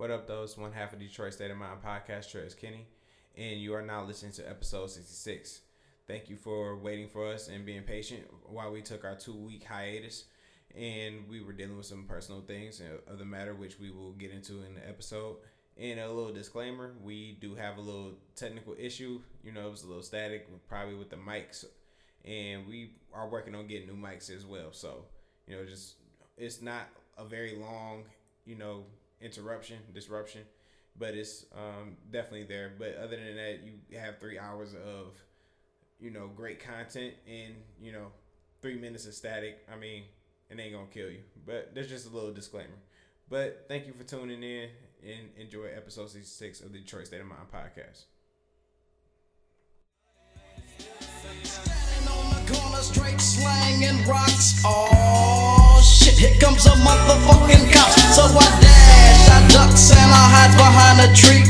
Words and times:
What 0.00 0.10
up, 0.10 0.26
those 0.26 0.56
one 0.56 0.72
half 0.72 0.94
of 0.94 0.98
Detroit 0.98 1.34
State 1.34 1.50
of 1.50 1.58
Mind 1.58 1.82
podcast, 1.84 2.34
Trez 2.34 2.56
Kenny, 2.56 2.86
and 3.36 3.60
you 3.60 3.74
are 3.74 3.82
now 3.82 4.02
listening 4.02 4.32
to 4.32 4.48
episode 4.48 4.90
66. 4.90 5.60
Thank 6.06 6.30
you 6.30 6.36
for 6.36 6.74
waiting 6.78 7.06
for 7.06 7.26
us 7.26 7.48
and 7.48 7.66
being 7.66 7.82
patient 7.82 8.22
while 8.46 8.72
we 8.72 8.80
took 8.80 9.04
our 9.04 9.14
two 9.14 9.34
week 9.34 9.62
hiatus 9.62 10.24
and 10.74 11.28
we 11.28 11.42
were 11.42 11.52
dealing 11.52 11.76
with 11.76 11.84
some 11.84 12.06
personal 12.06 12.40
things 12.40 12.80
of 13.08 13.18
the 13.18 13.26
matter, 13.26 13.54
which 13.54 13.78
we 13.78 13.90
will 13.90 14.12
get 14.12 14.30
into 14.30 14.62
in 14.62 14.74
the 14.74 14.88
episode. 14.88 15.36
And 15.76 16.00
a 16.00 16.08
little 16.08 16.32
disclaimer: 16.32 16.94
we 17.04 17.36
do 17.38 17.54
have 17.56 17.76
a 17.76 17.82
little 17.82 18.14
technical 18.36 18.74
issue. 18.78 19.20
You 19.44 19.52
know, 19.52 19.66
it 19.66 19.70
was 19.70 19.82
a 19.82 19.86
little 19.86 20.02
static, 20.02 20.48
probably 20.66 20.94
with 20.94 21.10
the 21.10 21.16
mics, 21.16 21.66
and 22.24 22.66
we 22.66 22.92
are 23.12 23.28
working 23.28 23.54
on 23.54 23.66
getting 23.66 23.88
new 23.88 24.02
mics 24.02 24.34
as 24.34 24.46
well. 24.46 24.72
So, 24.72 25.04
you 25.46 25.56
know, 25.56 25.66
just 25.66 25.96
it's 26.38 26.62
not 26.62 26.88
a 27.18 27.26
very 27.26 27.56
long, 27.56 28.04
you 28.46 28.56
know, 28.56 28.86
interruption, 29.20 29.78
disruption, 29.92 30.42
but 30.98 31.14
it's 31.14 31.46
um, 31.54 31.96
definitely 32.10 32.44
there. 32.44 32.72
But 32.78 32.96
other 32.96 33.16
than 33.16 33.36
that, 33.36 33.60
you 33.62 33.98
have 33.98 34.18
three 34.18 34.38
hours 34.38 34.74
of, 34.74 35.14
you 35.98 36.10
know, 36.10 36.28
great 36.34 36.60
content 36.60 37.14
and 37.26 37.54
you 37.80 37.92
know, 37.92 38.08
three 38.62 38.78
minutes 38.78 39.06
of 39.06 39.14
static. 39.14 39.58
I 39.72 39.76
mean, 39.76 40.04
it 40.48 40.58
ain't 40.58 40.74
gonna 40.74 40.86
kill 40.86 41.10
you. 41.10 41.20
But 41.46 41.74
there's 41.74 41.88
just 41.88 42.06
a 42.06 42.10
little 42.10 42.32
disclaimer. 42.32 42.78
But 43.28 43.66
thank 43.68 43.86
you 43.86 43.92
for 43.92 44.04
tuning 44.04 44.42
in 44.42 44.68
and 45.02 45.28
enjoy 45.38 45.66
episode 45.66 46.10
66 46.10 46.60
of 46.62 46.72
the 46.72 46.78
Detroit 46.78 47.06
State 47.06 47.20
of 47.20 47.26
Mind 47.26 47.42
podcast. 47.52 48.04
straight 52.82 53.20
slanging 53.20 54.06
rocks. 54.06 54.62
Oh 54.64 55.80
shit, 55.84 56.14
here 56.14 56.40
comes 56.40 56.66
a 56.66 56.70
motherfucking 56.70 57.72
cop. 57.72 57.90
So 58.14 58.22
I 58.22 58.69
ducks, 59.60 59.92
and 59.92 60.08
I 60.08 60.24
hide 60.32 60.54
behind 60.56 60.96
a 61.04 61.08
tree. 61.12 61.44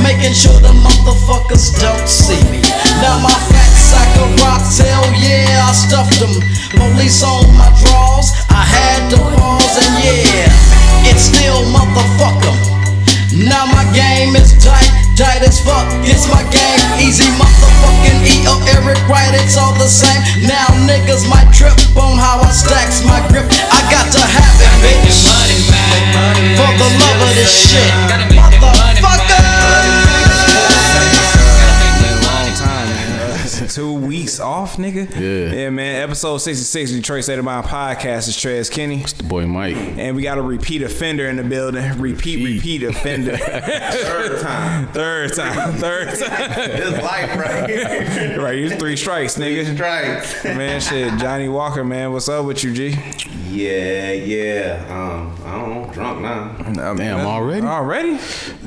Making 0.00 0.32
sure 0.32 0.56
the 0.64 0.72
motherfuckers 0.72 1.76
don't 1.76 2.08
see 2.08 2.40
me. 2.48 2.64
Now 3.04 3.20
my 3.20 3.34
fat 3.52 3.72
sack 3.76 4.12
of 4.24 4.32
rocks, 4.40 4.80
hell 4.80 5.04
yeah, 5.20 5.68
I 5.68 5.72
stuffed 5.76 6.16
them. 6.16 6.32
Police 6.72 7.20
on 7.20 7.44
my 7.60 7.68
drawers, 7.84 8.32
I 8.48 8.64
had 8.64 9.00
to 9.12 9.18
pause, 9.36 9.76
and 9.76 9.94
yeah, 10.00 10.48
it's 11.04 11.28
still 11.28 11.60
motherfucker. 11.68 12.56
Now 13.36 13.68
my 13.68 13.84
game 13.92 14.32
is 14.36 14.56
tight, 14.56 14.88
tight 15.16 15.44
as 15.44 15.60
fuck. 15.60 15.84
It's 16.08 16.24
my 16.32 16.42
game, 16.48 16.88
easy 17.04 17.28
motherfucking 17.36 18.18
E 18.32 18.48
or 18.48 18.60
Eric 18.76 19.00
Wright, 19.08 19.34
it's 19.36 19.60
all 19.60 19.76
the 19.76 19.88
same. 19.88 20.48
Now 20.48 20.68
niggas 20.88 21.28
might 21.28 21.52
trip 21.52 21.76
on 22.00 22.16
how 22.16 22.40
I 22.40 22.50
stacks 22.50 23.04
my 23.04 23.20
grip. 23.28 23.44
I 23.68 23.80
got 23.92 24.08
to 24.08 24.22
have 24.24 24.56
it, 24.56 24.72
bitch. 24.80 25.71
For 26.56 26.72
the 26.78 26.88
love 27.00 27.20
of 27.22 27.34
this 27.34 27.52
shit, 27.52 27.92
motherfucker. 28.36 29.42
two 33.68 33.92
weeks 33.94 34.11
off, 34.22 34.76
nigga. 34.76 35.10
Yeah. 35.18 35.54
Yeah, 35.54 35.70
man. 35.70 36.02
Episode 36.02 36.38
66 36.38 36.92
Detroit 36.92 37.24
State 37.24 37.38
of 37.38 37.44
Mind 37.44 37.66
podcast 37.66 38.28
is 38.28 38.36
Trez 38.36 38.70
Kenny. 38.70 39.00
It's 39.00 39.14
the 39.14 39.24
boy 39.24 39.46
Mike. 39.46 39.76
And 39.76 40.14
we 40.14 40.22
got 40.22 40.38
a 40.38 40.42
repeat 40.42 40.82
offender 40.82 41.26
in 41.26 41.36
the 41.36 41.42
building. 41.42 41.98
Repeat, 41.98 42.44
repeat 42.44 42.84
offender. 42.84 43.36
Third 43.36 44.40
time. 44.40 44.86
Third 44.92 45.34
time. 45.34 45.72
Third 45.74 46.08
time. 46.08 46.70
This 46.70 47.02
life, 47.02 47.36
right? 47.36 48.36
right, 48.38 48.58
you 48.58 48.70
three 48.70 48.96
strikes, 48.96 49.36
nigga. 49.36 49.66
Three 49.66 49.74
strikes. 49.74 50.44
man, 50.44 50.80
shit. 50.80 51.18
Johnny 51.18 51.48
Walker, 51.48 51.84
man. 51.84 52.12
What's 52.12 52.28
up 52.28 52.46
with 52.46 52.62
you, 52.62 52.72
G? 52.72 52.96
Yeah, 53.52 54.12
yeah. 54.12 54.86
Um, 54.88 55.34
I 55.44 55.60
don't 55.60 55.70
know. 55.70 55.92
Drunk 55.92 56.20
now. 56.22 56.56
Um, 56.90 56.96
Damn, 56.96 57.20
already? 57.26 57.66
Already? 57.66 58.18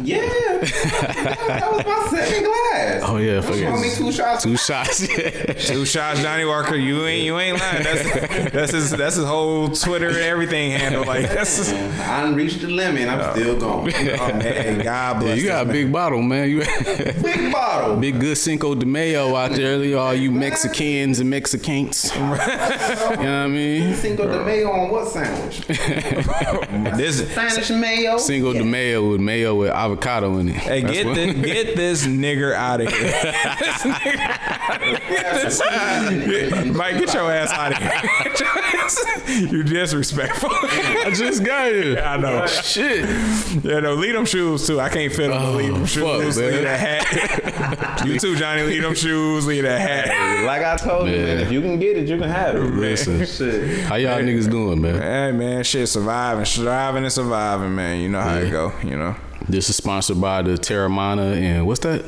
Yeah. 0.03 0.19
that 0.59 1.67
was 1.71 1.83
my 1.83 2.07
second 2.15 2.43
glass. 2.43 3.01
Oh 3.03 3.17
yeah, 3.17 3.41
fuck 3.41 3.55
it. 3.55 3.81
me 3.81 3.95
two 3.95 4.11
shots. 4.11 4.43
Two 4.43 4.55
shots. 4.57 5.07
two 5.59 5.85
shots, 5.85 6.21
Johnny 6.21 6.45
Walker. 6.45 6.75
You 6.75 7.05
ain't 7.05 7.23
you 7.23 7.37
ain't 7.39 7.59
lying. 7.59 7.83
That's 7.83 8.51
that's 8.51 8.71
his 8.71 8.89
that's 8.91 9.15
his 9.15 9.25
whole 9.25 9.69
Twitter 9.69 10.07
and 10.09 10.17
everything 10.17 10.71
handle. 10.71 11.05
Like 11.05 11.29
that's. 11.29 11.57
His, 11.57 11.73
I 11.73 12.21
done 12.21 12.35
reached 12.35 12.61
the 12.61 12.67
limit. 12.67 13.07
I'm 13.09 13.33
still 13.35 13.59
going. 13.59 13.93
Oh 14.15 14.27
man, 14.33 14.79
God 14.83 15.19
bless. 15.19 15.37
Yeah, 15.37 15.43
you 15.43 15.47
got 15.49 15.61
a 15.63 15.65
man. 15.65 15.73
big 15.73 15.91
bottle, 15.91 16.21
man. 16.21 16.49
You 16.49 16.59
big 17.21 17.51
bottle. 17.51 17.97
Big 17.97 18.19
good 18.19 18.37
Cinco 18.37 18.73
de 18.75 18.85
Mayo 18.85 19.35
out 19.35 19.51
there, 19.51 19.97
all 19.97 20.13
you 20.13 20.31
Mexicans 20.31 21.19
and 21.19 21.29
Mexicans. 21.29 22.11
you 22.15 22.21
know 22.21 22.29
what 22.29 23.19
I 23.19 23.47
mean? 23.47 23.93
Cinco 23.95 24.27
de 24.27 24.43
Mayo 24.45 24.71
on 24.71 24.89
what 24.89 25.07
sandwich? 25.09 25.59
this 26.97 27.29
Spanish 27.31 27.69
mayo. 27.71 28.17
Cinco 28.17 28.53
de 28.53 28.63
Mayo 28.63 29.11
with 29.11 29.21
mayo 29.21 29.55
with 29.55 29.69
avocado 29.71 30.37
in 30.37 30.49
it. 30.49 30.55
Hey, 30.55 30.81
That's 30.81 30.93
get 30.93 31.05
what- 31.05 31.15
this, 31.15 31.33
get 31.45 31.75
this 31.75 32.05
nigger 32.07 32.53
out 32.53 32.81
of 32.81 32.87
here. 32.89 33.11
Mike, 36.73 36.97
get 36.99 37.13
your 37.13 37.31
ass 37.31 37.51
out 37.51 37.71
of 37.71 37.77
here. 37.77 39.47
you 39.47 39.63
disrespectful. 39.63 40.49
I 40.51 41.11
just 41.13 41.43
got 41.43 41.71
here. 41.71 41.99
I 41.99 42.17
know. 42.17 42.45
Shit. 42.47 43.05
Yeah, 43.63 43.79
no, 43.81 43.95
leave 43.95 44.13
them 44.13 44.25
shoes 44.25 44.65
too. 44.65 44.79
I 44.79 44.89
can't 44.89 45.11
fit 45.11 45.29
them. 45.29 45.41
Oh, 45.41 45.51
leave 45.53 45.73
them 45.73 45.85
shoes. 45.85 46.37
man. 46.37 46.51
Leave 46.51 46.61
that 46.63 46.79
hat. 46.79 48.05
you 48.07 48.19
too, 48.19 48.35
Johnny. 48.35 48.63
Leave 48.63 48.81
them 48.81 48.95
shoes. 48.95 49.45
Leave 49.45 49.63
that 49.63 49.81
hat. 49.81 50.45
Like 50.45 50.63
I 50.63 50.77
told 50.77 51.09
you, 51.09 51.17
man, 51.17 51.39
if 51.39 51.51
you 51.51 51.61
can 51.61 51.79
get 51.79 51.97
it, 51.97 52.07
you 52.07 52.17
can 52.17 52.29
have 52.29 52.55
it. 52.55 52.59
Listen. 52.59 53.25
Shit. 53.25 53.85
How 53.85 53.95
y'all 53.95 54.19
niggas 54.19 54.49
doing, 54.49 54.81
man? 54.81 55.01
Hey 55.01 55.31
man, 55.31 55.63
shit, 55.63 55.89
surviving, 55.89 56.45
striving 56.45 57.03
and 57.03 57.11
surviving, 57.11 57.75
man. 57.75 58.01
You 58.01 58.09
know 58.09 58.21
how 58.21 58.35
it 58.35 58.51
go. 58.51 58.73
You 58.83 58.97
know. 58.97 59.15
This 59.47 59.69
is 59.69 59.75
sponsored 59.75 60.19
by 60.19 60.41
the 60.41 60.53
Teremana 60.53 61.35
and 61.35 61.67
what's 61.67 61.81
that? 61.81 62.03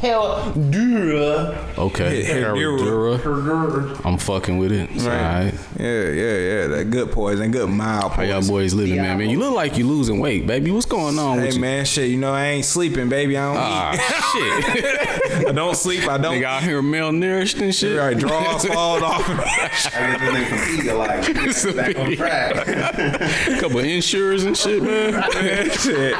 Hell, 0.00 0.50
dura. 0.52 1.62
Okay, 1.76 2.24
Herradura. 2.24 3.18
Herradura. 3.18 4.00
I'm 4.06 4.16
fucking 4.16 4.56
with 4.56 4.72
it. 4.72 4.88
It's 4.92 5.04
Right. 5.04 5.14
All 5.14 5.44
right. 5.44 5.54
Yeah, 5.78 6.08
yeah, 6.08 6.36
yeah. 6.38 6.66
That 6.68 6.86
good 6.90 7.12
poison, 7.12 7.50
good 7.50 7.68
mild 7.68 8.12
How 8.12 8.22
y'all 8.22 8.40
boys 8.46 8.72
living, 8.72 8.96
man? 8.96 9.18
Man, 9.18 9.28
you 9.28 9.38
look 9.38 9.52
like 9.54 9.76
you 9.76 9.86
losing 9.86 10.18
weight, 10.18 10.46
baby. 10.46 10.70
What's 10.70 10.86
going 10.86 11.18
on 11.18 11.38
Hey 11.38 11.46
with 11.46 11.54
you? 11.56 11.60
man, 11.60 11.84
shit. 11.84 12.08
You 12.08 12.16
know 12.16 12.32
I 12.32 12.46
ain't 12.46 12.64
sleeping, 12.64 13.10
baby. 13.10 13.36
I 13.36 13.44
don't 13.52 13.56
Ah, 13.58 13.92
shit. 15.34 15.42
eat. 15.42 15.46
I 15.48 15.52
don't 15.52 15.76
sleep. 15.76 16.08
I 16.08 16.16
don't. 16.16 16.36
Nigga 16.36 16.44
out 16.44 16.62
here 16.62 16.80
malnourished 16.80 17.60
and 17.60 17.74
shit. 17.74 17.98
Right, 17.98 18.16
draws 18.16 18.64
falling 18.64 19.02
off. 19.04 19.22
I 19.28 20.16
get 20.16 21.52
this 21.52 21.52
nigga 21.52 21.52
some 21.52 21.72
Pedialyte. 21.72 21.76
Back 21.76 21.98
on 21.98 22.16
track. 22.16 23.60
Couple 23.60 23.80
Ensures 23.80 24.44
and 24.44 24.56
shit, 24.56 24.82
man. 24.82 25.70
shit. 25.72 26.14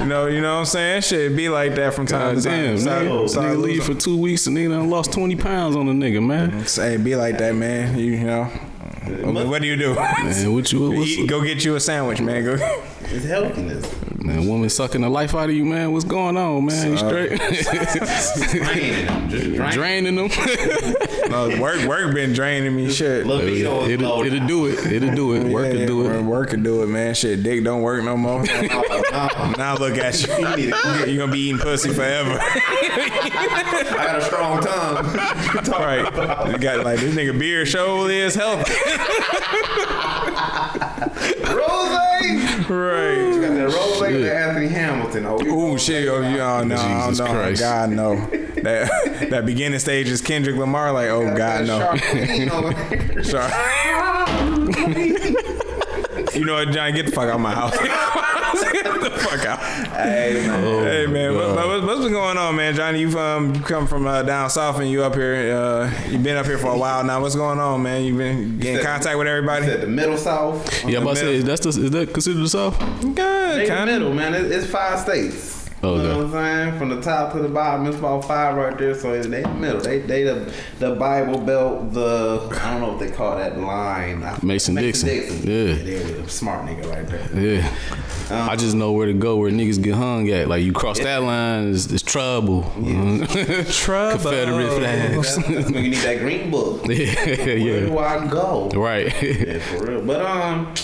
You 0.00 0.06
know, 0.06 0.26
you 0.26 0.40
know 0.40 0.54
what 0.54 0.60
I'm 0.60 0.64
saying? 0.66 1.02
Shit 1.02 1.36
be 1.36 1.48
like 1.48 1.74
that 1.76 1.94
from 1.94 2.06
time 2.06 2.34
God 2.34 2.42
to 2.42 2.48
time. 2.48 2.64
damn, 2.64 2.78
Sorry- 2.78 3.08
man. 3.08 3.28
sorry, 3.28 3.54
Nigga 3.56 3.62
leave 3.62 3.76
losing. 3.78 3.94
for 3.94 4.00
two 4.00 4.16
weeks 4.16 4.46
and 4.46 4.56
nigga 4.56 4.70
done 4.70 4.88
lost 4.90 5.12
20 5.12 5.36
pounds 5.36 5.76
on 5.76 5.86
the 5.86 5.92
nigga, 5.92 6.24
man. 6.24 6.66
Say 6.66 6.96
be 6.96 7.14
like 7.16 7.38
that, 7.38 7.54
man. 7.54 7.98
You, 7.98 8.04
you 8.12 8.24
know. 8.24 8.44
What 9.24 9.62
do 9.62 9.68
you 9.68 9.76
do? 9.76 9.94
Man, 9.94 10.52
what 10.54 10.72
you, 10.72 10.90
what's, 10.98 11.10
Eat- 11.10 11.28
go 11.28 11.42
get 11.42 11.64
you 11.64 11.74
a 11.76 11.80
sandwich, 11.80 12.20
man. 12.20 12.44
Go. 12.44 12.84
It's 13.04 13.24
healthiness. 13.24 13.84
man, 14.16 14.46
woman 14.46 14.68
sucking 14.70 15.00
the 15.02 15.08
life 15.08 15.34
out 15.34 15.50
of 15.50 15.54
you, 15.54 15.64
man. 15.64 15.92
What's 15.92 16.04
going 16.04 16.36
on, 16.36 16.64
man? 16.64 16.90
You 16.92 16.96
straight? 16.96 17.30
Draining 17.40 19.06
them. 19.06 19.28
Just 19.30 19.54
draining. 19.54 19.70
Draining 19.72 20.14
them. 20.16 20.30
No, 21.30 21.60
work, 21.60 21.86
work 21.86 22.14
been 22.14 22.32
draining 22.32 22.74
me. 22.74 22.90
Shit. 22.90 23.26
Libido 23.26 23.82
is 23.82 23.90
it'll, 23.90 24.22
it'll 24.22 24.46
do 24.46 24.66
it. 24.66 24.92
It'll 24.92 25.14
do 25.14 25.34
it. 25.34 25.44
Work 25.44 25.72
Yeah, 25.72 25.80
will 25.80 25.86
do 25.86 26.06
it. 26.10 26.22
Work 26.22 26.50
can 26.50 26.62
do 26.62 26.82
it, 26.82 26.86
man. 26.86 27.14
Shit, 27.14 27.42
dick 27.42 27.64
don't 27.64 27.82
work 27.82 28.04
no 28.04 28.16
more. 28.16 28.42
now 29.58 29.76
look 29.78 29.98
at 29.98 30.22
you. 30.22 30.74
You're 31.06 31.18
gonna 31.18 31.32
be 31.32 31.40
eating 31.40 31.58
pussy 31.60 31.92
forever. 31.92 32.38
I 32.40 33.92
got 33.94 34.18
a 34.18 34.22
strong 34.22 34.60
tongue. 34.60 35.06
right. 35.80 36.50
You 36.52 36.58
got 36.58 36.84
like 36.84 37.00
this 37.00 37.14
nigga 37.14 37.38
beer 37.38 37.66
show 37.66 38.06
is 38.06 38.34
healthy. 38.34 38.72
Rose. 42.22 42.70
right. 42.70 43.40
Got 43.40 43.54
that 43.54 43.72
Rose 43.74 44.00
with 44.00 44.26
Anthony 44.26 44.68
Hamilton. 44.68 45.26
Oh, 45.26 45.42
Ooh, 45.42 45.78
shit, 45.78 46.08
oh, 46.08 46.20
you 46.20 46.40
oh, 46.40 46.64
no, 46.64 46.76
Jesus 46.76 47.18
no, 47.18 47.26
Christ. 47.26 47.60
God, 47.60 47.90
no. 47.90 48.28
That 48.62 49.30
that 49.30 49.44
beginning 49.44 49.80
stage 49.80 50.08
is 50.08 50.20
Kendrick 50.20 50.54
Lamar, 50.54 50.92
like, 50.92 51.08
oh, 51.08 51.36
God, 51.36 51.66
no. 51.66 51.80
Sorry. 53.22 53.50
you 56.38 56.44
know 56.44 56.54
what, 56.54 56.70
John? 56.70 56.94
Get 56.94 57.06
the 57.06 57.12
fuck 57.12 57.24
out 57.24 57.34
of 57.34 57.40
my 57.40 57.54
house. 57.54 57.76
get 58.72 58.84
the 58.84 59.10
fuck 59.18 59.46
out. 59.46 59.58
Hey, 59.58 60.44
man. 60.46 60.84
Hey 60.84 61.06
man, 61.06 61.34
what, 61.34 61.54
what, 61.56 61.84
what's 61.84 62.00
been 62.02 62.12
going 62.12 62.36
on, 62.36 62.56
man? 62.56 62.74
Johnny, 62.74 63.00
you've 63.00 63.16
um, 63.16 63.60
come 63.62 63.86
from 63.86 64.06
uh, 64.06 64.22
down 64.22 64.50
south 64.50 64.78
and 64.78 64.88
you 64.90 65.02
up 65.04 65.14
here. 65.14 65.54
Uh, 65.56 65.90
you've 66.08 66.22
been 66.22 66.36
up 66.36 66.46
here 66.46 66.58
for 66.58 66.68
a 66.68 66.78
while 66.78 67.02
now. 67.04 67.20
What's 67.20 67.34
going 67.36 67.58
on, 67.58 67.82
man? 67.82 68.04
You've 68.04 68.18
been 68.18 68.58
getting 68.58 68.78
in 68.78 68.84
contact 68.84 69.16
with 69.18 69.26
everybody. 69.26 69.66
Said 69.66 69.80
the 69.80 69.86
middle 69.86 70.16
south. 70.16 70.84
Yeah, 70.88 70.98
I'm 70.98 71.02
about 71.04 71.16
to 71.16 71.20
say, 71.20 71.38
that's 71.40 71.60
the, 71.62 71.68
is 71.68 71.90
that 71.90 72.12
considered 72.12 72.40
the 72.42 72.48
South? 72.48 72.78
Good, 73.14 73.68
kind 73.68 73.88
of. 73.88 74.00
middle, 74.00 74.12
man. 74.14 74.34
It- 74.34 74.50
It's 74.52 74.66
five 74.66 74.98
states. 75.00 75.60
Okay. 75.84 76.00
know 76.04 76.18
what 76.18 76.26
I'm 76.26 76.68
saying? 76.68 76.78
From 76.78 76.90
the 76.90 77.00
top 77.00 77.32
to 77.32 77.40
the 77.40 77.48
bottom, 77.48 77.86
it's 77.88 77.98
about 77.98 78.24
five 78.24 78.54
right 78.54 78.78
there. 78.78 78.94
So 78.94 79.10
they 79.20 79.38
in 79.42 79.42
the 79.42 79.48
middle. 79.54 79.80
They 79.80 79.98
they 79.98 80.22
the 80.22 80.52
the 80.78 80.94
Bible 80.94 81.38
Belt. 81.40 81.92
The 81.92 82.48
I 82.62 82.70
don't 82.70 82.80
know 82.82 82.90
what 82.90 83.00
they 83.00 83.10
call 83.10 83.36
that 83.36 83.58
line. 83.58 84.24
Mason 84.44 84.76
Dixon. 84.76 85.08
Yeah. 85.08 85.74
they 85.74 85.96
the 86.20 86.28
smart 86.28 86.66
nigga 86.66 86.88
right 86.88 87.04
there. 87.08 87.28
Yeah. 87.34 87.76
I 88.32 88.56
just 88.56 88.74
know 88.74 88.92
where 88.92 89.06
to 89.06 89.12
go 89.12 89.36
where 89.36 89.50
niggas 89.50 89.82
get 89.82 89.94
hung 89.94 90.28
at. 90.30 90.48
Like 90.48 90.62
you 90.62 90.72
cross 90.72 90.98
that 90.98 91.22
line, 91.22 91.72
it's, 91.72 91.90
it's 91.90 92.02
trouble. 92.02 92.62
Trouble. 93.72 94.20
Confederate 94.20 94.80
That's, 94.80 95.34
flags. 95.34 95.36
that's 95.36 95.70
when 95.70 95.84
you 95.84 95.90
need 95.90 95.98
that 95.98 96.18
green 96.18 96.50
book. 96.50 96.82
yeah, 96.88 97.14
Where 97.14 97.56
yeah. 97.58 97.80
do 97.80 97.98
I 97.98 98.26
go? 98.26 98.68
Right. 98.70 99.06
Yeah, 99.22 99.58
for 99.58 99.86
real. 99.86 100.04
But 100.04 100.20
um, 100.22 100.74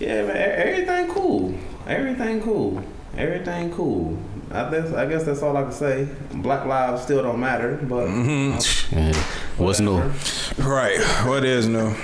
yeah, 0.00 0.24
man, 0.26 0.36
everything 0.36 1.08
cool. 1.12 1.54
Everything 1.86 2.40
cool. 2.42 2.82
Everything 3.16 3.72
cool. 3.72 4.18
I 4.50 4.70
guess 4.70 4.92
I 4.92 5.06
guess 5.06 5.24
that's 5.24 5.42
all 5.42 5.56
I 5.56 5.62
can 5.62 5.72
say. 5.72 6.08
Black 6.32 6.64
lives 6.66 7.02
still 7.02 7.22
don't 7.22 7.40
matter, 7.40 7.76
but 7.82 8.06
Yeah. 8.92 9.12
What's 9.56 9.80
new? 9.80 10.00
Right. 10.58 11.00
What 11.26 11.44
is 11.44 11.66
new? 11.66 11.94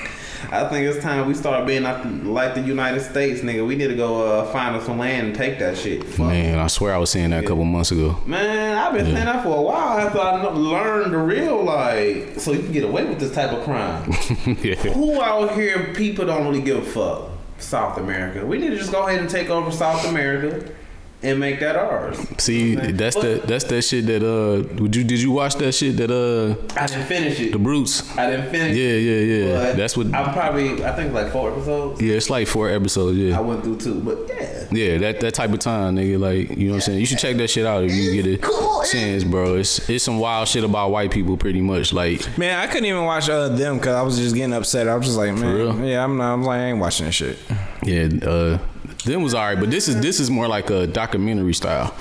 I 0.50 0.68
think 0.68 0.86
it's 0.86 1.02
time 1.02 1.26
we 1.26 1.34
start 1.34 1.66
being 1.66 1.82
like, 1.82 2.54
the 2.54 2.60
United 2.60 3.00
States, 3.00 3.40
nigga. 3.42 3.66
We 3.66 3.76
need 3.76 3.88
to 3.88 3.94
go 3.94 4.40
uh, 4.40 4.52
find 4.52 4.74
us 4.74 4.86
some 4.86 4.98
land 4.98 5.28
and 5.28 5.36
take 5.36 5.58
that 5.58 5.76
shit. 5.76 6.04
Fuck. 6.04 6.26
Man, 6.26 6.58
I 6.58 6.66
swear 6.66 6.94
I 6.94 6.98
was 6.98 7.10
saying 7.10 7.30
that 7.30 7.44
a 7.44 7.46
couple 7.46 7.64
months 7.64 7.92
ago. 7.92 8.18
Man, 8.26 8.76
I've 8.76 8.92
been 8.92 9.04
saying 9.04 9.26
that 9.26 9.42
for 9.42 9.56
a 9.56 9.62
while 9.62 9.98
after 9.98 10.18
I 10.18 10.42
learned 10.44 11.12
the 11.12 11.18
real 11.18 11.62
like, 11.62 12.40
so 12.40 12.52
you 12.52 12.60
can 12.60 12.72
get 12.72 12.84
away 12.84 13.04
with 13.04 13.20
this 13.20 13.32
type 13.32 13.52
of 13.52 13.62
crime. 13.64 14.10
yeah. 14.62 14.74
Who 14.76 15.20
out 15.20 15.54
here 15.54 15.92
people 15.94 16.26
don't 16.26 16.46
really 16.46 16.62
give 16.62 16.78
a 16.78 16.82
fuck? 16.82 17.30
South 17.58 17.98
America. 17.98 18.44
We 18.46 18.58
need 18.58 18.70
to 18.70 18.76
just 18.78 18.90
go 18.90 19.06
ahead 19.06 19.20
and 19.20 19.28
take 19.28 19.50
over 19.50 19.70
South 19.70 20.06
America 20.06 20.72
and 21.22 21.38
make 21.38 21.60
that 21.60 21.76
ours. 21.76 22.18
See, 22.38 22.74
that's 22.76 23.16
that 23.16 23.42
that's 23.46 23.64
that 23.64 23.82
shit 23.82 24.06
that 24.06 24.22
uh 24.22 24.62
would 24.80 24.94
you 24.96 25.04
did 25.04 25.20
you 25.20 25.30
watch 25.32 25.54
that 25.56 25.72
shit 25.72 25.96
that 25.98 26.10
uh 26.10 26.54
I 26.80 26.86
didn't 26.86 27.06
finish 27.06 27.38
it. 27.40 27.52
the 27.52 27.58
brutes? 27.58 28.02
I 28.16 28.30
didn't 28.30 28.50
finish 28.50 28.76
Yeah, 28.76 28.92
yeah, 28.94 29.20
yeah. 29.20 29.54
but 29.54 29.76
That's 29.76 29.96
what 29.96 30.06
I'm 30.14 30.32
probably 30.32 30.84
I 30.84 30.92
think 30.96 31.12
like 31.12 31.30
four 31.32 31.52
episodes. 31.52 32.00
Yeah, 32.00 32.14
it's 32.14 32.30
like 32.30 32.46
four 32.48 32.70
episodes, 32.70 33.18
yeah. 33.18 33.36
I 33.36 33.40
went 33.40 33.62
through 33.64 33.78
two, 33.78 34.00
but 34.00 34.18
yeah. 34.28 34.56
Yeah, 34.72 34.98
that 34.98 35.20
that 35.20 35.34
type 35.34 35.52
of 35.52 35.58
time, 35.58 35.96
nigga, 35.96 36.18
like, 36.18 36.56
you 36.56 36.66
know 36.68 36.72
what 36.72 36.76
I'm 36.76 36.80
saying? 36.82 37.00
You 37.00 37.06
should 37.06 37.18
check 37.18 37.36
that 37.38 37.48
shit 37.48 37.66
out 37.66 37.82
if 37.84 37.92
you 37.92 38.22
get 38.22 38.40
Cool. 38.42 38.80
a 38.82 38.86
chance, 38.86 39.24
bro. 39.24 39.56
It's 39.56 39.88
it's 39.90 40.04
some 40.04 40.18
wild 40.20 40.46
shit 40.48 40.62
about 40.64 40.90
white 40.90 41.10
people 41.10 41.36
pretty 41.36 41.60
much. 41.60 41.92
Like 41.92 42.38
Man, 42.38 42.58
I 42.58 42.66
couldn't 42.66 42.86
even 42.86 43.04
watch 43.04 43.28
uh, 43.28 43.48
them 43.48 43.76
because 43.78 43.94
I 43.94 44.02
was 44.02 44.16
just 44.16 44.34
getting 44.34 44.54
upset. 44.54 44.88
I 44.88 44.94
was 44.94 45.06
just 45.06 45.18
like, 45.18 45.34
man, 45.34 45.54
real? 45.54 45.84
yeah, 45.84 46.04
I'm 46.04 46.16
not. 46.16 46.32
I'm 46.34 46.42
like, 46.44 46.60
I 46.60 46.64
ain't 46.66 46.78
watching 46.78 47.06
this 47.06 47.14
shit. 47.16 47.38
Yeah, 47.82 48.08
uh, 48.26 48.58
them 49.04 49.22
was 49.22 49.34
alright, 49.34 49.58
but 49.58 49.70
this 49.70 49.88
is 49.88 50.00
this 50.00 50.20
is 50.20 50.30
more 50.30 50.48
like 50.48 50.70
a 50.70 50.86
documentary 50.86 51.54
style. 51.54 51.94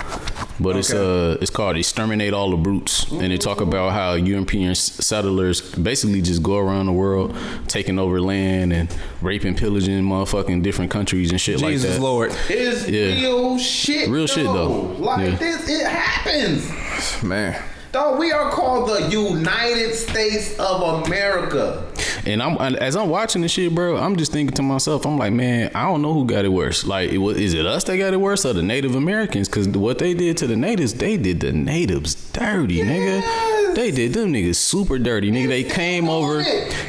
But 0.62 0.76
it's 0.76 0.92
uh 0.94 1.38
it's 1.42 1.50
called 1.52 1.78
"Exterminate 1.78 2.34
All 2.34 2.52
the 2.52 2.58
Brutes," 2.58 3.10
and 3.12 3.32
they 3.32 3.38
talk 3.38 3.62
about 3.62 3.94
how 3.94 4.14
European 4.16 4.76
settlers 4.76 5.62
basically 5.62 6.22
just 6.22 6.44
go 6.44 6.58
around 6.58 6.88
the 6.88 6.92
world 6.92 7.34
taking 7.68 7.98
over 7.98 8.20
land 8.22 8.74
and 8.74 8.94
raping, 9.22 9.56
pillaging 9.56 10.04
motherfucking 10.04 10.62
different 10.62 10.92
countries 10.92 11.32
and 11.32 11.40
shit 11.40 11.60
Jesus 11.60 11.64
like 11.64 11.76
that. 11.76 11.88
Jesus 11.88 12.00
Lord, 12.00 12.36
It's 12.50 12.88
Yeah. 12.90 13.22
real 13.22 13.58
shit. 13.58 14.10
Real 14.10 14.28
shit, 14.28 14.44
though. 14.46 14.96
Like 15.00 15.30
Yeah. 15.32 15.36
this, 15.38 15.70
it 15.70 15.88
happens. 15.88 17.24
man. 17.24 17.56
Dog, 17.92 18.20
we 18.20 18.32
are 18.32 18.52
called 18.52 18.88
the 18.88 19.10
United 19.10 19.96
States 19.96 20.60
of 20.60 21.06
America. 21.08 21.84
And 22.24 22.44
I'm 22.44 22.56
as 22.76 22.96
I'm 22.96 23.10
watching 23.10 23.42
this 23.42 23.52
shit, 23.52 23.74
bro. 23.74 23.98
I'm 23.98 24.16
just 24.16 24.32
thinking 24.32 24.54
to 24.58 24.62
myself, 24.62 25.08
I'm 25.08 25.18
like, 25.18 25.34
man, 25.34 25.72
I 25.74 25.86
don't 25.86 26.04
know 26.04 26.14
who 26.14 26.26
got 26.26 26.46
it 26.46 26.50
worse. 26.50 26.86
Like, 26.86 27.10
it 27.10 27.18
was, 27.18 27.38
is 27.38 27.56
it 27.56 27.66
us 27.66 27.84
that 27.86 27.98
got 27.98 28.14
it 28.14 28.18
worse 28.18 28.46
or 28.46 28.54
the 28.54 28.62
Native 28.62 28.94
Americans? 28.94 29.50
Because 29.50 29.68
what 29.70 29.98
they 29.98 30.14
did 30.14 30.38
to 30.38 30.46
the 30.46 30.56
natives, 30.56 30.94
they 30.94 31.18
did 31.18 31.40
the 31.40 31.52
natives 31.52 32.14
dirty, 32.32 32.82
nigga. 32.82 33.59
They 33.76 33.92
did 33.92 34.14
them 34.14 34.34
niggas 34.34 34.56
super 34.56 35.00
dirty, 35.00 35.32
nigga. 35.32 35.48
They 35.48 35.64
came 35.64 36.10
over, 36.10 36.44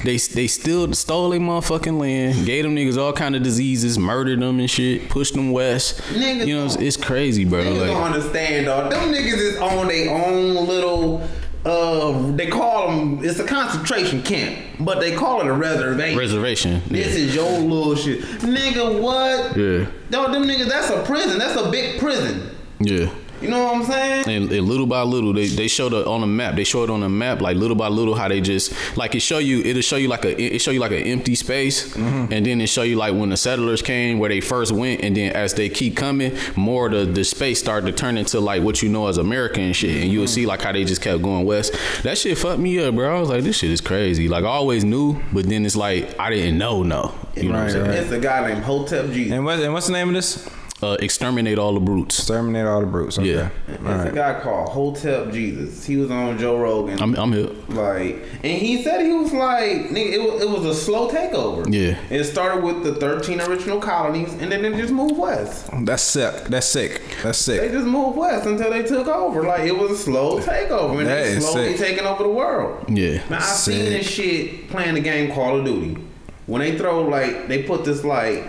they 0.04 0.16
they 0.16 0.46
still 0.46 0.92
stole 0.92 1.30
their 1.30 1.40
motherfucking 1.40 1.98
land, 2.00 2.46
gave 2.46 2.64
them 2.64 2.74
niggas 2.76 2.96
all 2.98 3.12
kind 3.12 3.36
of 3.36 3.42
diseases, 3.42 3.98
murdered 3.98 4.40
them 4.40 4.58
and 4.60 4.70
shit, 4.70 5.08
pushed 5.08 5.34
them 5.34 5.50
west. 5.52 6.00
Niggas 6.12 6.46
you 6.46 6.56
know, 6.56 6.64
it's, 6.66 6.76
it's 6.76 6.96
crazy, 6.96 7.44
bro. 7.44 7.62
Niggas 7.62 7.86
don't 7.86 8.02
understand, 8.02 8.66
dog. 8.66 8.90
Them 8.90 9.12
niggas 9.12 9.38
is 9.38 9.58
on 9.58 9.88
their 9.88 10.10
own 10.10 10.66
little. 10.66 11.28
Uh, 11.62 12.32
they 12.36 12.46
call 12.46 12.88
them. 12.88 13.22
It's 13.22 13.38
a 13.38 13.46
concentration 13.46 14.22
camp, 14.22 14.58
but 14.80 14.98
they 14.98 15.14
call 15.14 15.42
it 15.42 15.46
a 15.46 15.52
reservation. 15.52 16.18
reservation. 16.18 16.82
This 16.88 17.14
is 17.14 17.34
your 17.34 17.50
little 17.58 17.94
shit, 17.94 18.20
nigga. 18.40 18.98
What? 19.00 19.54
Yeah, 19.56 19.86
Dog, 20.08 20.32
them 20.32 20.44
niggas. 20.44 20.68
That's 20.68 20.88
a 20.88 21.02
prison. 21.04 21.38
That's 21.38 21.60
a 21.60 21.70
big 21.70 22.00
prison. 22.00 22.56
yeah. 22.80 23.12
You 23.40 23.48
know 23.48 23.64
what 23.64 23.75
I'm 23.76 23.84
saying? 23.84 24.28
And, 24.28 24.52
and 24.52 24.69
little 24.69 24.87
by 24.87 25.02
little, 25.02 25.32
they 25.32 25.46
they 25.46 25.69
showed 25.69 25.92
it 25.94 26.06
on 26.06 26.20
the 26.20 26.26
map. 26.26 26.56
They 26.56 26.64
showed 26.64 26.84
it 26.84 26.90
on 26.92 27.00
the 27.00 27.08
map, 27.08 27.40
like 27.40 27.56
little 27.56 27.76
by 27.76 27.88
little, 27.88 28.14
how 28.14 28.28
they 28.28 28.40
just 28.40 28.72
like 28.96 29.14
it 29.14 29.20
show 29.20 29.38
you. 29.38 29.60
It'll 29.62 29.82
show 29.82 29.96
you 29.96 30.08
like 30.08 30.25
a 30.25 30.54
it 30.54 30.58
show 30.60 30.70
you 30.70 30.81
like 30.81 30.92
an 30.92 31.04
empty 31.04 31.34
space, 31.34 31.94
mm-hmm. 31.94 32.32
and 32.32 32.44
then 32.44 32.60
it 32.60 32.69
show 32.69 32.82
you 32.82 32.96
like 32.96 33.14
when 33.14 33.31
the 33.31 33.37
settlers 33.37 33.82
came, 33.82 34.19
where 34.19 34.28
they 34.28 34.40
first 34.40 34.72
went, 34.72 35.02
and 35.02 35.16
then 35.16 35.32
as 35.32 35.54
they 35.54 35.69
keep 35.69 35.96
coming, 35.96 36.37
more 36.56 36.87
of 36.87 36.92
the 36.92 37.04
the 37.06 37.25
space 37.25 37.58
started 37.58 37.87
to 37.87 37.92
turn 37.92 38.19
into 38.19 38.40
like 38.40 38.62
what 38.62 38.82
you 38.82 38.88
know 38.88 39.06
as 39.06 39.16
America 39.19 39.60
and 39.60 39.75
shit. 39.75 40.02
And 40.02 40.12
you'll 40.12 40.25
mm-hmm. 40.25 40.34
see 40.34 40.46
like 40.46 40.60
how 40.62 40.72
they 40.72 40.84
just 40.84 41.00
kept 41.00 41.22
going 41.22 41.46
west. 41.46 41.75
That 42.02 42.19
shit 42.19 42.37
fucked 42.38 42.60
me 42.60 42.78
up, 42.84 42.94
bro. 42.94 43.16
I 43.16 43.20
was 43.20 43.28
like, 43.31 43.42
this 43.44 43.56
shit 43.58 43.70
is 43.70 43.81
crazy. 43.81 44.28
Like 44.28 44.44
I 44.44 44.48
always 44.48 44.84
knew, 44.84 45.20
but 45.32 45.48
then 45.48 45.64
it's 45.64 45.76
like 45.76 46.19
I 46.20 46.31
didn't 46.31 46.58
know, 46.58 46.82
no. 46.82 47.14
You 47.37 47.44
know 47.44 47.50
what 47.50 47.58
I'm 47.58 47.62
Right, 47.62 47.72
saying? 47.72 47.87
right. 47.87 47.98
It's 47.98 48.10
a 48.12 48.19
guy 48.20 48.48
named 48.48 48.64
Hotep 48.64 49.10
Jesus. 49.12 49.32
And 49.32 49.44
what? 49.44 49.60
And 49.60 49.72
what's 49.72 49.87
the 49.87 49.92
name 49.92 50.08
of 50.08 50.14
this? 50.14 50.48
Uh, 50.82 50.96
exterminate 51.00 51.58
all 51.58 51.74
the 51.74 51.80
brutes. 51.80 52.18
Exterminate 52.18 52.64
all 52.66 52.80
the 52.80 52.86
brutes. 52.86 53.18
Okay. 53.18 53.28
Yeah. 53.34 53.50
It's 53.68 54.10
a 54.10 54.12
guy 54.14 54.40
called 54.40 54.70
Hotep 54.70 55.30
Jesus. 55.30 55.84
He 55.84 55.96
was 55.98 56.10
on 56.10 56.38
Joe 56.38 56.58
Rogan. 56.58 57.00
I'm 57.02 57.14
I'm 57.16 57.32
here. 57.32 57.50
like, 57.68 58.24
and 58.42 58.58
he 58.58 58.82
said 58.82 59.04
he 59.04 59.12
was 59.12 59.30
like, 59.32 59.90
nigga, 59.90 60.12
it 60.12 60.22
was, 60.22 60.42
it 60.42 60.48
was 60.48 60.64
a 60.64 60.74
slow 60.74 61.10
takeover. 61.10 61.66
Yeah. 61.70 61.98
It 62.08 62.24
started 62.24 62.64
with 62.64 62.82
the 62.82 62.94
13 62.94 63.42
original 63.42 63.78
colonies, 63.78 64.32
and 64.40 64.50
then 64.50 64.64
it 64.64 64.74
just 64.76 64.92
moved 64.92 65.18
west. 65.18 65.68
That's 65.84 66.02
sick. 66.02 66.44
That's 66.44 66.66
sick. 66.66 67.02
That's 67.22 67.36
sick. 67.38 67.60
They 67.60 67.68
just 67.68 67.86
moved 67.86 68.16
west 68.16 68.46
until 68.46 68.70
they 68.70 68.82
took 68.82 69.06
over. 69.06 69.42
Like 69.42 69.64
it 69.64 69.76
was 69.76 69.90
a 69.90 69.96
slow 69.98 70.40
takeover, 70.40 70.98
and 71.00 71.06
That 71.08 71.24
they 71.24 71.40
slowly 71.40 71.76
sick. 71.76 71.88
taking 71.88 72.06
over 72.06 72.22
the 72.22 72.30
world. 72.30 72.88
Yeah. 72.88 73.18
Man, 73.28 73.34
I 73.34 73.40
seen 73.40 73.76
Sick. 73.76 73.88
this 74.02 74.08
shit 74.10 74.70
playing 74.70 74.94
the 74.94 75.00
game 75.00 75.30
Call 75.34 75.58
of 75.58 75.64
Duty. 75.66 76.02
When 76.46 76.60
they 76.60 76.78
throw 76.78 77.02
like 77.02 77.48
they 77.48 77.64
put 77.64 77.84
this 77.84 78.02
like 78.02 78.44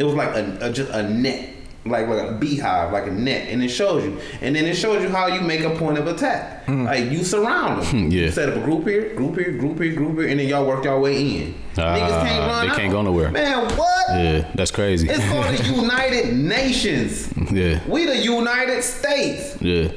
it 0.00 0.04
was 0.04 0.14
like 0.14 0.34
a, 0.34 0.58
a 0.62 0.72
just 0.72 0.90
a 0.90 1.02
net. 1.08 1.48
Like 1.86 2.08
like 2.08 2.22
a 2.28 2.32
beehive, 2.32 2.92
like 2.92 3.06
a 3.06 3.10
net, 3.10 3.48
and 3.48 3.62
it 3.64 3.70
shows 3.70 4.04
you, 4.04 4.20
and 4.42 4.54
then 4.54 4.66
it 4.66 4.74
shows 4.76 5.02
you 5.02 5.08
how 5.08 5.28
you 5.28 5.40
make 5.40 5.62
a 5.62 5.70
point 5.78 5.96
of 5.96 6.06
attack. 6.08 6.66
Hmm. 6.66 6.84
Like 6.84 7.10
you 7.10 7.24
surround 7.24 7.80
them, 7.82 7.86
hmm, 7.90 8.10
Yeah. 8.10 8.24
You 8.24 8.30
set 8.32 8.50
up 8.50 8.56
a 8.56 8.60
group 8.60 8.86
here, 8.86 9.14
group 9.14 9.38
here, 9.38 9.52
group 9.52 9.80
here, 9.80 9.94
group 9.94 10.18
here, 10.18 10.28
and 10.28 10.38
then 10.38 10.46
y'all 10.46 10.66
work 10.66 10.84
your 10.84 11.00
way 11.00 11.16
in. 11.38 11.54
Ah, 11.78 11.96
Niggas 11.96 12.22
can't 12.28 12.46
run 12.50 12.66
they 12.66 12.70
out. 12.72 12.76
can't 12.76 12.92
go 12.92 13.00
nowhere. 13.00 13.30
Man, 13.30 13.64
what? 13.78 14.10
Yeah, 14.10 14.50
that's 14.54 14.70
crazy. 14.70 15.08
It's 15.08 15.24
called 15.30 15.46
the 15.56 15.74
United 15.80 16.34
Nations. 16.36 17.32
yeah, 17.50 17.80
We 17.88 18.04
the 18.04 18.18
United 18.18 18.82
States. 18.82 19.56
yeah. 19.62 19.88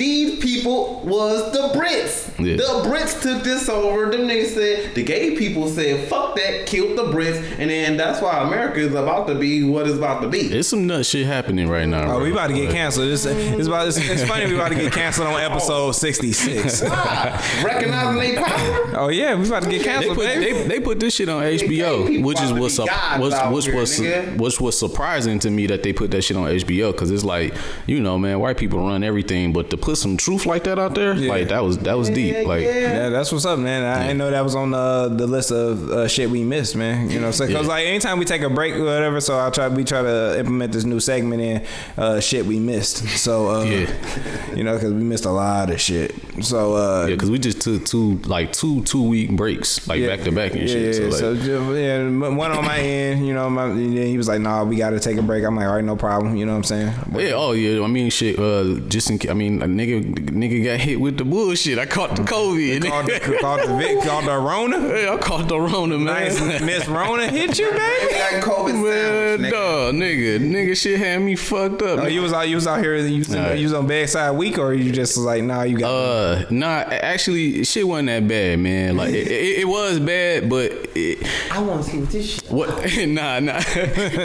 These 0.00 0.40
people 0.40 1.00
was 1.04 1.52
the 1.52 1.78
Brits. 1.78 2.26
Yeah. 2.38 2.56
The 2.56 2.88
Brits 2.88 3.20
took 3.20 3.42
this 3.42 3.68
over. 3.68 4.10
Them 4.10 4.22
niggas 4.22 4.54
said 4.54 4.94
the 4.94 5.02
gay 5.02 5.36
people 5.36 5.68
said 5.68 6.08
fuck 6.08 6.36
that, 6.36 6.64
killed 6.66 6.96
the 6.96 7.02
Brits, 7.02 7.36
and 7.58 7.68
then 7.68 7.98
that's 7.98 8.22
why 8.22 8.38
America 8.38 8.78
is 8.78 8.94
about 8.94 9.26
to 9.26 9.34
be 9.34 9.62
what 9.62 9.86
it's 9.86 9.98
about 9.98 10.22
to 10.22 10.28
be. 10.28 10.38
It's 10.38 10.68
some 10.68 10.86
nut 10.86 11.04
shit 11.04 11.26
happening 11.26 11.68
right 11.68 11.86
now. 11.86 12.04
Oh, 12.04 12.14
bro. 12.14 12.22
we 12.24 12.32
about 12.32 12.46
to 12.46 12.54
get 12.54 12.70
canceled. 12.72 13.08
It's, 13.08 13.26
it's 13.26 13.66
about. 13.66 13.88
It's, 13.88 13.98
it's 13.98 14.24
funny. 14.24 14.46
We 14.46 14.54
about 14.54 14.70
to 14.70 14.74
get 14.74 14.90
canceled 14.90 15.28
on 15.28 15.38
episode 15.38 15.92
sixty 15.92 16.32
six. 16.32 16.80
Recognizing 16.82 18.20
their 18.20 18.42
power. 18.42 18.96
Oh 18.96 19.08
yeah, 19.08 19.34
we 19.34 19.46
about 19.46 19.64
to 19.64 19.68
get 19.68 19.80
They 19.80 19.84
canceled, 19.84 20.16
put, 20.16 20.26
baby. 20.26 20.52
they, 20.62 20.68
they 20.68 20.80
put 20.80 20.98
this 20.98 21.14
shit 21.14 21.28
on 21.28 21.42
HBO, 21.42 22.24
which 22.24 22.40
is 22.40 22.54
what's 22.54 22.78
up, 22.78 22.86
gods 22.86 23.20
what's, 23.20 23.52
which 23.52 23.66
here, 23.66 23.76
was 23.76 24.00
nigga. 24.00 24.38
which 24.38 24.60
was 24.60 24.78
surprising 24.78 25.38
to 25.40 25.50
me 25.50 25.66
that 25.66 25.82
they 25.82 25.92
put 25.92 26.10
that 26.12 26.22
shit 26.22 26.38
on 26.38 26.44
HBO 26.44 26.92
because 26.92 27.10
it's 27.10 27.22
like 27.24 27.54
you 27.86 28.00
know 28.00 28.18
man, 28.18 28.40
white 28.40 28.56
people 28.56 28.78
run 28.78 29.04
everything, 29.04 29.52
but 29.52 29.68
to 29.68 29.76
put 29.90 29.98
some 29.98 30.16
truth 30.16 30.46
like 30.46 30.64
that 30.64 30.78
out 30.78 30.94
there, 30.94 31.14
like 31.14 31.48
that 31.48 31.62
was 31.64 31.78
that 31.78 31.96
was 31.98 32.08
deep. 32.10 32.46
Like 32.46 32.62
yeah. 32.62 32.70
Yeah, 32.80 33.08
that's 33.10 33.32
what's 33.32 33.44
up, 33.44 33.58
man. 33.58 33.82
I 33.82 34.02
didn't 34.06 34.18
know 34.18 34.30
that 34.30 34.44
was 34.44 34.54
on 34.54 34.70
the 34.70 35.12
the 35.16 35.26
list 35.26 35.50
of 35.50 35.90
uh, 35.90 36.08
shit 36.08 36.30
we 36.30 36.44
missed, 36.44 36.76
man. 36.76 37.10
You 37.10 37.20
know, 37.20 37.30
so 37.32 37.46
because 37.46 37.66
Yeah. 37.66 37.72
like 37.74 37.86
anytime 37.86 38.18
we 38.18 38.24
take 38.24 38.42
a 38.42 38.50
break 38.50 38.74
or 38.76 38.84
whatever, 38.84 39.20
so 39.20 39.38
I 39.38 39.50
try 39.50 39.68
we 39.68 39.84
try 39.84 40.02
to 40.02 40.38
implement 40.38 40.72
this 40.72 40.84
new 40.84 41.00
segment 41.00 41.42
in 41.42 41.66
uh, 41.98 42.20
shit 42.20 42.46
we 42.46 42.58
missed. 42.58 42.98
So 43.18 43.48
uh, 43.50 43.64
Yeah. 43.64 44.54
you 44.56 44.62
know, 44.64 44.74
because 44.74 44.92
we 44.92 45.02
missed 45.02 45.24
a 45.24 45.30
lot 45.30 45.70
of 45.70 45.80
shit. 45.80 46.14
So 46.42 46.74
uh, 46.74 47.06
yeah, 47.08 47.14
because 47.16 47.30
we 47.30 47.38
just 47.38 47.60
took 47.60 47.84
two 47.84 48.18
like 48.26 48.52
two 48.52 48.82
two 48.84 49.02
week 49.02 49.30
breaks 49.36 49.86
like 49.88 50.04
back 50.06 50.20
to 50.22 50.32
back 50.32 50.52
and 50.52 50.62
yeah, 50.62 50.66
shit. 50.66 51.02
Yeah, 51.02 51.10
so, 51.10 51.10
so, 51.10 51.32
like, 51.32 51.42
ju- 51.42 51.76
yeah, 51.76 52.08
one 52.28 52.52
on 52.52 52.64
my 52.64 52.78
end, 52.78 53.26
you 53.26 53.34
know, 53.34 53.50
my, 53.50 53.66
yeah, 53.72 54.04
he 54.04 54.16
was 54.16 54.28
like, 54.28 54.40
"Nah, 54.40 54.64
we 54.64 54.76
got 54.76 54.90
to 54.90 55.00
take 55.00 55.16
a 55.18 55.22
break." 55.22 55.44
I'm 55.44 55.56
like, 55.56 55.66
"All 55.66 55.74
right, 55.74 55.84
no 55.84 55.96
problem." 55.96 56.36
You 56.36 56.46
know 56.46 56.52
what 56.52 56.58
I'm 56.58 56.64
saying? 56.64 56.92
yeah, 57.14 57.32
oh 57.34 57.52
yeah. 57.52 57.82
I 57.82 57.86
mean, 57.88 58.08
shit. 58.10 58.38
Uh, 58.38 58.80
just 58.88 59.10
in, 59.10 59.18
ca- 59.18 59.30
I 59.30 59.34
mean, 59.34 59.62
a 59.62 59.66
nigga, 59.80 60.14
nigga 60.30 60.64
got 60.64 60.80
hit 60.80 61.00
with 61.00 61.16
the 61.18 61.24
bullshit. 61.24 61.78
I 61.78 61.86
caught 61.86 62.16
the 62.16 62.22
COVID. 62.22 62.86
Called 62.86 63.06
the, 63.06 63.38
called 63.40 63.60
the 63.62 63.76
Vic, 63.76 64.02
called 64.02 64.24
the 64.26 64.36
Rona. 64.36 64.80
Hey, 64.90 65.08
I 65.08 65.16
caught 65.18 65.46
the 65.46 65.60
Rona, 65.60 65.98
man. 65.98 66.04
Nice, 66.06 66.60
Miss 66.62 66.88
Rona 66.88 67.28
hit 67.28 67.58
you, 67.58 67.70
baby. 67.70 68.06
They 68.12 68.18
got 68.18 68.42
COVID 68.42 68.74
Man, 68.74 68.82
sandwich, 68.82 69.40
nigga. 69.46 69.50
dog, 69.52 69.80
Oh, 69.90 69.92
nigga, 69.92 70.38
nigga, 70.38 70.76
shit 70.76 70.98
had 70.98 71.20
me 71.20 71.34
fucked 71.34 71.82
up. 71.82 72.00
Oh, 72.00 72.06
you 72.06 72.22
was 72.22 72.32
out. 72.32 72.48
You 72.48 72.54
was 72.56 72.66
out 72.66 72.80
here. 72.80 72.96
You 72.96 73.18
was, 73.18 73.34
Alright. 73.34 73.58
you 73.58 73.64
was 73.64 73.72
on 73.72 73.86
bedside 73.86 74.36
week, 74.36 74.58
or 74.58 74.72
you 74.72 74.92
just 74.92 75.16
was 75.16 75.24
like, 75.24 75.42
nah, 75.42 75.62
you 75.62 75.78
got. 75.78 75.90
Uh, 75.90 76.44
nah, 76.50 76.84
actually, 76.88 77.64
shit 77.64 77.86
wasn't 77.86 78.08
that 78.08 78.28
bad, 78.28 78.58
man. 78.58 78.96
Like 78.96 79.10
it, 79.14 79.26
it, 79.26 79.58
it 79.60 79.64
was 79.68 79.98
bad, 79.98 80.48
but 80.48 80.70
it, 80.94 81.26
I 81.50 81.60
want 81.60 81.84
to 81.84 81.90
see 81.90 81.98
what 81.98 82.10
this 82.10 82.34
shit. 82.34 82.50
what? 82.50 82.68
nah, 83.08 83.40
nah. 83.40 83.52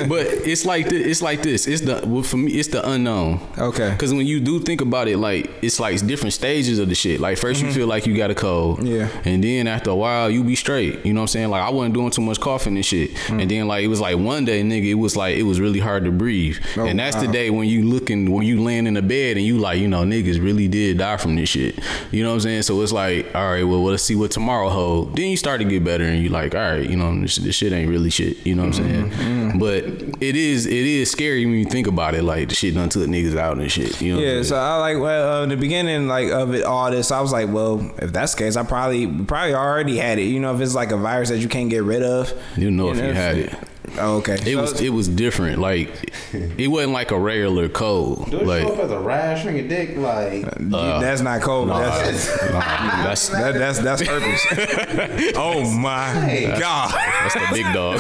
but 0.08 0.28
it's 0.28 0.66
like 0.66 0.88
this. 0.88 1.08
It's 1.08 1.22
like 1.22 1.42
this. 1.42 1.68
It's 1.68 1.82
the 1.82 2.04
well, 2.06 2.24
for 2.24 2.38
me. 2.38 2.52
It's 2.52 2.70
the 2.70 2.88
unknown. 2.88 3.40
Okay. 3.58 3.90
Because 3.92 4.14
when 4.14 4.28
you 4.28 4.40
do 4.40 4.60
think 4.60 4.82
about 4.82 5.08
it, 5.08 5.18
like 5.18 5.35
it's 5.62 5.80
like 5.80 6.06
different 6.06 6.34
stages 6.34 6.80
of 6.80 6.90
the 6.90 6.96
shit. 6.96 7.20
Like 7.20 7.38
1st 7.38 7.62
you 7.64 7.72
feel 7.72 7.88
like 7.88 8.06
you 8.06 8.16
got 8.16 8.32
a 8.32 8.36
cold. 8.36 8.80
Mm-hmm. 8.80 8.88
Yeah. 8.88 9.22
And 9.26 9.44
then 9.44 9.68
after 9.68 9.92
a 9.92 9.96
while, 9.96 10.30
you 10.30 10.44
be 10.44 10.56
straight. 10.56 11.06
You 11.06 11.14
know 11.14 11.22
what 11.22 11.24
I'm 11.24 11.28
saying? 11.28 11.50
Like 11.50 11.64
I 11.64 11.70
wasn't 11.70 11.94
doing 11.94 12.12
too 12.12 12.22
much 12.22 12.40
coughing 12.40 12.76
and 12.76 12.86
shit. 12.86 13.12
Mm. 13.12 13.42
And 13.42 13.52
then 13.52 13.68
like 13.68 13.84
it 13.84 13.88
was 13.88 14.02
like 14.02 14.18
one 14.18 14.46
day, 14.46 14.62
nigga, 14.62 14.90
it 14.92 14.96
was 14.96 15.16
like 15.16 15.38
it 15.38 15.44
was 15.44 15.60
really 15.60 15.80
hard 15.80 16.06
to 16.06 16.12
breathe. 16.12 16.58
Oh, 16.78 16.86
and 16.86 17.00
that's 17.00 17.16
the 17.16 17.28
day 17.28 17.50
when 17.50 17.68
you 17.68 17.84
looking 17.84 18.32
when 18.32 18.46
you 18.46 18.62
laying 18.62 18.88
in 18.88 18.94
the 18.96 19.02
bed 19.02 19.38
and 19.38 19.46
you 19.46 19.58
like, 19.58 19.80
you 19.80 19.88
know, 19.88 20.04
niggas 20.04 20.42
really 20.42 20.68
did 20.68 20.98
die 20.98 21.18
from 21.18 21.36
this 21.36 21.50
shit. 21.50 21.80
You 22.12 22.24
know 22.24 22.30
what 22.30 22.36
I'm 22.36 22.42
saying? 22.42 22.62
So 22.64 22.82
it's 22.82 22.92
like, 22.92 23.34
all 23.36 23.52
right, 23.52 23.64
well, 23.64 23.84
let's 23.84 24.04
see 24.04 24.16
what 24.16 24.32
tomorrow 24.32 24.70
hold. 24.70 25.16
Then 25.16 25.30
you 25.30 25.38
start 25.38 25.60
to 25.62 25.66
get 25.66 25.84
better 25.84 26.04
and 26.04 26.22
you 26.22 26.30
like, 26.30 26.56
all 26.56 26.62
right, 26.62 26.90
you 26.90 26.96
know, 26.96 27.20
this, 27.22 27.38
this 27.38 27.56
shit 27.56 27.74
ain't 27.74 27.90
really 27.90 28.10
shit. 28.10 28.46
You 28.46 28.56
know 28.56 28.66
what 28.66 28.78
I'm 28.78 28.84
saying? 28.86 29.10
Mm-hmm. 29.12 29.60
But 29.60 29.84
it 30.22 30.36
is 30.36 30.66
it 30.66 30.74
is 30.74 31.12
scary 31.12 31.46
when 31.46 31.56
you 31.56 31.66
think 31.66 31.88
about 31.88 32.16
it. 32.16 32.24
Like 32.24 32.50
the 32.50 32.56
shit 32.56 32.74
done 32.74 32.90
took 32.90 33.08
niggas 33.08 33.38
out 33.38 33.58
and 33.58 33.72
shit. 33.72 34.02
You 34.02 34.14
know? 34.14 34.20
what 34.20 34.28
I'm 34.28 34.38
Yeah, 34.38 34.44
so 34.44 34.58
I 34.58 34.78
like 34.78 35.00
well, 35.00 35.25
uh, 35.26 35.44
in 35.44 35.50
the 35.50 35.58
beginning 35.58 36.08
like 36.08 36.30
of 36.32 36.54
it 36.54 36.64
all 36.64 36.92
this, 36.92 37.12
I 37.12 37.22
was 37.22 37.32
like, 37.32 37.50
well, 37.52 37.92
if 37.98 38.14
that's 38.14 38.34
the 38.36 38.44
case, 38.44 38.56
I 38.56 38.64
probably 38.64 39.08
probably 39.08 39.54
already 39.56 39.98
had 39.98 40.20
it. 40.20 40.24
You 40.24 40.40
know, 40.40 40.54
if 40.56 40.62
it's 40.62 40.76
like 40.76 40.92
a 40.92 40.98
virus 40.98 41.30
that 41.30 41.40
you 41.40 41.48
can't 41.50 41.70
get 41.70 41.84
rid 41.84 42.04
of, 42.04 42.32
You 42.56 42.72
know 42.72 42.92
if 42.92 42.98
you 42.98 43.14
had 43.14 43.38
it. 43.38 43.54
Oh, 44.00 44.18
okay, 44.18 44.34
It 44.36 44.44
So- 44.56 44.62
was 44.62 44.82
it 44.82 44.90
was 44.90 45.08
different. 45.08 45.60
Like 45.60 45.90
it 46.58 46.68
wasn't 46.70 46.94
like 46.94 47.12
a 47.12 47.20
regular 47.20 47.70
cold. 47.70 48.30
Do 48.32 48.40
it 48.40 48.46
Like 48.48 48.64
show 48.64 48.74
up 48.74 48.80
as 48.80 48.92
a 48.92 49.00
rash 49.00 49.46
on 49.46 49.56
your 49.56 49.68
dick? 49.68 49.96
Like, 49.98 50.46
uh, 50.46 50.76
uh, 50.78 51.00
that's 51.00 51.22
not 51.22 51.42
cold. 51.42 51.68
nah, 51.70 51.80
that's, 51.80 52.42
nah, 52.42 52.50
that's 53.04 53.30
that, 53.30 53.54
that's 53.56 53.80
that's 53.80 54.02
herpes. 54.02 55.34
oh 55.38 55.70
my 55.78 56.10
Hey. 56.12 56.60
god, 56.60 56.92
that's 56.94 57.34
the 57.36 57.48
big 57.54 57.66
dog. 57.74 58.00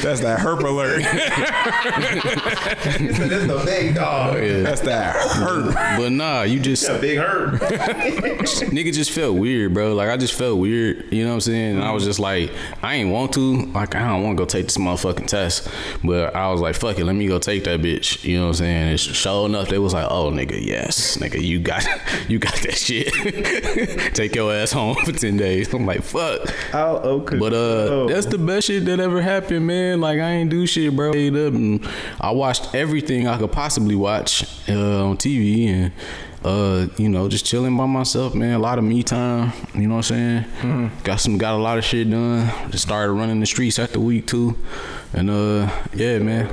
that's 0.00 0.20
that 0.20 0.38
herp 0.40 0.60
alert. 0.64 1.02
this 2.98 3.18
is 3.30 3.46
the 3.46 3.62
big 3.64 3.94
dog. 3.94 4.36
yeah. 4.42 4.62
That's 4.62 4.80
that 4.82 5.16
herp. 5.16 5.72
But 5.96 6.12
nah, 6.12 6.42
you 6.42 6.60
just 6.60 6.88
A 6.88 6.98
big 6.98 7.18
hurt. 7.18 7.60
nigga 7.60 8.92
just 8.92 9.10
felt 9.10 9.36
weird, 9.36 9.74
bro. 9.74 9.94
Like 9.94 10.08
I 10.10 10.16
just 10.16 10.34
felt 10.34 10.58
weird. 10.58 11.12
You 11.12 11.22
know 11.24 11.30
what 11.30 11.34
I'm 11.36 11.40
saying? 11.40 11.76
And 11.76 11.84
I 11.84 11.92
was 11.92 12.04
just 12.04 12.18
like, 12.18 12.50
I 12.82 12.94
ain't 12.96 13.10
want 13.10 13.32
to. 13.34 13.66
Like 13.66 13.94
I 13.94 14.06
don't 14.08 14.22
want 14.22 14.36
to 14.36 14.42
go 14.42 14.46
take 14.46 14.64
this 14.66 14.76
motherfucking 14.76 15.25
test. 15.26 15.68
But 16.02 16.34
I 16.34 16.50
was 16.50 16.60
like, 16.60 16.74
fuck 16.74 16.98
it, 16.98 17.04
let 17.04 17.14
me 17.14 17.26
go 17.26 17.38
take 17.38 17.64
that 17.64 17.80
bitch. 17.80 18.24
You 18.24 18.38
know 18.38 18.44
what 18.44 18.48
I'm 18.48 18.54
saying? 18.54 18.90
And 18.90 19.00
sure 19.00 19.46
enough, 19.46 19.68
they 19.68 19.78
was 19.78 19.94
like, 19.94 20.06
oh 20.10 20.30
nigga, 20.30 20.64
yes, 20.64 21.16
nigga, 21.18 21.42
you 21.42 21.58
got 21.60 21.84
you 22.28 22.38
got 22.38 22.54
that 22.54 22.74
shit. 22.74 23.12
take 24.14 24.34
your 24.34 24.52
ass 24.52 24.72
home 24.72 24.96
for 24.96 25.12
ten 25.12 25.36
days. 25.36 25.72
I'm 25.72 25.86
like, 25.86 26.02
fuck. 26.02 26.52
Oh, 26.72 26.96
okay. 27.20 27.38
But 27.38 27.52
uh, 27.52 28.06
that's 28.06 28.26
the 28.26 28.38
best 28.38 28.66
shit 28.66 28.84
that 28.86 29.00
ever 29.00 29.20
happened, 29.20 29.66
man. 29.66 30.00
Like 30.00 30.18
I 30.20 30.30
ain't 30.32 30.50
do 30.50 30.66
shit, 30.66 30.94
bro. 30.94 31.12
I 32.20 32.30
watched 32.30 32.74
everything 32.74 33.26
I 33.26 33.38
could 33.38 33.52
possibly 33.52 33.94
watch 33.94 34.44
uh, 34.68 35.06
on 35.06 35.16
TV 35.16 35.68
and 35.68 35.92
uh, 36.46 36.86
you 36.96 37.08
know, 37.08 37.28
just 37.28 37.44
chilling 37.44 37.76
by 37.76 37.86
myself, 37.86 38.34
man. 38.34 38.54
A 38.54 38.58
lot 38.58 38.78
of 38.78 38.84
me 38.84 39.02
time. 39.02 39.52
You 39.74 39.88
know 39.88 39.96
what 39.96 40.10
I'm 40.10 40.44
saying? 40.62 40.90
Got 41.02 41.16
some, 41.20 41.38
got 41.38 41.54
a 41.54 41.62
lot 41.62 41.76
of 41.78 41.84
shit 41.84 42.08
done. 42.08 42.48
Just 42.70 42.84
started 42.84 43.12
running 43.12 43.40
the 43.40 43.46
streets 43.46 43.78
after 43.78 43.98
week 43.98 44.26
two, 44.26 44.56
and 45.12 45.28
uh, 45.28 45.68
yeah, 45.94 46.18
man. 46.18 46.48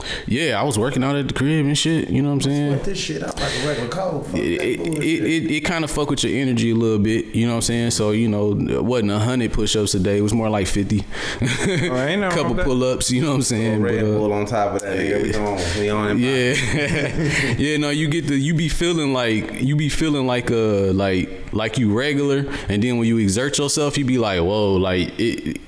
Out. 0.00 0.28
Yeah, 0.28 0.60
I 0.60 0.64
was 0.64 0.78
working 0.78 1.02
out 1.04 1.16
at 1.16 1.28
the 1.28 1.34
crib 1.34 1.66
and 1.66 1.76
shit. 1.76 2.08
You 2.08 2.22
know 2.22 2.28
what 2.28 2.34
I'm 2.34 2.40
saying? 2.42 2.74
Put 2.78 2.84
this 2.84 2.98
shit 2.98 3.22
out 3.22 3.38
like 3.40 3.52
a 3.62 3.66
regular 3.66 3.88
cold. 3.88 4.26
Fuck 4.26 4.36
it, 4.36 4.60
it, 4.60 4.80
it, 4.80 5.24
it, 5.24 5.50
it 5.50 5.60
kind 5.60 5.84
of 5.84 5.90
fuck 5.90 6.10
with 6.10 6.24
your 6.24 6.40
energy 6.40 6.70
a 6.70 6.74
little 6.74 6.98
bit, 6.98 7.34
you 7.34 7.46
know 7.46 7.52
what 7.52 7.56
I'm 7.56 7.62
saying? 7.62 7.90
So, 7.92 8.10
you 8.10 8.28
know, 8.28 8.52
it 8.52 8.84
wasn't 8.84 9.10
a 9.12 9.18
hundred 9.18 9.52
push 9.52 9.76
ups 9.76 9.94
a 9.94 10.00
day, 10.00 10.18
it 10.18 10.22
was 10.22 10.34
more 10.34 10.48
like 10.48 10.66
50. 10.66 10.96
ain't 10.96 11.06
nothing 11.40 12.20
wrong 12.20 12.30
Couple 12.30 12.54
pull 12.56 12.84
ups, 12.84 13.10
you 13.10 13.22
know 13.22 13.30
what 13.30 13.36
I'm 13.36 13.42
saying? 13.42 13.82
Red 13.82 14.00
But, 14.00 14.08
uh, 14.08 14.18
Bull 14.18 14.32
on 14.32 14.46
top 14.46 14.74
of 14.74 14.82
that. 14.82 14.96
Nigga. 14.96 15.22
We 15.22 15.34
on. 15.34 15.80
We 15.80 15.90
on. 15.90 16.18
yeah, 16.18 17.54
yeah. 17.58 17.76
No, 17.76 17.90
you 17.90 18.08
get 18.08 18.26
the 18.26 18.36
you 18.36 18.54
be 18.54 18.68
feeling 18.68 19.12
like 19.12 19.60
you 19.60 19.76
be 19.76 19.88
feeling 19.88 20.26
like 20.26 20.50
a 20.50 20.92
like 20.92 21.52
like 21.52 21.78
you 21.78 21.96
regular, 21.96 22.46
and 22.68 22.82
then 22.82 22.98
when 22.98 23.08
you 23.08 23.18
exert 23.18 23.58
yourself, 23.58 23.96
you 23.98 24.04
be 24.04 24.18
like, 24.18 24.40
whoa, 24.40 24.74
like 24.74 25.18
it. 25.18 25.60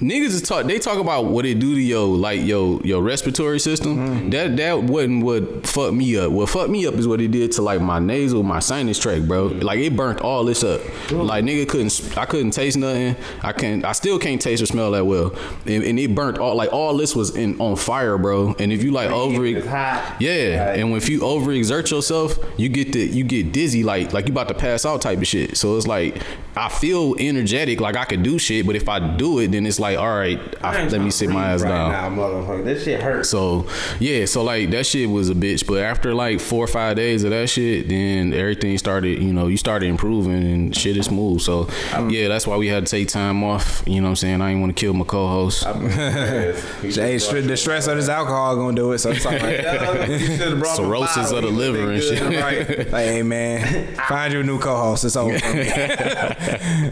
Niggas 0.00 0.26
is 0.26 0.42
talk. 0.42 0.66
They 0.66 0.78
talk 0.78 0.98
about 0.98 1.24
what 1.24 1.44
it 1.44 1.58
do 1.58 1.74
to 1.74 1.80
your 1.80 2.06
like 2.06 2.40
your 2.42 2.80
your 2.84 3.02
respiratory 3.02 3.58
system. 3.58 3.96
Mm-hmm. 3.96 4.30
That 4.30 4.56
that 4.56 4.82
wasn't 4.84 5.24
what 5.24 5.66
fucked 5.66 5.94
me 5.94 6.16
up. 6.16 6.30
What 6.30 6.48
fucked 6.50 6.70
me 6.70 6.86
up 6.86 6.94
is 6.94 7.08
what 7.08 7.20
it 7.20 7.32
did 7.32 7.50
to 7.52 7.62
like 7.62 7.80
my 7.80 7.98
nasal, 7.98 8.44
my 8.44 8.60
sinus 8.60 8.98
tract, 9.00 9.26
bro. 9.26 9.46
Like 9.46 9.80
it 9.80 9.96
burnt 9.96 10.20
all 10.20 10.44
this 10.44 10.62
up. 10.62 10.80
Like 11.10 11.44
nigga 11.44 11.68
couldn't. 11.68 12.16
I 12.16 12.26
couldn't 12.26 12.52
taste 12.52 12.76
nothing. 12.78 13.16
I 13.42 13.52
can't. 13.52 13.84
I 13.84 13.90
still 13.90 14.20
can't 14.20 14.40
taste 14.40 14.62
or 14.62 14.66
smell 14.66 14.92
that 14.92 15.04
well. 15.04 15.34
And, 15.66 15.82
and 15.82 15.98
it 15.98 16.14
burnt 16.14 16.38
all. 16.38 16.54
Like 16.54 16.72
all 16.72 16.96
this 16.96 17.16
was 17.16 17.34
in 17.34 17.58
on 17.60 17.74
fire, 17.74 18.16
bro. 18.18 18.54
And 18.60 18.72
if 18.72 18.84
you 18.84 18.92
like 18.92 19.10
over 19.10 19.60
hot. 19.68 20.20
yeah, 20.20 20.68
Right. 20.70 20.78
and 20.80 20.94
if 20.96 21.08
you 21.08 21.20
overexert 21.20 21.90
yourself, 21.90 22.38
you 22.56 22.68
get 22.68 22.92
the 22.92 23.00
you 23.04 23.24
get 23.24 23.52
dizzy, 23.52 23.82
like 23.82 24.12
like 24.12 24.26
you 24.26 24.32
about 24.32 24.46
to 24.48 24.54
pass 24.54 24.86
out 24.86 25.02
type 25.02 25.18
of 25.18 25.26
shit. 25.26 25.56
So 25.56 25.76
it's 25.76 25.88
like 25.88 26.22
I 26.56 26.68
feel 26.68 27.14
energetic, 27.20 27.80
like 27.80 27.96
I 27.96 28.04
could 28.04 28.22
do 28.24 28.36
shit, 28.36 28.66
but 28.66 28.74
if 28.74 28.88
I 28.88 28.98
do 29.16 29.38
it, 29.38 29.52
then 29.52 29.64
it's 29.64 29.78
like, 29.78 29.87
all 29.96 30.16
right, 30.16 30.38
I, 30.62 30.82
ain't 30.82 30.92
let 30.92 31.00
me 31.00 31.08
tryna 31.08 31.12
sit 31.12 31.28
my 31.30 31.34
breathe 31.34 31.44
ass 31.44 31.62
right 31.62 31.68
down. 31.70 32.16
Now, 32.16 32.22
motherfucker. 32.22 32.64
This 32.64 32.84
shit 32.84 33.02
hurts. 33.02 33.28
So 33.30 33.66
yeah, 33.98 34.24
so 34.26 34.42
like 34.42 34.70
that 34.70 34.86
shit 34.86 35.08
was 35.08 35.30
a 35.30 35.34
bitch. 35.34 35.66
But 35.66 35.82
after 35.82 36.14
like 36.14 36.40
four 36.40 36.64
or 36.64 36.68
five 36.68 36.96
days 36.96 37.24
of 37.24 37.30
that 37.30 37.48
shit, 37.48 37.88
then 37.88 38.32
everything 38.32 38.76
started, 38.78 39.22
you 39.22 39.32
know, 39.32 39.46
you 39.48 39.56
started 39.56 39.86
improving 39.88 40.42
and 40.44 40.76
shit 40.76 40.96
is 40.96 41.06
smooth. 41.06 41.40
So 41.40 41.68
yeah, 42.08 42.28
that's 42.28 42.46
why 42.46 42.56
we 42.56 42.68
had 42.68 42.86
to 42.86 42.90
take 42.90 43.08
time 43.08 43.42
off. 43.44 43.82
You 43.86 44.00
know 44.00 44.04
what 44.04 44.10
I'm 44.10 44.16
saying? 44.16 44.40
I 44.40 44.48
didn't 44.48 44.60
want 44.62 44.76
to 44.76 44.80
kill 44.80 44.94
my 44.94 45.04
co-host. 45.04 45.66
Hey, 46.98 47.18
str- 47.18 47.40
the 47.40 47.56
stress 47.56 47.86
of 47.86 47.96
this 47.96 48.08
alcohol 48.08 48.56
gonna 48.56 48.74
do 48.76 48.92
it. 48.92 48.98
So 48.98 49.10
it's 49.10 49.24
all 49.24 49.32
right. 49.32 50.66
Cirrhosis 50.66 51.32
of 51.32 51.42
the 51.42 51.48
liver 51.50 51.92
and 51.92 52.02
shit. 52.02 52.20
right. 52.22 52.68
Like, 52.90 53.04
hey 53.06 53.22
man, 53.22 53.94
find 54.08 54.32
you 54.32 54.40
a 54.40 54.42
new 54.42 54.58
co-host. 54.58 55.04
It's 55.04 55.16
over. 55.16 55.38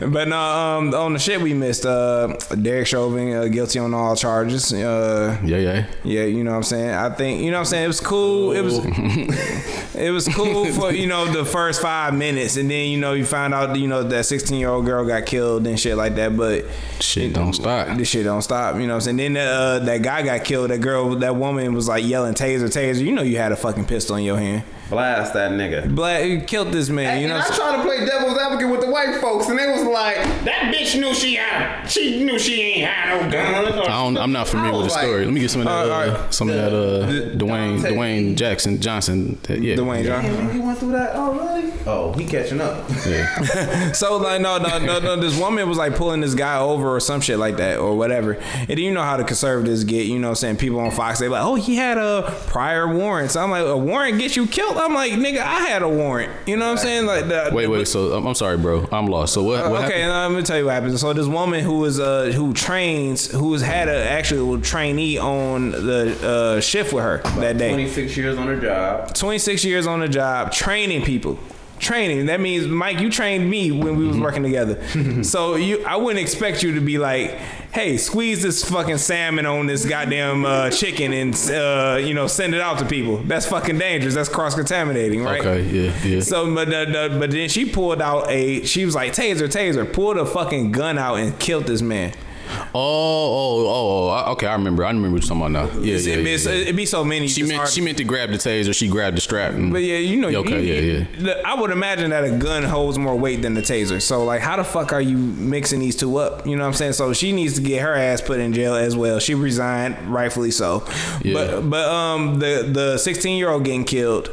but 0.08 0.28
no, 0.28 0.38
um, 0.38 0.94
on 0.94 1.12
the 1.12 1.18
shit 1.18 1.40
we 1.40 1.54
missed, 1.54 1.84
uh, 1.86 2.28
Derek 2.60 2.85
Chauvin 2.86 3.32
uh, 3.34 3.44
guilty 3.46 3.78
on 3.78 3.92
all 3.94 4.14
charges. 4.16 4.72
Uh, 4.72 5.38
Yeah, 5.44 5.58
yeah. 5.58 5.86
yeah, 6.04 6.24
you 6.24 6.44
know 6.44 6.52
what 6.52 6.56
I'm 6.58 6.62
saying. 6.62 6.90
I 6.90 7.10
think 7.10 7.42
you 7.42 7.50
know 7.50 7.58
what 7.58 7.60
I'm 7.60 7.66
saying. 7.66 7.84
It 7.84 7.88
was 7.88 8.00
cool. 8.00 8.52
It 8.52 8.62
was 8.62 8.78
it 9.94 10.10
was 10.12 10.28
cool 10.28 10.66
for 10.72 10.92
you 10.92 11.06
know 11.06 11.26
the 11.26 11.44
first 11.44 11.80
five 11.82 12.14
minutes, 12.14 12.56
and 12.56 12.70
then 12.70 12.88
you 12.90 12.98
know 12.98 13.12
you 13.12 13.24
find 13.24 13.52
out 13.54 13.76
you 13.76 13.88
know 13.88 14.02
that 14.02 14.24
16 14.24 14.58
year 14.58 14.68
old 14.68 14.86
girl 14.86 15.04
got 15.06 15.26
killed 15.26 15.66
and 15.66 15.78
shit 15.78 15.96
like 15.96 16.14
that. 16.16 16.36
But 16.36 16.64
Shit 17.00 17.34
don't 17.34 17.52
stop. 17.52 17.96
this 17.96 18.08
shit 18.08 18.24
don't 18.24 18.42
stop. 18.42 18.76
You 18.76 18.82
know 18.82 18.94
what 18.96 19.06
I'm 19.08 19.16
saying. 19.18 19.34
Then 19.34 19.36
uh, 19.36 19.78
that 19.80 20.02
guy 20.02 20.22
got 20.22 20.44
killed. 20.44 20.70
That 20.70 20.78
girl, 20.80 21.16
that 21.16 21.36
woman 21.36 21.74
was 21.74 21.88
like 21.88 22.04
yelling 22.04 22.34
taser, 22.34 22.64
taser. 22.68 23.04
You 23.04 23.12
know 23.12 23.22
you 23.22 23.36
had 23.38 23.52
a 23.52 23.56
fucking 23.56 23.84
pistol 23.86 24.16
in 24.16 24.24
your 24.24 24.38
hand. 24.38 24.62
Blast 24.88 25.32
that 25.34 25.50
nigga. 25.50 25.92
Black 25.94 26.24
you 26.24 26.40
killed 26.42 26.72
this 26.72 26.88
man. 26.88 27.20
You 27.20 27.28
know. 27.28 27.34
and 27.34 27.42
I 27.42 27.46
I'm 27.48 27.52
tried 27.54 27.76
to 27.78 27.82
play 27.82 28.06
devil's 28.06 28.38
advocate 28.38 28.70
with 28.70 28.80
the 28.82 28.90
white 28.90 29.20
folks, 29.20 29.48
and 29.48 29.58
they 29.58 29.66
was 29.68 29.82
like, 29.82 30.16
"That 30.44 30.72
bitch 30.72 30.98
knew 31.00 31.12
she 31.12 31.34
had, 31.34 31.86
she 31.86 32.22
knew 32.24 32.38
she 32.38 32.60
ain't 32.62 32.86
had 32.88 33.20
no 33.24 33.30
gun." 33.30 33.64
I 33.76 33.88
don't, 33.88 34.16
I'm 34.16 34.30
not 34.32 34.46
familiar 34.48 34.72
with 34.72 34.80
the 34.82 34.84
was 34.84 34.92
story. 34.94 35.16
like, 35.18 35.24
Let 35.26 35.34
me 35.34 35.40
get 35.40 35.50
some 35.50 35.60
of 35.62 35.66
that. 35.66 35.72
All 35.74 35.88
right, 35.88 36.08
uh, 36.08 36.12
all 36.16 36.22
right. 36.22 36.34
Some 36.34 36.48
of 36.50 36.54
that. 36.56 36.72
Uh, 36.72 37.06
Dwayne, 37.36 37.82
Dante. 37.82 37.90
Dwayne 37.96 38.36
Jackson 38.36 38.80
Johnson. 38.80 39.38
that- 39.42 39.60
yeah. 39.60 39.74
Dwayne 39.76 40.04
Johnson. 40.04 40.34
Damn, 40.36 40.50
he 40.52 40.60
went 40.60 40.78
through 40.78 40.92
that. 40.92 41.10
Oh, 41.14 41.32
really? 41.32 41.72
Oh, 41.86 42.12
he 42.12 42.24
catching 42.24 42.60
up. 42.60 42.88
Yeah. 43.06 43.42
So 43.92 44.16
like 44.18 44.40
no, 44.40 44.58
no, 44.58 44.78
no, 44.78 44.98
no. 44.98 45.16
This 45.16 45.38
woman 45.38 45.68
was 45.68 45.78
like 45.78 45.96
pulling 45.96 46.20
this 46.20 46.34
guy 46.34 46.58
over 46.58 46.94
or 46.96 47.00
some 47.00 47.20
shit 47.20 47.38
like 47.38 47.56
that 47.58 47.78
or 47.78 47.96
whatever. 47.96 48.34
And 48.68 48.78
you 48.78 48.92
know 48.92 49.02
how 49.02 49.16
the 49.16 49.24
conservatives 49.24 49.84
get. 49.84 50.06
You 50.06 50.18
know, 50.18 50.28
what 50.28 50.30
I'm 50.32 50.36
saying 50.36 50.56
people 50.56 50.80
on 50.80 50.90
Fox 50.90 51.18
they 51.18 51.28
like, 51.28 51.42
oh, 51.44 51.54
he 51.54 51.76
had 51.76 51.96
a 51.98 52.34
prior 52.46 52.92
warrant. 52.92 53.30
So 53.30 53.40
I'm 53.40 53.50
like, 53.50 53.64
a 53.64 53.76
warrant 53.76 54.18
gets 54.18 54.36
you 54.36 54.46
killed. 54.46 54.75
I'm 54.78 54.94
like, 54.94 55.12
nigga, 55.12 55.38
I 55.38 55.60
had 55.60 55.82
a 55.82 55.88
warrant. 55.88 56.32
You 56.46 56.56
know 56.56 56.66
what 56.66 56.72
I'm 56.72 56.78
saying? 56.78 57.06
Like, 57.06 57.28
the, 57.28 57.50
Wait, 57.52 57.66
wait. 57.66 57.88
So 57.88 58.12
I'm, 58.12 58.26
I'm 58.26 58.34
sorry, 58.34 58.58
bro. 58.58 58.88
I'm 58.92 59.06
lost. 59.06 59.34
So 59.34 59.42
what? 59.42 59.70
what 59.70 59.84
okay, 59.84 60.00
happened? 60.00 60.08
now, 60.08 60.28
let 60.28 60.36
me 60.36 60.42
tell 60.42 60.58
you 60.58 60.66
what 60.66 60.74
happened. 60.74 60.98
So 60.98 61.12
this 61.12 61.26
woman 61.26 61.64
who 61.64 61.78
was 61.78 62.00
uh 62.00 62.32
who 62.34 62.52
trains 62.52 63.30
who 63.30 63.48
was 63.48 63.62
had 63.62 63.88
a 63.88 64.08
actual 64.08 64.60
trainee 64.60 65.18
on 65.18 65.70
the 65.70 66.56
uh, 66.56 66.60
shift 66.60 66.92
with 66.92 67.04
her 67.04 67.18
that 67.40 67.58
day. 67.58 67.70
26 67.70 68.16
years 68.16 68.38
on 68.38 68.46
the 68.46 68.60
job. 68.60 69.14
26 69.14 69.64
years 69.64 69.86
on 69.86 70.00
the 70.00 70.08
job 70.08 70.52
training 70.52 71.02
people 71.02 71.38
training 71.78 72.26
that 72.26 72.40
means 72.40 72.66
mike 72.66 72.98
you 73.00 73.10
trained 73.10 73.48
me 73.50 73.70
when 73.70 73.96
we 73.96 74.06
was 74.06 74.18
working 74.18 74.42
together 74.42 74.82
so 75.22 75.56
you 75.56 75.84
i 75.84 75.94
wouldn't 75.94 76.18
expect 76.20 76.62
you 76.62 76.74
to 76.74 76.80
be 76.80 76.96
like 76.96 77.38
hey 77.72 77.96
squeeze 77.96 78.42
this 78.42 78.64
fucking 78.68 78.98
salmon 78.98 79.44
on 79.46 79.66
this 79.66 79.84
goddamn 79.84 80.44
uh, 80.44 80.70
chicken 80.70 81.12
and 81.12 81.34
uh, 81.50 81.98
you 82.00 82.14
know 82.14 82.26
send 82.26 82.54
it 82.54 82.60
out 82.60 82.78
to 82.78 82.84
people 82.86 83.18
that's 83.18 83.46
fucking 83.46 83.78
dangerous 83.78 84.14
that's 84.14 84.28
cross-contaminating 84.28 85.22
right 85.22 85.40
Okay. 85.40 85.62
Yeah. 85.62 86.04
Yeah. 86.04 86.20
so, 86.20 86.52
but 86.54 86.72
uh, 86.72 87.08
but 87.18 87.30
then 87.30 87.48
she 87.48 87.66
pulled 87.70 88.00
out 88.00 88.30
a. 88.30 88.64
She 88.64 88.84
was 88.84 88.94
like 88.94 89.12
taser, 89.12 89.48
taser. 89.48 89.90
Pulled 89.92 90.16
a 90.16 90.24
fucking 90.26 90.72
gun 90.72 90.98
out 90.98 91.16
and 91.16 91.38
killed 91.38 91.64
this 91.66 91.82
man. 91.82 92.12
Oh, 92.48 92.78
oh, 92.78 93.66
oh, 93.66 94.10
oh. 94.26 94.32
Okay, 94.32 94.46
I 94.46 94.52
remember. 94.52 94.84
I 94.84 94.88
remember 94.88 95.10
what 95.10 95.22
you're 95.24 95.36
talking 95.36 95.54
about 95.54 95.74
now. 95.74 95.80
Yeah, 95.80 95.96
yeah, 95.96 96.14
yeah, 96.16 96.22
yeah. 96.36 96.50
it'd 96.62 96.76
be 96.76 96.86
so 96.86 97.04
many. 97.04 97.26
She 97.26 97.42
meant 97.42 97.54
hard- 97.56 97.70
she 97.70 97.80
meant 97.80 97.98
to 97.98 98.04
grab 98.04 98.30
the 98.30 98.36
taser. 98.36 98.72
She 98.74 98.86
grabbed 98.88 99.16
the 99.16 99.20
strap. 99.20 99.54
and- 99.54 99.72
But 99.72 99.82
yeah, 99.82 99.96
you 99.98 100.16
know, 100.20 100.28
okay, 100.28 100.64
you- 100.64 100.74
yeah, 100.94 101.04
yeah. 101.18 101.42
I 101.44 101.60
would 101.60 101.72
imagine 101.72 102.10
that 102.10 102.22
a 102.24 102.30
gun 102.38 102.62
holds 102.62 102.98
more 102.98 103.16
weight 103.16 103.42
than 103.42 103.54
the 103.54 103.62
taser. 103.62 104.00
So 104.00 104.24
like, 104.24 104.42
how 104.42 104.56
the 104.56 104.64
fuck 104.64 104.92
are 104.92 105.00
you 105.00 105.16
mixing 105.16 105.80
these 105.80 105.96
two 105.96 106.16
up? 106.18 106.46
You 106.46 106.54
know 106.54 106.62
what 106.62 106.68
I'm 106.68 106.74
saying? 106.74 106.92
So 106.92 107.12
she 107.12 107.32
needs 107.32 107.55
to 107.56 107.62
get 107.62 107.82
her 107.82 107.94
ass 107.94 108.20
put 108.22 108.40
in 108.40 108.52
jail 108.52 108.74
as 108.74 108.96
well. 108.96 109.18
She 109.18 109.34
resigned, 109.34 109.96
rightfully 110.12 110.50
so. 110.50 110.84
Yeah. 111.22 111.34
But 111.34 111.70
but 111.70 111.88
um 111.88 112.38
the 112.38 112.68
the 112.72 112.98
16 112.98 113.36
year 113.38 113.48
old 113.50 113.64
getting 113.64 113.84
killed. 113.84 114.30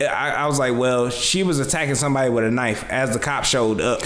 I, 0.00 0.30
I 0.30 0.46
was 0.46 0.58
like, 0.58 0.76
well, 0.78 1.10
she 1.10 1.42
was 1.42 1.58
attacking 1.60 1.94
somebody 1.94 2.30
with 2.30 2.44
a 2.44 2.50
knife 2.50 2.88
as 2.88 3.12
the 3.12 3.18
cop 3.18 3.44
showed 3.44 3.82
up. 3.82 4.00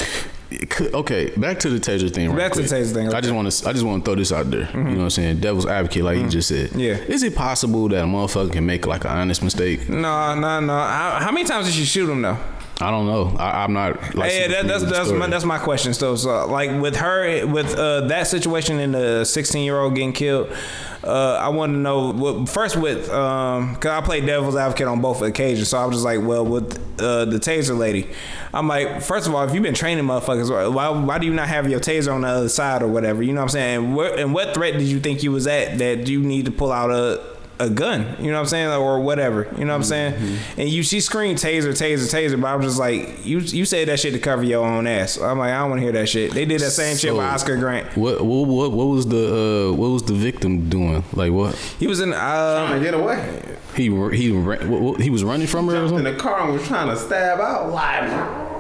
Could- 0.68 0.92
okay, 0.94 1.30
back 1.36 1.60
to 1.60 1.70
the 1.70 1.78
taser 1.78 2.12
thing. 2.12 2.30
Right 2.30 2.38
Back 2.38 2.52
to 2.54 2.62
the 2.62 2.68
quick. 2.68 2.80
taser 2.82 2.92
thing, 2.94 3.12
I 3.14 3.20
just 3.20 3.32
want 3.34 3.50
to. 3.50 3.68
I 3.68 3.72
just 3.72 3.84
want 3.84 4.04
to 4.04 4.08
throw 4.08 4.14
this 4.16 4.32
out 4.32 4.50
there. 4.50 4.68
You 4.72 4.82
know 4.82 4.90
what 4.90 4.98
I'm 5.04 5.10
saying? 5.10 5.40
Devil's 5.40 5.66
advocate, 5.66 6.02
like 6.04 6.18
you 6.18 6.28
just 6.28 6.48
said. 6.48 6.72
Yeah. 6.74 6.94
Is 6.94 7.22
it 7.22 7.34
possible 7.36 7.88
that 7.88 8.02
a 8.02 8.06
motherfucker 8.06 8.52
can 8.52 8.66
make 8.66 8.86
like 8.86 9.04
an 9.04 9.10
honest 9.10 9.42
mistake? 9.42 9.88
No, 9.88 10.34
no, 10.34 10.60
no. 10.60 10.72
How, 10.72 11.18
how 11.20 11.30
many 11.32 11.44
times 11.46 11.66
did 11.66 11.74
she 11.74 11.84
shoot 11.84 12.08
him 12.10 12.22
though? 12.22 12.38
I 12.84 12.90
don't 12.90 13.06
know. 13.06 13.34
I, 13.38 13.64
I'm 13.64 13.72
not. 13.72 14.14
Like, 14.14 14.30
yeah, 14.30 14.48
that, 14.48 14.66
that's 14.66 14.84
that's 14.84 15.10
my, 15.10 15.26
that's 15.26 15.44
my 15.46 15.58
question. 15.58 15.94
So, 15.94 16.16
so 16.16 16.46
like 16.46 16.70
with 16.82 16.96
her, 16.96 17.46
with 17.46 17.74
uh, 17.74 18.02
that 18.08 18.26
situation 18.26 18.78
and 18.78 18.94
the 18.94 19.24
16 19.24 19.64
year 19.64 19.78
old 19.80 19.94
getting 19.94 20.12
killed, 20.12 20.54
uh, 21.02 21.38
I 21.40 21.48
want 21.48 21.72
to 21.72 21.78
know 21.78 22.12
what, 22.12 22.48
first 22.50 22.76
with 22.76 23.08
um, 23.08 23.76
cause 23.76 23.90
I 23.90 24.02
played 24.02 24.26
devil's 24.26 24.54
advocate 24.54 24.86
on 24.86 25.00
both 25.00 25.22
occasions. 25.22 25.68
So 25.68 25.78
I 25.78 25.86
was 25.86 25.96
just 25.96 26.04
like, 26.04 26.20
well, 26.20 26.44
with 26.44 26.78
uh, 27.00 27.24
the 27.24 27.38
taser 27.38 27.76
lady, 27.76 28.10
I'm 28.52 28.68
like, 28.68 29.00
first 29.00 29.26
of 29.26 29.34
all, 29.34 29.48
if 29.48 29.54
you've 29.54 29.62
been 29.62 29.72
training 29.72 30.04
motherfuckers, 30.04 30.74
why 30.74 30.90
why 30.90 31.18
do 31.18 31.26
you 31.26 31.32
not 31.32 31.48
have 31.48 31.70
your 31.70 31.80
taser 31.80 32.12
on 32.12 32.20
the 32.20 32.28
other 32.28 32.48
side 32.50 32.82
or 32.82 32.88
whatever? 32.88 33.22
You 33.22 33.32
know 33.32 33.40
what 33.40 33.44
I'm 33.44 33.48
saying? 33.48 33.76
And 33.76 33.96
what, 33.96 34.18
and 34.18 34.34
what 34.34 34.52
threat 34.52 34.74
did 34.74 34.82
you 34.88 35.00
think 35.00 35.22
you 35.22 35.32
was 35.32 35.46
at 35.46 35.78
that 35.78 36.06
you 36.06 36.20
need 36.20 36.44
to 36.44 36.50
pull 36.50 36.70
out 36.70 36.90
a 36.90 37.33
a 37.58 37.70
gun, 37.70 38.16
you 38.18 38.28
know 38.30 38.34
what 38.34 38.40
I'm 38.40 38.46
saying, 38.46 38.68
or 38.70 39.00
whatever, 39.00 39.48
you 39.56 39.64
know 39.64 39.72
what 39.72 39.76
I'm 39.78 39.84
saying. 39.84 40.38
And 40.56 40.68
you, 40.68 40.82
she 40.82 41.00
screamed 41.00 41.38
taser, 41.38 41.68
taser, 41.70 42.12
taser, 42.12 42.40
but 42.40 42.48
I'm 42.48 42.62
just 42.62 42.78
like, 42.78 43.24
you, 43.24 43.38
you 43.38 43.64
said 43.64 43.88
that 43.88 44.00
shit 44.00 44.12
to 44.14 44.18
cover 44.18 44.42
your 44.42 44.64
own 44.64 44.86
ass. 44.86 45.18
I'm 45.18 45.38
like, 45.38 45.52
I 45.52 45.58
don't 45.58 45.70
want 45.70 45.78
to 45.80 45.82
hear 45.84 45.92
that 45.92 46.08
shit. 46.08 46.32
They 46.32 46.44
did 46.44 46.60
that 46.60 46.70
same 46.70 46.96
shit 46.96 47.12
with 47.12 47.22
Oscar 47.22 47.56
Grant. 47.56 47.96
What, 47.96 48.24
what 48.24 48.48
what 48.48 48.72
what 48.72 48.84
was 48.86 49.06
the 49.06 49.70
uh, 49.70 49.72
what 49.72 49.88
was 49.88 50.02
the 50.02 50.14
victim 50.14 50.68
doing? 50.68 51.04
Like 51.12 51.32
what? 51.32 51.54
He 51.78 51.86
was 51.86 52.00
in, 52.00 52.12
um, 52.12 52.18
Trying 52.18 52.78
to 52.80 52.84
get 52.84 52.94
away. 52.94 53.56
He 53.76 53.84
he 54.16 54.30
ran- 54.32 54.70
what, 54.70 54.80
what, 54.80 55.00
he 55.00 55.10
was 55.10 55.24
running 55.24 55.46
from 55.46 55.66
her 55.68 55.76
or 55.76 55.88
Jumped 55.88 55.98
in 55.98 56.04
the 56.04 56.20
car 56.20 56.44
and 56.44 56.52
was 56.54 56.66
trying 56.66 56.88
to 56.88 56.96
stab 56.96 57.40
out. 57.40 57.70
Like, 57.72 58.53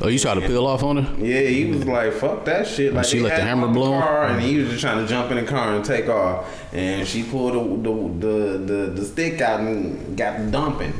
Oh, 0.00 0.08
you 0.08 0.18
tried 0.18 0.34
to 0.34 0.40
peel 0.40 0.66
off 0.66 0.82
on 0.82 0.96
her? 1.02 1.24
yeah, 1.24 1.40
he 1.40 1.66
was 1.66 1.84
like, 1.86 2.12
"Fuck 2.14 2.44
that 2.46 2.66
shit." 2.66 2.92
Oh, 2.92 2.96
like, 2.96 3.06
she 3.06 3.20
let 3.20 3.36
the 3.36 3.42
hammer 3.42 3.68
blow 3.68 3.94
him? 3.94 4.02
car, 4.02 4.24
and 4.26 4.42
he 4.42 4.58
was 4.58 4.68
just 4.70 4.80
trying 4.80 4.98
to 4.98 5.06
jump 5.08 5.30
in 5.30 5.36
the 5.36 5.44
car 5.44 5.74
and 5.74 5.84
take 5.84 6.08
off. 6.08 6.46
And 6.74 7.06
she 7.06 7.22
pulled 7.22 7.54
the 7.54 7.90
the 7.90 8.26
the, 8.26 8.58
the, 8.58 8.90
the 9.00 9.04
stick 9.04 9.40
out 9.40 9.60
and 9.60 10.16
got 10.16 10.50
dumping. 10.50 10.92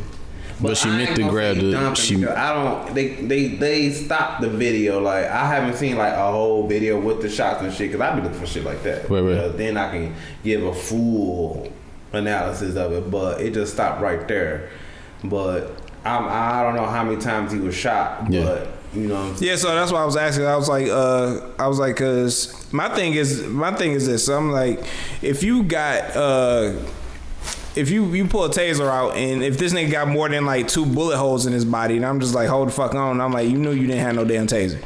But 0.61 0.77
she 0.77 0.89
I 0.89 0.97
meant 0.97 1.17
to 1.17 1.29
grab 1.29 1.57
the- 1.57 1.95
she- 1.97 2.25
I 2.25 2.55
don't. 2.55 2.95
They 2.95 3.09
they 3.17 3.49
they 3.49 3.91
stopped 3.91 4.41
the 4.41 4.49
video. 4.49 5.01
Like 5.01 5.25
I 5.27 5.47
haven't 5.53 5.77
seen 5.77 5.97
like 5.97 6.13
a 6.15 6.31
whole 6.31 6.69
video 6.69 7.01
with 7.01 7.21
the 7.21 7.29
shots 7.29 7.63
and 7.63 7.73
shit. 7.75 7.91
Cause 7.91 8.01
I 8.01 8.15
be 8.15 8.23
looking 8.23 8.39
for 8.39 8.47
shit 8.47 8.65
like 8.65 8.83
that. 8.85 9.11
Right, 9.11 9.21
right. 9.21 9.35
Because 9.35 9.55
uh, 9.55 9.57
Then 9.57 9.77
I 9.77 9.91
can 9.91 10.15
give 10.45 10.63
a 10.63 10.73
full 10.73 11.73
analysis 12.13 12.77
of 12.77 12.93
it. 12.93 13.11
But 13.11 13.41
it 13.41 13.53
just 13.55 13.75
stopped 13.75 14.01
right 14.01 14.27
there. 14.29 14.71
But 15.25 15.73
I'm, 16.05 16.25
I 16.29 16.63
don't 16.63 16.77
know 16.77 16.87
how 16.87 17.03
many 17.03 17.21
times 17.21 17.51
he 17.51 17.59
was 17.59 17.75
shot. 17.75 18.31
Yeah. 18.31 18.45
But 18.45 18.69
you 18.95 19.09
know. 19.09 19.15
What 19.15 19.21
I'm 19.21 19.37
saying? 19.37 19.51
yeah, 19.51 19.57
so 19.57 19.75
that's 19.75 19.93
why 19.93 20.03
I 20.03 20.05
was 20.05 20.17
asking. 20.17 20.47
I 20.47 20.57
was 20.57 20.69
like, 20.69 20.89
uh, 20.89 21.41
I 21.59 21.67
was 21.67 21.79
like, 21.79 21.97
cause 21.97 22.73
my 22.73 22.89
thing 22.95 23.15
is, 23.15 23.43
my 23.45 23.75
thing 23.75 23.93
is 23.93 24.07
this. 24.07 24.29
I'm 24.29 24.51
like, 24.51 24.85
if 25.23 25.43
you 25.43 25.63
got, 25.63 26.17
uh, 26.17 26.75
if 27.77 27.91
you 27.91 28.07
you 28.13 28.27
pull 28.27 28.45
a 28.45 28.51
taser 28.51 28.89
out 28.89 29.17
and 29.17 29.43
if 29.43 29.59
this 29.59 29.73
nigga 29.73 29.91
got 29.91 30.09
more 30.09 30.29
than 30.29 30.47
like 30.47 30.69
two 30.69 30.87
bullet 30.87 31.17
holes 31.17 31.47
in 31.47 31.53
his 31.53 31.65
body, 31.65 31.97
and 31.97 32.07
I'm 32.07 32.21
just 32.21 32.35
like, 32.35 32.49
hold 32.49 32.69
the 32.69 32.73
fuck 32.73 32.95
on. 32.95 33.21
I'm 33.21 33.33
like, 33.33 33.49
you 33.49 33.59
knew 33.59 33.73
you 33.73 33.87
didn't 33.87 34.03
have 34.03 34.15
no 34.15 34.25
damn 34.25 34.47
taser. 34.47 34.83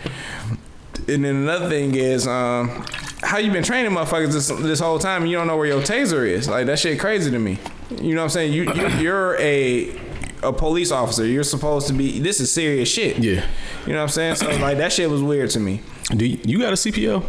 And 1.09 1.25
then 1.25 1.37
another 1.37 1.69
thing 1.69 1.95
is, 1.95 2.27
um, 2.27 2.85
how 3.23 3.39
you 3.39 3.51
been 3.51 3.63
training 3.63 3.93
motherfuckers 3.93 4.33
this, 4.33 4.49
this 4.49 4.81
whole 4.81 4.99
time 4.99 5.23
and 5.23 5.31
you 5.31 5.37
don't 5.37 5.47
know 5.47 5.57
where 5.57 5.67
your 5.67 5.81
taser 5.81 6.27
is? 6.27 6.49
Like 6.49 6.67
that 6.67 6.79
shit 6.79 6.99
crazy 7.01 7.31
to 7.31 7.39
me. 7.39 7.59
You 7.91 8.15
know 8.15 8.21
what 8.21 8.25
I'm 8.25 8.31
saying? 8.31 8.53
You, 8.53 8.73
you 8.73 8.89
you're 9.01 9.39
a 9.39 9.99
a 10.43 10.53
police 10.53 10.93
officer. 10.93 11.27
You're 11.27 11.45
supposed 11.45 11.87
to 11.89 11.93
be. 11.93 12.21
This 12.21 12.41
is 12.41 12.51
serious 12.51 12.89
shit. 12.89 13.19
Yeah. 13.19 13.47
You 13.89 13.95
know 13.95 14.01
what 14.01 14.03
I'm 14.03 14.09
saying? 14.11 14.35
So 14.35 14.51
like 14.59 14.77
that 14.77 14.93
shit 14.93 15.09
was 15.09 15.23
weird 15.23 15.49
to 15.51 15.61
me. 15.61 15.81
Do 16.11 16.27
you, 16.27 16.39
you 16.45 16.59
got 16.59 16.75
a 16.75 16.77
CPO? 16.77 17.23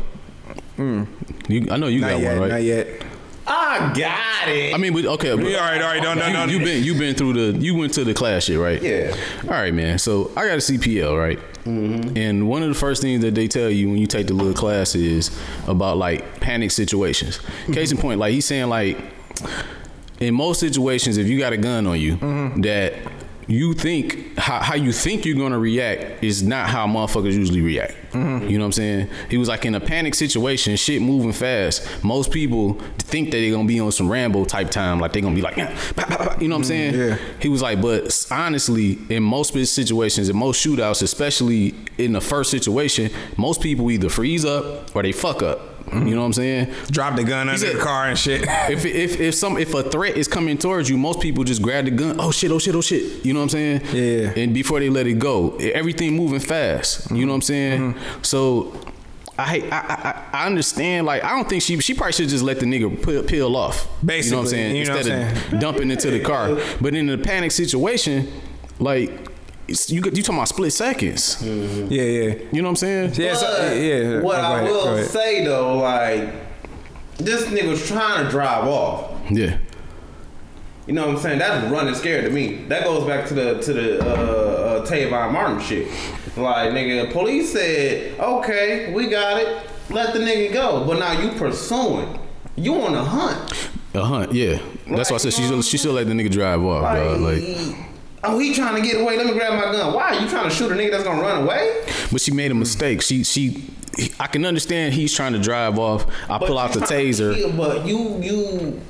Hmm. 0.75 1.03
You, 1.47 1.67
I 1.71 1.77
know 1.77 1.87
you. 1.87 2.01
Not 2.01 2.09
got 2.09 2.19
yet. 2.19 2.31
one, 2.31 2.41
right? 2.41 2.51
Not 2.51 2.63
yet. 2.63 3.01
I 3.47 3.93
got 3.97 4.49
it. 4.49 4.75
I 4.75 4.77
mean, 4.77 4.91
but, 4.91 5.05
okay. 5.05 5.33
But 5.37 5.45
all 5.45 5.51
right, 5.53 5.81
all 5.81 5.87
right, 5.87 6.03
no, 6.03 6.13
no, 6.15 6.27
you, 6.27 6.33
no. 6.33 6.45
You 6.47 6.59
been 6.59 6.83
you 6.83 6.99
been 6.99 7.15
through 7.15 7.53
the 7.53 7.57
you 7.59 7.75
went 7.75 7.93
to 7.93 8.03
the 8.03 8.13
class 8.13 8.43
shit, 8.43 8.59
right? 8.59 8.81
Yeah. 8.81 9.15
All 9.43 9.51
right, 9.51 9.73
man. 9.73 9.99
So 9.99 10.31
I 10.35 10.47
got 10.47 10.55
a 10.55 10.57
CPL, 10.57 11.17
right? 11.17 11.39
Mm-hmm. 11.63 12.17
And 12.17 12.49
one 12.49 12.61
of 12.61 12.67
the 12.67 12.75
first 12.75 13.01
things 13.01 13.21
that 13.21 13.35
they 13.35 13.47
tell 13.47 13.69
you 13.69 13.87
when 13.87 13.97
you 13.97 14.05
take 14.05 14.27
the 14.27 14.33
little 14.33 14.53
class 14.53 14.95
is 14.95 15.31
about 15.65 15.95
like 15.95 16.41
panic 16.41 16.71
situations. 16.71 17.37
Mm-hmm. 17.37 17.71
Case 17.71 17.93
in 17.93 17.97
point, 17.97 18.19
like 18.19 18.33
he's 18.33 18.45
saying, 18.45 18.67
like 18.67 18.97
in 20.19 20.33
most 20.33 20.59
situations, 20.59 21.15
if 21.15 21.27
you 21.27 21.39
got 21.39 21.53
a 21.53 21.57
gun 21.57 21.87
on 21.87 21.97
you, 22.01 22.17
mm-hmm. 22.17 22.59
that 22.63 22.95
you 23.49 23.73
think 23.73 24.37
how, 24.37 24.59
how 24.59 24.75
you 24.75 24.91
think 24.91 25.25
you're 25.25 25.35
gonna 25.35 25.57
react 25.57 26.23
is 26.23 26.43
not 26.43 26.69
how 26.69 26.85
motherfuckers 26.85 27.33
usually 27.33 27.61
react. 27.61 27.95
Mm-hmm. 28.11 28.47
You 28.47 28.59
know 28.59 28.63
what 28.63 28.67
I'm 28.67 28.71
saying? 28.73 29.09
He 29.27 29.39
was 29.39 29.49
like 29.49 29.65
in 29.65 29.73
a 29.73 29.79
panic 29.79 30.13
situation, 30.13 30.75
shit 30.75 31.01
moving 31.01 31.33
fast. 31.33 31.87
Most 32.03 32.31
people 32.31 32.75
think 32.99 33.31
that 33.31 33.37
they're 33.37 33.51
gonna 33.51 33.67
be 33.67 33.79
on 33.79 33.91
some 33.91 34.07
Rambo 34.07 34.45
type 34.45 34.69
time, 34.69 34.99
like 34.99 35.13
they're 35.13 35.23
gonna 35.23 35.33
be 35.33 35.41
like, 35.41 35.55
bah, 35.95 36.05
bah, 36.07 36.15
bah," 36.19 36.35
you 36.39 36.47
know 36.47 36.57
what 36.57 36.69
I'm 36.69 36.69
mm-hmm. 36.71 36.93
saying? 36.93 36.93
yeah. 36.93 37.17
He 37.39 37.49
was 37.49 37.63
like, 37.63 37.81
but 37.81 38.27
honestly, 38.29 38.99
in 39.09 39.23
most 39.23 39.53
situations, 39.73 40.29
in 40.29 40.37
most 40.37 40.63
shootouts, 40.63 41.01
especially 41.01 41.73
in 41.97 42.13
the 42.13 42.21
first 42.21 42.51
situation, 42.51 43.09
most 43.35 43.61
people 43.61 43.89
either 43.89 44.09
freeze 44.09 44.45
up 44.45 44.95
or 44.95 45.01
they 45.01 45.11
fuck 45.11 45.41
up. 45.41 45.68
Mm-hmm. 45.85 46.07
You 46.07 46.15
know 46.15 46.21
what 46.21 46.27
I'm 46.27 46.33
saying? 46.33 46.73
Drop 46.91 47.15
the 47.15 47.23
gun 47.23 47.49
under 47.49 47.59
said- 47.59 47.75
the 47.75 47.79
car 47.79 48.07
and 48.07 48.17
shit. 48.17 48.41
if 48.69 48.85
if 48.85 49.19
if 49.19 49.35
some 49.35 49.57
if 49.57 49.73
a 49.73 49.83
threat 49.83 50.17
is 50.17 50.27
coming 50.27 50.57
towards 50.57 50.89
you, 50.89 50.97
most 50.97 51.19
people 51.19 51.43
just 51.43 51.61
grab 51.61 51.85
the 51.85 51.91
gun. 51.91 52.17
Oh 52.19 52.31
shit! 52.31 52.51
Oh 52.51 52.59
shit! 52.59 52.75
Oh 52.75 52.81
shit! 52.81 53.25
You 53.25 53.33
know 53.33 53.39
what 53.39 53.53
I'm 53.55 53.81
saying? 53.81 53.81
Yeah. 53.93 54.41
And 54.41 54.53
before 54.53 54.79
they 54.79 54.89
let 54.89 55.07
it 55.07 55.19
go, 55.19 55.55
everything 55.57 56.15
moving 56.15 56.39
fast. 56.39 57.09
You 57.11 57.17
know 57.17 57.21
mm-hmm. 57.21 57.29
what 57.29 57.35
I'm 57.35 57.41
saying? 57.41 57.93
Mm-hmm. 57.93 58.23
So. 58.23 58.79
I, 59.41 59.61
I 59.71 59.77
I 59.77 60.25
I 60.43 60.47
understand. 60.47 61.07
Like 61.07 61.23
I 61.23 61.29
don't 61.29 61.47
think 61.47 61.63
she 61.63 61.79
she 61.79 61.93
probably 61.93 62.11
should 62.11 62.27
just 62.27 62.43
let 62.43 62.59
the 62.59 62.65
nigga 62.65 63.01
peel, 63.01 63.23
peel 63.23 63.55
off. 63.55 63.87
Basically, 64.05 64.25
you 64.25 64.31
know 64.31 64.37
what 64.37 64.43
I'm 64.43 64.49
saying? 64.49 64.75
you 64.75 64.83
know 64.83 64.91
what 64.91 64.97
Instead 64.99 65.47
I'm 65.47 65.53
of 65.53 65.61
dumping 65.61 65.91
into 65.91 66.11
the 66.11 66.19
car. 66.19 66.57
But 66.81 66.93
in 66.93 67.09
a 67.09 67.17
panic 67.17 67.51
situation, 67.51 68.29
like 68.79 69.29
you 69.89 70.01
you 70.03 70.23
talking 70.23 70.35
about 70.35 70.47
split 70.47 70.73
seconds. 70.73 71.37
yeah, 71.43 72.03
yeah. 72.03 72.33
You 72.51 72.61
know 72.61 72.63
what 72.63 72.69
I'm 72.69 72.75
saying? 72.75 73.13
Yeah, 73.15 73.33
so, 73.35 73.47
But 73.47 73.77
yeah. 73.77 74.19
What 74.21 74.35
Go 74.37 74.41
I 74.41 74.59
ahead, 74.59 74.71
will 74.71 74.93
ahead. 74.95 75.05
say 75.07 75.43
though, 75.45 75.77
like 75.77 76.29
this 77.17 77.45
nigga 77.45 77.69
was 77.69 77.87
trying 77.87 78.25
to 78.25 78.29
drive 78.31 78.65
off. 78.67 79.11
Yeah. 79.29 79.57
You 80.87 80.93
know 80.95 81.05
what 81.07 81.15
I'm 81.17 81.21
saying? 81.21 81.39
That's 81.39 81.71
running 81.71 81.93
scared 81.93 82.25
to 82.25 82.31
me. 82.31 82.65
That 82.67 82.83
goes 82.83 83.05
back 83.07 83.27
to 83.27 83.33
the 83.35 83.59
to 83.59 83.73
the 83.73 83.99
uh, 84.01 84.05
uh, 84.81 84.85
Trayvon 84.87 85.31
Martin 85.33 85.59
shit. 85.59 85.87
Like 86.35 86.71
nigga, 86.71 87.11
police 87.11 87.51
said, 87.53 88.19
okay, 88.19 88.91
we 88.93 89.07
got 89.07 89.39
it. 89.39 89.67
Let 89.91 90.13
the 90.13 90.19
nigga 90.19 90.51
go. 90.53 90.85
But 90.87 90.99
now 90.99 91.19
you 91.21 91.31
pursuing. 91.37 92.17
You 92.55 92.75
on 92.81 92.95
a 92.95 93.03
hunt. 93.03 93.69
A 93.93 94.03
hunt. 94.03 94.33
Yeah. 94.33 94.59
That's 94.89 95.09
why 95.11 95.15
I 95.15 95.19
said 95.19 95.33
she 95.33 95.43
should, 95.47 95.63
she 95.63 95.77
should 95.77 95.93
let 95.93 96.07
the 96.07 96.13
nigga 96.13 96.31
drive 96.31 96.63
off. 96.63 96.83
Like, 96.83 96.97
dog. 96.97 97.19
Like, 97.21 97.88
oh, 98.23 98.39
he 98.39 98.53
trying 98.53 98.81
to 98.81 98.87
get 98.87 98.99
away. 99.01 99.17
Let 99.17 99.25
me 99.25 99.33
grab 99.33 99.53
my 99.53 99.71
gun. 99.71 99.93
Why? 99.93 100.15
are 100.15 100.21
You 100.21 100.29
trying 100.29 100.49
to 100.49 100.55
shoot 100.55 100.71
a 100.71 100.75
nigga 100.75 100.91
that's 100.91 101.03
gonna 101.03 101.21
run 101.21 101.43
away? 101.43 101.83
but 102.11 102.21
she 102.21 102.31
made 102.31 102.51
a 102.51 102.55
mistake. 102.55 103.01
She 103.01 103.23
she. 103.23 103.65
I 104.19 104.27
can 104.27 104.45
understand 104.45 104.93
he's 104.93 105.13
trying 105.13 105.33
to 105.33 105.39
drive 105.39 105.77
off. 105.77 106.05
I 106.29 106.37
pull 106.37 106.57
out 106.57 106.71
the 106.73 106.79
to 106.81 106.85
taser. 106.85 107.55
but 107.57 107.85
you 107.85 108.17
you 108.21 108.81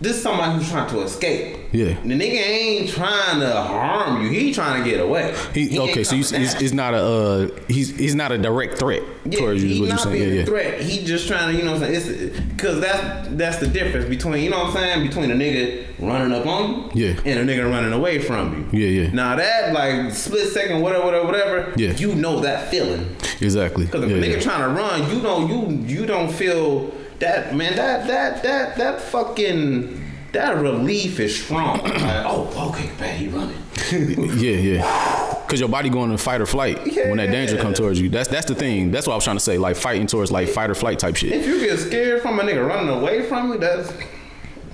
this 0.00 0.16
is 0.16 0.22
somebody 0.22 0.52
who's 0.56 0.70
trying 0.70 0.88
to 0.90 1.00
escape. 1.00 1.56
Yeah. 1.72 1.94
The 2.02 2.14
nigga 2.14 2.38
ain't 2.38 2.88
trying 2.88 3.40
to 3.40 3.52
harm 3.52 4.22
you. 4.22 4.30
He 4.30 4.54
trying 4.54 4.82
to 4.82 4.88
get 4.88 5.00
away. 5.00 5.34
He, 5.52 5.70
ain't 5.76 5.90
okay, 5.90 6.04
so 6.04 6.14
you, 6.14 6.24
coming 6.24 6.42
it's, 6.42 6.72
not 6.72 6.94
a 6.94 6.98
uh, 7.02 7.48
he's 7.66 7.96
he's 7.98 8.14
not 8.14 8.30
a 8.30 8.38
direct 8.38 8.78
threat 8.78 9.02
yeah, 9.24 9.38
towards 9.38 9.62
you. 9.62 9.70
Is 9.70 9.74
he 9.74 9.80
what 9.80 9.86
you're 9.86 9.96
not 9.96 10.00
saying? 10.04 10.14
being 10.18 10.34
Yeah, 10.36 10.42
a 10.42 10.46
threat. 10.46 10.80
He 10.80 11.04
just 11.04 11.26
trying 11.26 11.52
to, 11.52 11.58
you 11.58 11.64
know 11.64 11.72
what 11.74 11.82
I'm 11.82 11.94
saying? 11.94 12.30
It's 12.30 12.40
because 12.40 12.80
that's 12.80 13.28
that's 13.32 13.56
the 13.58 13.66
difference 13.66 14.08
between, 14.08 14.44
you 14.44 14.50
know 14.50 14.58
what 14.58 14.66
I'm 14.68 14.72
saying, 14.74 15.06
between 15.08 15.30
a 15.30 15.34
nigga 15.34 15.86
running 15.98 16.32
up 16.32 16.46
on 16.46 16.90
you 16.96 17.06
Yeah. 17.06 17.20
and 17.24 17.50
a 17.50 17.52
nigga 17.52 17.68
running 17.68 17.92
away 17.92 18.20
from 18.20 18.70
you. 18.72 18.80
Yeah, 18.80 19.02
yeah. 19.02 19.10
Now 19.12 19.36
that 19.36 19.72
like 19.72 20.12
split 20.12 20.48
second, 20.52 20.80
whatever, 20.80 21.04
whatever, 21.04 21.26
whatever. 21.26 21.74
Yeah. 21.76 21.90
You 21.92 22.14
know 22.14 22.40
that 22.40 22.70
feeling. 22.70 23.16
Exactly. 23.40 23.86
Because 23.86 24.04
if 24.04 24.10
Yeah, 24.10 24.16
a 24.16 24.20
nigga 24.20 24.34
yeah. 24.34 24.40
trying 24.40 24.60
to 24.60 24.80
run, 24.80 25.10
you 25.14 25.20
don't 25.20 25.48
you 25.48 25.98
you 26.00 26.06
don't 26.06 26.32
feel 26.32 26.92
that 27.20 27.54
man 27.54 27.76
that 27.76 28.06
that 28.06 28.42
that 28.42 28.76
that 28.76 29.00
fucking 29.00 30.04
that 30.32 30.56
relief 30.58 31.18
is 31.20 31.42
strong. 31.42 31.78
like, 31.84 31.94
oh, 32.26 32.70
okay, 32.70 32.90
bad, 32.98 33.16
he 33.18 33.28
running. 33.28 33.56
yeah, 34.38 34.56
yeah. 34.56 35.34
Cause 35.48 35.58
your 35.60 35.68
body 35.70 35.88
going 35.88 36.10
to 36.10 36.18
fight 36.18 36.42
or 36.42 36.46
flight 36.46 36.78
when 36.84 37.16
that 37.16 37.30
danger 37.30 37.56
Yeah. 37.56 37.62
come 37.62 37.72
towards 37.72 37.98
you. 37.98 38.10
That's 38.10 38.28
that's 38.28 38.44
the 38.46 38.54
thing. 38.54 38.90
That's 38.90 39.06
what 39.06 39.14
I 39.14 39.16
was 39.16 39.24
trying 39.24 39.36
to 39.36 39.40
say. 39.42 39.56
Like 39.56 39.76
fighting 39.76 40.06
towards 40.06 40.30
like 40.30 40.48
fight 40.48 40.68
or 40.68 40.74
flight 40.74 40.98
type 40.98 41.16
shit. 41.16 41.32
If 41.32 41.46
you 41.46 41.58
get 41.60 41.78
scared 41.78 42.20
from 42.20 42.38
a 42.38 42.42
nigga 42.42 42.66
running 42.66 42.90
away 42.90 43.26
from 43.26 43.52
you, 43.52 43.58
that's 43.58 43.90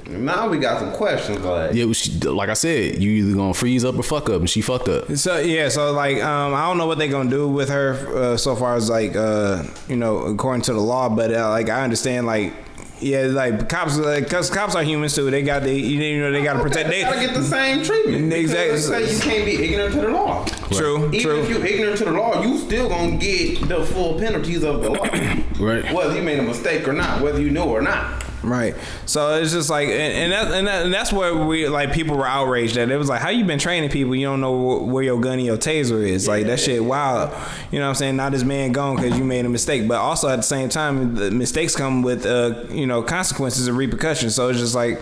now 0.09 0.49
we 0.49 0.59
got 0.59 0.81
some 0.81 0.93
questions 0.93 1.41
like. 1.41 1.75
Yeah, 1.75 1.91
she, 1.93 2.13
like 2.21 2.49
I 2.49 2.55
said, 2.55 3.03
you 3.03 3.11
either 3.11 3.35
gonna 3.35 3.55
freeze 3.55 3.85
up 3.85 3.97
or 3.97 4.03
fuck 4.03 4.29
up, 4.29 4.41
and 4.41 4.51
she 4.51 4.61
fucked 4.61 4.89
up. 4.89 5.11
So 5.17 5.39
yeah, 5.39 5.69
so 5.69 5.93
like 5.93 6.23
um, 6.23 6.55
I 6.55 6.67
don't 6.67 6.79
know 6.79 6.87
what 6.87 6.99
they're 6.99 7.09
gonna 7.09 7.31
do 7.31 7.49
with 7.49 7.69
her 7.71 7.95
uh, 8.17 8.37
so 8.37 8.55
far 8.57 8.77
as 8.77 8.89
like 8.91 9.17
uh, 9.17 9.65
you 9.89 9.97
know 9.97 10.19
according 10.19 10.63
to 10.63 10.73
the 10.73 10.81
law, 10.81 11.09
but 11.09 11.33
uh, 11.33 11.49
like 11.51 11.69
I 11.69 11.83
understand 11.85 12.27
like 12.27 12.53
yeah, 13.01 13.23
like 13.23 13.69
cops 13.69 13.99
like, 13.99 14.31
cause 14.31 14.51
cops 14.51 14.75
are 14.75 14.83
humans 14.83 15.15
too. 15.15 15.31
They 15.31 15.43
got 15.43 15.63
they 15.63 15.77
you 15.77 16.21
know 16.21 16.33
they 16.33 16.43
got 16.43 16.55
to 16.55 16.61
protect 16.63 16.89
They 16.89 17.03
gotta 17.03 17.21
get 17.21 17.35
the 17.35 17.43
same 17.43 17.85
treatment. 17.85 18.33
Exactly. 18.33 18.77
They 18.77 19.07
say 19.07 19.15
you 19.15 19.21
can't 19.21 19.45
be 19.45 19.65
ignorant 19.65 19.95
to 19.95 20.01
the 20.01 20.09
law. 20.09 20.45
True, 20.71 21.09
Even 21.09 21.21
true. 21.21 21.41
if 21.43 21.51
you 21.51 21.63
ignorant 21.63 21.99
to 21.99 22.05
the 22.05 22.13
law, 22.13 22.43
you 22.43 22.57
still 22.59 22.89
gonna 22.89 23.17
get 23.17 23.69
the 23.69 23.85
full 23.85 24.19
penalties 24.19 24.63
of 24.63 24.83
the 24.83 24.91
law. 24.91 25.05
Right. 25.61 25.93
Whether 25.93 26.17
you 26.17 26.23
made 26.23 26.39
a 26.39 26.43
mistake 26.43 26.87
or 26.89 26.93
not, 26.93 27.21
whether 27.21 27.41
you 27.41 27.51
knew 27.51 27.63
or 27.63 27.83
not. 27.83 28.24
Right. 28.45 28.75
So 29.07 29.41
it's 29.41 29.53
just 29.53 29.71
like, 29.71 29.89
and, 29.89 30.01
and, 30.01 30.33
that, 30.33 30.53
and, 30.53 30.67
that, 30.67 30.85
and 30.85 30.95
that's 30.95 31.13
where 31.13 31.35
we 31.35 31.69
like 31.69 31.93
people 31.93 32.17
were 32.17 32.27
outraged 32.27 32.77
at. 32.77 32.91
It 32.91 32.97
was 32.97 33.09
like, 33.09 33.21
how 33.21 33.31
you 33.31 33.45
been 33.45 33.59
training 33.59 33.91
people? 33.91 34.15
You 34.15 34.27
don't 34.27 34.41
know 34.41 34.79
where 34.79 35.03
your 35.03 35.21
gun 35.21 35.35
and 35.35 35.47
your 35.47 35.57
taser 35.57 36.07
is. 36.07 36.29
Like 36.29 36.47
that 36.47 36.61
shit, 36.61 36.85
wild. 36.85 37.31
You 37.71 37.79
know 37.79 37.87
what 37.87 37.91
I'm 37.91 37.95
saying? 37.97 38.17
Now 38.17 38.31
this 38.31 38.45
man 38.45 38.73
gone 38.73 38.97
because 38.97 39.19
you 39.19 39.25
made 39.25 39.47
a 39.47 39.49
mistake. 39.49 39.89
But 39.89 39.99
also 39.99 40.29
at 40.29 40.37
the 40.37 40.43
same 40.43 40.69
time, 40.69 41.15
the 41.15 41.31
mistakes 41.31 41.75
come 41.75 42.03
with 42.03 42.27
uh, 42.27 42.65
you 42.71 42.87
know 42.87 43.03
consequences 43.03 43.67
and 43.67 43.77
repercussions. 43.77 44.35
So 44.35 44.49
it's 44.49 44.59
just 44.59 44.75
like, 44.75 45.01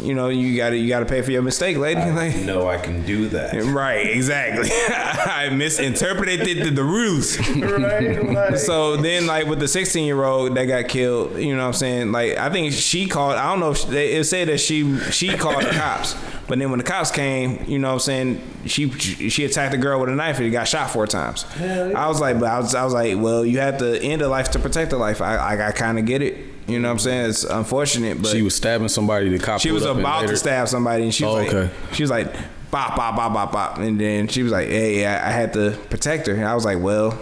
you 0.00 0.14
know, 0.14 0.28
you 0.28 0.56
got 0.56 0.70
to 0.70 0.76
you 0.76 0.88
got 0.88 1.00
to 1.00 1.06
pay 1.06 1.22
for 1.22 1.30
your 1.30 1.42
mistake, 1.42 1.76
lady. 1.76 2.00
Like. 2.10 2.36
No, 2.36 2.68
I 2.68 2.78
can 2.78 3.04
do 3.04 3.28
that. 3.28 3.54
Right, 3.64 4.06
exactly. 4.06 4.70
I 4.88 5.50
misinterpreted 5.50 6.40
the, 6.40 6.70
the 6.70 6.84
rules. 6.84 7.38
right, 7.56 8.22
right. 8.22 8.58
So 8.58 8.96
then, 8.96 9.26
like 9.26 9.46
with 9.46 9.60
the 9.60 9.68
16 9.68 10.04
year 10.04 10.22
old 10.22 10.54
that 10.56 10.64
got 10.64 10.88
killed, 10.88 11.38
you 11.38 11.54
know 11.54 11.62
what 11.62 11.68
I'm 11.68 11.72
saying? 11.74 12.12
Like 12.12 12.36
I 12.36 12.50
think 12.50 12.72
she 12.72 13.06
called. 13.06 13.36
I 13.36 13.50
don't 13.50 13.60
know. 13.60 13.70
If 13.70 13.78
she, 13.78 13.86
they, 13.88 14.12
it 14.14 14.24
said 14.24 14.48
that 14.48 14.58
she 14.58 14.98
she 15.10 15.36
called 15.36 15.64
the 15.64 15.70
cops, 15.70 16.14
but 16.46 16.58
then 16.58 16.70
when 16.70 16.78
the 16.78 16.84
cops 16.84 17.10
came, 17.10 17.64
you 17.66 17.78
know 17.78 17.88
what 17.88 17.94
I'm 17.94 18.00
saying? 18.00 18.40
She 18.66 18.90
she 18.90 19.44
attacked 19.44 19.72
the 19.72 19.78
girl 19.78 20.00
with 20.00 20.10
a 20.10 20.14
knife 20.14 20.38
and 20.38 20.50
got 20.52 20.68
shot 20.68 20.90
four 20.90 21.06
times. 21.06 21.44
Yeah. 21.58 21.92
I 21.96 22.08
was 22.08 22.20
like, 22.20 22.38
but 22.38 22.48
I 22.48 22.58
was 22.58 22.74
I 22.74 22.84
was 22.84 22.92
like, 22.92 23.18
well, 23.18 23.44
you 23.44 23.58
have 23.60 23.78
to 23.78 24.00
end 24.02 24.22
a 24.22 24.28
life 24.28 24.50
to 24.52 24.58
protect 24.58 24.92
a 24.92 24.96
life. 24.96 25.20
I 25.20 25.36
I, 25.36 25.68
I 25.68 25.72
kind 25.72 25.98
of 25.98 26.06
get 26.06 26.22
it. 26.22 26.53
You 26.66 26.78
know 26.78 26.88
what 26.88 26.92
I'm 26.92 26.98
saying? 26.98 27.30
It's 27.30 27.44
unfortunate, 27.44 28.22
but 28.22 28.28
She 28.30 28.42
was 28.42 28.54
stabbing 28.54 28.88
somebody. 28.88 29.28
The 29.28 29.38
cop. 29.38 29.60
she 29.60 29.70
was 29.70 29.84
about 29.84 30.26
to 30.28 30.36
stab 30.36 30.68
somebody, 30.68 31.04
and 31.04 31.14
she 31.14 31.24
was 31.24 31.32
Oh, 31.32 31.36
like, 31.36 31.52
okay. 31.54 31.74
she 31.92 32.02
was 32.02 32.10
like, 32.10 32.32
bop, 32.70 32.96
bop, 32.96 33.14
bop, 33.16 33.32
bop, 33.34 33.52
bop, 33.52 33.78
and 33.78 34.00
then 34.00 34.26
she 34.28 34.42
was 34.42 34.50
like, 34.50 34.68
hey, 34.68 35.04
I, 35.06 35.28
I 35.28 35.30
had 35.30 35.52
to 35.52 35.78
protect 35.90 36.26
her. 36.26 36.34
And 36.34 36.44
I 36.44 36.54
was 36.54 36.64
like, 36.64 36.78
well, 36.80 37.12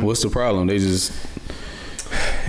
What's 0.00 0.22
the 0.22 0.30
problem? 0.30 0.68
They 0.68 0.78
just 0.78 1.12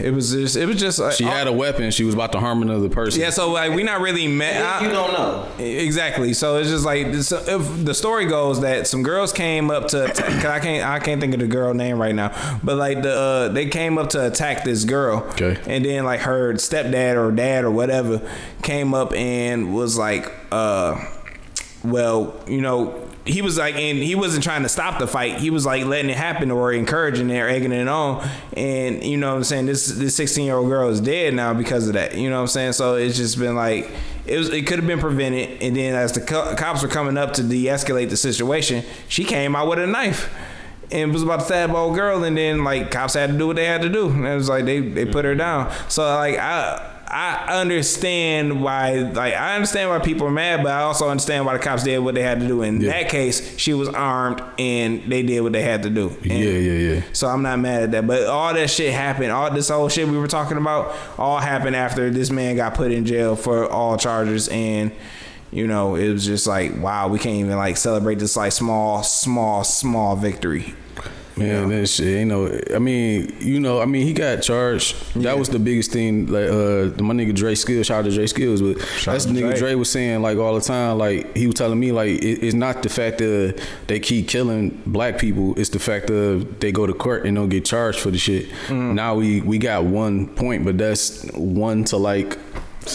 it 0.02 0.14
was 0.14 0.32
just, 0.32 0.56
it 0.56 0.66
was 0.66 0.80
just. 0.80 1.00
Like, 1.00 1.14
she 1.14 1.24
had 1.24 1.48
a 1.48 1.54
weapon. 1.54 1.92
She 1.92 2.04
was 2.04 2.14
about 2.14 2.32
to 2.34 2.40
harm 2.40 2.62
another 2.62 2.90
person. 2.90 3.22
yeah, 3.22 3.30
so 3.30 3.52
like 3.52 3.74
we 3.74 3.84
not 3.84 4.02
really 4.02 4.28
met. 4.28 4.82
you 4.82 4.90
don't 4.90 5.14
know. 5.14 5.48
Exactly. 5.58 6.34
So 6.34 6.58
it's 6.58 6.70
just 6.70 6.86
like 6.86 7.12
this, 7.12 7.32
if 7.32 7.86
the 7.86 7.94
story 7.94 8.26
goes 8.26 8.62
that 8.62 8.88
some 8.88 9.04
girls 9.04 9.32
came 9.34 9.70
up 9.72 9.88
to 9.90 10.08
cause 10.14 10.46
I 10.46 10.60
can't 10.60 10.86
I 10.88 11.00
can't 11.00 11.20
think 11.22 11.34
of 11.34 11.40
the 11.40 11.48
girl 11.48 11.74
name 11.74 12.00
right 12.00 12.16
now, 12.16 12.60
but 12.64 12.78
like 12.78 13.02
the 13.02 13.14
uh, 13.14 13.48
they 13.50 13.68
came 13.68 13.98
up 13.98 14.10
to 14.12 14.26
attack 14.28 14.64
this 14.64 14.86
girl. 14.86 15.24
Okay. 15.32 15.58
And 15.68 15.84
then 15.84 16.06
like 16.06 16.22
her 16.22 16.54
stepdad 16.54 17.16
or 17.16 17.32
dad 17.32 17.64
or 17.66 17.72
whatever 17.72 18.22
came 18.62 18.94
up 18.94 19.14
and 19.14 19.74
was 19.74 19.98
like, 19.98 20.32
uh, 20.52 21.04
well, 21.84 22.36
you 22.48 22.62
know. 22.62 23.06
He 23.26 23.42
was 23.42 23.58
like, 23.58 23.76
and 23.76 24.00
he 24.00 24.16
wasn't 24.16 24.44
trying 24.44 24.64
to 24.64 24.70
stop 24.70 24.98
the 24.98 25.08
fight. 25.08 25.38
He 25.38 25.50
was 25.50 25.66
like 25.66 25.86
letting 25.86 26.10
it 26.10 26.18
happen 26.18 26.52
or 26.52 26.72
encouraging 26.72 27.30
it 27.30 27.38
or 27.40 27.48
egging 27.48 27.72
it 27.72 27.88
on. 27.88 28.28
And 28.56 29.04
you 29.04 29.18
know 29.18 29.32
what 29.32 29.38
I'm 29.38 29.44
saying? 29.44 29.66
This 29.68 29.88
this 29.88 30.16
16 30.16 30.46
year 30.46 30.56
old 30.56 30.70
girl 30.70 30.90
is 30.90 31.02
dead 31.02 31.34
now 31.34 31.54
because 31.54 31.88
of 31.88 31.94
that. 31.94 32.16
You 32.18 32.30
know 32.30 32.38
what 32.38 32.44
I'm 32.44 32.48
saying? 32.48 32.74
So 32.74 32.96
it's 32.96 33.18
just 33.18 33.38
been 33.38 33.56
like, 33.56 33.90
it 34.26 34.38
was 34.38 34.50
it 34.50 34.66
could 34.68 34.80
have 34.80 34.88
been 34.88 35.00
prevented. 35.00 35.62
And 35.62 35.76
then 35.76 35.96
as 35.96 36.14
the 36.14 36.22
co- 36.22 36.56
cops 36.56 36.82
were 36.82 36.88
coming 36.88 37.18
up 37.18 37.34
to 37.34 37.44
de-escalate 37.44 38.10
the 38.10 38.18
situation, 38.18 38.84
she 39.10 39.24
came 39.26 39.56
out 39.56 39.70
with 39.70 39.80
a 39.80 39.88
knife 39.88 40.34
and 40.92 41.14
was 41.14 41.22
about 41.22 41.42
to 41.42 41.46
stab 41.46 41.72
old 41.72 41.96
girl. 41.96 42.24
And 42.24 42.38
then 42.38 42.64
like 42.64 42.90
cops 42.90 43.14
had 43.14 43.32
to 43.32 43.38
do 43.38 43.48
what 43.48 43.58
they 43.58 43.66
had 43.66 43.82
to 43.82 43.90
do. 43.90 44.10
And 44.10 44.26
it 44.26 44.36
was 44.36 44.50
like 44.50 44.66
they 44.66 44.80
they 44.80 45.06
put 45.06 45.26
her 45.26 45.36
down. 45.36 45.72
So 45.88 46.04
like 46.04 46.38
I. 46.38 46.96
I 47.12 47.60
understand 47.62 48.62
why, 48.62 48.94
like, 48.94 49.34
I 49.34 49.56
understand 49.56 49.90
why 49.90 50.00
people 50.00 50.28
are 50.28 50.32
mad, 50.32 50.62
but 50.64 50.72
I 50.72 50.82
also 50.82 51.10
understand 51.10 51.46
why 51.46 51.54
the 51.54 51.60
cops 51.64 51.84
did 51.84 52.00
what 52.00 52.14
they 52.16 52.22
had 52.22 52.40
to 52.40 52.48
do. 52.48 52.62
In 52.62 52.80
Yeah. 52.80 52.92
that 52.92 53.10
case, 53.10 53.58
she 53.58 53.74
was 53.74 53.90
armed 53.90 54.42
and 54.60 55.04
they 55.08 55.24
did 55.24 55.42
what 55.42 55.52
they 55.54 55.64
had 55.64 55.84
to 55.84 55.90
do. 55.90 56.10
And 56.24 56.32
Yeah, 56.32 56.52
yeah, 56.52 56.94
yeah. 56.96 57.02
So 57.14 57.28
I'm 57.28 57.42
not 57.42 57.60
mad 57.60 57.84
at 57.84 57.92
that. 57.92 58.06
But 58.08 58.28
all 58.28 58.54
that 58.54 58.70
shit 58.70 58.94
happened. 58.94 59.32
All 59.32 59.50
this 59.52 59.70
whole 59.70 59.90
shit 59.90 60.08
we 60.08 60.18
were 60.18 60.28
talking 60.28 60.58
about 60.58 60.96
all 61.18 61.40
happened 61.40 61.76
after 61.76 62.10
this 62.12 62.30
man 62.30 62.56
got 62.56 62.76
put 62.76 62.92
in 62.92 63.06
jail 63.06 63.36
for 63.36 63.68
all 63.70 63.98
charges 63.98 64.48
and 64.50 64.92
you 65.52 65.66
know, 65.66 65.96
it 65.96 66.10
was 66.14 66.26
just 66.28 66.46
like, 66.46 66.80
wow, 66.80 67.08
we 67.08 67.18
can't 67.18 67.38
even 67.38 67.56
like 67.58 67.76
celebrate 67.76 68.20
this 68.20 68.38
like 68.38 68.52
small, 68.52 69.02
small, 69.02 69.64
small 69.64 70.16
victory. 70.16 70.76
Man, 71.40 71.70
that 71.70 71.88
shit, 71.88 72.20
you 72.20 72.26
know. 72.26 72.60
I 72.74 72.80
mean, 72.80 73.36
you 73.40 73.60
know, 73.60 73.82
I 73.82 73.86
mean, 73.86 74.06
he 74.06 74.14
got 74.14 74.42
charged. 74.42 74.96
That 75.16 75.38
was 75.38 75.50
the 75.50 75.60
biggest 75.60 75.92
thing. 75.92 76.28
Like, 76.28 76.50
uh, 76.50 77.02
my 77.02 77.14
nigga 77.14 77.34
Dre 77.34 77.56
Skills, 77.56 77.88
shout 77.88 78.00
out 78.00 78.06
to 78.06 78.12
Dre 78.12 78.28
Skills, 78.28 78.62
but 78.62 78.78
that's 79.06 79.26
the 79.26 79.32
nigga 79.32 79.52
Dre. 79.52 79.60
Dre 79.60 79.76
was 79.76 79.90
saying 79.90 80.22
like 80.22 80.38
all 80.38 80.56
the 80.56 80.62
time. 80.62 80.98
Like 80.98 81.36
he 81.36 81.48
was 81.48 81.56
telling 81.56 81.80
me 81.80 81.92
like 81.92 82.10
it, 82.10 82.44
it's 82.44 82.54
not 82.54 82.84
the 82.84 82.90
fact 82.90 83.20
that 83.20 83.62
they 83.88 84.00
keep 84.00 84.28
killing 84.28 84.82
black 84.86 85.18
people. 85.18 85.58
It's 85.60 85.70
the 85.70 85.80
fact 85.80 86.08
that 86.08 86.60
they 86.60 86.72
go 86.72 86.86
to 86.86 86.94
court 86.94 87.26
and 87.26 87.36
don't 87.36 87.50
get 87.50 87.66
charged 87.66 88.00
for 88.00 88.12
the 88.12 88.18
shit. 88.18 88.50
Mm. 88.68 88.94
Now 88.94 89.16
we 89.16 89.42
we 89.42 89.58
got 89.58 89.86
one 89.86 90.28
point, 90.28 90.66
but 90.66 90.78
that's 90.78 91.26
one 91.34 91.84
to 91.86 91.98
like, 91.98 92.38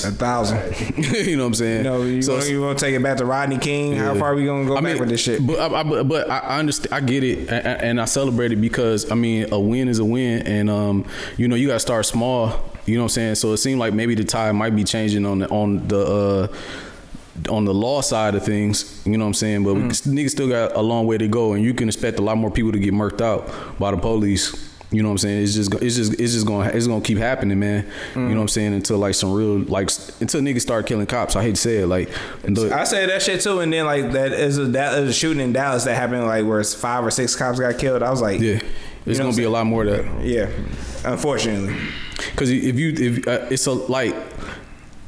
A 0.04 0.10
thousand. 0.10 0.58
you 0.96 1.36
know 1.36 1.44
what 1.44 1.48
I'm 1.48 1.54
saying? 1.54 1.84
You 1.84 1.90
know, 1.90 2.02
you, 2.02 2.22
So 2.22 2.42
you 2.42 2.60
to 2.60 2.74
take 2.74 2.94
it 2.94 3.02
back 3.02 3.18
to 3.18 3.24
Rodney 3.24 3.58
King? 3.58 3.94
How 3.96 4.14
far 4.14 4.32
are 4.32 4.34
we 4.34 4.44
gonna 4.44 4.64
go 4.66 4.72
I 4.76 4.80
back 4.80 4.92
mean, 4.94 4.98
with 5.00 5.08
this 5.10 5.20
shit? 5.20 5.46
But 5.46 5.58
I, 5.60 5.80
I, 5.80 6.02
but- 6.02 6.30
I 6.30 6.38
I 6.38 6.58
understand. 6.58 6.92
I 6.94 7.00
get 7.00 7.22
it, 7.22 7.48
and, 7.50 7.66
and 7.66 8.00
I 8.00 8.06
celebrate 8.06 8.52
it 8.52 8.56
because 8.56 9.10
I 9.10 9.14
mean, 9.14 9.52
a 9.52 9.60
win 9.60 9.88
is 9.88 9.98
a 9.98 10.04
win, 10.04 10.46
and 10.46 10.70
um, 10.70 11.06
you 11.36 11.46
know, 11.48 11.54
you 11.56 11.68
got 11.68 11.74
to 11.74 11.80
start 11.80 12.06
small. 12.06 12.64
You 12.86 12.96
know 12.96 13.02
what 13.02 13.06
I'm 13.06 13.10
saying? 13.10 13.34
So 13.36 13.52
it 13.52 13.58
seemed 13.58 13.78
like 13.80 13.94
maybe 13.94 14.14
the 14.14 14.24
tide 14.24 14.52
might 14.52 14.74
be 14.74 14.84
changing 14.84 15.24
on 15.26 15.40
the 15.40 15.48
on 15.50 15.86
the. 15.88 16.00
Uh, 16.00 16.56
on 17.50 17.64
the 17.64 17.74
law 17.74 18.00
side 18.00 18.36
of 18.36 18.44
things, 18.44 19.02
you 19.04 19.18
know 19.18 19.24
what 19.24 19.30
I'm 19.30 19.34
saying, 19.34 19.64
but 19.64 19.74
we 19.74 19.80
niggas 19.82 20.30
still 20.30 20.48
got 20.48 20.76
a 20.76 20.80
long 20.80 21.04
way 21.08 21.18
to 21.18 21.26
go, 21.26 21.54
and 21.54 21.64
you 21.64 21.74
can 21.74 21.88
expect 21.88 22.20
a 22.20 22.22
lot 22.22 22.36
more 22.38 22.48
people 22.48 22.70
to 22.70 22.78
get 22.78 22.94
murked 22.94 23.20
out 23.20 23.50
by 23.76 23.90
the 23.90 23.96
police. 23.96 24.72
You 24.94 25.02
know 25.02 25.08
what 25.08 25.12
I'm 25.14 25.18
saying? 25.18 25.42
It's 25.42 25.54
just, 25.54 25.74
it's 25.74 25.96
just, 25.96 26.12
it's 26.20 26.32
just 26.32 26.46
gonna, 26.46 26.68
it's 26.70 26.86
gonna 26.86 27.00
keep 27.04 27.18
happening, 27.18 27.58
man. 27.58 27.86
You 28.14 28.20
know 28.22 28.28
what 28.36 28.40
I'm 28.42 28.48
saying? 28.48 28.74
Until 28.74 28.98
like 28.98 29.14
some 29.14 29.32
real, 29.32 29.58
like, 29.58 29.90
until 30.20 30.40
niggas 30.40 30.60
start 30.60 30.86
killing 30.86 31.06
cops. 31.06 31.34
I 31.36 31.42
hate 31.42 31.56
to 31.56 31.60
say 31.60 31.78
it, 31.78 31.86
like, 31.86 32.08
I 32.44 32.84
say 32.84 33.06
that 33.06 33.20
shit 33.22 33.40
too, 33.40 33.60
and 33.60 33.72
then 33.72 33.84
like 33.86 34.12
that 34.12 34.32
is 34.32 34.58
a, 34.58 34.66
that 34.66 34.98
is 35.02 35.10
a 35.10 35.12
shooting 35.12 35.40
in 35.42 35.52
Dallas 35.52 35.84
that 35.84 35.94
happened 35.96 36.24
like 36.26 36.46
where 36.46 36.60
it's 36.60 36.74
five 36.74 37.04
or 37.04 37.10
six 37.10 37.34
cops 37.34 37.58
got 37.58 37.76
killed. 37.78 38.02
I 38.02 38.10
was 38.10 38.22
like, 38.22 38.40
yeah, 38.40 38.60
it's 39.06 39.18
gonna 39.18 39.34
be 39.36 39.44
a 39.44 39.50
lot 39.50 39.66
more 39.66 39.84
of 39.84 39.88
that. 39.88 40.24
yeah, 40.24 40.48
unfortunately. 41.04 41.76
Cause 42.36 42.50
if 42.50 42.78
you 42.78 42.92
if 42.96 43.28
uh, 43.28 43.46
it's 43.50 43.66
a 43.66 43.72
like 43.72 44.14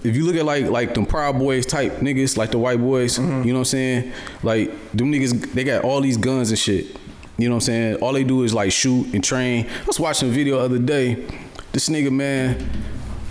if 0.05 0.14
you 0.16 0.25
look 0.25 0.37
at 0.37 0.44
like 0.44 0.66
like 0.66 0.94
them 0.94 1.07
Proud 1.07 1.38
Boys 1.38 1.64
type 1.66 1.94
niggas, 1.99 2.37
like 2.37 2.51
the 2.51 2.59
white 2.59 2.79
boys, 2.81 3.18
Mm-hmm. 3.18 3.46
you 3.46 3.53
know 3.53 3.61
what 3.61 3.61
I'm 3.61 3.64
saying? 3.66 4.12
Like 4.42 4.68
them 4.92 5.12
niggas, 5.12 5.53
they 5.53 5.64
got 5.64 5.85
all 5.85 6.01
these 6.01 6.16
guns 6.16 6.51
and 6.51 6.59
shit. 6.59 6.96
You 7.38 7.49
know 7.49 7.57
what 7.57 7.64
I'm 7.64 7.66
saying? 7.66 7.96
All 7.96 8.12
they 8.12 8.25
do 8.25 8.44
is 8.44 8.55
like 8.55 8.72
shoot 8.72 9.12
and 9.12 9.22
train. 9.22 9.66
I 9.68 9.85
was 9.87 10.01
watching 10.01 10.31
a 10.31 10.33
video 10.33 10.59
the 10.59 10.64
other 10.64 10.79
day. 10.79 11.27
This 11.72 11.88
nigga 11.88 12.11
man, 12.11 12.59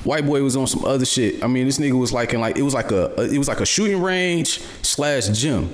white 0.03 0.25
boy 0.25 0.43
was 0.43 0.55
on 0.55 0.67
some 0.67 0.85
other 0.85 1.05
shit. 1.05 1.43
I 1.43 1.47
mean, 1.47 1.65
this 1.65 1.79
nigga 1.79 1.97
was 1.97 2.13
like 2.13 2.33
in 2.33 2.39
like 2.39 2.57
it 2.57 2.61
was 2.61 2.73
like 2.75 2.91
a 2.91 3.19
it 3.23 3.37
was 3.37 3.47
like 3.47 3.61
a 3.61 3.65
shooting 3.65 4.01
range 4.01 4.59
slash 4.83 5.27
gym. 5.29 5.69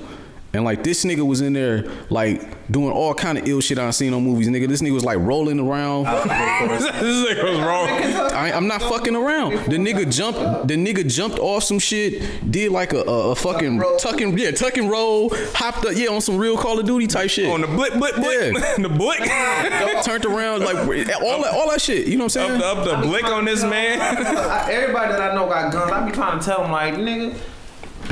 And 0.54 0.64
like 0.64 0.84
this 0.84 1.04
nigga 1.04 1.26
was 1.26 1.40
in 1.40 1.54
there 1.54 1.84
like 2.10 2.70
doing 2.70 2.92
all 2.92 3.14
kind 3.14 3.38
of 3.38 3.48
ill 3.48 3.62
shit 3.62 3.78
I 3.78 3.90
seen 3.90 4.12
on 4.12 4.22
movies, 4.22 4.48
nigga. 4.48 4.68
This 4.68 4.82
nigga 4.82 4.92
was 4.92 5.04
like 5.04 5.18
rolling 5.18 5.58
around. 5.58 6.04
this 6.04 6.84
nigga 7.26 7.44
was 7.44 7.58
wrong. 7.60 7.88
I, 7.88 8.52
I'm 8.54 8.66
not 8.68 8.82
fucking 8.82 9.16
around. 9.16 9.52
The 9.70 9.78
nigga 9.78 10.12
jumped. 10.14 10.68
The 10.68 10.74
nigga 10.74 11.10
jumped 11.10 11.38
off 11.38 11.62
some 11.62 11.78
shit. 11.78 12.50
Did 12.50 12.70
like 12.70 12.92
a, 12.92 12.98
a, 12.98 13.30
a 13.30 13.34
fucking 13.34 13.78
roll. 13.78 13.96
tuck 13.96 14.20
and 14.20 14.38
yeah, 14.38 14.50
tuck 14.50 14.76
and 14.76 14.90
roll. 14.90 15.30
Hopped 15.54 15.86
up 15.86 15.92
yeah 15.94 16.08
on 16.08 16.20
some 16.20 16.36
real 16.36 16.58
Call 16.58 16.78
of 16.78 16.84
Duty 16.84 17.06
type 17.06 17.30
shit. 17.30 17.46
On 17.46 17.62
the 17.62 17.66
blick, 17.66 17.94
blick, 17.94 18.14
blick, 18.16 18.54
Yeah. 18.54 18.76
the 18.78 18.88
blick, 18.90 19.20
Turned 20.04 20.26
around 20.26 20.60
like 20.60 20.76
all 21.22 21.42
that 21.42 21.54
all 21.54 21.70
that 21.70 21.80
shit. 21.80 22.08
You 22.08 22.18
know 22.18 22.24
what 22.24 22.36
I'm 22.36 22.42
up, 22.42 22.48
saying? 22.48 22.60
the, 22.60 22.66
up 22.92 23.02
the 23.02 23.08
blick 23.08 23.24
on 23.24 23.46
this 23.46 23.62
man. 23.62 24.00
I, 24.00 24.70
everybody 24.70 25.12
that 25.12 25.32
I 25.32 25.34
know 25.34 25.46
got 25.46 25.72
guns. 25.72 25.90
I 25.90 26.04
be 26.04 26.12
trying 26.12 26.38
to 26.38 26.44
tell 26.44 26.62
them 26.62 26.72
like, 26.72 26.94
nigga, 26.94 27.38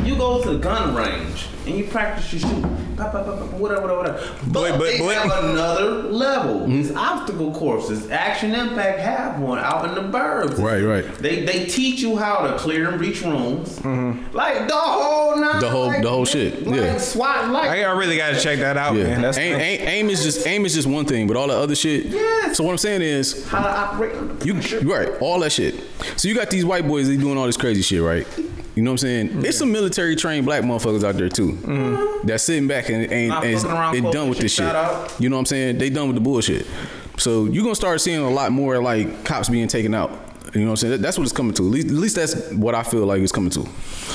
You 0.05 0.17
go 0.17 0.43
to 0.43 0.51
the 0.53 0.59
gun 0.59 0.95
range 0.95 1.47
and 1.67 1.75
you 1.77 1.85
practice 1.85 2.33
your 2.33 2.41
shooting. 2.41 2.63
Pop, 2.97 3.13
pop, 3.13 3.27
pop, 3.27 3.39
pop, 3.39 3.53
whatever, 3.55 3.83
whatever, 3.83 3.99
whatever. 3.99 4.35
But, 4.47 4.53
But- 4.53 4.79
but- 4.79 4.85
they 4.87 4.99
but- 4.99 5.15
have 5.15 5.45
another 5.45 5.91
level. 6.05 6.67
These 6.67 6.95
obstacle 6.95 7.53
courses. 7.53 8.11
Action 8.11 8.55
Impact 8.55 8.99
have 9.01 9.39
one 9.41 9.59
out 9.59 9.87
in 9.89 9.95
the 9.95 10.17
burbs. 10.17 10.59
Right, 10.59 10.83
right. 10.83 11.05
They 11.19 11.45
they 11.45 11.67
teach 11.67 12.01
you 12.01 12.17
how 12.17 12.47
to 12.47 12.57
clear 12.59 12.89
and 12.89 12.99
breach 12.99 13.21
rooms. 13.23 13.79
mm-hmm. 13.81 14.35
Like 14.37 14.69
the 14.69 14.75
whole 14.77 15.37
nine, 15.37 15.61
The 15.61 15.69
whole- 15.71 15.87
like, 15.89 16.03
the 16.03 16.09
whole 16.11 16.25
shit, 16.25 16.67
Like 16.67 16.77
yeah. 16.81 16.97
SWAT 16.99 17.51
like 17.51 17.69
I, 17.71 17.83
I 17.85 17.93
really 17.93 18.17
got 18.17 18.31
to 18.35 18.41
check 18.41 18.59
that 18.61 18.77
out, 18.77 18.95
Yeah, 18.97 19.05
man. 19.05 19.23
That's 19.23 19.39
aim, 19.39 19.57
aim, 19.61 19.89
aim 19.89 20.11
is 20.11 20.23
just 20.23 20.47
aim 20.47 20.65
is 20.65 20.75
just 20.75 20.89
one 20.89 21.05
thing, 21.05 21.27
but 21.27 21.37
all 21.37 21.49
the 21.49 21.57
other 21.57 21.75
shit. 21.75 22.07
Yes. 22.07 22.57
So 22.57 22.65
what 22.65 22.71
I'm 22.73 22.79
saying 22.79 23.03
is, 23.03 23.47
how 23.49 23.61
to 23.63 23.69
operate 23.69 24.13
you 24.45 24.55
you 24.55 24.93
right, 24.95 25.09
all 25.21 25.41
that 25.41 25.53
shit. 25.53 25.75
So 26.17 26.29
you 26.29 26.35
got 26.35 26.49
these 26.51 26.65
white 26.65 26.87
boys 26.87 27.07
they 27.09 27.17
doing 27.17 27.37
all 27.39 27.47
this 27.47 27.57
crazy 27.57 27.83
shit, 27.83 28.03
right? 28.03 28.27
You 28.75 28.83
know 28.83 28.91
what 28.91 28.95
I'm 28.95 28.99
saying? 28.99 29.29
Mm-hmm. 29.29 29.45
It's 29.45 29.59
some 29.59 29.73
military 29.73 30.17
trained 30.17 30.47
black 30.47 30.63
motherfuckers 30.63 31.05
out 31.05 31.17
there 31.17 31.29
too. 31.29 31.53
Mm-hmm. 31.53 32.27
That's 32.27 32.45
sitting 32.45 32.69
back 32.69 32.89
and 32.89 33.11
ain't, 33.13 33.33
and, 33.33 33.65
around, 33.65 33.97
and 33.97 34.13
done 34.13 34.29
with 34.29 34.39
this 34.39 34.55
shit. 34.55 34.67
out. 34.67 35.15
You 35.21 35.29
know 35.29 35.37
what 35.37 35.41
I'm 35.41 35.47
saying? 35.47 35.79
They 35.79 35.91
done 35.91 36.07
with 36.07 36.17
the 36.17 36.21
bullshit. 36.21 36.67
So 37.19 37.47
you're 37.47 37.65
gonna 37.65 37.75
start 37.75 38.01
seeing 38.01 38.21
a 38.21 38.31
lot 38.31 38.53
more 38.53 38.81
like 38.83 39.25
cops 39.25 39.49
being 39.49 39.69
taken 39.69 39.95
out. 39.95 40.11
You 40.55 40.63
know 40.63 40.67
what 40.67 40.71
I'm 40.73 40.77
saying? 40.89 41.03
That's 41.03 41.17
what 41.17 41.25
it's 41.25 41.33
coming 41.33 41.55
to. 41.55 41.63
At 41.65 41.71
least, 41.71 41.87
at 41.89 41.93
least 41.95 42.17
that's 42.17 42.51
what 42.53 42.75
I 42.75 42.83
feel 42.83 43.07
like 43.07 43.21
it's 43.23 43.31
coming 43.33 43.51
to. 43.51 43.69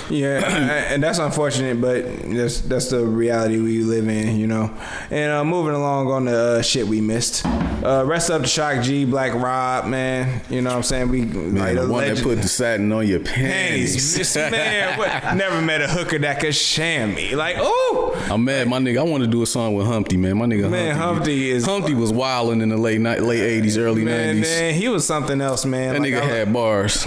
Yeah, 0.09 0.39
and 0.93 1.01
that's 1.01 1.17
unfortunate, 1.19 1.79
but 1.79 2.03
that's 2.33 2.59
that's 2.61 2.89
the 2.89 3.05
reality 3.05 3.59
we 3.59 3.79
live 3.83 4.07
in, 4.09 4.37
you 4.37 4.47
know. 4.47 4.69
And 5.09 5.31
uh, 5.31 5.43
moving 5.45 5.73
along 5.73 6.07
on 6.11 6.25
the 6.25 6.37
uh, 6.59 6.61
shit 6.61 6.87
we 6.87 6.99
missed. 6.99 7.45
Uh, 7.45 8.03
rest 8.05 8.29
up 8.31 8.41
to 8.41 8.47
Shock 8.47 8.83
G, 8.83 9.05
Black 9.05 9.33
Rob, 9.33 9.85
man. 9.85 10.41
You 10.49 10.61
know 10.61 10.71
what 10.71 10.77
I'm 10.77 10.83
saying? 10.83 11.09
We 11.09 11.21
Man, 11.21 11.55
like, 11.55 11.75
the 11.75 11.87
one 11.87 12.03
that 12.07 12.21
put 12.21 12.41
the 12.41 12.47
satin 12.47 12.91
on 12.91 13.07
your 13.07 13.19
panties. 13.19 14.13
panties. 14.15 14.35
Man, 14.51 14.97
what, 14.97 15.35
never 15.35 15.61
met 15.61 15.81
a 15.81 15.87
hooker 15.87 16.17
that 16.19 16.39
could 16.39 16.55
sham 16.55 17.13
me. 17.13 17.35
Like, 17.35 17.55
oh, 17.59 18.27
I'm 18.29 18.43
mad, 18.43 18.67
my 18.67 18.79
nigga. 18.79 18.99
I 18.99 19.03
want 19.03 19.23
to 19.23 19.29
do 19.29 19.41
a 19.41 19.45
song 19.45 19.75
with 19.75 19.85
Humpty, 19.87 20.17
man. 20.17 20.37
My 20.37 20.45
nigga, 20.45 20.69
Man, 20.69 20.95
Humpty, 20.95 21.15
Humpty 21.15 21.49
is- 21.51 21.65
Humpty 21.65 21.93
was 21.93 22.11
wilding 22.11 22.61
in 22.61 22.69
the 22.69 22.77
late 22.77 22.99
night, 23.01 23.21
late 23.21 23.63
'80s, 23.63 23.77
early 23.77 24.03
man, 24.03 24.37
'90s. 24.37 24.41
man, 24.41 24.73
he 24.73 24.87
was 24.89 25.05
something 25.05 25.39
else, 25.41 25.65
man. 25.65 25.93
That 25.93 26.01
Like, 26.01 26.11
nigga 26.13 26.21
had 26.25 26.53
bars. 26.53 27.05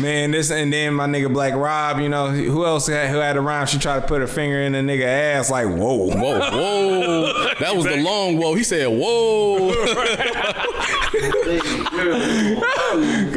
Man, 0.00 0.30
this 0.30 0.50
and 0.50 0.72
then 0.72 0.94
my 0.94 1.06
nigga 1.06 1.32
Black 1.32 1.54
Rob, 1.54 2.00
you 2.00 2.08
know, 2.08 2.28
who 2.30 2.64
else 2.64 2.86
had, 2.86 3.10
who 3.10 3.16
had 3.16 3.36
a 3.36 3.40
rhyme? 3.40 3.66
She 3.66 3.78
tried 3.78 4.00
to 4.00 4.06
put 4.06 4.20
her 4.20 4.26
finger 4.26 4.60
in 4.60 4.72
the 4.72 4.78
nigga 4.78 5.04
ass, 5.04 5.50
like, 5.50 5.66
whoa. 5.66 6.10
whoa, 6.10 6.38
whoa! 6.38 7.32
That 7.60 7.74
was 7.76 7.84
the 7.84 7.96
long 7.96 8.38
whoa. 8.38 8.54
He 8.54 8.64
said 8.64 8.86
whoa. 8.88 9.74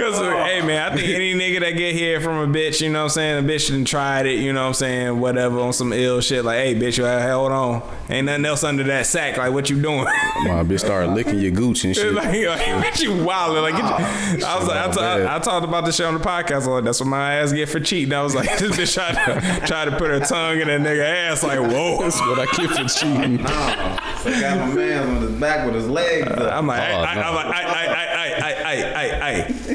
Cause 0.04 0.20
hey 0.20 0.62
man, 0.62 0.92
I 0.92 0.96
think 0.96 1.08
any 1.10 1.34
nigga 1.34 1.62
that 1.62 1.72
get 1.72 1.96
here 1.96 2.20
from 2.20 2.38
a 2.38 2.54
bitch, 2.54 2.82
you 2.82 2.90
know 2.92 3.00
what 3.00 3.04
I'm 3.06 3.10
saying, 3.10 3.46
a 3.46 3.48
bitch 3.48 3.70
done 3.70 3.86
tried 3.86 4.26
it, 4.26 4.40
you 4.40 4.52
know 4.52 4.62
what 4.64 4.68
I'm 4.68 4.74
saying, 4.74 5.20
whatever 5.20 5.60
on 5.60 5.72
some 5.72 5.94
ill 5.94 6.20
shit, 6.20 6.44
like, 6.44 6.58
hey 6.58 6.76
bitch, 6.76 6.98
you 6.98 7.06
uh, 7.06 7.26
hold 7.32 7.52
on, 7.52 7.82
ain't 8.10 8.26
nothing 8.26 8.44
else 8.46 8.64
under 8.66 8.84
that 8.84 9.06
sack, 9.06 9.38
like 9.38 9.54
what 9.54 9.70
you 9.70 9.82
doing? 9.82 10.04
My 10.04 10.64
bitch 10.64 10.82
started 10.82 11.12
licking 11.14 11.40
your 11.40 11.52
gooch 11.52 11.86
and 11.86 11.96
shit. 11.96 12.14
like, 12.14 12.26
like, 12.26 12.60
bitch, 12.84 13.02
you 13.02 13.12
wildin'. 13.12 13.62
Like, 13.62 13.76
get 13.76 14.40
you, 14.40 14.46
I 14.46 14.58
was 14.60 14.68
like, 14.68 14.78
I, 14.78 14.86
Shit, 14.88 14.94
ta- 14.96 15.18
bad. 15.18 15.26
I 15.28 15.40
talked 15.40 15.66
about 15.66 15.86
this 15.86 15.96
shit 15.96 16.06
on 16.06 16.16
the 16.16 16.20
podcast. 16.20 16.52
I 16.52 16.58
was 16.58 16.68
like, 16.68 16.84
that's 16.84 17.00
what 17.00 17.08
my 17.08 17.36
ass 17.36 17.54
get 17.54 17.70
for 17.70 17.80
cheating. 17.80 18.14
I 18.14 18.22
was 18.24 18.36
like, 18.36 18.50
this 18.58 18.76
bitch 18.76 18.94
tried 18.94 19.14
to 19.62 19.66
try 19.66 19.86
to 19.86 19.92
put 19.98 20.10
her 20.10 20.20
tongue 20.20 20.60
in 20.60 20.68
that 20.68 20.82
nigga 20.82 21.06
ass. 21.32 21.44
Like, 21.44 21.60
whoa. 21.60 22.00
That's 22.02 22.20
what 22.20 22.40
I 22.40 22.46
get 22.58 22.70
for 22.72 23.00
cheating. 23.00 23.38
So 23.40 24.40
got 24.42 24.58
my 24.70 24.74
man 24.74 25.08
on 25.16 25.22
his 25.22 25.32
back 25.40 25.66
with 25.66 25.76
his 25.76 25.88
legs 25.88 26.28
up. 26.28 26.52
I'm 26.54 26.68
like, 26.68 26.82
Oh, 26.82 26.84
I, 26.84 27.14
I, 27.16 27.22
I'm 27.30 27.36
like, 27.36 27.46
I, 27.46 27.62
I, 27.64 27.86
I, 27.86 28.23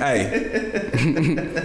ai 0.00 0.20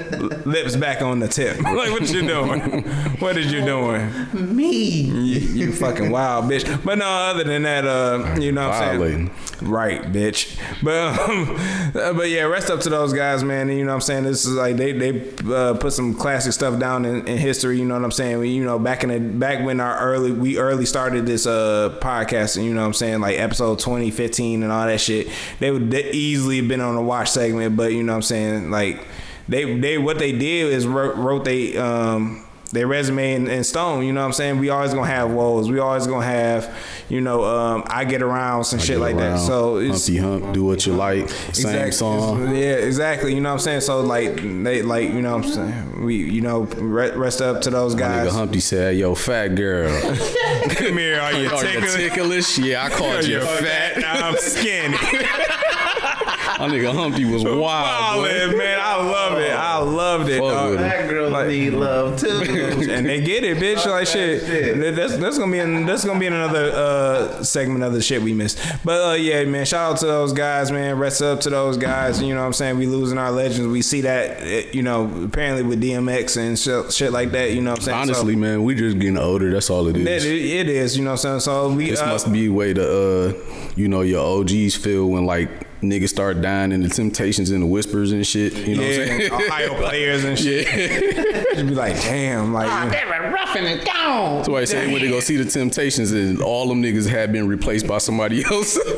Lips 0.53 0.75
back 0.75 1.01
on 1.01 1.19
the 1.19 1.27
tip. 1.27 1.57
Like, 1.73 1.89
what 1.89 2.07
you 2.11 2.21
doing? 2.21 2.83
What 3.19 3.35
is 3.35 3.51
you 3.51 3.65
doing? 3.65 4.11
Me. 4.33 5.01
You, 5.01 5.39
you 5.39 5.73
fucking 5.73 6.11
wild 6.11 6.45
bitch. 6.45 6.83
But 6.85 6.99
no, 6.99 7.05
other 7.05 7.43
than 7.43 7.63
that, 7.63 7.85
uh, 7.85 8.35
you 8.39 8.51
know 8.51 8.67
what 8.67 8.75
I'm 8.75 8.99
saying? 8.99 9.31
Right, 9.63 10.03
bitch. 10.03 10.55
But 10.83 11.19
um, 11.19 11.55
uh, 11.95 12.13
but 12.13 12.29
yeah, 12.29 12.43
rest 12.43 12.69
up 12.69 12.81
to 12.81 12.89
those 12.89 13.11
guys, 13.11 13.43
man. 13.43 13.69
And 13.69 13.79
you 13.79 13.85
know 13.85 13.89
what 13.91 13.95
I'm 13.95 14.01
saying? 14.01 14.25
This 14.25 14.45
is 14.45 14.53
like 14.53 14.75
they 14.77 14.91
they 14.91 15.31
uh, 15.51 15.73
put 15.73 15.93
some 15.93 16.13
classic 16.13 16.53
stuff 16.53 16.79
down 16.79 17.05
in, 17.05 17.27
in 17.27 17.37
history. 17.39 17.79
You 17.79 17.85
know 17.85 17.95
what 17.95 18.03
I'm 18.03 18.11
saying? 18.11 18.37
We, 18.37 18.49
you 18.49 18.63
know, 18.63 18.77
back 18.77 19.03
in 19.03 19.09
the 19.09 19.19
back 19.19 19.65
when 19.65 19.79
our 19.79 19.97
early 19.97 20.31
we 20.31 20.59
early 20.59 20.85
started 20.85 21.25
this 21.25 21.47
uh 21.47 21.97
podcast, 22.01 22.57
and 22.57 22.65
you 22.65 22.73
know 22.75 22.81
what 22.81 22.87
I'm 22.87 22.93
saying, 22.93 23.19
like 23.19 23.39
episode 23.39 23.79
2015 23.79 24.61
and 24.61 24.71
all 24.71 24.85
that 24.85 25.01
shit. 25.01 25.27
They 25.59 25.71
would 25.71 25.89
they 25.89 26.11
easily 26.11 26.57
have 26.57 26.67
been 26.67 26.81
on 26.81 26.95
a 26.95 27.01
watch 27.01 27.31
segment, 27.31 27.75
but 27.75 27.93
you 27.93 28.03
know 28.03 28.13
what 28.13 28.17
I'm 28.17 28.21
saying, 28.21 28.69
like 28.69 29.03
they 29.47 29.79
they 29.79 29.97
what 29.97 30.19
they 30.19 30.31
did 30.31 30.73
is 30.73 30.87
wrote, 30.87 31.15
wrote 31.15 31.45
they 31.45 31.77
um 31.77 32.45
their 32.73 32.87
resume 32.87 33.33
in, 33.33 33.47
in 33.47 33.63
stone. 33.63 34.03
You 34.03 34.13
know 34.13 34.21
what 34.21 34.27
I'm 34.27 34.33
saying? 34.33 34.59
We 34.59 34.69
always 34.69 34.93
gonna 34.93 35.05
have 35.05 35.31
woes. 35.31 35.69
We 35.69 35.77
always 35.79 36.07
gonna 36.07 36.25
have, 36.25 36.75
you 37.07 37.21
know, 37.21 37.43
um, 37.43 37.83
I 37.85 38.03
get 38.03 38.23
around 38.23 38.63
some 38.63 38.79
shit 38.79 38.97
Get 38.97 38.99
like 38.99 39.17
that. 39.17 39.39
So 39.39 39.77
it's 39.77 40.07
Humpty 40.07 40.17
Hump, 40.17 40.53
do 40.55 40.63
what 40.63 40.85
you 40.87 40.93
like. 40.93 41.29
Same 41.29 41.67
exact- 41.67 41.93
song. 41.93 42.55
Yeah, 42.55 42.73
exactly. 42.73 43.35
You 43.35 43.41
know 43.41 43.49
what 43.49 43.53
I'm 43.53 43.59
saying? 43.59 43.81
So 43.81 44.01
like 44.01 44.37
they 44.37 44.81
like 44.81 45.09
you 45.09 45.21
know 45.21 45.37
what 45.37 45.45
I'm 45.45 45.51
saying 45.51 45.93
we 46.03 46.15
you 46.15 46.41
know 46.41 46.61
rest 46.63 47.41
up 47.41 47.61
to 47.61 47.69
those 47.69 47.95
guys 47.95 48.21
Nigga 48.21 48.25
guys. 48.25 48.33
Humpty 48.33 48.59
said, 48.59 48.97
"Yo, 48.97 49.15
fat 49.15 49.49
girl, 49.49 49.89
Come 50.69 50.97
here, 50.97 51.19
are 51.19 51.33
you 51.33 51.49
are 51.49 51.63
you 51.65 51.81
ticklish? 51.81 51.95
ticklish? 51.95 52.57
Yeah, 52.59 52.85
I 52.85 52.89
called 52.89 53.23
you 53.25 53.33
You're 53.37 53.41
fat." 53.41 54.03
I'm 54.03 54.35
skinny. 54.37 54.97
My 56.59 56.67
nigga 56.69 56.93
Humpty 56.93 57.25
was 57.25 57.43
wild. 57.43 58.23
boy. 58.23 58.57
Man. 58.57 58.79
I 58.79 58.95
love 58.97 59.39
it. 59.39 59.51
I 59.51 59.77
loved 59.77 60.29
it. 60.29 60.39
Fuck 60.39 60.51
dog. 60.51 60.69
with 60.71 60.79
it. 60.79 60.83
Black 60.83 61.09
girls 61.09 61.31
Like- 61.31 61.47
need 61.47 61.69
love 61.71 62.19
too. 62.19 62.27
and 62.91 63.05
they 63.07 63.21
get 63.21 63.43
it, 63.43 63.57
bitch. 63.57 63.85
Like 63.85 64.07
shit. 64.07 64.41
shit. 64.45 64.95
That's 64.95 65.17
that's 65.17 65.37
gonna 65.37 65.51
be 65.51 65.59
in 65.59 65.85
that's 65.85 66.05
gonna 66.05 66.19
be 66.19 66.27
in 66.27 66.33
another 66.33 66.71
uh, 66.71 67.43
segment 67.43 67.83
of 67.83 67.93
the 67.93 68.01
shit 68.01 68.21
we 68.21 68.33
missed. 68.33 68.59
But 68.83 69.11
uh, 69.11 69.13
yeah, 69.13 69.43
man. 69.45 69.65
Shout 69.65 69.93
out 69.93 69.99
to 69.99 70.05
those 70.05 70.33
guys, 70.33 70.71
man. 70.71 70.97
Rest 70.99 71.21
up 71.21 71.39
to 71.41 71.49
those 71.49 71.77
guys. 71.77 72.21
You 72.21 72.33
know 72.35 72.41
what 72.41 72.47
I'm 72.47 72.53
saying? 72.53 72.77
We 72.77 72.85
losing 72.85 73.17
our 73.17 73.31
legends. 73.31 73.67
We 73.67 73.81
see 73.81 74.01
that, 74.01 74.41
eh, 74.41 74.65
you 74.73 74.83
know, 74.83 75.09
apparently 75.25 75.63
with 75.63 75.81
DMX 75.81 76.37
and 76.37 76.59
shit, 76.59 76.91
shit 76.93 77.11
like 77.11 77.31
that. 77.31 77.51
You 77.51 77.61
know 77.61 77.71
what 77.71 77.79
I'm 77.79 77.83
saying? 77.85 77.97
Honestly, 77.97 78.35
man, 78.35 78.63
we 78.63 78.75
just 78.75 78.99
getting 78.99 79.17
older. 79.17 79.51
That's 79.51 79.69
all 79.69 79.87
it 79.87 79.97
is. 79.97 80.03
That, 80.05 80.29
it, 80.29 80.45
it 80.45 80.69
is. 80.69 80.97
You 80.97 81.03
know 81.03 81.11
what 81.11 81.25
I'm 81.25 81.39
saying? 81.39 81.39
So 81.41 81.73
we 81.73 81.89
This 81.89 81.99
uh, 82.01 82.07
must 82.07 82.31
be 82.31 82.41
the 82.47 82.49
way 82.49 82.73
to 82.73 82.83
uh, 82.83 83.33
you 83.75 83.87
know, 83.87 84.01
your 84.01 84.41
OGs 84.41 84.75
feel 84.75 85.07
when 85.07 85.25
like 85.25 85.49
niggas 85.83 86.09
start 86.09 86.41
dying 86.41 86.71
in 86.71 86.81
the 86.81 86.89
Temptations 86.89 87.51
and 87.51 87.61
the 87.61 87.67
Whispers 87.67 88.11
and 88.11 88.25
shit. 88.25 88.53
You 88.53 88.77
know 88.77 88.83
yeah, 88.83 88.99
what 88.99 89.09
I'm 89.09 89.19
saying? 89.19 89.33
Ohio 89.33 89.73
players 89.75 90.23
and 90.23 90.39
shit. 90.39 90.67
yeah. 91.33 91.43
Just 91.53 91.67
be 91.67 91.75
like, 91.75 91.95
damn, 92.01 92.53
like. 92.53 92.67
you 92.67 93.09
know. 93.09 93.29
roughing 93.31 93.65
it 93.65 93.85
down. 93.85 94.37
That's 94.37 94.49
why 94.49 94.61
I 94.61 94.65
say 94.65 94.91
when 94.91 95.01
they 95.01 95.09
go 95.09 95.19
see 95.19 95.37
the 95.37 95.49
Temptations 95.49 96.11
and 96.11 96.41
all 96.41 96.67
them 96.67 96.81
niggas 96.81 97.07
had 97.07 97.31
been 97.31 97.47
replaced 97.47 97.87
by 97.87 97.99
somebody 97.99 98.43
else. 98.43 98.77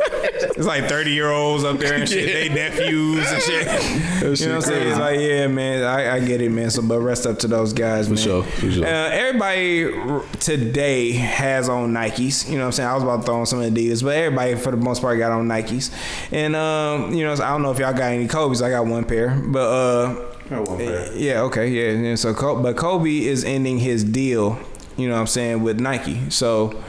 It's 0.57 0.65
like 0.65 0.87
30 0.87 1.11
year 1.11 1.31
olds 1.31 1.65
up 1.65 1.79
there 1.79 1.95
and 1.95 2.07
shit. 2.07 2.27
They 2.31 2.47
nephews 2.47 3.29
and 3.29 3.41
shit. 3.41 3.65
you 3.65 4.47
know 4.47 4.55
what 4.55 4.55
I'm 4.55 4.61
saying? 4.61 4.87
It's 4.87 4.99
like, 4.99 5.19
yeah, 5.19 5.47
man, 5.47 5.83
I, 5.83 6.15
I 6.15 6.19
get 6.21 6.41
it, 6.41 6.49
man. 6.49 6.69
So, 6.69 6.81
but 6.81 7.01
rest 7.01 7.25
up 7.25 7.39
to 7.39 7.47
those 7.47 7.73
guys, 7.73 8.07
man. 8.07 8.17
sure, 8.17 8.43
for 8.43 8.71
sure. 8.71 8.85
Uh, 8.85 9.09
everybody 9.09 9.91
today 10.39 11.11
has 11.11 11.67
on 11.67 11.91
Nikes. 11.91 12.49
You 12.49 12.53
know 12.53 12.59
what 12.59 12.65
I'm 12.67 12.71
saying? 12.71 12.89
I 12.89 12.93
was 12.93 13.03
about 13.03 13.17
to 13.17 13.23
throw 13.23 13.39
on 13.39 13.45
some 13.45 13.59
Adidas, 13.59 14.01
but 14.01 14.15
everybody, 14.15 14.55
for 14.55 14.71
the 14.71 14.77
most 14.77 15.01
part, 15.01 15.17
got 15.19 15.33
on 15.33 15.45
Nikes. 15.47 15.91
And, 16.31 16.55
um, 16.75 17.13
you 17.13 17.23
know, 17.23 17.33
I 17.33 17.49
don't 17.49 17.61
know 17.61 17.71
if 17.71 17.79
y'all 17.79 17.93
got 17.93 18.11
any 18.11 18.27
Kobe's. 18.27 18.61
I 18.61 18.69
got 18.69 18.85
one 18.85 19.05
pair. 19.05 19.29
But, 19.45 19.59
uh, 19.59 20.15
one 20.49 20.77
pair. 20.77 21.13
yeah, 21.15 21.41
okay, 21.41 21.67
yeah. 21.69 22.07
And 22.09 22.19
so, 22.19 22.33
Col- 22.33 22.61
but 22.61 22.75
Kobe 22.77 23.23
is 23.23 23.43
ending 23.43 23.79
his 23.79 24.03
deal. 24.03 24.59
You 24.97 25.07
know 25.09 25.15
what 25.15 25.21
I'm 25.21 25.27
saying 25.27 25.61
with 25.63 25.79
Nike. 25.79 26.29
So, 26.29 26.81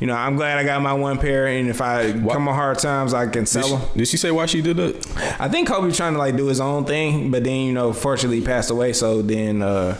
you 0.00 0.06
know, 0.08 0.14
I'm 0.14 0.34
glad 0.36 0.58
I 0.58 0.64
got 0.64 0.82
my 0.82 0.92
one 0.92 1.18
pair, 1.18 1.46
and 1.46 1.68
if 1.68 1.80
I 1.80 2.12
come 2.12 2.48
on 2.48 2.54
hard 2.54 2.78
times, 2.78 3.14
I 3.14 3.24
can 3.26 3.44
did, 3.44 3.48
sell 3.48 3.62
she, 3.62 3.70
them. 3.76 3.80
did 3.96 4.08
she 4.08 4.16
say 4.16 4.30
why 4.32 4.46
she 4.46 4.60
did 4.60 4.76
that? 4.78 5.36
I 5.40 5.48
think 5.48 5.68
Kobe 5.68 5.86
was 5.86 5.96
trying 5.96 6.14
to 6.14 6.18
like 6.18 6.36
do 6.36 6.46
his 6.46 6.60
own 6.60 6.84
thing, 6.84 7.30
but 7.30 7.44
then 7.44 7.60
you 7.66 7.72
know, 7.72 7.92
fortunately, 7.92 8.40
he 8.40 8.44
passed 8.46 8.70
away. 8.70 8.92
So 8.92 9.22
then, 9.22 9.62
uh, 9.62 9.96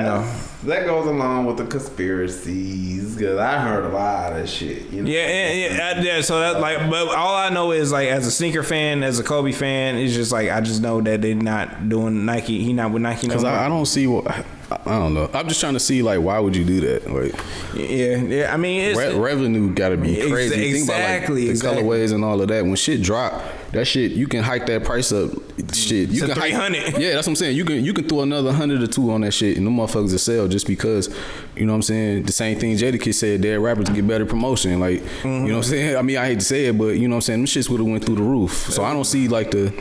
know, 0.00 0.32
That 0.64 0.86
goes 0.86 1.06
along 1.06 1.46
with 1.46 1.56
the 1.58 1.66
conspiracies 1.66 3.14
because 3.16 3.38
I 3.38 3.58
heard 3.60 3.84
a 3.84 3.88
lot 3.88 4.32
of 4.38 4.48
shit. 4.48 4.88
You 4.90 5.02
know? 5.02 5.10
yeah, 5.10 5.26
yeah, 5.26 5.52
yeah, 5.76 5.94
I- 5.96 6.00
yeah. 6.02 6.20
So 6.22 6.40
that 6.40 6.60
like, 6.60 6.88
but 6.90 7.08
all 7.14 7.34
I 7.36 7.48
know 7.50 7.72
is 7.72 7.92
like, 7.92 8.08
as 8.08 8.26
a 8.26 8.30
sneaker 8.30 8.62
fan, 8.62 9.02
as 9.02 9.18
a 9.18 9.24
Kobe 9.24 9.52
fan, 9.52 9.96
it's 9.96 10.14
just 10.14 10.32
like 10.32 10.50
I 10.50 10.60
just 10.60 10.80
know 10.82 11.00
that 11.02 11.20
they're 11.22 11.34
not 11.34 11.88
doing 11.88 12.24
Nike. 12.24 12.62
He 12.62 12.72
not 12.72 12.92
with 12.92 13.02
Nike 13.02 13.26
Because 13.26 13.42
more. 13.42 13.52
I, 13.52 13.66
I 13.66 13.68
don't 13.68 13.86
see 13.86 14.06
what 14.06 14.44
I, 14.72 14.96
I 14.96 14.98
don't 14.98 15.14
know. 15.14 15.30
I'm 15.32 15.48
just 15.48 15.60
trying 15.60 15.74
to 15.74 15.80
see 15.80 16.02
like 16.02 16.20
why 16.20 16.38
would 16.38 16.56
you 16.56 16.64
do 16.64 16.80
that? 16.80 17.10
Like 17.12 17.34
yeah, 17.74 18.16
yeah. 18.16 18.54
I 18.54 18.56
mean, 18.56 18.80
it's 18.80 18.98
re- 18.98 19.18
revenue 19.18 19.72
got 19.72 19.90
to 19.90 19.96
be 19.96 20.20
Ex- 20.20 20.30
crazy. 20.30 20.72
Think 20.72 20.84
about 20.84 21.00
like 21.00 21.10
exactly, 21.10 21.44
the 21.44 21.50
exactly. 21.50 21.82
colorways 21.82 22.12
and 22.12 22.24
all 22.24 22.40
of 22.40 22.48
that. 22.48 22.64
When 22.64 22.76
shit 22.76 23.02
drop, 23.02 23.42
that 23.72 23.86
shit 23.86 24.12
you 24.12 24.26
can 24.26 24.42
hike 24.42 24.66
that 24.66 24.84
price 24.84 25.12
up. 25.12 25.30
Shit, 25.72 26.10
you 26.10 26.20
To 26.20 26.28
can 26.28 26.36
hike. 26.36 26.52
hundred. 26.52 26.82
Yeah, 27.02 27.14
that's 27.14 27.26
what 27.26 27.32
I'm 27.32 27.36
saying. 27.36 27.56
You 27.56 27.64
can 27.64 27.84
you 27.84 27.92
can 27.94 28.08
throw 28.08 28.20
another 28.20 28.52
hundred 28.52 28.82
or 28.82 28.86
two 28.86 29.10
on 29.10 29.22
that 29.22 29.32
shit, 29.32 29.56
and 29.56 29.66
them 29.66 29.76
motherfuckers 29.76 30.12
will 30.12 30.18
sell 30.18 30.48
just 30.48 30.66
because. 30.66 31.08
You 31.56 31.66
know 31.66 31.72
what 31.72 31.76
I'm 31.76 31.82
saying? 31.82 32.22
The 32.24 32.32
same 32.32 32.58
thing 32.58 32.76
Jadakiss 32.76 33.14
said. 33.14 33.42
Dead 33.42 33.58
rappers 33.58 33.88
get 33.90 34.06
better 34.06 34.26
promotion. 34.26 34.80
Like 34.80 35.00
you 35.00 35.06
know 35.06 35.08
what 35.08 35.24
I'm 35.24 35.46
mm-hmm. 35.48 35.62
saying? 35.62 35.96
I 35.96 36.02
mean, 36.02 36.16
I 36.16 36.26
hate 36.26 36.38
to 36.38 36.44
say 36.44 36.66
it, 36.66 36.78
but 36.78 36.96
you 36.96 37.08
know 37.08 37.16
what 37.16 37.16
I'm 37.16 37.22
saying? 37.22 37.38
Them 37.40 37.46
shits 37.46 37.68
would 37.68 37.80
have 37.80 37.88
went 37.88 38.04
through 38.04 38.16
the 38.16 38.22
roof. 38.22 38.52
So 38.52 38.84
I 38.84 38.92
don't 38.92 39.04
see 39.04 39.28
like 39.28 39.50
the 39.50 39.72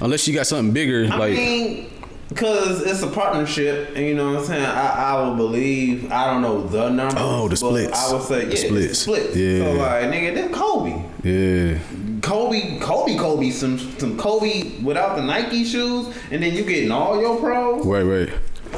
unless 0.00 0.26
you 0.26 0.34
got 0.34 0.46
something 0.46 0.72
bigger. 0.72 1.08
I 1.12 1.16
like 1.16 1.34
mean, 1.34 1.90
Cause 2.34 2.82
it's 2.82 3.02
a 3.02 3.08
partnership, 3.08 3.90
and 3.96 4.06
you 4.06 4.14
know 4.14 4.30
what 4.32 4.40
I'm 4.40 4.44
saying. 4.44 4.64
I, 4.64 5.14
I 5.14 5.28
would 5.28 5.36
believe 5.36 6.10
I 6.12 6.32
don't 6.32 6.42
know 6.42 6.62
the 6.62 6.88
number. 6.88 7.16
Oh, 7.18 7.48
the 7.48 7.56
splits. 7.56 7.98
I 7.98 8.12
would 8.12 8.22
say 8.22 8.44
The 8.44 8.50
yeah, 8.56 8.66
splits. 8.68 8.98
splits. 9.00 9.36
Yeah. 9.36 9.64
So 9.64 9.72
like, 9.72 10.04
nigga, 10.04 10.34
this 10.34 10.56
Kobe, 10.56 11.02
Yeah. 11.24 11.78
Kobe, 12.22 12.78
Kobe, 12.78 13.16
Kobe, 13.16 13.50
some 13.50 13.78
some 13.98 14.16
Kobe 14.16 14.78
without 14.80 15.16
the 15.16 15.22
Nike 15.22 15.64
shoes, 15.64 16.14
and 16.30 16.40
then 16.42 16.54
you 16.54 16.62
getting 16.64 16.92
all 16.92 17.20
your 17.20 17.36
pros. 17.40 17.84
Right, 17.84 18.02
right. 18.02 18.30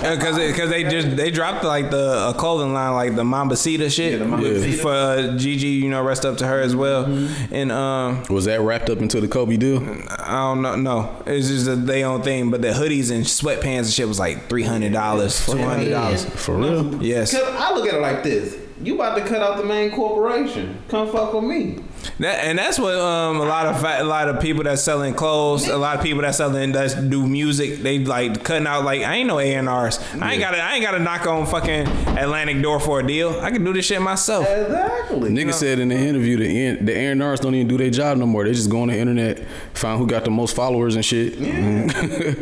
Because 0.02 0.36
because 0.36 0.68
they 0.70 0.82
just 0.84 1.16
they 1.16 1.30
dropped 1.30 1.64
like 1.64 1.90
the 1.90 2.28
a 2.28 2.34
clothing 2.34 2.72
line 2.74 2.92
like 2.94 3.14
the 3.14 3.22
Mambacita 3.22 3.90
shit 3.90 4.12
Yeah, 4.12 4.18
the 4.18 4.24
Mambacita. 4.24 4.80
for 4.82 4.90
uh, 4.92 5.36
Gigi. 5.36 5.68
You 5.68 5.88
know, 5.90 6.02
rest 6.02 6.24
up 6.24 6.36
to 6.38 6.46
her 6.46 6.60
as 6.60 6.74
well. 6.74 7.04
Mm-hmm. 7.04 7.54
And 7.54 7.72
um, 7.72 8.24
Was 8.28 8.44
that 8.46 8.60
wrapped 8.60 8.90
up 8.90 8.98
into 8.98 9.20
the 9.20 9.28
Kobe 9.28 9.56
deal? 9.56 9.78
I 10.18 10.32
don't 10.54 10.62
know. 10.62 10.76
No, 10.76 11.22
it's 11.26 11.48
just 11.48 11.68
a 11.68 11.76
they 11.76 12.04
own 12.04 12.22
thing. 12.22 12.50
But 12.50 12.62
the 12.62 12.68
hoodies 12.68 13.10
and 13.10 13.24
sweatpants 13.24 13.78
and 13.78 13.86
shit 13.90 14.08
was 14.08 14.18
like 14.18 14.48
three 14.48 14.64
hundred 14.64 14.92
dollars, 14.92 15.44
two 15.46 15.58
hundred 15.58 15.90
dollars. 15.90 16.24
For 16.24 16.56
real? 16.56 17.02
Yes, 17.02 17.34
I 17.34 17.72
look 17.74 17.86
at 17.88 17.94
it 17.94 18.00
like 18.00 18.22
this: 18.22 18.56
you 18.82 18.94
about 18.96 19.16
to 19.18 19.24
cut 19.24 19.40
out 19.42 19.56
the 19.56 19.64
main 19.64 19.90
corporation. 19.92 20.78
Come 20.88 21.10
fuck 21.10 21.32
with 21.32 21.44
me. 21.44 21.78
That, 22.18 22.44
and 22.44 22.58
that's 22.58 22.78
what 22.78 22.94
um 22.94 23.36
a 23.40 23.44
lot 23.44 23.66
of 23.66 23.80
fa- 23.80 23.98
a 24.00 24.04
lot 24.04 24.28
of 24.28 24.40
people 24.40 24.62
that's 24.64 24.82
selling 24.82 25.14
clothes, 25.14 25.68
a 25.68 25.76
lot 25.76 25.96
of 25.96 26.02
people 26.02 26.22
that 26.22 26.34
selling 26.34 26.72
that 26.72 27.10
do 27.10 27.26
music, 27.26 27.78
they 27.82 27.98
like 28.00 28.42
cutting 28.44 28.66
out 28.66 28.84
like 28.84 29.02
I 29.02 29.16
ain't 29.16 29.28
no 29.28 29.38
A 29.38 29.54
and 29.54 29.68
R's. 29.68 29.98
I 30.20 30.32
ain't 30.32 30.40
got 30.40 30.52
to 30.52 30.58
I 30.62 30.74
ain't 30.74 30.84
got 30.84 30.92
to 30.92 30.98
knock 30.98 31.26
on 31.26 31.46
fucking 31.46 31.86
Atlantic 32.18 32.60
door 32.62 32.80
for 32.80 33.00
a 33.00 33.06
deal. 33.06 33.38
I 33.40 33.50
can 33.50 33.64
do 33.64 33.72
this 33.72 33.86
shit 33.86 34.00
myself. 34.02 34.46
Exactly. 34.48 35.30
Nigga 35.30 35.52
said 35.54 35.78
in 35.78 35.88
the 35.88 35.96
interview 35.96 36.36
the 36.36 36.46
Aaron- 36.58 36.84
the 36.84 36.92
A 36.92 37.06
and 37.12 37.22
R's 37.22 37.40
don't 37.40 37.54
even 37.54 37.68
do 37.68 37.76
their 37.78 37.90
job 37.90 38.18
no 38.18 38.26
more. 38.26 38.44
They 38.44 38.52
just 38.52 38.70
go 38.70 38.82
on 38.82 38.88
the 38.88 38.98
internet, 38.98 39.44
find 39.74 39.98
who 39.98 40.06
got 40.06 40.24
the 40.24 40.30
most 40.30 40.54
followers 40.56 40.96
and 40.96 41.04
shit. 41.04 41.34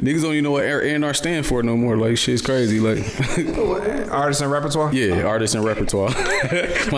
Niggas 0.00 0.22
don't 0.22 0.32
even 0.32 0.44
know 0.44 0.52
what 0.52 0.62
A&R 0.64 1.12
stand 1.12 1.44
for 1.44 1.60
no 1.62 1.76
more. 1.76 1.96
Like 1.96 2.16
shit's 2.18 2.40
crazy. 2.40 2.78
Like 2.78 2.98
Artist 4.12 4.40
and 4.42 4.50
repertoire. 4.50 4.94
yeah, 4.94 5.22
artist 5.24 5.56
and 5.56 5.64
repertoire. 5.64 6.08
My 6.10 6.14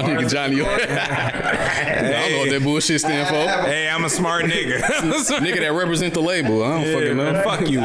nigga 0.05 0.29
Johnny. 0.31 0.61
I 0.61 2.21
don't 2.21 2.33
know 2.33 2.39
what 2.41 2.51
that 2.51 2.61
bullshit 2.63 3.01
stand 3.01 3.27
for. 3.29 3.35
Hey, 3.69 3.89
I'm 3.89 4.05
a 4.05 4.11
smart 4.11 4.45
nigga. 4.45 4.81
Nigga 4.81 5.61
that 5.61 5.73
represent 5.73 6.13
the 6.13 6.21
label. 6.21 6.63
I 6.63 6.69
don't 6.85 6.87
Yeah, 6.87 6.95
fucking 6.95 7.17
know. 7.17 7.43
Fuck 7.43 7.69
you. 7.71 7.81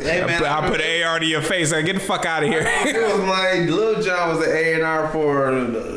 Hey 0.00 0.24
man, 0.24 0.42
I'll 0.44 0.70
put 0.70 0.80
an 0.80 1.02
AR 1.06 1.18
to 1.18 1.26
your 1.26 1.42
face. 1.42 1.70
Like, 1.70 1.84
get 1.84 1.94
the 1.94 2.00
fuck 2.00 2.24
out 2.24 2.44
of 2.44 2.48
here. 2.48 2.62
It 2.66 2.96
was 3.02 3.28
like 3.28 3.68
Lil 3.68 4.00
Jon 4.02 4.28
was 4.36 4.46
an 4.46 4.54
A 4.56 4.72
and 4.74 4.82
R 4.84 5.08
for 5.10 5.48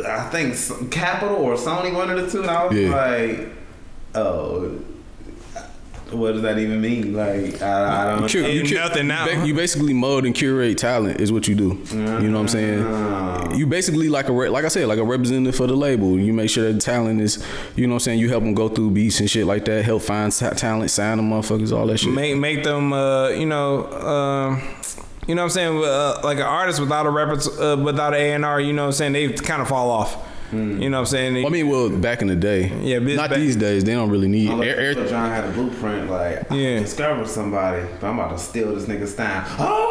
I 0.05 0.29
think 0.29 0.91
Capitol 0.91 1.37
or 1.37 1.55
Sony, 1.55 1.93
one 1.95 2.09
of 2.09 2.21
the 2.21 2.29
two. 2.29 2.41
And 2.41 2.51
I 2.51 2.65
was 2.65 2.77
Yeah. 2.77 2.89
like, 2.89 3.49
oh, 4.15 4.79
what 6.11 6.33
does 6.33 6.41
that 6.43 6.57
even 6.57 6.81
mean? 6.81 7.13
Like 7.13 7.61
I, 7.61 8.13
I 8.15 8.19
don't. 8.19 8.29
Cur- 8.31 8.39
Ain't 8.45 8.69
cur- 8.69 8.75
nothing 8.75 9.07
now. 9.07 9.43
You 9.43 9.53
basically 9.53 9.93
mold 9.93 10.25
and 10.25 10.33
curate 10.35 10.77
talent 10.77 11.19
is 11.21 11.31
what 11.31 11.47
you 11.47 11.55
do. 11.55 11.79
You 11.91 11.97
know 12.29 12.33
what 12.33 12.41
I'm 12.41 12.47
saying? 12.47 13.55
You 13.57 13.65
basically 13.65 14.09
like 14.09 14.29
a 14.29 14.33
re- 14.33 14.49
like 14.49 14.65
I 14.65 14.67
said 14.69 14.87
like 14.87 14.99
a 14.99 15.03
representative 15.03 15.55
for 15.55 15.67
the 15.67 15.75
label. 15.75 16.17
You 16.19 16.33
make 16.33 16.49
sure 16.49 16.65
that 16.67 16.73
the 16.73 16.79
talent 16.79 17.21
is 17.21 17.43
you 17.75 17.87
know 17.87 17.93
what 17.93 18.01
I'm 18.01 18.05
saying. 18.05 18.19
You 18.19 18.29
help 18.29 18.43
them 18.43 18.53
go 18.53 18.69
through 18.69 18.91
beats 18.91 19.19
and 19.19 19.29
shit 19.29 19.45
like 19.45 19.65
that. 19.65 19.85
Help 19.85 20.01
find 20.03 20.31
ta- 20.31 20.51
talent, 20.51 20.91
sign 20.91 21.17
them 21.17 21.29
motherfuckers, 21.29 21.75
all 21.77 21.87
that 21.87 21.97
shit. 21.99 22.13
make 22.13 22.37
make 22.37 22.63
them, 22.63 22.93
uh, 22.93 23.29
you 23.29 23.45
know, 23.45 23.85
um, 23.91 24.61
you 25.27 25.35
know 25.35 25.41
what 25.43 25.45
I'm 25.45 25.49
saying? 25.51 25.83
Uh, 25.83 26.19
like 26.23 26.37
an 26.37 26.43
artist 26.43 26.79
without 26.79 27.05
a 27.05 27.09
rep, 27.09 27.29
uh, 27.59 27.77
without 27.83 28.13
an 28.15 28.43
A&R, 28.43 28.59
you 28.61 28.73
know 28.73 28.83
what 28.83 28.87
I'm 28.87 28.93
saying? 28.93 29.13
They 29.13 29.29
kind 29.33 29.61
of 29.61 29.67
fall 29.67 29.91
off. 29.91 30.17
You 30.51 30.89
know 30.89 30.97
what 30.97 30.99
I'm 31.01 31.05
saying? 31.05 31.45
I 31.45 31.49
mean, 31.49 31.69
well, 31.69 31.89
back 31.89 32.21
in 32.21 32.27
the 32.27 32.35
day, 32.35 32.71
Yeah, 32.81 32.99
not 32.99 33.29
back- 33.29 33.39
these 33.39 33.55
days. 33.55 33.83
They 33.83 33.93
don't 33.93 34.09
really 34.09 34.27
need. 34.27 34.49
Lil 34.49 34.63
Air, 34.63 34.79
air, 34.79 34.93
Jon 34.95 35.29
had 35.29 35.45
a 35.45 35.51
blueprint. 35.51 36.09
Like 36.09 36.47
Yeah. 36.51 36.77
I 36.77 36.79
discovered 36.79 37.27
somebody, 37.27 37.85
but 37.99 38.07
I'm 38.07 38.17
about 38.19 38.31
to 38.37 38.43
steal 38.43 38.73
this 38.73 38.85
nigga's 38.85 39.13
style. 39.13 39.45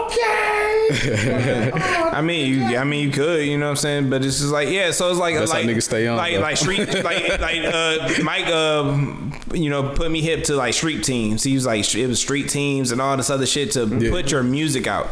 Okay. 0.07 0.57
I 2.13 2.23
mean, 2.23 2.49
you, 2.71 2.77
I 2.77 2.85
mean, 2.85 3.07
you 3.07 3.13
could, 3.13 3.45
you 3.47 3.59
know 3.59 3.67
what 3.67 3.71
I'm 3.71 3.77
saying, 3.77 4.11
but 4.11 4.25
it's 4.25 4.39
just 4.39 4.51
like, 4.53 4.69
yeah. 4.71 4.91
So 4.91 5.11
it's 5.11 5.19
like, 5.21 5.35
That's 5.37 5.53
how 5.53 5.59
like 5.59 5.67
niggas 5.67 5.83
stay 5.83 6.07
on, 6.07 6.17
like, 6.17 6.35
though. 6.35 6.41
like 6.41 6.57
street, 6.57 6.89
like, 7.05 7.39
like 7.41 7.63
uh, 7.65 8.09
Mike, 8.23 8.47
uh, 8.47 8.99
you 9.53 9.69
know, 9.71 9.91
put 9.95 10.11
me 10.11 10.23
hip 10.23 10.45
to 10.45 10.57
like 10.57 10.75
street 10.75 11.05
teams. 11.05 11.43
He 11.43 11.55
was 11.55 11.67
like, 11.67 11.95
it 11.95 12.07
was 12.07 12.19
street 12.21 12.49
teams 12.49 12.91
and 12.91 13.01
all 13.01 13.17
this 13.17 13.31
other 13.31 13.47
shit 13.47 13.73
to 13.73 13.87
put 14.11 14.31
your 14.31 14.43
music 14.43 14.87
out. 14.87 15.09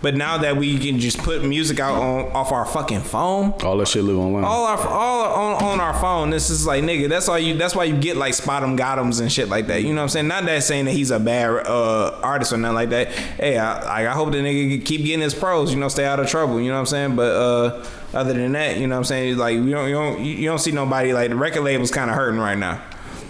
But 0.00 0.14
now 0.14 0.38
that 0.38 0.56
we 0.56 0.78
can 0.78 1.00
just 1.00 1.18
put 1.18 1.44
music 1.44 1.80
out 1.80 1.94
on 2.00 2.32
off 2.32 2.52
our 2.52 2.64
fucking 2.64 3.00
phone, 3.00 3.52
all 3.64 3.76
that 3.78 3.88
shit 3.88 4.04
live 4.04 4.16
online. 4.16 4.44
all 4.44 4.64
our 4.64 4.78
all 4.78 5.56
on, 5.56 5.62
on 5.62 5.80
our 5.80 5.94
phone. 5.94 6.30
This 6.30 6.50
is 6.50 6.66
like 6.66 6.84
nigga. 6.84 7.08
That's 7.08 7.28
all 7.28 7.38
you. 7.38 7.54
That's 7.54 7.74
why 7.74 7.84
you 7.84 7.96
get 7.96 8.16
like 8.16 8.34
Spotemgottems 8.34 9.20
and 9.20 9.30
shit 9.30 9.48
like 9.48 9.66
that. 9.66 9.82
You 9.82 9.88
know 9.88 9.96
what 9.96 10.02
I'm 10.02 10.08
saying? 10.10 10.28
Not 10.28 10.44
that 10.46 10.62
saying 10.62 10.84
that 10.84 10.92
he's 10.92 11.10
a 11.10 11.18
bad 11.18 11.66
uh, 11.66 12.20
artist 12.22 12.52
or 12.52 12.58
nothing 12.58 12.76
like 12.76 12.90
that. 12.90 13.08
Hey, 13.08 13.58
I, 13.58 14.08
I 14.08 14.14
hope 14.14 14.30
the 14.30 14.38
nigga 14.38 14.84
keep 14.84 15.04
getting 15.04 15.20
his 15.20 15.34
pros. 15.34 15.72
You 15.72 15.80
know, 15.80 15.88
stay 15.88 16.04
out 16.04 16.20
of 16.20 16.28
trouble. 16.28 16.60
You 16.60 16.68
know 16.68 16.74
what 16.74 16.80
I'm 16.80 16.86
saying? 16.86 17.16
But 17.16 17.34
uh, 17.34 17.84
other 18.14 18.34
than 18.34 18.52
that, 18.52 18.78
you 18.78 18.86
know 18.86 18.94
what 18.94 18.98
I'm 19.00 19.04
saying? 19.04 19.36
Like 19.36 19.54
you 19.54 19.70
don't 19.70 19.88
you 19.88 19.94
don't 19.94 20.20
you 20.24 20.48
don't 20.48 20.58
see 20.60 20.70
nobody 20.72 21.12
like 21.12 21.30
the 21.30 21.36
record 21.36 21.62
label's 21.62 21.90
kind 21.90 22.08
of 22.08 22.16
hurting 22.16 22.38
right 22.38 22.58
now. 22.58 22.80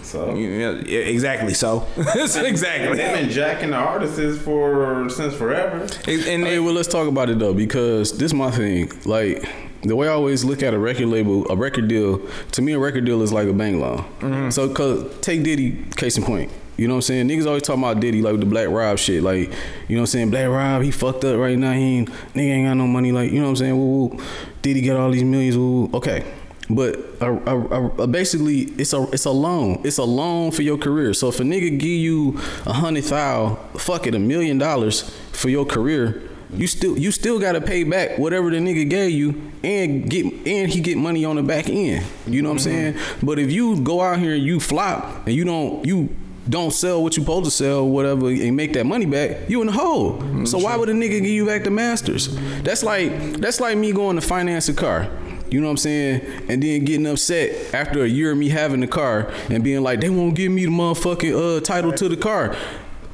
So 0.09 0.33
yeah, 0.33 0.71
exactly. 0.99 1.53
So 1.53 1.87
exactly. 1.97 2.97
They've 2.97 3.13
been 3.13 3.29
jacking 3.29 3.71
the 3.71 3.77
artists 3.77 4.41
for 4.43 5.07
since 5.09 5.35
forever. 5.35 5.81
And, 6.07 6.43
Hey, 6.43 6.59
well, 6.59 6.73
let's 6.73 6.87
talk 6.87 7.07
about 7.07 7.29
it 7.29 7.39
though, 7.39 7.53
because 7.53 8.13
this 8.13 8.27
is 8.27 8.33
my 8.33 8.49
thing. 8.51 8.91
Like 9.05 9.47
the 9.83 9.95
way 9.95 10.07
I 10.07 10.11
always 10.11 10.43
look 10.43 10.63
at 10.63 10.73
a 10.73 10.79
record 10.79 11.07
label, 11.07 11.49
a 11.49 11.55
record 11.55 11.87
deal. 11.87 12.27
To 12.53 12.61
me, 12.61 12.73
a 12.73 12.79
record 12.79 13.05
deal 13.05 13.21
is 13.21 13.31
like 13.31 13.47
a 13.47 13.53
bank 13.53 13.79
loan. 13.79 13.99
Mm-hmm. 14.19 14.49
So, 14.49 14.73
cause 14.73 15.05
take 15.21 15.43
Diddy, 15.43 15.85
case 15.95 16.17
in 16.17 16.23
point. 16.23 16.51
You 16.75 16.87
know 16.87 16.95
what 16.95 17.09
I'm 17.09 17.27
saying? 17.27 17.27
Niggas 17.27 17.45
always 17.45 17.63
talking 17.63 17.83
about 17.83 17.99
Diddy 17.99 18.21
like 18.21 18.39
the 18.39 18.45
Black 18.45 18.69
Rob 18.69 18.97
shit. 18.97 19.21
Like, 19.21 19.49
you 19.89 19.95
know 19.95 20.01
what 20.01 20.01
I'm 20.01 20.05
saying? 20.07 20.29
Black 20.31 20.47
Rob, 20.47 20.81
he 20.81 20.91
fucked 20.91 21.25
up 21.25 21.37
right 21.37 21.57
now. 21.57 21.73
He 21.73 21.97
ain't, 21.97 22.09
nigga 22.33 22.39
ain't 22.39 22.67
got 22.67 22.75
no 22.75 22.87
money. 22.87 23.11
Like, 23.11 23.31
you 23.31 23.39
know 23.39 23.45
what 23.45 23.49
I'm 23.49 23.55
saying? 23.57 23.77
Woo, 23.77 24.07
woo. 24.07 24.23
Diddy 24.61 24.81
got 24.81 24.97
all 24.97 25.11
these 25.11 25.23
millions. 25.25 25.57
Woo, 25.57 25.85
woo. 25.85 25.97
Okay. 25.97 26.23
But 26.69 26.99
a, 27.19 27.31
a, 27.31 27.87
a, 28.03 28.07
basically, 28.07 28.59
it's 28.77 28.93
a 28.93 29.03
it's 29.11 29.25
a 29.25 29.31
loan. 29.31 29.81
It's 29.83 29.97
a 29.97 30.03
loan 30.03 30.51
for 30.51 30.61
your 30.61 30.77
career. 30.77 31.13
So 31.15 31.29
if 31.29 31.39
a 31.39 31.43
nigga 31.43 31.79
give 31.79 31.89
you 31.89 32.39
a 32.65 32.73
hundred 32.73 33.05
thousand, 33.05 33.57
fuck 33.79 34.05
it, 34.05 34.13
a 34.13 34.19
million 34.19 34.59
dollars 34.59 35.09
for 35.31 35.49
your 35.49 35.65
career, 35.65 36.29
you 36.53 36.67
still 36.67 36.97
you 36.97 37.11
still 37.11 37.39
gotta 37.39 37.59
pay 37.59 37.83
back 37.83 38.19
whatever 38.19 38.51
the 38.51 38.57
nigga 38.57 38.87
gave 38.87 39.11
you 39.11 39.51
and 39.63 40.09
get 40.09 40.25
and 40.25 40.69
he 40.71 40.79
get 40.79 40.97
money 40.97 41.25
on 41.25 41.37
the 41.37 41.43
back 41.43 41.69
end. 41.69 42.05
You 42.27 42.43
know 42.43 42.49
what 42.49 42.65
I'm 42.65 42.71
mm-hmm. 42.71 42.97
saying? 42.99 43.17
But 43.23 43.39
if 43.39 43.51
you 43.51 43.81
go 43.81 44.01
out 44.01 44.19
here 44.19 44.35
and 44.35 44.43
you 44.43 44.59
flop 44.59 45.25
and 45.25 45.35
you 45.35 45.45
don't 45.45 45.83
you 45.85 46.15
don't 46.47 46.71
sell 46.71 47.03
what 47.03 47.15
you 47.15 47.23
supposed 47.23 47.45
to 47.45 47.51
sell, 47.51 47.87
whatever, 47.87 48.27
and 48.27 48.55
make 48.55 48.73
that 48.73 48.85
money 48.85 49.05
back, 49.05 49.49
you 49.49 49.61
in 49.61 49.67
the 49.67 49.73
hole. 49.73 50.13
Mm-hmm. 50.13 50.45
So 50.45 50.57
why 50.57 50.75
would 50.75 50.89
a 50.89 50.93
nigga 50.93 51.21
give 51.21 51.25
you 51.25 51.45
back 51.45 51.63
the 51.63 51.71
masters? 51.71 52.35
That's 52.61 52.83
like 52.83 53.11
that's 53.37 53.59
like 53.59 53.77
me 53.77 53.91
going 53.91 54.15
to 54.15 54.21
finance 54.21 54.69
a 54.69 54.73
car. 54.73 55.09
You 55.51 55.61
know 55.61 55.67
what 55.67 55.71
I'm 55.71 55.77
saying? 55.77 56.21
And 56.49 56.61
then 56.61 56.85
getting 56.85 57.07
upset 57.07 57.73
after 57.73 58.03
a 58.03 58.07
year 58.07 58.31
of 58.31 58.37
me 58.37 58.49
having 58.49 58.79
the 58.81 58.87
car 58.87 59.31
and 59.49 59.63
being 59.63 59.81
like, 59.81 60.01
they 60.01 60.09
won't 60.09 60.35
give 60.35 60.51
me 60.51 60.65
the 60.65 60.71
motherfucking 60.71 61.57
uh, 61.57 61.61
title 61.61 61.91
to 61.93 62.09
the 62.09 62.17
car. 62.17 62.55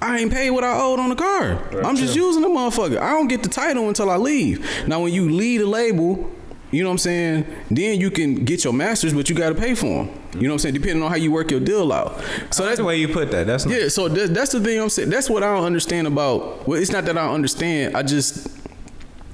I 0.02 0.20
ain't 0.20 0.32
paid 0.32 0.52
what 0.52 0.64
I 0.64 0.80
owed 0.80 1.00
on 1.00 1.10
the 1.10 1.16
car. 1.16 1.58
I'm 1.84 1.96
just 1.96 2.16
using 2.16 2.42
the 2.42 2.50
motherfucker. 2.50 3.00
I 3.00 3.12
don't 3.12 3.28
get 3.28 3.44
the 3.44 3.50
title 3.50 3.88
until 3.88 4.10
I 4.10 4.18
leave. 4.18 4.88
Now, 4.88 5.02
when 5.02 5.14
you 5.14 5.30
leave 5.30 5.62
a 5.62 5.66
label, 5.66 6.32
you 6.72 6.84
know 6.84 6.90
what 6.90 6.94
I'm 6.94 6.98
saying? 7.00 7.46
Then 7.72 8.00
you 8.00 8.12
can 8.12 8.44
get 8.44 8.64
your 8.66 8.74
masters, 8.74 9.14
but 9.14 9.30
you 9.30 9.36
got 9.36 9.50
to 9.50 9.56
pay 9.56 9.74
for 9.74 10.04
them. 10.04 10.22
You 10.34 10.42
know 10.42 10.50
what 10.50 10.54
I'm 10.54 10.60
saying? 10.60 10.74
Depending 10.76 11.02
on 11.02 11.10
how 11.10 11.16
you 11.16 11.32
work 11.32 11.50
your 11.50 11.62
deal 11.62 11.94
out. 11.94 12.20
So 12.20 12.26
that's 12.26 12.58
that's 12.58 12.78
the 12.80 12.84
way 12.84 12.98
you 12.98 13.08
put 13.08 13.32
that. 13.32 13.48
That's 13.48 13.66
not, 13.66 13.74
yeah, 13.80 13.88
so 13.88 14.10
that, 14.10 14.34
that's 14.34 14.52
the 14.52 14.60
thing 14.60 14.82
I'm 14.82 14.90
saying. 14.90 15.10
That's 15.10 15.30
what 15.30 15.42
I 15.42 15.56
don't 15.56 15.64
understand 15.64 16.08
about. 16.08 16.68
Well, 16.68 16.80
it's 16.80 16.92
not 16.92 17.06
that 17.06 17.18
I 17.18 17.26
don't 17.26 17.36
understand. 17.36 17.96
I 17.96 18.04
just, 18.04 18.48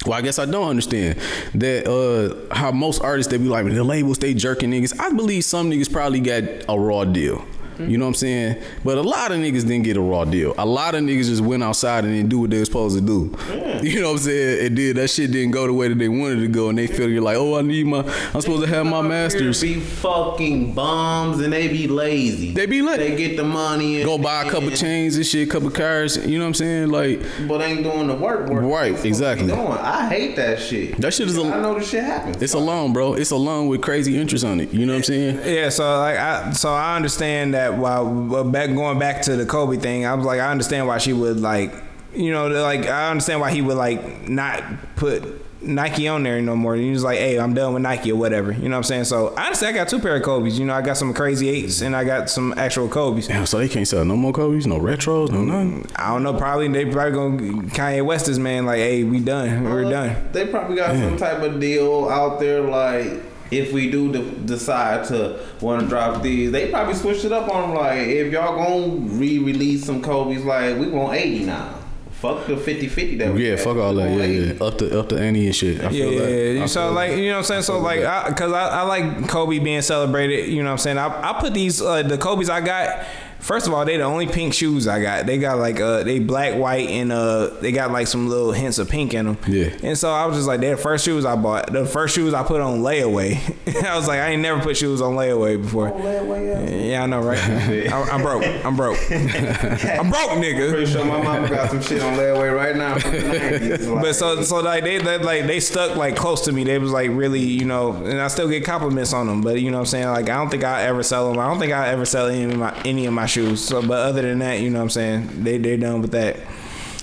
well, 0.06 0.18
I 0.18 0.22
guess 0.22 0.40
I 0.40 0.46
don't 0.46 0.68
understand 0.68 1.20
that 1.56 1.88
uh 1.88 2.54
how 2.54 2.72
most 2.72 3.02
artists 3.02 3.32
they 3.32 3.38
be 3.38 3.46
like 3.46 3.66
the 3.66 3.84
labels 3.84 4.18
they 4.18 4.34
jerking 4.34 4.72
niggas. 4.72 5.00
I 5.00 5.12
believe 5.14 5.44
some 5.44 5.70
niggas 5.70 5.92
probably 5.92 6.20
got 6.20 6.44
a 6.68 6.80
raw 6.80 7.06
deal. 7.06 7.46
You 7.89 7.98
know 7.98 8.06
what 8.06 8.10
I'm 8.10 8.15
saying? 8.15 8.62
But 8.84 8.98
a 8.98 9.02
lot 9.02 9.32
of 9.32 9.38
niggas 9.39 9.62
didn't 9.67 9.84
get 9.84 9.98
a 9.98 10.02
raw 10.02 10.26
deal. 10.26 10.54
A 10.58 10.65
lot 10.65 10.96
of 10.96 11.02
niggas 11.04 11.26
just 11.26 11.41
went 11.41 11.63
outside 11.63 12.04
and 12.06 12.13
didn't 12.13 12.30
do 12.30 12.39
what 12.39 12.50
they 12.50 12.60
was 12.60 12.67
supposed 12.67 12.96
to 12.98 13.02
do. 13.06 13.36
You 13.82 14.02
know 14.02 14.08
what 14.10 14.13
I'm 14.13 14.17
saying? 14.20 14.65
It 14.65 14.76
did 14.76 14.98
that 14.98 15.10
shit 15.10 15.32
didn't 15.32 15.52
go 15.52 15.65
the 15.67 15.74
way 15.74 15.88
that 15.88 15.96
they 15.98 16.10
wanted 16.10 16.41
to 16.41 16.48
go, 16.48 16.70
and 16.70 16.78
they 16.78 16.88
feel 16.88 17.10
you're 17.10 17.22
like, 17.22 17.38
oh, 17.38 17.58
I 17.58 17.62
need 17.63 17.88
my, 17.88 18.00
I'm 18.34 18.41
supposed 18.41 18.63
to 18.63 18.67
have 18.70 18.86
my 18.86 19.02
masters. 19.02 19.60
Be 19.62 19.80
fucking 19.80 20.74
bums 20.74 21.39
and 21.39 21.52
they 21.54 21.67
be 21.67 21.88
lazy. 21.88 22.52
They 22.54 22.65
be 22.65 22.82
lit. 22.82 23.00
They 23.00 23.15
get 23.15 23.38
the 23.38 23.44
money 23.44 23.98
and 23.98 24.06
Go 24.06 24.17
buy 24.17 24.41
a 24.44 24.50
couple 24.52 24.67
and- 24.70 24.78
chains 24.78 25.15
and 25.15 25.26
shit, 25.26 25.50
couple 25.50 25.70
cars. 25.72 26.17
You 26.17 26.38
know 26.38 26.46
what 26.46 26.50
I'm 26.50 26.54
saying? 26.56 26.89
Like 26.89 27.22
but 27.48 27.62
ain't 27.62 27.84
doing 27.84 28.08
the 28.08 28.15
work. 28.15 28.50
work 28.50 28.63
Right, 28.63 28.94
That's 28.94 29.06
exactly. 29.06 29.48
Doing. 29.48 29.60
I 29.72 30.08
hate 30.10 30.36
that 30.36 30.60
shit. 30.60 30.98
That 30.98 31.13
shit 31.13 31.28
is 31.28 31.38
a- 31.38 31.41
I 31.44 31.62
know 31.62 31.78
this 31.80 31.89
shit 31.89 32.04
happens. 32.04 32.41
It's 32.41 32.54
a 32.54 32.60
loan, 32.60 32.94
bro. 32.94 33.13
It's 33.13 33.32
a 33.32 33.36
loan 33.36 33.67
with 33.67 33.82
crazy 33.82 34.20
interest 34.20 34.46
on 34.46 34.60
it. 34.60 34.72
You 34.74 34.86
know 34.86 34.94
what 34.94 34.98
I'm 35.00 35.04
saying? 35.04 35.39
Yeah, 35.46 35.70
so 35.70 35.84
like 36.00 36.17
I 36.17 36.52
so 36.52 36.72
I 36.74 36.96
understand 36.96 37.54
that 37.54 37.71
while 37.78 38.44
back 38.44 38.70
going 38.74 39.00
back 39.00 39.22
to 39.24 39.36
the 39.36 39.46
Kobe 39.46 39.78
thing, 39.78 40.06
I 40.06 40.14
was 40.14 40.26
like 40.26 40.40
I 40.40 40.52
understand 40.52 40.88
why 40.88 40.98
she 40.98 41.14
would 41.14 41.40
like 41.40 41.74
you 42.14 42.32
know 42.32 42.48
like 42.48 42.88
I 42.88 43.10
understand 43.10 43.40
why 43.40 43.52
he 43.52 43.62
would 43.62 43.78
like 43.78 44.28
not 44.28 44.64
put 44.96 45.24
Nike 45.64 46.08
on 46.08 46.24
there 46.24 46.42
no 46.42 46.56
more. 46.56 46.74
And 46.74 46.82
he 46.84 46.90
was 46.90 47.04
like, 47.04 47.20
"Hey, 47.20 47.40
I'm 47.40 47.54
done 47.54 47.76
with 47.76 47.84
Nike 47.84 48.12
or 48.12 48.16
whatever." 48.16 48.52
You 48.52 48.64
know 48.64 48.70
what 48.72 48.78
I'm 48.78 48.84
saying? 48.84 49.04
So 49.04 49.32
honestly, 49.38 49.68
I 49.68 49.72
got 49.72 49.88
two 49.88 50.00
pair 50.00 50.16
of 50.16 50.24
Kobe's. 50.24 50.58
You 50.58 50.66
know, 50.66 50.74
I 50.74 50.82
got 50.82 50.98
some 50.98 51.14
crazy 51.14 51.50
eights 51.50 51.82
and 51.82 51.96
I 51.96 52.04
got 52.04 52.32
some 52.32 52.52
actual 52.58 52.90
Kobe's. 52.90 53.28
Damn, 53.28 53.46
so 53.46 53.60
they 53.60 53.69
can't 53.69 53.88
sell 53.88 54.04
no 54.04 54.15
more 54.15 54.34
Kobe's, 54.34 54.65
no 54.65 54.80
retros, 54.80 55.30
no 55.30 55.44
nothing. 55.44 55.86
I 55.96 56.08
don't 56.08 56.24
know. 56.24 56.34
Probably 56.34 56.67
they 56.67 56.86
probably 56.86 57.12
gonna 57.12 57.62
Kanye 57.69 58.04
West 58.04 58.28
is 58.28 58.40
man 58.40 58.65
like, 58.65 58.78
"Hey, 58.80 59.04
we 59.04 59.19
done. 59.19 59.63
We're 59.65 59.86
Uh, 59.86 59.90
done." 59.92 60.30
They 60.32 60.48
probably 60.48 60.78
got 60.78 60.96
some 60.96 61.15
type 61.17 61.44
of 61.44 61.60
deal 61.60 62.10
out 62.10 62.40
there, 62.40 62.62
like 62.62 63.22
if 63.52 63.71
we 63.73 63.91
do 63.91 64.12
de- 64.12 64.31
decide 64.45 65.06
to 65.10 65.39
want 65.60 65.81
to 65.81 65.87
drop 65.87 66.21
these, 66.23 66.52
they 66.52 66.69
probably 66.71 66.93
switched 66.95 67.25
it 67.25 67.31
up 67.33 67.49
on 67.54 67.69
them. 67.69 67.77
Like 67.77 68.08
if 68.08 68.31
y'all 68.31 68.56
gonna 68.56 68.95
re-release 69.17 69.85
some 69.85 70.02
Kobe's, 70.02 70.43
like 70.43 70.77
we 70.77 70.87
want 70.87 71.15
eighty 71.17 71.45
now. 71.45 71.75
Fuck 72.12 72.45
the 72.45 72.54
50-50 72.54 73.17
that 73.17 73.33
we 73.33 73.45
Yeah, 73.45 73.56
had. 73.56 73.62
fuck 73.62 73.77
all 73.77 73.95
that. 73.95 74.12
Yeah, 74.15 74.25
yeah. 74.25 74.63
Up 74.63 74.77
the 74.77 74.99
up 74.99 75.10
the 75.10 75.19
ante 75.19 75.47
and 75.47 75.56
shit. 75.56 75.79
I 75.79 75.85
Yeah, 75.85 75.89
feel 75.89 76.12
yeah, 76.13 76.19
that. 76.19 76.54
yeah. 76.54 76.63
I 76.63 76.65
So 76.67 76.81
feel 76.85 76.91
like, 76.93 77.10
that. 77.12 77.17
you 77.17 77.25
know 77.29 77.31
what 77.31 77.37
I'm 77.39 77.43
saying? 77.45 77.62
So 77.63 77.79
like, 77.79 78.02
I, 78.02 78.31
cause 78.33 78.54
I, 78.54 78.67
I 78.67 78.81
like 78.83 79.27
Kobe 79.27 79.58
being 79.58 79.81
celebrated. 79.81 80.47
You 80.49 80.58
know 80.62 80.65
what 80.69 80.71
I'm 80.73 80.77
saying? 80.77 80.99
I, 80.99 81.31
I 81.31 81.41
put 81.41 81.56
these 81.56 81.81
uh, 81.81 82.04
the 82.04 82.19
Kobe's 82.19 82.47
I 82.47 82.62
got. 82.62 83.06
First 83.42 83.67
of 83.67 83.73
all, 83.73 83.83
they 83.85 83.98
the 83.98 84.04
only 84.04 84.27
pink 84.27 84.54
shoes 84.54 84.87
I 84.87 85.02
got. 85.02 85.25
They 85.25 85.37
got 85.37 85.58
like 85.58 85.79
uh 85.79 86.04
they 86.04 86.19
black, 86.19 86.56
white, 86.56 86.87
and 86.89 87.12
uh 87.12 87.48
they 87.60 87.71
got 87.71 87.92
like 87.92 88.08
some 88.08 88.29
little 88.29 88.52
hints 88.52 88.77
of 88.77 88.87
pink 88.87 89.13
in 89.13 89.25
them. 89.25 89.37
Yeah. 89.48 89.75
And 89.83 89.98
so 89.98 90.12
I 90.12 90.25
was 90.27 90.37
just 90.37 90.48
like, 90.48 90.62
they're 90.62 90.75
the 90.75 90.81
first 90.81 91.04
shoes 91.06 91.25
I 91.25 91.35
bought. 91.35 91.71
The 91.73 91.85
first 91.85 92.15
shoes 92.15 92.33
I 92.33 92.44
put 92.44 92.62
on 92.62 92.79
layaway. 92.79 93.37
I 93.83 93.96
was 93.98 94.08
like, 94.08 94.19
I 94.19 94.29
ain't 94.29 94.42
never 94.42 94.62
put 94.62 94.77
shoes 94.77 95.02
on 95.02 95.15
layaway 95.15 95.62
before. 95.62 95.89
Yeah, 95.89 97.04
I 97.04 97.06
know, 97.08 97.21
right? 97.21 97.39
I, 97.92 98.02
I'm 98.12 98.21
broke. 98.21 98.44
I'm 98.63 98.75
broke. 98.75 98.98
I'm 99.12 100.10
broke, 100.10 100.31
nigga. 100.37 100.69
Pretty 100.71 100.92
sure 100.92 101.04
my 101.04 101.21
mama 101.21 101.50
got 101.50 101.71
some 101.71 101.81
shit 101.81 102.02
on 102.02 102.13
layaway 102.13 102.56
right 102.56 102.75
now 102.75 103.00
from 103.00 103.12
the 103.12 103.17
90s. 103.17 103.92
Like, 103.92 104.04
But 104.04 104.13
so 104.13 104.42
so 104.44 104.60
like 104.62 104.83
they, 104.83 105.00
they 105.00 105.17
like 105.17 105.48
they 105.48 105.60
stuck 105.60 105.96
like 105.96 106.15
close 106.15 106.42
to 106.42 106.52
me. 106.52 106.63
They 106.63 106.77
was 106.77 106.92
like 106.92 107.10
really 107.12 107.39
you 107.42 107.65
know, 107.65 107.94
and 107.94 108.21
I 108.21 108.27
still 108.27 108.48
get 108.48 108.63
compliments 108.65 109.13
on 109.13 109.25
them. 109.27 109.42
But 109.42 109.62
you 109.62 109.71
know 109.71 109.77
what 109.77 109.81
I'm 109.81 109.87
saying? 109.87 110.08
Like 110.10 110.29
I 110.29 110.35
don't 110.35 110.50
think 110.50 110.63
I 110.63 110.83
ever 110.83 111.02
sell 111.04 111.29
them. 111.31 111.39
I 111.39 111.48
don't 111.48 111.60
think 111.60 111.73
I 111.73 111.89
ever 111.89 112.06
sell 112.06 112.27
any 112.27 112.44
of 112.44 112.56
my 112.58 112.73
any 112.85 113.06
of 113.08 113.13
my 113.13 113.25
shoes. 113.32 113.63
So 113.63 113.82
but 113.82 114.00
other 114.00 114.21
than 114.21 114.40
that, 114.40 114.60
you 114.60 114.69
know 114.69 114.79
what 114.79 114.84
I'm 114.84 114.90
saying? 114.90 115.44
They 115.44 115.58
they're 115.58 115.77
done 115.77 116.02
with 116.02 116.12
that. 116.12 116.38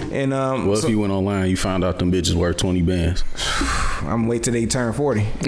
And 0.01 0.33
um, 0.33 0.67
Well, 0.67 0.79
if 0.79 0.89
you 0.89 0.99
went 1.01 1.13
online, 1.13 1.51
you 1.51 1.57
found 1.57 1.85
out 1.85 1.99
them 1.99 2.13
bitches 2.13 2.35
worth 2.35 2.57
twenty 2.57 2.83
bands. 2.83 3.25
I'm 4.03 4.27
wait 4.29 4.45
till 4.45 4.53
they 4.53 4.67
turn 4.67 4.93
40. 4.93 5.21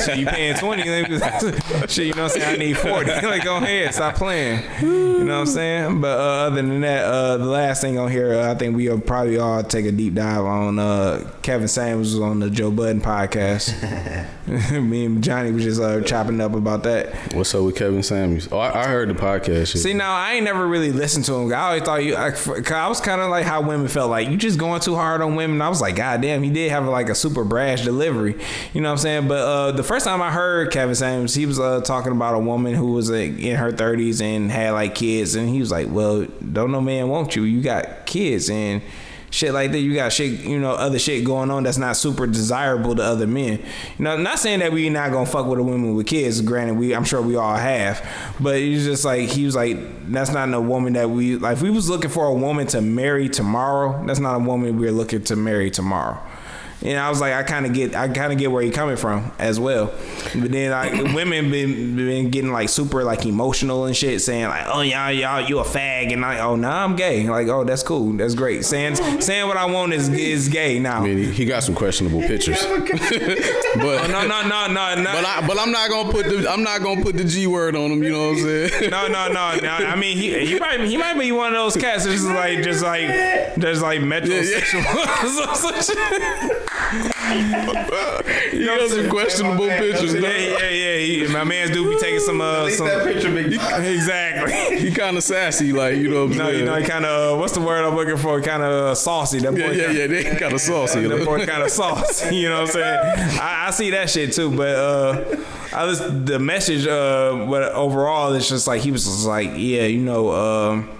So 0.00 0.12
you 0.12 0.26
paying 0.26 0.54
20? 0.56 0.82
Shit, 1.88 2.06
you 2.06 2.14
know 2.14 2.24
what 2.24 2.36
I'm 2.36 2.40
saying? 2.40 2.54
I 2.54 2.56
need 2.56 2.76
40. 2.76 3.10
like 3.26 3.44
go 3.44 3.56
ahead, 3.56 3.94
stop 3.94 4.16
playing. 4.16 4.62
You 4.80 5.24
know 5.24 5.34
what 5.34 5.40
I'm 5.40 5.46
saying? 5.46 6.00
But 6.00 6.18
uh, 6.18 6.22
other 6.46 6.56
than 6.56 6.80
that, 6.82 7.04
uh, 7.04 7.36
the 7.36 7.44
last 7.44 7.80
thing 7.80 7.98
on 7.98 8.10
here, 8.10 8.34
uh, 8.34 8.50
I 8.50 8.54
think 8.54 8.76
we'll 8.76 9.00
probably 9.00 9.38
all 9.38 9.62
take 9.62 9.86
a 9.86 9.92
deep 9.92 10.14
dive 10.14 10.44
on 10.44 10.78
uh, 10.78 11.30
Kevin 11.42 11.68
Samuels 11.68 12.18
on 12.18 12.40
the 12.40 12.50
Joe 12.50 12.70
Budden 12.70 13.00
podcast. 13.00 13.74
Me 14.80 15.04
and 15.06 15.22
Johnny 15.22 15.52
was 15.52 15.64
just 15.64 15.80
uh, 15.80 16.00
chopping 16.02 16.40
up 16.40 16.54
about 16.54 16.82
that. 16.84 17.14
What's 17.34 17.54
up 17.54 17.64
with 17.64 17.76
Kevin 17.76 18.02
Samuels? 18.02 18.48
Oh, 18.50 18.58
I, 18.58 18.84
I 18.84 18.86
heard 18.88 19.08
the 19.08 19.14
podcast 19.14 19.72
shit. 19.72 19.82
See, 19.82 19.94
now 19.94 20.14
I 20.14 20.34
ain't 20.34 20.44
never 20.44 20.66
really 20.66 20.92
listened 20.92 21.24
to 21.26 21.34
him. 21.34 21.52
I 21.52 21.56
always 21.60 21.82
thought 21.82 22.04
you. 22.04 22.14
I, 22.16 22.28
I 22.28 22.30
was 22.90 23.00
kind 23.00 23.20
of 23.20 23.30
like 23.30 23.46
how 23.46 23.62
women 23.62 23.88
felt 23.88 24.10
like 24.10 24.28
you 24.28 24.36
just 24.36 24.58
going 24.58 24.80
too 24.80 24.94
hard 24.94 25.22
on 25.22 25.36
women. 25.36 25.62
I 25.62 25.68
was 25.70 25.80
like, 25.80 25.96
God 25.96 26.20
damn, 26.20 26.42
he 26.42 26.50
did 26.50 26.70
have 26.70 26.86
like 26.86 27.08
a 27.08 27.14
super 27.14 27.44
brash 27.44 27.82
delivery. 27.82 28.36
You 28.74 28.82
know 28.82 28.88
what 28.88 28.92
I'm 28.92 28.98
saying? 28.98 29.28
But 29.28 29.38
uh, 29.38 29.72
the 29.72 29.82
first 29.82 30.04
time 30.04 30.20
I 30.20 30.30
heard 30.30 30.70
Kevin 30.70 30.94
Samuels, 30.94 31.34
he 31.34 31.46
was 31.46 31.58
uh, 31.58 31.80
talking 31.80 32.12
about 32.12 32.34
a 32.34 32.38
woman 32.38 32.74
who 32.74 32.92
was 32.92 33.10
like, 33.10 33.38
in 33.38 33.56
her 33.56 33.72
30s 33.72 34.20
and 34.20 34.50
had 34.50 34.72
like 34.72 34.94
kids, 34.94 35.34
and 35.36 35.48
he 35.48 35.60
was 35.60 35.70
like, 35.70 35.88
Well, 35.88 36.26
don't 36.52 36.72
no 36.72 36.80
man 36.80 37.08
want 37.08 37.34
you. 37.34 37.44
You 37.44 37.62
got 37.62 38.04
kids 38.04 38.50
and. 38.50 38.82
Shit 39.30 39.54
like 39.54 39.70
that, 39.70 39.78
you 39.78 39.94
got 39.94 40.12
shit, 40.12 40.40
you 40.40 40.58
know, 40.58 40.72
other 40.72 40.98
shit 40.98 41.24
going 41.24 41.50
on 41.50 41.62
that's 41.62 41.78
not 41.78 41.96
super 41.96 42.26
desirable 42.26 42.96
to 42.96 43.02
other 43.02 43.28
men. 43.28 43.60
You 43.96 44.04
know, 44.04 44.16
not 44.16 44.40
saying 44.40 44.58
that 44.58 44.72
we 44.72 44.90
not 44.90 45.12
gonna 45.12 45.24
fuck 45.24 45.46
with 45.46 45.60
a 45.60 45.62
woman 45.62 45.94
with 45.94 46.06
kids. 46.06 46.40
Granted, 46.40 46.76
we, 46.76 46.94
I'm 46.94 47.04
sure 47.04 47.22
we 47.22 47.36
all 47.36 47.56
have, 47.56 48.04
but 48.40 48.56
he's 48.56 48.84
just 48.84 49.04
like 49.04 49.28
he 49.28 49.44
was 49.44 49.54
like, 49.54 49.78
that's 50.10 50.32
not 50.32 50.52
a 50.52 50.60
woman 50.60 50.94
that 50.94 51.10
we 51.10 51.36
like. 51.36 51.60
We 51.60 51.70
was 51.70 51.88
looking 51.88 52.10
for 52.10 52.26
a 52.26 52.34
woman 52.34 52.66
to 52.68 52.80
marry 52.80 53.28
tomorrow, 53.28 54.04
that's 54.04 54.20
not 54.20 54.34
a 54.34 54.40
woman 54.40 54.78
we're 54.78 54.92
looking 54.92 55.22
to 55.24 55.36
marry 55.36 55.70
tomorrow. 55.70 56.20
And 56.82 56.98
I 56.98 57.10
was 57.10 57.20
like, 57.20 57.34
I 57.34 57.42
kind 57.42 57.66
of 57.66 57.74
get, 57.74 57.94
I 57.94 58.08
kind 58.08 58.32
of 58.32 58.38
get 58.38 58.50
where 58.50 58.62
you're 58.62 58.72
coming 58.72 58.96
from 58.96 59.30
as 59.38 59.60
well. 59.60 59.92
But 60.34 60.50
then 60.50 60.70
like 60.70 61.14
women 61.14 61.50
been 61.50 61.94
been 61.96 62.30
getting 62.30 62.52
like 62.52 62.70
super 62.70 63.04
like 63.04 63.26
emotional 63.26 63.84
and 63.84 63.94
shit, 63.94 64.22
saying 64.22 64.44
like, 64.46 64.64
oh 64.66 64.80
y'all 64.80 65.12
y'all 65.12 65.40
you 65.42 65.58
a 65.58 65.64
fag, 65.64 66.10
and 66.12 66.22
like, 66.22 66.38
oh 66.40 66.56
nah 66.56 66.82
I'm 66.84 66.96
gay. 66.96 67.28
Like 67.28 67.48
oh 67.48 67.64
that's 67.64 67.82
cool, 67.82 68.14
that's 68.14 68.34
great. 68.34 68.64
Saying 68.64 68.96
saying 69.20 69.46
what 69.46 69.58
I 69.58 69.66
want 69.66 69.92
is 69.92 70.08
is 70.08 70.48
gay 70.48 70.78
now. 70.78 71.00
I 71.00 71.04
mean, 71.04 71.18
he, 71.18 71.30
he 71.30 71.44
got 71.44 71.62
some 71.64 71.74
questionable 71.74 72.22
pictures, 72.22 72.58
but 72.64 72.80
Oh, 72.90 74.06
no 74.10 74.26
no 74.26 74.42
no 74.48 74.66
no 74.68 74.94
no. 74.94 75.12
but 75.12 75.24
I 75.24 75.44
but 75.46 75.58
I'm 75.58 75.72
not 75.72 75.90
gonna 75.90 76.10
put 76.10 76.26
the 76.26 76.50
I'm 76.50 76.62
not 76.62 76.80
gonna 76.82 77.02
put 77.02 77.16
the 77.16 77.24
G 77.24 77.46
word 77.46 77.76
on 77.76 77.90
him. 77.90 78.02
You 78.02 78.10
know 78.12 78.28
what 78.30 78.38
I'm 78.38 78.68
saying? 78.70 78.90
No, 78.90 79.06
no, 79.06 79.28
no, 79.28 79.56
no. 79.60 79.68
I 79.70 79.96
mean, 79.96 80.16
he 80.16 80.46
he 80.46 80.58
might 80.58 80.80
he 80.80 80.96
might 80.96 81.18
be 81.18 81.30
one 81.30 81.48
of 81.52 81.58
those 81.58 81.76
cats 81.76 82.04
that's 82.04 82.16
just 82.22 82.26
like 82.30 82.62
just 82.62 82.82
like 82.82 83.06
just 83.58 83.82
like 83.82 84.00
metrosexual. 84.00 84.84
You 88.52 88.66
got 88.66 88.90
some 88.90 89.08
questionable 89.08 89.68
pictures. 89.68 90.14
yeah, 90.14 90.20
though. 90.20 90.28
yeah, 90.28 90.68
yeah. 90.70 90.96
He, 90.98 91.26
my 91.32 91.44
man's 91.44 91.70
do 91.70 91.88
be 91.88 91.98
taking 92.00 92.20
some 92.20 92.40
uh 92.40 92.68
some 92.70 92.86
that 92.86 93.04
picture, 93.04 93.32
big 93.32 93.52
exactly. 93.52 94.78
He 94.80 94.90
kind 94.92 95.16
of 95.16 95.22
sassy, 95.22 95.72
like 95.72 95.96
you 95.96 96.08
know 96.08 96.24
what 96.24 96.32
I'm 96.32 96.38
No, 96.38 96.44
saying? 96.46 96.58
you 96.60 96.64
know, 96.64 96.74
he 96.76 96.84
kind 96.84 97.04
of 97.04 97.38
what's 97.38 97.52
the 97.52 97.60
word 97.60 97.84
I'm 97.84 97.94
looking 97.94 98.16
for? 98.16 98.40
Kind 98.40 98.62
of 98.62 98.96
saucy. 98.96 99.38
That 99.40 99.52
boy 99.52 99.58
yeah, 99.58 99.70
yeah, 99.70 99.86
kinda, 99.92 100.22
yeah. 100.22 100.32
They 100.32 100.36
kind 100.38 100.52
of 100.52 100.60
saucy. 100.60 101.02
That 101.06 101.16
like. 101.18 101.24
boy 101.24 101.46
kind 101.46 101.62
of 101.62 101.70
saucy. 101.70 102.36
You 102.36 102.48
know 102.48 102.62
what 102.62 102.68
I'm 102.76 102.82
saying? 102.82 103.40
I, 103.40 103.66
I 103.68 103.70
see 103.70 103.90
that 103.90 104.10
shit 104.10 104.32
too, 104.32 104.54
but 104.56 104.68
uh, 104.74 105.36
I 105.74 105.84
was 105.84 105.98
the 106.00 106.38
message. 106.38 106.86
Uh, 106.86 107.46
but 107.48 107.72
overall, 107.72 108.32
it's 108.34 108.48
just 108.48 108.66
like 108.66 108.80
he 108.82 108.90
was 108.90 109.04
just 109.04 109.26
like, 109.26 109.48
yeah, 109.50 109.84
you 109.84 110.00
know, 110.00 110.30
um. 110.32 110.90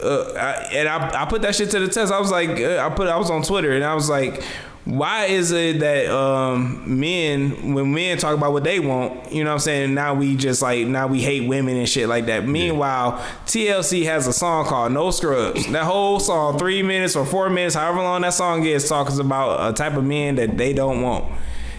Uh, 0.00 0.32
I, 0.34 0.52
and 0.74 0.88
I, 0.88 1.22
I 1.22 1.24
put 1.24 1.42
that 1.42 1.56
shit 1.56 1.70
to 1.72 1.80
the 1.80 1.88
test. 1.88 2.12
I 2.12 2.20
was 2.20 2.30
like, 2.30 2.50
uh, 2.50 2.86
I 2.86 2.88
put, 2.94 3.08
I 3.08 3.16
was 3.16 3.30
on 3.32 3.42
Twitter, 3.42 3.72
and 3.72 3.82
I 3.82 3.94
was 3.94 4.08
like, 4.08 4.44
why 4.88 5.26
is 5.26 5.52
it 5.52 5.80
that 5.80 6.06
um, 6.06 6.98
men, 6.98 7.74
when 7.74 7.92
men 7.92 8.16
talk 8.16 8.34
about 8.34 8.54
what 8.54 8.64
they 8.64 8.80
want, 8.80 9.30
you 9.30 9.44
know 9.44 9.50
what 9.50 9.54
I'm 9.56 9.60
saying? 9.60 9.92
Now 9.92 10.14
we 10.14 10.34
just 10.34 10.62
like, 10.62 10.86
now 10.86 11.06
we 11.06 11.20
hate 11.20 11.46
women 11.46 11.76
and 11.76 11.86
shit 11.86 12.08
like 12.08 12.24
that. 12.26 12.48
Meanwhile, 12.48 13.22
TLC 13.44 14.04
has 14.04 14.26
a 14.26 14.32
song 14.32 14.64
called 14.64 14.92
No 14.92 15.10
Scrubs. 15.10 15.70
That 15.72 15.84
whole 15.84 16.18
song, 16.20 16.58
three 16.58 16.82
minutes 16.82 17.16
or 17.16 17.26
four 17.26 17.50
minutes, 17.50 17.74
however 17.74 17.98
long 17.98 18.22
that 18.22 18.32
song 18.32 18.64
is, 18.64 18.88
talks 18.88 19.18
about 19.18 19.70
a 19.70 19.74
type 19.74 19.92
of 19.94 20.04
men 20.04 20.36
that 20.36 20.56
they 20.56 20.72
don't 20.72 21.02
want. 21.02 21.34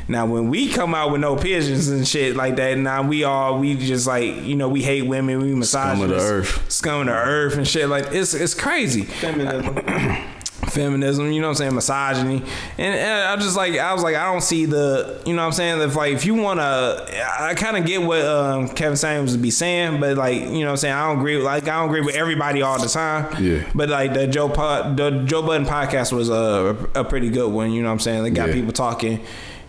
Now, 0.07 0.27
when 0.27 0.49
we 0.49 0.69
come 0.69 0.93
out 0.93 1.11
with 1.11 1.21
no 1.21 1.35
pigeons 1.35 1.87
and 1.87 2.07
shit 2.07 2.35
like 2.35 2.57
that, 2.57 2.77
now 2.77 3.01
we 3.07 3.23
all 3.23 3.57
we 3.57 3.75
just 3.75 4.05
like 4.05 4.43
you 4.43 4.55
know 4.55 4.69
we 4.69 4.83
hate 4.83 5.03
women, 5.03 5.39
we 5.39 5.63
Scum 5.63 6.01
of 6.01 6.09
the 6.09 6.15
earth. 6.15 6.71
scum 6.71 7.01
of 7.01 7.07
the 7.07 7.13
earth 7.13 7.57
and 7.57 7.67
shit 7.67 7.89
like 7.89 8.11
it's 8.11 8.33
it's 8.33 8.55
crazy 8.55 9.03
Feminism. 9.03 9.77
feminism, 10.69 11.31
you 11.31 11.41
know 11.41 11.47
what 11.47 11.51
I'm 11.51 11.55
saying, 11.55 11.75
misogyny. 11.75 12.41
And, 12.77 12.95
and 12.95 13.27
I 13.27 13.35
just 13.37 13.55
like 13.57 13.77
I 13.77 13.93
was 13.93 14.03
like 14.03 14.15
I 14.15 14.31
don't 14.31 14.41
see 14.41 14.65
the 14.65 15.21
you 15.25 15.33
know 15.33 15.41
what 15.41 15.47
I'm 15.47 15.53
saying 15.53 15.81
if 15.81 15.95
like 15.95 16.13
if 16.13 16.25
you 16.25 16.35
want 16.35 16.59
to 16.59 17.23
I 17.41 17.53
kind 17.55 17.77
of 17.77 17.85
get 17.85 18.01
what 18.01 18.21
um, 18.25 18.69
Kevin 18.69 18.97
Samuels 18.97 19.31
would 19.33 19.41
be 19.41 19.51
saying, 19.51 19.99
but 19.99 20.17
like 20.17 20.41
you 20.41 20.59
know 20.61 20.65
what 20.65 20.69
I'm 20.71 20.77
saying 20.77 20.93
I 20.95 21.07
don't 21.07 21.19
agree 21.19 21.35
with, 21.37 21.45
like 21.45 21.63
I 21.67 21.79
don't 21.79 21.89
agree 21.89 22.01
with 22.01 22.15
everybody 22.15 22.61
all 22.61 22.79
the 22.79 22.87
time. 22.89 23.43
Yeah. 23.43 23.69
But 23.75 23.89
like 23.89 24.13
the 24.13 24.27
Joe 24.27 24.49
Pod, 24.49 24.97
the 24.97 25.23
Joe 25.25 25.41
Budden 25.41 25.65
podcast 25.67 26.11
was 26.11 26.29
a 26.29 26.75
a 26.95 27.03
pretty 27.03 27.29
good 27.29 27.51
one, 27.51 27.71
you 27.71 27.81
know 27.81 27.87
what 27.89 27.93
I'm 27.93 27.99
saying? 27.99 28.23
They 28.23 28.29
got 28.31 28.49
Yeah. 28.49 28.53
people 28.55 28.73
talking 28.73 29.19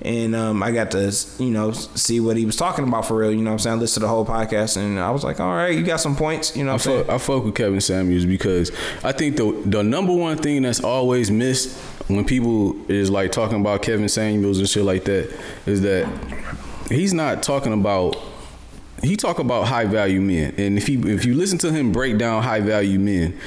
and 0.03 0.35
um, 0.35 0.63
I 0.63 0.73
got 0.73 0.91
to 0.93 1.15
you 1.39 1.51
know 1.51 1.73
see 1.73 2.21
what 2.21 2.37
he 2.37 2.47
was 2.47 2.57
talking 2.57 2.87
about 2.87 3.07
for 3.07 3.17
real, 3.17 3.31
you 3.33 3.39
know 3.43 3.51
what 3.51 3.55
I'm 3.55 3.59
saying? 3.59 3.77
I 3.77 3.81
listened 3.81 4.01
to 4.03 4.07
the 4.07 4.09
whole 4.09 4.25
podcast 4.25 4.77
and 4.77 4.99
I 4.99 5.11
was 5.11 5.25
like, 5.25 5.41
"All 5.41 5.55
right, 5.55 5.77
you 5.77 5.85
got 5.85 6.01
some 6.01 6.17
points," 6.17 6.57
you 6.57 6.65
know 6.65 6.71
I 6.71 6.75
what 6.75 6.87
I'm 6.87 6.93
saying? 6.93 7.05
fuck, 7.05 7.15
I 7.15 7.19
fuck 7.19 7.45
with 7.45 7.55
Kevin 7.55 7.81
Samuels 7.81 8.25
because 8.25 8.73
I 9.05 9.13
think 9.13 9.37
the 9.37 9.53
the 9.67 9.83
number 9.83 10.15
one 10.15 10.37
thing 10.39 10.63
that's 10.63 10.83
always 10.83 11.31
missed 11.31 11.79
when 12.09 12.25
people 12.25 12.77
is 12.91 13.11
like 13.11 13.31
talking 13.33 13.61
about 13.61 13.83
Kevin 13.83 14.09
Samuels 14.09 14.59
and 14.59 14.69
shit 14.69 14.85
like 14.85 15.05
that 15.05 15.33
is 15.67 15.83
that 15.83 16.09
he's 16.89 17.13
not 17.15 17.43
talking 17.43 17.73
about 17.73 18.17
he 19.03 19.17
talk 19.17 19.39
about 19.39 19.67
high 19.67 19.85
value 19.87 20.21
men 20.21 20.55
and 20.59 20.77
if 20.77 20.89
you 20.89 21.07
if 21.07 21.25
you 21.25 21.35
listen 21.35 21.57
to 21.59 21.71
him 21.73 21.93
break 21.93 22.19
down 22.19 22.43
high 22.43 22.61
value 22.61 22.99
men 22.99 23.39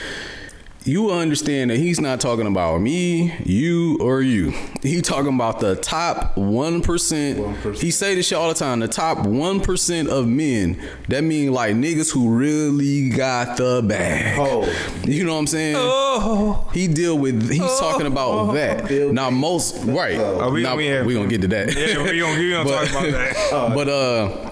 you 0.85 1.11
understand 1.11 1.71
that 1.71 1.77
he's 1.77 2.01
not 2.01 2.19
talking 2.19 2.45
about 2.47 2.81
me, 2.81 3.33
you, 3.45 3.97
or 4.01 4.21
you. 4.21 4.51
He 4.81 5.01
talking 5.01 5.33
about 5.33 5.59
the 5.61 5.75
top 5.77 6.35
one 6.37 6.81
percent. 6.81 7.39
1%. 7.39 7.79
He 7.79 7.89
say 7.91 8.15
this 8.15 8.27
shit 8.27 8.37
all 8.37 8.49
the 8.49 8.53
time. 8.55 8.79
The 8.79 8.87
top 8.89 9.25
one 9.25 9.61
percent 9.61 10.09
of 10.09 10.27
men. 10.27 10.81
That 11.07 11.23
mean 11.23 11.53
like 11.53 11.75
niggas 11.75 12.11
who 12.11 12.29
really 12.29 13.09
got 13.09 13.55
the 13.57 13.81
bag. 13.81 14.37
Oh. 14.39 14.63
You 15.05 15.23
know 15.23 15.33
what 15.33 15.39
I'm 15.39 15.47
saying? 15.47 15.75
Oh, 15.79 16.69
He 16.73 16.87
deal 16.87 17.17
with. 17.17 17.49
He's 17.49 17.59
talking 17.79 18.07
about 18.07 18.53
that. 18.53 18.87
Bill 18.87 19.13
Now 19.13 19.29
most 19.29 19.83
right. 19.85 20.17
Oh, 20.19 20.51
we- 20.51 20.63
now, 20.63 20.75
we 20.75 20.87
have- 20.87 21.05
we 21.05 21.13
gonna 21.13 21.27
get 21.27 21.41
to 21.41 21.47
that. 21.49 21.75
yeah, 21.75 22.03
we 22.03 22.19
gonna, 22.19 22.39
we 22.39 22.49
gonna 22.51 22.63
But- 22.69 22.87
talk 22.89 23.03
about 23.07 23.11
that. 23.11 23.71
but 23.75 23.87
uh 23.89 24.49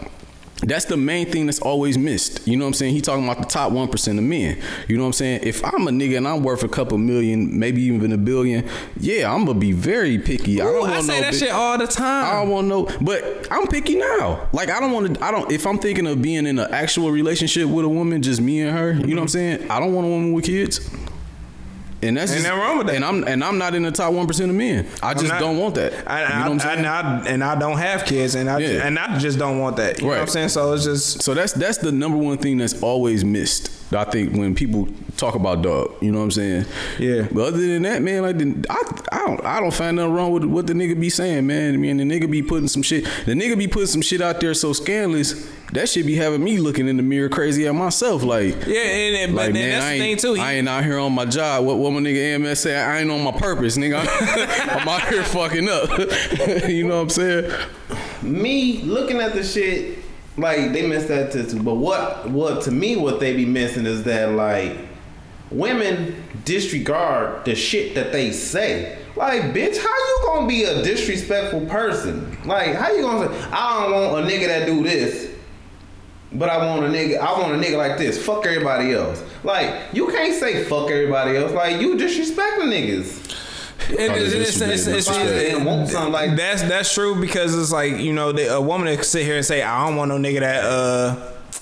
That's 0.61 0.85
the 0.85 0.97
main 0.97 1.31
thing 1.31 1.47
that's 1.47 1.59
always 1.59 1.97
missed. 1.97 2.47
You 2.47 2.55
know 2.55 2.65
what 2.65 2.69
I'm 2.69 2.73
saying? 2.75 2.93
He 2.93 3.01
talking 3.01 3.23
about 3.23 3.39
the 3.39 3.47
top 3.47 3.71
one 3.71 3.87
percent 3.87 4.19
of 4.19 4.25
men. 4.25 4.61
You 4.87 4.97
know 4.97 5.03
what 5.03 5.07
I'm 5.07 5.13
saying? 5.13 5.41
If 5.43 5.63
I'm 5.65 5.87
a 5.87 5.91
nigga 5.91 6.17
and 6.17 6.27
I'm 6.27 6.43
worth 6.43 6.63
a 6.63 6.67
couple 6.67 6.97
million, 6.97 7.57
maybe 7.57 7.81
even 7.83 8.11
a 8.11 8.17
billion, 8.17 8.67
yeah, 8.99 9.33
I'm 9.33 9.45
gonna 9.45 9.59
be 9.59 9.71
very 9.71 10.19
picky. 10.19 10.61
I 10.61 10.65
don't 10.65 10.87
I 10.87 10.91
want 10.91 11.05
say 11.05 11.19
no 11.19 11.31
that 11.31 11.35
shit 11.35 11.49
all 11.49 11.77
the 11.77 11.87
time. 11.87 12.25
I 12.25 12.41
don't 12.41 12.49
want 12.49 12.67
no, 12.67 12.87
but 13.01 13.47
I'm 13.51 13.67
picky 13.67 13.95
now. 13.95 14.47
Like 14.53 14.69
I 14.69 14.79
don't 14.79 14.91
want 14.91 15.15
to. 15.15 15.23
I 15.23 15.31
don't. 15.31 15.51
If 15.51 15.65
I'm 15.65 15.79
thinking 15.79 16.05
of 16.07 16.21
being 16.21 16.45
in 16.45 16.59
an 16.59 16.71
actual 16.71 17.11
relationship 17.11 17.67
with 17.67 17.85
a 17.85 17.89
woman, 17.89 18.21
just 18.21 18.41
me 18.41 18.61
and 18.61 18.77
her. 18.77 18.93
You 18.93 19.15
know 19.15 19.15
what 19.15 19.21
I'm 19.23 19.27
saying? 19.29 19.71
I 19.71 19.79
don't 19.79 19.93
want 19.93 20.07
a 20.07 20.09
woman 20.09 20.33
with 20.33 20.45
kids. 20.45 20.89
And 22.03 22.17
that's 22.17 22.31
Ain't 22.31 22.39
just, 22.41 22.49
nothing 22.49 22.59
wrong 22.61 22.77
with 22.79 22.87
that. 22.87 22.95
And 22.95 23.05
I'm 23.05 23.23
and 23.27 23.43
I'm 23.43 23.57
not 23.57 23.75
in 23.75 23.83
the 23.83 23.91
top 23.91 24.11
one 24.13 24.25
percent 24.27 24.49
of 24.49 24.55
men. 24.55 24.87
I 25.03 25.13
just 25.13 25.27
not- 25.27 25.39
don't 25.39 25.57
want 25.57 25.75
that. 25.75 25.93
I, 26.09 26.23
you 26.23 26.29
know 26.29 26.35
I, 26.35 26.39
what 26.41 26.51
I'm 26.51 26.59
saying? 26.59 26.85
I, 26.85 27.27
and 27.27 27.43
I 27.43 27.55
don't 27.59 27.77
have 27.77 28.05
kids, 28.05 28.35
and 28.35 28.49
I 28.49 28.57
Yeah. 28.59 28.87
and 28.87 28.97
I 28.97 29.19
just 29.19 29.37
don't 29.37 29.59
want 29.59 29.77
that. 29.77 29.99
You 29.99 30.05
know 30.05 30.09
what 30.13 30.19
I'm 30.19 30.27
saying? 30.27 30.49
So 30.49 30.73
it's 30.73 30.83
just 30.85 31.21
So 31.21 31.33
that's 31.33 31.53
that's 31.53 31.77
the 31.77 31.91
number 31.91 32.17
one 32.17 32.37
thing 32.37 32.57
that's 32.57 32.81
always 32.81 33.23
missed. 33.23 33.71
I 33.93 34.05
think 34.05 34.33
when 34.33 34.55
people 34.55 34.87
talk 35.17 35.35
about 35.35 35.61
dog, 35.61 35.93
you 36.01 36.11
know 36.11 36.19
what 36.19 36.23
I'm 36.25 36.31
saying? 36.31 36.65
Yeah. 36.97 37.27
But 37.31 37.41
other 37.47 37.57
than 37.57 37.81
that, 37.83 38.01
man, 38.01 38.21
like 38.21 38.37
the, 38.37 38.65
I, 38.69 39.01
I 39.11 39.25
don't 39.27 39.45
I 39.45 39.59
don't 39.59 39.73
find 39.73 39.97
nothing 39.97 40.13
wrong 40.13 40.31
with 40.31 40.45
what 40.45 40.67
the 40.67 40.73
nigga 40.73 40.99
be 40.99 41.09
saying, 41.09 41.45
man. 41.45 41.73
I 41.73 41.77
mean, 41.77 41.97
the 41.97 42.03
nigga 42.05 42.29
be 42.31 42.41
putting 42.41 42.67
some 42.69 42.81
shit. 42.83 43.03
The 43.25 43.33
nigga 43.33 43.57
be 43.57 43.67
putting 43.67 43.87
some 43.87 44.01
shit 44.01 44.21
out 44.21 44.39
there 44.39 44.53
so 44.53 44.71
scandalous. 44.73 45.51
That 45.73 45.87
shit 45.87 46.05
be 46.05 46.15
having 46.15 46.43
me 46.43 46.57
looking 46.57 46.87
in 46.89 46.97
the 46.97 47.03
mirror 47.03 47.29
crazy 47.29 47.65
at 47.65 47.73
myself, 47.73 48.23
like. 48.23 48.65
yeah. 48.65 48.81
And, 48.81 49.15
and- 49.15 49.35
but 49.35 49.45
Like 49.45 49.53
then 49.53 49.61
man, 49.61 49.69
that's 49.71 49.85
I 49.85 49.97
the 49.97 50.03
ain't, 50.03 50.21
thing 50.21 50.29
too. 50.31 50.33
He, 50.35 50.41
I 50.41 50.53
ain't 50.53 50.67
out 50.69 50.83
here 50.83 50.97
on 50.99 51.13
my 51.13 51.25
job. 51.25 51.65
What 51.65 51.77
what 51.77 51.91
my 51.91 51.99
nigga 51.99 52.35
AMS 52.35 52.59
say? 52.59 52.75
I 52.77 52.99
ain't 53.01 53.11
on 53.11 53.21
my 53.23 53.31
purpose, 53.31 53.77
nigga. 53.77 53.99
I'm 53.99 54.87
out 54.87 55.07
here 55.09 55.23
fucking 55.23 55.67
up. 55.69 55.89
you 56.69 56.85
know 56.87 56.95
what 56.97 57.01
I'm 57.03 57.09
saying? 57.09 57.51
me 58.21 58.77
looking 58.83 59.19
at 59.19 59.33
the 59.33 59.43
shit, 59.43 59.97
like 60.41 60.73
they 60.73 60.85
miss 60.87 61.05
that 61.05 61.31
too. 61.31 61.61
But 61.63 61.75
what 61.75 62.29
what 62.29 62.63
to 62.63 62.71
me 62.71 62.95
what 62.95 63.19
they 63.19 63.35
be 63.35 63.45
missing 63.45 63.85
is 63.85 64.03
that 64.03 64.31
like 64.31 64.77
women 65.51 66.15
disregard 66.45 67.45
the 67.45 67.55
shit 67.55 67.95
that 67.95 68.11
they 68.11 68.31
say. 68.31 68.97
Like, 69.15 69.41
bitch, 69.53 69.77
how 69.77 69.89
you 69.89 70.19
gonna 70.25 70.47
be 70.47 70.63
a 70.63 70.81
disrespectful 70.81 71.65
person? 71.65 72.37
Like, 72.45 72.75
how 72.75 72.91
you 72.91 73.01
gonna 73.01 73.27
say, 73.27 73.49
I 73.51 73.89
don't 73.89 74.13
want 74.13 74.25
a 74.25 74.29
nigga 74.29 74.47
that 74.47 74.65
do 74.65 74.83
this, 74.83 75.29
but 76.31 76.49
I 76.49 76.65
want 76.65 76.85
a 76.85 76.87
nigga, 76.87 77.17
I 77.17 77.37
want 77.39 77.53
a 77.53 77.57
nigga 77.57 77.77
like 77.77 77.97
this. 77.97 78.23
Fuck 78.23 78.45
everybody 78.45 78.93
else. 78.93 79.21
Like, 79.43 79.93
you 79.93 80.07
can't 80.07 80.33
say 80.33 80.63
fuck 80.63 80.89
everybody 80.89 81.35
else. 81.35 81.51
Like, 81.51 81.81
you 81.81 81.95
disrespecting 81.95 82.71
niggas. 82.71 83.40
It- 83.89 84.11
Oh, 84.11 84.15
it's, 84.15 84.33
it's, 84.33 84.49
it's, 84.49 84.59
bad. 84.59 84.69
it's, 84.69 84.85
Disrespect. 84.85 85.19
it's- 85.29 85.55
And 85.55 85.65
want 85.65 86.11
like 86.11 86.35
that's 86.35 86.61
that's 86.63 86.93
true 86.93 87.19
because 87.19 87.57
it's 87.57 87.71
like 87.71 87.97
you 87.97 88.13
know 88.13 88.31
the, 88.31 88.53
a 88.55 88.61
woman 88.61 88.87
that 88.95 89.03
sit 89.05 89.25
here 89.25 89.37
and 89.37 89.45
say 89.45 89.61
I 89.61 89.85
don't 89.87 89.95
want 89.95 90.09
no 90.09 90.17
nigga 90.17 90.39
that 90.41 90.63
uh 90.63 91.15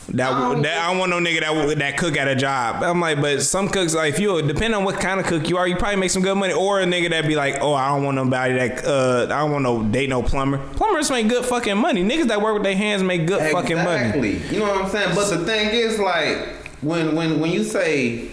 that 0.09 0.32
I 0.32 0.39
don't- 0.53 0.61
that 0.63 0.78
I 0.78 0.89
don't 0.89 0.97
want 0.99 1.11
no 1.11 1.20
nigga 1.20 1.39
that 1.41 1.78
that 1.80 1.97
cook 1.97 2.17
at 2.17 2.28
a 2.28 2.36
job. 2.36 2.84
I'm 2.84 2.99
like, 2.99 3.22
but 3.22 3.41
some 3.43 3.70
cooks 3.70 3.93
like 3.93 4.13
if 4.13 4.20
you 4.20 4.41
depending 4.41 4.74
on 4.76 4.84
what 4.84 4.99
kind 4.99 5.20
of 5.20 5.26
cook 5.28 5.47
you 5.49 5.57
are, 5.57 5.67
you 5.67 5.76
probably 5.76 5.97
make 5.97 6.09
some 6.09 6.24
good 6.24 6.36
money. 6.36 6.53
Or 6.53 6.82
a 6.82 6.86
nigga 6.86 7.09
that 7.11 7.28
be 7.28 7.36
like, 7.36 7.57
oh, 7.61 7.74
I 7.76 7.89
don't 7.89 8.03
want 8.03 8.15
nobody 8.15 8.55
that 8.55 8.86
uh 8.86 9.26
I 9.26 9.39
don't 9.41 9.51
want 9.51 9.63
no 9.63 9.84
date 9.84 10.09
no 10.09 10.22
plumber. 10.24 10.57
Plumbers 10.74 11.09
make 11.11 11.28
good 11.30 11.45
fucking 11.45 11.78
money. 11.78 12.03
Niggas 12.03 12.28
that 12.28 12.41
work 12.41 12.53
with 12.55 12.63
their 12.63 12.76
hands 12.76 13.03
make 13.03 13.28
good 13.28 13.51
fucking 13.51 13.78
money. 13.78 14.05
Exactly. 14.05 14.38
You 14.55 14.59
know 14.65 14.72
what 14.74 14.86
I'm 14.86 14.89
saying? 14.89 15.15
But 15.15 15.30
the 15.30 15.45
thing 15.45 15.70
is, 15.70 15.99
like, 15.99 16.55
when 16.82 17.15
when 17.15 17.39
when 17.39 17.51
you 17.51 17.63
say 17.63 18.30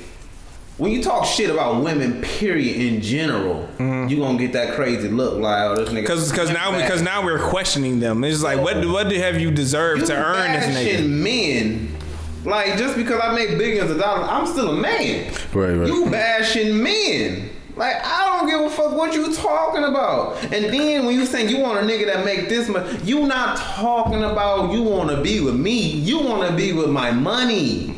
when 0.79 0.93
you 0.93 1.03
talk 1.03 1.25
shit 1.25 1.49
about 1.49 1.83
women, 1.83 2.21
period, 2.21 2.77
in 2.77 3.01
general, 3.01 3.67
mm-hmm. 3.79 4.09
you 4.09 4.19
gonna 4.19 4.39
get 4.39 4.53
that 4.53 4.75
crazy 4.75 5.09
look 5.09 5.41
like, 5.41 5.63
oh, 5.63 5.77
this 5.77 5.89
nigga. 5.89 6.07
Cause, 6.07 6.31
cause 6.33 6.51
now, 6.51 6.71
bad. 6.71 6.83
because 6.83 7.01
now 7.01 7.25
we're 7.25 7.49
questioning 7.49 8.01
them. 8.01 8.23
It's 8.25 8.43
like, 8.43 8.61
what, 8.61 8.85
what 8.87 9.09
do 9.09 9.17
have 9.17 9.41
you 9.41 9.51
deserved 9.51 10.03
you 10.03 10.07
to 10.09 10.15
earn 10.15 10.53
this 10.53 10.67
nigga? 10.67 10.97
bashing 10.97 11.23
men. 11.23 11.97
Like 12.45 12.79
just 12.79 12.97
because 12.97 13.21
I 13.21 13.35
make 13.35 13.59
billions 13.59 13.91
of 13.91 13.99
dollars, 13.99 14.29
I'm 14.31 14.47
still 14.47 14.71
a 14.71 14.81
man. 14.81 15.33
Right, 15.53 15.75
right. 15.75 15.89
You 15.89 16.09
bashing 16.11 16.81
men. 16.81 17.51
Like 17.75 17.97
I 18.05 18.37
don't 18.37 18.49
give 18.49 18.61
a 18.61 18.71
fuck 18.71 18.93
what 18.93 19.15
you 19.15 19.35
talking 19.35 19.85
about. 19.85 20.43
And 20.45 20.67
then 20.67 21.05
when 21.05 21.15
you 21.15 21.27
saying 21.27 21.49
you 21.49 21.59
want 21.59 21.79
a 21.79 21.83
nigga 21.83 22.07
that 22.07 22.25
make 22.25 22.49
this 22.49 22.69
much, 22.69 23.03
you 23.03 23.27
not 23.27 23.57
talking 23.57 24.23
about 24.23 24.73
you 24.73 24.83
want 24.83 25.11
to 25.11 25.21
be 25.23 25.41
with 25.41 25.57
me. 25.57 25.91
You 25.91 26.21
want 26.21 26.49
to 26.49 26.57
be 26.57 26.73
with 26.73 26.89
my 26.89 27.11
money. 27.11 27.96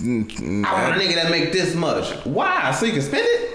Mm, 0.00 0.64
I 0.66 0.88
want 0.90 1.00
a 1.00 1.04
nigga 1.04 1.14
that 1.14 1.30
make 1.30 1.52
this 1.52 1.74
much. 1.74 2.10
Why? 2.26 2.70
So 2.72 2.84
you 2.84 2.92
can 2.92 3.02
spend 3.02 3.24
it? 3.26 3.46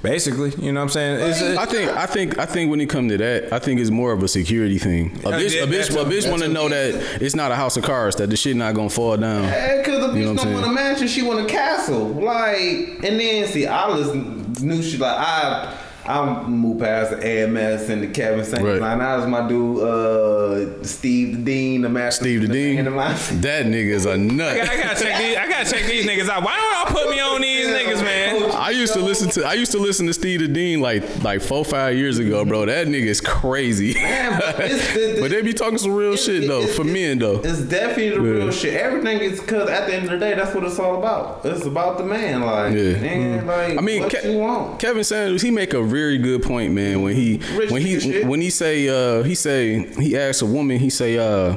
Basically, 0.00 0.50
you 0.64 0.72
know 0.72 0.80
what 0.80 0.84
I'm 0.84 0.88
saying? 0.90 1.28
It's, 1.28 1.42
I 1.42 1.66
think 1.66 1.90
I 1.90 2.06
think 2.06 2.38
I 2.38 2.46
think 2.46 2.70
when 2.70 2.80
it 2.80 2.86
come 2.88 3.08
to 3.08 3.18
that, 3.18 3.52
I 3.52 3.58
think 3.58 3.80
it's 3.80 3.90
more 3.90 4.12
of 4.12 4.22
a 4.22 4.28
security 4.28 4.78
thing. 4.78 5.10
A 5.24 5.30
bitch, 5.32 5.62
a 5.62 5.66
bitch, 5.66 5.94
a 5.94 6.00
a- 6.00 6.04
bitch 6.04 6.30
want 6.30 6.42
to 6.42 6.48
know 6.48 6.68
that 6.68 7.20
it's 7.20 7.34
not 7.34 7.50
a 7.50 7.56
house 7.56 7.76
of 7.76 7.82
cards, 7.84 8.16
that 8.16 8.30
the 8.30 8.36
shit 8.36 8.56
not 8.56 8.74
gonna 8.74 8.88
fall 8.88 9.16
down. 9.16 9.42
Because 9.42 10.00
the 10.06 10.12
bitch 10.12 10.16
You 10.18 10.24
know 10.26 10.32
what 10.32 10.40
I'm 10.46 10.52
don't 10.52 10.62
want 10.62 10.66
a 10.66 10.72
mansion, 10.72 11.08
she 11.08 11.22
want 11.22 11.40
a 11.40 11.46
castle. 11.46 12.06
Like, 12.08 13.04
and 13.04 13.20
then 13.20 13.46
see, 13.48 13.66
I 13.66 13.90
listen, 13.90 14.52
knew 14.60 14.82
she 14.82 14.96
like 14.96 15.18
I. 15.18 15.76
I 16.08 16.42
moved 16.46 16.80
past 16.80 17.10
the 17.10 17.26
AMS 17.26 17.88
and 17.90 18.02
the 18.02 18.08
Kevin 18.08 18.44
Saint. 18.44 18.62
Right. 18.62 18.80
Line. 18.80 19.00
I 19.00 19.16
was 19.16 19.26
my 19.26 19.46
dude, 19.48 19.82
uh, 19.82 20.82
Steve 20.84 21.36
the 21.38 21.42
Dean, 21.42 21.82
the 21.82 21.88
master. 21.88 22.24
Steve 22.24 22.42
the 22.42 22.48
Dean, 22.48 22.76
man 22.76 22.86
of 22.86 22.94
mine. 22.94 23.16
that 23.40 23.66
nigga 23.66 23.90
is 23.90 24.06
a 24.06 24.12
I, 24.12 24.16
nut. 24.16 24.56
gotta, 24.56 24.72
I 24.72 24.82
gotta 24.82 25.02
check 25.04 25.18
these. 25.18 25.36
I 25.36 25.48
gotta 25.48 25.70
check 25.70 25.84
these 25.86 26.06
niggas 26.06 26.28
out. 26.28 26.42
Why 26.44 26.56
don't 26.56 26.94
y'all 26.94 27.02
put 27.02 27.10
me 27.10 27.20
on 27.20 27.40
these 27.40 27.66
niggas, 27.66 28.02
man? 28.04 28.50
I 28.52 28.70
used 28.70 28.92
to 28.94 29.00
listen 29.00 29.30
to 29.30 29.44
I 29.44 29.54
used 29.54 29.72
to 29.72 29.78
listen 29.78 30.06
to 30.06 30.14
Steve 30.14 30.40
the 30.40 30.48
Dean 30.48 30.80
like 30.80 31.22
like 31.22 31.40
four 31.40 31.64
five 31.64 31.96
years 31.96 32.18
ago, 32.18 32.44
bro. 32.44 32.66
That 32.66 32.86
nigga 32.86 33.06
is 33.06 33.20
crazy. 33.20 33.94
Man, 33.94 34.38
but 34.40 34.56
the- 34.56 34.64
the- 35.14 35.18
but 35.20 35.30
they 35.30 35.42
be 35.42 35.52
talking 35.52 35.78
some 35.78 35.92
real 35.94 36.16
shit 36.16 36.46
though 36.46 36.60
It's- 36.60 36.76
for 36.76 36.82
it's- 36.82 36.92
men 36.94 37.18
though. 37.18 37.40
It's 37.40 37.60
definitely 37.60 38.10
the 38.10 38.14
Yeah. 38.16 38.30
real 38.44 38.50
shit. 38.52 38.74
Everything 38.74 39.18
is 39.20 39.40
because 39.40 39.68
at 39.68 39.86
the 39.86 39.94
end 39.94 40.04
of 40.04 40.10
the 40.12 40.18
day, 40.18 40.34
that's 40.34 40.54
what 40.54 40.64
it's 40.64 40.78
all 40.78 40.98
about. 40.98 41.40
It's 41.44 41.64
about 41.66 41.98
the 41.98 42.04
man. 42.04 42.42
Like, 42.42 42.74
Yeah. 42.74 43.00
man, 43.00 43.46
like, 43.46 43.78
I 43.78 43.80
mean, 43.80 44.02
what 44.02 44.12
Ke- 44.14 44.24
you 44.24 44.38
want? 44.38 44.78
Kevin 44.78 45.04
Sanders, 45.04 45.42
he 45.42 45.50
make 45.50 45.74
a 45.74 45.82
very 45.96 46.18
good 46.18 46.42
point, 46.42 46.74
man. 46.74 47.02
When 47.02 47.14
he 47.16 47.38
Rich 47.56 47.70
when 47.70 47.82
he 47.82 48.22
when 48.24 48.40
he 48.40 48.50
say 48.50 48.88
uh 48.88 49.22
he 49.22 49.34
say 49.34 49.86
he 49.94 50.16
asks 50.16 50.42
a 50.42 50.46
woman, 50.46 50.78
he 50.78 50.90
say 50.90 51.16
uh 51.18 51.56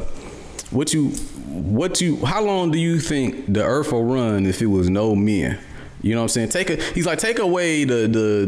what 0.71 0.93
you 0.93 1.09
what 1.09 1.99
you 1.99 2.23
how 2.25 2.41
long 2.41 2.71
do 2.71 2.77
you 2.79 2.99
think 2.99 3.51
the 3.53 3.63
earth 3.63 3.91
will 3.91 4.05
run 4.05 4.45
if 4.45 4.61
it 4.61 4.67
was 4.67 4.89
no 4.89 5.15
men? 5.15 5.59
You 6.01 6.13
know 6.15 6.21
what 6.21 6.23
I'm 6.25 6.29
saying? 6.29 6.49
Take 6.49 6.69
a 6.69 6.75
he's 6.93 7.05
like 7.05 7.19
take 7.19 7.39
away 7.39 7.83
the 7.83 8.07
the 8.07 8.45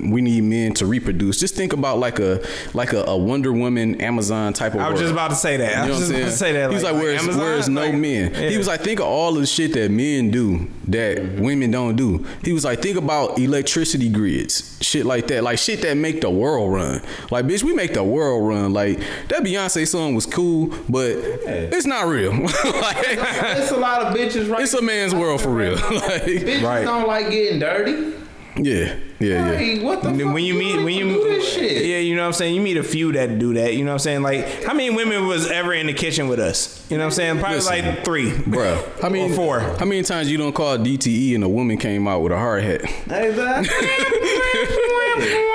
the 0.00 0.08
we 0.10 0.20
need 0.20 0.42
men 0.42 0.74
to 0.74 0.86
reproduce. 0.86 1.38
Just 1.38 1.54
think 1.54 1.72
about 1.72 1.98
like 1.98 2.18
a 2.18 2.44
like 2.74 2.92
a, 2.92 3.02
a 3.04 3.16
Wonder 3.16 3.52
Woman 3.52 4.00
Amazon 4.00 4.52
type 4.52 4.74
of 4.74 4.80
I 4.80 4.84
was 4.90 4.94
world. 4.94 5.00
just 5.00 5.12
about 5.12 5.28
to 5.30 5.36
say 5.36 5.56
that. 5.58 5.76
I 5.78 5.82
You 5.82 5.88
know 5.92 5.98
was 5.98 6.08
what 6.10 6.16
I'm 6.16 6.22
just 6.24 6.38
saying? 6.38 6.56
about 6.56 6.72
to 6.72 6.72
say 6.72 6.72
that. 6.72 6.72
He's 6.72 6.82
like, 6.82 6.94
where's, 6.94 7.22
Amazon? 7.22 7.40
where's 7.42 7.68
no 7.68 7.80
Like, 7.82 7.94
men? 7.94 8.34
yeah. 8.34 8.48
He 8.50 8.58
was 8.58 8.66
like, 8.66 8.80
think 8.80 8.98
of 9.00 9.06
all 9.06 9.34
the 9.34 9.46
shit 9.46 9.72
that 9.74 9.90
men 9.90 10.30
do 10.30 10.68
that 10.88 11.38
women 11.38 11.70
don't 11.70 11.94
do. 11.94 12.26
He 12.44 12.52
was 12.52 12.64
like, 12.64 12.82
think 12.82 12.96
about 12.96 13.38
electricity 13.38 14.08
grids, 14.08 14.76
shit 14.80 15.06
like 15.06 15.28
that, 15.28 15.44
like 15.44 15.58
shit 15.58 15.82
that 15.82 15.96
make 15.96 16.20
the 16.22 16.30
world 16.30 16.72
run. 16.72 17.00
Like, 17.30 17.44
bitch, 17.46 17.62
we 17.62 17.72
make 17.72 17.94
the 17.94 18.02
world 18.02 18.48
run. 18.48 18.72
Like 18.72 18.98
that 19.28 19.42
Beyonce 19.44 19.86
song 19.86 20.16
was 20.16 20.26
cool, 20.26 20.74
but 20.88 21.10
it's 21.12 21.86
not 21.86 22.08
real. 22.08 22.32
like, 22.42 22.96
It's 22.98 23.70
a 23.70 23.76
lot 23.76 24.02
of 24.02 24.16
bitches 24.16 24.50
right 24.50 24.62
it's 24.62 24.74
a 24.74 24.82
man's 24.82 25.14
world 25.14 25.40
for 25.40 25.50
real. 25.50 25.74
like, 25.74 26.22
Bitches 26.24 26.62
Right. 26.62 26.79
Don't 26.84 27.06
like 27.06 27.30
getting 27.30 27.58
dirty. 27.58 28.14
yeah, 28.56 28.96
yeah, 29.20 29.52
yeah. 29.52 29.74
Like, 29.74 29.82
what 29.82 30.02
the 30.02 30.10
fuck 30.18 30.34
when 30.34 30.44
you 30.44 30.54
meet 30.54 30.76
when 30.76 30.94
you 30.94 31.04
do 31.14 31.24
this 31.24 31.52
shit? 31.52 31.84
yeah 31.84 31.98
you 31.98 32.16
know 32.16 32.22
what 32.22 32.28
I'm 32.28 32.32
saying 32.32 32.54
you 32.54 32.60
meet 32.60 32.76
a 32.78 32.82
few 32.82 33.12
that 33.12 33.38
do 33.38 33.54
that 33.54 33.74
you 33.74 33.84
know 33.84 33.90
what 33.90 33.94
I'm 33.94 33.98
saying 34.00 34.22
like 34.22 34.64
how 34.64 34.72
many 34.74 34.90
women 34.90 35.26
was 35.26 35.50
ever 35.50 35.72
in 35.74 35.86
the 35.86 35.92
kitchen 35.94 36.26
with 36.28 36.40
us 36.40 36.84
you 36.90 36.96
know 36.96 37.04
what 37.04 37.12
I'm 37.12 37.16
saying 37.16 37.38
probably 37.38 37.58
Listen. 37.58 37.84
like 37.86 38.04
three 38.04 38.36
Bro, 38.38 38.82
I 39.02 39.08
mean, 39.08 39.30
or 39.32 39.34
four 39.34 39.60
How 39.60 39.84
many 39.84 40.02
times 40.02 40.30
you 40.30 40.38
don't 40.38 40.52
call 40.54 40.78
DTE 40.78 41.34
and 41.34 41.44
a 41.44 41.48
woman 41.48 41.76
came 41.76 42.08
out 42.08 42.20
with 42.22 42.32
a 42.32 42.38
hard 42.38 42.64
hat? 42.64 42.82
Exactly. 42.82 43.68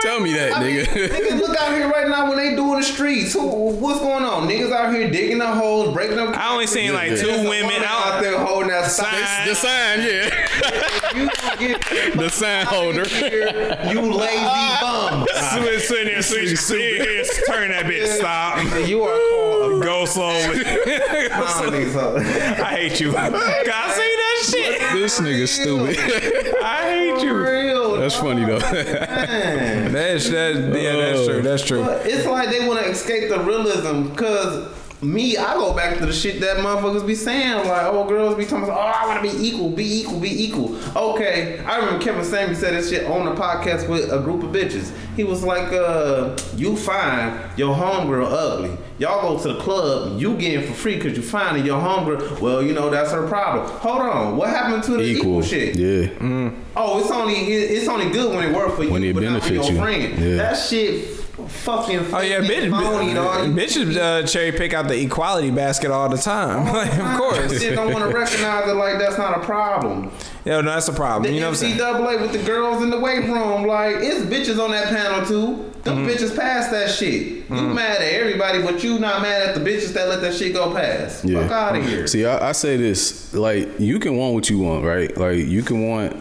Tell 0.02 0.20
me 0.20 0.34
that, 0.34 0.54
I 0.58 0.60
mean, 0.64 0.86
nigga. 0.86 1.08
niggas 1.08 1.40
look 1.40 1.58
out 1.58 1.74
here 1.74 1.90
right 1.90 2.08
now 2.08 2.28
when 2.30 2.38
they 2.38 2.56
do 2.56 2.74
in 2.74 2.80
the 2.80 2.84
streets. 2.86 3.34
Who, 3.34 3.44
what's 3.72 4.00
going 4.00 4.24
on? 4.24 4.48
Niggas 4.48 4.72
out 4.72 4.94
here 4.94 5.10
digging 5.10 5.40
the 5.40 5.48
holes, 5.48 5.94
breaking 5.94 6.18
them. 6.18 6.34
I 6.36 6.52
only 6.52 6.68
seen 6.68 6.94
like 6.94 7.10
two 7.10 7.26
There's 7.26 7.48
women 7.50 7.82
out 7.84 8.06
out 8.06 8.22
there 8.22 8.38
holding 8.38 8.70
that 8.70 8.92
sign. 8.92 9.26
Sign. 9.26 9.48
the 9.48 9.56
sign, 9.56 10.00
yeah. 10.02 11.16
You 11.16 11.30
don't 11.30 11.60
get 11.60 12.14
the 12.18 12.30
sign 12.30 12.66
holder. 12.70 13.08
here, 13.08 13.48
you 13.92 14.02
lazy 14.02 14.82
bum. 14.82 15.26
Sitting 15.52 15.80
sitting 15.80 16.06
there, 16.06 16.22
switching, 16.22 16.56
sitting 16.56 17.02
here, 17.02 17.24
turn 17.48 17.70
that 17.70 17.86
bitch, 17.86 18.08
stop, 18.18 18.88
You 18.88 19.04
are 19.04 19.18
called 19.18 19.82
a 19.82 19.86
go 19.86 20.06
slowly. 20.06 20.64
comedy. 21.30 21.90
So. 21.92 22.18
I 22.18 22.76
hate 22.76 23.00
you. 23.00 23.12
God, 23.14 23.32
see 23.32 24.16
that 24.16 24.44
shit. 24.50 24.80
This 24.94 25.20
nigga 25.20 25.48
stupid. 25.48 25.98
I 26.64 26.90
hate 26.90 27.24
you. 27.24 27.36
Real. 27.36 27.98
That's 27.98 28.16
funny 28.16 28.46
though. 28.46 28.60
man. 28.60 29.92
That's 29.94 30.30
that. 30.30 30.56
Yeah, 30.56 30.96
that's 30.96 31.20
oh. 31.20 31.28
true. 31.28 31.42
That's 31.42 31.64
true. 31.64 31.84
But 31.84 32.06
it's 32.06 32.26
like 32.26 32.50
they 32.50 32.68
want 32.68 32.80
to 32.80 32.90
escape 32.90 33.30
the 33.30 33.40
realism 33.40 34.10
because 34.10 34.68
me, 35.02 35.38
I 35.38 35.54
go 35.56 35.74
back 35.76 35.98
to 36.00 36.06
the 36.06 36.14
shit 36.14 36.40
that 36.42 36.58
motherfuckers 36.58 37.06
be 37.06 37.16
saying, 37.16 37.68
like, 37.68 37.84
oh, 37.84 38.08
girls 38.08 38.36
be 38.36 38.46
talking, 38.46 38.64
about, 38.64 38.78
oh, 38.78 38.82
I 38.82 39.08
want 39.08 39.24
to 39.24 39.32
be 39.38 39.48
equal, 39.48 39.70
be 39.70 40.02
equal, 40.02 40.20
be 40.20 40.44
equal. 40.46 40.76
Okay, 40.96 41.60
I 41.60 41.78
remember 41.78 42.04
Kevin 42.04 42.24
Samuels 42.24 42.60
said 42.60 42.74
this 42.74 42.90
shit 42.90 43.06
on 43.06 43.26
the 43.26 43.32
podcast 43.40 43.88
with 43.90 44.12
a 44.12 44.20
group 44.22 44.42
of 44.44 44.52
bitches. 44.52 44.92
He 45.16 45.24
was 45.24 45.44
like, 45.44 45.72
uh, 45.74 46.38
you 46.56 46.76
find 46.76 47.40
your 47.58 47.76
homegirl 47.76 48.28
ugly. 48.30 48.78
Y'all 48.98 49.36
go 49.36 49.42
to 49.44 49.54
the 49.54 49.60
club, 49.60 50.18
you 50.20 50.38
getting 50.38 50.66
for 50.66 50.74
free 50.74 50.96
because 50.96 51.18
you 51.18 51.24
find 51.24 51.66
your 51.66 51.80
homegirl. 51.82 52.40
Well, 52.40 52.64
you 52.64 52.74
know 52.74 52.90
that's 52.90 53.12
her 53.12 53.28
problem. 53.28 53.68
Hold 53.80 54.02
on, 54.02 54.38
what 54.38 54.50
happened 54.50 54.84
to 54.86 54.92
the 54.92 55.02
equal, 55.04 55.40
Equal. 55.40 55.42
shit? 55.42 55.76
Yeah. 55.76 56.52
Oh, 56.78 57.00
it's 57.02 57.12
only 57.12 57.34
it's 57.36 57.88
only 57.90 58.10
good 58.12 58.34
when 58.34 58.50
it 58.50 58.56
works 58.56 58.76
for 58.76 58.84
you 58.86 58.92
When 58.92 59.02
you, 59.04 59.10
it 59.10 59.14
but 59.14 59.24
not 59.24 59.44
for 59.44 59.50
benefits 59.50 59.70
your 59.70 59.76
you. 59.78 59.82
friend. 59.82 60.20
Yeah. 60.24 60.36
That 60.38 60.54
shit, 60.58 61.25
fucking. 61.48 62.00
Oh 62.14 62.22
yeah, 62.22 62.40
bitch, 62.40 62.64
and 62.64 62.72
phony, 62.74 63.14
dog. 63.14 63.50
bitches 63.50 63.98
uh, 63.98 64.26
cherry 64.26 64.52
pick 64.52 64.74
out 64.74 64.88
the 64.88 65.00
equality 65.02 65.52
basket 65.52 65.92
all 65.92 66.08
the 66.10 66.18
time. 66.18 66.66
like, 66.74 66.98
of 66.98 67.18
course. 67.18 67.60
Shit 67.62 67.76
don't 67.76 67.92
want 67.94 68.10
to 68.10 68.16
recognize 68.16 68.68
it 68.70 68.74
like 68.74 68.98
that's 68.98 69.18
not 69.18 69.38
a 69.38 69.46
problem. 69.46 70.12
Yeah, 70.46 70.62
no, 70.62 70.72
that's 70.72 70.88
a 70.88 70.94
problem. 70.94 71.24
The 71.24 71.34
you 71.34 71.40
know 71.42 71.48
what 71.48 71.62
I'm 71.64 71.78
saying? 71.78 71.78
NCAA 71.78 72.22
with 72.22 72.32
the 72.34 72.44
girls 72.44 72.82
in 72.84 72.90
the 72.90 73.00
weight 73.00 73.26
room, 73.26 73.66
like 73.68 73.96
it's 73.98 74.22
bitches 74.22 74.64
on 74.64 74.72
that 74.72 74.88
panel 74.90 75.26
too. 75.26 75.72
Them 75.84 75.98
Mm-hmm. 75.98 76.08
bitches 76.10 76.36
pass 76.36 76.72
that 76.72 76.90
shit. 76.90 77.48
You 77.48 77.62
mad 77.68 77.98
at 78.02 78.14
everybody, 78.14 78.60
but 78.64 78.84
you 78.84 78.98
not 78.98 79.22
mad 79.22 79.44
at 79.50 79.54
the 79.56 79.62
bitches 79.62 79.94
that 79.94 80.08
let 80.10 80.20
that 80.22 80.34
shit 80.34 80.54
go 80.54 80.74
past. 80.74 81.24
Yeah. 81.24 81.44
Fuck 81.44 81.52
out 81.52 81.76
of 81.76 81.86
here. 81.88 82.08
See, 82.08 82.26
I, 82.26 82.50
I 82.50 82.52
say 82.54 82.76
this 82.76 83.34
like 83.36 83.80
you 83.80 84.00
can 84.00 84.18
want 84.18 84.34
what 84.34 84.50
you 84.50 84.58
want, 84.60 84.84
right? 84.84 85.16
Like 85.16 85.38
you 85.38 85.62
can 85.62 85.88
want 85.88 86.14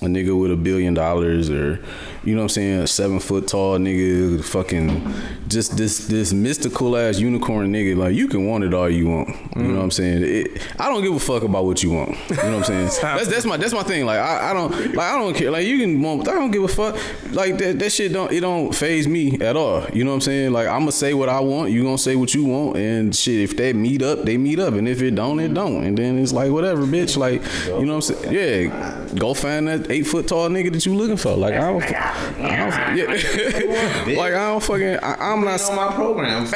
a 0.00 0.06
nigga 0.06 0.38
with 0.40 0.52
a 0.52 0.56
billion 0.56 0.94
dollars 0.94 1.50
or 1.50 1.84
you 2.24 2.34
know 2.34 2.40
what 2.40 2.44
I'm 2.44 2.48
saying, 2.50 2.80
a 2.80 2.86
seven 2.86 3.20
foot 3.20 3.48
tall 3.48 3.78
nigga, 3.78 4.42
fucking 4.44 5.43
just 5.54 5.76
this 5.76 6.06
this 6.06 6.32
mystical 6.32 6.96
ass 6.96 7.18
unicorn 7.18 7.72
nigga. 7.72 7.96
Like 7.96 8.14
you 8.14 8.28
can 8.28 8.46
want 8.46 8.64
it 8.64 8.74
all 8.74 8.90
you 8.90 9.08
want. 9.08 9.28
You 9.56 9.62
know 9.62 9.76
what 9.76 9.84
I'm 9.84 9.90
saying? 9.90 10.22
It, 10.22 10.62
I 10.78 10.88
don't 10.88 11.02
give 11.02 11.14
a 11.14 11.20
fuck 11.20 11.44
about 11.44 11.64
what 11.64 11.82
you 11.82 11.92
want. 11.92 12.10
You 12.28 12.36
know 12.36 12.58
what 12.58 12.70
I'm 12.70 12.88
saying? 12.90 12.90
that's 13.02 13.28
that's 13.28 13.44
my 13.46 13.56
that's 13.56 13.72
my 13.72 13.82
thing. 13.82 14.04
Like 14.04 14.18
I, 14.18 14.50
I 14.50 14.52
don't 14.52 14.94
like 14.94 15.12
I 15.12 15.16
don't 15.16 15.34
care. 15.34 15.50
Like 15.50 15.66
you 15.66 15.78
can 15.78 16.02
want, 16.02 16.28
I 16.28 16.32
don't 16.32 16.50
give 16.50 16.64
a 16.64 16.68
fuck. 16.68 16.96
Like 17.32 17.56
that 17.58 17.78
that 17.78 17.90
shit 17.90 18.12
don't 18.12 18.30
it 18.32 18.40
don't 18.40 18.74
phase 18.74 19.08
me 19.08 19.38
at 19.40 19.56
all. 19.56 19.86
You 19.92 20.04
know 20.04 20.10
what 20.10 20.16
I'm 20.16 20.20
saying? 20.22 20.52
Like 20.52 20.66
I'm 20.66 20.80
gonna 20.80 20.92
say 20.92 21.14
what 21.14 21.28
I 21.28 21.40
want. 21.40 21.70
You 21.70 21.84
gonna 21.84 21.96
say 21.96 22.16
what 22.16 22.34
you 22.34 22.44
want, 22.44 22.76
and 22.76 23.14
shit. 23.14 23.40
If 23.40 23.56
they 23.56 23.72
meet 23.72 24.02
up, 24.02 24.24
they 24.24 24.36
meet 24.36 24.58
up, 24.58 24.74
and 24.74 24.88
if 24.88 25.00
it 25.00 25.14
don't, 25.14 25.38
it 25.40 25.54
don't. 25.54 25.84
And 25.84 25.96
then 25.96 26.18
it's 26.18 26.32
like 26.32 26.50
whatever, 26.50 26.82
bitch. 26.82 27.16
Like 27.16 27.42
you 27.66 27.86
know 27.86 27.96
what 27.96 28.10
I'm 28.10 28.14
saying? 28.16 28.32
Yeah, 28.32 29.14
go 29.14 29.34
find 29.34 29.68
that 29.68 29.90
eight 29.90 30.04
foot 30.04 30.28
tall 30.28 30.48
nigga 30.48 30.72
that 30.72 30.84
you 30.84 30.94
looking 30.94 31.16
for. 31.16 31.36
Like 31.36 31.54
I 31.54 31.70
don't, 31.70 31.82
I 31.82 32.56
don't 32.56 32.96
yeah. 32.96 33.06
like 34.18 34.34
I 34.34 34.48
don't 34.48 34.62
fucking. 34.62 34.96
I, 34.96 35.32
I'm 35.32 35.43
Not 35.44 35.60
not. 35.60 35.70
on 35.70 35.76
my 35.76 35.92
program. 35.94 36.46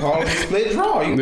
Call 0.00 0.22
it 0.22 0.28
a 0.28 0.30
split 0.30 0.72
draw. 0.72 1.00
You, 1.02 1.14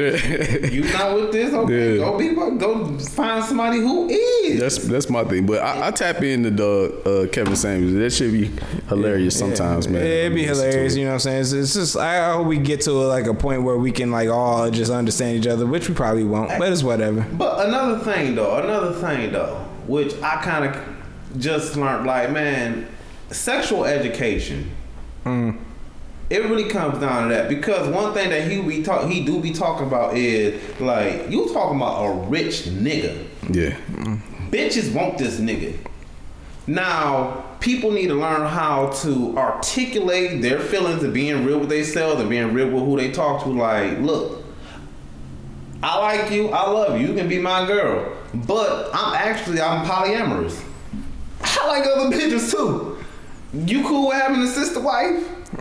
you 0.71 0.93
not 0.93 1.15
with 1.15 1.33
this? 1.33 1.53
Okay, 1.55 1.93
Yeah. 1.99 2.05
go 2.05 2.19
be 2.19 2.29
go 2.35 2.99
find 2.99 3.45
somebody 3.45 3.79
who 3.79 4.09
is. 4.09 4.61
That's 4.61 4.79
that's 4.89 5.11
my 5.11 5.25
thing, 5.25 5.47
but 5.47 5.63
I, 5.63 5.89
I 5.89 5.91
tap 5.91 6.23
into 6.23 6.51
the 6.51 7.25
uh, 7.29 7.33
Kevin 7.33 7.57
Samuels. 7.57 7.95
That 7.95 8.11
should 8.11 8.33
be 8.33 8.51
hilarious 8.89 9.39
sometimes, 9.39 9.89
man. 9.89 10.03
Yeah, 10.03 10.09
It'd 10.09 10.35
be 10.35 10.45
hilarious, 10.45 10.97
you 10.97 11.05
know 11.05 11.11
what 11.11 11.15
I'm 11.15 11.21
saying? 11.21 11.41
It's, 11.41 11.53
it's 11.53 11.75
just 11.75 11.97
I 11.97 12.33
hope 12.33 12.47
we 12.47 12.59
get 12.59 12.81
to 12.83 12.93
like 12.93 13.27
a 13.27 13.35
point 13.35 13.63
where 13.63 13.77
we 13.77 13.93
can 13.93 14.11
like 14.11 14.29
all 14.29 14.71
just 14.71 14.91
understand 14.91 15.39
each 15.39 15.47
other, 15.47 15.67
which 15.67 15.89
we 15.89 15.95
probably 15.95 16.25
won't, 16.25 16.51
but 16.59 16.73
it's 16.73 16.83
whatever. 16.83 17.27
But 17.33 17.67
another 17.69 17.99
thing 18.01 18.35
though, 18.35 18.57
another 18.59 18.93
thing 18.93 19.33
though, 19.33 19.57
which 19.87 20.15
I 20.23 20.41
kind 20.43 20.65
of 20.65 21.39
just 21.39 21.77
learned, 21.77 22.07
like 22.07 22.31
man, 22.31 22.87
sexual 23.31 23.85
education. 23.85 24.71
Hmm. 25.25 25.51
It 26.31 26.45
really 26.45 26.69
comes 26.69 27.01
down 27.01 27.29
to 27.29 27.35
that 27.35 27.49
because 27.49 27.89
one 27.89 28.15
thing 28.15 28.31
that 28.31 28.49
he 28.49 28.63
be 28.63 28.83
talk 28.83 29.09
he 29.11 29.25
do 29.25 29.41
be 29.41 29.53
talking 29.53 29.87
about 29.87 30.17
is 30.17 30.81
like 30.81 31.29
you 31.29 31.53
talking 31.53 31.77
about 31.77 32.05
a 32.05 32.13
rich 32.29 32.63
nigga. 32.63 33.27
Yeah, 33.53 33.77
Bitches 34.51 34.95
want 34.95 35.19
this 35.19 35.41
nigga. 35.41 35.77
Now, 36.67 37.45
people 37.59 37.91
need 37.91 38.09
to 38.09 38.15
learn 38.15 38.47
how 38.47 38.91
to 39.03 39.37
articulate 39.37 40.41
their 40.41 40.61
feelings 40.61 41.03
and 41.03 41.13
being 41.13 41.45
real 41.45 41.59
with 41.59 41.69
themselves 41.69 42.21
and 42.21 42.31
being 42.31 42.53
real 42.55 42.71
with 42.71 42.85
who 42.85 42.97
they 42.97 43.11
talk 43.11 43.43
to. 43.43 43.49
Like, 43.49 43.99
look, 43.99 44.45
I 45.83 45.99
like 45.99 46.31
you, 46.31 46.49
I 46.51 46.71
love 46.71 47.01
you, 47.01 47.09
you 47.09 47.15
can 47.15 47.29
be 47.29 47.39
my 47.39 47.67
girl. 47.67 48.17
But 48.35 48.91
I'm 48.93 49.15
actually 49.15 49.61
I'm 49.61 49.85
polyamorous. 49.85 50.63
I 51.43 51.67
like 51.67 51.87
other 51.87 52.17
bitches 52.17 52.51
too. 52.51 52.90
You 53.53 53.83
cool 53.83 54.09
with 54.09 54.17
having 54.21 54.41
a 54.43 54.47
sister 54.47 54.81
wife? 54.81 55.27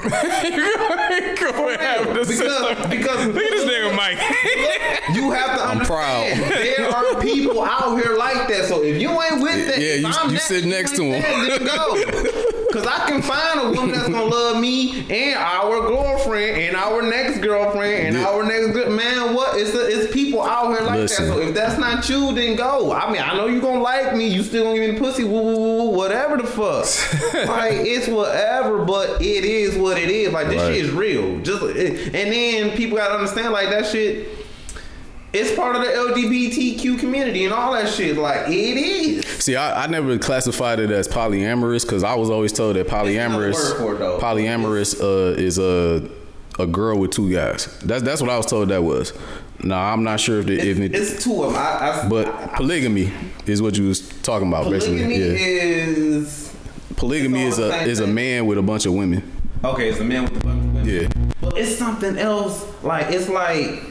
Because, 1.40 2.28
because 2.90 3.26
Look 3.28 3.44
at 3.44 3.52
this 3.52 3.66
nigga 3.66 3.96
Mike. 3.96 4.18
you 5.16 5.32
have 5.32 5.58
to 5.58 5.64
I'm 5.64 5.80
understand 5.80 5.88
proud. 5.88 6.52
there 6.52 6.90
are 6.90 7.22
people 7.22 7.64
out 7.64 8.00
here 8.02 8.16
like 8.16 8.48
that. 8.50 8.66
So 8.68 8.84
if 8.84 9.02
you 9.02 9.10
ain't 9.10 9.42
with 9.42 9.68
that, 9.68 9.80
Yeah, 9.80 9.96
you- 9.96 10.08
I'm 10.08 10.28
you 10.30 10.36
that, 10.36 10.42
sit 10.42 10.66
next 10.66 10.96
to 10.98 11.04
him. 11.04 11.22
then 11.22 11.66
go. 11.66 11.96
Cause 12.72 12.86
I 12.86 13.10
can 13.10 13.22
find 13.24 13.60
a 13.62 13.72
woman 13.72 13.92
that's 13.96 14.08
gonna 14.10 14.24
love 14.26 14.60
me 14.62 15.04
and 15.10 15.36
our 15.40 15.88
girlfriend 15.88 16.56
and 16.62 16.76
our 16.76 17.02
next 17.02 17.40
girlfriend 17.40 18.08
and 18.08 18.16
Yeah. 18.16 18.28
our 18.28 18.44
next 18.44 18.74
good 18.74 18.92
man. 18.92 19.34
What? 19.34 19.58
It's 19.60 19.74
a, 19.74 19.88
it's 19.88 20.14
people 20.14 20.44
out 20.44 20.70
here 20.78 20.86
like 20.86 21.00
Listen. 21.00 21.26
that. 21.28 21.34
So 21.34 21.40
if 21.42 21.56
that's 21.56 21.80
not 21.80 22.08
you, 22.08 22.32
then 22.34 22.56
go. 22.56 22.92
I 22.92 23.12
mean, 23.12 23.22
I 23.24 23.36
know 23.36 23.48
you 23.48 23.60
gonna 23.60 23.82
like 23.82 24.16
me. 24.16 24.28
You 24.28 24.44
still 24.44 24.66
gonna 24.66 24.78
give 24.80 24.94
me 24.94 25.00
pussy. 25.00 25.24
Woo, 25.24 25.42
woo, 25.42 25.56
woo, 25.58 25.78
woo, 25.78 25.90
whatever 25.98 26.38
the 26.38 26.44
fuck. 26.44 26.86
like 27.48 27.74
it's 27.74 28.08
whatever, 28.08 28.86
but 28.86 29.20
it 29.22 29.44
is 29.46 29.76
what 29.76 29.98
it 29.98 30.10
is. 30.12 30.32
Like 30.32 30.48
this 30.50 30.62
Right. 30.62 30.76
shit 30.76 30.86
is 30.86 30.92
real. 30.92 31.40
Just 31.40 31.64
and 31.64 32.32
then 32.32 32.78
people 32.78 32.98
gotta 32.98 33.16
understand 33.16 33.52
like 33.52 33.70
that 33.72 33.88
shit. 33.88 34.28
It's 35.32 35.56
part 35.56 35.76
of 35.76 35.84
the 35.84 35.88
LGBTQ 35.90 37.00
community 37.00 37.46
and 37.46 37.54
all 37.54 37.74
that 37.74 37.88
shit. 37.90 38.18
Like 38.18 38.48
it 38.48 38.52
is. 38.78 39.26
See, 39.28 39.56
I, 39.56 39.84
I 39.84 39.88
never 39.88 40.18
classified 40.18 40.80
it 40.80 40.90
as 40.92 41.08
polyamorous 41.08 41.84
because 41.84 42.04
I 42.04 42.16
was 42.16 42.30
always 42.30 42.52
told 42.52 42.76
that 42.78 42.88
polyamorous, 42.88 43.72
it, 43.76 44.22
polyamorous 44.22 45.00
uh, 45.02 45.38
is 45.40 45.60
a 45.60 46.10
a 46.60 46.66
girl 46.68 46.98
with 47.00 47.12
two 47.12 47.32
guys. 47.32 47.66
That's 47.82 48.04
that's 48.04 48.22
what 48.22 48.30
I 48.30 48.38
was 48.38 48.48
told 48.48 48.70
that 48.70 48.84
was. 48.84 49.14
No, 49.62 49.76
I'm 49.76 50.04
not 50.04 50.20
sure 50.22 50.40
if 50.40 50.46
the, 50.46 50.58
if 50.58 50.80
it, 50.80 50.96
It's 50.96 51.24
two 51.24 51.44
of 51.44 51.54
them. 51.54 51.62
I, 51.62 52.04
I, 52.06 52.10
but 52.10 52.54
polygamy 52.56 53.12
is 53.46 53.62
what 53.62 53.78
you 53.78 53.88
was 53.88 54.08
talking 54.22 54.48
about, 54.48 54.64
polygamy 54.64 54.98
basically. 55.00 55.20
Yeah, 55.20 55.86
is 56.16 56.56
polygamy 56.96 57.44
it's 57.44 57.58
is 57.60 57.70
a 57.70 57.82
is 57.84 58.00
a 58.00 58.08
man 58.08 58.46
with 58.46 58.58
a 58.58 58.62
bunch 58.62 58.86
of 58.86 58.94
women. 58.94 59.30
okay. 59.64 59.90
It's 59.90 60.00
a 60.00 60.04
man 60.04 60.24
with 60.24 60.38
a 60.38 60.40
bunch 60.46 60.66
of 60.66 60.74
women. 60.74 60.90
Yeah, 60.90 61.08
But 61.42 61.58
it's 61.58 61.78
something 61.78 62.18
else. 62.18 62.66
Like 62.84 63.08
it's 63.14 63.30
like 63.30 63.84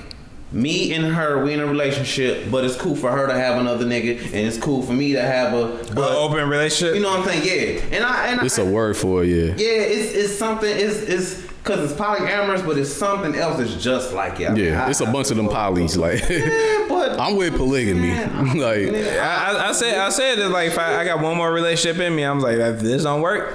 me 0.51 0.93
and 0.95 1.05
her, 1.15 1.45
we 1.45 1.53
in 1.53 1.61
a 1.61 1.67
relationship, 1.67 2.51
but 2.51 2.65
it's 2.65 2.77
cool 2.77 2.97
for 2.97 3.11
her 3.11 3.27
to 3.27 3.35
have 3.35 3.59
another 3.61 3.85
nigga, 3.85 4.19
and 4.25 4.35
it's 4.35 4.57
cool 4.59 4.83
for 4.83 4.93
me 4.93 5.13
to 5.13 5.21
have 5.23 5.53
a. 5.53 5.93
But 5.95 6.13
open 6.17 6.49
relationship. 6.49 6.95
you 6.95 7.03
know 7.03 7.11
what 7.11 7.21
I'm 7.21 7.43
saying? 7.43 7.81
Yeah. 7.91 7.97
And 7.97 8.05
I 8.05 8.29
and 8.29 8.43
it's 8.43 8.59
I, 8.59 8.63
a 8.63 8.65
word 8.71 8.97
for 8.97 9.25
it. 9.25 9.29
Yeah, 9.29 9.53
Yeah, 9.57 9.83
it's 9.83 10.15
it's 10.15 10.39
something. 10.39 10.69
It's 10.71 10.97
it's 11.03 11.49
because 11.63 11.91
it's 11.91 12.01
polyamorous, 12.01 12.65
but 12.65 12.79
it's 12.79 12.91
something 12.91 13.35
else 13.35 13.59
that's 13.59 13.75
just 13.83 14.15
like 14.15 14.41
it. 14.41 14.57
yeah. 14.57 14.87
I- 14.87 14.91
It's 14.91 15.03
a 15.03 15.07
I- 15.07 15.13
bunch 15.13 15.31
of 15.31 15.37
them 15.37 15.49
polys. 15.49 15.99
Like, 15.99 16.27
Yeah, 16.31 16.87
but 16.89 17.21
I'm 17.21 17.37
with 17.37 17.57
polygamy. 17.57 18.13
like, 18.59 18.89
I, 18.95 19.53
I, 19.53 19.69
I 19.69 19.73
said 19.73 19.99
I 19.99 20.09
said 20.09 20.39
that 20.39 20.49
like 20.49 20.69
if 20.69 20.79
I, 20.79 21.01
I 21.01 21.05
got 21.05 21.21
one 21.21 21.37
more 21.37 21.53
relationship 21.53 22.01
in 22.01 22.17
me, 22.17 22.23
I'm 22.23 22.41
like 22.41 22.57
if 22.57 22.81
this 22.81 23.03
don't 23.03 23.21
work, 23.21 23.55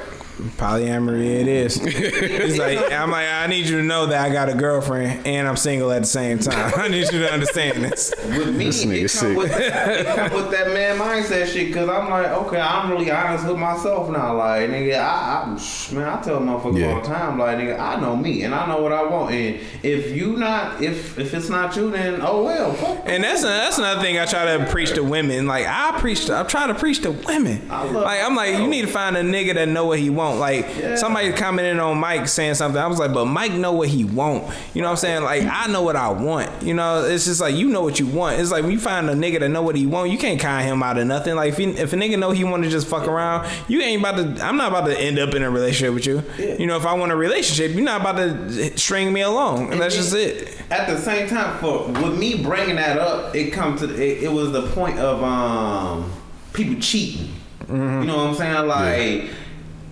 polyamory 0.57 1.41
it 1.41 1.47
is. 1.47 1.79
It's 1.85 2.57
like 2.57 2.91
I'm 2.91 3.11
like 3.11 3.27
I 3.27 3.47
need 3.47 3.67
you 3.67 3.77
to 3.77 3.83
know 3.83 4.07
that 4.07 4.21
I 4.25 4.31
got 4.33 4.49
a 4.49 4.53
girlfriend 4.53 5.25
and 5.25 5.47
I'm 5.47 5.55
single 5.57 5.91
at 5.91 6.01
the 6.01 6.07
same 6.07 6.39
time. 6.39 6.73
I 6.77 6.87
need 6.87 7.11
you 7.11 7.19
to 7.19 7.31
understand 7.31 7.83
this. 7.83 8.13
with 8.25 8.55
me, 8.55 8.65
This 8.65 8.85
nigga 8.85 8.95
it 8.95 8.99
come, 9.01 9.07
sick. 9.09 9.37
with, 9.37 9.51
it 9.51 10.05
come 10.05 10.33
with 10.33 10.51
that 10.51 10.67
man 10.67 10.97
mindset 10.97 11.47
shit. 11.47 11.73
Cause 11.73 11.87
I'm 11.89 12.09
like, 12.09 12.27
okay, 12.27 12.59
I'm 12.59 12.89
really 12.91 13.11
honest 13.11 13.47
with 13.47 13.57
myself 13.57 14.09
now. 14.09 14.35
Like, 14.37 14.69
nigga, 14.69 14.99
I, 14.99 15.43
I 15.43 15.93
man, 15.93 16.07
I 16.07 16.21
tell 16.21 16.39
motherfuckers 16.39 16.79
Yeah. 16.79 16.93
all 16.93 17.01
the 17.01 17.07
time, 17.07 17.37
like, 17.39 17.57
nigga, 17.57 17.79
I 17.79 17.99
know 17.99 18.15
me 18.15 18.43
and 18.43 18.53
I 18.53 18.67
know 18.67 18.81
what 18.81 18.91
I 18.91 19.03
want. 19.03 19.33
And 19.33 19.59
if 19.83 20.11
you 20.15 20.37
not, 20.37 20.81
if 20.81 21.17
if 21.17 21.33
it's 21.33 21.49
not 21.49 21.75
you, 21.75 21.91
then 21.91 22.19
oh 22.21 22.43
well. 22.43 22.73
Fuck. 22.73 23.03
And 23.05 23.23
that's 23.23 23.43
that's 23.43 23.77
another 23.77 24.01
thing 24.01 24.17
I 24.19 24.25
try 24.25 24.57
to 24.57 24.65
preach 24.71 24.93
to 24.93 25.03
women. 25.03 25.47
Like 25.47 25.65
I 25.67 25.97
preach, 25.99 26.25
to, 26.25 26.35
I'm 26.35 26.47
trying 26.47 26.69
to 26.69 26.75
preach 26.75 27.01
to 27.03 27.11
women. 27.11 27.61
I 27.69 27.83
love 27.83 28.03
Like 28.03 28.23
I'm 28.23 28.35
like, 28.35 28.57
you 28.57 28.67
need 28.67 28.81
to 28.81 28.87
find 28.87 29.15
a 29.17 29.21
nigga 29.23 29.53
that 29.55 29.67
know 29.67 29.85
what 29.85 29.99
he 29.99 30.09
want. 30.23 30.39
Like 30.39 30.65
Yeah. 30.77 30.95
somebody 30.95 31.31
commented 31.33 31.79
on 31.79 31.97
Mike 31.99 32.27
saying 32.27 32.55
something. 32.55 32.81
I 32.81 32.87
was 32.87 32.99
like, 32.99 33.13
but 33.13 33.25
Mike 33.25 33.53
know 33.53 33.73
what 33.73 33.89
he 33.89 34.03
want. 34.05 34.51
You 34.73 34.81
know 34.81 34.87
what 34.87 34.91
I'm 34.91 34.97
saying? 34.97 35.23
Like 35.23 35.43
I 35.43 35.67
know 35.67 35.81
what 35.81 35.95
I 35.95 36.09
want. 36.09 36.49
You 36.63 36.73
know, 36.73 37.03
it's 37.05 37.25
just 37.25 37.41
like 37.41 37.55
you 37.55 37.69
know 37.69 37.81
what 37.81 37.99
you 37.99 38.07
want. 38.07 38.39
It's 38.39 38.51
like 38.51 38.63
when 38.63 38.71
you 38.71 38.79
find 38.79 39.09
a 39.09 39.13
nigga 39.13 39.39
that 39.39 39.49
know 39.49 39.61
what 39.61 39.75
he 39.75 39.85
want, 39.85 40.11
you 40.11 40.17
can't 40.17 40.39
con 40.39 40.63
him 40.63 40.81
out 40.83 40.97
of 40.97 41.05
nothing. 41.07 41.35
Like 41.35 41.49
if, 41.49 41.57
he, 41.57 41.65
if 41.65 41.93
a 41.93 41.95
nigga 41.95 42.17
know 42.17 42.31
he 42.31 42.43
want 42.43 42.63
to 42.63 42.69
just 42.69 42.87
fuck 42.87 43.07
around, 43.07 43.49
you 43.67 43.81
ain't 43.81 44.01
about 44.01 44.15
to. 44.17 44.45
I'm 44.45 44.57
not 44.57 44.69
about 44.71 44.85
to 44.87 44.99
end 44.99 45.19
up 45.19 45.33
in 45.35 45.43
a 45.43 45.49
relationship 45.49 45.93
with 45.93 46.05
you. 46.05 46.23
You 46.37 46.67
know, 46.67 46.77
if 46.77 46.85
I 46.85 46.93
want 46.93 47.11
a 47.11 47.15
relationship, 47.15 47.75
you're 47.75 47.83
not 47.83 48.01
about 48.01 48.17
to 48.17 48.77
string 48.77 49.11
me 49.13 49.21
along, 49.21 49.71
and 49.71 49.81
that's 49.81 49.95
just 49.95 50.13
it. 50.15 50.61
At 50.71 50.87
the 50.87 50.97
same 50.97 51.27
time, 51.27 51.57
for 51.59 51.87
with 51.87 52.17
me 52.17 52.41
bringing 52.43 52.75
that 52.77 52.97
up, 52.97 53.35
it 53.35 53.51
come 53.51 53.77
to 53.77 53.85
it, 53.93 54.23
it 54.23 54.31
was 54.31 54.51
the 54.51 54.67
point 54.69 54.97
of 54.99 55.21
um 55.23 56.11
people 56.53 56.75
cheating. 56.81 57.29
Mm-hmm. 57.63 58.01
You 58.01 58.07
know 58.07 58.17
what 58.17 58.27
I'm 58.27 58.35
saying? 58.35 58.67
Like 58.67 59.29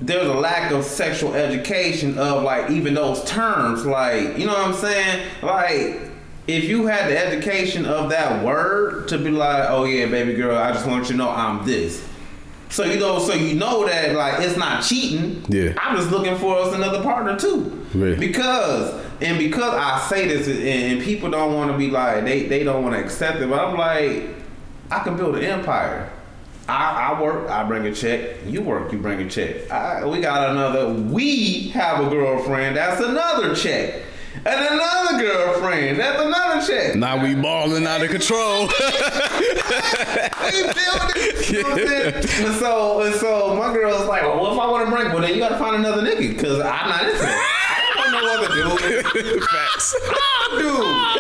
there's 0.02 0.28
a 0.28 0.34
lack 0.34 0.72
of 0.72 0.84
sexual 0.84 1.36
education 1.36 2.18
of 2.18 2.44
like 2.44 2.72
even 2.72 2.94
those 2.94 3.24
terms. 3.24 3.86
Like, 3.86 4.38
you 4.38 4.46
know 4.46 4.54
what 4.54 4.68
I'm 4.68 4.74
saying? 4.74 5.28
Like, 5.42 6.12
if 6.48 6.66
you 6.66 6.88
had 6.88 7.10
the 7.10 7.18
education 7.18 7.86
of 7.86 8.10
that 8.10 8.44
word 8.44 9.08
to 9.10 9.18
be 9.18 9.30
like, 9.30 9.70
oh 9.70 9.86
yeah, 9.86 10.08
baby 10.08 10.34
girl, 10.34 10.58
I 10.58 10.72
just 10.72 10.88
want 10.88 11.04
you 11.04 11.12
to 11.12 11.18
know 11.18 11.30
I'm 11.30 11.66
this. 11.66 12.08
So 12.70 12.86
you 12.86 13.00
know, 13.00 13.20
so 13.20 13.34
you 13.34 13.56
know 13.56 13.86
that 13.86 14.16
like 14.16 14.40
it's 14.40 14.58
not 14.58 14.82
cheating. 14.82 15.46
Yeah. 15.50 15.74
I'm 15.78 15.98
just 15.98 16.10
looking 16.10 16.38
for 16.38 16.58
us 16.58 16.74
another 16.74 17.04
partner 17.04 17.38
too. 17.38 17.86
Right. 17.94 18.18
Because 18.18 19.06
and 19.20 19.38
because 19.38 19.74
I 19.74 20.00
say 20.10 20.28
this 20.28 20.48
and, 20.48 20.60
and 20.60 21.02
people 21.02 21.30
don't 21.30 21.54
want 21.54 21.72
to 21.72 21.78
be 21.78 21.90
like 21.90 22.24
they 22.24 22.48
they 22.48 22.64
don't 22.64 22.82
want 22.82 22.96
to 22.96 23.04
accept 23.04 23.40
it, 23.40 23.50
but 23.50 23.60
I'm 23.60 23.78
like, 23.78 24.36
I 24.90 25.04
can 25.04 25.18
build 25.18 25.36
an 25.36 25.44
empire. 25.44 26.10
I, 26.72 27.12
I 27.12 27.22
work, 27.22 27.50
I 27.50 27.64
bring 27.66 27.86
a 27.86 27.94
check. 27.94 28.38
You 28.46 28.62
work, 28.62 28.94
you 28.94 28.98
bring 28.98 29.20
a 29.20 29.30
check. 29.30 29.70
I, 29.70 30.06
we 30.06 30.22
got 30.22 30.52
another. 30.52 30.94
We 30.94 31.70
have 31.70 32.06
a 32.06 32.10
girlfriend. 32.10 32.78
That's 32.78 33.02
another 33.02 33.54
check. 33.56 34.04
And 34.46 34.74
another 34.74 35.22
girlfriend. 35.22 36.00
That's 36.00 36.22
another 36.22 36.66
check. 36.66 36.96
Now 36.96 37.22
we 37.22 37.36
balling 37.36 37.86
out 37.86 38.02
of 38.02 38.10
control. 38.10 38.68
we 38.68 38.74
it. 41.16 41.50
You 41.52 41.64
know 41.64 41.70
what 41.70 41.82
I'm 41.82 41.88
saying? 41.88 42.46
And 42.46 42.56
so, 42.56 43.02
and 43.02 43.16
so 43.16 43.56
my 43.56 43.74
girl's 43.74 44.08
like, 44.08 44.22
well, 44.24 44.40
what 44.40 44.54
if 44.54 44.60
I 44.60 44.68
want 44.70 44.86
to 44.86 44.92
bring? 44.96 45.12
Well, 45.12 45.22
then 45.22 45.34
you 45.34 45.40
got 45.40 45.50
to 45.50 45.58
find 45.58 45.76
another 45.76 46.02
nigga 46.02 46.30
because 46.30 46.60
I'm 46.60 46.90
not 46.90 47.04
into 47.04 47.18
that. 47.20 47.62
I 47.98 48.04
don't 48.04 48.14
know 48.14 48.78
what 48.78 49.14
to 49.14 49.24
do. 49.24 49.42
Facts. 49.52 49.96
Dude, 50.52 51.11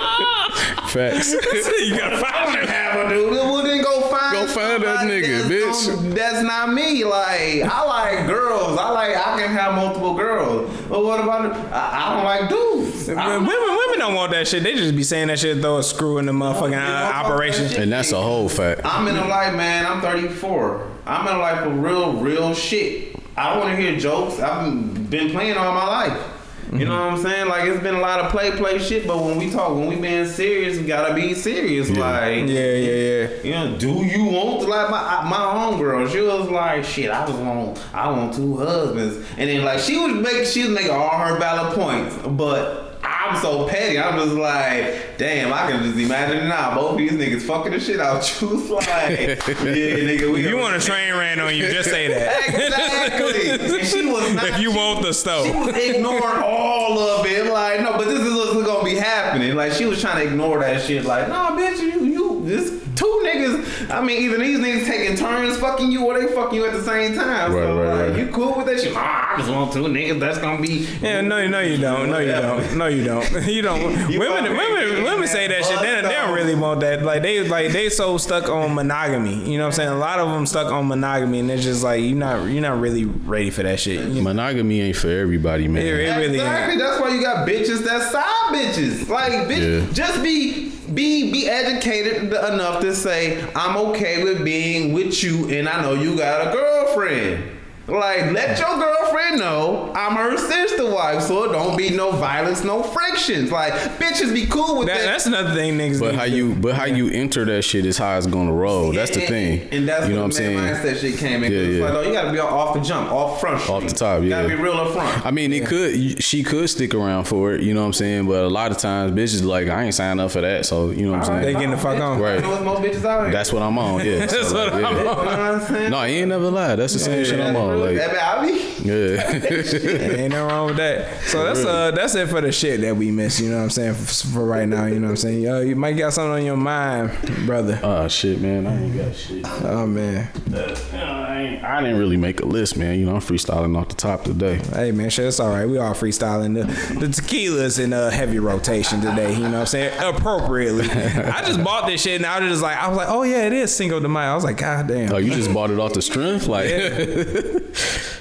Facts. 0.91 1.31
you 1.79 1.97
gotta 1.97 2.15
I 2.25 2.45
want 2.45 2.59
to 2.61 2.71
have 2.71 3.05
a 3.05 3.09
dude. 3.13 3.31
Well, 3.31 3.63
then 3.63 3.81
go 3.81 4.01
find. 4.09 4.33
Go 4.33 4.53
find 4.53 4.83
that 4.83 4.99
nigga, 5.07 5.47
that's 5.47 5.87
bitch. 5.87 5.95
gonna- 5.95 6.09
that's 6.15 6.41
not 6.43 6.73
me. 6.73 7.03
Like 7.03 7.63
I 7.63 7.83
like 7.85 8.27
girls. 8.27 8.77
I 8.77 8.89
like 8.91 9.15
I 9.15 9.39
can 9.39 9.49
have 9.51 9.75
multiple 9.75 10.13
girls. 10.15 10.69
But 10.89 11.03
what 11.03 11.19
about? 11.21 11.55
I, 11.71 12.05
I 12.05 12.15
don't 12.15 12.23
like 12.25 12.49
dudes. 12.49 13.09
I 13.09 13.37
Women, 13.37 13.45
don't 13.49 13.77
women 13.87 13.99
don't 13.99 14.15
want 14.15 14.31
that 14.33 14.47
shit. 14.47 14.63
They 14.63 14.75
just 14.75 14.95
be 14.95 15.03
saying 15.03 15.27
that 15.29 15.39
shit, 15.39 15.59
throw 15.61 15.77
a 15.77 15.83
screw 15.83 16.17
in 16.17 16.25
the 16.25 16.31
motherfucking 16.33 16.77
uh, 16.77 17.11
operation. 17.13 17.81
And 17.81 17.91
that's 17.91 18.11
a 18.11 18.21
whole 18.21 18.49
fact. 18.49 18.81
I'm 18.83 19.07
in 19.07 19.15
a 19.15 19.27
life, 19.27 19.55
man. 19.55 19.85
I'm 19.85 20.01
34. 20.01 20.87
I'm 21.05 21.27
in 21.27 21.33
a 21.35 21.39
life 21.39 21.65
of 21.65 21.79
real, 21.79 22.13
real 22.21 22.53
shit. 22.53 23.15
I 23.37 23.49
don't 23.53 23.59
want 23.65 23.75
to 23.75 23.81
hear 23.81 23.97
jokes. 23.97 24.39
I've 24.39 25.09
been 25.09 25.31
playing 25.31 25.57
all 25.57 25.73
my 25.73 25.87
life. 25.87 26.27
You 26.71 26.85
know 26.85 26.91
what 26.91 27.13
I'm 27.13 27.21
saying? 27.21 27.47
Like 27.49 27.65
it's 27.67 27.83
been 27.83 27.95
a 27.95 27.99
lot 27.99 28.19
of 28.21 28.31
play, 28.31 28.51
play 28.51 28.79
shit. 28.79 29.05
But 29.05 29.23
when 29.23 29.37
we 29.37 29.49
talk, 29.51 29.75
when 29.75 29.87
we 29.87 29.97
being 29.97 30.25
serious, 30.25 30.77
we 30.77 30.85
gotta 30.85 31.13
be 31.13 31.33
serious. 31.33 31.89
Like, 31.89 32.47
Yeah, 32.47 32.75
yeah, 32.75 33.27
yeah. 33.27 33.29
you 33.43 33.51
know, 33.51 33.77
do 33.77 33.89
you 34.05 34.23
want 34.25 34.67
like 34.69 34.89
my 34.89 35.23
my 35.29 35.37
homegirl? 35.37 36.09
She 36.11 36.21
was 36.21 36.49
like, 36.49 36.85
shit, 36.85 37.11
I 37.11 37.25
just 37.27 37.39
want 37.39 37.77
I 37.93 38.09
want 38.09 38.33
two 38.33 38.55
husbands, 38.57 39.25
and 39.37 39.49
then 39.49 39.65
like 39.65 39.79
she 39.79 39.97
was 39.97 40.13
making 40.13 40.45
she 40.45 40.61
was 40.63 40.71
making 40.71 40.91
all 40.91 41.09
her 41.17 41.37
valid 41.37 41.73
points, 41.75 42.15
but. 42.27 42.87
I'm 43.13 43.41
so 43.41 43.67
petty. 43.67 43.99
I'm 43.99 44.17
just 44.17 44.33
like, 44.35 45.17
damn, 45.17 45.51
I 45.53 45.69
can 45.71 45.83
just 45.83 45.97
imagine 45.97 46.47
now. 46.47 46.75
Both 46.75 46.97
these 46.97 47.11
niggas 47.11 47.41
fucking 47.41 47.71
the 47.71 47.79
shit 47.79 47.99
out 47.99 48.41
you. 48.41 48.49
It's 48.61 48.69
like, 48.69 48.87
yeah, 48.89 49.35
nigga, 49.35 50.31
we 50.33 50.39
If 50.39 50.45
you 50.45 50.51
gonna- 50.51 50.57
want 50.61 50.75
a 50.75 50.79
train 50.79 51.13
ran 51.17 51.39
on 51.39 51.55
you, 51.55 51.69
just 51.71 51.89
say 51.89 52.07
that. 52.07 52.49
Exactly. 52.49 53.49
And 53.77 53.87
she 53.87 54.05
was 54.05 54.33
not. 54.33 54.45
if 54.45 54.59
you 54.59 54.71
she- 54.71 54.77
want 54.77 55.01
the 55.03 55.13
stove, 55.13 55.45
she 55.45 55.51
stove. 55.51 55.65
was 55.67 55.75
ignoring 55.75 56.43
all 56.43 56.99
of 56.99 57.25
it. 57.25 57.51
Like, 57.51 57.81
no, 57.81 57.93
but 57.97 58.05
this 58.07 58.19
is 58.19 58.33
what's 58.33 58.65
gonna 58.65 58.83
be 58.83 58.95
happening. 58.95 59.55
Like, 59.55 59.73
she 59.73 59.85
was 59.85 59.99
trying 60.01 60.23
to 60.25 60.31
ignore 60.31 60.59
that 60.59 60.81
shit. 60.83 61.05
Like, 61.05 61.27
nah, 61.27 61.51
bitch, 61.55 61.79
you, 61.79 62.00
you, 62.43 62.57
this 62.57 62.69
two 62.95 63.21
niggas. 63.25 63.89
I 63.89 64.01
mean, 64.01 64.21
either 64.21 64.37
these 64.37 64.59
niggas 64.59 64.85
taking 64.85 65.15
turns 65.17 65.57
fucking 65.57 65.91
you 65.91 66.05
or 66.05 66.19
they 66.19 66.33
fucking 66.33 66.57
you 66.57 66.65
at 66.65 66.73
the 66.73 66.83
same 66.83 67.15
time. 67.15 67.51
Right, 67.53 67.63
so, 67.63 67.77
right, 67.79 67.87
like, 67.87 68.09
right. 68.11 68.19
you 68.19 68.31
cool 68.31 68.55
with 68.57 68.67
that 68.67 68.79
shit? 68.79 68.93
Nah, 68.93 68.99
I 69.01 69.35
just 69.37 69.49
want 69.49 69.73
two 69.73 69.83
niggas. 69.83 70.19
That's 70.19 70.37
gonna 70.37 70.61
be. 70.61 70.87
Yeah, 71.01 71.21
no, 71.21 71.47
no, 71.47 71.59
you 71.61 71.77
don't. 71.77 72.09
No, 72.09 72.19
you 72.19 72.31
don't. 72.31 72.77
No, 72.77 72.87
you 72.87 73.03
don't. 73.03 73.21
You 73.51 73.61
don't. 73.61 73.81
You 74.11 74.19
women, 74.19 74.43
fucking 74.43 74.57
women, 74.57 75.03
women 75.03 75.27
say 75.27 75.47
that 75.47 75.65
shit. 75.65 75.79
They, 75.79 76.01
they 76.01 76.13
don't 76.13 76.33
really 76.33 76.55
want 76.55 76.81
that. 76.81 77.03
Like 77.03 77.21
they, 77.21 77.47
like 77.47 77.71
they 77.71 77.89
so 77.89 78.17
stuck 78.17 78.49
on 78.49 78.73
monogamy. 78.75 79.35
You 79.49 79.57
know 79.57 79.65
what 79.65 79.67
I'm 79.67 79.71
saying? 79.73 79.89
A 79.89 79.97
lot 79.97 80.19
of 80.19 80.29
them 80.29 80.45
stuck 80.45 80.71
on 80.71 80.87
monogamy, 80.87 81.39
and 81.39 81.51
it's 81.51 81.63
just 81.63 81.83
like 81.83 82.01
you're 82.01 82.15
not, 82.17 82.45
you're 82.45 82.61
not 82.61 82.79
really 82.79 83.05
ready 83.05 83.49
for 83.49 83.63
that 83.63 83.79
shit. 83.79 84.07
You- 84.09 84.21
Monogamy 84.21 84.81
ain't 84.81 84.95
for 84.95 85.09
everybody, 85.09 85.67
man. 85.67 85.83
It, 85.83 85.87
it 85.87 86.17
really 86.17 86.35
exactly. 86.35 86.73
ain't. 86.73 86.81
That's 86.81 87.01
why 87.01 87.09
you 87.09 87.21
got 87.21 87.47
bitches 87.47 87.83
that 87.85 88.11
side 88.11 88.53
bitches. 88.53 89.07
Like, 89.09 89.31
bitch, 89.47 89.81
Yeah. 89.87 89.93
just 89.93 90.21
be 90.23 90.71
be 90.93 91.31
be 91.31 91.47
educated 91.47 92.25
enough 92.25 92.81
to 92.81 92.93
say 92.93 93.43
I'm 93.55 93.77
okay 93.89 94.23
with 94.23 94.43
being 94.43 94.93
with 94.93 95.23
you, 95.23 95.49
and 95.49 95.67
I 95.69 95.81
know 95.81 95.93
you 95.93 96.17
got 96.17 96.47
a 96.47 96.51
girlfriend. 96.51 97.60
Like, 97.91 98.31
let 98.31 98.57
your 98.59 98.77
girlfriend 98.79 99.39
know 99.39 99.91
I'm 99.95 100.15
her 100.15 100.37
sister 100.37 100.89
wife, 100.89 101.21
so 101.23 101.43
it 101.45 101.51
don't 101.51 101.77
be 101.77 101.89
no 101.89 102.11
violence, 102.11 102.63
no 102.63 102.81
frictions. 102.83 103.51
Like, 103.51 103.73
bitches 103.99 104.33
be 104.33 104.45
cool 104.47 104.79
with 104.79 104.87
That, 104.87 104.99
that. 104.99 105.05
that's 105.05 105.25
another 105.25 105.53
thing 105.53 105.77
niggas. 105.77 105.99
But 105.99 106.15
how 106.15 106.23
to- 106.23 106.29
you 106.29 106.55
but 106.55 106.75
how 106.75 106.85
you 106.85 107.09
enter 107.09 107.45
that 107.45 107.63
shit 107.63 107.85
is 107.85 107.97
how 107.97 108.17
it's 108.17 108.27
gonna 108.27 108.53
roll. 108.53 108.91
That's 108.93 109.11
the 109.11 109.19
And- 109.21 109.29
thing. 109.29 109.67
And 109.71 109.87
that's 109.87 110.07
you 110.07 110.13
know 110.15 110.23
what 110.23 110.37
I'm 110.39 110.43
the 110.45 110.55
man 110.55 110.75
saying. 110.83 110.95
mindset 110.95 111.01
shit 111.01 111.17
came 111.19 111.43
in. 111.43 111.51
Yeah, 111.51 111.59
yeah. 111.59 111.83
like, 111.83 111.93
oh, 111.93 112.01
you 112.01 112.13
gotta 112.13 112.31
be 112.31 112.39
off 112.39 112.73
the 112.73 112.79
jump, 112.81 113.11
off 113.11 113.39
front 113.41 113.69
Off 113.69 113.83
the 113.83 113.89
street. 113.89 113.97
top, 113.99 114.21
You 114.23 114.29
yeah. 114.29 114.41
gotta 114.43 114.47
be 114.49 114.55
real 114.55 114.73
up 114.73 114.91
front. 114.93 115.25
I 115.25 115.31
mean, 115.31 115.51
it 115.53 115.65
could 115.65 116.23
she 116.23 116.43
could 116.43 116.69
stick 116.69 116.93
around 116.93 117.25
for 117.25 117.53
it, 117.53 117.61
you 117.61 117.73
know 117.73 117.81
what 117.81 117.87
I'm 117.87 117.93
saying. 117.93 118.25
But 118.27 118.43
a 118.45 118.49
lot 118.49 118.71
of 118.71 118.77
times, 118.77 119.11
bitches 119.11 119.43
like 119.45 119.67
I 119.67 119.83
ain't 119.83 119.93
signed 119.93 120.21
up 120.21 120.31
for 120.31 120.41
that, 120.41 120.65
so 120.65 120.91
you 120.91 121.05
know 121.05 121.11
what 121.11 121.27
I'm 121.29 121.35
They 121.37 121.41
saying. 121.41 121.41
They 121.45 121.53
getting 121.53 121.71
the 121.71 121.77
fuck 121.77 121.99
on. 121.99 122.19
Right. 122.19 122.35
You 122.35 122.41
know 122.41 122.49
what's 122.51 122.63
more 122.63 122.77
bitches 122.77 123.05
out 123.05 123.23
here? 123.23 123.31
That's 123.31 123.51
what 123.51 123.61
I'm 123.61 123.77
on. 123.77 124.05
Yeah. 124.05 124.25
So, 124.31 124.37
That's 124.37 124.53
like, 124.53 124.73
what 124.73 124.83
I'm 124.85 124.95
yeah. 124.95 124.99
You 124.99 125.03
know 125.05 125.13
what 125.15 125.27
I'm 125.29 125.61
saying? 125.61 125.91
No, 125.91 126.03
he 126.03 126.13
ain't 126.15 126.29
never 126.29 126.49
lied. 126.49 126.79
That's 126.79 126.93
the 126.93 126.99
same 126.99 127.25
shit 127.25 127.39
I'm 127.39 127.55
on. 127.55 127.80
Like, 127.81 127.97
I 127.99 128.45
mean, 128.45 128.70
yeah. 128.83 129.31
Ain't 129.31 130.31
nothing 130.31 130.47
wrong 130.47 130.65
with 130.67 130.77
that. 130.77 131.21
So 131.23 131.43
that's 131.43 131.63
uh 131.65 131.91
that's 131.91 132.15
it 132.15 132.27
for 132.29 132.41
the 132.41 132.51
shit 132.51 132.81
that 132.81 132.95
we 132.95 133.11
miss. 133.11 133.39
You 133.39 133.49
know 133.49 133.57
what 133.57 133.63
I'm 133.63 133.69
saying 133.69 133.93
for, 133.95 134.05
for 134.27 134.45
right 134.45 134.67
now. 134.67 134.85
You 134.85 134.95
know 134.99 135.07
what 135.07 135.11
I'm 135.11 135.17
saying. 135.17 135.41
Yo, 135.41 135.61
you 135.61 135.75
might 135.75 135.93
got 135.93 136.13
something 136.13 136.31
on 136.33 136.45
your 136.45 136.57
mind, 136.57 137.11
brother. 137.45 137.79
oh 137.83 138.07
shit, 138.07 138.41
man. 138.41 138.67
I 138.67 138.81
ain't 138.83 138.97
got 138.97 139.15
shit. 139.15 139.45
Oh 139.65 139.85
man. 139.87 140.29
I, 140.53 141.41
ain't- 141.43 141.63
I 141.63 141.81
didn't 141.81 141.97
really 141.99 142.17
make 142.17 142.41
a 142.41 142.45
list, 142.45 142.75
man. 142.77 142.99
You 142.99 143.05
know, 143.05 143.15
I'm 143.15 143.21
freestyling 143.21 143.77
off 143.77 143.89
the 143.89 143.95
top 143.95 144.23
today. 144.23 144.57
Hey 144.73 144.91
man, 144.91 145.09
shit, 145.09 145.25
it's 145.25 145.39
all 145.39 145.49
right. 145.49 145.65
We 145.67 145.77
all 145.77 145.93
freestyling. 145.93 146.53
The, 146.55 146.99
the 146.99 147.07
tequila's 147.13 147.79
in 147.79 147.93
a 147.93 148.09
heavy 148.11 148.39
rotation 148.39 148.99
today. 149.01 149.33
You 149.33 149.39
know 149.43 149.51
what 149.51 149.59
I'm 149.61 149.65
saying? 149.67 149.97
Appropriately. 150.03 150.89
I 150.89 151.43
just 151.45 151.63
bought 151.63 151.87
this 151.87 152.01
shit 152.01 152.15
and 152.17 152.25
I 152.25 152.39
was 152.39 152.49
just 152.49 152.61
like, 152.61 152.77
I 152.77 152.87
was 152.87 152.97
like, 152.97 153.07
oh 153.09 153.23
yeah, 153.23 153.45
it 153.45 153.53
is 153.53 153.73
Cinco 153.75 153.99
de 153.99 154.07
Mayo. 154.07 154.31
I 154.31 154.35
was 154.35 154.43
like, 154.43 154.57
god 154.57 154.87
damn. 154.87 155.11
Oh, 155.13 155.17
you 155.17 155.31
just 155.31 155.53
bought 155.53 155.69
it 155.71 155.79
off 155.79 155.93
the 155.93 156.01
strength, 156.01 156.47
like. 156.47 156.67
the 156.69 157.61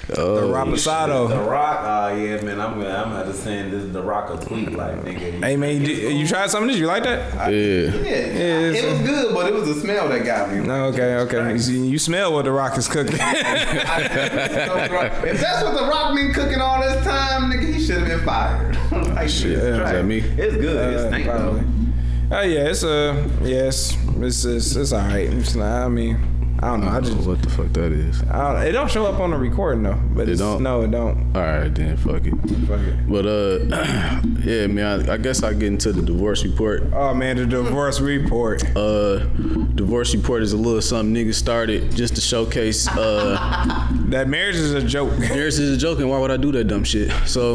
oh, 0.17 0.35
The 0.35 0.41
Reposado. 0.53 1.47
Rock, 1.49 1.79
uh, 1.83 2.13
yeah, 2.15 2.41
man, 2.41 2.59
I'm 2.59 2.79
gonna, 2.79 2.89
I'm 2.93 3.11
gonna 3.11 3.33
send 3.33 3.71
this 3.73 3.91
The 3.91 4.01
Rock 4.01 4.29
a 4.29 4.37
tweet, 4.45 4.71
like, 4.73 4.95
nigga. 5.03 5.43
Hey 5.43 5.55
man, 5.57 5.79
you, 5.81 5.85
did- 5.87 6.13
you 6.17 6.27
tried 6.27 6.49
some 6.49 6.63
of 6.63 6.69
this? 6.69 6.77
You 6.77 6.87
like 6.87 7.03
that? 7.03 7.33
yeah. 7.33 7.47
Yeah, 7.49 7.89
it's- 7.91 8.83
it 8.83 8.91
was 8.91 9.01
good, 9.07 9.33
but 9.33 9.47
it 9.47 9.53
was 9.53 9.67
the 9.67 9.75
smell 9.81 10.09
that 10.09 10.25
got 10.25 10.51
me. 10.51 10.59
No, 10.59 10.85
okay, 10.87 11.15
okay. 11.17 11.55
You, 11.71 11.83
you 11.85 11.97
smell 11.99 12.33
what 12.33 12.45
the 12.45 12.51
rock 12.51 12.77
is 12.77 12.87
cooking. 12.87 13.13
if 13.19 13.19
that's 15.39 15.63
what 15.63 15.73
The 15.79 15.87
Rock 15.87 16.15
been 16.15 16.33
cooking 16.33 16.59
all 16.61 16.81
this 16.81 17.03
time, 17.03 17.51
nigga, 17.51 17.73
he 17.73 17.83
should 17.85 17.99
have 17.99 18.07
been 18.07 18.25
fired. 18.25 18.75
like, 19.15 19.29
shit, 19.29 19.51
is 19.51 19.77
that 19.77 20.05
me? 20.05 20.17
It's 20.19 20.55
good. 20.55 20.93
It's 20.93 21.01
Uh, 21.03 21.07
stank 21.09 21.25
probably. 21.25 21.59
though. 21.61 21.67
Oh 22.33 22.41
yeah, 22.43 22.69
it's 22.69 22.83
uh, 22.83 23.27
yes, 23.41 23.97
it's 24.21 24.45
it's, 24.45 24.75
it's 24.77 24.93
all 24.93 24.99
right. 25.01 25.27
It's 25.33 25.53
not, 25.53 25.83
I 25.85 25.89
mean, 25.89 26.17
I 26.63 26.67
don't 26.67 26.81
know. 26.81 26.89
I 26.89 26.99
just 27.01 27.17
know 27.17 27.27
what 27.27 27.41
the 27.41 27.49
fuck 27.49 27.73
that 27.73 27.91
is. 27.91 28.21
I 28.29 28.53
don't, 28.53 28.61
it 28.67 28.71
don't 28.73 28.91
show 28.91 29.05
up 29.07 29.19
on 29.19 29.31
the 29.31 29.37
recording 29.37 29.81
though. 29.81 29.99
But 30.13 30.27
It 30.29 30.33
it's, 30.33 30.41
don't? 30.41 30.61
No, 30.61 30.81
it 30.83 30.91
don't. 30.91 31.35
All 31.35 31.41
right, 31.41 31.73
then 31.73 31.97
fuck 31.97 32.21
it. 32.23 32.31
Fuck 32.67 32.79
it. 32.81 33.09
But 33.09 33.25
uh, 33.25 34.21
yeah, 34.43 34.67
man. 34.67 35.09
I, 35.09 35.13
I 35.13 35.17
guess 35.17 35.41
I 35.41 35.53
get 35.53 35.63
into 35.63 35.91
the 35.91 36.03
divorce 36.03 36.43
report. 36.43 36.83
Oh 36.93 37.15
man, 37.15 37.37
the 37.37 37.47
divorce 37.47 37.99
report. 37.99 38.63
Uh, 38.75 39.19
divorce 39.73 40.13
report 40.13 40.43
is 40.43 40.53
a 40.53 40.57
little 40.57 40.81
something 40.81 41.15
niggas 41.15 41.33
started 41.35 41.95
just 41.95 42.13
to 42.15 42.21
showcase. 42.21 42.87
Uh, 42.87 43.87
That 44.11 44.27
marriage 44.27 44.57
is 44.57 44.73
a 44.73 44.81
joke. 44.81 45.17
Marriage 45.19 45.53
is 45.57 45.73
a 45.73 45.77
joke, 45.77 45.99
and 45.99 46.09
why 46.09 46.19
would 46.19 46.31
I 46.31 46.35
do 46.35 46.51
that 46.51 46.65
dumb 46.65 46.83
shit? 46.83 47.11
So, 47.25 47.53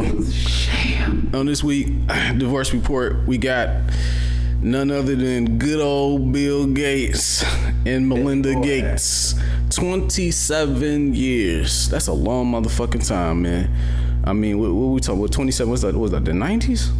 on 1.34 1.44
this 1.44 1.62
week 1.62 1.88
divorce 2.38 2.72
report, 2.72 3.26
we 3.26 3.36
got 3.36 3.68
none 4.60 4.90
other 4.90 5.14
than 5.14 5.58
good 5.58 5.80
old 5.80 6.32
Bill 6.32 6.66
Gates 6.66 7.44
and 7.84 8.08
Melinda 8.08 8.54
Gates. 8.60 9.34
27 9.70 11.14
years. 11.14 11.88
That's 11.88 12.06
a 12.06 12.12
long 12.12 12.52
motherfucking 12.52 13.06
time, 13.06 13.42
man. 13.42 13.70
I 14.24 14.32
mean, 14.32 14.58
what, 14.58 14.72
what 14.72 14.86
we 14.86 15.00
talking? 15.00 15.20
about? 15.20 15.32
27? 15.32 15.70
What's 15.70 15.82
that? 15.82 15.94
What 15.94 16.02
was 16.02 16.10
that? 16.12 16.24
The 16.24 16.32
90s? 16.32 16.92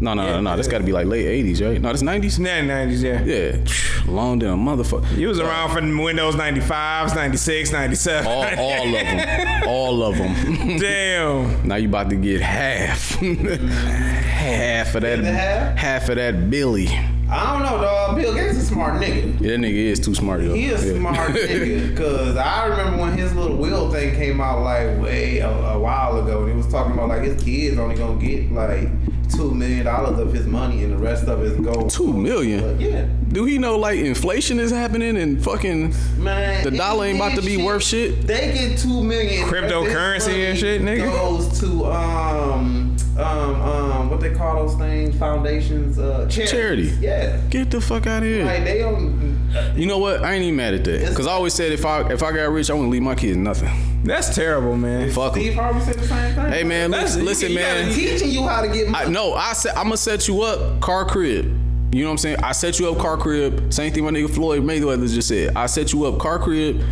No, 0.00 0.12
no, 0.12 0.26
no, 0.26 0.40
no. 0.40 0.56
That's 0.56 0.68
got 0.68 0.78
to 0.78 0.84
be 0.84 0.92
like 0.92 1.06
late 1.06 1.44
80s, 1.44 1.66
right? 1.66 1.80
No, 1.80 1.88
that's 1.88 2.02
90s. 2.02 2.44
Yeah, 2.44 2.60
nineties. 2.62 3.02
Yeah. 3.02 3.22
Yeah, 3.24 3.56
long 4.06 4.38
damn 4.38 4.58
motherfucker. 4.58 5.16
You 5.16 5.28
was 5.28 5.38
around 5.38 5.70
for 5.70 5.80
Windows 6.02 6.34
95s, 6.34 7.14
96, 7.14 7.72
97. 7.72 8.26
All, 8.26 8.44
all 8.58 8.86
of 8.86 8.92
them. 8.92 9.62
all 9.68 10.02
of 10.02 10.18
them. 10.18 10.78
Damn. 10.78 11.66
now 11.68 11.76
you 11.76 11.88
about 11.88 12.10
to 12.10 12.16
get 12.16 12.40
half, 12.40 13.10
half 13.14 14.94
of 14.94 15.02
that. 15.02 15.24
half? 15.24 15.76
half 15.78 16.08
of 16.08 16.16
that 16.16 16.50
Billy. 16.50 16.88
I 17.30 17.52
don't 17.52 17.62
know, 17.62 17.82
dog. 17.82 18.16
Bill 18.16 18.34
Gates 18.34 18.56
is 18.56 18.64
a 18.64 18.66
smart 18.66 19.00
nigga. 19.00 19.40
Yeah, 19.40 19.52
that 19.52 19.60
nigga 19.60 19.74
is 19.74 20.00
too 20.00 20.14
smart 20.14 20.42
though. 20.42 20.54
He 20.54 20.66
is 20.66 20.84
Yeah. 20.84 20.94
smart 20.98 21.30
nigga. 21.32 21.96
Cause 21.96 22.36
I 22.36 22.66
remember 22.66 22.98
when 23.02 23.16
his 23.18 23.34
little 23.34 23.56
will 23.56 23.90
thing 23.90 24.14
came 24.14 24.40
out 24.40 24.62
like 24.62 25.00
way 25.00 25.38
a, 25.38 25.48
a 25.50 25.78
while 25.78 26.18
ago, 26.22 26.42
and 26.42 26.50
he 26.50 26.56
was 26.56 26.66
talking 26.68 26.92
about 26.92 27.08
like 27.08 27.22
his 27.22 27.42
kids 27.42 27.78
only 27.78 27.96
gonna 27.96 28.20
get 28.20 28.52
like 28.52 28.88
two 29.34 29.52
million 29.52 29.84
dollars 29.86 30.18
of 30.18 30.32
his 30.34 30.46
money, 30.46 30.84
and 30.84 30.92
the 30.92 30.96
rest 30.98 31.26
of 31.26 31.40
his 31.40 31.54
go 31.54 31.88
Two 31.88 32.12
million? 32.12 32.60
But 32.60 32.80
yeah, 32.80 33.06
Do 33.32 33.46
he 33.46 33.56
know 33.58 33.76
like 33.78 33.98
inflation 33.98 34.60
is 34.60 34.70
happening 34.70 35.16
and 35.16 35.42
fucking 35.42 35.94
man. 36.18 36.62
The 36.62 36.70
dollar 36.72 37.06
ain't 37.06 37.16
about 37.16 37.34
to 37.36 37.42
be 37.42 37.56
worth 37.56 37.82
shit? 37.84 38.26
They 38.26 38.52
get 38.52 38.78
two 38.78 39.02
million. 39.02 39.46
Cryptocurrency 39.48 40.48
and 40.50 40.58
shit, 40.58 40.82
nigga? 40.82 41.10
Goes 41.10 41.58
to 41.60 41.86
um 41.86 42.93
um 43.18 43.60
um 43.62 44.10
what 44.10 44.20
they 44.20 44.32
call 44.34 44.66
those 44.66 44.76
things? 44.78 45.16
Foundations, 45.18 45.98
uh, 45.98 46.26
charities. 46.28 46.50
Charity. 46.50 46.82
Yeah. 47.00 47.40
get 47.50 47.70
the 47.70 47.80
fuck 47.80 48.06
out 48.06 48.22
of 48.22 48.28
here? 48.28 48.44
Like 48.44 48.64
they 48.64 48.78
don't. 48.78 49.34
You 49.76 49.86
know 49.86 49.98
what? 49.98 50.24
I 50.24 50.32
ain't 50.34 50.42
even 50.42 50.56
mad 50.56 50.74
at 50.74 50.84
that. 50.84 51.14
Cause 51.14 51.26
I 51.28 51.32
always 51.32 51.54
said 51.54 51.70
if 51.72 51.84
I 51.84 52.10
if 52.12 52.22
I 52.22 52.32
got 52.32 52.50
rich, 52.50 52.70
I 52.70 52.74
wouldn't 52.74 52.90
leave 52.90 53.02
my 53.02 53.14
kids 53.14 53.36
nothing. 53.36 53.70
That's 54.04 54.34
terrible, 54.34 54.76
man. 54.76 55.10
Fuck 55.12 55.34
'em. 55.36 55.40
Steve 55.42 55.54
Harvey 55.54 55.80
said 55.80 55.94
the 55.94 56.06
same 56.08 56.34
thing. 56.34 56.46
Hey 56.52 56.64
man, 56.64 56.90
That's- 56.90 57.16
listen, 57.16 57.20
you- 57.20 57.26
listen 57.28 57.48
you 57.50 57.54
man. 57.56 57.82
gotta 57.88 57.94
teaching 57.94 58.30
you 58.30 58.42
how 58.46 58.62
to 58.62 58.68
get 58.68 58.88
money. 58.88 59.06
I 59.06 59.08
no, 59.10 59.34
I 59.34 59.52
said 59.52 59.72
I'm 59.76 59.84
gonna 59.84 59.96
set 59.96 60.26
you 60.28 60.42
up 60.42 60.80
car 60.80 61.04
crib. 61.04 61.46
You 61.92 62.00
know 62.02 62.08
what 62.08 62.12
I'm 62.14 62.18
saying? 62.18 62.36
I 62.42 62.50
set 62.50 62.80
you 62.80 62.90
up 62.90 62.98
car 62.98 63.16
crib. 63.16 63.72
Same 63.72 63.92
thing 63.92 64.02
my 64.04 64.10
nigga 64.10 64.28
Floyd 64.28 64.64
Mayweather 64.64 65.08
just 65.12 65.28
said. 65.28 65.52
I 65.56 65.66
set 65.66 65.92
you 65.92 66.04
up 66.06 66.18
car 66.18 66.40
crib. 66.40 66.82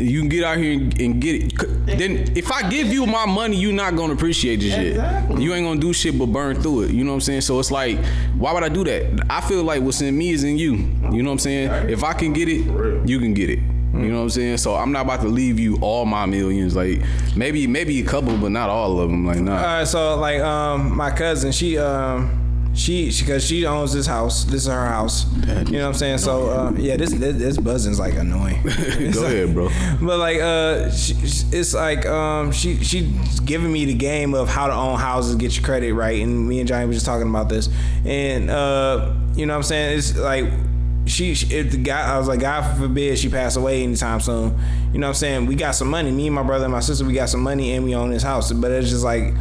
You 0.00 0.20
can 0.20 0.28
get 0.28 0.44
out 0.44 0.58
here 0.58 0.72
and, 0.72 1.00
and 1.00 1.20
get 1.20 1.34
it. 1.42 1.98
Then 1.98 2.36
if 2.36 2.50
I 2.50 2.68
give 2.68 2.88
you 2.88 3.06
my 3.06 3.26
money, 3.26 3.56
you're 3.56 3.72
not 3.72 3.96
gonna 3.96 4.14
appreciate 4.14 4.56
this 4.56 4.74
shit. 4.74 4.94
You 5.38 5.54
ain't 5.54 5.66
gonna 5.66 5.80
do 5.80 5.92
shit 5.92 6.18
but 6.18 6.26
burn 6.26 6.60
through 6.60 6.82
it. 6.82 6.90
You 6.92 7.04
know 7.04 7.10
what 7.10 7.16
I'm 7.16 7.20
saying? 7.20 7.42
So 7.42 7.58
it's 7.58 7.70
like, 7.70 7.98
why 8.36 8.52
would 8.52 8.62
I 8.62 8.68
do 8.68 8.84
that? 8.84 9.26
I 9.30 9.40
feel 9.40 9.62
like 9.62 9.82
what's 9.82 10.00
in 10.00 10.16
me 10.16 10.30
is 10.30 10.44
in 10.44 10.58
you. 10.58 10.72
You 11.10 11.22
know 11.22 11.30
what 11.30 11.34
I'm 11.34 11.38
saying? 11.38 11.90
If 11.90 12.04
I 12.04 12.12
can 12.12 12.32
get 12.32 12.48
it, 12.48 13.08
you 13.08 13.18
can 13.18 13.34
get 13.34 13.50
it. 13.50 13.58
You 13.92 14.08
know 14.08 14.18
what 14.18 14.22
I'm 14.22 14.30
saying? 14.30 14.56
So 14.58 14.76
I'm 14.76 14.92
not 14.92 15.04
about 15.04 15.20
to 15.22 15.28
leave 15.28 15.58
you 15.58 15.76
all 15.80 16.06
my 16.06 16.24
millions. 16.24 16.76
Like 16.76 17.02
maybe 17.36 17.66
maybe 17.66 18.00
a 18.00 18.04
couple, 18.04 18.36
but 18.36 18.50
not 18.50 18.70
all 18.70 19.00
of 19.00 19.10
them. 19.10 19.26
Like 19.26 19.40
nah. 19.40 19.56
All 19.56 19.62
right, 19.62 19.86
so 19.86 20.16
like 20.16 20.40
um 20.40 20.96
my 20.96 21.10
cousin, 21.10 21.52
she 21.52 21.76
um 21.76 22.49
she 22.72 23.10
because 23.18 23.44
she, 23.44 23.66
owns 23.66 23.92
this 23.92 24.06
house. 24.06 24.44
This 24.44 24.62
is 24.62 24.66
her 24.68 24.86
house. 24.86 25.26
You 25.46 25.78
know 25.78 25.80
what 25.80 25.88
I'm 25.88 25.94
saying? 25.94 26.18
So 26.18 26.48
uh, 26.50 26.72
yeah, 26.76 26.96
this 26.96 27.12
this, 27.12 27.36
this 27.36 27.58
buzzing's 27.58 27.98
like 27.98 28.14
annoying. 28.14 28.62
Go 28.62 28.70
like- 28.70 29.16
ahead, 29.16 29.54
bro. 29.54 29.68
But 30.00 30.18
like 30.18 30.40
uh, 30.40 30.90
she, 30.90 31.14
it's 31.14 31.74
like 31.74 32.06
um 32.06 32.52
she 32.52 32.82
she's 32.82 33.40
giving 33.40 33.72
me 33.72 33.84
the 33.84 33.94
game 33.94 34.34
of 34.34 34.48
how 34.48 34.68
to 34.68 34.72
own 34.72 34.98
houses, 34.98 35.34
get 35.36 35.54
your 35.56 35.64
credit 35.64 35.92
right, 35.94 36.20
and 36.22 36.48
me 36.48 36.60
and 36.60 36.68
Johnny 36.68 36.86
were 36.86 36.92
just 36.92 37.06
talking 37.06 37.28
about 37.28 37.48
this, 37.48 37.68
and 38.04 38.50
uh 38.50 39.14
you 39.34 39.46
know 39.46 39.54
what 39.54 39.58
I'm 39.58 39.62
saying? 39.64 39.98
It's 39.98 40.16
like 40.16 40.46
she, 41.06 41.34
she 41.34 41.54
if 41.54 41.72
the 41.72 41.78
guy 41.78 42.14
I 42.14 42.18
was 42.18 42.28
like 42.28 42.40
God 42.40 42.78
forbid 42.78 43.18
she 43.18 43.28
pass 43.28 43.56
away 43.56 43.82
anytime 43.82 44.20
soon. 44.20 44.56
You 44.92 44.98
know 44.98 45.08
what 45.08 45.10
I'm 45.10 45.14
saying? 45.14 45.46
We 45.46 45.54
got 45.56 45.72
some 45.72 45.88
money. 45.88 46.10
Me 46.12 46.26
and 46.26 46.34
my 46.34 46.42
brother 46.42 46.64
and 46.64 46.72
my 46.72 46.80
sister 46.80 47.04
we 47.04 47.14
got 47.14 47.28
some 47.28 47.42
money 47.42 47.72
and 47.72 47.84
we 47.84 47.94
own 47.94 48.10
this 48.10 48.22
house. 48.22 48.52
But 48.52 48.70
it's 48.70 48.90
just 48.90 49.04
like 49.04 49.34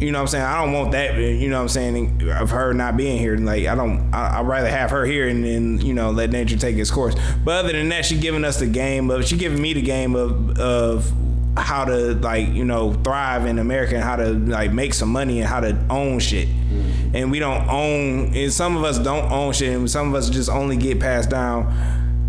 you 0.00 0.10
know 0.12 0.18
what 0.18 0.22
I'm 0.22 0.28
saying? 0.28 0.44
I 0.44 0.64
don't 0.64 0.72
want 0.72 0.92
that, 0.92 1.16
you 1.16 1.48
know 1.48 1.56
what 1.56 1.62
I'm 1.62 1.68
saying, 1.68 2.30
of 2.30 2.50
her 2.50 2.72
not 2.72 2.96
being 2.96 3.18
here. 3.18 3.36
Like, 3.36 3.66
I 3.66 3.74
don't, 3.74 4.12
I, 4.14 4.40
I'd 4.40 4.46
rather 4.46 4.68
have 4.68 4.90
her 4.90 5.04
here 5.04 5.28
and 5.28 5.44
then, 5.44 5.80
you 5.80 5.92
know, 5.92 6.10
let 6.10 6.30
nature 6.30 6.56
take 6.56 6.76
its 6.76 6.90
course. 6.90 7.14
But 7.44 7.64
other 7.64 7.72
than 7.72 7.88
that, 7.90 8.04
she 8.06 8.18
giving 8.18 8.44
us 8.44 8.58
the 8.58 8.66
game 8.66 9.10
of, 9.10 9.26
she 9.26 9.36
giving 9.36 9.60
me 9.60 9.74
the 9.74 9.82
game 9.82 10.14
of, 10.14 10.58
of 10.58 11.12
how 11.56 11.84
to, 11.84 12.14
like, 12.14 12.48
you 12.48 12.64
know, 12.64 12.94
thrive 12.94 13.44
in 13.44 13.58
America 13.58 13.94
and 13.94 14.04
how 14.04 14.16
to, 14.16 14.30
like, 14.30 14.72
make 14.72 14.94
some 14.94 15.10
money 15.10 15.40
and 15.40 15.48
how 15.48 15.60
to 15.60 15.78
own 15.90 16.18
shit. 16.18 16.48
Mm-hmm. 16.48 17.16
And 17.16 17.30
we 17.30 17.38
don't 17.38 17.68
own, 17.68 18.34
and 18.34 18.52
some 18.52 18.76
of 18.76 18.84
us 18.84 18.98
don't 18.98 19.30
own 19.30 19.52
shit, 19.52 19.74
and 19.74 19.90
some 19.90 20.08
of 20.08 20.14
us 20.14 20.30
just 20.30 20.48
only 20.48 20.76
get 20.76 21.00
passed 21.00 21.28
down 21.28 21.66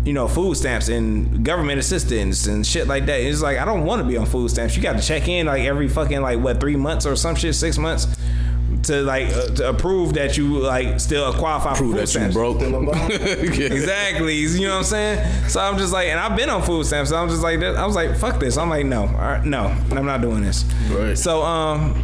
you 0.04 0.12
know, 0.12 0.26
food 0.26 0.56
stamps 0.56 0.88
and 0.88 1.44
government 1.44 1.78
assistance 1.78 2.46
and 2.46 2.66
shit 2.66 2.86
like 2.88 3.06
that. 3.06 3.20
It's 3.20 3.40
like 3.40 3.58
I 3.58 3.64
don't 3.64 3.84
want 3.84 4.02
to 4.02 4.08
be 4.08 4.16
on 4.16 4.26
food 4.26 4.50
stamps. 4.50 4.76
You 4.76 4.82
got 4.82 4.98
to 4.98 5.06
check 5.06 5.28
in 5.28 5.46
like 5.46 5.62
every 5.62 5.88
fucking 5.88 6.20
like 6.20 6.40
what 6.40 6.58
three 6.60 6.76
months 6.76 7.06
or 7.06 7.14
some 7.16 7.34
shit, 7.36 7.54
six 7.54 7.78
months 7.78 8.06
to 8.84 9.02
like 9.02 9.28
uh, 9.28 9.46
to 9.54 9.68
approve 9.68 10.14
that 10.14 10.36
you 10.36 10.58
like 10.58 10.98
still 10.98 11.32
qualify 11.34 11.76
Prove 11.76 11.78
for 11.78 11.84
food 11.84 11.96
that 11.96 12.00
you 12.00 12.06
stamps. 12.06 12.34
broke. 12.34 12.60
Exactly. 13.72 14.34
You 14.34 14.60
know 14.66 14.70
what 14.70 14.78
I'm 14.78 14.84
saying? 14.84 15.48
So 15.48 15.60
I'm 15.60 15.78
just 15.78 15.92
like, 15.92 16.08
and 16.08 16.18
I've 16.18 16.36
been 16.36 16.50
on 16.50 16.62
food 16.62 16.84
stamps. 16.86 17.10
So 17.10 17.16
I'm 17.16 17.28
just 17.28 17.42
like, 17.42 17.62
I 17.62 17.86
was 17.86 17.94
like, 17.94 18.16
fuck 18.16 18.40
this. 18.40 18.56
I'm 18.56 18.70
like, 18.70 18.86
no, 18.86 19.02
all 19.02 19.06
right, 19.08 19.44
no, 19.44 19.66
I'm 19.92 20.06
not 20.06 20.20
doing 20.20 20.42
this. 20.42 20.64
Right. 20.90 21.16
So 21.16 21.42
um, 21.42 21.94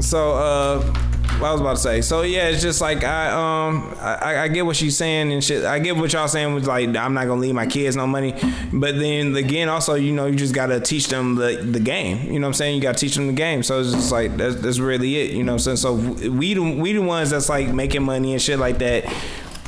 so 0.00 0.32
uh. 0.32 1.07
What 1.38 1.50
I 1.50 1.52
was 1.52 1.60
about 1.60 1.76
to 1.76 1.82
say. 1.82 2.00
So 2.00 2.22
yeah, 2.22 2.48
it's 2.48 2.60
just 2.60 2.80
like 2.80 3.04
I 3.04 3.30
um 3.30 3.94
I, 4.00 4.38
I 4.38 4.48
get 4.48 4.66
what 4.66 4.74
she's 4.74 4.96
saying 4.96 5.32
and 5.32 5.42
shit. 5.42 5.64
I 5.64 5.78
get 5.78 5.96
what 5.96 6.12
y'all 6.12 6.26
saying 6.26 6.52
was 6.52 6.66
like 6.66 6.88
I'm 6.96 7.14
not 7.14 7.28
gonna 7.28 7.40
leave 7.40 7.54
my 7.54 7.66
kids 7.66 7.94
no 7.94 8.08
money, 8.08 8.34
but 8.72 8.98
then 8.98 9.36
again 9.36 9.68
also 9.68 9.94
you 9.94 10.12
know 10.12 10.26
you 10.26 10.34
just 10.34 10.52
gotta 10.52 10.80
teach 10.80 11.06
them 11.06 11.36
the 11.36 11.58
the 11.58 11.78
game. 11.78 12.26
You 12.26 12.40
know 12.40 12.48
what 12.48 12.48
I'm 12.48 12.54
saying? 12.54 12.74
You 12.74 12.82
gotta 12.82 12.98
teach 12.98 13.14
them 13.14 13.28
the 13.28 13.32
game. 13.32 13.62
So 13.62 13.80
it's 13.80 13.92
just 13.92 14.10
like 14.10 14.36
that's, 14.36 14.56
that's 14.56 14.80
really 14.80 15.16
it. 15.16 15.30
You 15.30 15.44
know 15.44 15.52
what 15.52 15.66
I'm 15.66 15.76
saying? 15.76 15.76
So 15.76 15.94
we 16.28 16.54
the 16.54 16.62
we 16.62 16.92
the 16.92 17.02
ones 17.02 17.30
that's 17.30 17.48
like 17.48 17.68
making 17.72 18.02
money 18.02 18.32
and 18.32 18.42
shit 18.42 18.58
like 18.58 18.78
that. 18.78 19.04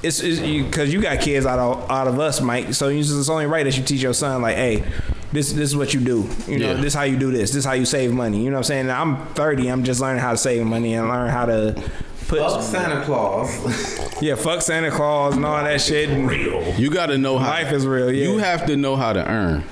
It's 0.02 0.20
because 0.20 0.92
you, 0.92 0.98
you 0.98 1.02
got 1.02 1.20
kids 1.20 1.46
out 1.46 1.60
of 1.60 1.88
out 1.88 2.08
of 2.08 2.18
us, 2.18 2.40
Mike. 2.40 2.74
So 2.74 2.88
it's 2.88 3.28
only 3.28 3.46
right 3.46 3.62
that 3.62 3.78
you 3.78 3.84
teach 3.84 4.02
your 4.02 4.14
son 4.14 4.42
like, 4.42 4.56
hey, 4.56 4.82
this 5.32 5.52
this 5.52 5.70
is 5.70 5.76
what 5.76 5.94
you 5.94 6.00
do. 6.00 6.28
You 6.46 6.58
know, 6.58 6.72
Yeah. 6.74 6.80
this 6.80 6.94
how 6.94 7.02
you 7.02 7.16
do 7.16 7.30
this. 7.30 7.50
This 7.50 7.56
is 7.56 7.64
how 7.64 7.72
you 7.72 7.84
save 7.84 8.12
money. 8.12 8.38
You 8.44 8.50
know 8.50 8.56
what 8.56 8.70
I'm 8.70 8.88
saying? 8.88 8.90
I'm 8.90 9.26
30. 9.34 9.68
I'm 9.68 9.84
just 9.84 10.00
learning 10.00 10.20
how 10.22 10.32
to 10.32 10.36
save 10.36 10.64
money 10.66 10.94
and 10.94 11.08
learn 11.08 11.28
how 11.30 11.46
to 11.46 11.74
put. 12.28 12.38
Fuck 12.40 12.62
Santa 12.62 13.04
Claus. 13.04 13.98
Yeah, 14.20 14.34
fuck 14.34 14.60
Santa 14.60 14.90
Claus 14.90 15.34
and 15.34 15.46
all 15.46 15.64
that 15.64 15.80
shit. 15.80 16.10
Real. 16.10 16.74
You 16.78 16.90
got 16.90 17.06
to 17.06 17.16
know 17.16 17.38
how 17.38 17.48
Life 17.52 17.72
is 17.72 17.86
real, 17.86 18.12
yeah. 18.12 18.28
You 18.28 18.36
have 18.36 18.66
to 18.66 18.76
know 18.76 18.94
how 18.94 19.14
to 19.14 19.26
earn. 19.26 19.64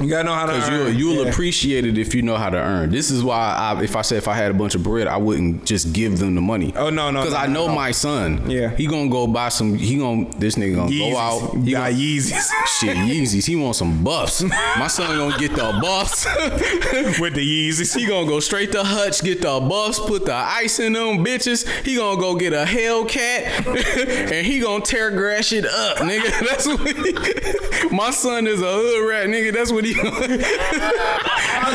You 0.00 0.08
gotta 0.08 0.24
know 0.24 0.34
how 0.34 0.46
to. 0.46 0.52
Earn. 0.52 0.96
you'll 0.96 1.24
Yeah. 1.24 1.30
appreciate 1.30 1.84
it 1.86 1.98
if 1.98 2.14
you 2.14 2.22
know 2.22 2.36
how 2.36 2.50
to 2.50 2.56
earn. 2.58 2.90
This 2.90 3.10
is 3.10 3.22
why, 3.22 3.54
I, 3.54 3.82
if 3.82 3.96
I 3.96 4.02
said 4.02 4.18
if 4.18 4.28
I 4.28 4.34
had 4.34 4.50
a 4.50 4.54
bunch 4.54 4.74
of 4.74 4.82
bread, 4.82 5.06
I 5.06 5.16
wouldn't 5.16 5.64
just 5.64 5.92
give 5.92 6.18
them 6.18 6.34
the 6.34 6.40
money. 6.40 6.72
Oh, 6.76 6.90
no, 6.90 7.10
no, 7.10 7.20
Because 7.20 7.34
no, 7.34 7.40
I 7.40 7.46
no, 7.46 7.52
know 7.52 7.66
no. 7.68 7.74
my 7.74 7.90
son. 7.90 8.50
Yeah. 8.50 8.74
he 8.76 8.86
gonna 8.86 9.08
go 9.10 9.26
buy 9.26 9.48
some. 9.48 9.76
He 9.76 9.96
gonna 9.96 10.26
this 10.38 10.56
nigga 10.56 10.74
gonna 10.76 10.90
Yeezys. 10.90 11.12
go 11.12 11.16
out. 11.18 11.56
He 11.64 11.70
got 11.72 11.92
Yeezys 11.92 12.50
shit 12.80 12.96
Yeezys. 12.96 13.46
He 13.46 13.56
wants 13.56 13.78
some 13.78 14.02
buffs. 14.04 14.42
My 14.42 14.86
son 14.88 15.16
gonna 15.16 15.38
get 15.38 15.52
the 15.54 15.78
buffs. 15.80 16.24
with 17.20 17.34
the 17.34 17.68
Yeezys. 17.68 17.96
He 17.96 18.06
gonna 18.06 18.26
go 18.26 18.40
straight 18.40 18.72
to 18.72 18.82
Hutch, 18.84 19.22
get 19.22 19.40
the 19.42 19.60
buffs, 19.60 19.98
put 19.98 20.24
the 20.26 20.34
ice 20.34 20.78
in 20.80 20.92
them 20.94 21.24
bitches. 21.24 21.66
He 21.84 21.96
gonna 21.96 22.20
go 22.20 22.34
get 22.34 22.52
a 22.52 22.64
Hellcat, 22.64 23.66
and 24.32 24.46
he 24.46 24.60
gonna 24.60 24.84
tear 24.84 25.10
grass 25.10 25.46
shit 25.46 25.64
up, 25.66 25.98
nigga. 25.98 26.46
That's 26.48 26.66
what 26.66 26.80
he, 26.86 27.88
my 27.94 28.10
son 28.10 28.46
is 28.46 28.60
a 28.60 28.72
hood 28.72 29.08
rat, 29.08 29.26
nigga. 29.28 29.52
That's 29.52 29.72
what 29.72 29.81
he. 29.84 29.92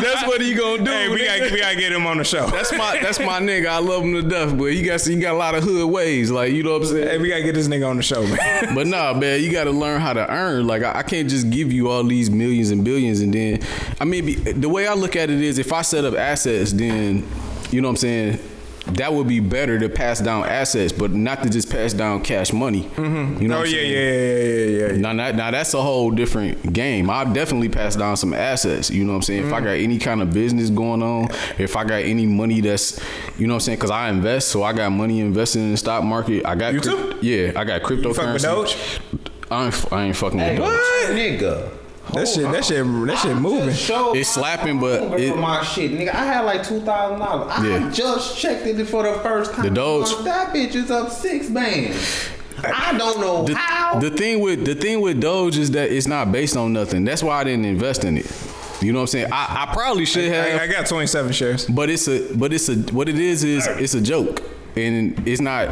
that's 0.01 0.27
what 0.27 0.41
he 0.41 0.53
gonna 0.53 0.83
do. 0.83 0.91
Hey, 0.91 1.09
we 1.09 1.25
got 1.25 1.51
we 1.51 1.59
gotta 1.59 1.75
get 1.75 1.91
him 1.91 2.05
on 2.05 2.17
the 2.17 2.23
show. 2.23 2.47
That's 2.47 2.71
my 2.71 2.99
that's 2.99 3.19
my 3.19 3.39
nigga. 3.41 3.67
I 3.67 3.79
love 3.79 4.03
him 4.03 4.13
to 4.13 4.21
death, 4.21 4.57
but 4.57 4.71
he 4.73 4.81
got 4.81 5.01
he 5.01 5.15
got 5.19 5.33
a 5.33 5.37
lot 5.37 5.55
of 5.55 5.63
hood 5.63 5.89
ways, 5.89 6.31
like 6.31 6.53
you 6.53 6.63
know 6.63 6.73
what 6.73 6.83
I'm 6.83 6.87
saying. 6.87 7.07
Hey, 7.07 7.17
we 7.17 7.29
gotta 7.29 7.43
get 7.43 7.55
this 7.55 7.67
nigga 7.67 7.89
on 7.89 7.97
the 7.97 8.03
show, 8.03 8.25
man. 8.25 8.37
But 8.77 8.87
nah, 8.87 9.13
man, 9.13 9.41
you 9.41 9.51
got 9.51 9.63
to 9.63 9.71
learn 9.71 10.01
how 10.01 10.13
to 10.13 10.29
earn. 10.31 10.67
Like 10.67 10.83
I, 10.83 10.99
I 10.99 11.03
can't 11.03 11.29
just 11.29 11.49
give 11.49 11.71
you 11.71 11.89
all 11.89 12.03
these 12.03 12.29
millions 12.29 12.69
and 12.69 12.83
billions, 12.83 13.21
and 13.21 13.33
then 13.33 13.59
I 13.99 14.05
mean, 14.05 14.43
the 14.59 14.69
way 14.69 14.87
I 14.87 14.93
look 14.93 15.15
at 15.15 15.29
it 15.29 15.41
is, 15.41 15.57
if 15.57 15.73
I 15.73 15.81
set 15.81 16.05
up 16.05 16.15
assets, 16.15 16.73
then 16.73 17.27
you 17.71 17.81
know 17.81 17.87
what 17.87 17.93
I'm 17.93 17.97
saying. 17.97 18.39
That 18.93 19.13
would 19.13 19.27
be 19.27 19.39
better 19.39 19.77
to 19.79 19.89
pass 19.89 20.19
down 20.19 20.45
assets, 20.45 20.91
but 20.91 21.11
not 21.11 21.43
to 21.43 21.49
just 21.49 21.69
pass 21.69 21.93
down 21.93 22.21
cash 22.23 22.51
money. 22.53 22.83
Mm-hmm. 22.83 23.41
You 23.41 23.47
know 23.47 23.57
oh 23.57 23.59
what 23.59 23.67
I'm 23.67 23.73
yeah, 23.75 23.81
yeah, 23.81 23.99
yeah, 23.99 24.11
yeah, 24.11 24.65
yeah, 24.87 24.87
yeah. 24.93 24.97
Now, 24.97 25.11
now, 25.11 25.31
now 25.31 25.51
that's 25.51 25.73
a 25.73 25.81
whole 25.81 26.09
different 26.11 26.73
game. 26.73 27.09
I've 27.09 27.33
definitely 27.33 27.69
passed 27.69 27.99
down 27.99 28.17
some 28.17 28.33
assets. 28.33 28.89
You 28.89 29.03
know 29.03 29.11
what 29.11 29.17
I'm 29.17 29.21
saying? 29.23 29.45
If 29.47 29.53
I 29.53 29.59
got 29.59 29.71
any 29.71 29.99
kind 29.99 30.21
of 30.21 30.31
business 30.33 30.69
going 30.69 31.03
on, 31.03 31.27
if 31.57 31.75
I 31.75 31.83
got 31.83 32.01
any 32.03 32.25
money 32.25 32.61
that's, 32.61 32.99
you 33.37 33.45
know 33.47 33.53
what 33.53 33.57
I'm 33.57 33.59
saying? 33.61 33.77
Because 33.77 33.91
I 33.91 34.09
invest, 34.09 34.47
so 34.49 34.63
I 34.63 34.73
got 34.73 34.89
money 34.91 35.19
invested 35.19 35.59
in 35.59 35.71
the 35.71 35.77
stock 35.77 36.03
market. 36.03 36.45
I 36.45 36.55
got 36.55 36.73
You 36.73 36.81
crypt- 36.81 37.21
too? 37.21 37.27
Yeah, 37.27 37.51
I 37.55 37.65
got 37.65 37.81
cryptocurrency. 37.83 38.15
fuck 38.15 38.33
with 38.33 38.41
Doge? 38.41 38.99
I 39.51 39.65
ain't, 39.65 39.93
I 39.93 40.03
ain't 40.05 40.15
fucking 40.15 40.39
Hey, 40.39 40.51
with 40.51 40.59
Doge. 40.59 40.69
What? 40.69 41.11
nigga? 41.11 41.69
That 42.13 42.27
shit, 42.27 42.43
that 42.51 42.65
shit, 42.65 42.85
that 43.07 43.19
shit 43.19 43.35
moving. 43.37 43.73
Show 43.75 44.13
It's 44.13 44.29
slapping, 44.29 44.79
but 44.79 45.19
it- 45.19 45.35
my 45.37 45.63
shit, 45.63 45.91
nigga. 45.91 46.13
I 46.13 46.25
had 46.25 46.41
like 46.41 46.63
two 46.67 46.79
thousand 46.81 47.19
dollars. 47.19 47.51
I 47.55 47.67
Yeah. 47.67 47.91
just 47.91 48.37
checked 48.37 48.65
it 48.65 48.83
for 48.85 49.03
the 49.03 49.13
first 49.19 49.53
time. 49.53 49.65
The 49.65 49.71
Doge? 49.71 50.23
That 50.23 50.53
bitch 50.53 50.75
is 50.75 50.89
up 50.91 51.11
six 51.11 51.47
bands. 51.49 51.97
I 52.63 52.97
don't 52.97 53.19
know 53.21 53.43
The, 53.45 53.53
how. 53.55 53.99
the 53.99 54.09
thing 54.09 54.39
with 54.39 54.65
the 54.65 54.73
thing 54.73 55.01
with 55.01 55.19
Doge 55.21 55.57
is 55.57 55.71
that 55.71 55.91
it's 55.91 56.07
not 56.07 56.31
based 56.31 56.57
on 56.57 56.73
nothing. 56.73 57.03
That's 57.05 57.21
why 57.21 57.39
I 57.39 57.43
didn't 57.43 57.65
invest 57.65 58.03
in 58.03 58.17
it. 58.17 58.31
You 58.81 58.93
know 58.93 58.99
what 58.99 59.03
I'm 59.03 59.07
saying? 59.07 59.27
I, 59.31 59.65
I 59.69 59.73
probably 59.73 60.05
should 60.05 60.31
have. 60.31 60.59
I, 60.61 60.63
I 60.63 60.67
got 60.67 60.85
27 60.87 61.31
shares. 61.33 61.65
But 61.65 61.89
it's 61.89 62.07
a 62.07 62.33
but 62.35 62.53
it's 62.53 62.69
a 62.69 62.75
what 62.93 63.09
it 63.09 63.19
is 63.19 63.43
is 63.43 63.67
it's 63.67 63.93
a 63.93 64.01
joke. 64.01 64.41
And 64.75 65.27
it's 65.27 65.41
not 65.41 65.69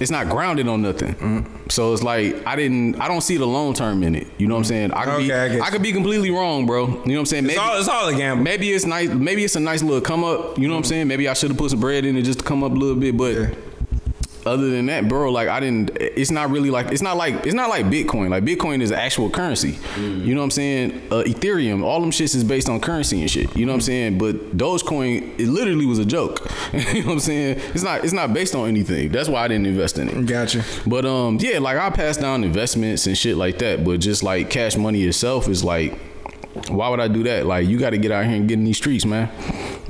it's 0.00 0.10
not 0.10 0.28
grounded 0.28 0.68
on 0.68 0.82
nothing. 0.82 1.14
Mm-hmm. 1.14 1.68
So 1.68 1.92
it's 1.92 2.02
like 2.02 2.46
I 2.46 2.54
didn't 2.56 3.00
I 3.00 3.08
don't 3.08 3.20
see 3.22 3.36
the 3.36 3.46
long 3.46 3.74
term 3.74 4.02
in 4.02 4.14
it. 4.14 4.26
You 4.38 4.46
know 4.46 4.54
what 4.54 4.60
I'm 4.60 4.64
saying? 4.64 4.92
I 4.92 5.04
could 5.04 5.18
be 5.18 5.32
Okay, 5.32 5.60
I 5.60 5.66
I, 5.66 5.70
could 5.70 5.82
be 5.82 5.92
completely 5.92 6.30
wrong, 6.30 6.66
bro. 6.66 6.86
You 6.86 6.92
know 6.94 7.00
what 7.00 7.18
I'm 7.20 7.26
saying? 7.26 7.46
It's 7.46 7.58
all, 7.58 7.78
it's 7.78 7.88
all 7.88 8.08
a 8.08 8.14
gamble. 8.16 8.44
Maybe 8.44 8.70
it's 8.70 8.84
nice. 8.86 9.08
Maybe 9.08 9.44
it's 9.44 9.56
a 9.56 9.60
nice 9.60 9.82
little 9.82 10.00
come 10.00 10.22
up. 10.24 10.58
You 10.58 10.68
know 10.68 10.74
what 10.74 10.78
I'm 10.78 10.82
Mm-hmm. 10.82 10.88
saying? 10.90 11.08
Maybe 11.08 11.28
I 11.28 11.34
should 11.34 11.50
have 11.50 11.58
put 11.58 11.70
some 11.70 11.80
bread 11.80 12.04
in 12.04 12.16
it 12.16 12.22
just 12.22 12.40
to 12.40 12.44
come 12.44 12.62
up 12.62 12.72
a 12.72 12.74
little 12.74 12.96
bit. 12.96 13.16
But 13.16 13.56
other 14.46 14.70
than 14.70 14.86
that, 14.86 15.08
bro, 15.08 15.30
like 15.30 15.48
I 15.48 15.60
didn't. 15.60 15.96
It's 16.00 16.30
not 16.30 16.50
really 16.50 16.70
like 16.70 16.88
it's 16.92 17.02
not 17.02 17.16
like 17.16 17.34
it's 17.46 17.54
not 17.54 17.68
like 17.68 17.86
Bitcoin. 17.86 18.30
Like 18.30 18.44
Bitcoin 18.44 18.80
is 18.80 18.92
actual 18.92 19.30
currency. 19.30 19.78
You 19.96 20.34
know 20.34 20.40
what 20.40 20.44
I'm 20.44 20.50
saying? 20.50 21.02
Uh, 21.10 21.22
Ethereum, 21.24 21.82
all 21.82 22.00
them 22.00 22.10
shits 22.10 22.34
is 22.34 22.44
based 22.44 22.68
on 22.68 22.80
currency 22.80 23.20
and 23.20 23.30
shit. 23.30 23.54
You 23.56 23.66
know 23.66 23.72
what 23.72 23.76
I'm 23.76 23.80
saying? 23.82 24.18
But 24.18 24.56
Dogecoin, 24.56 25.38
it 25.38 25.48
literally 25.48 25.86
was 25.86 25.98
a 25.98 26.04
joke. 26.04 26.50
you 26.72 27.02
know 27.02 27.08
what 27.08 27.12
I'm 27.14 27.20
saying? 27.20 27.60
It's 27.74 27.82
not. 27.82 28.04
It's 28.04 28.12
not 28.12 28.32
based 28.32 28.54
on 28.54 28.68
anything. 28.68 29.10
That's 29.10 29.28
why 29.28 29.42
I 29.42 29.48
didn't 29.48 29.66
invest 29.66 29.98
in 29.98 30.08
it. 30.08 30.26
Gotcha. 30.26 30.64
But 30.86 31.04
um, 31.04 31.38
yeah, 31.40 31.58
like 31.58 31.78
I 31.78 31.90
pass 31.90 32.16
down 32.16 32.44
investments 32.44 33.06
and 33.06 33.16
shit 33.16 33.36
like 33.36 33.58
that. 33.58 33.84
But 33.84 34.00
just 34.00 34.22
like 34.22 34.50
cash 34.50 34.76
money 34.76 35.04
itself 35.04 35.48
is 35.48 35.64
like, 35.64 35.98
why 36.68 36.88
would 36.88 37.00
I 37.00 37.08
do 37.08 37.22
that? 37.24 37.46
Like 37.46 37.66
you 37.68 37.78
got 37.78 37.90
to 37.90 37.98
get 37.98 38.10
out 38.12 38.24
here 38.26 38.34
and 38.36 38.48
get 38.48 38.58
in 38.58 38.64
these 38.64 38.76
streets, 38.76 39.04
man. 39.04 39.30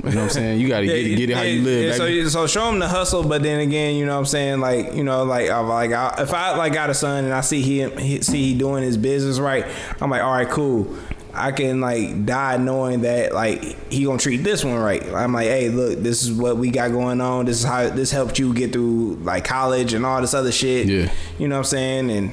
You 0.03 0.11
know 0.11 0.17
what 0.17 0.23
I'm 0.23 0.29
saying? 0.29 0.59
You 0.59 0.67
got 0.67 0.81
to 0.81 0.85
get, 0.87 0.95
it- 0.97 1.15
get 1.17 1.29
it 1.29 1.35
how 1.35 1.41
you 1.43 1.61
live. 1.61 1.89
Yeah, 1.89 1.93
so, 1.95 2.27
so 2.29 2.47
show 2.47 2.65
them 2.67 2.79
the 2.79 2.87
hustle, 2.87 3.23
but 3.27 3.43
then 3.43 3.59
again, 3.59 3.95
you 3.95 4.05
know 4.05 4.13
what 4.13 4.19
I'm 4.19 4.25
saying? 4.25 4.59
Like, 4.59 4.93
you 4.93 5.03
know, 5.03 5.23
like, 5.23 5.49
I, 5.49 5.59
like 5.59 5.91
I, 5.91 6.15
if 6.19 6.33
I 6.33 6.55
like 6.55 6.73
got 6.73 6.89
a 6.89 6.93
son 6.93 7.25
and 7.25 7.33
I 7.33 7.41
see 7.41 7.61
him, 7.61 7.97
he, 7.97 8.21
see 8.21 8.53
he 8.53 8.57
doing 8.57 8.83
his 8.83 8.95
business 8.97 9.39
right, 9.39 9.65
I'm 9.99 10.09
like, 10.09 10.21
all 10.21 10.31
right, 10.33 10.47
cool. 10.47 10.95
I 11.33 11.51
can 11.51 11.81
like 11.81 12.25
die 12.25 12.57
knowing 12.57 13.01
that 13.01 13.31
like 13.31 13.91
he 13.91 14.05
gonna 14.05 14.17
treat 14.17 14.37
this 14.37 14.65
one 14.65 14.73
right. 14.75 15.03
I'm 15.13 15.33
like, 15.33 15.45
hey, 15.45 15.69
look, 15.69 15.99
this 15.99 16.23
is 16.23 16.31
what 16.31 16.57
we 16.57 16.71
got 16.71 16.89
going 16.91 17.21
on. 17.21 17.45
This 17.45 17.59
is 17.59 17.63
how 17.63 17.89
this 17.91 18.09
helped 18.09 18.39
you 18.39 18.55
get 18.55 18.73
through 18.73 19.17
like 19.21 19.45
college 19.45 19.93
and 19.93 20.03
all 20.03 20.19
this 20.19 20.33
other 20.33 20.51
shit. 20.51 20.87
Yeah. 20.87 21.11
You 21.37 21.47
know 21.47 21.55
what 21.57 21.59
I'm 21.59 21.65
saying? 21.65 22.09
And 22.09 22.31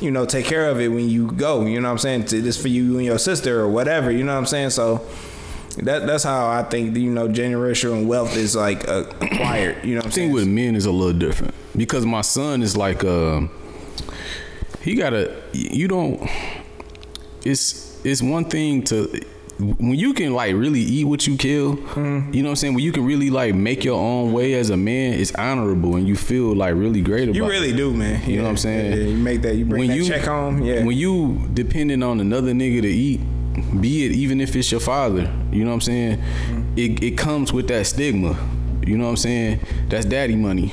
you 0.00 0.10
know, 0.10 0.26
take 0.26 0.46
care 0.46 0.68
of 0.68 0.80
it 0.80 0.88
when 0.88 1.08
you 1.08 1.30
go. 1.32 1.64
You 1.64 1.80
know 1.80 1.88
what 1.88 1.92
I'm 1.92 1.98
saying? 1.98 2.42
This 2.44 2.60
for 2.60 2.68
you 2.68 2.96
and 2.96 3.06
your 3.06 3.18
sister 3.18 3.60
or 3.60 3.68
whatever. 3.68 4.10
You 4.10 4.24
know 4.24 4.32
what 4.32 4.38
I'm 4.38 4.46
saying? 4.46 4.70
So 4.70 5.06
that 5.78 6.06
that's 6.06 6.24
how 6.24 6.48
I 6.48 6.62
think 6.62 6.96
you 6.96 7.10
know 7.10 7.28
generational 7.28 8.06
wealth 8.06 8.36
is 8.36 8.56
like 8.56 8.88
uh, 8.88 9.04
acquired. 9.20 9.84
You 9.84 9.94
know 9.94 9.98
what 9.98 10.06
I'm 10.06 10.12
saying? 10.12 10.32
with 10.32 10.46
men 10.48 10.74
is 10.76 10.86
a 10.86 10.92
little 10.92 11.18
different 11.18 11.54
because 11.76 12.06
my 12.06 12.22
son 12.22 12.62
is 12.62 12.76
like 12.76 13.04
um 13.04 13.50
he 14.82 14.94
gotta 14.94 15.34
you 15.52 15.88
don't 15.88 16.28
it's 17.44 18.00
it's 18.04 18.22
one 18.22 18.44
thing 18.44 18.82
to 18.84 19.20
when 19.58 19.94
you 19.98 20.12
can 20.12 20.34
like 20.34 20.54
really 20.54 20.80
eat 20.80 21.04
what 21.04 21.26
you 21.26 21.36
kill 21.36 21.76
Mm-hmm. 21.76 22.32
you 22.34 22.42
know 22.42 22.48
what 22.48 22.52
i'm 22.52 22.56
saying 22.56 22.74
when 22.74 22.84
you 22.84 22.92
can 22.92 23.04
really 23.06 23.30
like 23.30 23.54
make 23.54 23.84
your 23.84 23.98
own 23.98 24.32
way 24.32 24.52
as 24.54 24.68
a 24.70 24.76
man 24.76 25.14
it's 25.14 25.34
honorable 25.34 25.96
and 25.96 26.06
you 26.06 26.14
feel 26.14 26.54
like 26.54 26.74
really 26.74 27.00
great 27.00 27.24
about 27.24 27.34
you 27.36 27.44
it. 27.44 27.48
really 27.48 27.72
do, 27.74 27.92
man. 27.92 28.28
You 28.28 28.36
know 28.38 28.42
what 28.44 28.50
I'm 28.50 28.56
saying? 28.58 28.92
Yeah, 28.92 29.08
you 29.08 29.16
make 29.16 29.42
that. 29.42 29.54
You 29.56 29.64
bring 29.64 29.88
that 29.88 30.04
check 30.06 30.22
home. 30.24 30.62
Yeah. 30.62 30.84
When 30.84 30.96
you 30.96 31.40
depending 31.54 32.02
on 32.02 32.20
another 32.20 32.52
nigga 32.52 32.82
to 32.82 32.88
eat, 32.88 33.20
be 33.80 34.04
it 34.04 34.12
even 34.12 34.40
if 34.40 34.54
it's 34.56 34.70
your 34.70 34.80
father, 34.80 35.32
you 35.50 35.64
know 35.64 35.70
what 35.70 35.74
I'm 35.76 35.80
saying? 35.80 36.18
Mm-hmm. 36.18 36.78
It 36.78 37.02
it 37.02 37.18
comes 37.18 37.52
with 37.52 37.68
that 37.68 37.86
stigma. 37.86 38.36
You 38.86 38.98
know 38.98 39.04
what 39.04 39.10
I'm 39.10 39.16
saying? 39.16 39.60
That's 39.88 40.04
daddy 40.04 40.36
money. 40.36 40.72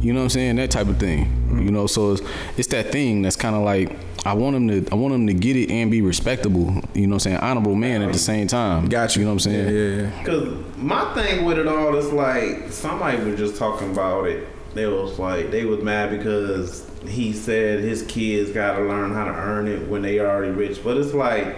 You 0.00 0.12
know 0.12 0.20
what 0.20 0.24
I'm 0.24 0.30
saying? 0.30 0.56
That 0.56 0.70
type 0.70 0.88
of 0.88 0.98
thing. 0.98 1.24
Mm-hmm. 1.26 1.62
You 1.62 1.70
know, 1.70 1.86
so 1.86 2.12
it's, 2.12 2.22
it's 2.56 2.68
that 2.68 2.92
thing 2.92 3.22
that's 3.22 3.36
kind 3.36 3.56
of 3.56 3.62
like 3.62 3.96
I 4.24 4.34
want 4.34 4.56
him 4.56 4.68
to 4.68 4.86
I 4.92 4.94
want 4.94 5.14
him 5.14 5.26
to 5.26 5.34
get 5.34 5.56
it 5.56 5.70
and 5.70 5.90
be 5.90 6.02
respectable. 6.02 6.74
You 6.94 7.06
know 7.06 7.14
what 7.14 7.14
I'm 7.14 7.18
saying? 7.20 7.36
Honorable 7.38 7.74
man 7.74 8.02
at 8.02 8.12
the 8.12 8.18
same 8.18 8.46
time. 8.46 8.88
Got 8.88 9.16
you. 9.16 9.20
You 9.20 9.26
know 9.26 9.34
what 9.34 9.46
I'm 9.46 9.52
saying? 9.52 9.74
Yeah, 9.74 10.02
yeah, 10.02 10.10
yeah. 10.18 10.24
Cause 10.24 10.76
my 10.76 11.14
thing 11.14 11.44
with 11.44 11.58
it 11.58 11.66
all 11.66 11.94
is 11.96 12.12
like 12.12 12.70
somebody 12.72 13.18
was 13.22 13.38
just 13.38 13.56
talking 13.56 13.90
about 13.92 14.26
it. 14.26 14.46
They 14.74 14.86
was 14.86 15.18
like 15.18 15.50
they 15.50 15.64
was 15.64 15.82
mad 15.82 16.10
because 16.10 16.84
he 17.06 17.32
said 17.32 17.80
his 17.80 18.02
kids 18.02 18.50
got 18.50 18.76
to 18.76 18.82
learn 18.82 19.12
how 19.14 19.24
to 19.24 19.30
earn 19.32 19.66
it 19.68 19.88
when 19.88 20.02
they 20.02 20.18
already 20.20 20.50
rich. 20.52 20.82
But 20.84 20.96
it's 20.98 21.14
like, 21.14 21.56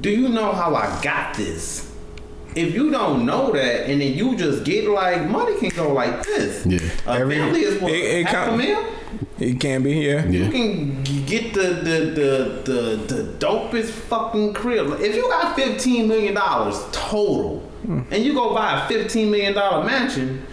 do 0.00 0.10
you 0.10 0.28
know 0.28 0.52
how 0.52 0.74
I 0.74 1.00
got 1.02 1.34
this? 1.36 1.92
If 2.54 2.74
you 2.74 2.90
don't 2.90 3.26
know 3.26 3.52
that, 3.52 3.88
and 3.90 4.00
then 4.00 4.14
you 4.14 4.34
just 4.36 4.64
get 4.64 4.88
like 4.88 5.28
money 5.28 5.58
can 5.58 5.68
go 5.70 5.92
like 5.92 6.22
this. 6.24 6.64
Yeah. 6.64 6.78
a 7.06 7.18
Every- 7.20 7.36
family 7.36 7.60
is 7.60 7.80
what 7.80 7.92
it- 7.92 7.96
it 8.04 8.26
half 8.26 8.46
a 8.46 8.50
come- 8.50 8.58
mil. 8.58 8.84
It 9.38 9.60
can 9.60 9.82
be. 9.82 9.92
Yeah. 9.92 10.24
Yeah. 10.24 10.46
You 10.46 10.50
can 10.50 11.04
get 11.26 11.52
the 11.54 11.60
the 11.60 11.98
the 12.14 12.72
the, 12.72 13.14
the 13.14 13.22
dopest 13.38 13.90
fucking 13.90 14.54
crib. 14.54 15.00
If 15.00 15.14
you 15.14 15.22
got 15.28 15.56
fifteen 15.56 16.08
million 16.08 16.34
dollars 16.34 16.82
total, 16.92 17.60
hmm. 17.84 18.02
and 18.10 18.24
you 18.24 18.34
go 18.34 18.54
buy 18.54 18.84
a 18.84 18.88
fifteen 18.88 19.30
million 19.30 19.54
dollar 19.54 19.84
mansion, 19.84 20.46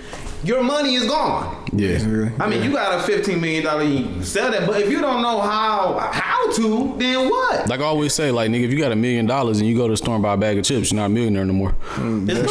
your 0.44 0.64
money 0.64 0.96
is 0.96 1.06
gone. 1.06 1.63
Yeah. 1.76 2.30
I 2.40 2.48
mean, 2.50 2.64
you 2.64 2.72
got 2.72 3.00
a 3.00 3.04
fifteen 3.04 3.42
million 3.42 3.64
dollar, 3.64 3.84
you 3.84 4.24
sell 4.24 4.52
that. 4.52 4.66
But 4.68 4.82
if 4.82 4.90
you 4.92 5.02
don't 5.02 5.22
know 5.22 5.42
how 5.42 5.98
how 6.12 6.52
to, 6.54 6.96
then 6.98 7.30
what? 7.30 7.68
Like 7.68 7.80
I 7.80 7.84
always 7.84 8.14
say, 8.14 8.32
like 8.32 8.50
nigga, 8.52 8.64
if 8.66 8.72
you 8.72 8.78
got 8.80 8.92
a 8.92 8.96
million 8.96 9.26
dollars 9.26 9.60
and 9.60 9.68
you 9.68 9.76
go 9.76 9.88
to 9.88 9.94
the 9.94 9.98
store 9.98 10.16
and 10.16 10.24
buy 10.24 10.34
a 10.34 10.38
bag 10.38 10.58
of 10.58 10.66
chips, 10.66 10.92
you're 10.92 11.00
not 11.00 11.06
a 11.08 11.10
millionaire 11.10 11.46
no 11.46 11.54
more. 11.54 11.70
It's- 11.70 11.98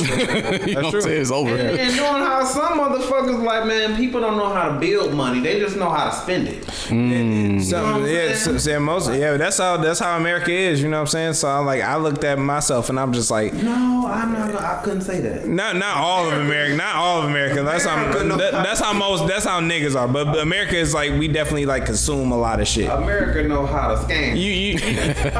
mm, 0.02 0.66
you 0.66 0.74
know 0.74 0.82
what 0.82 0.94
I'm 0.94 1.00
true. 1.02 1.10
It's 1.10 1.30
over. 1.30 1.50
and, 1.50 1.78
and 1.78 1.96
knowing 1.96 2.22
how 2.22 2.44
some 2.44 2.78
motherfuckers 2.80 3.42
like, 3.44 3.66
man, 3.66 3.96
people 3.96 4.20
don't 4.20 4.36
know 4.36 4.48
how 4.52 4.70
to 4.72 4.78
build 4.80 5.14
money. 5.14 5.40
They 5.40 5.58
just 5.60 5.76
know 5.76 5.90
how 5.90 6.10
to 6.10 6.16
spend 6.16 6.48
it. 6.48 6.62
Mm. 6.64 7.62
So, 7.62 7.76
know 7.80 7.92
what 7.92 8.02
I'm 8.02 8.06
yeah, 8.08 8.34
so, 8.34 8.58
so 8.58 8.80
most 8.80 9.12
yeah, 9.12 9.36
that's 9.36 9.58
how 9.58 9.76
that's 9.76 9.98
how 10.00 10.16
America 10.16 10.50
is. 10.52 10.82
You 10.82 10.88
know 10.88 10.96
what 10.96 11.02
I'm 11.02 11.06
saying? 11.08 11.34
So 11.34 11.48
I'm 11.48 11.66
like 11.66 11.82
I 11.82 11.96
looked 11.96 12.24
at 12.24 12.38
myself 12.38 12.88
and 12.88 12.98
I'm 12.98 13.12
just 13.12 13.30
like, 13.30 13.52
No, 13.54 14.06
I'm 14.10 14.32
not. 14.32 14.54
I 14.54 14.80
couldn't 14.82 15.02
say 15.02 15.20
that. 15.20 15.46
not 15.46 15.76
not 15.76 15.96
all 15.96 16.30
of 16.30 16.38
America, 16.40 16.76
not 16.76 16.96
all 16.96 17.22
of 17.22 17.28
America. 17.28 17.62
That's 17.62 17.84
how 17.84 17.96
America 17.96 18.24
know 18.24 18.36
that, 18.36 18.54
how- 18.54 18.62
that's 18.62 18.80
how 18.80 18.92
most 18.92 19.11
that's 19.20 19.44
how 19.44 19.60
niggas 19.60 19.94
are. 19.98 20.08
But, 20.08 20.26
but 20.26 20.38
America 20.40 20.76
is 20.76 20.92
like 20.94 21.12
we 21.12 21.28
definitely 21.28 21.66
like 21.66 21.86
consume 21.86 22.32
a 22.32 22.36
lot 22.36 22.60
of 22.60 22.66
shit. 22.68 22.88
America 22.90 23.46
know 23.48 23.66
how 23.66 23.88
to 23.94 23.96
scam. 24.02 24.36
You 24.36 24.50
you, 24.50 24.78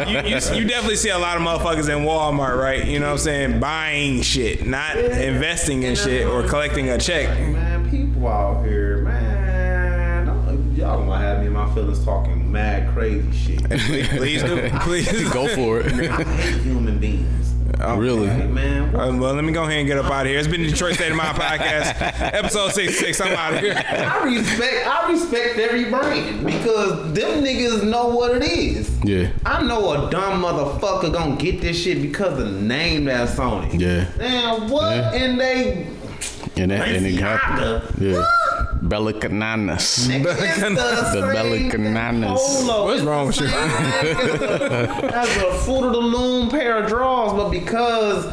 you, 0.09 0.29
you 0.29 0.61
you 0.63 0.69
definitely 0.69 0.97
see 0.97 1.11
a 1.11 1.19
lot 1.19 1.37
of 1.37 1.43
motherfuckers 1.43 1.89
in 1.89 2.05
Walmart, 2.05 2.59
right? 2.59 2.87
You 2.87 2.99
know 2.99 3.07
what 3.07 3.13
I'm 3.13 3.19
saying? 3.19 3.61
Buying 3.61 4.23
shit, 4.23 4.67
not 4.67 4.97
investing 4.97 5.83
in 5.83 5.95
shit 5.97 6.27
or 6.27 6.43
collecting 6.43 6.89
a 6.91 6.99
check. 6.99 7.29
Man, 7.51 7.91
people 7.91 8.29
out 8.29 8.65
here, 8.65 8.99
man, 8.99 10.27
don't- 10.27 10.75
y'all 10.77 11.05
gonna 11.05 11.19
have 11.19 11.41
me 11.41 11.47
in 11.47 11.53
my 11.53 11.73
feelings 11.75 12.05
talking 12.05 12.51
mad 12.51 12.93
crazy 12.93 13.31
shit. 13.33 13.65
Please, 13.71 14.09
please 14.11 14.43
do, 14.43 14.71
please 14.81 15.29
Go 15.33 15.49
for 15.49 15.81
it. 15.81 15.93
I 16.11 16.23
hate 16.25 16.61
human 16.63 16.99
beings. 16.99 17.42
Really? 17.91 18.29
Hey, 18.29 18.47
man, 18.47 18.95
Uh, 18.95 19.17
well, 19.17 19.35
let 19.35 19.45
me 19.45 19.53
go 19.53 19.63
ahead 19.65 19.79
and 19.79 19.87
get 19.89 19.99
up 19.99 20.07
out 20.07 20.23
of 20.23 20.27
here. 20.29 20.39
It's 20.39 20.49
been 20.49 20.63
the 20.63 20.71
Detroit 20.71 20.95
State 20.95 21.11
of 21.11 21.17
Mind 21.17 21.37
podcast, 21.37 21.95
episode 22.35 22.73
66. 22.73 23.21
I'm 23.21 23.33
out 23.37 23.55
of 23.55 23.61
here. 23.61 23.75
I 23.77 24.25
respect, 24.25 24.87
I 24.87 25.13
respect 25.13 25.59
every 25.59 25.85
brand 25.91 26.45
because 26.47 27.13
them 27.13 27.43
niggas 27.43 27.83
know 27.89 28.09
what 28.09 28.37
it 28.37 28.43
is. 28.45 28.91
Yeah. 29.05 29.31
I 29.45 29.63
know 29.63 30.07
a 30.07 30.11
dumb 30.11 30.43
motherfucker 30.43 31.13
gonna 31.13 31.37
get 31.37 31.61
this 31.61 31.83
shit 31.83 32.01
because 32.03 32.39
of 32.39 32.53
the 32.55 32.61
name 32.61 33.05
that's 33.07 33.39
on 33.39 33.65
it. 33.65 33.81
Yeah. 33.81 34.09
Man, 34.19 34.69
what? 34.71 34.95
Yeah. 34.95 35.13
And 35.15 35.41
they 35.41 35.87
And 36.57 36.71
that 36.71 36.89
and 36.89 37.07
it 37.07 37.19
happened. 37.19 37.83
Yeah. 38.01 38.25
Bellicananas. 38.83 40.09
Nigga, 40.09 40.35
it's 40.39 40.61
the, 40.61 40.71
The 40.71 41.13
same 41.13 41.23
Bellicananas. 41.71 42.85
What's 42.85 43.03
wrong 43.03 43.27
with 43.29 43.41
you? 43.41 43.47
That's 43.47 45.37
a 45.37 45.53
fruit 45.65 45.85
of 45.87 45.93
the 45.93 45.99
loom 45.99 46.49
pair 46.51 46.83
of 46.83 46.89
drawers, 46.89 47.33
but 47.33 47.51
because 47.51 48.27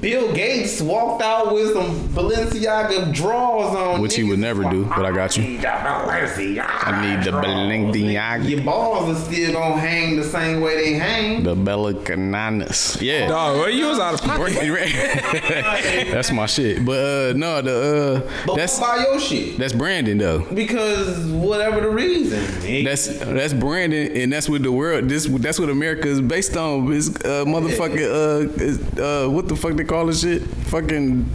Bill 0.00 0.32
Gates 0.32 0.80
walked 0.80 1.22
out 1.22 1.52
with 1.52 1.74
some 1.74 2.08
Balenciaga 2.08 3.12
draws 3.12 3.76
on, 3.76 4.00
Which 4.00 4.14
he 4.16 4.24
would 4.24 4.38
never 4.38 4.64
do, 4.70 4.84
but 4.86 5.04
I 5.04 5.12
got 5.12 5.36
you. 5.36 5.44
I 5.44 5.46
need 5.46 5.60
the 5.60 5.66
Balenciaga. 5.66 6.86
I 6.86 7.16
need 7.16 7.24
the 7.24 7.30
Balenciaga. 7.30 8.48
Your 8.48 8.62
balls 8.62 9.16
are 9.16 9.20
still 9.30 9.52
gonna 9.52 9.80
hang 9.80 10.16
the 10.16 10.24
same 10.24 10.60
way 10.60 10.76
they 10.76 10.92
hang. 10.94 11.42
The 11.42 11.54
Bellicananas. 11.54 13.00
Yeah. 13.02 13.28
Dog, 13.28 13.58
well, 13.58 13.70
you 13.70 13.86
was 13.86 13.98
out 13.98 14.14
of 14.14 14.22
pocket. 14.22 14.54
that's 16.10 16.32
my 16.32 16.46
shit. 16.46 16.84
But 16.84 16.98
uh 16.98 17.32
no, 17.36 17.60
the 17.60 18.24
uh 18.26 18.44
But 18.46 18.56
that's 18.56 18.78
buy 18.80 19.04
your 19.06 19.20
shit 19.20 19.58
that's 19.58 19.72
Brandon 19.74 20.16
though. 20.18 20.40
because 20.54 21.26
whatever 21.26 21.80
the 21.80 21.90
reason. 21.90 22.84
That's 22.84 23.06
that's 23.18 23.52
Brandon, 23.52 24.16
and 24.16 24.32
that's 24.32 24.48
what 24.48 24.62
the 24.62 24.72
world. 24.72 25.08
This 25.08 25.26
that's 25.26 25.58
what 25.58 25.68
America 25.68 26.08
is 26.08 26.20
based 26.20 26.56
on. 26.56 26.92
Is 26.92 27.10
uh, 27.16 27.44
motherfucking 27.46 28.48
uh, 28.48 28.62
is, 28.62 28.78
uh, 28.98 29.28
what 29.28 29.48
the 29.48 29.56
fuck 29.56 29.81
they 29.82 29.88
call 29.88 30.06
this 30.06 30.22
shit? 30.22 30.42
Fucking 30.42 31.28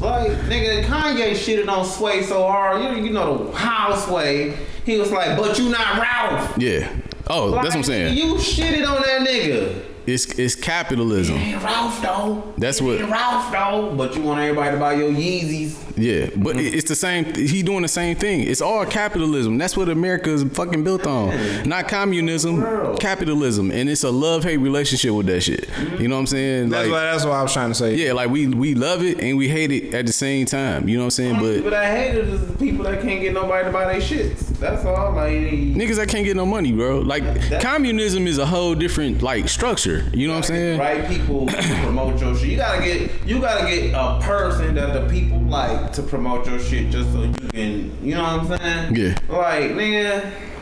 Like 0.00 0.32
nigga, 0.42 0.84
Kanye 0.84 1.32
shitted 1.32 1.68
on 1.68 1.84
Sway 1.84 2.22
so 2.22 2.46
hard. 2.46 2.82
You, 2.82 3.04
you 3.04 3.12
know 3.12 3.50
the 3.50 3.56
how 3.56 3.94
Sway. 3.94 4.56
He 4.84 4.98
was 4.98 5.12
like, 5.12 5.38
"But 5.38 5.58
you 5.58 5.68
not 5.70 5.98
Ralph." 5.98 6.58
yeah. 6.58 6.92
Oh, 7.28 7.52
that's 7.52 7.66
what 7.66 7.76
I'm 7.76 7.82
saying. 7.84 8.16
You 8.16 8.34
shitted 8.34 8.86
on 8.86 9.00
that 9.02 9.26
nigga. 9.26 9.84
It's 10.06 10.26
it's 10.38 10.54
capitalism. 10.54 11.36
Ain't 11.36 11.62
Ralph 11.62 12.02
though. 12.02 12.42
That's 12.58 12.80
It 12.80 12.84
what- 12.84 13.00
ain't 13.00 13.10
Ralph 13.10 13.52
though. 13.52 13.94
But 13.96 14.16
you 14.16 14.22
want 14.22 14.40
everybody 14.40 14.72
to 14.72 14.76
buy 14.80 14.94
your 14.94 15.10
Yeezys. 15.10 15.74
Yeah, 15.96 16.26
but 16.36 16.56
it- 16.56 16.74
it's 16.74 16.88
the 16.88 16.94
same. 16.96 17.26
He 17.34 17.62
doing 17.62 17.82
the 17.82 17.88
same 17.88 18.16
thing. 18.16 18.40
It's 18.40 18.60
all 18.62 18.84
capitalism. 18.86 19.58
That's 19.58 19.76
what 19.76 19.88
America 19.88 20.30
is 20.30 20.42
fucking 20.54 20.82
built 20.84 21.06
on. 21.06 21.32
Not 21.68 21.86
communism, 21.88 22.60
World. 22.62 22.98
capitalism, 23.00 23.70
and 23.70 23.88
it's 23.90 24.02
a 24.02 24.10
love 24.10 24.42
hate 24.44 24.56
relationship 24.56 25.12
with 25.12 25.26
that 25.26 25.42
shit. 25.42 25.68
Mm-hmm. 25.68 26.02
You 26.02 26.08
know 26.08 26.16
what 26.16 26.20
I'm 26.20 26.26
saying? 26.26 26.68
That's 26.70 26.84
Like, 26.88 26.92
what 26.92 27.00
that's 27.00 27.24
what 27.24 27.32
I 27.34 27.42
was 27.42 27.52
trying 27.52 27.68
to 27.70 27.74
say. 27.74 27.94
yeah, 27.94 28.12
like 28.12 28.30
we 28.30 28.48
we 28.48 28.74
love 28.74 29.02
it 29.04 29.20
and 29.20 29.36
we 29.38 29.48
hate 29.48 29.70
it 29.70 29.94
at 29.94 30.06
the 30.06 30.12
same 30.12 30.46
time. 30.46 30.88
You 30.88 30.96
know 30.96 31.02
what 31.04 31.06
I'm 31.06 31.10
saying? 31.10 31.34
people 31.36 31.62
But 31.62 31.70
that 31.70 31.96
hate 31.96 32.14
it 32.16 32.28
is 32.28 32.40
the 32.46 32.52
people 32.54 32.84
that 32.86 33.02
can't 33.02 33.20
get 33.20 33.34
nobody 33.34 33.64
to 33.66 33.70
buy 33.70 33.84
their 33.92 34.00
shits. 34.00 34.51
That's 34.62 34.84
all. 34.84 35.12
Like 35.12 35.32
niggas 35.32 35.96
that 35.96 36.08
can't 36.08 36.24
get 36.24 36.36
no 36.36 36.46
money, 36.46 36.72
bro. 36.72 37.00
Like 37.00 37.24
communism 37.60 38.26
is 38.26 38.38
a 38.38 38.46
whole 38.46 38.74
different 38.74 39.20
like 39.20 39.48
structure. 39.48 40.08
You 40.14 40.28
know 40.28 40.34
what 40.34 40.38
I'm 40.50 40.54
saying? 40.54 40.78
right 40.78 41.06
people 41.08 41.46
to 41.48 41.78
promote 41.82 42.20
your 42.20 42.34
shit. 42.36 42.48
You 42.50 42.56
gotta 42.56 42.82
get 42.82 43.10
you 43.26 43.40
gotta 43.40 43.66
get 43.66 43.92
a 43.92 44.20
person 44.22 44.74
that 44.76 44.92
the 44.94 45.08
people 45.12 45.38
like 45.40 45.92
to 45.94 46.02
promote 46.02 46.46
your 46.46 46.58
shit 46.60 46.90
just 46.90 47.12
so 47.12 47.24
you 47.24 47.32
can 47.48 47.98
you 48.06 48.14
know 48.14 48.22
what 48.22 48.52
I'm 48.52 48.58
saying? 48.58 48.96
Yeah. 48.96 49.18
Like, 49.28 49.72
nigga, 49.72 50.20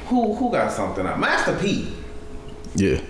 who 0.09 0.34
who 0.34 0.51
got 0.51 0.72
something 0.72 1.07
out? 1.07 1.20
Master 1.20 1.57
P. 1.57 1.92
Yeah. 2.74 3.01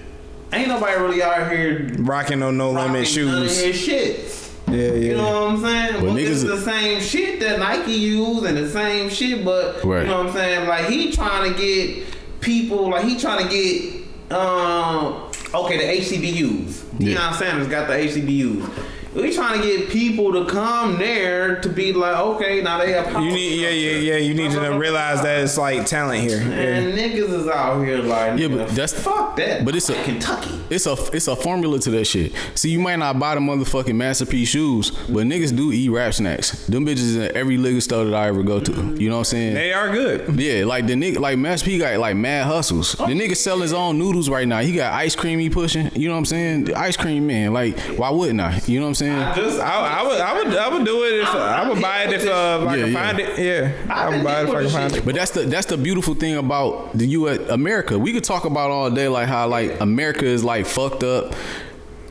Ain't 0.53 0.67
nobody 0.69 1.01
really 1.01 1.23
out 1.23 1.51
here 1.53 1.95
Rocking 2.01 2.43
on 2.43 2.57
no 2.57 2.75
rocking 2.75 2.93
limit 2.93 3.17
none 3.17 3.45
of 3.45 3.51
shoes. 3.51 3.61
his 3.61 3.77
shit. 3.81 4.40
Yeah, 4.73 4.87
yeah. 4.89 4.95
You 4.95 5.17
know 5.17 5.25
what 5.25 5.51
I'm 5.53 5.61
saying? 5.63 5.93
But 5.95 6.03
Well, 6.03 6.17
it's 6.17 6.43
niggas- 6.43 6.47
the 6.47 6.61
same 6.61 7.01
shit 7.01 7.41
that 7.41 7.59
Nike 7.59 7.93
use 7.93 8.43
and 8.45 8.57
the 8.57 8.69
same 8.71 9.09
shit, 9.11 9.45
but 9.45 9.85
Right. 9.85 10.03
you 10.03 10.09
know 10.09 10.19
what 10.19 10.27
I'm 10.29 10.33
saying? 10.33 10.69
Like 10.69 10.87
he 10.89 11.11
trying 11.13 11.53
to 11.53 11.59
get 11.59 12.05
people, 12.41 12.91
like 12.91 13.05
he 13.05 13.17
trying 13.19 13.47
to 13.47 13.53
get 13.53 14.37
um 14.37 15.23
okay 15.55 15.77
the 15.77 16.01
HCBUs. 16.03 16.83
Yeah. 16.99 17.17
Deion 17.17 17.35
Sanders 17.39 17.67
got 17.69 17.89
the 17.89 17.95
HCBUs. 17.95 18.65
We 19.13 19.35
trying 19.35 19.61
to 19.61 19.67
get 19.67 19.89
people 19.91 20.33
to 20.33 20.45
come 20.49 20.97
there 20.99 21.61
to 21.63 21.69
be 21.69 21.93
like, 21.93 22.17
okay, 22.17 22.63
now 22.63 22.79
they 22.79 22.93
have. 22.93 23.13
You 23.21 23.33
need, 23.33 23.61
yeah, 23.61 23.71
yeah, 23.71 24.13
yeah. 24.13 24.17
You 24.19 24.35
need 24.35 24.53
to 24.53 24.61
realize 24.79 25.21
that 25.23 25.41
it's 25.41 25.59
like 25.59 25.85
talent 25.85 26.23
here. 26.23 26.39
Yeah. 26.39 26.45
And 26.77 26.97
niggas 26.97 27.33
is 27.41 27.49
out 27.49 27.83
here 27.85 27.99
like, 27.99 28.39
Yeah, 28.39 28.47
but 28.49 28.69
that's- 28.69 28.93
fuck 28.93 29.35
that. 29.37 29.65
but 29.65 29.75
it's 29.75 29.89
a- 29.91 30.01
Kentucky. 30.05 30.51
It's 30.71 30.87
a 30.87 30.93
it's 31.13 31.27
a 31.27 31.35
formula 31.35 31.81
to 31.81 31.91
that 31.91 32.05
shit. 32.05 32.33
See, 32.55 32.71
you 32.71 32.79
might 32.79 33.01
not 33.01 33.19
buy 33.19 33.35
the 33.35 33.41
motherfucking 33.41 33.97
Master 33.97 34.25
P's 34.27 34.49
shoes, 34.49 34.91
but 35.09 35.27
niggas 35.27 35.57
do 35.57 35.73
eat 35.73 35.89
rap 35.89 36.15
snacks. 36.15 36.67
Them 36.69 36.87
bitches 36.87 37.17
in 37.17 37.37
every 37.37 37.57
liquor 37.57 37.81
store 37.81 38.05
that 38.05 38.15
I 38.15 38.29
ever 38.29 38.45
go 38.45 38.61
to. 38.61 38.73
You 38.97 39.09
know 39.09 39.17
what 39.17 39.21
I'm 39.21 39.25
saying? 39.25 39.55
They 39.55 39.73
are 39.73 39.91
good. 39.91 40.39
Yeah, 40.39 40.65
like 40.67 40.87
the 40.87 40.93
nigga, 40.95 41.19
like 41.19 41.37
Master 41.39 41.67
P 41.67 41.79
got 41.79 41.99
like 41.99 42.15
mad 42.15 42.47
hustles. 42.47 42.93
The 42.93 43.07
nigga 43.07 43.37
sell 43.37 43.59
his 43.59 43.73
own 43.73 43.99
noodles 43.99 44.29
right 44.29 44.47
now. 44.47 44.61
He 44.61 44.73
got 44.73 44.93
ice 44.93 45.17
cream 45.17 45.41
he 45.41 45.51
pushing. 45.51 45.91
You 45.97 46.07
know 46.07 46.15
what 46.15 46.19
I'm 46.21 46.25
saying? 46.27 46.65
The 46.67 46.79
ice 46.79 46.97
cream 46.97 47.27
man. 47.27 47.53
Like, 47.53 47.77
why 47.99 48.11
wouldn't 48.11 48.41
I? 48.41 48.61
You 48.67 48.79
know 48.79 48.85
what 48.85 48.91
I'm 48.91 48.95
saying? 48.95 49.00
I 49.03 49.35
just, 49.35 49.61
I, 49.61 50.01
I 50.01 50.03
would, 50.03 50.21
I 50.21 50.33
would, 50.43 50.57
I 50.57 50.69
would 50.69 50.85
do 50.85 51.05
it 51.05 51.21
if 51.21 51.29
I 51.35 51.69
would 51.69 51.81
buy 51.81 52.05
it 52.05 52.13
if, 52.13 52.27
uh, 52.27 52.61
if 52.63 52.69
I 52.69 52.77
Yeah, 52.77 52.85
can 52.85 52.93
yeah. 52.93 53.03
find 53.07 53.21
it. 53.21 53.39
Yeah, 53.39 53.95
I 53.95 54.09
would 54.11 54.25
buy 54.25 54.41
it 54.43 54.49
if 54.49 54.55
I 54.55 54.61
can 54.63 54.71
find 54.71 54.97
it. 54.97 55.05
But 55.05 55.15
that's 55.15 55.31
the 55.33 55.43
that's 55.43 55.67
the 55.67 55.77
beautiful 55.77 56.15
thing 56.15 56.37
about 56.37 56.97
the 56.97 57.07
U.S. 57.19 57.39
America. 57.49 57.99
We 57.99 58.13
could 58.13 58.25
talk 58.25 58.45
about 58.45 58.71
all 58.71 58.91
day 58.91 59.09
like 59.09 59.29
how 59.29 59.49
like 59.49 59.81
America 59.81 60.25
is 60.27 60.45
like 60.45 60.67
fucked 60.67 61.03
up, 61.05 61.35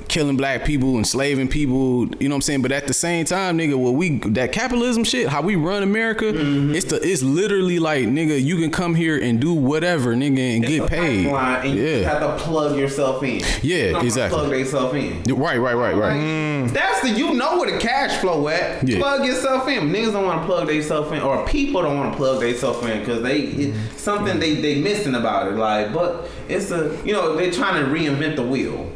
killing 0.10 0.36
black 0.38 0.66
people, 0.66 0.98
enslaving 0.98 1.48
people. 1.48 2.08
You 2.20 2.28
know 2.28 2.34
what 2.34 2.38
I'm 2.38 2.42
saying? 2.42 2.62
But 2.62 2.72
at 2.72 2.88
the 2.88 2.94
same 2.94 3.26
time, 3.26 3.58
nigga, 3.58 3.76
what 3.78 3.94
we 3.94 4.18
that 4.20 4.52
capitalism 4.52 5.04
shit, 5.04 5.28
how 5.30 5.42
we 5.42 5.56
run 5.56 5.84
America, 5.84 6.26
Mm-hmm. 6.26 6.76
it's 6.76 6.86
the 6.88 6.96
it's 7.02 7.22
literally 7.24 7.80
like 7.80 8.06
nigga, 8.08 8.42
you 8.44 8.58
can 8.58 8.72
come 8.72 8.96
here 8.96 9.18
and 9.18 9.40
do 9.40 9.54
whatever, 9.54 10.16
nigga, 10.16 10.56
and 10.56 10.64
get 10.66 10.72
It's 10.84 10.86
a 10.86 10.88
paid. 10.88 11.28
and 11.28 11.74
you 11.78 11.84
Yeah, 11.86 12.10
have 12.10 12.20
to 12.38 12.44
plug 12.44 12.78
yourself 12.78 13.24
in. 13.24 13.40
Yeah, 13.62 13.90
You 13.92 14.00
exactly. 14.00 14.38
Plug 14.40 14.52
themselves 14.52 14.96
in. 14.96 15.24
right, 15.36 15.58
right, 15.58 15.74
right, 15.76 15.96
right. 15.96 16.62
Like, 16.64 16.74
That's 16.74 17.02
the 17.02 17.10
you 17.12 17.34
know 17.36 17.58
where 17.60 17.72
the 17.72 17.78
cash 17.80 18.18
flow 18.20 18.48
at. 18.50 18.88
Yeah. 18.88 19.00
Plug 19.00 19.26
yourself 19.26 19.68
in. 19.68 19.90
Niggas 19.90 20.12
don't 20.14 20.26
want 20.26 20.42
to 20.42 20.46
plug 20.46 20.68
themselves 20.68 21.12
in, 21.12 21.22
or 21.22 21.46
people 21.48 21.82
don't 21.82 21.98
want 21.98 22.12
to 22.14 22.18
plug 22.18 22.40
themselves 22.42 22.86
in 22.88 23.00
because 23.00 23.22
they 23.22 23.40
it, 23.42 23.76
something 23.98 24.40
they 24.40 24.56
they 24.56 24.82
missing 24.82 25.16
about 25.16 25.48
it. 25.52 25.56
Like, 25.56 25.94
but 25.94 26.28
it's 26.48 26.72
a 26.72 26.98
you 27.06 27.14
know 27.14 27.36
they're 27.36 27.52
trying 27.52 27.84
to 27.84 27.92
reinvent 27.92 28.36
the 28.36 28.44
wheel. 28.44 28.92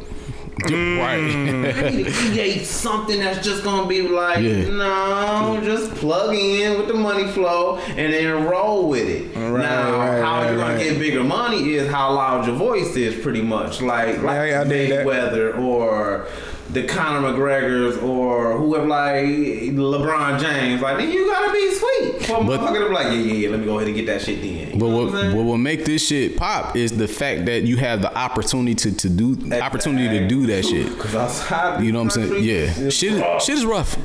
Right. 0.62 1.18
Mm. 1.18 1.74
I 1.84 1.90
need 1.90 2.06
to 2.06 2.12
create 2.12 2.64
something 2.64 3.18
that's 3.18 3.44
just 3.44 3.64
gonna 3.64 3.88
be 3.88 4.02
like, 4.02 4.38
Yeah. 4.38 4.68
no, 4.68 5.60
just 5.64 5.90
plug 5.96 6.34
in 6.34 6.78
with 6.78 6.88
the 6.88 6.94
money 6.94 7.26
flow 7.28 7.78
and 7.78 8.12
then 8.12 8.44
roll 8.44 8.88
with 8.88 9.08
it. 9.08 9.34
Right, 9.36 9.62
now, 9.62 9.98
right, 9.98 10.22
how 10.22 10.40
right, 10.42 10.50
you're 10.50 10.58
gonna 10.58 10.78
get 10.78 10.98
bigger 10.98 11.24
money 11.24 11.74
is 11.74 11.90
how 11.90 12.12
loud 12.14 12.46
your 12.46 12.56
voice 12.56 12.94
is, 12.96 13.20
pretty 13.22 13.42
much. 13.42 13.82
Like, 13.82 14.22
like 14.22 14.50
Yeah, 14.50 14.60
I 14.60 14.64
dig 14.68 14.90
that. 14.90 15.06
Mayweather 15.06 15.58
or 15.58 16.26
the 16.74 16.82
Conor 16.82 17.28
McGregor's 17.32 17.96
or 17.98 18.58
whoever, 18.58 18.86
like 18.86 19.24
LeBron 19.24 20.40
James. 20.40 20.82
Like, 20.82 20.98
then 20.98 21.10
you 21.10 21.30
gotta 21.30 21.52
be 21.52 21.72
sweet 21.74 22.26
for 22.26 22.44
But- 22.44 22.60
motherfucker 22.60 22.80
to 22.82 22.88
be 22.88 22.94
like, 22.94 23.06
yeah, 23.06 23.12
yeah, 23.12 23.32
yeah, 23.34 23.48
let 23.50 23.60
me 23.60 23.66
go 23.66 23.76
ahead 23.76 23.86
and 23.88 23.96
get 23.96 24.06
that 24.06 24.20
shit 24.22 24.40
then. 24.42 24.72
You 24.72 24.78
But 24.78 24.88
what, 24.88 25.12
what 25.12 25.34
what 25.34 25.44
will 25.44 25.56
make 25.58 25.84
this 25.84 26.06
shit 26.06 26.36
pop 26.36 26.76
is 26.76 26.92
the 26.96 27.06
fact 27.08 27.46
that 27.46 27.62
you 27.62 27.76
have 27.78 28.02
the 28.02 28.14
opportunity 28.16 28.74
to, 28.74 28.92
to 28.96 29.08
do 29.08 29.36
opportunity 29.60 30.18
to 30.18 30.26
do 30.28 30.46
that 30.46 30.64
shit. 30.64 30.98
Cause 30.98 31.14
outside, 31.14 31.82
You 31.84 31.92
know 31.92 32.02
what 32.02 32.16
I'm 32.16 32.28
saying? 32.28 32.42
Yeah. 32.44 32.72
it's 32.86 32.96
Shit, 32.96 33.20
rough. 33.20 33.42
shit 33.42 33.56
is 33.58 33.64
rough. 33.66 33.94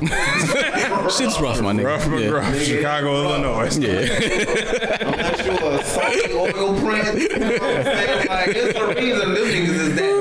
Shit's 1.10 1.40
rough, 1.40 1.60
my 1.60 1.72
nigga. 1.72 1.84
Rough, 1.86 2.06
yeah. 2.20 2.28
rough. 2.28 2.62
Chicago, 2.62 3.22
Illinois. 3.24 3.76
Yeah. 3.78 3.90
Unless 5.00 5.46
you 5.46 5.52
a 5.68 5.84
Saudi 5.84 6.32
oil 6.32 6.80
prince, 6.80 7.20
you 7.22 7.38
know 7.38 7.50
what 7.50 7.62
I'm 7.62 7.84
saying? 7.84 8.26
Like, 8.28 8.48
it's 8.48 8.78
the 8.78 8.86
reason 8.86 9.18
them 9.34 9.44
niggas 9.44 9.68
is 9.68 9.94
that 9.96 10.19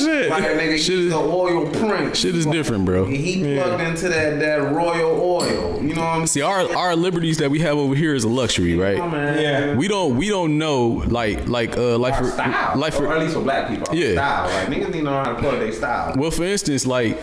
nigga. 0.00 0.04
Shit. 0.22 0.30
Like 0.30 0.44
a 0.44 0.46
nigga, 0.48 0.70
Shit 0.72 0.78
he's 0.78 0.88
is- 0.90 1.10
the 1.10 1.18
oil 1.18 1.70
prince. 1.70 2.18
Shit 2.18 2.34
is 2.34 2.46
different, 2.46 2.84
bro. 2.84 3.04
He 3.06 3.42
plugged 3.56 3.82
into 3.82 4.08
that 4.08 4.38
that 4.40 4.72
royal 4.72 5.20
oil. 5.20 5.82
You 5.82 5.94
know 5.94 6.00
what 6.02 6.08
I'm 6.08 6.26
saying? 6.26 6.26
See, 6.28 6.42
our 6.42 6.74
our 6.76 6.96
liberties 6.96 7.38
that 7.38 7.50
we 7.50 7.58
have 7.60 7.76
over 7.76 7.94
here 7.94 8.14
is 8.14 8.24
a 8.24 8.28
luxury, 8.28 8.76
right? 8.76 8.96
man. 8.98 9.40
Yeah. 9.40 9.76
We 9.76 9.88
don't 9.88 10.16
we 10.16 10.28
don't 10.28 10.58
know 10.58 11.02
like 11.08 11.48
like 11.48 11.76
uh 11.76 11.98
like 11.98 12.14
Our 12.14 12.24
for 12.24 12.30
style. 12.30 12.78
like 12.78 12.98
or 13.00 13.12
at 13.12 13.20
least 13.20 13.34
for 13.34 13.42
black 13.42 13.68
people. 13.68 13.94
Yeah. 13.94 14.12
Style. 14.12 14.46
Like 14.48 14.68
niggas 14.68 14.86
need 14.92 14.98
to 14.98 15.02
know 15.02 15.12
how 15.22 15.32
to 15.32 15.38
plug 15.40 15.58
their 15.58 15.72
style. 15.72 16.14
well 16.16 16.30
for 16.30 16.44
instance 16.44 16.86
like 16.86 17.18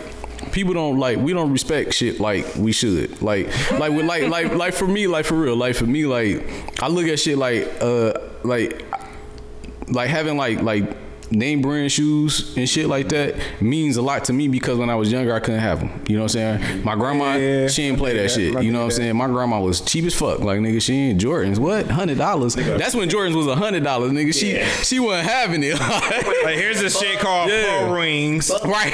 people 0.52 0.72
don't 0.74 0.98
like 0.98 1.18
we 1.18 1.32
don't 1.32 1.52
respect 1.52 1.92
shit 1.94 2.18
like 2.18 2.46
we 2.56 2.72
should 2.72 3.20
like 3.22 3.46
like 3.78 3.92
with 3.92 4.06
like 4.06 4.24
like 4.28 4.54
like 4.54 4.72
for 4.74 4.86
me 4.88 5.06
like 5.06 5.24
for 5.26 5.34
real 5.34 5.54
like 5.54 5.74
for 5.76 5.84
me 5.86 6.06
like 6.06 6.46
I 6.82 6.88
look 6.88 7.06
at 7.06 7.20
shit 7.20 7.36
like 7.38 7.68
uh 7.82 8.14
like 8.42 8.84
like 9.88 10.08
having 10.08 10.36
like 10.36 10.62
like 10.62 10.96
name 11.30 11.62
brand 11.62 11.92
shoes 11.92 12.56
and 12.56 12.68
shit 12.68 12.86
like 12.88 13.08
that 13.10 13.36
means 13.60 13.96
a 13.96 14.02
lot 14.02 14.24
to 14.24 14.32
me 14.32 14.48
because 14.48 14.78
when 14.78 14.90
I 14.90 14.94
was 14.96 15.12
younger 15.12 15.32
I 15.34 15.40
couldn't 15.40 15.60
have 15.60 15.80
them. 15.80 16.02
You 16.08 16.16
know 16.16 16.22
what 16.24 16.34
I'm 16.36 16.58
saying? 16.60 16.84
My 16.84 16.94
grandma 16.96 17.34
Yeah, 17.36 17.68
she 17.68 17.82
didn't 17.82 17.98
play 17.98 18.10
I 18.10 18.14
that 18.14 18.22
did 18.22 18.30
shit. 18.30 18.62
You 18.64 18.72
know 18.72 18.78
did 18.78 18.78
what 18.78 18.84
I'm 18.84 18.90
saying? 18.90 19.16
My 19.16 19.26
grandma 19.26 19.60
was 19.60 19.80
cheap 19.80 20.04
as 20.06 20.14
fuck. 20.14 20.40
Like 20.40 20.60
nigga, 20.60 20.82
she 20.82 20.94
ain't 20.94 21.20
Jordans. 21.20 21.58
What? 21.58 21.86
Hundred 21.88 22.18
dollars? 22.18 22.54
That's 22.54 22.94
when 22.94 23.08
Jordans 23.08 23.34
was 23.36 23.46
a 23.46 23.54
hundred 23.56 23.84
dollars, 23.84 24.12
nigga. 24.12 24.34
She 24.34 24.60
she 24.84 24.98
wasn't 25.00 25.28
having 25.28 25.62
it. 25.62 25.78
Like 26.44 26.56
here's 26.56 26.80
this 26.80 26.98
shit 26.98 27.18
called 27.20 27.50
Yeah. 27.50 27.84
Pro 27.86 27.94
Wings. 27.94 28.50
right. 28.64 28.92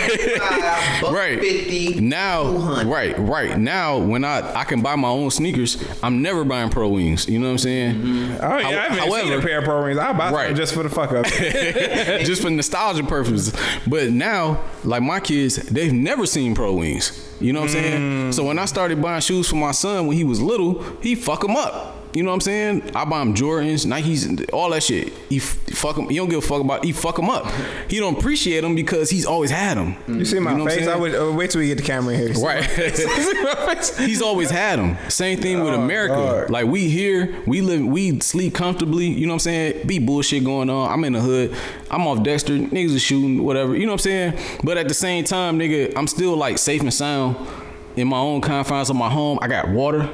Buck 1.01 1.12
right. 1.12 1.39
50, 1.41 2.01
Now, 2.01 2.43
200. 2.43 2.87
right, 2.87 3.18
right. 3.18 3.57
Now, 3.59 3.99
when 3.99 4.24
I 4.24 4.53
I 4.61 4.64
can 4.64 4.82
buy 4.82 4.97
my 4.97 5.09
own 5.09 5.30
sneakers, 5.30 5.82
I'm 6.03 6.22
never 6.22 6.45
buying 6.45 6.70
Pro 6.70 6.89
Wings. 6.89 7.28
You 7.28 7.39
know 7.39 7.47
what 7.47 7.53
I'm 7.53 7.59
saying? 7.59 7.95
Mm-hmm. 7.95 8.34
Oh 8.45 8.59
yeah, 8.59 8.68
I 8.68 8.95
haven't 8.95 9.12
seen 9.12 9.32
a 9.32 9.41
pair 9.41 9.59
of 9.59 9.64
Pro 9.64 9.82
Wings. 9.84 9.99
I'll 9.99 10.12
buy 10.14 10.30
Right. 10.32 10.49
some 10.49 10.57
just 10.57 10.74
for 10.74 10.82
the 10.82 10.91
fuck 10.91 11.12
of 11.12 11.24
it. 11.28 12.26
just 12.27 12.43
for 12.43 12.51
nostalgia 12.51 13.05
purposes. 13.05 13.55
But 13.87 14.11
now, 14.11 14.62
like 14.85 15.03
my 15.03 15.20
kids, 15.20 15.57
they've 15.57 15.93
never 15.93 16.27
seen 16.27 16.55
Pro 16.55 16.74
Wings. 16.74 17.22
You 17.41 17.53
know 17.53 17.61
what 17.61 17.70
I'm 17.70 17.72
saying? 17.72 18.03
Mm. 18.31 18.35
So 18.35 18.45
when 18.45 18.59
I 18.59 18.64
started 18.64 19.01
buying 19.01 19.20
shoes 19.20 19.49
for 19.49 19.57
my 19.57 19.72
son 19.72 20.07
when 20.07 20.16
he 20.16 20.24
was 20.24 20.41
little, 20.41 20.83
he 21.01 21.14
fuck 21.14 21.43
them 21.43 21.57
up. 21.57 22.06
You 22.13 22.23
know 22.23 22.31
what 22.31 22.35
I'm 22.37 22.41
saying? 22.41 22.97
I 22.97 23.05
buy 23.05 23.21
him 23.21 23.35
Jordans, 23.35 23.85
Nikes, 23.85 24.49
all 24.53 24.71
that 24.71 24.83
shit. 24.83 25.13
He 25.29 25.37
f- 25.37 25.59
fuck 25.75 25.97
him. 25.99 26.09
He 26.09 26.17
don't 26.17 26.29
give 26.31 26.39
a 26.39 26.47
fuck 26.47 26.61
about. 26.63 26.85
He 26.85 26.93
fuck 26.93 27.19
him 27.19 27.29
up. 27.29 27.45
He 27.89 27.99
don't 27.99 28.17
appreciate 28.19 28.63
them 28.63 28.75
because 28.75 29.11
he's 29.11 29.27
always 29.27 29.51
had 29.51 29.77
them. 29.77 29.97
You 30.09 30.25
see 30.25 30.39
my 30.39 30.55
know 30.55 30.65
face? 30.67 30.87
I 30.89 30.97
would 30.97 31.15
uh, 31.15 31.33
wait 31.33 31.51
till 31.51 31.61
we 31.61 31.67
get 31.69 31.77
the 31.77 31.83
camera 31.85 32.15
in 32.15 32.21
here. 32.35 32.35
Right. 32.43 32.65
He's 33.99 34.23
always 34.23 34.51
had 34.51 34.79
them. 34.79 34.97
Same 35.09 35.39
thing 35.41 35.63
with 35.63 35.75
Oh, 35.75 35.81
America. 35.83 36.15
Lord. 36.17 36.51
Like 36.51 36.67
we 36.67 36.89
here, 36.89 37.37
we 37.47 37.61
live, 37.61 37.85
we 37.85 38.21
sleep 38.21 38.55
comfortably. 38.55 39.07
You 39.07 39.27
know 39.27 39.33
what 39.33 39.37
I'm 39.37 39.41
saying? 39.41 39.87
Be 39.87 39.99
bullshit 39.99 40.45
going 40.45 40.71
on. 40.71 40.91
I'm 40.91 41.05
in 41.05 41.13
the 41.13 41.21
hood. 41.21 41.55
I'm 41.91 42.07
off 42.07 42.23
Dexter. 42.23 42.55
Niggas 42.55 42.97
are 42.97 43.01
shooting, 43.01 43.43
whatever. 43.45 43.75
You 43.77 43.87
know 43.87 43.93
what 43.93 44.07
I'm 44.07 44.33
saying? 44.35 44.59
But 44.65 44.79
at 44.79 44.89
the 44.89 44.95
same 44.95 45.25
time, 45.25 45.59
nigga, 45.59 45.93
I'm 45.97 46.07
still 46.07 46.37
like 46.37 46.59
safe 46.59 46.81
and 46.83 46.93
sound 46.95 47.37
in 47.97 48.09
my 48.09 48.19
own 48.19 48.41
confines 48.41 48.91
of 48.91 48.97
my 48.97 49.11
home. 49.11 49.39
I 49.43 49.49
got 49.49 49.69
water. 49.69 50.09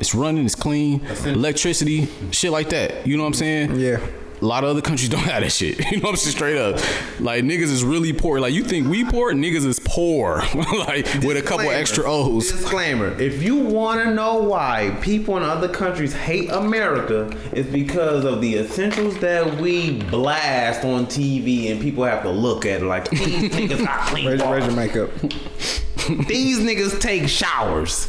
It's 0.00 0.14
running. 0.14 0.44
It's 0.44 0.54
clean. 0.54 1.04
Electricity. 1.24 2.08
Shit 2.30 2.52
like 2.52 2.68
that. 2.70 3.06
You 3.06 3.16
know 3.16 3.22
what 3.22 3.28
I'm 3.28 3.34
saying? 3.34 3.76
Yeah. 3.76 3.98
A 4.42 4.44
lot 4.44 4.64
of 4.64 4.68
other 4.70 4.82
countries 4.82 5.08
don't 5.14 5.20
have 5.20 5.42
that 5.42 5.50
shit. 5.50 5.78
You 5.90 5.96
know 5.96 6.02
what 6.04 6.10
I'm 6.10 6.16
saying? 6.16 6.36
Straight 6.36 6.58
up. 6.58 6.76
Like 7.20 7.42
niggas 7.44 7.70
is 7.72 7.82
really 7.82 8.12
poor. 8.12 8.38
Like 8.38 8.52
you 8.52 8.62
think 8.64 8.86
we 8.88 9.02
poor? 9.04 9.32
Niggas 9.32 9.64
is 9.64 9.80
poor. 9.82 10.42
like 10.54 11.06
with 11.24 11.38
a 11.38 11.42
couple 11.42 11.70
extra 11.70 12.04
O's. 12.06 12.52
Disclaimer: 12.52 13.18
If 13.18 13.42
you 13.42 13.56
want 13.56 14.04
to 14.04 14.12
know 14.12 14.34
why 14.42 14.94
people 15.00 15.38
in 15.38 15.42
other 15.42 15.68
countries 15.68 16.12
hate 16.12 16.50
America, 16.50 17.34
it's 17.52 17.70
because 17.70 18.26
of 18.26 18.42
the 18.42 18.56
essentials 18.56 19.18
that 19.20 19.58
we 19.58 20.02
blast 20.02 20.84
on 20.84 21.06
TV, 21.06 21.70
and 21.70 21.80
people 21.80 22.04
have 22.04 22.22
to 22.24 22.30
look 22.30 22.66
at 22.66 22.82
it 22.82 22.84
like 22.84 23.08
these 23.08 23.50
niggas 23.50 23.84
got 23.84 24.06
clean 24.08 24.26
Where's, 24.26 24.42
where's 24.42 24.64
balls. 24.64 24.76
your 24.76 24.76
makeup? 24.76 26.26
These 26.28 26.58
niggas 26.60 27.00
take 27.00 27.26
showers. 27.28 28.08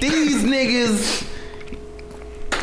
These 0.00 0.44
niggas. 0.44 1.26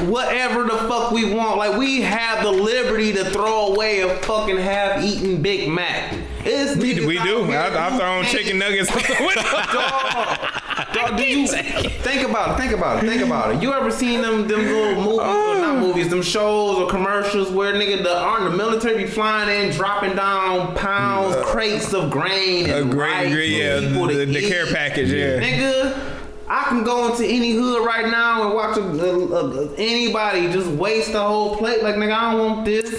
Whatever 0.10 0.64
the 0.64 0.78
fuck 0.90 1.12
we 1.12 1.34
want, 1.34 1.58
like 1.58 1.78
we 1.78 2.02
have 2.02 2.44
the 2.44 2.52
liberty 2.52 3.14
to 3.14 3.24
throw 3.30 3.68
away 3.68 4.02
a 4.02 4.18
fucking 4.24 4.58
half-eaten 4.58 5.42
Big 5.42 5.70
Mac. 5.70 6.14
It's 6.44 6.76
We, 6.76 7.06
we 7.06 7.18
do. 7.24 7.50
I, 7.52 7.88
I've 7.88 7.98
thrown 7.98 8.26
chicken 8.26 8.60
nuggets 8.60 8.92
out 8.92 9.02
the 9.02 9.16
window. 9.26 9.42
Dog, 10.94 10.94
dog, 10.94 11.18
do 11.18 11.24
you 11.24 11.48
think 11.48 12.28
about 12.28 12.58
it? 12.58 12.62
Think 12.62 12.74
about 12.74 13.04
it. 13.04 13.08
Think 13.08 13.22
about 13.22 13.56
it. 13.56 13.62
You 13.62 13.74
ever 13.74 13.90
seen 13.90 14.22
them 14.22 14.48
them 14.48 14.62
little 14.62 14.96
movies, 14.96 15.20
or 15.20 15.56
not 15.56 15.78
oh. 15.78 15.80
movies, 15.80 16.10
them 16.10 16.22
shows 16.22 16.78
or 16.78 16.90
commercials 16.90 17.50
where 17.50 17.74
nigga 17.74 18.04
the 18.04 18.18
aren't 18.18 18.52
the 18.52 18.58
military 18.58 19.04
be 19.04 19.10
flying 19.10 19.50
in, 19.50 19.74
dropping 19.74 20.16
down 20.16 20.76
pounds, 20.76 21.36
crates 21.46 21.94
of 21.94 22.12
grain 22.12 22.70
and 22.70 22.94
rice 22.94 23.34
yeah, 23.34 23.80
people 23.80 24.08
to 24.08 24.18
the, 24.18 24.26
the 24.26 24.40
eat. 24.40 24.48
care 24.48 24.66
package, 24.68 25.12
yeah. 25.12 25.40
Nigga, 25.40 26.15
I 26.58 26.64
can 26.70 26.84
go 26.84 27.12
into 27.12 27.26
any 27.26 27.52
hood 27.52 27.86
right 27.86 28.10
now 28.10 28.46
and 28.46 28.54
watch 28.56 28.78
a, 28.78 28.82
a- 28.82 29.66
a- 29.66 29.76
anybody 29.76 30.52
just 30.52 30.68
waste 30.68 31.12
the 31.12 31.22
whole 31.22 31.58
plate. 31.58 31.84
Like 31.84 31.96
nigga, 31.96 32.14
I 32.14 32.32
don't 32.32 32.40
want 32.56 32.66
this. 32.66 32.90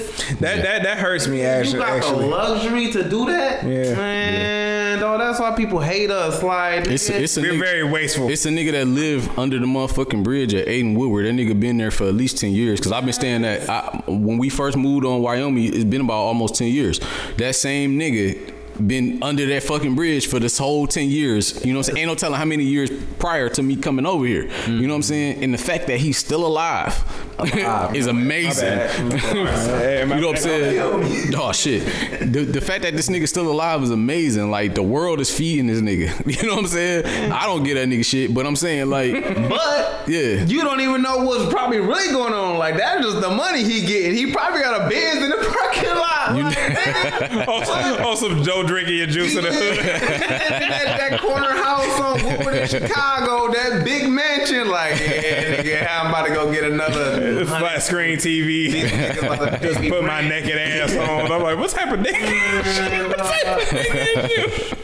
That 0.41 0.63
that 0.63 0.83
that 0.83 0.99
hurts 0.99 1.27
me 1.27 1.43
actually. 1.43 1.79
You 1.79 1.85
actually. 1.85 2.11
got 2.13 2.21
the 2.21 2.27
luxury 2.27 2.93
to 2.93 3.09
do 3.09 3.27
that, 3.27 3.65
Yeah. 3.65 3.95
man. 3.95 4.99
Dog, 5.01 5.21
that's 5.21 5.39
why 5.41 5.55
people 5.55 5.79
hate 5.81 6.11
us. 6.11 6.43
Like, 6.43 6.87
It's 6.87 7.09
nigga, 7.09 7.21
it's 7.21 7.37
a 7.37 7.41
We're 7.43 7.53
nigga, 7.55 7.59
very 7.61 7.85
wasteful. 7.85 8.29
It's 8.31 8.47
a 8.47 8.51
nigga 8.51 8.73
that 8.73 8.87
live 8.87 9.39
under 9.39 9.59
the 9.59 9.67
motherfucking 9.67 10.23
bridge 10.25 10.55
at 10.55 10.67
Aiden 10.67 10.97
Woodward. 10.97 11.27
That 11.27 11.33
nigga 11.35 11.59
been 11.59 11.77
there 11.79 11.91
for 11.91 12.05
at 12.05 12.15
least 12.15 12.39
ten 12.39 12.53
years. 12.53 12.81
Cause 12.81 12.93
I've 12.93 13.05
been 13.05 13.13
staying 13.13 13.45
at 13.45 13.69
I, 13.71 14.03
when 14.07 14.39
we 14.39 14.49
first 14.49 14.77
moved 14.77 15.05
on 15.07 15.21
Wyoming. 15.23 15.65
It's 15.75 15.85
been 15.85 16.01
about 16.03 16.15
almost 16.31 16.55
ten 16.57 16.69
years. 16.69 17.01
That 17.39 17.55
same 17.55 17.99
nigga 17.99 18.53
been 18.85 19.23
under 19.23 19.47
that 19.47 19.63
fucking 19.63 19.95
bridge 19.95 20.27
for 20.27 20.39
this 20.39 20.59
whole 20.59 20.87
ten 20.87 21.09
years. 21.11 21.65
You 21.65 21.73
know 21.73 21.79
what 21.81 21.89
I'm 21.89 21.95
saying? 21.95 21.99
Ain't 21.99 22.09
no 22.09 22.15
telling 22.15 22.39
how 22.39 22.45
many 22.45 22.65
years 22.65 22.91
prior 23.19 23.49
to 23.51 23.63
me 23.63 23.77
coming 23.77 24.07
over 24.07 24.27
here. 24.27 24.51
You 24.67 24.83
know 24.87 24.89
what 24.95 24.97
I'm 24.97 25.03
saying? 25.03 25.43
And 25.43 25.53
the 25.55 25.59
fact 25.59 25.87
that 25.89 25.99
he's 25.99 26.19
still 26.19 26.47
alive, 26.47 26.95
is 27.95 28.07
amazing. 28.07 28.79
Hey, 29.77 30.01
You 30.01 30.07
know 30.21 30.29
what 30.29 30.37
I'm 30.37 30.43
saying? 30.43 31.35
Oh 31.37 31.53
shit. 31.53 31.83
The, 32.33 32.45
the 32.45 32.61
fact 32.61 32.83
that 32.83 32.95
this 32.95 33.09
nigga's 33.09 33.31
still 33.31 33.51
alive 33.51 33.83
is 33.83 33.91
amazing. 33.91 34.51
Like 34.51 34.75
the 34.75 34.83
world 34.83 35.21
is 35.21 35.31
feeding 35.37 35.67
this 35.67 35.81
nigga. 35.81 36.07
You 36.37 36.49
know 36.49 36.57
what 36.57 36.65
I'm 36.65 36.69
saying? 36.69 37.33
I 37.33 37.47
don't 37.47 37.63
get 37.65 37.75
that 37.75 37.89
nigga 37.89 38.05
shit, 38.05 38.35
but 38.35 38.47
I'm 38.47 38.57
saying 38.57 38.91
like, 38.91 39.13
But 39.49 40.09
yeah. 40.09 40.45
you 40.45 40.63
don't 40.63 40.81
even 40.81 41.03
know 41.03 41.19
what's 41.19 41.53
probably 41.53 41.79
really 41.79 42.13
going 42.13 42.35
on. 42.35 42.59
Like 42.59 42.77
that's 42.77 43.03
just 43.05 43.21
the 43.21 43.31
money 43.31 43.63
he 43.63 43.87
getting. 43.87 44.15
He 44.15 44.33
probably 44.33 44.61
got 44.61 44.83
a 44.87 44.89
Benz 44.89 45.23
in 45.23 45.31
the 45.31 45.37
parking 45.37 45.86
lot. 46.33 46.37
You- 46.39 46.45
Like, 46.45 46.55
nigga, 46.57 47.45
Oh, 48.05 48.15
some, 48.15 48.43
Joe 48.43 48.63
drinking 48.63 48.97
your 48.97 49.07
juice 49.07 49.37
in 49.37 49.45
the 49.45 49.53
hood. 49.53 49.79
that, 49.79 50.99
that 51.11 51.21
corner 51.21 51.49
house 51.55 52.01
on 52.01 52.25
Woodward 52.25 52.55
in 52.57 52.69
Chicago, 52.69 53.53
that 53.53 53.85
big 53.85 54.09
mansion. 54.09 54.69
Like, 54.69 54.93
yeah, 55.01 55.57
nigga, 55.57 55.87
I'm 55.91 56.09
about 56.11 56.27
to 56.27 56.35
go 56.35 56.51
get 56.53 56.65
another. 56.65 57.45
Flat 57.47 57.83
screen 57.83 58.19
These 58.19 58.71
TV. 58.71 58.83
niggas 58.83 59.23
about 59.35 59.61
to 59.61 59.69
Just 59.69 59.81
be 59.81 59.91
put 59.91 60.05
my 60.05 60.21
naked 60.27 60.57
ass 60.59 60.93
on. 60.97 61.31
I'm 61.33 61.43
like, 61.43 61.59
what 61.59 61.71
type 61.71 61.93
of 61.93 62.01
nigga? 62.01 63.09
what 63.09 63.19
type 63.19 63.47
of 63.47 63.69
nigga 63.69 64.25
is 64.25 64.31
you? 64.31 64.77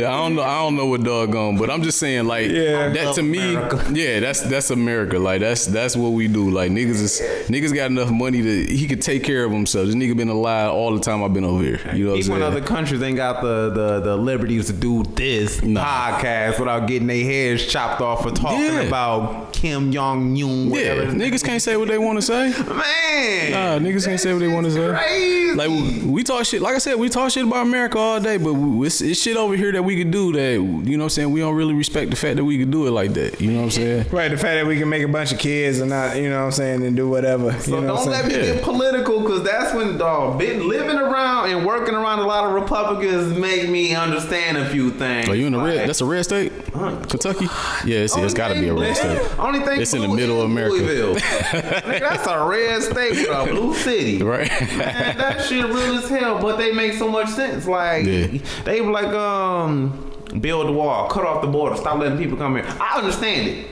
Yeah, 0.00 0.08
I 0.08 0.12
don't 0.12 0.36
know. 0.36 0.42
I 0.42 0.58
don't 0.60 0.76
know 0.76 0.86
what 0.86 1.02
doggone, 1.02 1.56
but 1.58 1.70
I'm 1.70 1.82
just 1.82 1.98
saying, 1.98 2.26
like, 2.26 2.50
Yeah. 2.50 2.90
that 2.90 3.14
to 3.16 3.22
me, 3.22 3.52
yeah, 3.92 4.20
that's 4.20 4.40
that's 4.42 4.70
America. 4.70 5.18
Like, 5.18 5.40
that's 5.40 5.66
that's 5.66 5.96
what 5.96 6.10
we 6.10 6.28
do. 6.28 6.50
Like, 6.50 6.70
niggas 6.70 7.00
is 7.02 7.20
niggas 7.48 7.74
got 7.74 7.90
enough 7.90 8.10
money 8.10 8.42
to 8.42 8.64
he 8.66 8.86
could 8.86 9.02
take 9.02 9.24
care 9.24 9.44
of 9.44 9.50
himself. 9.50 9.86
This 9.86 9.96
nigga 9.96 10.16
been 10.16 10.28
alive 10.28 10.59
all 10.68 10.94
the 10.94 11.00
time 11.00 11.22
I've 11.24 11.32
been 11.32 11.44
over 11.44 11.62
here. 11.62 11.80
You 11.94 12.04
know 12.04 12.10
what 12.12 12.16
I'm 12.16 12.22
People 12.22 12.34
in 12.36 12.40
saying? 12.40 12.42
other 12.42 12.60
countries 12.60 13.02
ain't 13.02 13.16
got 13.16 13.42
the, 13.42 13.70
the, 13.70 14.00
the 14.00 14.16
liberties 14.16 14.66
to 14.66 14.72
do 14.72 15.02
this 15.02 15.62
Nah. 15.62 15.82
podcast 15.84 16.58
without 16.58 16.86
getting 16.86 17.06
their 17.08 17.24
heads 17.24 17.66
chopped 17.66 18.00
off 18.00 18.22
for 18.22 18.30
talking 18.30 18.60
Yeah. 18.60 18.80
about 18.82 19.52
Kim 19.52 19.92
Jong 19.92 20.32
Un. 20.40 20.70
yeah, 20.70 20.94
Whatever. 20.94 21.12
niggas 21.12 21.44
can't 21.44 21.62
say 21.62 21.76
what 21.76 21.88
they 21.88 21.98
want 21.98 22.18
to 22.18 22.22
say. 22.22 22.50
Man, 22.50 23.52
Nah, 23.52 23.78
niggas 23.88 24.04
can't 24.06 24.20
say 24.20 24.32
what 24.32 24.38
they 24.40 24.48
want 24.48 24.66
to 24.66 24.72
say. 24.72 24.88
crazy. 24.88 25.54
Like 25.54 25.68
we, 25.68 26.00
we 26.06 26.22
talk 26.22 26.44
shit. 26.44 26.62
Like 26.62 26.74
I 26.76 26.78
said, 26.78 26.94
we 26.96 27.08
talk 27.08 27.30
shit 27.30 27.44
about 27.44 27.62
America 27.66 27.98
all 27.98 28.20
day, 28.20 28.36
but 28.36 28.54
we, 28.54 28.86
it's, 28.86 29.00
it's 29.00 29.20
shit 29.20 29.36
over 29.36 29.56
here 29.56 29.72
that 29.72 29.82
we 29.82 29.96
could 29.96 30.10
do 30.12 30.32
that. 30.32 30.40
You 30.40 30.60
know 30.62 30.98
what 30.98 31.02
I'm 31.04 31.10
saying? 31.10 31.32
We 31.32 31.40
don't 31.40 31.54
really 31.54 31.74
respect 31.74 32.10
the 32.10 32.16
fact 32.16 32.36
that 32.36 32.44
we 32.44 32.58
could 32.58 32.70
do 32.70 32.86
it 32.86 32.90
like 32.92 33.12
that. 33.14 33.40
You 33.40 33.50
know 33.50 33.58
what 33.58 33.64
I'm 33.64 33.70
saying? 33.70 34.06
Right, 34.10 34.28
the 34.30 34.36
fact 34.36 34.54
that 34.54 34.66
we 34.66 34.78
can 34.78 34.88
make 34.88 35.02
a 35.02 35.08
bunch 35.08 35.32
of 35.32 35.38
kids 35.38 35.80
and 35.80 35.90
not, 35.90 36.16
you 36.16 36.30
know 36.30 36.38
what 36.38 36.44
I'm 36.46 36.52
saying, 36.52 36.82
and 36.84 36.96
do 36.96 37.08
whatever. 37.08 37.52
So 37.60 37.76
you 37.76 37.82
know 37.82 37.94
what 37.94 38.04
don't 38.04 38.06
I'm 38.06 38.12
let 38.12 38.30
saying? 38.30 38.42
me 38.42 38.48
Yeah. 38.48 38.54
get 38.54 38.62
political 38.64 39.20
because 39.20 39.42
that's 39.42 39.74
when 39.74 39.98
dog 39.98 40.38
been 40.58 40.68
living 40.68 40.96
around 40.96 41.50
and 41.50 41.64
working 41.66 41.94
around 41.94 42.18
a 42.20 42.26
lot 42.26 42.44
of 42.44 42.52
Republicans 42.52 43.36
make 43.38 43.68
me 43.68 43.94
understand 43.94 44.56
a 44.56 44.68
few 44.68 44.90
things. 44.90 45.28
Are 45.28 45.34
you 45.34 45.46
in 45.46 45.52
the 45.52 45.58
Like, 45.58 45.76
red? 45.76 45.88
That's 45.88 46.00
a 46.00 46.04
red 46.04 46.24
state, 46.24 46.52
Kentucky. 46.72 47.46
Yeah, 47.86 47.98
it's, 48.00 48.16
it's 48.16 48.34
got 48.34 48.48
to 48.48 48.54
be 48.60 48.68
a 48.68 48.74
red 48.74 48.96
state. 48.96 49.20
Only 49.38 49.60
thing 49.60 49.80
It's 49.80 49.94
in 49.94 50.02
the 50.02 50.08
middle 50.08 50.40
of 50.42 50.50
America. 50.50 50.74
Nigga, 51.20 52.00
that's 52.00 52.26
a 52.26 52.44
red 52.44 52.82
state 52.82 53.12
with 53.12 53.28
a 53.30 53.44
blue 53.46 53.74
city. 53.74 54.22
Right? 54.22 54.48
Man, 54.76 55.16
that 55.18 55.44
shit 55.44 55.64
real 55.64 55.96
as 55.98 56.08
hell, 56.08 56.40
but 56.40 56.56
they 56.56 56.72
make 56.72 56.94
so 56.94 57.08
much 57.08 57.28
sense. 57.28 57.66
Like 57.66 58.04
Yeah. 58.06 58.38
they 58.64 58.80
were 58.80 58.92
like, 58.92 59.06
um, 59.14 60.06
build 60.40 60.68
the 60.68 60.72
wall, 60.72 61.08
cut 61.08 61.24
off 61.24 61.40
the 61.42 61.48
border, 61.48 61.76
stop 61.76 61.98
letting 61.98 62.18
people 62.18 62.36
come 62.36 62.56
here. 62.56 62.64
I 62.80 62.98
understand 62.98 63.48
it. 63.48 63.66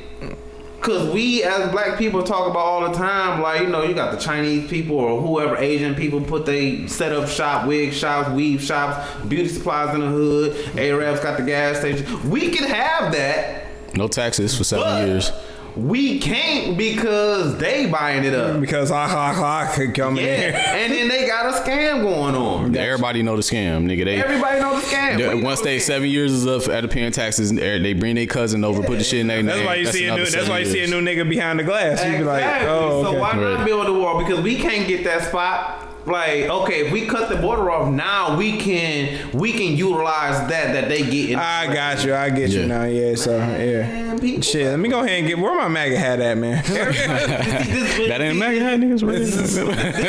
Cause 0.81 1.13
we 1.13 1.43
as 1.43 1.71
black 1.73 1.99
people 1.99 2.23
talk 2.23 2.49
about 2.49 2.61
all 2.61 2.89
the 2.89 2.97
time, 2.97 3.43
like 3.43 3.63
you 3.63 3.67
know, 3.67 3.83
you 3.83 3.95
got 3.95 4.13
the 4.13 4.17
Chinese 4.19 4.71
people 4.71 4.97
or 4.97 5.21
whoever 5.21 5.57
Asian 5.57 5.95
people 5.95 6.21
put 6.21 6.47
they 6.47 6.87
set 6.87 7.13
up 7.13 7.29
shop, 7.29 7.67
wig 7.67 7.93
shops, 7.93 8.31
weave 8.31 8.63
shops, 8.63 9.25
beauty 9.25 9.49
supplies 9.49 9.93
in 9.95 10.01
the 10.01 10.07
hood. 10.07 10.79
Arabs 10.79 11.21
got 11.21 11.37
the 11.37 11.43
gas 11.45 11.79
station. 11.81 12.31
We 12.31 12.51
can 12.51 12.69
have 12.69 13.13
that, 13.13 13.67
No 13.95 14.07
taxes 14.07 14.57
for 14.57 14.63
seven 14.65 15.09
years. 15.09 15.33
We 15.79 16.19
can't 16.19 16.77
because 16.77 17.57
they 17.59 17.87
buying 17.87 18.25
it 18.25 18.35
up. 18.35 18.61
Because 18.61 18.91
ha 18.91 19.07
ha 19.07 19.33
ha 19.33 19.73
could 19.75 19.95
come 19.95 20.17
Yeah, 20.17 20.23
in 20.25 20.41
here. 20.41 20.63
and 20.67 20.93
then 20.93 21.09
they 21.09 21.27
got 21.27 21.47
a 21.47 21.59
scam 21.61 22.03
going 22.03 22.35
on. 22.35 22.77
Everybody 22.77 23.23
know 23.23 23.37
the 23.37 23.43
scam, 23.43 23.85
nigga. 23.87 24.05
They 24.05 24.23
Everybody 24.23 24.61
know 24.61 24.77
the 24.81 24.83
scam. 24.87 25.19
they- 25.19 25.29
We 25.35 25.41
know 25.41 25.47
once 25.47 25.61
the 25.61 25.65
they 25.67 25.77
scam. 25.79 25.83
seven 25.83 26.09
years 26.09 26.33
is 26.33 26.47
up 26.47 26.69
at 26.69 26.81
the 26.83 26.89
paying 26.89 27.13
taxes, 27.13 27.53
they 27.53 27.79
they 27.79 27.93
bring 27.93 28.17
their 28.17 28.27
cousin 28.27 28.65
over, 28.65 28.83
put 28.83 28.99
the 28.99 29.05
shit 29.05 29.21
in 29.21 29.29
their 29.29 29.43
That's 29.43 29.57
name. 29.59 29.67
why 29.67 29.75
you 29.77 29.87
see 29.87 30.07
a 30.07 30.15
new. 30.17 30.27
That's 30.27 30.49
why 30.49 30.59
you 30.61 30.67
see 30.67 30.83
a 30.85 30.87
new 30.87 31.01
nigga 31.01 31.29
behind 31.29 31.59
the 31.59 31.65
glass. 31.65 32.05
You 32.05 32.19
be 32.19 32.25
like, 32.25 32.43
Exactly. 32.43 32.69
oh, 32.71 33.03
So 33.05 33.09
okay. 33.11 33.19
why 33.21 33.33
not 33.35 33.65
build 33.65 33.87
a 33.87 33.93
wall? 33.93 34.19
Because 34.19 34.41
we 34.41 34.57
can't 34.57 34.87
get 34.89 35.05
that 35.05 35.23
spot. 35.25 35.85
Like, 36.09 36.45
okay, 36.45 36.87
if 36.87 36.93
we 36.93 37.07
cut 37.07 37.29
the 37.29 37.37
border 37.37 37.71
off 37.71 37.93
now, 37.93 38.37
we 38.37 38.57
can 38.59 39.31
we 39.33 39.53
can 39.53 39.77
utilize 39.77 40.39
that 40.49 40.73
that 40.73 40.89
they 40.89 41.03
get. 41.03 41.31
In 41.31 41.39
I 41.39 41.73
got 41.73 42.05
you. 42.05 42.15
I 42.15 42.31
get 42.31 42.51
you 42.51 42.67
now. 42.67 42.85
Yeah. 42.85 43.15
So 43.15 43.37
yeah. 43.37 43.87
Man, 43.87 44.19
people- 44.21 44.43
Shit. 44.43 44.67
Let 44.67 44.79
me 44.79 44.89
go 44.89 45.01
ahead 45.01 45.19
and 45.19 45.27
get 45.29 45.39
where 45.39 45.55
my 45.57 45.69
MAGA 45.69 45.99
hat 45.99 46.21
at, 46.21 46.37
man. 46.39 46.63
That 48.09 48.21
ain't 48.23 48.37
American 48.37 48.63
hat, 48.63 48.81
niggas. 48.81 49.07
This 49.07 49.37
is 49.37 49.55
the 49.57 49.67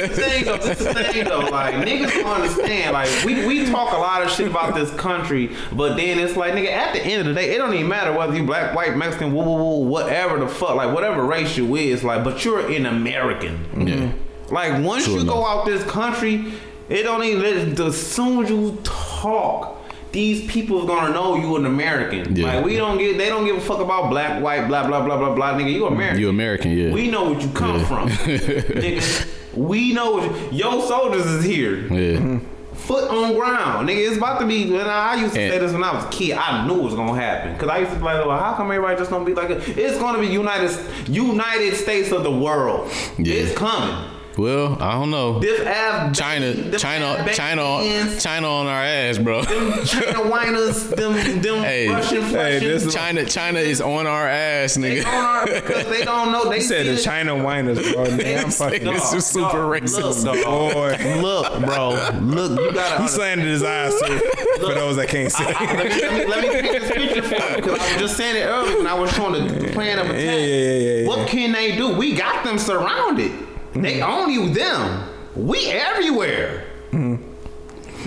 thing 0.10 0.46
though. 0.46 0.58
This 0.58 0.80
is 0.80 0.86
the 0.88 1.04
thing 1.04 1.26
though. 1.26 1.40
Like 1.40 1.76
niggas 1.76 2.12
don't 2.14 2.42
understand. 2.42 2.94
Like 2.94 3.10
we, 3.26 3.46
we 3.46 3.66
talk 3.70 3.94
a 3.94 3.98
lot 3.98 4.22
of 4.24 4.32
shit 4.32 4.48
about 4.48 4.76
this 4.76 4.92
country, 4.96 5.52
but 5.74 5.96
then 5.98 6.20
it's 6.20 6.36
like 6.38 6.54
nigga. 6.54 6.70
At 6.72 6.94
the 6.94 7.02
end 7.02 7.22
of 7.22 7.28
the 7.28 7.34
day, 7.34 7.54
it 7.54 7.58
don't 7.58 7.74
even 7.74 7.88
matter 7.88 8.14
whether 8.14 8.36
you 8.36 8.44
black, 8.46 8.76
white, 8.76 8.96
Mexican, 8.96 9.34
woo, 9.34 9.44
woo, 9.44 9.56
woo, 9.58 9.88
whatever 9.88 10.40
the 10.40 10.48
fuck, 10.48 10.76
like 10.76 10.94
whatever 10.94 11.24
race 11.24 11.58
you 11.58 11.76
is. 11.76 12.04
Like, 12.04 12.24
but 12.24 12.46
you're 12.46 12.70
an 12.72 12.86
American. 12.86 13.66
Yeah. 13.88 13.96
Mm-hmm. 13.96 14.29
Like 14.52 14.84
once 14.84 15.06
True 15.06 15.20
you 15.20 15.24
go 15.26 15.46
out 15.46 15.66
this 15.66 15.84
country, 15.84 16.52
it 16.90 17.04
don't 17.04 17.24
even. 17.24 17.80
As 17.82 18.00
soon 18.02 18.44
as 18.44 18.50
you 18.50 18.78
talk. 18.84 19.76
These 20.12 20.50
people 20.52 20.88
gonna 20.88 21.14
know 21.14 21.36
you 21.36 21.56
an 21.56 21.68
American. 21.68 22.36
Yeah. 22.36 22.56
Like 22.56 22.66
we 22.66 22.78
don't 22.78 22.98
get, 22.98 23.16
they 23.20 23.30
don't 23.30 23.46
give 23.46 23.58
a 23.58 23.62
fuck 23.62 23.80
about 23.80 24.10
black, 24.10 24.42
white, 24.42 24.68
blah 24.68 24.88
blah 24.88 25.06
blah 25.06 25.18
blah 25.18 25.36
blah. 25.36 25.54
Nigga, 25.54 25.72
you 25.72 25.86
American. 25.86 26.20
You 26.20 26.30
American, 26.30 26.72
yeah. 26.76 26.92
We 26.92 27.12
know 27.12 27.30
what 27.30 27.44
you 27.44 27.50
come 27.50 27.78
Yeah. 27.80 27.86
from. 27.86 28.10
nigga, 28.10 29.28
we 29.54 29.94
know 29.94 30.14
what 30.14 30.52
you, 30.52 30.58
your 30.66 30.82
soldiers 30.88 31.28
is 31.28 31.44
here. 31.44 31.82
yeah. 31.94 32.18
Mm-hmm. 32.18 32.46
Foot 32.74 33.08
on 33.12 33.36
ground. 33.36 33.88
Nigga, 33.88 34.08
it's 34.08 34.18
about 34.18 34.40
to 34.40 34.48
be 34.48 34.72
when 34.72 34.82
I, 34.88 35.12
I 35.12 35.16
used 35.22 35.36
to 35.36 35.42
And- 35.42 35.52
say 35.54 35.60
this 35.60 35.74
when 35.74 35.84
I 35.84 35.94
was 35.94 36.06
a 36.06 36.10
kid. 36.10 36.32
I 36.38 36.66
knew 36.66 36.80
it 36.80 36.84
was 36.84 36.96
gonna 36.96 37.14
happen. 37.14 37.56
Cause 37.60 37.70
I 37.70 37.78
used 37.78 37.92
to 37.92 37.98
be 38.00 38.04
like, 38.06 38.26
well, 38.26 38.40
how 38.40 38.56
come 38.56 38.72
everybody 38.72 38.98
just 38.98 39.12
gonna 39.12 39.26
be 39.26 39.36
like 39.36 39.52
a, 39.52 39.58
it's 39.80 40.00
gonna 40.00 40.18
be 40.18 40.26
United 40.28 40.72
United 41.08 41.76
States 41.76 42.12
of 42.12 42.24
the 42.24 42.32
world. 42.32 42.92
Yeah. 43.20 43.36
It's 43.36 43.56
coming. 43.56 43.96
Well, 44.40 44.78
I 44.82 44.94
don't 44.94 45.10
know. 45.12 45.40
This 45.40 45.60
Av, 45.68 46.14
China, 46.14 46.54
them 46.54 46.80
China, 46.80 47.18
Af- 47.20 47.36
China, 47.36 47.62
Afghans, 47.62 48.24
China 48.24 48.48
on 48.48 48.68
our 48.68 48.84
ass, 48.84 49.18
bro. 49.18 49.42
them 49.44 49.84
China 49.86 50.20
whiners, 50.30 50.88
them 50.90 51.14
them 51.42 51.64
Hey. 51.64 51.90
Russian 51.90 52.22
Hey, 52.24 52.60
this 52.60 52.86
is- 52.86 52.94
China, 52.94 53.26
China 53.26 53.60
is 53.60 53.82
on 53.82 54.08
our 54.08 54.28
ass, 54.28 54.78
nigga. 54.78 55.04
don't 55.04 55.46
know 55.46 55.62
because 55.62 55.86
they 55.88 56.06
don't 56.06 56.32
know. 56.32 56.50
They 56.50 56.56
He 56.58 56.62
said 56.62 56.86
the. 56.86 57.02
China 57.02 57.36
whiners, 57.44 57.80
bro. 57.92 58.06
Man, 58.16 58.46
I'm 58.46 58.52
fucking. 58.52 58.84
This 58.86 59.14
is 59.14 59.26
super 59.26 59.50
dog, 59.50 59.82
racist. 59.84 60.24
Look, 60.24 60.42
dog. 60.44 60.74
Boy. 60.74 61.22
look, 61.22 61.66
bro. 61.66 61.90
Look, 62.22 62.60
you 62.60 62.72
gotta. 62.74 63.02
He 63.02 63.08
slandered 63.10 63.48
his 63.48 63.64
eyes 63.64 63.94
too. 64.02 64.20
For 64.62 64.74
those 64.74 64.96
that 64.98 65.10
can't 65.10 65.32
see. 65.32 65.44
let, 65.44 65.60
me, 65.60 66.02
let, 66.02 66.14
me, 66.14 66.26
let 66.26 66.44
me 66.44 66.50
paint 66.50 66.72
this 66.82 66.92
picture 66.92 67.22
for 67.24 67.36
you 67.36 67.56
because 67.58 67.80
I 67.80 67.94
was 67.94 68.02
just 68.02 68.18
saying 68.18 68.36
it 68.38 68.46
earlier 68.46 68.78
when 68.78 68.88
I 68.88 68.94
was 68.94 69.12
showing 69.14 69.34
the 69.48 69.70
plan 69.74 70.00
of 70.00 70.06
attack. 70.06 70.20
Yeah, 70.24 70.32
yeah, 70.32 70.38
yeah, 70.38 70.74
yeah, 70.74 71.02
yeah. 71.02 71.08
What 71.08 71.28
can 71.28 71.52
they 71.52 71.76
do? 71.76 71.96
We 71.96 72.16
got 72.16 72.44
them 72.46 72.58
surrounded. 72.58 73.32
They 73.74 74.00
mm-hmm. 74.00 74.04
own 74.04 74.30
only 74.30 74.54
them. 74.54 75.10
We 75.36 75.68
everywhere. 75.68 76.66
Mm-hmm. 76.92 77.30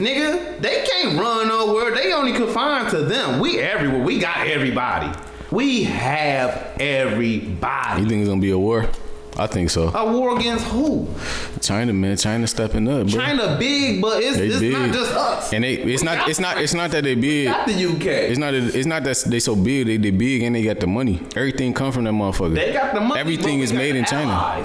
Nigga, 0.02 0.60
they 0.60 0.84
can't 0.84 1.18
run 1.18 1.48
nowhere. 1.48 1.94
They 1.94 2.12
only 2.12 2.32
confined 2.32 2.90
to 2.90 3.04
them. 3.04 3.40
We 3.40 3.60
everywhere. 3.60 4.02
We 4.02 4.18
got 4.18 4.46
everybody. 4.46 5.16
We 5.50 5.84
have 5.84 6.76
everybody. 6.80 8.02
You 8.02 8.08
think 8.08 8.20
it's 8.20 8.28
gonna 8.28 8.40
be 8.40 8.50
a 8.50 8.58
war? 8.58 8.88
I 9.36 9.46
think 9.46 9.70
so. 9.70 9.88
A 9.94 10.12
war 10.12 10.38
against 10.38 10.66
who? 10.66 11.08
China, 11.60 11.92
man, 11.92 12.16
China 12.16 12.46
stepping 12.46 12.86
up, 12.88 13.06
bro. 13.08 13.20
China 13.20 13.56
big, 13.58 14.02
but 14.02 14.22
it's, 14.22 14.36
it's 14.36 14.60
not 14.60 14.84
big. 14.84 14.92
just 14.92 15.12
us. 15.12 15.52
And 15.52 15.64
they, 15.64 15.74
it's 15.74 16.02
not, 16.02 16.28
it's 16.28 16.38
not, 16.38 16.58
it's 16.58 16.74
not 16.74 16.90
that 16.90 17.04
they 17.04 17.14
big. 17.14 17.46
got 17.46 17.66
the 17.66 17.86
UK. 17.86 18.06
It's 18.06 18.38
not, 18.38 18.52
it's 18.52 18.86
not 18.86 19.04
that 19.04 19.24
they 19.26 19.40
so 19.40 19.56
big. 19.56 19.86
They, 19.86 19.96
they 19.96 20.10
big 20.10 20.42
and 20.42 20.54
they 20.54 20.62
got 20.62 20.80
the 20.80 20.86
money. 20.86 21.22
Everything 21.34 21.72
come 21.72 21.92
from 21.92 22.04
that 22.04 22.12
motherfucker. 22.12 22.54
they 22.54 22.72
got 22.72 22.94
the 22.94 23.00
money. 23.00 23.20
Everything 23.20 23.60
is 23.60 23.72
made 23.72 23.96
in 23.96 24.04
China. 24.04 24.64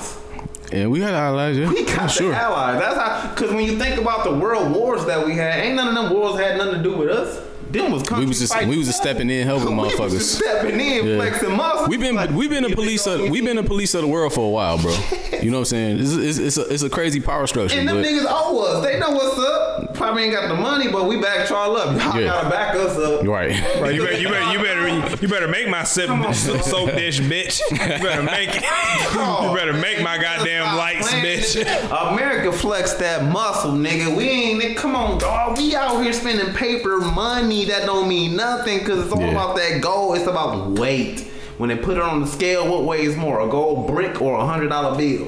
And 0.72 0.92
we 0.92 1.00
had 1.02 1.14
allies, 1.14 1.58
yeah. 1.58 1.70
We 1.70 1.86
got 1.86 2.00
I'm 2.00 2.10
sure. 2.10 2.34
allies. 2.34 2.80
That's 2.80 2.96
how. 2.98 3.30
Because 3.34 3.54
when 3.54 3.66
you 3.66 3.78
think 3.78 4.00
about 4.00 4.24
the 4.26 4.34
world 4.34 4.72
wars 4.74 5.06
that 5.06 5.26
we 5.26 5.34
had, 5.36 5.60
ain't 5.64 5.76
none 5.76 5.90
of 5.90 5.96
them 5.96 6.14
wars 6.14 6.40
had 6.40 6.58
nothing 6.58 6.76
to 6.76 6.84
do 6.84 6.98
with 6.98 7.10
us. 7.10 7.42
Them 7.72 7.92
was 7.92 8.10
We 8.10 8.26
was 8.26 8.40
just, 8.40 8.58
we 8.66 8.78
was 8.78 8.88
just 8.88 9.00
stepping 9.02 9.30
in, 9.30 9.46
helping 9.48 9.76
We 9.76 9.84
was 9.84 9.94
motherfuckers. 9.94 10.12
just 10.12 10.36
stepping 10.38 10.80
in, 10.80 11.06
Yeah. 11.06 11.16
flexing 11.18 11.56
muscles. 11.56 11.90
We've 11.90 12.00
been 12.00 12.16
Like, 12.16 12.30
we've 12.30 12.50
been 12.50 12.64
the 12.64 12.74
police 12.76 13.06
of 13.08 13.30
we've 13.30 13.44
been 13.44 13.58
the 13.58 13.64
police 13.64 13.94
of 13.94 14.02
the 14.02 14.08
world 14.08 14.34
for 14.34 14.46
a 14.46 14.50
while, 14.50 14.78
bro. 14.78 14.96
You 15.42 15.52
know 15.52 15.58
what 15.60 15.72
I'm 15.72 16.00
saying? 16.00 16.00
It's, 16.00 16.14
it's, 16.14 16.38
it's, 16.40 16.58
a, 16.58 16.74
it's 16.74 16.84
a 16.84 16.90
crazy 16.90 17.20
power 17.20 17.46
structure. 17.46 17.78
And 17.78 17.88
them 17.88 17.98
niggas 17.98 18.26
owe 18.28 18.64
us. 18.66 18.84
They 18.84 18.98
know 19.00 19.12
what's 19.12 19.38
up. 19.38 19.77
Probably 19.98 20.24
ain't 20.24 20.34
got 20.34 20.48
the 20.48 20.56
money, 20.56 20.92
but 20.92 21.06
we 21.08 21.20
back 21.20 21.50
y'all 21.50 21.76
up. 21.76 21.88
Y'all 22.00 22.22
Yeah. 22.22 22.28
gotta 22.28 22.50
back 22.50 22.76
us 22.76 22.98
up. 22.98 23.24
you're 23.24 23.34
right. 23.34 23.50
You 23.52 24.04
better, 24.06 24.18
you 24.18 24.30
better, 24.30 24.52
you 24.52 24.60
better, 24.64 25.18
you 25.22 25.28
better 25.28 25.48
make 25.48 25.68
my 25.68 25.84
sip, 25.84 26.08
soap 26.36 26.92
dish, 26.92 27.20
bitch. 27.20 27.60
You 27.72 27.78
better 28.04 28.24
make 28.24 28.50
it. 28.56 28.64
Oh. 29.20 29.50
You 29.52 29.58
better 29.58 29.74
make 29.74 30.02
my 30.04 30.18
goddamn 30.18 30.76
lights, 30.78 31.10
bitch. 31.12 32.12
America 32.14 32.52
flex 32.52 32.94
that 32.96 33.32
muscle, 33.32 33.72
nigga. 33.72 34.16
We 34.16 34.30
ain't. 34.30 34.78
Come 34.78 34.96
on, 34.96 35.18
dog. 35.18 35.58
We 35.58 35.76
out 35.76 36.02
here 36.04 36.14
spending 36.14 36.54
paper 36.54 36.98
money 37.00 37.66
that 37.66 37.86
don't 37.86 38.08
mean 38.08 38.36
nothing 38.36 38.80
because 38.80 39.04
it's 39.06 39.12
all 39.14 39.22
Yeah. 39.22 39.32
about 39.32 39.56
that 39.56 39.82
gold. 39.82 40.18
It's 40.18 40.28
about 40.28 40.70
weight. 40.72 41.22
When 41.58 41.70
they 41.70 41.76
put 41.78 41.98
it 41.98 42.04
on 42.04 42.22
the 42.22 42.28
scale, 42.28 42.68
what 42.68 42.84
weighs 42.84 43.16
more, 43.16 43.40
a 43.42 43.48
gold 43.48 43.88
brick 43.88 44.22
or 44.22 44.38
a 44.38 44.46
hundred 44.46 44.70
dollar 44.70 44.96
bill? 44.96 45.28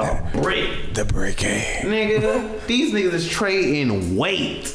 A 0.00 0.30
brick, 0.32 0.94
The 0.94 1.04
brick 1.04 1.44
eh? 1.44 1.82
nigga. 1.82 2.66
These 2.66 2.94
niggas 2.94 3.12
is 3.12 3.28
trading 3.28 4.16
weight. 4.16 4.74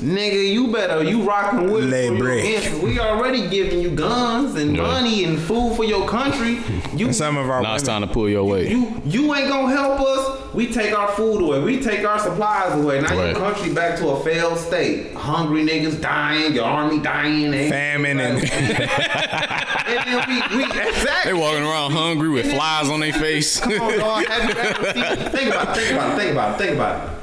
Nigga, 0.00 0.52
you 0.52 0.72
better 0.72 1.02
you 1.02 1.22
rocking 1.22 1.70
with 1.70 1.84
Lay 1.90 2.08
for 2.08 2.14
your 2.14 2.22
brick. 2.22 2.44
interest. 2.44 2.82
We 2.82 2.98
already 3.00 3.48
giving 3.48 3.80
you 3.80 3.90
guns 3.90 4.54
and 4.56 4.76
Yeah. 4.76 4.82
money 4.82 5.24
and 5.24 5.38
food 5.38 5.74
for 5.76 5.84
your 5.84 6.06
country. 6.08 6.58
You 6.96 7.12
Some 7.12 7.36
of 7.36 7.50
our 7.50 7.60
Now 7.62 7.74
it's 7.74 7.82
time 7.84 8.00
to 8.02 8.06
pull 8.06 8.28
your 8.28 8.44
weight. 8.44 8.70
you 8.70 9.00
you 9.04 9.34
ain't 9.34 9.48
gonna 9.48 9.74
help 9.74 10.00
us. 10.00 10.54
We 10.54 10.72
take 10.72 10.96
our 10.98 11.08
food 11.08 11.42
away. 11.42 11.60
We 11.60 11.80
take 11.80 12.06
our 12.06 12.18
supplies 12.18 12.72
away. 12.74 13.00
Now 13.02 13.14
Right. 13.16 13.30
your 13.30 13.34
country 13.38 13.72
back 13.74 13.98
to 13.98 14.08
a 14.08 14.20
failed 14.24 14.58
state. 14.58 15.12
Hungry 15.14 15.62
niggas 15.66 16.00
dying. 16.00 16.54
Your 16.54 16.64
army 16.64 16.98
dying. 17.00 17.52
ain't- 17.52 17.70
famine 17.70 18.18
and 18.20 18.38
and 18.50 20.06
then 20.06 20.24
we, 20.28 20.56
we 20.56 20.64
exactly. 20.64 21.32
They 21.32 21.38
walking 21.38 21.64
around 21.64 21.92
hungry 21.92 22.28
with 22.30 22.50
flies 22.52 22.88
on 22.88 23.00
their 23.00 23.12
face. 23.12 23.60
Come 23.60 23.72
on, 23.80 23.98
dog. 23.98 24.24
Have 24.26 24.48
you 24.50 24.56
ever 24.56 24.92
seen? 25.16 25.30
Think 25.30 25.48
about 25.54 25.76
it. 25.76 25.80
Think 25.80 25.92
about 25.92 26.12
it. 26.12 26.16
Think 26.18 26.32
about 26.32 26.54
it. 26.54 26.58
Think 26.58 26.74
about 26.76 27.08
it. 27.10 27.15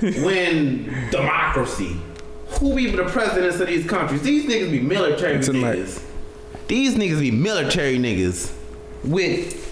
When 0.24 0.84
democracy, 1.10 1.96
who 2.60 2.74
be 2.74 2.90
the 2.90 3.04
presidents 3.04 3.60
of 3.60 3.68
these 3.68 3.86
countries? 3.86 4.22
These 4.22 4.46
niggas 4.46 4.70
be 4.70 4.80
military 4.80 5.36
It's 5.36 5.48
in 5.48 5.58
my- 5.60 5.76
niggas. 5.76 6.02
These 6.68 6.94
niggas 6.96 7.20
be 7.20 7.30
military 7.30 7.96
niggas 7.98 8.52
with 9.04 9.62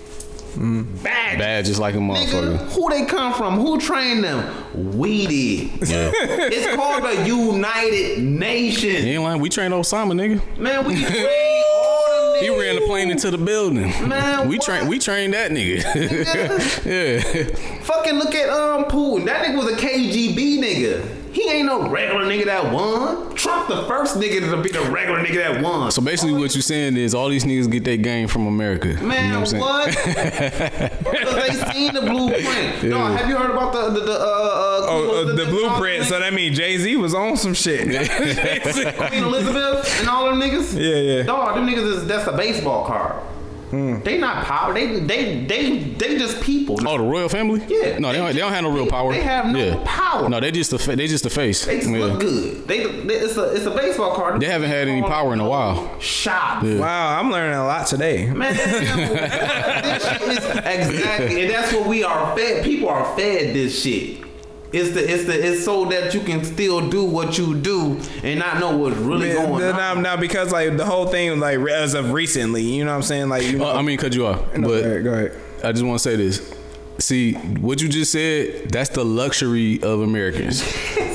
badges. 1.03 1.39
Bad, 1.39 1.65
just 1.65 1.81
like 1.81 1.95
a 1.95 1.99
Nigga, 1.99 2.17
motherfucker. 2.59 2.73
who 2.73 2.91
they 2.91 3.05
come 3.07 3.35
from? 3.35 3.55
Who 3.59 3.79
trained 3.81 4.23
them? 4.23 4.97
We 4.97 5.27
did. 5.27 5.89
Yeah. 5.89 6.11
It's 6.15 6.75
called 6.77 7.03
the 7.03 7.27
United 7.27 8.23
Nations. 8.23 9.05
You 9.05 9.13
ain't 9.15 9.23
lying. 9.25 9.41
We 9.41 9.49
trained 9.49 9.75
Osama, 9.75 10.13
nigga. 10.13 10.41
Man, 10.59 10.85
we 10.87 10.95
trained 10.95 11.65
all 11.75 12.24
He 12.41 12.49
ran 12.51 12.75
the 12.77 12.83
plane 12.87 13.11
into 13.11 13.31
the 13.31 13.39
building. 13.39 13.91
Man, 14.09 14.49
we 14.49 14.59
trained. 14.59 14.89
We 14.89 14.99
trained 14.99 15.35
that 15.35 15.51
nigga. 15.51 15.83
yeah. 16.85 17.81
Fucking 17.83 18.15
look 18.15 18.35
at 18.35 18.49
um 18.49 18.85
Putin. 18.85 19.27
That 19.27 19.47
nigga 19.47 19.57
was 19.57 19.73
a 19.73 19.77
KGB 19.77 20.59
nigga. 20.59 21.24
He 21.35 21.51
ain't 21.51 21.67
no 21.67 21.89
regular 21.89 22.25
nigga 22.25 22.45
that 22.45 22.73
won. 22.73 23.35
Trump 23.35 23.69
the 23.69 23.83
first 23.87 24.17
nigga 24.17 24.39
to 24.41 24.63
be 24.63 24.71
the 24.71 24.89
regular 24.91 25.19
nigga 25.19 25.53
that 25.53 25.63
won. 25.63 25.91
So 25.91 26.01
basically, 26.01 26.35
what 26.35 26.55
you're 26.55 26.63
saying 26.63 26.97
is 26.97 27.13
all 27.13 27.29
these 27.29 27.45
niggas 27.45 27.71
get 27.71 27.83
their 27.85 27.97
game 27.97 28.29
from 28.29 28.47
America. 28.47 28.95
Man, 29.03 29.27
you 29.27 29.33
know 29.33 29.41
what? 29.41 29.55
I'm 29.55 29.61
what? 29.61 29.95
saying? 29.95 30.91
Because 31.25 31.49
they 31.49 31.73
seen 31.73 31.95
the 31.95 32.03
blueprint. 32.03 32.85
No, 32.85 33.07
have 33.07 33.29
you 33.29 33.37
heard 33.37 33.51
about 33.51 33.73
the 33.73 33.91
the, 33.91 34.07
the 34.07 34.13
uh, 34.13 34.17
uh 34.17 34.87
oh, 34.89 35.23
uh, 35.23 35.35
the 35.35 35.45
Queen 35.45 35.51
blueprint. 35.51 36.05
So 36.05 36.19
that 36.19 36.33
means 36.33 36.57
Jay 36.57 36.79
Z 36.79 36.97
was 36.97 37.15
on 37.15 37.37
some 37.37 37.55
shit. 37.55 37.85
Queen 38.11 39.25
Elizabeth 39.25 40.01
and 40.01 40.09
all 40.09 40.27
them 40.27 40.41
niggas. 40.41 40.79
Yeah, 40.79 41.17
yeah. 41.17 41.23
Dog, 41.23 41.57
them 41.57 41.67
niggas 41.67 41.97
is 41.97 42.07
that's 42.07 42.27
a 42.27 42.37
baseball 42.37 42.87
card. 42.87 43.23
Mm. 43.75 44.05
They 44.05 44.19
not 44.19 44.45
power. 44.45 44.73
They 44.73 45.01
they 45.01 45.45
they 45.45 45.79
they 45.79 46.19
just 46.19 46.41
people. 46.43 46.77
Oh, 46.87 46.99
the 46.99 47.03
royal 47.05 47.29
family? 47.29 47.61
Yeah. 47.69 47.99
No, 47.99 48.13
they 48.13 48.19
don't. 48.19 48.33
They 48.33 48.39
don't 48.41 48.53
have 48.53 48.63
no 48.63 48.71
real 48.71 48.87
power. 48.87 49.13
They 49.13 49.21
have 49.23 49.47
no 49.47 49.59
yeah. 49.59 49.83
power. 49.85 50.29
No, 50.29 50.39
they 50.41 50.51
just 50.53 50.71
the 50.71 50.79
fa- 50.79 50.95
they 50.97 51.07
just 51.07 51.25
the 51.25 51.31
face. 51.31 51.65
They 51.65 51.79
just 51.79 51.91
Yeah. 51.91 51.99
look 51.99 52.21
good. 52.21 52.69
They, 52.69 52.85
they 52.85 53.15
it's 53.15 53.37
a 53.37 53.53
it's 53.55 53.67
a 53.67 53.71
baseball 53.71 54.15
card. 54.15 54.41
They 54.41 54.47
haven't 54.47 54.71
had 54.71 54.87
any 54.89 55.03
power 55.03 55.33
in 55.33 55.41
a 55.41 55.49
while. 55.49 55.99
Shot. 56.01 56.63
Wow, 56.63 57.19
I'm 57.19 57.31
learning 57.31 57.55
a 57.59 57.67
lot 57.67 57.87
today. 57.87 58.27
Man, 58.31 58.55
this 58.55 58.65
shit 60.09 60.23
is 60.23 60.45
exactly, 60.57 61.43
and 61.43 61.51
that's 61.53 61.73
what 61.73 61.87
we 61.89 62.05
are 62.05 62.37
fed. 62.37 62.65
People 62.65 62.89
are 62.89 63.05
fed 63.17 63.55
this 63.55 63.83
shit. 63.83 64.24
It's 64.75 64.91
the 64.91 65.09
it's 65.09 65.25
the 65.27 65.47
it's 65.53 65.65
so 65.65 65.85
that 65.87 66.13
you 66.15 66.21
can 66.21 66.45
still 66.45 66.89
do 66.91 67.05
what 67.05 67.39
you 67.39 67.55
do 67.55 68.01
and 68.25 68.41
not 68.41 68.59
know 68.59 68.77
what's 68.77 68.97
really 68.97 69.29
Man, 69.29 69.49
going 69.49 69.61
then 69.61 69.75
on. 69.77 70.03
Now 70.03 70.17
because 70.17 70.51
like 70.51 70.77
the 70.77 70.85
whole 70.85 71.07
thing 71.07 71.39
like 71.39 71.59
as 71.61 71.95
of 71.95 72.11
recently, 72.13 72.63
you 72.63 72.85
know 72.85 72.91
what 72.91 72.97
I'm 72.97 73.03
saying? 73.03 73.29
Like 73.29 73.45
you 73.45 73.59
know, 73.59 73.67
Uh, 73.69 73.75
I 73.75 73.83
mean, 73.83 73.99
cut 73.99 74.15
you 74.15 74.27
off, 74.27 74.41
No, 74.57 74.69
but 74.69 74.83
go 74.83 74.89
ahead, 74.89 75.05
go 75.05 75.13
ahead. 75.13 75.41
I 75.63 75.71
just 75.73 75.85
want 75.85 76.01
to 76.01 76.03
say 76.11 76.17
this. 76.17 76.53
See, 76.99 77.35
what 77.35 77.81
you 77.81 77.89
just 77.89 78.13
said, 78.13 78.69
that's 78.71 78.91
the 78.91 79.05
luxury 79.05 79.81
of 79.83 80.01
Americans. 80.01 80.63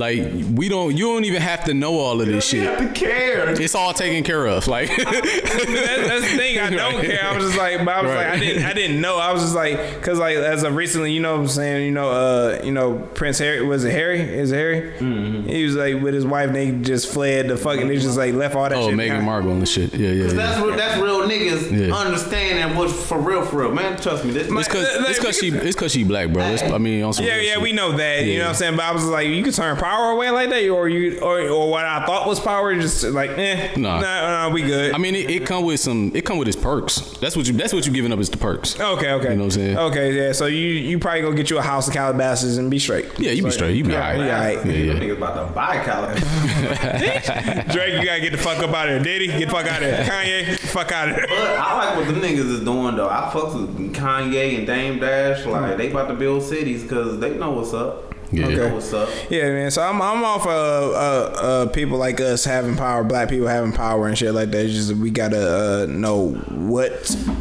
like, 0.00 0.18
we 0.54 0.68
don't, 0.68 0.96
you 0.96 1.04
don't 1.06 1.24
even 1.24 1.40
have 1.42 1.64
to 1.66 1.74
know 1.74 1.94
all 1.98 2.20
of 2.20 2.26
this 2.26 2.52
You 2.52 2.60
shit. 2.62 2.68
have 2.80 2.92
to 2.92 3.00
care. 3.00 3.50
It's 3.60 3.74
all 3.76 3.92
taken 3.94 4.24
care 4.24 4.46
of. 4.46 4.66
Like, 4.66 4.88
That- 4.96 6.04
that's 6.08 6.30
the 6.30 6.36
thing. 6.36 6.58
I 6.58 6.70
don't 6.70 6.94
Right. 6.96 7.04
care. 7.06 7.24
I 7.24 7.36
was 7.36 7.44
just 7.46 7.58
like, 7.58 7.84
but 7.84 7.94
I 7.94 8.02
was 8.02 8.10
like, 8.14 8.26
I 8.26 8.38
didn't, 8.38 8.64
I 8.64 8.72
didn't 8.72 9.00
know. 9.00 9.16
I 9.18 9.32
was 9.32 9.42
just 9.42 9.54
like, 9.54 10.02
cause 10.02 10.18
like 10.18 10.36
as 10.36 10.62
of 10.64 10.74
recently, 10.74 11.12
you 11.12 11.20
know, 11.20 11.34
what 11.34 11.42
I'm 11.42 11.48
saying, 11.48 11.84
you 11.86 11.92
know, 11.92 12.10
uh, 12.10 12.60
you 12.64 12.72
know, 12.72 12.98
Prince 13.14 13.38
Harry 13.38 13.64
was 13.64 13.84
it 13.84 13.92
Harry? 13.92 14.20
Is 14.20 14.50
it 14.52 14.56
Harry? 14.56 14.92
Mm-hmm. 14.98 15.48
He 15.48 15.64
was 15.64 15.76
like 15.76 16.00
with 16.02 16.14
his 16.14 16.26
wife. 16.26 16.48
and 16.48 16.56
They 16.56 16.70
just 16.72 17.12
fled 17.12 17.48
the 17.48 17.56
fucking. 17.56 17.86
They 17.88 17.96
just 17.98 18.16
like 18.16 18.34
left 18.34 18.54
all 18.54 18.64
that. 18.68 18.72
oh, 18.72 18.88
shit 18.88 18.98
Meghan. 18.98 19.22
Markle 19.24 19.52
and 19.52 19.62
the 19.62 19.66
shit. 19.66 19.92
Yeah, 19.94 20.10
yeah, 20.10 20.24
yeah. 20.26 20.32
That's 20.32 20.60
real, 20.60 20.76
that's 20.76 21.00
real 21.00 21.20
niggas 21.28 21.88
Yeah. 21.88 21.94
understanding 21.94 22.76
what's 22.76 22.92
for 23.06 23.18
real, 23.18 23.44
for 23.44 23.60
real, 23.60 23.72
man. 23.72 24.00
Trust 24.00 24.24
me. 24.24 24.30
This, 24.32 24.48
It's 24.50 24.68
cause, 24.68 24.86
it's 25.08 25.18
cause 25.18 25.36
she, 25.38 25.48
it's 25.48 25.76
cause 25.76 25.92
she 25.92 26.04
black, 26.04 26.30
bro. 26.32 26.44
It's, 26.44 26.62
I 26.62 26.78
mean, 26.78 27.02
on 27.04 27.12
some 27.12 27.24
Yeah, 27.26 27.36
yeah, 27.36 27.52
shit. 27.54 27.62
we 27.62 27.72
know 27.72 27.92
that. 27.96 28.24
You 28.24 28.38
know 28.38 28.44
what 28.44 28.48
I'm 28.50 28.54
saying? 28.54 28.76
But 28.76 28.84
I 28.84 28.92
was 28.92 29.04
like, 29.04 29.26
you 29.28 29.42
can 29.42 29.52
turn 29.52 29.76
power 29.90 30.10
away 30.12 30.30
like 30.30 30.48
that, 30.50 30.68
or 30.68 30.88
you, 30.88 31.18
or, 31.20 31.40
or 31.48 31.70
what 31.70 31.84
I 31.84 32.04
thought 32.06 32.26
was 32.28 32.38
power, 32.40 32.74
just 32.74 33.02
like, 33.04 33.30
eh, 33.30 33.72
Nah. 33.76 34.00
nah, 34.00 34.48
nah, 34.48 34.48
we 34.54 34.62
good. 34.62 34.94
I 34.94 34.98
mean, 34.98 35.14
it, 35.14 35.28
it 35.30 35.46
come 35.46 35.64
with 35.64 35.80
some. 35.80 36.12
It 36.14 36.24
come 36.24 36.38
with 36.38 36.48
its 36.48 36.56
perks. 36.56 37.00
That's 37.18 37.36
what 37.36 37.46
you. 37.48 37.54
That's 37.54 37.72
what 37.72 37.86
you 37.86 37.92
giving 37.92 38.12
up 38.12 38.18
is 38.20 38.30
the 38.30 38.36
perks. 38.36 38.78
Okay, 38.78 39.10
okay. 39.12 39.30
You 39.30 39.36
know 39.36 39.44
what 39.44 39.44
I'm 39.44 39.50
saying? 39.50 39.78
Okay, 39.78 40.12
yeah. 40.14 40.32
So 40.32 40.46
you 40.46 40.68
you 40.68 40.98
probably 40.98 41.22
gonna 41.22 41.36
get 41.36 41.50
you 41.50 41.58
a 41.58 41.62
house 41.62 41.88
of 41.88 41.94
Calabasas 41.94 42.58
and 42.58 42.70
be 42.70 42.78
straight. 42.78 43.06
Yeah, 43.18 43.32
you 43.32 43.42
be 43.42 43.50
straight. 43.50 43.76
You 43.76 43.84
be 43.84 43.92
Yeah, 43.92 44.06
alright. 44.12 44.20
yeah, 44.26 44.38
alright. 44.38 44.66
Yeah, 44.66 44.72
yeah. 44.72 44.92
niggas 44.94 45.16
about 45.16 45.48
to 45.48 45.54
buy 45.54 45.82
California. 45.84 47.64
Drake, 47.72 47.94
you 47.94 48.04
gotta 48.04 48.20
get 48.20 48.32
the 48.32 48.38
fuck 48.38 48.58
up 48.58 48.70
out 48.74 48.88
of 48.88 48.94
here. 48.94 49.02
Diddy, 49.18 49.26
get 49.26 49.46
the 49.48 49.54
fuck 49.54 49.66
out 49.66 49.82
of 49.82 49.88
here. 49.88 50.04
Kanye, 50.04 50.58
fuck 50.58 50.92
out 50.92 51.08
of 51.08 51.14
here. 51.16 51.26
But 51.28 51.38
I 51.38 51.76
like 51.86 51.96
what 51.96 52.06
them 52.06 52.22
niggas 52.22 52.50
is 52.50 52.60
doing 52.64 52.96
though. 52.96 53.08
I 53.08 53.30
fuck 53.32 53.54
with 53.54 53.94
Kanye 53.94 54.58
and 54.58 54.66
Dame 54.66 54.98
Dash. 55.00 55.44
Like 55.46 55.76
they 55.76 55.90
about 55.90 56.08
to 56.08 56.14
build 56.14 56.42
cities 56.42 56.82
because 56.82 57.18
they 57.18 57.36
know 57.36 57.50
what's 57.52 57.72
up. 57.74 58.09
Yeah. 58.32 58.46
Okay. 58.46 58.72
What's 58.72 58.92
up? 58.92 59.08
Yeah, 59.28 59.50
man. 59.50 59.70
So 59.72 59.82
I'm 59.82 60.00
I'm 60.00 60.22
all 60.22 60.38
for 60.38 60.50
uh, 60.50 60.52
uh, 60.54 61.32
uh, 61.40 61.66
people 61.70 61.98
like 61.98 62.20
us 62.20 62.44
having 62.44 62.76
power, 62.76 63.02
black 63.02 63.28
people 63.28 63.48
having 63.48 63.72
power 63.72 64.06
and 64.06 64.16
shit 64.16 64.32
like 64.32 64.50
that. 64.52 64.66
It's 64.66 64.74
just 64.74 64.92
we 64.94 65.10
gotta 65.10 65.82
uh, 65.82 65.86
know 65.86 66.28
what 66.30 66.92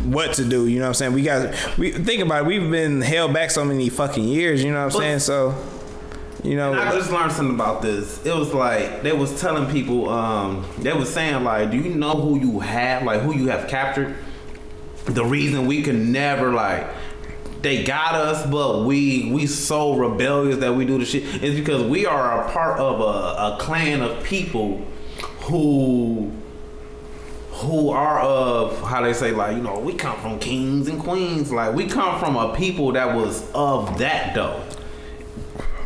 what 0.06 0.34
to 0.34 0.46
do. 0.46 0.68
You 0.68 0.80
know 0.80 0.86
what 0.86 0.88
I'm 0.90 0.94
saying? 0.96 1.14
We 1.14 1.22
got 1.22 1.78
we 1.78 1.92
think 1.92 2.24
about 2.24 2.44
it. 2.44 2.48
We've 2.48 2.72
been 2.72 3.02
held 3.02 3.34
back 3.34 3.52
so 3.52 3.64
many 3.64 3.90
fucking 3.90 4.24
years. 4.24 4.64
You 4.64 4.72
know 4.72 4.78
what 4.86 4.94
I'm 4.96 5.00
But- 5.00 5.00
saying? 5.00 5.20
So, 5.20 5.56
you 6.44 6.56
know, 6.56 6.74
I 6.74 6.92
just 6.98 7.12
learned 7.12 7.34
something 7.34 7.54
about 7.54 7.84
this. 7.84 8.26
It 8.26 8.36
was 8.36 8.52
like 8.54 9.04
they 9.04 9.12
was 9.14 9.40
telling 9.40 9.70
people, 9.72 10.10
um, 10.10 10.66
they 10.80 10.94
was 10.94 11.14
saying 11.14 11.44
like, 11.44 11.70
do 11.70 11.78
you 11.78 11.94
know 11.94 12.16
who 12.16 12.40
you 12.40 12.62
have, 12.62 13.04
like 13.04 13.22
who 13.22 13.36
you 13.36 13.50
have 13.50 13.68
captured? 13.68 14.16
The 15.06 15.24
reason 15.26 15.68
we 15.68 15.84
can 15.84 16.12
never 16.12 16.52
like 16.52 16.88
they 17.62 17.84
got 17.84 18.16
us, 18.16 18.46
but 18.50 18.86
we 18.86 19.32
we 19.32 19.46
so 19.48 19.96
rebellious 19.96 20.58
that 20.58 20.74
we 20.76 20.86
do 20.86 20.98
the 20.98 21.06
shit. 21.06 21.24
Is 21.44 21.60
because 21.60 21.84
we 21.84 22.06
are 22.06 22.48
a 22.48 22.52
part 22.52 22.80
of 22.80 23.02
a, 23.02 23.04
a 23.04 23.58
clan 23.60 24.02
of 24.02 24.24
people 24.24 24.82
who 25.42 26.32
who 27.52 27.90
are 27.90 28.22
of 28.22 28.82
how 28.84 29.02
they 29.02 29.12
say 29.12 29.32
like 29.32 29.58
you 29.58 29.62
know 29.62 29.80
we 29.80 29.94
come 29.94 30.20
from 30.22 30.40
kings 30.40 30.88
and 30.88 31.00
queens. 31.00 31.52
Like 31.52 31.76
we 31.76 31.88
come 31.88 32.20
from 32.20 32.38
a 32.38 32.56
people 32.56 32.94
that 32.94 33.16
was 33.16 33.50
of 33.54 33.98
that 34.00 34.34
though. 34.34 34.64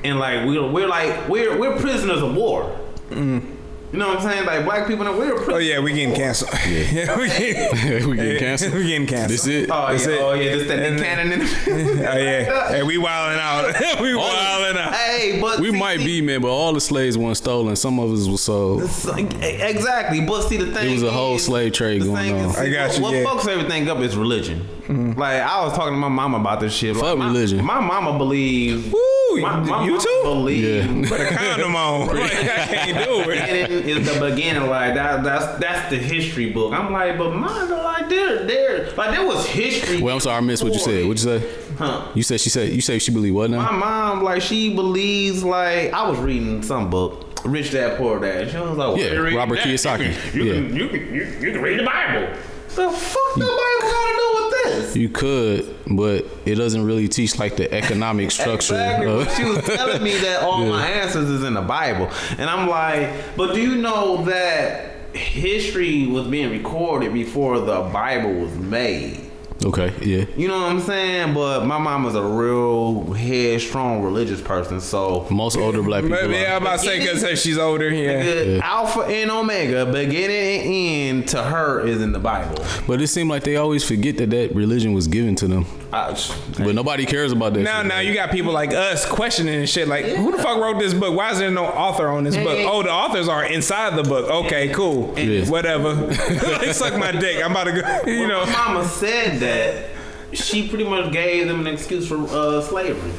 And 0.03 0.19
like 0.19 0.45
we're 0.45 0.69
we're 0.69 0.87
like 0.87 1.27
we're 1.27 1.57
we're 1.57 1.77
prisoners 1.77 2.21
of 2.21 2.35
war 2.35 2.77
mm. 3.09 3.52
You 3.93 3.99
know 3.99 4.07
what 4.09 4.17
I'm 4.21 4.23
saying 4.31 4.45
like 4.47 4.65
black 4.65 4.87
people 4.87 5.05
we're 5.05 5.35
prisoners 5.35 5.49
oh 5.53 5.57
yeah, 5.59 5.79
we 5.79 5.93
getting 5.93 6.15
canceled. 6.15 6.49
Yeah, 6.67 7.15
we 7.17 7.27
getting 7.27 8.09
we 8.09 8.15
getting 8.17 8.39
canceled. 8.39 8.73
we 8.73 8.87
getting 8.87 9.07
canceled. 9.07 9.29
This 9.31 9.47
it. 9.47 9.69
oh 9.71 9.87
That's 9.91 10.05
yeah 10.07 10.13
it. 10.13 10.19
oh 10.21 10.33
yeah 10.33 10.55
this 10.55 10.67
that 10.67 10.79
And- 10.79 10.95
Nick 10.95 11.05
Cannon 11.05 11.31
in 11.31 11.41
Oh 11.41 12.17
yeah, 12.17 12.51
uh, 12.51 12.71
hey, 12.73 12.83
we 12.83 12.97
wilding 12.97 13.39
out. 13.39 14.01
we 14.01 14.15
wilding 14.15 14.77
out. 14.81 14.93
hey 14.95 15.39
but 15.39 15.59
We 15.59 15.71
see- 15.71 15.77
might 15.79 15.99
see, 15.99 16.05
be, 16.05 16.21
man, 16.21 16.41
but 16.41 16.49
all 16.49 16.73
the 16.73 16.81
slaves 16.81 17.17
weren't 17.17 17.37
stolen. 17.37 17.75
Some 17.75 17.99
of 17.99 18.11
us 18.11 18.27
were 18.27 18.37
sold. 18.37 18.81
exactly 18.81 20.21
but 20.21 20.41
see 20.49 20.57
the 20.57 20.73
thing 20.73 20.89
It 20.89 20.93
was 20.93 21.03
a 21.03 21.11
whole 21.11 21.35
is- 21.35 21.45
slave 21.45 21.73
trade 21.73 22.01
going 22.03 22.15
thing 22.15 22.33
on. 22.41 22.49
is, 22.49 22.57
I 22.57 22.69
got 22.69 22.97
you, 22.97 23.03
What 23.03 23.13
yeah. 23.13 23.23
fucks 23.23 23.47
everything 23.47 23.87
up 23.89 23.99
is 23.99 24.17
religion. 24.17 24.67
Mm-hmm. 24.87 25.19
Like 25.19 25.41
I 25.41 25.63
was 25.63 25.73
talking 25.73 25.93
to 25.93 25.99
my 25.99 26.09
mama 26.09 26.39
about 26.39 26.59
this 26.59 26.73
shit. 26.73 26.95
Fuck 26.95 27.03
like, 27.03 27.17
my, 27.17 27.27
religion. 27.27 27.63
My 27.63 27.79
mama 27.79 28.17
believes. 28.17 28.91
Woo, 28.91 29.41
my, 29.41 29.59
my 29.59 29.85
you 29.85 29.99
too? 29.99 30.21
Believe. 30.23 31.07
Put 31.09 31.21
a 31.21 31.35
condom 31.35 31.75
on. 31.75 32.07
like, 32.07 32.33
I 32.33 32.65
can't 32.65 33.05
do 33.05 33.21
it. 33.21 33.27
beginning 33.47 33.89
is 33.89 34.13
the 34.13 34.19
beginning. 34.19 34.69
Like 34.69 34.95
that. 34.95 35.23
That's 35.23 35.59
that's 35.59 35.89
the 35.89 35.97
history 35.97 36.51
book. 36.51 36.73
I'm 36.73 36.91
like, 36.91 37.17
but 37.17 37.33
mine 37.33 37.69
like 37.69 38.09
there, 38.09 38.45
there, 38.45 38.91
like 38.91 39.11
there 39.11 39.25
was 39.25 39.45
history. 39.45 40.01
Well, 40.01 40.15
I'm 40.15 40.19
sorry, 40.19 40.37
I 40.37 40.41
missed 40.41 40.63
what 40.63 40.73
you 40.73 40.79
said. 40.79 41.07
What 41.07 41.17
you 41.17 41.39
say? 41.39 41.55
Huh. 41.77 42.11
You 42.13 42.23
said 42.23 42.41
she 42.41 42.49
said 42.49 42.71
you 42.71 42.81
say 42.81 42.99
she 42.99 43.11
believe 43.11 43.33
what 43.33 43.49
now? 43.49 43.71
My 43.71 43.71
mom, 43.71 44.23
like, 44.23 44.41
she 44.41 44.73
believes. 44.73 45.43
Like 45.43 45.93
I 45.93 46.09
was 46.09 46.19
reading 46.19 46.61
some 46.61 46.89
book, 46.89 47.39
Rich 47.45 47.71
Dad 47.71 47.97
Poor 47.97 48.19
Dad. 48.19 48.49
She 48.49 48.57
was 48.57 48.77
like, 48.77 48.95
well, 48.95 48.99
Yeah, 48.99 49.35
Robert 49.35 49.55
that, 49.55 49.67
Kiyosaki. 49.67 50.33
You 50.33 50.53
can, 50.53 50.75
you, 50.75 50.87
can, 50.89 50.95
you, 50.95 51.05
can, 51.05 51.13
you, 51.13 51.47
you 51.47 51.51
can 51.53 51.61
read 51.61 51.79
the 51.79 51.83
Bible. 51.83 52.37
The 52.75 52.89
fuck 52.89 53.33
the 53.35 53.41
Bible 53.41 53.91
got 53.91 54.09
to 54.09 54.15
do 54.17 54.43
with 54.43 54.63
this? 54.63 54.95
You 54.95 55.09
could, 55.09 55.75
but 55.91 56.25
it 56.45 56.55
doesn't 56.55 56.83
really 56.85 57.07
teach 57.07 57.37
like 57.37 57.55
the 57.55 57.71
economic 57.73 58.31
structure. 58.39 58.73
Exactly. 58.73 59.07
of- 59.07 59.35
she 59.35 59.43
was 59.43 59.63
telling 59.65 60.03
me 60.03 60.17
that 60.17 60.41
all 60.41 60.65
my 60.69 60.85
answers 60.87 61.29
is 61.29 61.43
in 61.43 61.53
the 61.53 61.61
Bible, 61.61 62.09
and 62.37 62.49
I'm 62.49 62.67
like, 62.67 63.09
but 63.37 63.53
do 63.53 63.61
you 63.61 63.75
know 63.75 64.23
that 64.25 64.91
history 65.15 66.07
was 66.07 66.27
being 66.27 66.49
recorded 66.49 67.13
before 67.13 67.59
the 67.59 67.81
Bible 67.93 68.33
was 68.33 68.53
made? 68.55 69.19
Okay, 69.65 69.93
yeah. 70.03 70.25
You 70.37 70.47
know 70.47 70.61
what 70.61 70.71
I'm 70.71 70.79
saying? 70.81 71.33
But 71.33 71.65
my 71.65 71.77
mom 71.77 72.05
is 72.05 72.15
a 72.15 72.23
real 72.23 73.13
headstrong 73.13 74.01
religious 74.03 74.41
person, 74.41 74.79
so 74.81 75.27
Most 75.29 75.57
older 75.57 75.81
black 75.81 76.03
people. 76.03 76.17
But 76.17 76.29
are. 76.29 76.33
yeah, 76.33 76.55
I'm 76.55 76.61
about 76.61 76.79
to 76.79 76.85
say 76.85 76.99
because 76.99 77.41
she's 77.41 77.57
older. 77.57 77.89
Yeah. 77.89 78.23
the 78.23 78.59
Alpha 78.63 79.01
and 79.01 79.31
Omega, 79.31 79.85
beginning 79.85 80.61
and 80.61 81.13
end 81.19 81.27
to 81.29 81.43
her 81.43 81.85
is 81.85 82.01
in 82.01 82.11
the 82.11 82.19
Bible. 82.19 82.63
But 82.87 83.01
it 83.01 83.07
seemed 83.07 83.29
like 83.29 83.43
they 83.43 83.55
always 83.55 83.83
forget 83.83 84.17
that 84.17 84.29
that 84.31 84.53
religion 84.55 84.93
was 84.93 85.07
given 85.07 85.35
to 85.35 85.47
them. 85.47 85.65
I, 85.93 86.17
But 86.57 86.73
nobody 86.75 87.05
cares 87.05 87.31
about 87.31 87.53
that. 87.53 87.61
Now, 87.61 87.79
shit. 87.79 87.87
now 87.87 87.99
you 87.99 88.13
got 88.13 88.31
people 88.31 88.51
like 88.51 88.73
us 88.73 89.05
questioning 89.05 89.53
and 89.55 89.69
shit. 89.69 89.87
Like, 89.87 90.05
who 90.05 90.31
the 90.35 90.41
fuck 90.41 90.57
wrote 90.59 90.79
this 90.79 90.93
book? 90.93 91.15
Why 91.15 91.31
is 91.31 91.37
there 91.39 91.51
no 91.51 91.65
author 91.65 92.07
on 92.09 92.23
this 92.23 92.35
book? 92.35 92.47
Hey. 92.57 92.65
Oh, 92.65 92.81
the 92.81 92.89
authors 92.91 93.27
are 93.27 93.45
inside 93.45 93.95
the 93.95 94.03
book. 94.03 94.29
Okay, 94.45 94.69
cool. 94.73 95.17
Yeah. 95.17 95.47
Whatever. 95.49 95.93
like, 96.07 96.73
suck 96.73 96.97
my 96.97 97.11
dick. 97.11 97.43
I'm 97.43 97.51
about 97.51 97.65
to 97.65 97.71
go. 97.73 98.01
You 98.11 98.19
When 98.21 98.29
know. 98.29 98.45
my 98.45 98.51
mama 98.51 98.85
said 98.87 99.39
that. 99.39 99.89
She 100.35 100.67
pretty 100.67 100.83
much 100.83 101.11
gave 101.13 101.47
them 101.47 101.59
an 101.59 101.67
excuse 101.67 102.07
for 102.07 102.17
uh, 102.17 102.59
slavery. 102.61 103.11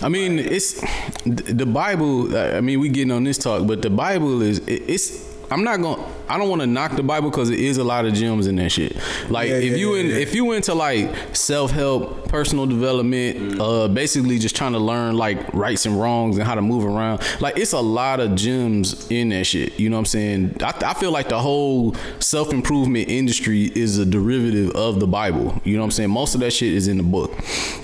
I 0.00 0.08
mean, 0.08 0.38
it's 0.38 0.80
the 1.26 1.66
Bible. 1.66 2.34
I 2.34 2.62
mean, 2.62 2.80
we 2.80 2.88
getting 2.88 3.10
on 3.12 3.24
this 3.24 3.36
talk, 3.36 3.66
but 3.66 3.82
the 3.82 3.90
Bible 3.90 4.40
is 4.40 4.60
it's. 4.66 5.30
I'm 5.52 5.64
not 5.64 5.82
gonna. 5.82 6.02
I 6.28 6.38
don't 6.38 6.48
want 6.48 6.62
to 6.62 6.66
knock 6.66 6.96
the 6.96 7.02
Bible 7.02 7.30
because 7.30 7.50
it 7.50 7.60
is 7.60 7.76
a 7.76 7.84
lot 7.84 8.06
of 8.06 8.14
gems 8.14 8.46
in 8.46 8.56
that 8.56 8.70
shit. 8.70 8.96
Like 9.28 9.50
Yeah, 9.50 9.56
if 9.56 9.72
yeah, 9.72 9.76
you 9.76 9.94
yeah, 9.94 10.00
in, 10.00 10.06
yeah. 10.06 10.16
if 10.16 10.34
you 10.34 10.52
into 10.52 10.72
like 10.72 11.10
self 11.36 11.70
help, 11.70 12.28
personal 12.28 12.64
development, 12.64 13.60
uh, 13.60 13.88
basically 13.88 14.38
just 14.38 14.56
trying 14.56 14.72
to 14.72 14.78
learn 14.78 15.16
like 15.18 15.52
rights 15.52 15.84
and 15.84 16.00
wrongs 16.00 16.38
and 16.38 16.46
how 16.46 16.54
to 16.54 16.62
move 16.62 16.86
around. 16.86 17.20
Like 17.40 17.58
it's 17.58 17.74
a 17.74 17.80
lot 17.80 18.18
of 18.18 18.34
gems 18.34 19.10
in 19.10 19.28
that 19.28 19.44
shit. 19.44 19.78
You 19.78 19.90
know 19.90 19.96
what 19.96 20.00
I'm 20.00 20.06
saying? 20.06 20.56
I, 20.62 20.72
I 20.86 20.94
feel 20.94 21.10
like 21.10 21.28
the 21.28 21.40
whole 21.40 21.94
self 22.18 22.50
improvement 22.50 23.10
industry 23.10 23.70
is 23.74 23.98
a 23.98 24.06
derivative 24.06 24.70
of 24.70 25.00
the 25.00 25.06
Bible. 25.06 25.60
You 25.64 25.74
know 25.74 25.80
what 25.80 25.86
I'm 25.86 25.90
saying? 25.90 26.10
Most 26.10 26.34
of 26.34 26.40
that 26.40 26.52
shit 26.52 26.72
is 26.72 26.88
in 26.88 26.96
the 26.96 27.02
book. 27.02 27.30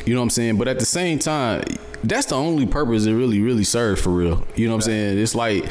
You 0.06 0.14
know 0.14 0.20
what 0.20 0.24
I'm 0.24 0.30
saying? 0.30 0.56
But 0.56 0.68
at 0.68 0.78
the 0.78 0.86
same 0.86 1.18
time, 1.18 1.64
that's 2.02 2.26
the 2.26 2.36
only 2.36 2.64
purpose 2.64 3.04
it 3.04 3.12
really, 3.12 3.40
really 3.40 3.64
serves 3.64 4.00
for 4.00 4.10
real. 4.10 4.46
You 4.54 4.68
know 4.68 4.74
what 4.74 4.86
I'm 4.86 4.90
saying? 4.90 5.18
It's 5.18 5.34
like. 5.34 5.70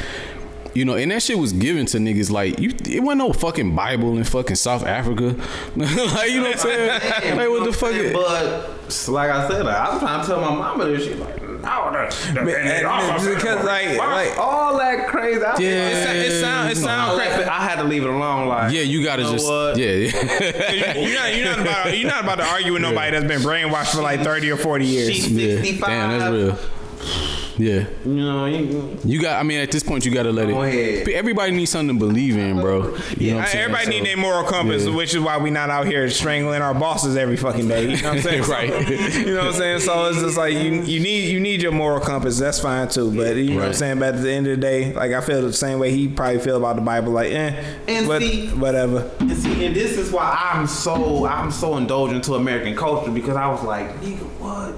You 0.74 0.84
know, 0.84 0.94
and 0.94 1.10
that 1.10 1.22
shit 1.22 1.38
was 1.38 1.52
given 1.52 1.86
to 1.86 1.98
niggas 1.98 2.30
like 2.30 2.58
you. 2.60 2.70
It 2.86 3.02
wasn't 3.02 3.18
no 3.18 3.32
fucking 3.32 3.74
Bible 3.74 4.16
in 4.16 4.24
fucking 4.24 4.56
South 4.56 4.84
Africa. 4.84 5.34
like 5.76 6.30
you 6.30 6.40
know 6.40 6.50
what 6.50 6.52
I'm 6.52 6.58
saying? 6.58 7.36
like 7.36 7.48
what 7.48 7.64
the 7.64 7.72
fuck? 7.72 7.92
Is, 7.92 8.12
But 8.12 9.08
like 9.12 9.30
I 9.30 9.48
said, 9.48 9.64
like, 9.64 9.74
I 9.76 9.90
was 9.92 10.00
trying 10.00 10.20
to 10.20 10.26
tell 10.26 10.40
my 10.40 10.54
mama 10.54 10.84
this 10.86 11.04
shit. 11.04 11.18
Like, 11.18 11.42
no, 11.42 11.90
the, 11.90 12.44
the, 12.44 12.58
and 12.58 13.36
because, 13.36 13.64
like- 13.64 13.98
like- 13.98 14.38
all 14.38 14.78
that 14.78 15.08
crazy. 15.08 15.42
I, 15.42 15.58
Yeah. 15.58 15.88
It, 15.88 16.04
sound- 16.04 16.18
it 16.18 16.30
sound 16.40 16.70
it 16.70 16.76
sound 16.76 17.18
crazy. 17.20 17.44
I 17.44 17.60
had 17.68 17.76
to 17.76 17.84
leave 17.84 18.04
it 18.04 18.08
alone. 18.10 18.46
Like, 18.48 18.72
yeah, 18.72 18.82
you 18.82 19.02
gotta 19.02 19.24
know 19.24 19.32
just 19.32 19.46
what? 19.46 19.76
yeah. 19.76 19.86
You're 20.98 21.14
not, 21.18 21.34
you're 21.34 21.44
not 21.46 21.58
about 21.60 21.98
you're 21.98 22.08
not 22.08 22.22
about 22.24 22.36
to 22.36 22.44
argue 22.44 22.72
with 22.74 22.82
nobody 22.82 23.10
that's 23.10 23.26
been 23.26 23.40
brainwashed 23.40 23.94
for 23.96 24.02
like 24.02 24.20
30 24.20 24.50
or 24.52 24.56
40 24.56 24.86
years. 24.86 25.14
She's 25.14 25.32
yeah. 25.32 25.56
65. 25.56 25.88
Damn, 25.88 26.18
that's 26.18 26.32
real. 26.32 27.37
Yeah, 27.58 27.86
You 28.04 28.14
know, 28.14 28.46
you, 28.46 28.98
you 29.04 29.20
got. 29.20 29.40
I 29.40 29.42
mean, 29.42 29.58
at 29.60 29.70
this 29.72 29.82
point, 29.82 30.04
you 30.06 30.12
gotta 30.12 30.30
let 30.30 30.48
it 30.48 30.52
Go 30.52 30.62
it. 30.62 30.68
ahead. 30.68 31.08
Everybody 31.08 31.50
needs 31.52 31.72
something 31.72 31.98
to 31.98 32.06
believe 32.06 32.36
in, 32.36 32.60
bro. 32.60 32.94
You 33.18 33.32
know 33.32 33.36
what 33.38 33.42
I'm 33.42 33.48
saying? 33.48 33.64
Everybody 33.64 33.84
So- 33.84 33.90
need 33.90 34.06
their 34.06 34.16
moral 34.16 34.44
compass, 34.44 34.84
yeah. 34.86 34.94
which 34.94 35.12
is 35.14 35.20
why 35.20 35.38
we 35.38 35.50
not 35.50 35.68
out 35.68 35.86
here 35.86 36.08
strangling 36.08 36.62
our 36.62 36.72
bosses 36.74 37.16
every 37.16 37.36
fucking 37.36 37.66
day. 37.66 37.82
You 37.90 37.96
know 38.02 38.10
what 38.10 38.16
I'm 38.18 38.22
saying? 38.22 38.44
Right. 38.48 38.68
you 38.88 39.34
know 39.34 39.38
what 39.38 39.46
I'm 39.48 39.52
saying? 39.54 39.80
So 39.80 40.06
it's 40.06 40.20
just 40.20 40.36
like 40.36 40.52
you 40.54 40.82
you 40.82 41.00
need 41.00 41.30
you 41.32 41.40
need 41.40 41.60
your 41.60 41.72
moral 41.72 41.98
compass. 42.00 42.38
That's 42.38 42.60
fine 42.60 42.88
too. 42.88 43.10
But 43.14 43.34
you 43.36 43.50
know 43.50 43.56
what 43.56 43.64
I'm 43.66 43.74
saying? 43.74 43.98
But 43.98 44.14
at 44.14 44.22
the 44.22 44.30
end 44.32 44.46
of 44.46 44.56
the 44.56 44.60
day, 44.62 44.92
like 44.94 45.12
I 45.12 45.20
feel 45.20 45.42
the 45.42 45.52
same 45.52 45.80
way 45.80 45.90
he 45.90 46.06
probably 46.06 46.38
feel 46.38 46.56
about 46.56 46.76
the 46.76 46.82
Bible. 46.82 47.12
Like, 47.12 47.32
eh, 47.32 47.64
And 47.88 48.06
what- 48.06 48.22
see- 48.22 48.48
whatever. 48.50 49.10
And 49.18 49.36
see, 49.36 49.66
and 49.66 49.74
this 49.74 49.98
is 49.98 50.12
why 50.12 50.38
I'm 50.54 50.66
so 50.68 51.26
I'm 51.26 51.50
so 51.50 51.76
indulgent 51.76 52.22
to 52.24 52.34
American 52.34 52.76
culture 52.76 53.10
because 53.10 53.36
I 53.36 53.48
was 53.48 53.62
like, 53.64 54.00
nigga, 54.00 54.18
what? 54.38 54.74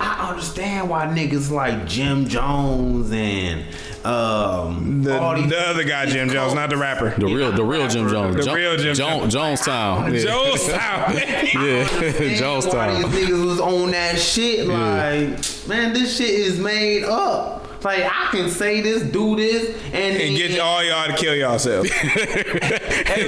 I 0.00 0.28
understand 0.30 0.88
why 0.88 1.06
niggas 1.06 1.50
like 1.50 1.86
Jim 1.86 2.28
Jones 2.28 3.10
and 3.12 3.64
um 4.04 5.02
The, 5.02 5.20
all 5.20 5.34
these 5.34 5.48
the 5.50 5.58
other 5.60 5.82
guy, 5.84 6.06
Jim 6.06 6.28
Jones, 6.30 6.54
not 6.54 6.70
the 6.70 6.76
rapper. 6.76 7.10
The 7.18 7.26
real, 7.26 7.50
the 7.52 7.64
real 7.64 7.88
Jim 7.88 8.08
Jones. 8.08 8.36
The 8.36 8.42
Jo- 8.44 8.54
real 8.54 8.76
Jim 8.76 8.94
Jo- 8.94 9.26
Jones. 9.26 9.34
Jonestown. 9.34 10.12
Yeah. 10.14 10.24
Jonestown. 10.24 11.14
Yeah, 11.54 11.84
Why 11.84 12.34
Jonestown. 12.38 13.12
these 13.12 13.28
niggas 13.28 13.44
was 13.44 13.60
on 13.60 13.90
that 13.90 14.18
shit? 14.18 14.66
Like, 14.66 15.68
man, 15.68 15.92
this 15.92 16.16
shit 16.16 16.30
is 16.30 16.58
made 16.60 17.04
up. 17.04 17.56
Like, 17.84 18.02
I 18.04 18.28
can 18.32 18.50
say 18.50 18.80
this, 18.80 19.04
do 19.04 19.36
this, 19.36 19.68
and, 19.92 20.16
and 20.20 20.36
get 20.36 20.58
all 20.58 20.82
y'all 20.82 21.06
to 21.06 21.12
kill 21.16 21.34
yourselves. 21.36 21.88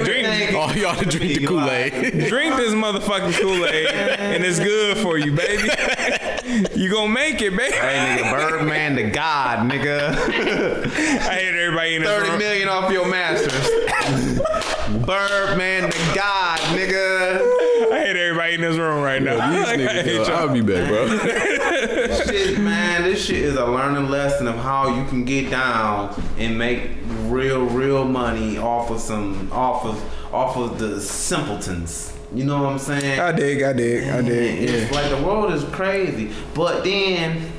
drink, 0.03 0.53
All 0.53 0.73
y'all 0.75 0.95
to 0.95 1.05
drink 1.05 1.39
the 1.39 1.47
Kool 1.47 1.69
Aid. 1.71 2.27
drink 2.27 2.57
this 2.57 2.73
motherfucking 2.73 3.39
Kool 3.39 3.65
Aid, 3.65 3.87
and 3.87 4.43
it's 4.43 4.59
good 4.59 4.97
for 4.97 5.17
you, 5.17 5.31
baby. 5.31 5.69
You 6.75 6.89
gonna 6.91 7.09
make 7.13 7.41
it, 7.41 7.55
baby. 7.55 7.75
Hey, 7.75 8.21
nigga, 8.23 8.31
Birdman 8.31 8.95
to 8.97 9.09
God, 9.09 9.69
nigga. 9.71 10.09
I 11.21 11.33
hate 11.35 11.55
everybody 11.55 11.95
in 11.95 12.01
this 12.03 12.11
30 12.11 12.29
room. 12.29 12.39
million 12.39 12.67
off 12.67 12.91
your 12.91 13.07
masters. 13.09 13.51
Birdman 15.05 15.89
the 15.89 16.11
God, 16.15 16.59
nigga. 16.75 17.39
I 17.91 17.99
hate 18.05 18.15
everybody 18.17 18.55
in 18.55 18.61
this 18.61 18.77
room 18.77 19.01
right 19.03 19.21
now. 19.21 19.51
These 19.51 19.65
Like, 19.65 19.67
I 19.79 19.83
niggas, 19.83 20.01
hate 20.03 20.15
yo, 20.15 20.23
y'all. 20.23 20.31
I'll 20.49 20.53
be 20.53 20.61
back, 20.61 20.87
bro. 20.89 21.07
shit, 22.25 22.59
man, 22.59 23.03
this 23.03 23.25
shit 23.25 23.37
is 23.39 23.55
a 23.55 23.65
learning 23.65 24.09
lesson 24.09 24.47
of 24.47 24.55
how 24.55 24.93
you 24.95 25.05
can 25.07 25.23
get 25.23 25.49
down 25.49 26.13
and 26.37 26.57
make 26.57 26.91
real, 27.27 27.65
real 27.65 28.03
money 28.05 28.57
off 28.57 28.89
of 28.91 28.99
some, 28.99 29.49
off 29.53 29.85
of, 29.85 30.33
off 30.33 30.57
of 30.57 30.77
the 30.79 30.99
simpletons. 30.99 32.13
You 32.33 32.45
know 32.45 32.63
what 32.63 32.71
I'm 32.71 32.79
saying? 32.79 33.19
I 33.19 33.31
dig, 33.33 33.61
I 33.61 33.73
dig, 33.73 34.07
I 34.07 34.21
dig. 34.21 34.69
It's 34.69 34.91
like 34.91 35.09
the 35.09 35.21
world 35.21 35.51
is 35.51 35.63
crazy, 35.65 36.31
but 36.53 36.83
then 36.83 37.51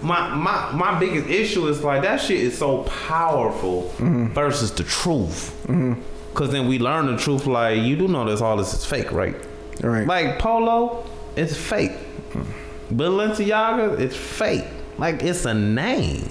my 0.00 0.34
my 0.34 0.72
my 0.72 0.98
biggest 0.98 1.28
issue 1.28 1.66
is 1.68 1.82
like 1.82 2.02
that 2.02 2.20
shit 2.20 2.38
is 2.38 2.56
so 2.56 2.82
powerful 2.84 3.92
mm-hmm. 3.96 4.28
versus 4.28 4.72
the 4.72 4.84
truth. 4.84 5.56
Mm-hmm. 5.64 6.00
Cause 6.34 6.50
then 6.50 6.66
we 6.68 6.78
learn 6.78 7.06
the 7.06 7.16
truth. 7.16 7.46
Like 7.46 7.82
you 7.82 7.96
do 7.96 8.08
know 8.08 8.24
this 8.24 8.40
all 8.40 8.56
this 8.56 8.74
is 8.74 8.84
fake, 8.84 9.12
right? 9.12 9.34
Right. 9.82 10.06
Like 10.06 10.38
Polo, 10.38 11.04
it's 11.36 11.56
fake. 11.56 11.92
Mm-hmm. 12.32 12.96
Balenciaga, 12.96 13.98
it's 13.98 14.16
fake. 14.16 14.66
Like 14.98 15.22
it's 15.22 15.44
a 15.44 15.54
name. 15.54 16.28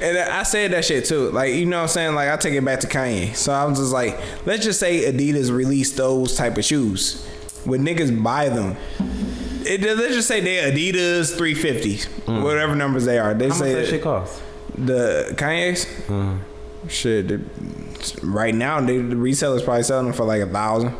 And 0.00 0.16
I 0.18 0.42
said 0.44 0.72
that 0.72 0.84
shit 0.84 1.04
too. 1.04 1.30
Like, 1.30 1.54
you 1.54 1.66
know 1.66 1.78
what 1.78 1.82
I'm 1.82 1.88
saying? 1.88 2.14
Like, 2.14 2.28
I 2.28 2.36
take 2.36 2.54
it 2.54 2.64
back 2.64 2.80
to 2.80 2.86
Kanye. 2.86 3.34
So 3.34 3.52
I 3.52 3.64
was 3.64 3.78
just 3.78 3.92
like, 3.92 4.18
let's 4.46 4.64
just 4.64 4.78
say 4.80 5.10
Adidas 5.12 5.54
released 5.54 5.96
those 5.96 6.36
type 6.36 6.56
of 6.56 6.64
shoes. 6.64 7.26
Would 7.66 7.80
niggas 7.80 8.22
buy 8.22 8.48
them? 8.50 8.76
It, 9.66 9.80
let's 9.82 10.14
just 10.14 10.28
say 10.28 10.40
they're 10.40 10.70
Adidas 10.70 11.36
350s, 11.38 12.42
whatever 12.42 12.74
numbers 12.74 13.04
they 13.06 13.18
are. 13.18 13.32
They 13.34 13.46
Mm. 13.48 13.52
How 13.52 13.58
much 13.58 13.58
say 13.58 13.74
that 13.74 13.86
shit 13.88 14.02
cost? 14.02 14.42
the 14.76 15.34
Kanye's. 15.36 15.86
Shit, 16.92 17.28
the- 17.28 17.40
right 18.22 18.54
now 18.54 18.80
they, 18.82 18.98
the 18.98 19.14
resellers 19.16 19.64
probably 19.64 19.82
selling 19.84 20.04
them 20.06 20.14
for 20.14 20.24
like 20.24 20.42
a 20.42 20.46
thousand, 20.46 20.94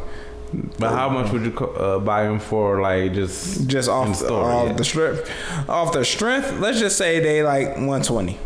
But 0.78 0.90
how 0.90 1.08
much 1.08 1.32
would 1.32 1.44
you 1.44 1.56
uh, 1.58 1.98
buy 1.98 2.24
them 2.24 2.38
for? 2.38 2.80
Like 2.80 3.12
just 3.14 3.66
just 3.66 3.88
off 3.88 4.08
the 4.08 4.14
store, 4.14 4.50
off 4.50 4.68
yeah. 4.68 4.72
the 4.74 4.84
strip, 4.84 5.28
off 5.68 5.92
the 5.92 6.04
strength. 6.04 6.58
Let's 6.60 6.78
just 6.78 6.96
say 6.96 7.20
they 7.20 7.42
like 7.42 7.68
120. 7.76 8.38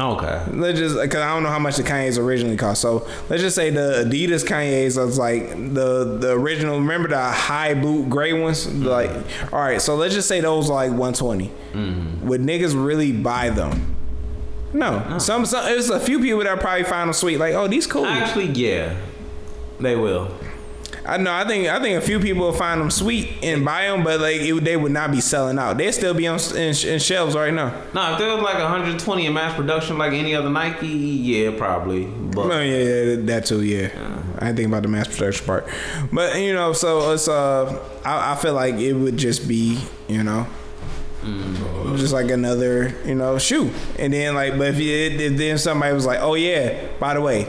Okay. 0.00 0.44
Let's 0.52 0.78
just 0.78 1.00
because 1.00 1.20
I 1.20 1.34
don't 1.34 1.42
know 1.42 1.50
how 1.50 1.58
much 1.58 1.76
the 1.76 1.82
Kanye's 1.82 2.16
originally 2.16 2.56
cost. 2.56 2.80
So 2.80 3.06
let's 3.28 3.42
just 3.42 3.54
say 3.54 3.70
the 3.70 4.04
Adidas 4.06 4.46
Kanye's 4.46 4.96
was 4.96 5.18
like 5.18 5.50
the 5.50 6.16
the 6.18 6.32
original. 6.32 6.78
Remember 6.78 7.08
the 7.08 7.22
high 7.22 7.74
boot 7.74 8.08
gray 8.08 8.32
ones? 8.32 8.66
Like, 8.72 9.10
all 9.52 9.60
right. 9.60 9.80
So 9.80 9.96
let's 9.96 10.14
just 10.14 10.28
say 10.28 10.40
those 10.40 10.70
are 10.70 10.74
like 10.74 10.90
120. 10.90 11.50
Would 12.24 12.40
niggas 12.40 12.72
really 12.82 13.12
buy 13.12 13.50
them? 13.50 13.96
No. 14.72 15.18
Some 15.18 15.44
some 15.44 15.64
there's 15.64 15.90
a 15.90 16.00
few 16.00 16.20
people 16.20 16.44
that 16.44 16.60
probably 16.60 16.84
find 16.84 17.08
them 17.08 17.14
sweet. 17.14 17.38
Like, 17.38 17.54
oh, 17.54 17.68
these 17.68 17.86
cool. 17.86 18.06
Actually, 18.06 18.46
yeah, 18.46 18.96
they 19.80 19.96
will. 19.96 20.34
I 21.10 21.16
know. 21.16 21.32
I 21.32 21.44
think 21.44 21.66
I 21.66 21.80
think 21.80 21.98
a 21.98 22.00
few 22.00 22.20
people 22.20 22.42
will 22.42 22.52
find 22.52 22.80
them 22.80 22.88
sweet 22.88 23.32
and 23.42 23.64
buy 23.64 23.86
them, 23.86 24.04
but 24.04 24.20
like 24.20 24.40
it, 24.42 24.62
they 24.62 24.76
would 24.76 24.92
not 24.92 25.10
be 25.10 25.20
selling 25.20 25.58
out. 25.58 25.76
They'd 25.76 25.90
still 25.90 26.14
be 26.14 26.28
on 26.28 26.38
in, 26.52 26.72
in 26.86 26.98
shelves 27.00 27.34
right 27.34 27.52
now. 27.52 27.70
No, 27.92 28.12
if 28.12 28.18
there 28.20 28.32
was 28.32 28.40
like 28.44 28.54
120 28.58 29.26
in 29.26 29.34
mass 29.34 29.56
production, 29.56 29.98
like 29.98 30.12
any 30.12 30.36
other 30.36 30.50
Nike, 30.50 30.86
yeah, 30.86 31.50
probably. 31.58 32.06
But 32.06 32.52
Oh 32.52 32.60
yeah, 32.60 32.76
yeah, 32.76 33.16
that 33.22 33.46
too. 33.46 33.64
Yeah, 33.64 33.90
I 34.38 34.46
didn't 34.46 34.56
think 34.56 34.68
about 34.68 34.82
the 34.82 34.88
mass 34.88 35.08
production 35.08 35.46
part, 35.46 35.66
but 36.12 36.40
you 36.40 36.52
know, 36.54 36.72
so 36.72 37.10
it's 37.12 37.26
uh, 37.26 37.84
I, 38.04 38.32
I 38.32 38.36
feel 38.36 38.54
like 38.54 38.76
it 38.76 38.92
would 38.92 39.16
just 39.16 39.48
be, 39.48 39.80
you 40.06 40.22
know, 40.22 40.46
just 41.96 42.12
like 42.12 42.30
another, 42.30 42.94
you 43.04 43.16
know, 43.16 43.36
shoe, 43.38 43.72
and 43.98 44.12
then 44.12 44.36
like, 44.36 44.56
but 44.56 44.68
if, 44.68 44.78
you, 44.78 44.94
if 44.94 45.36
then 45.36 45.58
somebody 45.58 45.92
was 45.92 46.06
like, 46.06 46.20
oh 46.20 46.34
yeah, 46.34 46.86
by 47.00 47.14
the 47.14 47.20
way. 47.20 47.48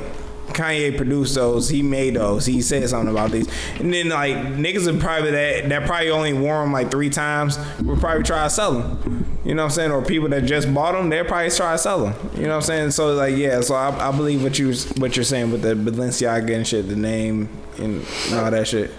Kanye 0.53 0.95
produced 0.95 1.35
those. 1.35 1.69
He 1.69 1.81
made 1.81 2.15
those. 2.15 2.45
He 2.45 2.61
said 2.61 2.87
something 2.89 3.11
about 3.11 3.31
these, 3.31 3.47
and 3.79 3.93
then 3.93 4.09
like 4.09 4.35
niggas 4.35 4.87
are 4.87 4.99
probably 4.99 5.31
that 5.31 5.69
that 5.69 5.85
probably 5.85 6.09
only 6.09 6.33
wore 6.33 6.61
them 6.61 6.71
like 6.71 6.91
three 6.91 7.09
times. 7.09 7.57
Would 7.81 7.99
probably 7.99 8.23
try 8.23 8.43
to 8.43 8.49
sell 8.49 8.73
them. 8.73 9.39
You 9.43 9.55
know 9.55 9.63
what 9.63 9.71
I'm 9.71 9.75
saying? 9.75 9.91
Or 9.91 10.03
people 10.03 10.29
that 10.29 10.45
just 10.45 10.71
bought 10.73 10.93
them, 10.93 11.09
they'll 11.09 11.25
probably 11.25 11.49
try 11.49 11.73
to 11.73 11.77
sell 11.77 12.05
them. 12.05 12.31
You 12.35 12.43
know 12.43 12.49
what 12.49 12.55
I'm 12.55 12.61
saying? 12.61 12.91
So 12.91 13.13
like 13.13 13.35
yeah, 13.35 13.61
so 13.61 13.75
I, 13.75 14.09
I 14.09 14.15
believe 14.15 14.43
what 14.43 14.59
you 14.59 14.73
what 14.97 15.15
you're 15.15 15.23
saying 15.25 15.51
with 15.51 15.61
the 15.61 15.73
Balenciaga 15.73 16.55
and 16.55 16.67
shit, 16.67 16.87
the 16.87 16.95
name 16.95 17.49
and 17.77 18.05
all 18.33 18.51
that 18.51 18.67
shit. 18.67 18.91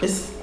it's 0.00 0.33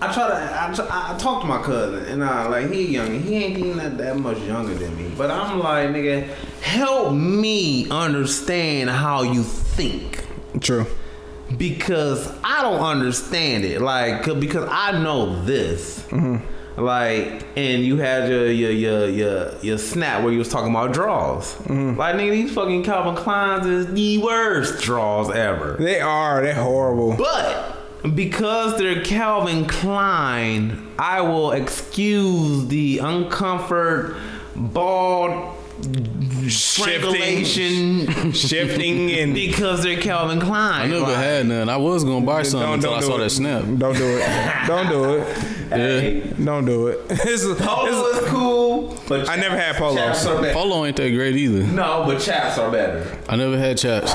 I 0.00 0.12
try 0.12 0.28
to 0.28 0.34
I, 0.34 0.72
try, 0.74 1.14
I 1.14 1.18
talk 1.18 1.42
to 1.42 1.48
my 1.48 1.60
cousin 1.60 2.04
and 2.06 2.24
I 2.24 2.46
like 2.46 2.70
he 2.70 2.92
young 2.92 3.20
he 3.20 3.34
ain't 3.34 3.58
even 3.58 3.78
that, 3.78 3.98
that 3.98 4.16
much 4.16 4.38
younger 4.42 4.74
than 4.74 4.96
me 4.96 5.12
but 5.16 5.30
I'm 5.30 5.58
like 5.58 5.88
nigga 5.88 6.28
help 6.60 7.12
me 7.14 7.88
understand 7.90 8.90
how 8.90 9.22
you 9.22 9.42
think 9.42 10.24
True. 10.60 10.86
because 11.56 12.32
I 12.44 12.62
don't 12.62 12.80
understand 12.80 13.64
it 13.64 13.80
like 13.80 14.24
because 14.38 14.68
I 14.70 15.02
know 15.02 15.42
this 15.42 16.02
mm-hmm. 16.04 16.80
like 16.80 17.44
and 17.56 17.82
you 17.82 17.96
had 17.96 18.30
your 18.30 18.46
your 18.52 18.70
your 18.70 19.08
your, 19.08 19.58
your 19.62 19.78
snap 19.78 20.22
where 20.22 20.32
you 20.32 20.38
was 20.38 20.48
talking 20.48 20.70
about 20.70 20.92
draws 20.92 21.54
mm-hmm. 21.56 21.98
like 21.98 22.14
nigga 22.14 22.30
these 22.30 22.54
fucking 22.54 22.84
Calvin 22.84 23.16
Kleins 23.16 23.66
is 23.66 23.92
the 23.92 24.18
worst 24.18 24.80
draws 24.80 25.28
ever 25.30 25.76
They 25.76 26.00
are. 26.00 26.40
They're 26.40 26.54
horrible. 26.54 27.16
but 27.16 27.77
because 28.14 28.78
they're 28.78 29.02
Calvin 29.02 29.66
Klein, 29.66 30.86
I 30.98 31.20
will 31.22 31.52
excuse 31.52 32.66
the 32.68 32.98
uncomfort, 32.98 34.18
bald 34.54 35.54
strangulation 36.48 38.32
Shifting 38.32 39.10
and 39.12 39.34
because 39.46 39.82
they're 39.82 40.00
Calvin 40.00 40.40
Klein. 40.40 40.82
I 40.82 40.86
never 40.86 41.02
Like, 41.02 41.16
had 41.16 41.46
none. 41.46 41.68
I 41.68 41.76
was 41.76 42.04
gonna 42.04 42.24
buy 42.24 42.42
something 42.42 42.74
until 42.74 42.94
I 42.94 43.00
saw 43.00 43.16
it. 43.16 43.18
that 43.20 43.30
snap. 43.30 43.62
Don't 43.64 43.96
do 43.96 44.18
it. 44.18 44.66
Don't 44.66 44.88
do 44.88 45.14
it. 45.18 45.48
Yeah. 45.70 46.44
Don't 46.44 46.64
do 46.64 46.88
it. 46.88 47.08
This 47.08 47.44
is, 47.44 47.58
Polo 47.60 47.86
this 48.12 48.22
is 48.22 48.28
cool, 48.28 48.96
but 49.08 49.28
I 49.28 49.36
never 49.36 49.56
had 49.56 49.76
polo, 49.76 49.96
chaps 49.96 50.26
are 50.26 50.40
better. 50.40 50.54
Polo 50.54 50.84
ain't 50.84 50.96
that 50.96 51.10
great 51.10 51.36
either. 51.36 51.64
No, 51.64 52.04
but 52.06 52.20
chaps 52.20 52.58
are 52.58 52.70
better. 52.70 53.18
I 53.28 53.36
never 53.36 53.58
had 53.58 53.78
chaps. 53.78 54.12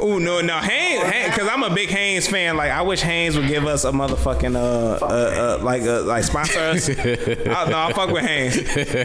Oh 0.00 0.18
no, 0.18 0.40
no, 0.40 0.58
Hanes, 0.58 1.30
because 1.30 1.48
I'm 1.48 1.62
a 1.62 1.74
big 1.74 1.88
Hanes 1.88 2.28
fan. 2.28 2.56
Like, 2.56 2.70
I 2.70 2.82
wish 2.82 3.00
Hanes 3.00 3.36
would 3.36 3.48
give 3.48 3.66
us 3.66 3.84
a 3.84 3.92
motherfucking 3.92 4.56
uh, 4.56 5.04
uh, 5.04 5.58
uh 5.60 5.64
like 5.64 5.82
uh, 5.82 6.02
like 6.02 6.24
sponsor 6.24 6.58
us. 6.58 6.88
I, 6.98 7.68
no, 7.70 7.78
I 7.78 7.92
fuck 7.94 8.10
with 8.10 8.24
Hanes. 8.24 8.56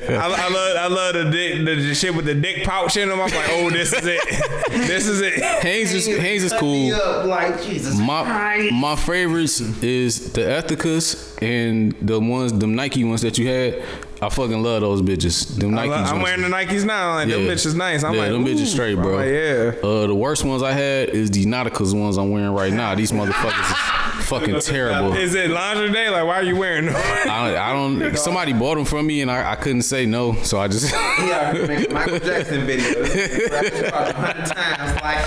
I, 0.10 0.16
I 0.16 0.50
love 0.50 0.78
I 0.78 0.88
love 0.88 1.14
the, 1.14 1.32
dick, 1.32 1.66
the 1.66 1.76
the 1.76 1.96
shit 1.96 2.16
with 2.16 2.26
the 2.26 2.36
dick 2.36 2.64
pouch 2.64 2.98
in 2.98 3.10
them. 3.10 3.22
I'm 3.22 3.30
like, 3.30 3.50
oh, 3.50 3.70
this 3.70 3.94
is 3.94 4.06
it. 4.06 4.22
this 4.72 5.08
is 5.08 5.22
it. 5.22 5.36
Hanes 5.62 5.94
is 5.94 6.08
Hanes 6.08 6.44
is 6.44 6.52
Cut 6.52 6.64
me 6.64 6.92
cool. 6.92 7.02
up 7.02 7.26
like 7.26 7.62
Jesus 7.64 7.98
My 7.98 8.24
Christ. 8.24 8.74
my 8.74 8.96
favorites 8.96 9.62
is 9.84 10.34
the 10.34 10.42
Ethikas 10.42 11.29
and 11.42 11.94
the 12.02 12.20
ones, 12.20 12.54
the 12.54 12.68
Nike 12.68 13.04
ones 13.04 13.22
that 13.22 13.38
you 13.38 13.48
had. 13.48 13.84
I 14.22 14.28
fucking 14.30 14.62
love 14.62 14.82
those 14.82 15.02
bitches. 15.02 15.48
Them 15.58 15.78
I 15.78 15.86
Nikes. 15.86 15.90
love- 15.90 16.14
I'm 16.14 16.22
wearing 16.22 16.42
the 16.42 16.50
Nikes 16.50 16.84
now. 16.86 17.16
Like, 17.16 17.30
them 17.30 17.42
bitches 17.42 17.76
nice. 17.76 18.04
I'm 18.04 18.14
Yeah, 18.16 18.22
like, 18.24 18.32
them 18.32 18.46
bitches 18.46 18.68
straight, 18.68 18.98
I'm 18.98 19.04
bro. 19.04 19.16
like, 19.18 19.28
yeah. 19.30 19.72
Uh, 19.82 20.08
the 20.08 20.16
worst 20.16 20.44
ones 20.44 20.62
I 20.62 20.74
had 20.74 21.10
is 21.10 21.32
the 21.32 21.46
Nauticas 21.46 21.94
ones 21.98 22.18
I'm 22.18 22.30
wearing 22.32 22.52
right 22.54 22.74
now. 22.74 22.96
These 22.96 23.12
motherfuckers 23.14 23.72
is 24.20 24.26
fucking 24.28 24.60
terrible. 24.62 25.14
Is 25.14 25.36
it 25.36 25.50
lingerie 25.50 25.92
day? 25.94 26.10
Like, 26.10 26.26
why 26.26 26.36
are 26.36 26.44
you 26.44 26.58
wearing 26.58 26.88
them? 26.88 26.96
I, 26.98 27.58
I 27.58 27.72
don't. 27.72 28.16
Somebody 28.18 28.52
bought 28.54 28.76
them 28.76 28.86
from 28.86 29.08
me 29.08 29.22
and 29.22 29.32
I, 29.32 29.52
I 29.54 29.56
couldn't 29.56 29.84
say 29.84 30.06
no, 30.06 30.34
so 30.44 30.60
I 30.60 30.68
just. 30.68 30.92
Yeah, 30.92 31.54
make 31.68 31.90
a 31.90 31.94
Michael 31.94 32.20
Jackson 32.20 32.66
video. 32.66 33.02
a 33.02 34.14
hundred 34.14 34.46
times, 34.46 35.02
like. 35.02 35.26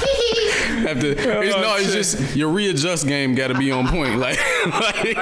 have 0.86 1.00
to. 1.00 1.10
It's, 1.12 1.56
no, 1.56 1.76
it's 1.76 1.92
just 1.92 2.36
your 2.36 2.50
readjust 2.50 3.06
game 3.06 3.34
got 3.34 3.48
to 3.48 3.54
be 3.58 3.70
on 3.72 3.88
point. 3.88 4.16
Like, 4.18 4.38
like, 4.66 5.16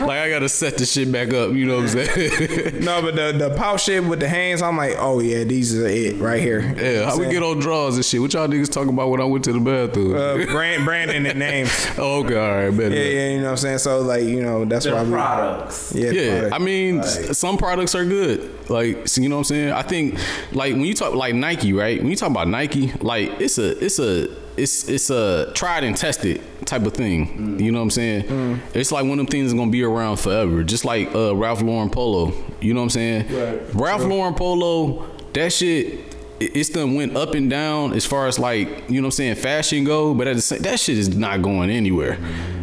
like 0.00 0.10
I 0.20 0.28
got 0.30 0.40
to 0.40 0.48
set 0.48 0.76
the 0.78 0.84
shit 0.86 1.10
back 1.10 1.32
up. 1.32 1.52
You 1.52 1.66
know 1.66 1.76
what 1.76 1.82
I'm 1.82 1.88
saying? 2.06 2.41
no, 2.80 3.02
but 3.02 3.14
the 3.16 3.32
the 3.36 3.54
pouch 3.56 3.84
shit 3.84 4.02
with 4.04 4.20
the 4.20 4.28
hands, 4.28 4.62
I'm 4.62 4.76
like, 4.76 4.96
oh 4.98 5.20
yeah, 5.20 5.44
these 5.44 5.76
are 5.78 5.86
it 5.86 6.16
right 6.18 6.40
here. 6.40 6.60
yeah, 6.76 7.06
how 7.06 7.18
we 7.18 7.26
get 7.30 7.42
on 7.42 7.58
draws 7.58 7.96
and 7.96 8.04
shit? 8.04 8.20
What 8.20 8.32
y'all 8.34 8.48
niggas 8.48 8.70
talking 8.72 8.90
about 8.92 9.10
when 9.10 9.20
I 9.20 9.24
went 9.24 9.44
to 9.44 9.52
the 9.52 9.60
bathroom? 9.60 10.14
uh, 10.14 10.44
brand 10.52 10.84
branding 10.84 11.26
and 11.26 11.38
names. 11.38 11.70
oh, 11.98 12.24
okay, 12.24 12.36
all 12.36 12.54
right, 12.54 12.70
better. 12.76 12.94
Yeah, 12.94 13.02
yeah, 13.02 13.28
you 13.30 13.36
know 13.38 13.44
what 13.44 13.50
I'm 13.52 13.56
saying. 13.58 13.78
So 13.78 14.00
like, 14.00 14.24
you 14.24 14.42
know, 14.42 14.64
that's 14.64 14.86
why 14.86 14.92
Their 14.92 15.04
we. 15.04 15.10
products. 15.10 15.92
Yeah, 15.94 16.10
Yeah, 16.10 16.30
product. 16.40 16.54
I 16.54 16.58
mean, 16.64 17.00
s- 17.00 17.38
some 17.38 17.56
products 17.58 17.94
are 17.94 18.04
good. 18.04 18.70
Like, 18.70 19.08
so 19.08 19.20
you 19.20 19.28
know 19.28 19.36
what 19.36 19.40
I'm 19.40 19.44
saying? 19.44 19.72
I 19.72 19.82
think, 19.82 20.18
like, 20.52 20.72
when 20.72 20.84
you 20.84 20.94
talk 20.94 21.14
like 21.14 21.34
Nike, 21.34 21.72
right? 21.72 21.98
When 22.00 22.08
you 22.10 22.16
talk 22.16 22.30
about 22.30 22.48
Nike, 22.48 22.92
like, 23.00 23.40
it's 23.40 23.58
a, 23.58 23.84
it's 23.84 23.98
a, 23.98 24.28
it's 24.56 24.88
it's 24.88 25.10
a 25.10 25.52
tried 25.54 25.84
and 25.84 25.96
tested 25.96 26.42
type 26.66 26.82
of 26.86 26.92
thing. 26.94 27.58
You 27.60 27.72
know 27.72 27.78
what 27.78 27.84
I'm 27.84 27.90
saying? 27.90 28.60
It's 28.74 28.92
like 28.92 29.02
one 29.04 29.12
of 29.12 29.16
them 29.18 29.26
things 29.26 29.50
that's 29.50 29.58
gonna 29.58 29.70
be 29.70 29.82
around 29.82 30.18
forever. 30.18 30.62
Just 30.62 30.84
like 30.84 31.14
uh, 31.14 31.34
Ralph 31.34 31.62
Lauren 31.62 31.90
Polo. 31.90 32.32
You 32.60 32.74
know 32.74 32.80
what 32.80 32.84
I'm 32.84 32.90
saying? 32.90 33.34
Right. 33.34 33.74
Ralph 33.74 34.02
Lauren 34.04 34.34
Polo, 34.34 35.06
that 35.32 35.52
shit. 35.52 36.11
It- 36.46 36.56
It's 36.56 36.68
done 36.68 36.94
went 36.94 37.16
up 37.16 37.34
and 37.34 37.48
down 37.50 37.92
as 37.94 38.04
far 38.04 38.26
as 38.28 38.38
like 38.38 38.68
you 38.88 39.00
know 39.00 39.06
what 39.06 39.06
I'm 39.06 39.10
saying 39.12 39.34
fashion 39.36 39.84
go, 39.84 40.14
but 40.14 40.26
at 40.26 40.36
the 40.36 40.42
same 40.42 40.62
that 40.62 40.78
shit 40.80 40.98
is 40.98 41.14
not 41.16 41.42
going 41.42 41.70
anywhere. 41.70 42.18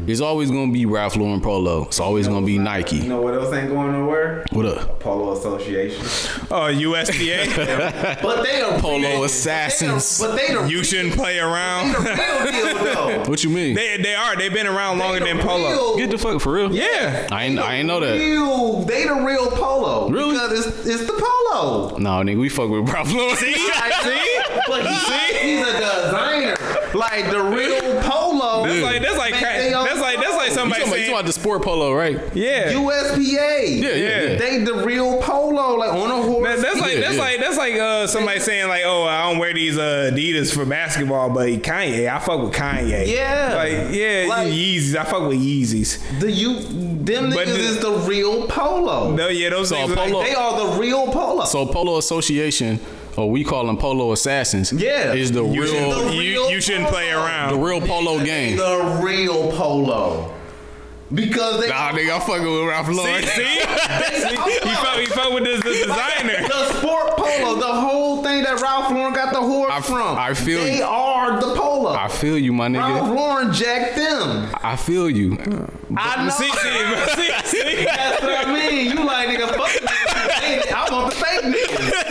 It's 0.08 0.22
always 0.22 0.50
gonna 0.50 0.72
be 0.72 0.86
Ralph 0.88 1.16
Lauren 1.16 1.40
Polo. 1.40 1.84
It's 1.86 2.00
always 2.00 2.28
gonna 2.28 2.46
be 2.46 2.58
Nike. 2.58 2.96
You 2.98 3.10
know 3.10 3.22
what 3.22 3.36
else 3.36 3.54
ain't 3.54 3.70
going 3.70 3.92
nowhere? 3.92 4.44
What 4.52 4.66
up? 4.66 5.00
Polo 5.00 5.34
Association. 5.34 6.02
oh, 6.50 6.72
USDA. 6.74 8.20
But 8.24 8.44
they 8.44 8.62
are 8.62 8.80
Polo 8.80 9.24
assassins. 9.24 10.20
But 10.20 10.36
they 10.36 10.54
the 10.54 10.66
you 10.68 10.84
shouldn't 10.84 11.14
play 11.16 11.38
around. 11.40 11.94
real 11.94 12.04
deal 12.52 12.84
though. 12.84 13.24
What 13.30 13.44
you 13.44 13.50
mean? 13.52 13.76
they 13.76 13.98
they 13.98 14.16
are. 14.16 14.36
They've 14.36 14.54
been 14.54 14.66
around 14.68 14.98
longer 15.00 15.24
than 15.24 15.38
the 15.38 15.44
Polo. 15.44 15.70
real- 15.70 15.98
Get 15.98 16.10
the 16.12 16.18
fuck 16.18 16.42
for 16.42 16.54
real? 16.54 16.74
Yeah. 16.74 17.28
I 17.32 17.46
ain't, 17.46 17.60
I 17.60 17.76
ain't 17.76 17.88
know 17.88 18.00
that. 18.00 18.14
Real, 18.18 18.82
they 18.84 19.06
the 19.06 19.14
real 19.14 19.52
polo. 19.52 20.10
Really? 20.10 20.34
Because 20.34 20.66
it's, 20.66 20.88
it's 20.88 21.06
the 21.06 21.14
polo. 21.14 21.98
No, 21.98 22.10
nigga, 22.24 22.40
we 22.40 22.50
fuck 22.50 22.70
with 22.70 22.90
Ralph 22.90 23.12
Lauren. 23.14 23.38
See, 24.04 24.10
see. 24.10 24.40
But 24.68 24.86
he, 24.86 25.50
he's 25.50 25.62
a 25.68 25.72
designer. 25.74 26.56
Like 26.94 27.30
the 27.30 27.42
real 27.44 28.02
polo. 28.02 28.66
That's 28.66 28.82
like 28.84 29.02
that's 29.02 29.18
like 29.18 29.32
Make 29.34 29.42
Ka- 29.42 29.84
that's 29.84 30.00
like 30.02 30.18
that's 30.20 30.32
like 30.32 30.38
like 30.40 30.50
You 30.50 30.54
somebody 30.56 30.82
talking, 30.82 30.88
about, 30.94 31.00
you 31.00 31.06
saying, 31.06 31.12
talking 31.12 31.14
about 31.14 31.26
the 31.26 31.34
sport 31.34 31.62
polo, 31.64 31.94
right? 31.94 32.18
yeah. 32.36 32.72
USPA. 32.74 33.82
Yeah, 33.82 33.90
yeah, 33.90 33.96
yeah. 33.96 34.36
They 34.38 34.58
the 34.64 34.74
real 34.86 35.22
polo, 35.22 35.76
like 35.76 35.94
on 35.94 36.10
a 36.10 36.22
horse. 36.22 36.48
That- 36.48 36.62
that's 36.62 36.80
like 36.82 36.94
Yeah, 36.96 37.00
that's 37.02 37.16
yeah. 37.16 37.22
like 37.22 37.40
that's 37.40 37.58
like 37.58 37.74
uh, 37.76 38.08
somebody 38.08 38.40
saying 38.40 38.68
like, 38.68 38.84
oh, 38.86 39.04
I 39.04 39.30
don't 39.30 39.38
wear 39.40 39.54
these 39.54 39.78
uh, 39.78 40.10
Adidas 40.14 40.54
for 40.54 40.66
basketball, 40.66 41.30
but 41.30 41.48
Kanye, 41.62 42.10
I 42.12 42.20
fuck 42.20 42.42
with 42.42 42.54
Kanye. 42.54 43.08
Yeah. 43.08 43.54
like 43.56 43.94
yeah, 43.96 44.26
Like- 44.28 44.48
Yeezys, 44.48 44.96
I 44.96 45.04
fuck 45.04 45.28
with 45.28 45.38
Yeezys. 45.40 46.20
the 46.20 46.32
you 46.32 46.56
them 47.04 47.30
But 47.30 47.48
niggas 47.48 47.54
the- 47.54 47.60
is 47.60 47.80
the 47.80 47.92
real 47.92 48.48
polo. 48.48 49.12
No, 49.16 49.28
yeah, 49.28 49.50
those 49.50 49.70
So 49.70 49.76
things. 49.76 49.94
Polo- 49.94 50.20
Like, 50.20 50.28
They 50.30 50.36
are 50.36 50.58
the 50.74 50.80
real 50.80 51.08
polo. 51.12 51.46
So 51.46 51.66
Polo 51.68 51.98
Association, 51.98 52.80
or 53.18 53.30
we 53.30 53.44
call 53.44 53.66
them 53.66 53.78
Polo 53.78 54.12
Assassins, 54.12 54.72
Yeah. 54.72 55.14
is 55.14 55.32
the 55.32 55.44
you, 55.44 55.62
real 55.64 55.68
should, 55.74 56.08
The 56.08 56.14
you, 56.14 56.20
real 56.22 56.52
you 56.52 56.62
shouldn't 56.62 56.88
play 56.88 57.10
around. 57.12 57.54
the 57.54 57.60
real 57.60 57.82
polo 57.82 58.24
game. 58.24 58.58
the 58.58 59.00
real 59.04 59.52
polo. 59.54 60.34
Because 61.12 61.60
they 61.62 61.70
Nah, 61.70 61.92
nigga, 61.92 62.14
I'm 62.14 62.22
fucking 62.22 62.44
with 62.46 62.66
Ralph 62.70 62.88
Lauren. 62.88 63.24
see, 63.24 63.30
See? 63.30 63.60
he 63.60 64.76
fuck, 64.76 65.00
he 65.00 65.06
fuck 65.08 65.34
with 65.34 65.44
the, 65.44 65.58
the 65.58 65.74
designer. 65.88 66.48
the 66.48 66.74
sport 66.74 67.18
polo, 67.18 67.56
the 67.60 67.66
whole 67.66 68.22
thing 68.24 68.44
that 68.44 68.62
Ralph 68.62 68.92
Lauren 68.92 69.12
got 69.16 69.34
the 69.34 69.40
horse 69.42 69.72
I- 69.74 69.82
from. 69.82 70.18
I 70.20 70.36
feel 70.36 70.60
they 70.64 70.78
you. 70.78 70.84
are 70.84 71.40
the 71.42 71.56
polo. 71.56 71.94
I 71.96 72.10
feel 72.10 72.38
you, 72.38 72.54
my 72.54 72.68
nigga. 72.68 72.94
Ralph. 72.96 73.10
Lauren 73.10 73.52
jacked 73.52 73.96
them. 73.96 74.50
I 74.62 74.76
feel 74.76 75.10
you. 75.10 75.36
I 75.98 76.26
know. 76.26 76.30
See, 76.30 76.52
see, 76.52 77.16
see, 77.16 77.32
see. 77.76 77.86
That's 77.86 78.22
what 78.22 78.48
I 78.48 78.54
mean. 78.54 78.92
You 78.92 79.04
like 79.04 79.30
nigga 79.30 79.48
fuck 79.50 79.66
with 79.66 79.90
niggas. 79.90 80.72
I 80.72 80.88
want 80.92 81.12
the 81.12 81.20
fake 81.20 81.42
niggas. 81.42 82.09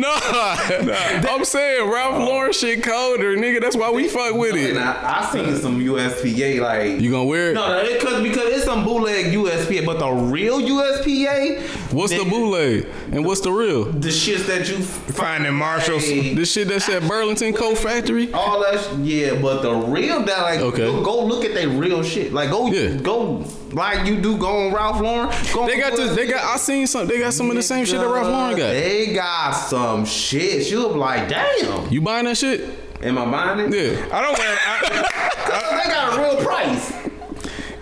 No, 1.20 1.28
I'm 1.28 1.44
saying 1.44 1.90
Ralph 1.90 2.14
oh. 2.16 2.24
Lauren 2.24 2.52
shit 2.52 2.82
colder, 2.82 3.36
nigga. 3.36 3.60
That's 3.60 3.76
why 3.76 3.90
we 3.90 4.08
fuck 4.08 4.34
with 4.34 4.54
And 4.54 4.60
it. 4.60 4.76
I, 4.76 5.20
I 5.20 5.30
seen 5.32 5.54
some 5.56 5.78
USPA 5.80 6.60
like 6.60 7.00
You 7.00 7.10
gonna 7.10 7.24
wear 7.24 7.50
it? 7.50 7.54
No, 7.54 7.68
no, 7.68 7.78
it 7.80 8.00
could 8.00 8.22
because 8.22 8.44
it's 8.52 8.64
some 8.64 8.84
bootleg 8.84 9.26
USPA, 9.26 9.84
but 9.84 9.98
the 9.98 10.10
real 10.10 10.60
USPA, 10.60 11.60
What's 11.92 12.12
the 12.12 12.18
nigga, 12.20 12.30
bootleg 12.30 12.86
and 13.12 13.24
what's 13.26 13.40
the 13.40 13.52
real? 13.52 13.84
The 13.84 14.08
shits 14.08 14.46
that 14.46 14.68
you 14.68 14.78
Finding 14.82 15.54
Marshalls. 15.54 16.04
Hey, 16.04 16.34
This 16.34 16.52
shit 16.52 16.68
that's 16.68 16.88
at 16.88 17.06
Burlington 17.06 17.52
Coat 17.52 17.78
Factory. 17.78 18.32
all 18.32 18.60
that, 18.62 18.80
sh- 18.80 18.88
yeah. 19.02 19.40
But 19.40 19.62
the 19.62 19.72
real 19.74 20.22
that 20.24 20.42
like, 20.42 20.60
Okay. 20.60 20.78
go, 20.86 21.02
go 21.02 21.24
look 21.24 21.44
at 21.44 21.54
that 21.54 21.68
real 21.68 22.02
shit. 22.02 22.32
Like 22.32 22.50
go, 22.50 22.70
Yeah. 22.70 22.96
go 22.96 23.44
like 23.72 24.06
you 24.06 24.20
do. 24.20 24.36
Go 24.36 24.66
on 24.66 24.72
Ralph 24.74 25.00
Lauren. 25.00 25.28
Go 25.52 25.66
They 25.66 25.78
got 25.78 25.94
this. 25.96 26.14
They 26.16 26.26
got. 26.26 26.42
I 26.42 26.56
seen 26.56 26.86
some. 26.86 27.06
They 27.06 27.18
got 27.20 27.32
some 27.32 27.50
of 27.50 27.56
the 27.56 27.62
same 27.62 27.84
shit 27.84 28.00
that 28.00 28.08
Ralph 28.08 28.26
Lauren 28.26 28.56
got. 28.56 28.70
They 28.72 29.12
got 29.12 29.52
some 29.52 29.89
Um, 29.94 30.04
shit. 30.04 30.66
She'll 30.66 30.92
be 30.92 30.98
like, 30.98 31.28
damn. 31.28 31.90
You 31.92 32.00
buying 32.00 32.26
that 32.26 32.36
shit? 32.36 32.68
Am 33.02 33.18
I 33.18 33.24
buying 33.30 33.72
it? 33.72 33.74
Yeah. 33.74 34.08
I 34.16 34.22
don't 34.22 34.38
wear. 34.38 34.58
I, 34.66 35.30
Cause 35.50 35.84
they 35.84 35.90
got 35.90 36.16
a 36.16 36.20
real 36.20 36.44
price. 36.44 36.92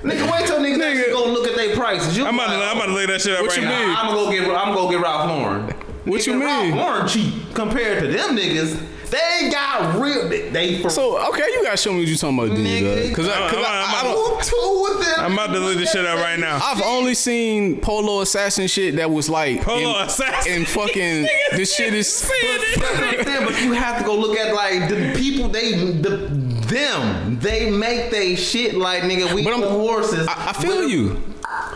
Nigga, 0.02 0.30
wait 0.32 0.46
till 0.46 0.58
niggas 0.60 0.80
actually 0.80 1.12
go 1.12 1.26
look 1.26 1.46
at 1.48 1.56
their 1.56 1.74
prices. 1.76 2.16
You 2.16 2.24
I'm 2.24 2.34
about 2.36 2.46
to. 2.48 2.54
I'm 2.64 2.76
about 2.76 2.86
to 2.86 2.92
look 2.92 3.08
that 3.08 3.20
shit 3.20 3.34
up 3.34 3.42
What 3.42 3.50
right 3.50 3.60
you 3.60 3.64
now. 3.68 3.86
mean? 3.86 3.96
I'm 3.96 4.06
gonna 4.14 4.24
go 4.24 4.30
get. 4.30 4.42
I'm 4.56 4.74
gonna 4.74 4.74
go 4.74 4.90
get 4.90 5.00
Ralph 5.00 5.28
Lauren. 5.28 5.64
What 6.04 6.26
you 6.26 6.34
mean? 6.34 6.42
Ralph 6.44 6.74
Lauren 6.74 7.08
cheap 7.08 7.34
compared 7.54 8.00
to 8.02 8.06
them 8.08 8.36
niggas. 8.36 8.80
They 9.10 9.50
got 9.50 10.00
real. 10.00 10.28
They, 10.28 10.48
they 10.50 10.82
for 10.82 10.90
So 10.90 11.18
okay, 11.30 11.44
you 11.52 11.62
gotta 11.64 11.76
show 11.76 11.92
me 11.92 12.00
what 12.00 12.08
you 12.08 12.16
talking 12.16 12.38
about, 12.38 12.56
then, 12.56 12.64
Nigga. 12.66 13.08
Because 13.08 13.28
I, 13.28 13.48
cause 13.48 13.56
I'm- 13.56 13.64
I, 13.64 13.68
I 13.68 14.02
I'm- 14.04 14.14
don't. 14.14 14.42
Two 14.44 14.86
with 14.88 15.04
them? 15.06 15.14
I'm 15.24 15.32
about 15.32 15.52
to 15.52 15.58
look 15.60 15.76
this 15.78 15.90
shit 15.92 16.04
up 16.06 16.18
right 16.20 16.38
now. 16.38 16.60
I've 16.62 16.82
only 16.82 17.14
seen 17.14 17.80
Polo 17.80 18.20
Assassin 18.20 18.66
shit 18.68 18.96
that 18.96 19.10
was 19.10 19.28
like 19.28 19.62
Polo 19.62 19.98
in, 20.00 20.06
Assassin. 20.06 20.52
and 20.52 20.66
fucking 20.68 21.26
this 21.52 21.74
shit 21.74 21.92
is. 21.94 22.20
That's 22.22 22.76
what 22.76 23.02
I'm 23.18 23.24
saying, 23.24 23.44
but 23.46 23.62
you 23.62 23.72
have 23.72 23.98
to 23.98 24.04
go 24.04 24.16
look 24.16 24.36
at 24.38 24.54
like 24.54 24.88
the 24.88 25.12
people 25.16 25.48
they 25.48 25.72
the 25.72 26.28
them 26.68 27.38
they 27.40 27.70
make 27.70 28.10
they 28.10 28.36
shit 28.36 28.74
like 28.74 29.02
nigga 29.02 29.32
we 29.34 29.42
But 29.44 29.54
I'm- 29.54 29.62
horses. 29.62 30.26
I, 30.28 30.50
I 30.50 30.52
feel 30.52 30.88
you. 30.88 31.20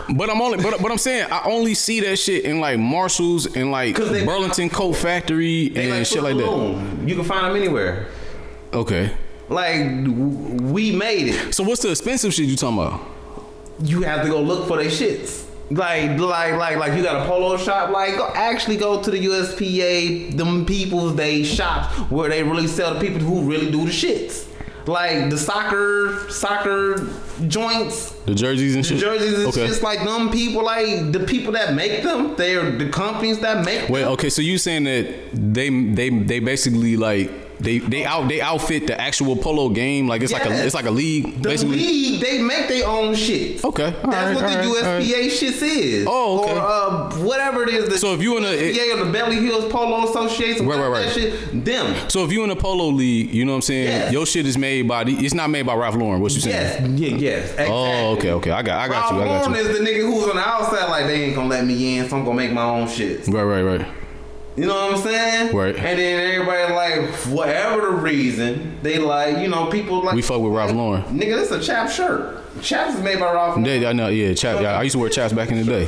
But 0.09 0.29
I'm 0.29 0.41
only, 0.41 0.61
but, 0.61 0.81
but 0.81 0.91
I'm 0.91 0.97
saying 0.97 1.27
I 1.31 1.41
only 1.45 1.73
see 1.73 1.99
that 2.01 2.17
shit 2.17 2.45
in 2.45 2.59
like 2.59 2.79
Marshalls 2.79 3.55
and 3.55 3.71
like 3.71 3.95
they- 3.95 4.25
Burlington 4.25 4.69
Coat 4.69 4.93
Factory 4.93 5.67
and 5.75 5.89
like 5.91 6.05
shit 6.05 6.23
like 6.23 6.37
that. 6.37 7.07
You 7.07 7.15
can 7.15 7.23
find 7.23 7.45
them 7.47 7.55
anywhere. 7.55 8.07
Okay. 8.73 9.11
Like 9.49 9.81
we 10.07 10.91
made 10.95 11.27
it. 11.29 11.53
So 11.53 11.63
what's 11.63 11.81
the 11.81 11.91
expensive 11.91 12.33
shit 12.33 12.45
you 12.45 12.55
talking 12.55 12.79
about? 12.79 13.01
You 13.83 14.01
have 14.03 14.23
to 14.23 14.29
go 14.29 14.41
look 14.41 14.67
for 14.67 14.77
their 14.77 14.89
shits. 14.91 15.45
Like, 15.71 16.19
like, 16.19 16.53
like, 16.55 16.77
like, 16.77 16.93
you 16.93 17.01
got 17.01 17.25
a 17.25 17.27
polo 17.27 17.57
shop. 17.57 17.89
Like, 17.89 18.15
go, 18.17 18.31
actually 18.35 18.77
go 18.77 19.01
to 19.01 19.09
the 19.09 19.25
USPA, 19.25 20.37
them 20.37 20.65
people's 20.65 21.15
they 21.15 21.43
shops 21.43 21.95
where 22.11 22.29
they 22.29 22.43
really 22.43 22.67
sell 22.67 22.93
the 22.93 22.99
people 22.99 23.19
who 23.19 23.49
really 23.49 23.71
do 23.71 23.85
the 23.85 23.91
shits. 23.91 24.45
Like 24.85 25.29
the 25.29 25.37
soccer, 25.37 26.25
soccer 26.29 27.07
joints, 27.47 28.11
The 28.25 28.35
jerseys 28.35 28.75
and 28.75 28.85
shit. 28.85 28.99
the 28.99 29.05
shit. 29.05 29.19
jerseys. 29.19 29.39
It's 29.47 29.57
okay. 29.57 29.67
just 29.67 29.81
like 29.81 30.03
them 30.03 30.29
people, 30.29 30.63
like 30.63 31.11
the 31.13 31.21
people 31.21 31.53
that 31.53 31.73
make 31.73 32.03
them. 32.03 32.35
They're 32.35 32.69
the 32.71 32.89
companies 32.89 33.39
that 33.39 33.63
make. 33.63 33.89
Wait, 33.89 34.01
them. 34.01 34.11
okay, 34.13 34.29
so 34.29 34.41
you 34.41 34.57
saying 34.57 34.83
that 34.83 35.07
they 35.33 35.69
they 35.69 36.09
they 36.09 36.39
basically 36.39 36.97
like 36.97 37.31
they 37.63 37.79
they 37.79 38.05
out 38.05 38.27
they 38.27 38.41
outfit 38.41 38.87
the 38.87 38.99
actual 38.99 39.35
polo 39.35 39.69
game 39.69 40.07
like 40.07 40.21
it's 40.21 40.31
like 40.33 40.45
a 40.45 40.65
it's 40.65 40.75
like 40.75 40.85
a 40.85 40.91
league 40.91 41.41
The 41.41 41.49
basically. 41.49 41.77
league, 41.77 42.21
they 42.21 42.41
make 42.41 42.67
their 42.67 42.87
own 42.87 43.15
shit. 43.15 43.63
Okay, 43.63 43.85
all 43.85 44.11
That's 44.11 44.13
right, 44.13 44.35
what 44.35 44.41
the 44.41 44.67
all 44.67 44.73
right, 44.75 44.85
all 44.85 45.01
USPA 45.01 45.13
right. 45.21 45.31
shits 45.31 45.61
is. 45.63 46.07
Oh, 46.09 46.43
okay. 46.43 46.53
Or 46.53 46.59
uh, 46.59 47.23
whatever 47.25 47.63
it 47.63 47.69
is. 47.69 47.89
The 47.89 47.97
So 47.97 48.13
if 48.13 48.21
you 48.21 48.37
in 48.37 48.43
a- 48.43 48.47
USPA 48.47 48.93
or 49.01 49.05
the 49.05 49.11
Beverly 49.11 49.37
Hills 49.37 49.71
Polo 49.71 50.09
Association, 50.09 50.67
Right, 50.67 50.77
right, 50.79 50.87
right. 50.89 51.05
That 51.05 51.13
shit, 51.13 51.65
them. 51.65 52.09
So 52.09 52.23
if 52.25 52.31
you 52.31 52.43
in 52.43 52.49
a 52.49 52.55
polo 52.55 52.85
league, 52.87 53.33
you 53.33 53.45
know 53.45 53.53
what 53.53 53.57
I'm 53.57 53.61
saying? 53.63 53.87
Yes. 53.87 54.11
Your 54.13 54.25
shit 54.25 54.45
is 54.45 54.57
made 54.57 54.87
by 54.87 55.03
the, 55.05 55.13
it's 55.13 55.33
not 55.33 55.49
made 55.49 55.65
by 55.65 55.75
Ralph 55.75 55.95
Lauren. 55.95 56.21
What 56.21 56.33
you 56.33 56.41
saying? 56.41 56.55
Yes, 56.55 56.99
yeah, 56.99 57.17
yes. 57.17 57.49
Exactly. 57.51 57.67
Oh, 57.75 58.11
okay, 58.17 58.31
okay. 58.31 58.51
I 58.51 58.61
got 58.61 58.79
I 58.79 58.87
got 58.87 59.11
you. 59.13 59.21
I 59.21 59.23
Ralph 59.25 59.43
got 59.45 59.51
Lauren 59.51 59.65
you. 59.65 59.71
is 59.71 59.77
the 59.79 59.85
nigga 59.85 60.01
who's 60.01 60.29
on 60.29 60.35
the 60.35 60.41
outside, 60.47 60.89
like 60.89 61.05
they 61.07 61.23
ain't 61.25 61.35
gonna 61.35 61.47
let 61.49 61.65
me 61.65 61.97
in, 61.97 62.09
so 62.09 62.17
I'm 62.17 62.25
gonna 62.25 62.35
make 62.37 62.51
my 62.51 62.63
own 62.63 62.87
shit. 62.87 63.27
Right, 63.27 63.43
right, 63.43 63.61
right. 63.61 63.87
You 64.55 64.67
know 64.67 64.75
what 64.75 64.95
I'm 64.95 65.01
saying? 65.01 65.55
Right. 65.55 65.75
And 65.75 65.99
then 65.99 66.33
everybody 66.33 66.73
like, 66.73 67.09
whatever 67.27 67.81
the 67.81 67.91
reason, 67.91 68.77
they 68.83 68.99
like, 68.99 69.39
you 69.39 69.47
know, 69.47 69.65
people 69.67 70.03
like 70.03 70.15
We 70.15 70.21
fuck 70.21 70.41
with 70.41 70.53
Ralph 70.53 70.73
Lauren. 70.73 71.03
Nigga, 71.05 71.35
this 71.35 71.49
is 71.49 71.57
a 71.57 71.63
chap 71.63 71.89
shirt. 71.89 72.39
Chaps 72.61 72.95
is 72.95 73.01
made 73.01 73.19
by 73.19 73.33
Ralph 73.33 73.57
Lauren. 73.57 73.81
Yeah, 73.81 73.89
I 73.89 73.93
know. 73.93 74.09
Yeah, 74.09 74.33
chap. 74.35 74.61
Yeah, 74.61 74.77
I 74.77 74.83
used 74.83 74.93
to 74.93 74.99
wear 74.99 75.09
chaps 75.09 75.33
back 75.33 75.49
in 75.49 75.57
the 75.57 75.63
day. 75.63 75.85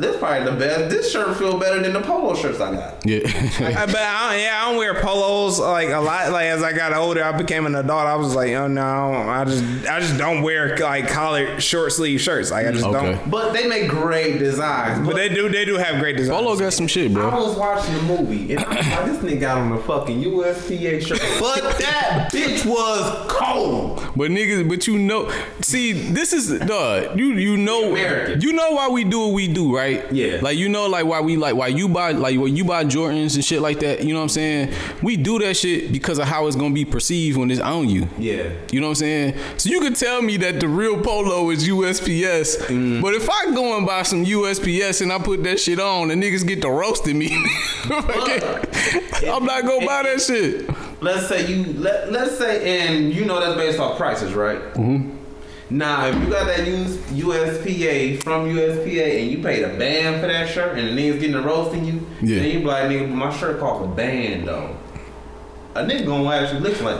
This 0.00 0.16
probably 0.18 0.50
the 0.50 0.56
best. 0.56 0.90
This 0.90 1.10
shirt 1.12 1.36
feel 1.36 1.58
better 1.58 1.80
than 1.82 1.92
the 1.92 2.00
polo 2.00 2.34
shirts 2.34 2.60
I 2.60 2.74
got. 2.74 3.06
Yeah. 3.06 3.20
I, 3.24 3.86
but 3.86 3.96
I 3.96 4.30
don't, 4.32 4.42
yeah, 4.42 4.60
I 4.62 4.68
don't 4.68 4.76
wear 4.78 5.00
polos 5.00 5.58
like 5.58 5.88
a 5.90 5.98
lot. 6.00 6.32
Like 6.32 6.46
as 6.46 6.62
I 6.62 6.72
got 6.72 6.92
older, 6.92 7.22
I 7.22 7.36
became 7.36 7.66
an 7.66 7.74
adult. 7.74 8.06
I 8.06 8.16
was 8.16 8.34
like, 8.34 8.52
oh 8.52 8.66
no, 8.68 8.82
I 8.82 9.44
just 9.44 9.64
I 9.86 10.00
just 10.00 10.16
don't 10.18 10.42
wear 10.42 10.76
like 10.78 11.08
collared 11.08 11.62
short 11.62 11.92
sleeve 11.92 12.20
shirts. 12.20 12.50
Like 12.50 12.66
I 12.66 12.72
just 12.72 12.84
mm, 12.84 12.94
Okay. 12.94 13.12
don't. 13.12 13.30
But 13.30 13.52
they 13.52 13.66
make 13.68 13.88
great 13.88 14.38
designs. 14.38 15.06
But 15.06 15.16
they 15.16 15.28
do 15.28 15.48
they 15.48 15.64
do 15.64 15.76
have 15.76 16.00
great 16.00 16.16
designs. 16.16 16.38
Polo 16.40 16.56
got 16.58 16.72
some 16.72 16.86
shit, 16.86 17.12
bro. 17.12 17.28
I 17.28 17.34
was 17.36 17.56
watching 17.56 17.94
the 17.94 18.02
movie 18.02 18.52
and 18.54 18.64
I 18.64 18.68
was 18.76 18.86
like, 18.86 19.04
this 19.06 19.18
nigga 19.32 19.40
got 19.40 19.58
on 19.58 19.70
the 19.70 19.78
fucking 19.78 20.22
USPA 20.22 21.06
shirt. 21.06 21.20
But 21.40 21.78
that 21.78 22.28
bitch 22.32 22.64
was 22.66 23.30
cold. 23.30 24.02
But 24.16 24.30
niggas, 24.30 24.68
but 24.68 24.86
you 24.86 24.98
know, 24.98 25.30
see, 25.62 25.92
this 25.92 26.32
is 26.32 26.58
dog. 26.66 27.18
You 27.18 27.32
you 27.34 27.56
know, 27.56 27.90
American. 27.92 28.40
you 28.40 28.52
know 28.52 28.70
why 28.72 28.88
we 28.88 29.04
do 29.04 29.20
what 29.20 29.32
we 29.32 29.48
do, 29.48 29.74
right? 29.74 29.89
Yeah. 30.10 30.38
Like 30.42 30.56
you 30.58 30.68
know, 30.68 30.86
like 30.86 31.04
why 31.04 31.20
we 31.20 31.36
like 31.36 31.54
why 31.54 31.68
you 31.68 31.88
buy 31.88 32.12
like 32.12 32.38
when 32.38 32.56
you 32.56 32.64
buy 32.64 32.84
Jordans 32.84 33.34
and 33.34 33.44
shit 33.44 33.60
like 33.60 33.80
that. 33.80 34.02
You 34.04 34.12
know 34.14 34.20
what 34.20 34.24
I'm 34.24 34.28
saying? 34.30 34.72
We 35.02 35.16
do 35.16 35.38
that 35.40 35.54
shit 35.56 35.92
because 35.92 36.18
of 36.18 36.26
how 36.26 36.46
it's 36.46 36.56
gonna 36.56 36.74
be 36.74 36.84
perceived 36.84 37.36
when 37.36 37.50
it's 37.50 37.60
on 37.60 37.88
you. 37.88 38.08
Yeah. 38.18 38.50
You 38.72 38.80
know 38.80 38.86
what 38.88 38.92
I'm 38.92 38.94
saying? 38.96 39.34
So 39.56 39.70
you 39.70 39.80
could 39.80 39.96
tell 39.96 40.22
me 40.22 40.36
that 40.38 40.60
the 40.60 40.68
real 40.68 41.00
polo 41.00 41.50
is 41.50 41.66
USPS, 41.68 42.58
Mm. 42.66 43.00
but 43.02 43.14
if 43.14 43.28
I 43.30 43.52
go 43.54 43.76
and 43.76 43.86
buy 43.86 44.02
some 44.02 44.24
USPS 44.24 45.00
and 45.02 45.12
I 45.12 45.18
put 45.18 45.42
that 45.44 45.58
shit 45.60 45.80
on, 45.80 46.08
the 46.08 46.14
niggas 46.14 46.46
get 46.46 46.62
to 46.62 46.70
roasting 46.70 47.18
me. 47.18 47.30
I'm 47.90 49.44
not 49.44 49.64
gonna 49.64 49.86
buy 49.86 50.02
that 50.04 50.22
shit. 50.26 50.68
Let's 51.02 51.28
say 51.28 51.46
you 51.50 51.72
let 51.74 52.12
let's 52.12 52.36
say 52.38 52.86
and 52.88 53.12
you 53.12 53.24
know 53.24 53.40
that's 53.40 53.56
based 53.56 53.78
off 53.78 53.96
prices, 53.96 54.34
right? 54.34 54.58
Mm-hmm. 54.74 55.16
Now, 55.70 56.06
if 56.06 56.16
you 56.16 56.28
got 56.30 56.46
that 56.46 56.66
US, 56.66 56.96
USPA 57.12 58.22
from 58.22 58.46
USPA 58.48 59.20
and 59.22 59.30
you 59.30 59.38
paid 59.42 59.62
a 59.62 59.68
band 59.78 60.20
for 60.20 60.26
that 60.26 60.48
shirt 60.48 60.76
and 60.76 60.88
the 60.88 61.00
niggas 61.00 61.20
getting 61.20 61.32
the 61.32 61.42
roasting 61.42 61.84
you, 61.84 62.06
Yeah. 62.20 62.40
then 62.40 62.50
you 62.50 62.58
be 62.60 62.64
like, 62.64 62.84
nigga, 62.84 63.08
but 63.08 63.14
my 63.16 63.36
shirt 63.36 63.60
cost 63.60 63.84
a 63.84 63.88
band 63.88 64.48
though. 64.48 64.76
A 65.76 65.82
nigga 65.84 66.06
gonna 66.06 66.28
actually 66.30 66.60
look 66.60 66.80
like 66.82 66.98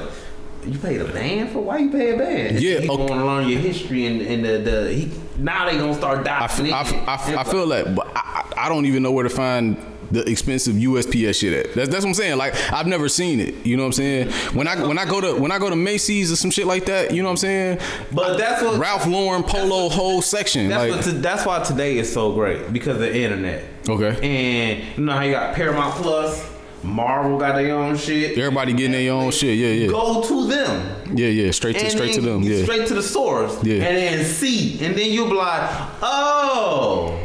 you 0.67 0.79
paid 0.79 1.01
a 1.01 1.07
band 1.07 1.51
for 1.51 1.61
why 1.61 1.79
you 1.79 1.91
pay 1.91 2.15
a 2.15 2.19
band? 2.19 2.61
Yeah, 2.61 2.79
he 2.81 2.89
okay. 2.89 3.07
gonna 3.09 3.25
learn 3.27 3.49
your 3.49 3.59
history 3.59 4.07
and, 4.07 4.21
and 4.23 4.45
the, 4.45 4.59
the 4.59 4.93
he 4.93 5.11
now 5.39 5.69
they 5.69 5.77
gonna 5.79 5.95
start 5.95 6.27
I, 6.29 6.45
f- 6.45 6.61
I, 6.61 6.81
f-. 6.81 7.09
I, 7.09 7.15
f- 7.15 7.37
I 7.39 7.45
feel 7.45 7.67
like, 7.67 7.93
but 7.95 8.07
I 8.15 8.53
I 8.57 8.69
don't 8.69 8.85
even 8.87 9.03
know 9.03 9.11
where 9.11 9.25
to 9.25 9.31
find 9.31 9.77
the 10.11 10.29
expensive 10.29 10.75
USPS 10.75 11.37
shit 11.41 11.53
at. 11.53 11.75
That's, 11.75 11.89
that's 11.89 12.05
what 12.05 12.11
I'm 12.11 12.15
saying. 12.15 12.37
Like 12.39 12.55
I've 12.73 12.87
never 12.87 13.09
seen 13.09 13.41
it. 13.41 13.55
You 13.65 13.77
know 13.77 13.85
what 13.85 13.89
I'm 13.89 13.93
saying? 13.93 14.31
When 14.55 14.67
I 14.67 14.87
when 14.87 14.99
I 14.99 15.05
go 15.05 15.21
to 15.21 15.35
when 15.41 15.53
I 15.53 15.59
go 15.59 15.71
to 15.71 15.77
Macy's 15.77 16.33
or 16.33 16.37
some 16.37 16.51
shit 16.51 16.67
like 16.67 16.87
that, 16.87 17.13
you 17.13 17.23
know 17.23 17.29
what 17.29 17.33
I'm 17.33 17.37
saying? 17.39 17.79
But 18.13 18.37
that's 18.39 18.63
what 18.63 18.79
Ralph 18.79 19.07
Lauren 19.07 19.43
polo 19.43 19.89
whole 19.89 20.23
section. 20.23 20.69
That's 20.69 20.91
like 20.93 21.07
what. 21.07 21.23
That's 21.23 21.47
why 21.47 21.63
today 21.63 21.99
is 21.99 22.13
so 22.13 22.33
great 22.33 22.73
because 22.73 22.95
of 22.97 23.01
the 23.01 23.17
internet. 23.17 23.65
okay, 23.89 24.17
And 24.23 24.99
you 24.99 25.05
know 25.05 25.13
how 25.13 25.23
you 25.23 25.33
got 25.33 25.55
Paramount 25.55 25.95
Plus, 25.95 26.49
Marvel 26.83 27.39
got 27.39 27.57
their 27.57 27.75
own 27.77 27.97
shit. 27.97 28.37
Everybody 28.39 28.73
getting 28.73 28.93
their 28.93 29.13
own 29.13 29.31
shit. 29.31 29.57
Yeah, 29.59 29.69
yeah, 29.69 29.89
Go 29.89 30.23
to 30.23 30.47
them. 30.49 31.17
yeah, 31.17 31.29
yeah. 31.29 31.51
Straight 31.51 31.77
to 31.77 31.83
And 31.83 31.91
straight 31.93 32.15
to 32.15 32.21
them. 32.21 32.43
Yeah. 32.43 32.63
Straight 32.65 32.87
to 32.89 32.95
the 32.95 33.03
source. 33.03 33.63
Yeah. 33.63 33.85
And 33.85 33.97
then 33.97 34.25
see. 34.25 34.85
And 34.85 34.97
then 34.97 35.11
you'll 35.13 35.29
be 35.29 35.35
like, 35.35 35.71
oh. 36.03 37.19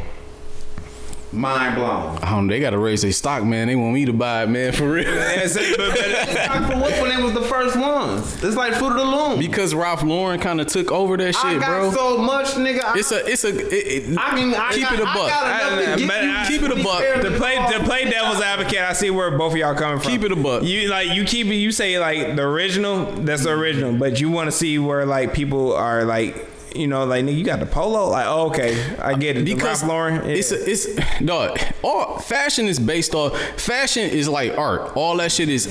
Mind 1.35 1.75
blown. 1.75 2.17
I 2.21 2.31
don't 2.31 2.47
they 2.47 2.59
gotta 2.59 2.77
raise 2.77 3.01
their 3.01 3.11
stock, 3.11 3.43
man. 3.43 3.67
They 3.67 3.75
want 3.75 3.93
me 3.93 4.05
to 4.05 4.13
buy 4.13 4.43
it, 4.43 4.49
man, 4.49 4.71
for 4.71 4.89
real. 4.91 5.07
It's- 5.07 5.53
but- 5.55 5.77
but- 5.77 6.49
Like 6.49 6.71
for 6.71 6.79
what 6.79 7.01
when 7.01 7.09
they 7.15 7.21
was 7.21 7.33
the 7.33 7.41
first 7.41 7.75
ones? 7.75 8.43
It's 8.43 8.55
like 8.55 8.73
Fruit 8.75 8.91
of 8.91 8.95
the 8.97 9.03
Loom. 9.03 9.39
because 9.39 9.73
Ralph 9.73 10.03
Lauren 10.03 10.39
kind 10.39 10.61
of 10.61 10.67
took 10.67 10.91
over 10.91 11.17
that 11.17 11.35
I 11.35 11.51
shit, 11.53 11.61
got 11.61 11.67
bro. 11.67 11.91
so 11.91 12.17
much, 12.17 12.47
nigga. 12.51 12.83
I, 12.83 12.97
it's 12.97 13.11
a, 13.11 13.25
it's 13.29 13.43
a. 13.43 13.49
It, 13.49 14.09
it, 14.11 14.17
I 14.17 14.29
can 14.31 14.53
I 14.53 14.71
keep 14.73 14.83
got, 14.83 14.93
it 14.93 14.99
a 15.01 15.03
buck. 15.05 15.15
got 15.29 15.43
I- 15.45 15.69
to 15.69 15.97
get 15.99 16.07
but 16.07 16.23
you 16.23 16.31
I- 16.31 16.45
Keep 16.47 16.61
it 16.63 16.71
a 16.71 16.83
buck. 16.83 16.99
fair 16.99 17.21
to 17.21 17.31
play 17.31 17.55
to 17.55 17.83
play 17.83 18.09
devil's 18.09 18.41
advocate, 18.41 18.79
I 18.79 18.93
see 18.93 19.09
where 19.09 19.37
both 19.37 19.51
of 19.53 19.57
y'all 19.57 19.75
coming 19.75 19.99
from. 19.99 20.11
Keep 20.11 20.23
it 20.23 20.31
a 20.31 20.35
buck. 20.35 20.63
You 20.63 20.87
like 20.89 21.09
you 21.11 21.25
keep 21.25 21.47
it. 21.47 21.55
You 21.55 21.71
say 21.71 21.99
like 21.99 22.35
the 22.35 22.43
original. 22.43 23.05
That's 23.11 23.43
the 23.43 23.51
original, 23.51 23.93
but 23.93 24.19
you 24.21 24.29
want 24.29 24.47
to 24.47 24.51
see 24.51 24.79
where 24.79 25.05
like 25.05 25.33
people 25.33 25.73
are 25.73 26.05
like. 26.05 26.47
You 26.75 26.87
know, 26.87 27.05
like 27.05 27.23
nigga, 27.25 27.37
you 27.37 27.43
got 27.43 27.59
the 27.59 27.65
polo. 27.65 28.09
Like, 28.09 28.25
oh, 28.27 28.47
okay, 28.47 28.95
I 28.97 29.13
get 29.15 29.37
it. 29.37 29.45
The 29.45 29.53
because 29.53 29.81
Ralph 29.81 29.89
Lauren, 29.91 30.15
yeah. 30.15 30.35
it's 30.35 30.51
a, 30.51 30.69
it's 30.69 31.19
dog. 31.25 31.59
All 31.83 32.19
fashion 32.19 32.67
is 32.67 32.79
based 32.79 33.13
off. 33.13 33.37
Fashion 33.59 34.09
is 34.09 34.27
like 34.27 34.57
art. 34.57 34.95
All 34.95 35.17
that 35.17 35.31
shit 35.31 35.49
is 35.49 35.67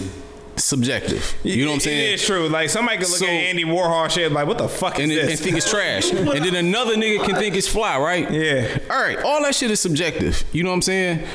subjective. 0.57 1.35
You 1.43 1.65
know 1.65 1.71
what 1.73 1.75
I'm 1.75 1.81
saying? 1.81 2.13
It 2.13 2.15
is 2.15 2.25
true. 2.27 2.49
Like 2.49 2.71
somebody 2.71 2.99
could 2.99 3.09
look 3.09 3.19
So- 3.19 3.27
at 3.27 3.31
Andy 3.33 3.65
Warhol 3.65 4.09
shit 4.11 4.31
like, 4.33 4.47
what 4.47 4.59
the 4.59 4.69
fuck 4.69 4.99
is 4.99 5.05
and, 5.05 5.11
this? 5.11 5.31
and 5.31 5.39
think 5.39 5.57
it's 5.57 5.71
trash. 5.71 6.11
and 6.13 6.27
then 6.45 6.55
another 6.55 6.95
nigga 6.95 7.25
can 7.25 7.35
think 7.37 7.55
it's 7.57 7.69
fly, 7.69 7.99
right? 7.99 8.31
Yeah. 8.31 8.79
All 8.91 9.01
right. 9.01 9.19
All 9.19 9.43
that 9.43 9.55
shit 9.55 9.71
is 9.71 9.81
subjective. 9.81 10.45
You 10.53 10.63
know 10.63 10.71
what 10.71 10.77
I'm 10.77 10.83
saying? 10.83 11.27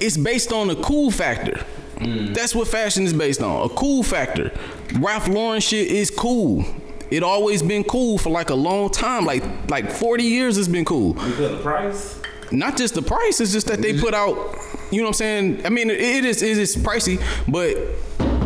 It's 0.00 0.16
based 0.16 0.52
on 0.52 0.68
the 0.68 0.76
cool 0.76 1.10
factor. 1.10 1.64
Mm. 1.96 2.34
That's 2.34 2.54
what 2.54 2.68
fashion 2.68 3.04
is 3.04 3.12
based 3.14 3.40
on. 3.40 3.64
A 3.64 3.68
cool 3.70 4.02
factor. 4.02 4.52
Ralph 4.98 5.28
Lauren 5.28 5.60
shit 5.60 5.86
is 5.90 6.10
cool. 6.10 6.64
It 7.10 7.22
always 7.22 7.62
been 7.62 7.84
cool 7.84 8.18
for 8.18 8.30
like 8.30 8.50
a 8.50 8.54
long 8.54 8.90
time. 8.90 9.24
Like 9.24 9.44
like 9.70 9.90
40 9.90 10.24
years 10.24 10.58
it's 10.58 10.68
been 10.68 10.84
cool. 10.84 11.14
Because 11.14 11.38
the 11.38 11.58
price. 11.58 12.20
Not 12.52 12.76
just 12.76 12.94
the 12.94 13.02
price, 13.02 13.40
it's 13.40 13.52
just 13.52 13.66
that 13.66 13.82
they 13.82 13.98
put 13.98 14.14
out, 14.14 14.36
you 14.92 15.00
know 15.00 15.06
what 15.06 15.08
I'm 15.08 15.14
saying? 15.14 15.66
I 15.66 15.68
mean, 15.68 15.90
it 15.90 16.24
is 16.24 16.42
it 16.42 16.58
is 16.58 16.76
pricey, 16.76 17.20
but 17.50 17.76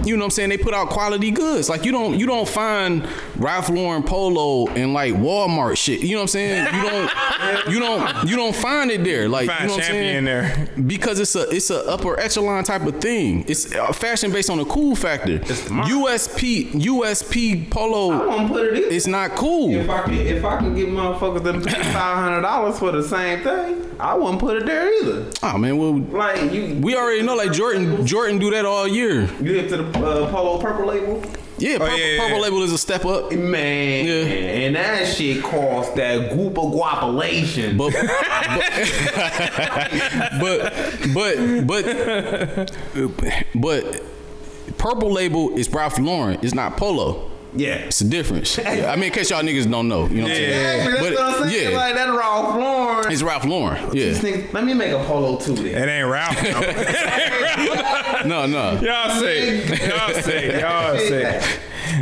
you 0.06 0.16
know 0.16 0.20
what 0.20 0.24
I'm 0.26 0.30
saying? 0.30 0.48
They 0.50 0.58
put 0.58 0.74
out 0.74 0.88
quality 0.90 1.30
goods. 1.30 1.68
Like 1.68 1.84
you 1.84 1.92
don't 1.92 2.18
you 2.18 2.26
don't 2.26 2.48
find 2.48 3.06
Ralph 3.36 3.68
Lauren 3.68 4.02
polo 4.02 4.66
in 4.74 4.92
like 4.92 5.14
Walmart 5.14 5.76
shit. 5.76 6.00
You 6.00 6.10
know 6.12 6.16
what 6.16 6.22
I'm 6.22 6.28
saying? 6.28 6.74
You 6.74 6.82
don't 6.90 7.68
you 7.70 7.80
don't 7.80 8.28
you 8.28 8.36
don't 8.36 8.54
find 8.54 8.90
it 8.90 9.04
there. 9.04 9.28
Like 9.28 9.48
Find 9.48 9.62
you 9.62 9.66
know 9.68 9.74
what 9.74 9.84
I'm 9.84 9.90
saying? 9.90 10.24
there. 10.24 10.68
Because 10.86 11.20
it's 11.20 11.34
a 11.36 11.48
it's 11.50 11.70
a 11.70 11.84
upper 11.88 12.18
echelon 12.18 12.64
type 12.64 12.82
of 12.82 13.00
thing. 13.00 13.44
It's 13.48 13.74
uh, 13.74 13.92
fashion 13.92 14.32
based 14.32 14.50
on 14.50 14.58
a 14.60 14.64
cool 14.64 14.94
factor. 14.96 15.38
USP 15.38 16.72
USP 16.72 17.70
polo. 17.70 18.12
I 18.12 18.18
polo 18.18 18.28
won't 18.28 18.48
put 18.52 18.66
it 18.66 18.84
in. 18.84 18.92
it's 18.92 19.06
not 19.06 19.32
cool. 19.32 19.74
If 19.74 19.88
I 19.88 20.02
can, 20.02 20.14
if 20.14 20.44
I 20.44 20.56
can 20.58 20.74
get 20.74 20.88
motherfuckers 20.88 21.44
to 21.44 21.68
pay 21.68 21.82
five 21.92 22.16
hundred 22.18 22.42
dollars 22.42 22.78
for 22.78 22.92
the 22.92 23.02
same 23.02 23.42
thing, 23.42 23.96
I 23.98 24.14
wouldn't 24.14 24.40
put 24.40 24.56
it 24.58 24.66
there 24.66 24.92
either. 25.02 25.30
Oh 25.42 25.58
man, 25.58 25.76
well 25.78 25.92
Like 25.98 26.52
you, 26.52 26.78
we 26.80 26.96
already 26.96 27.22
know 27.22 27.34
like 27.36 27.52
Jordan 27.52 28.06
Jordan 28.06 28.38
do 28.38 28.50
that 28.50 28.64
all 28.64 28.86
year. 28.86 29.22
you 29.40 29.52
hit 29.54 29.68
to 29.70 29.76
the 29.78 29.89
uh, 29.96 30.30
polo 30.30 30.58
purple 30.60 30.86
label, 30.86 31.22
Yeah, 31.58 31.78
purple, 31.78 31.94
Oh, 31.94 31.96
yeah, 31.96 32.06
yeah, 32.06 32.18
purple 32.20 32.40
label 32.40 32.62
is 32.62 32.72
a 32.72 32.78
step 32.78 33.04
up. 33.04 33.32
man, 33.32 34.06
Yeah. 34.06 34.12
and 34.14 34.76
that 34.76 35.06
shit 35.06 35.42
cost 35.42 35.94
that 35.96 36.30
goopa 36.30 36.72
guapulation. 36.72 37.76
But 40.40 40.72
but 41.14 41.66
but 41.66 42.72
but 42.94 43.44
but 43.54 44.02
purple 44.78 45.12
label 45.12 45.56
is 45.56 45.68
Ralph 45.70 45.98
Lauren. 45.98 46.38
It's 46.42 46.54
not 46.54 46.76
Polo. 46.76 47.29
Yeah. 47.54 47.74
It's 47.86 48.00
a 48.00 48.04
difference. 48.08 48.56
Yeah, 48.58 48.90
I 48.92 48.96
mean, 48.96 49.04
in 49.06 49.12
case 49.12 49.30
y'all 49.30 49.42
niggas 49.42 49.70
don't 49.70 49.88
know, 49.88 50.06
you 50.06 50.16
know 50.16 50.22
what 50.24 50.30
I'm 50.32 50.36
saying? 50.36 50.50
Exactly, 50.80 50.92
that's 50.92 51.02
But, 51.02 51.12
what 51.14 51.42
I'm 51.44 51.48
saying. 51.50 51.70
yeah. 51.72 51.76
Like 51.78 51.94
that 51.94 52.08
Ralph 52.08 52.54
Lauren. 52.56 53.12
It's 53.12 53.22
Ralph 53.22 53.44
Lauren. 53.44 53.82
Yeah. 53.92 54.12
niggas- 54.12 54.52
let 54.52 54.64
me 54.64 54.74
make 54.74 54.92
a 54.92 55.02
polo 55.04 55.36
too 55.38 55.54
then. 55.54 55.66
It 55.66 55.88
ain't 55.90 56.08
Ralph. 56.08 56.36
No, 58.26 58.46
no. 58.46 58.72
Y'all 58.80 59.18
sick. 59.18 59.80
Y'all 59.88 60.12
sick. 60.22 60.60
Y'all 60.60 60.98
sick. 60.98 61.42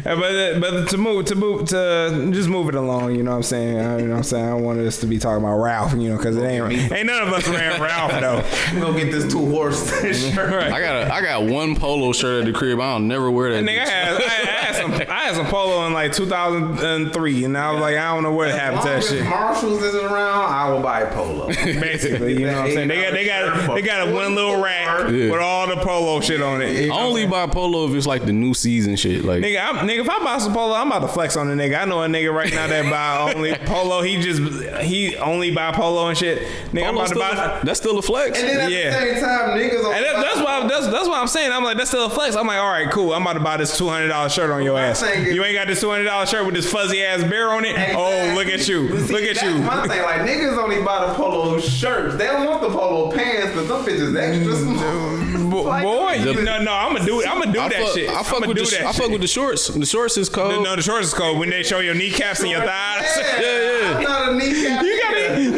Uh, 0.09 0.17
But 0.17 0.35
uh, 0.35 0.59
but 0.61 0.89
to 0.89 0.97
move 0.97 1.25
to 1.27 1.35
move 1.35 1.69
to 1.69 2.31
just 2.33 2.49
move 2.49 2.69
it 2.69 2.75
along, 2.75 3.15
you 3.15 3.23
know 3.23 3.33
what 3.33 3.37
I'm 3.39 3.43
saying? 3.43 3.79
Uh, 3.79 3.97
you 3.99 4.05
know 4.07 4.11
what 4.13 4.17
I'm 4.19 4.23
saying? 4.25 4.45
I 4.47 4.51
don't 4.51 4.63
want 4.65 4.79
us 4.81 4.99
to 5.01 5.07
be 5.07 5.19
talking 5.19 5.45
about 5.45 5.59
Ralph, 5.59 5.93
you 5.95 6.09
know, 6.11 6.17
because 6.17 6.37
it 6.37 6.45
ain't 6.45 6.93
ain't 6.93 7.07
none 7.07 7.27
of 7.27 7.33
us 7.33 7.47
ran 7.49 7.81
Ralph 7.89 8.13
though. 8.13 8.43
I'm 8.69 8.81
gonna 8.81 8.99
get 8.99 9.13
this 9.13 9.31
two 9.31 9.45
horse 9.51 9.89
shirt. 10.33 10.51
Right. 10.53 10.73
I 10.73 10.81
got 10.81 10.97
a, 11.09 11.15
I 11.15 11.21
got 11.21 11.45
one 11.45 11.77
polo 11.77 12.13
shirt 12.13 12.41
at 12.47 12.53
the 12.53 12.59
crib. 12.59 12.81
I 12.81 12.93
don't 12.95 13.09
never 13.09 13.31
wear 13.31 13.53
that. 13.53 13.65
Nigga, 13.65 13.83
I 13.83 13.85
bitch. 13.85 13.89
had, 13.89 14.17
I, 14.17 14.21
had 14.65 14.75
some 14.77 14.93
I 14.93 15.21
had 15.25 15.35
some 15.37 15.47
polo 15.47 15.87
in 15.87 15.93
like 15.93 16.13
2003, 16.13 17.45
and 17.45 17.57
I 17.59 17.73
was 17.73 17.81
like, 17.81 17.97
I 17.97 18.15
don't 18.15 18.23
know 18.23 18.33
what 18.33 18.51
happened 18.51 18.83
to 18.83 18.89
that 18.89 19.05
shit. 19.05 19.25
Marshalls 19.25 19.83
isn't 19.83 20.05
around, 20.05 20.53
I 20.53 20.71
will 20.71 20.81
buy 20.83 21.05
polo. 21.05 21.49
Basically, 21.49 22.33
you 22.41 22.47
know 22.47 22.55
what 22.63 22.67
I'm 22.67 22.73
saying? 22.73 22.89
They 22.89 23.03
got 23.03 23.13
they 23.13 23.27
got 23.27 23.75
they 23.75 23.83
got 23.83 24.09
a 24.09 24.13
one 24.15 24.35
little 24.35 24.61
rack 24.63 25.11
Yeah. 25.11 25.31
with 25.31 25.41
all 25.41 25.67
the 25.67 25.77
polo 25.77 26.21
shit 26.21 26.41
on 26.41 26.63
it. 26.63 26.91
I 26.91 26.99
only 27.01 27.27
buy 27.27 27.47
polo 27.47 27.89
if 27.89 27.95
it's 27.95 28.07
like 28.07 28.25
the 28.25 28.33
new 28.33 28.55
season 28.55 28.97
shit. 28.97 29.25
Like 29.25 29.43
Nigga, 29.43 29.63
I'm, 29.65 29.89
nigga, 29.89 29.98
if 30.01 30.09
I 30.11 30.23
buy 30.25 30.39
some 30.39 30.53
polo, 30.53 30.75
I'm 30.75 30.87
about 30.89 31.01
to 31.01 31.09
flex 31.09 31.37
on 31.37 31.49
the 31.49 31.55
nigga. 31.55 31.81
I 31.81 31.85
know 31.85 32.03
a 32.03 32.07
nigga 32.07 32.33
right 32.33 32.53
now 32.53 32.67
that 32.67 32.91
buy 32.91 33.33
only 33.35 33.55
polo. 33.55 34.03
He 34.03 34.21
just 34.21 34.41
he 34.83 35.17
only 35.17 35.51
buy 35.51 35.73
polo 35.73 36.07
and 36.09 36.17
shit. 36.17 36.43
Nigga, 36.73 36.89
I'm 36.89 36.95
about 36.97 37.09
to 37.09 37.15
buy. 37.15 37.31
a, 37.61 37.65
that's 37.65 37.79
still 37.81 37.99
a 37.99 38.03
flex. 38.03 38.39
And 38.39 38.49
then 38.49 38.61
at 38.61 38.71
Yeah. 38.71 38.91
the 38.91 39.15
same 39.15 39.25
time, 39.25 39.59
niggas 39.59 39.95
And 39.95 40.05
that, 40.05 40.17
that's 40.23 40.41
why 40.41 40.67
that's 40.69 40.87
that's 40.87 41.09
what 41.09 41.19
I'm 41.19 41.29
saying. 41.29 41.53
I'm 41.53 41.65
like 41.65 41.77
that's 41.77 41.91
still 41.91 42.07
a 42.07 42.11
flex. 42.11 42.37
I'm 42.37 42.47
like, 42.47 42.59
all 42.59 42.71
right, 42.71 42.91
cool. 42.91 43.13
I'm 43.13 43.23
about 43.23 43.35
to 43.35 43.41
buy 43.41 43.57
this 43.57 43.77
two 43.77 43.89
hundred 43.89 44.09
dollar 44.09 44.29
shirt 44.29 44.51
on 44.51 44.63
your 44.63 44.75
My 44.75 44.87
ass. 44.87 45.03
You 45.03 45.45
ain't 45.45 45.55
got 45.55 45.67
this 45.67 45.81
two 45.81 45.91
hundred 45.91 46.05
dollar 46.05 46.27
shirt 46.27 46.45
with 46.47 46.55
this 46.55 46.71
fuzzy 46.71 47.03
ass 47.03 47.23
bear 47.23 47.51
on 47.53 47.65
it. 47.65 47.77
Oh, 47.95 48.35
look 48.35 48.49
at 48.49 48.67
you, 48.69 48.89
But 48.89 49.01
see, 49.01 49.13
look 49.13 49.23
at 49.23 49.37
that's 49.37 49.43
you. 49.43 49.59
My 49.59 49.87
thing, 49.87 50.03
like 50.03 50.21
niggas 50.23 50.57
only 50.57 50.83
buy 50.83 51.07
the 51.09 51.15
polo 51.15 51.59
shirts. 51.61 52.17
They 52.17 52.27
don't 52.27 52.47
want 52.47 52.61
the 52.63 52.69
polo 52.71 53.11
pants 53.13 53.53
because 53.55 53.69
them 53.69 53.83
bitches 53.85 54.17
extra 54.19 54.53
mm, 54.55 54.63
small. 54.63 55.28
Bo- 55.65 55.83
Boy, 55.83 56.19
the- 56.25 56.43
no, 56.43 56.63
no, 56.63 56.73
I'm 56.73 56.93
gonna 56.95 57.05
do 57.07 57.21
it. 57.21 57.29
I'm 57.29 57.39
gonna 57.41 57.53
do 57.53 57.61
I 57.61 57.69
that 57.69 57.83
fuck, 57.83 57.95
shit. 57.95 58.09
I 58.11 58.23
fuck 58.23 58.41
with 58.47 58.57
do 58.57 58.65
the, 58.65 58.71
that 58.71 58.87
I 58.87 58.93
shit. 58.93 59.03
fuck 59.03 59.11
with 59.11 59.21
the 59.21 59.27
shorts. 59.27 59.69
The 59.69 59.87
shorts 59.87 60.17
is 60.17 60.29
cold. 60.29 60.63
No, 60.65 60.77
the 60.77 60.83
shorts 60.83 61.09
is 61.09 61.15
cold 61.15 61.39
when 61.39 61.51
they 61.51 61.63
show 61.63 61.81
your 61.81 61.95
kneecaps 61.95 62.41
and 62.41 62.51
your 62.51 62.61
thighs. 62.65 63.05
Yeah, 63.17 63.41
yeah. 63.41 63.97
I'm 63.97 64.03
not 64.03 64.29
a 64.33 64.35
kneecap. 64.37 64.85
You 64.85 65.01
gotta, 65.03 65.21
you 65.43 65.51
gotta 65.51 65.58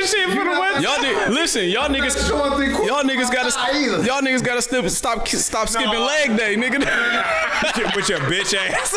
that 0.00 0.08
shit 0.08 0.28
for 0.28 0.34
the 0.36 0.44
not- 0.44 0.60
winter. 0.60 0.80
Y'all 0.80 0.98
niggas, 0.98 1.28
listen, 1.28 1.64
y'all 1.68 1.88
niggas, 1.88 2.28
showing 2.28 2.52
three 2.56 2.70
quarters 2.74 2.86
y'all 2.88 3.02
niggas 3.04 3.28
of 3.28 3.34
my 3.34 3.40
thigh 3.50 3.72
gotta, 3.72 3.78
either. 3.78 4.04
y'all 4.04 4.20
niggas 4.22 4.42
gotta 4.44 4.62
stop, 4.62 4.88
stop, 4.88 5.28
stop 5.28 5.68
skipping 5.68 5.92
No. 5.92 6.04
leg 6.06 6.36
day, 6.36 6.56
nigga. 6.56 6.80
with 7.96 8.08
your 8.08 8.20
bitch 8.20 8.54
ass. 8.56 8.96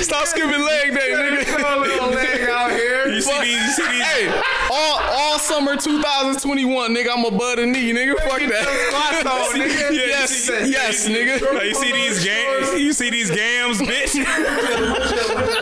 stop 0.04 0.26
skipping 0.26 0.60
leg 0.62 0.92
day, 0.94 1.10
nigga. 1.12 1.44
Show 1.60 1.78
a 1.78 1.80
little 1.80 2.08
leg 2.10 2.48
out 2.48 2.70
here. 2.70 3.08
You 3.08 3.20
see 3.20 3.40
these, 3.40 3.60
you 3.62 3.70
see 3.70 3.88
these. 3.92 4.02
Hey, 4.04 4.42
all 4.70 5.00
all 5.00 5.38
summer 5.38 5.76
2021, 5.76 6.94
nigga, 6.94 7.08
I'm 7.16 7.24
a 7.24 7.30
bud 7.30 7.58
and 7.58 7.72
knee, 7.72 7.92
nigga. 7.92 8.16
Fuck 8.20 8.40
that. 8.40 9.26
on, 9.26 9.60
nigga. 9.60 9.90
You 9.90 9.96
yes, 10.00 10.30
see- 10.30 10.70
yes, 10.70 11.08
nigga. 11.08 11.64
You 11.64 11.74
see 11.74 11.92
these 11.92 12.24
games, 12.24 12.80
You 12.80 12.92
see 12.92 13.10
these 13.10 13.30
gams, 13.30 13.78
bitch? 13.80 14.16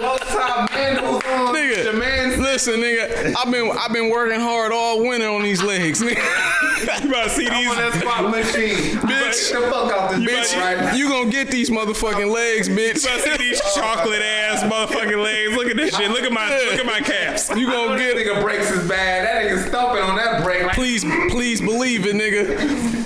Top 0.01 0.71
mandals 0.71 1.25
on. 1.27 1.55
Nigga, 1.55 1.99
man 1.99 2.41
listen, 2.41 2.75
nigga. 2.81 3.35
I've 3.37 3.51
been 3.51 3.71
I've 3.71 3.93
been 3.93 4.11
working 4.11 4.41
hard 4.41 4.73
all 4.73 5.07
winter 5.07 5.29
on 5.29 5.43
these 5.43 5.63
legs, 5.63 6.03
nigga. 6.03 6.48
You 7.03 7.09
about 7.11 7.25
to 7.25 7.31
see 7.31 7.49
these? 7.49 7.69
on 7.69 7.77
that 7.77 7.93
these? 7.93 8.03
spot 8.03 8.31
machine. 8.31 8.97
Bitch. 8.99 9.53
Get 9.53 9.61
the 9.63 9.71
fuck 9.71 9.93
out 9.93 10.11
this 10.11 10.21
bitch 10.21 10.61
right 10.61 10.77
now. 10.79 10.95
You 10.95 11.09
gonna 11.09 11.31
get 11.31 11.51
these 11.51 11.71
motherfucking 11.71 12.31
legs, 12.31 12.69
bitch. 12.69 13.05
You 13.05 13.11
about 13.11 13.25
to 13.25 13.31
see 13.31 13.37
these 13.39 13.61
chocolate 13.75 14.23
ass 14.23 14.63
motherfucking 14.65 15.23
legs? 15.23 15.57
Look 15.57 15.69
at 15.69 15.77
this 15.77 15.97
shit. 15.97 16.11
Look 16.11 16.23
at 16.23 16.33
my, 16.33 16.49
look 16.49 16.79
at 16.81 16.87
my 16.87 17.01
calves. 17.01 17.51
You 17.51 17.67
gonna 17.67 17.99
get 17.99 18.17
nigga 18.17 18.43
brakes 18.43 18.71
is 18.71 18.89
bad. 18.89 19.27
That 19.27 19.43
nigga 19.43 19.69
stumping 19.69 20.03
on 20.03 20.17
that 20.17 20.43
brake 20.45 20.65
like 20.65 20.75
Please, 20.75 21.05
please 21.31 21.61
believe 21.61 22.07
it, 22.07 22.15
nigga. 22.15 22.99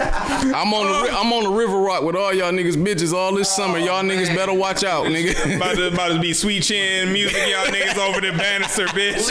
I'm 0.54 0.72
on 0.74 0.86
the 1.06 1.12
I'm 1.12 1.32
on 1.32 1.44
the 1.44 1.50
river 1.50 1.78
rock 1.78 2.02
with 2.02 2.16
all 2.16 2.32
y'all 2.34 2.52
niggas 2.52 2.76
bitches 2.76 3.12
all 3.12 3.34
this 3.34 3.48
summer. 3.50 3.78
Oh, 3.78 3.84
y'all 3.84 4.02
niggas 4.02 4.34
better 4.34 4.52
watch 4.52 4.84
out, 4.84 5.06
nigga. 5.06 5.56
About 5.56 5.76
to, 5.76 5.88
about 5.88 6.08
to 6.08 6.20
be 6.20 6.32
sweet 6.32 6.62
chin 6.62 7.12
music, 7.12 7.36
y'all 7.48 7.66
niggas 7.66 7.96
over 7.98 8.20
the 8.20 8.32
banister, 8.36 8.86
bitch. 8.88 9.30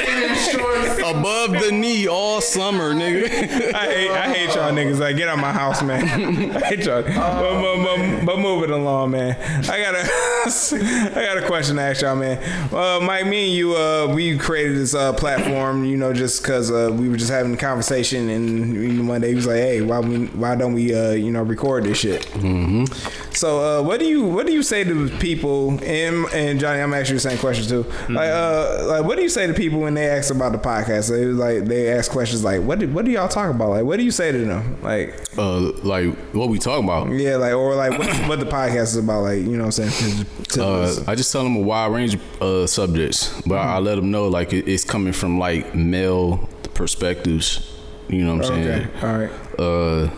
shorts. 0.51 0.99
Above 0.99 1.51
the 1.51 1.71
knee 1.71 2.07
all 2.07 2.41
summer, 2.41 2.93
nigga. 2.93 3.73
I 3.73 3.85
hate, 3.85 4.11
I 4.11 4.30
hate 4.33 4.55
y'all 4.55 4.71
niggas. 4.71 4.99
Like, 4.99 5.17
get 5.17 5.27
out 5.27 5.39
my 5.39 5.51
house, 5.51 5.81
man. 5.83 6.03
I 6.55 6.59
hate 6.67 6.85
y'all. 6.85 7.03
But, 7.03 7.13
but, 7.13 7.83
but, 7.83 8.25
but 8.25 8.39
move 8.39 8.63
it 8.63 8.69
along, 8.69 9.11
man. 9.11 9.37
I 9.69 9.81
got 9.81 9.95
a, 9.95 10.01
I 11.19 11.23
got 11.25 11.37
a 11.37 11.45
question 11.45 11.75
to 11.77 11.81
ask 11.81 12.01
y'all, 12.01 12.15
man. 12.15 12.41
Uh, 12.73 12.99
Mike, 13.01 13.27
me 13.27 13.47
and 13.47 13.53
you, 13.55 13.75
uh, 13.75 14.11
we 14.13 14.37
created 14.37 14.77
this 14.77 14.93
uh, 14.93 15.13
platform, 15.13 15.85
you 15.85 15.97
know, 15.97 16.13
just 16.13 16.43
cause 16.43 16.71
uh, 16.71 16.89
we 16.91 17.09
were 17.09 17.17
just 17.17 17.31
having 17.31 17.53
a 17.53 17.57
conversation, 17.57 18.29
and 18.29 19.07
one 19.07 19.21
day 19.21 19.29
he 19.29 19.35
was 19.35 19.47
like, 19.47 19.57
"Hey, 19.57 19.81
why 19.81 19.99
we, 19.99 20.25
why 20.27 20.55
don't 20.55 20.73
we, 20.73 20.93
uh, 20.93 21.11
you 21.11 21.31
know, 21.31 21.43
record 21.43 21.83
this 21.83 21.99
shit?" 21.99 22.21
Mm-hmm. 22.27 22.85
So, 23.33 23.79
uh, 23.79 23.83
what 23.83 23.99
do 23.99 24.05
you 24.05 24.23
what 24.23 24.45
do 24.45 24.53
you 24.53 24.63
say 24.63 24.83
to 24.83 25.09
people? 25.19 25.71
And, 25.83 26.25
and 26.33 26.59
Johnny, 26.59 26.81
I'm 26.81 26.93
asking 26.93 27.15
you 27.15 27.19
the 27.19 27.29
same 27.29 27.37
question 27.37 27.67
too. 27.67 27.89
Like, 28.13 28.29
uh, 28.29 28.85
like 28.87 29.05
what 29.05 29.17
do 29.17 29.23
you 29.23 29.29
say 29.29 29.47
to 29.47 29.53
people 29.53 29.79
when 29.79 29.93
they 29.93 30.07
ask 30.07 30.33
about 30.33 30.51
the 30.51 30.57
podcast? 30.57 31.09
They 31.09 31.25
like 31.25 31.65
they 31.65 31.91
ask 31.91 32.11
questions 32.11 32.43
like, 32.43 32.61
what 32.61 32.79
do, 32.79 32.87
what 32.89 33.05
do 33.05 33.11
y'all 33.11 33.27
talk 33.27 33.53
about? 33.53 33.69
Like, 33.69 33.83
what 33.83 33.97
do 33.97 34.03
you 34.03 34.11
say 34.21 34.31
to 34.31 34.45
them? 34.45 34.81
Like, 34.81 35.15
Uh, 35.37 35.71
like 35.83 36.13
what 36.33 36.49
we 36.49 36.59
talking 36.59 36.83
about? 36.83 37.09
yeah, 37.11 37.37
like 37.37 37.53
or 37.53 37.75
like 37.75 37.97
what, 37.97 38.07
what 38.29 38.39
the 38.39 38.45
podcast 38.45 38.83
is 38.83 38.95
about? 38.97 39.21
Like, 39.23 39.39
you 39.39 39.57
know 39.57 39.65
what 39.65 39.79
I'm 39.79 39.89
saying? 39.89 40.25
To- 40.43 40.43
to- 40.55 40.63
Uh, 40.63 41.03
I 41.07 41.15
just 41.15 41.31
tell 41.31 41.43
them 41.43 41.55
a 41.55 41.61
wide 41.61 41.91
range 41.91 42.13
of 42.15 42.41
uh, 42.41 42.67
subjects, 42.67 43.41
but 43.47 43.55
I, 43.57 43.75
I 43.75 43.79
let 43.79 43.95
them 43.95 44.11
know 44.11 44.27
like 44.27 44.53
it, 44.53 44.67
it's 44.67 44.83
coming 44.83 45.13
from 45.13 45.39
like 45.39 45.73
male 45.75 46.47
perspectives. 46.73 47.67
You 48.09 48.25
know 48.25 48.35
what 48.35 48.45
I'm 48.45 48.51
okay, 48.59 48.63
saying? 48.63 48.89
all 49.03 49.19
right. 49.19 49.59
uh 49.59 50.09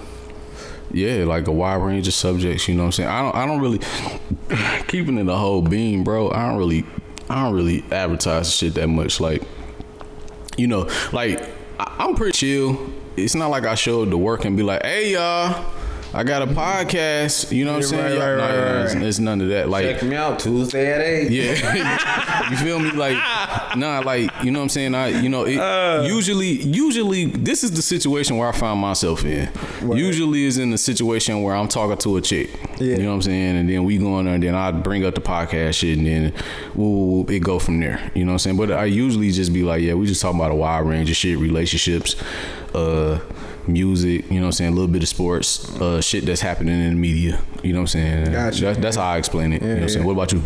yeah 0.95 1.23
like 1.25 1.47
a 1.47 1.51
wide 1.51 1.75
range 1.81 2.07
of 2.07 2.13
subjects 2.13 2.67
you 2.67 2.75
know 2.75 2.83
what 2.83 2.87
i'm 2.87 2.91
saying 2.91 3.09
i 3.09 3.21
don't 3.21 3.35
i 3.35 3.45
don't 3.47 3.59
really 3.61 3.79
keeping 4.87 5.17
it 5.17 5.27
a 5.27 5.35
whole 5.35 5.61
beam 5.61 6.03
bro 6.03 6.29
i 6.31 6.47
don't 6.47 6.57
really 6.57 6.85
i 7.29 7.43
don't 7.43 7.53
really 7.55 7.83
advertise 7.91 8.53
shit 8.55 8.75
that 8.75 8.87
much 8.87 9.19
like 9.19 9.41
you 10.57 10.67
know 10.67 10.87
like 11.11 11.39
I, 11.79 11.95
i'm 11.99 12.15
pretty 12.15 12.33
chill 12.37 12.77
it's 13.17 13.35
not 13.35 13.49
like 13.49 13.65
i 13.65 13.75
showed 13.75 14.09
to 14.09 14.17
work 14.17 14.45
and 14.45 14.57
be 14.57 14.63
like 14.63 14.81
hey 14.83 15.13
y'all 15.13 15.65
I 16.15 16.23
got 16.23 16.43
a 16.43 16.45
podcast, 16.47 17.51
you 17.51 17.65
know 17.65 17.71
what 17.73 17.77
I'm 17.77 17.89
saying? 17.89 18.03
right, 18.03 18.13
Y'all- 18.13 18.35
right, 18.35 18.37
nah, 18.37 18.71
right, 18.73 18.85
it's, 18.85 18.93
right. 18.95 19.03
it's 19.03 19.17
none 19.19 19.41
of 19.41 19.49
that. 19.49 19.67
Like, 19.67 19.85
Check 19.85 20.03
me 20.03 20.15
out 20.15 20.37
Tuesday 20.39 20.91
at 20.93 21.01
eight. 21.01 21.31
yeah, 21.31 22.49
you 22.51 22.57
feel 22.57 22.77
me? 22.79 22.91
Like, 22.91 23.17
nah, 23.75 23.99
like 24.05 24.29
you 24.43 24.51
know 24.51 24.59
what 24.59 24.63
I'm 24.63 24.69
saying. 24.69 24.93
I, 24.93 25.07
you 25.07 25.27
know, 25.29 25.45
it, 25.45 25.57
Uh. 25.57 26.03
usually, 26.05 26.51
usually 26.61 27.25
this 27.25 27.63
is 27.63 27.71
the 27.71 27.81
situation 27.81 28.37
where 28.37 28.47
I 28.47 28.51
find 28.51 28.79
myself 28.79 29.25
in. 29.25 29.49
Usually, 29.81 30.45
is 30.45 30.59
in 30.59 30.69
the 30.69 30.77
situation 30.77 31.41
where 31.41 31.55
I'm 31.55 31.67
talking 31.67 31.97
to 31.97 32.17
a 32.17 32.21
chick. 32.21 32.51
Yeah. 32.79 32.97
You 32.97 33.03
know 33.03 33.09
what 33.09 33.15
I'm 33.15 33.21
saying, 33.23 33.57
and 33.57 33.67
then 33.69 33.83
we 33.83 33.97
go 33.97 34.19
in 34.19 34.25
there, 34.25 34.35
and 34.35 34.43
then 34.43 34.53
I 34.53 34.71
bring 34.71 35.03
up 35.05 35.15
the 35.15 35.21
podcast 35.21 35.73
shit, 35.75 35.97
and 35.97 36.05
then 36.05 36.33
we'll, 36.75 37.27
it 37.27 37.39
go 37.39 37.57
from 37.57 37.79
there. 37.79 38.11
You 38.13 38.23
know 38.25 38.33
what 38.33 38.33
I'm 38.35 38.39
saying? 38.39 38.57
But 38.57 38.71
I 38.71 38.85
usually 38.85 39.31
just 39.31 39.51
be 39.51 39.63
like, 39.63 39.81
yeah, 39.81 39.95
we 39.95 40.05
just 40.05 40.21
talking 40.21 40.39
about 40.39 40.51
a 40.51 40.55
wide 40.55 40.85
range 40.85 41.09
of 41.09 41.15
shit, 41.15 41.39
relationships, 41.39 42.15
uh. 42.75 43.19
Music, 43.67 44.25
you 44.29 44.35
know 44.35 44.41
what 44.41 44.45
I'm 44.47 44.51
saying, 44.51 44.71
a 44.71 44.75
little 44.75 44.89
bit 44.91 45.03
of 45.03 45.09
sports, 45.09 45.69
uh, 45.79 46.01
shit 46.01 46.25
that's 46.25 46.41
happening 46.41 46.81
in 46.81 46.89
the 46.89 46.95
media, 46.95 47.39
you 47.63 47.71
know 47.71 47.79
what 47.79 47.83
I'm 47.83 47.87
saying. 47.87 48.31
Gotcha. 48.31 48.61
That, 48.65 48.81
that's 48.81 48.97
how 48.97 49.03
I 49.05 49.17
explain 49.17 49.53
it. 49.53 49.61
you 49.61 49.67
know 49.67 49.73
what 49.75 49.83
I'm 49.83 49.89
saying. 49.89 50.05
What 50.05 50.11
about 50.13 50.31
you? 50.33 50.43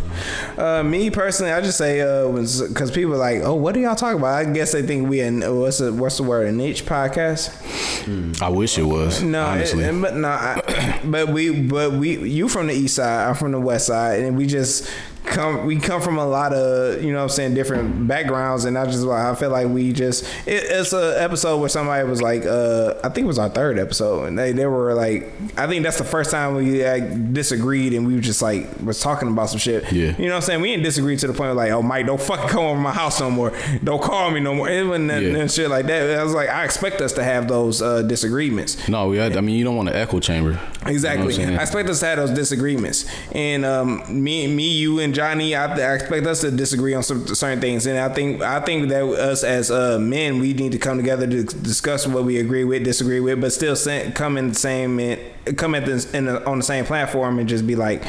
Uh, 0.58 0.84
me 0.84 1.10
personally, 1.10 1.52
I 1.52 1.62
just 1.62 1.78
say 1.80 2.02
uh, 2.02 2.28
because 2.32 2.92
people 2.92 3.14
are 3.14 3.18
like, 3.18 3.42
oh, 3.42 3.56
what 3.56 3.74
do 3.74 3.80
y'all 3.80 3.96
talk 3.96 4.16
about? 4.16 4.36
I 4.36 4.46
guess 4.52 4.72
they 4.72 4.84
think 4.84 5.10
we 5.10 5.22
in 5.22 5.42
what's 5.60 5.80
the 5.80 5.92
what's 5.92 6.18
the 6.18 6.24
word 6.24 6.48
a 6.48 6.52
niche 6.52 6.86
podcast. 6.86 8.42
I 8.42 8.50
wish 8.50 8.78
it 8.78 8.84
was. 8.84 9.24
No, 9.24 9.46
honestly. 9.46 9.84
it- 9.84 10.00
but 10.02 10.16
no, 10.16 10.28
I, 10.28 11.02
but 11.06 11.30
we, 11.30 11.62
but 11.62 11.94
we, 11.94 12.18
you 12.30 12.48
from 12.48 12.68
the 12.68 12.74
east 12.74 12.96
side, 12.98 13.28
I'm 13.30 13.36
from 13.36 13.52
the 13.52 13.60
west 13.60 13.88
side, 13.88 14.22
and 14.22 14.38
we 14.38 14.46
just 14.46 14.90
come, 15.28 15.66
we 15.66 15.78
come 15.78 16.02
from 16.02 16.18
a 16.18 16.26
lot 16.26 16.54
of, 16.54 17.04
you 17.04 17.12
know, 17.12 17.18
what 17.20 17.24
I'm 17.24 17.30
saying 17.30 17.54
different 17.54 18.08
backgrounds, 18.08 18.66
and 18.66 18.78
I 18.78 18.86
just, 18.86 19.06
I 19.06 19.36
feel 19.36 19.50
like 19.50 19.68
we 19.68 19.94
just, 19.94 20.24
it, 20.48 20.64
it's 20.70 20.94
a 20.94 21.22
episode 21.22 21.60
where 21.60 21.70
somebody 21.70 22.08
was 22.08 22.22
like, 22.22 22.46
uh, 22.46 22.96
I 23.04 23.10
think 23.10 23.26
it 23.26 23.28
was 23.28 23.38
our 23.40 23.50
third 23.50 23.78
episode, 23.78 24.26
and 24.26 24.38
they, 24.40 24.52
they 24.52 24.66
were 24.66 24.94
like, 24.94 25.32
I 25.58 25.68
think 25.68 25.84
that's 25.84 25.98
the 25.98 26.04
first 26.04 26.32
time 26.32 26.56
we 26.56 26.84
like, 26.84 27.34
disagreed, 27.34 27.94
and 27.94 28.08
we 28.08 28.16
were 28.16 28.22
just 28.22 28.42
like 28.42 28.68
was 28.84 29.00
talking 29.02 29.28
about 29.30 29.50
some 29.50 29.60
shit. 29.60 29.92
Yeah. 29.92 30.16
you 30.18 30.26
know, 30.28 30.34
what 30.34 30.36
I'm 30.36 30.42
saying 30.42 30.62
we 30.62 30.70
didn't 30.72 30.84
disagree 30.84 31.18
to 31.18 31.28
the 31.28 31.34
point 31.34 31.52
of 31.52 31.58
like, 31.58 31.72
oh, 31.72 31.82
Mike, 31.82 32.06
don't 32.06 32.22
fucking 32.22 32.50
come 32.50 32.64
over 32.64 32.80
my 32.80 32.92
house 32.94 33.20
no 33.20 33.30
more, 33.30 33.54
don't 33.84 34.02
call 34.02 34.32
me 34.32 34.40
no 34.40 34.56
more, 34.56 34.70
it 34.70 34.86
wasn't 34.86 35.10
Yeah. 35.10 35.40
and 35.40 35.52
shit 35.52 35.70
like 35.70 35.86
that. 35.88 36.20
I 36.20 36.24
was 36.24 36.34
like, 36.34 36.50
I 36.50 36.64
expect 36.66 37.02
us 37.02 37.14
to 37.14 37.24
have 37.24 37.48
those 37.48 37.82
uh, 37.82 38.02
disagreements. 38.02 38.88
no, 38.88 39.08
we 39.10 39.18
had, 39.18 39.38
I 39.38 39.42
mean, 39.42 39.56
you 39.56 39.64
don't 39.64 39.76
want 39.76 39.90
an 39.90 39.96
echo 39.96 40.20
chamber. 40.20 40.60
Exactly. 40.86 41.36
You 41.36 41.48
know? 41.48 41.58
I 41.58 41.62
expect 41.64 41.90
us 41.90 42.00
to 42.00 42.06
have 42.06 42.18
those 42.18 42.32
disagreements, 42.32 43.06
and 43.34 43.66
um, 43.66 44.04
me, 44.08 44.48
me, 44.48 44.70
you, 44.70 45.00
and 45.00 45.14
Johnny. 45.18 45.56
I, 45.56 45.66
I 45.66 45.96
expect 45.96 46.28
us 46.28 46.42
to 46.42 46.52
disagree 46.52 46.94
on 46.94 47.02
some 47.02 47.26
certain 47.26 47.60
things, 47.60 47.88
and 47.88 47.98
I 47.98 48.14
think 48.14 48.44
I 48.44 48.60
think 48.60 48.90
that 48.90 49.04
us 49.04 49.44
as 49.44 49.72
uh, 49.72 49.98
men, 49.98 50.38
we 50.40 50.54
need 50.54 50.74
to 50.74 50.78
come 50.78 50.98
together 50.98 51.26
to 51.26 51.44
discuss 51.44 52.06
what 52.06 52.24
we 52.24 52.38
agree 52.38 52.64
with, 52.64 52.84
disagree 52.84 53.20
with, 53.20 53.42
but 53.42 53.52
still 53.52 53.76
come 54.12 54.38
in 54.38 54.50
the 54.50 54.54
same, 54.56 55.20
come 55.56 55.74
at 55.74 55.86
this 55.88 56.06
the, 56.06 56.48
on 56.48 56.60
the 56.60 56.64
same 56.64 56.86
platform, 56.86 57.40
and 57.40 57.50
just 57.50 57.66
be 57.66 57.76
like. 57.76 58.04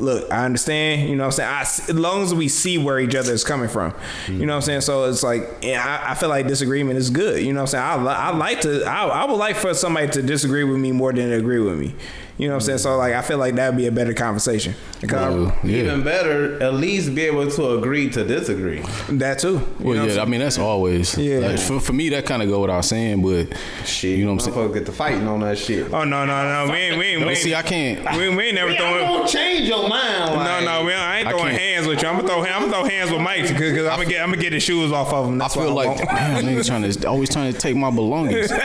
Look, 0.00 0.30
I 0.30 0.44
understand. 0.44 1.10
You 1.10 1.16
know 1.16 1.26
what 1.26 1.40
I'm 1.40 1.66
saying? 1.66 1.88
I, 1.88 1.90
as 1.90 1.98
long 1.98 2.22
as 2.22 2.32
we 2.32 2.46
see 2.46 2.78
where 2.78 3.00
each 3.00 3.16
other 3.16 3.32
is 3.32 3.42
coming 3.42 3.68
from, 3.68 3.92
you 4.28 4.46
know 4.46 4.52
what 4.52 4.58
I'm 4.58 4.62
saying. 4.62 4.82
So 4.82 5.06
it's 5.10 5.24
like, 5.24 5.42
I, 5.64 6.10
I 6.10 6.14
feel 6.14 6.28
like 6.28 6.46
disagreement 6.46 6.98
is 7.00 7.10
good. 7.10 7.42
You 7.42 7.52
know 7.52 7.62
what 7.62 7.74
I'm 7.74 8.04
saying? 8.04 8.06
I, 8.06 8.28
I 8.28 8.30
like 8.30 8.60
to. 8.60 8.84
I, 8.84 9.08
I 9.08 9.24
would 9.24 9.38
like 9.38 9.56
for 9.56 9.74
somebody 9.74 10.06
to 10.12 10.22
disagree 10.22 10.62
with 10.62 10.78
me 10.78 10.92
more 10.92 11.12
than 11.12 11.32
agree 11.32 11.58
with 11.58 11.80
me. 11.80 11.96
You 12.38 12.46
know 12.46 12.54
what 12.54 12.62
I'm 12.62 12.66
saying? 12.66 12.78
So 12.78 12.96
like, 12.96 13.14
I 13.14 13.22
feel 13.22 13.36
like 13.38 13.56
that 13.56 13.70
would 13.70 13.76
be 13.76 13.86
a 13.86 13.92
better 13.92 14.14
conversation. 14.14 14.74
Because 15.00 15.48
Uh, 15.50 15.54
yeah. 15.64 15.76
Even 15.78 16.04
better, 16.04 16.62
at 16.62 16.74
least 16.74 17.12
be 17.14 17.22
able 17.22 17.50
to 17.50 17.70
agree 17.78 18.08
to 18.10 18.24
disagree. 18.24 18.80
that 19.10 19.40
too. 19.40 19.54
You 19.80 19.84
Well, 19.86 19.96
know 19.96 20.04
yeah, 20.06 20.20
I 20.20 20.22
I'm 20.22 20.30
mean 20.30 20.40
that's 20.40 20.56
always. 20.58 21.18
Yeah. 21.18 21.38
Like, 21.40 21.58
for, 21.58 21.80
for 21.80 21.92
me, 21.92 22.08
that 22.10 22.26
kind 22.26 22.40
of 22.42 22.48
go 22.48 22.60
without 22.60 22.84
saying, 22.84 23.22
but 23.22 23.48
Shit, 23.84 24.18
you 24.18 24.24
know 24.24 24.34
what 24.34 24.46
I'm 24.46 24.52
saying. 24.52 24.68
Motherfuckers 24.70 24.74
get 24.74 24.86
to 24.86 24.92
fighting 24.92 25.26
on 25.26 25.40
that 25.40 25.58
shit. 25.58 25.92
Oh 25.92 26.04
no 26.04 26.24
no 26.24 26.66
no! 26.66 26.72
We 26.72 26.78
ain't 26.78 26.98
we 26.98 27.06
ain't, 27.06 27.22
we 27.22 27.28
ain't, 27.28 27.38
see, 27.38 27.54
I 27.56 27.62
can't. 27.62 28.16
we, 28.16 28.28
we 28.34 28.44
ain't 28.44 28.54
never 28.54 28.70
I'm 28.70 28.76
throwing. 28.76 29.04
gonna 29.04 29.28
change 29.28 29.68
your 29.68 29.88
mind. 29.88 30.30
No, 30.30 30.36
like- 30.36 30.64
no, 30.64 30.84
we, 30.84 30.92
I 30.94 31.18
ain't 31.20 31.28
throwing 31.28 31.44
can't- 31.50 31.60
hands 31.60 31.86
with 31.88 32.02
you. 32.02 32.08
I'm 32.08 32.16
gonna 32.16 32.28
throw, 32.28 32.42
I'm 32.44 32.60
gonna 32.62 32.72
throw 32.72 32.84
hands 32.84 33.10
with 33.10 33.20
Mike 33.20 33.48
because 33.48 33.86
I'm 33.88 33.96
gonna 33.98 34.04
get, 34.06 34.22
I'm 34.22 34.30
gonna 34.30 34.40
get 34.42 34.52
his 34.52 34.62
shoes 34.62 34.92
off 34.92 35.12
of 35.12 35.26
him. 35.26 35.42
I 35.42 35.48
feel 35.48 35.74
like 35.74 35.88
want. 35.88 36.00
damn, 36.08 36.44
nigga 36.44 36.64
trying 36.64 36.88
to 36.88 37.08
always 37.08 37.30
trying 37.30 37.52
to 37.52 37.58
take 37.58 37.74
my 37.76 37.90
belongings. 37.90 38.52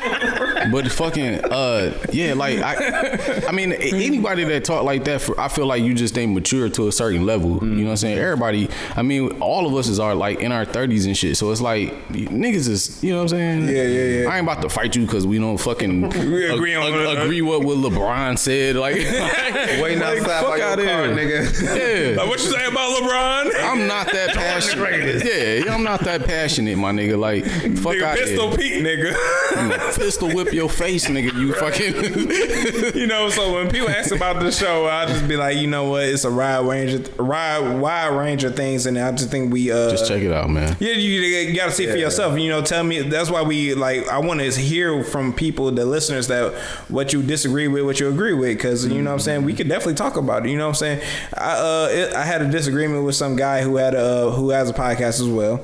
but 0.72 0.92
fucking 0.92 1.44
uh 1.46 1.98
yeah, 2.12 2.34
like 2.34 2.60
I 2.60 3.44
I 3.48 3.52
mean 3.52 3.74
anybody 3.74 4.44
that 4.46 4.64
talk 4.66 4.84
like 4.84 5.04
that 5.06 5.22
for 5.22 5.40
I 5.40 5.48
feel 5.48 5.66
like 5.66 5.84
you 5.84 5.94
just 5.94 6.18
ain't 6.18 6.34
mature 6.34 6.70
to 6.70 6.88
a 6.88 6.92
certain 6.92 7.26
level. 7.26 7.60
You 7.62 7.68
know 7.70 7.84
what 7.86 7.90
I'm 7.92 7.98
saying? 7.98 8.18
Everybody 8.18 8.70
I 8.96 9.02
mean 9.02 9.30
all 9.42 9.66
of 9.68 9.74
us 9.76 9.88
is 9.88 10.00
are 10.00 10.16
like 10.16 10.40
in 10.40 10.52
our 10.52 10.66
thirties 10.66 11.06
and 11.06 11.18
shit. 11.18 11.38
So 11.38 11.52
it's 11.52 11.62
like 11.62 11.92
niggas 12.10 12.68
is 12.68 13.04
you 13.04 13.12
know 13.12 13.18
what 13.24 13.34
I'm 13.34 13.40
saying? 13.40 13.68
Yeah, 13.68 13.84
yeah, 13.84 14.22
yeah. 14.24 14.30
I 14.30 14.38
ain't 14.38 14.48
about 14.48 14.62
to 14.62 14.70
fight 14.70 14.96
you 14.96 15.06
because 15.06 15.26
we 15.28 15.40
don't 15.40 15.58
fucking 15.58 16.10
We 16.34 16.50
agree 16.50 16.76
on- 16.76 16.94
ag- 16.94 17.18
agree 17.20 17.42
what 17.42 17.64
what 17.64 17.78
LeBron 17.78 18.38
said. 18.38 18.76
Like 18.76 18.96
Waiting 19.82 20.00
like, 20.00 20.20
outside 20.20 20.42
fuck 20.42 20.50
by 20.52 20.58
your 20.58 20.68
outta 20.68 20.84
car, 20.86 21.06
here. 21.08 21.16
nigga. 21.16 22.14
Yeah. 22.14 22.18
Like, 22.22 22.28
what 22.30 22.40
you 22.44 22.50
say 22.52 22.66
about 22.66 23.02
LeBron? 23.02 23.52
I'm 23.60 23.88
not 23.88 24.08
that 24.12 24.30
passionate. 24.34 25.24
Yeah, 25.26 25.74
I'm 25.74 25.84
not 25.84 26.02
that 26.02 26.26
passionate, 26.26 26.78
my 26.78 26.92
nigga. 26.92 27.18
Like, 27.18 27.44
fuck 27.78 27.96
Nigga, 27.96 28.04
out 28.04 28.18
Pistol 28.18 28.50
here. 28.58 28.58
Pete, 28.58 28.84
nigga. 28.84 29.98
Pistol 29.98 30.30
whip 30.34 30.53
your 30.54 30.70
face, 30.70 31.08
nigga. 31.08 31.34
You 31.34 31.54
fucking. 31.54 32.96
you 33.00 33.08
know, 33.08 33.30
so 33.30 33.54
when 33.54 33.70
people 33.70 33.90
ask 33.90 34.14
about 34.14 34.42
the 34.42 34.52
show, 34.52 34.88
I 34.88 35.06
just 35.06 35.28
be 35.28 35.36
like, 35.36 35.58
you 35.58 35.68
know 35.68 35.90
what? 35.90 36.04
It's 36.04 36.24
a 36.24 36.32
wide 36.32 36.66
range, 36.66 36.94
of, 36.94 37.20
wide, 37.20 37.80
wide 37.80 38.08
range 38.08 38.44
of 38.44 38.56
things, 38.56 38.86
and 38.86 38.98
I 38.98 39.12
just 39.12 39.30
think 39.30 39.52
we 39.52 39.72
uh, 39.72 39.92
Just 39.92 40.08
check 40.08 40.22
it 40.22 40.32
out, 40.32 40.50
man. 40.50 40.78
Yeah, 40.80 40.94
you, 40.94 41.22
you 41.22 41.56
got 41.56 41.66
to 41.66 41.72
see 41.72 41.88
for 41.88 41.98
yourself. 41.98 42.38
You 42.38 42.50
know, 42.50 42.62
tell 42.62 42.84
me. 42.84 43.02
That's 43.02 43.30
why 43.30 43.42
we 43.42 43.74
like. 43.74 44.08
I 44.08 44.20
want 44.20 44.40
to 44.40 44.52
hear 44.52 45.04
from 45.04 45.34
people, 45.34 45.72
the 45.72 45.86
listeners, 45.86 46.28
that 46.28 46.54
what 46.90 47.14
you 47.14 47.22
disagree 47.22 47.68
with, 47.68 47.84
what 47.86 48.00
you 48.00 48.10
agree 48.10 48.34
with, 48.34 48.58
because 48.58 48.86
you 48.86 49.02
know 49.02 49.12
what 49.12 49.16
I'm 49.16 49.20
saying. 49.20 49.44
We 49.44 49.54
could 49.54 49.68
definitely 49.68 49.96
talk 49.96 50.18
about 50.18 50.46
it. 50.46 50.50
You 50.50 50.58
know 50.58 50.68
what 50.68 50.82
I'm 50.82 51.00
saying. 51.00 51.02
I 51.38 51.52
uh, 51.54 51.88
it, 51.92 52.14
I 52.14 52.24
had 52.24 52.42
a 52.42 52.50
disagreement 52.50 53.04
with 53.04 53.16
some 53.16 53.36
guy 53.36 53.62
who 53.62 53.78
had 53.78 53.94
a 53.96 54.04
uh, 54.04 54.32
who 54.32 54.50
has 54.50 54.70
a 54.70 54.74
podcast 54.74 55.20
as 55.20 55.28
well, 55.28 55.62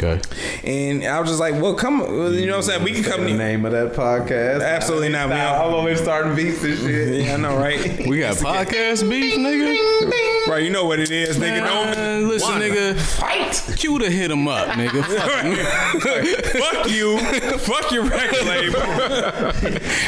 Okay. 0.00 0.20
and 0.64 1.04
I 1.04 1.18
was 1.20 1.28
just 1.28 1.40
like, 1.40 1.54
well, 1.60 1.74
come, 1.74 2.00
you 2.32 2.46
know 2.46 2.52
what 2.52 2.56
I'm 2.58 2.62
saying. 2.62 2.84
We 2.84 2.92
can 2.92 3.02
come. 3.02 3.24
the 3.24 3.32
name 3.34 3.64
of 3.64 3.72
that 3.72 3.94
podcast. 3.94 4.64
Absolutely 4.64 5.08
not. 5.08 5.28
We 5.28 5.34
don't- 5.34 5.40
I'm 5.60 5.74
over 5.74 5.96
starting 5.96 6.36
beats 6.36 6.62
and 6.62 6.78
shit. 6.78 7.08
Yeah, 7.26 7.34
I 7.34 7.36
know, 7.36 7.56
right? 7.56 7.78
We 8.08 8.20
got 8.20 8.36
podcast 8.36 9.08
beef, 9.08 9.34
nigga. 9.36 10.46
right, 10.48 10.62
you 10.62 10.70
know 10.70 10.84
what 10.86 11.00
it 11.00 11.10
is, 11.10 11.36
nigga. 11.36 11.64
Don't. 11.64 11.96
Man, 11.96 12.28
listen, 12.28 12.54
nigga. 12.54 12.96
Fight. 12.96 13.76
Q 13.76 13.98
to 13.98 14.08
hit 14.10 14.30
him 14.30 14.46
up, 14.46 14.68
nigga. 14.68 15.02
Fuck 15.04 15.44
him. 15.44 16.62
Fuck 16.62 16.90
you. 16.90 17.18
Fuck 17.58 17.90
your 17.90 18.04
record 18.04 18.46
label. 18.46 18.80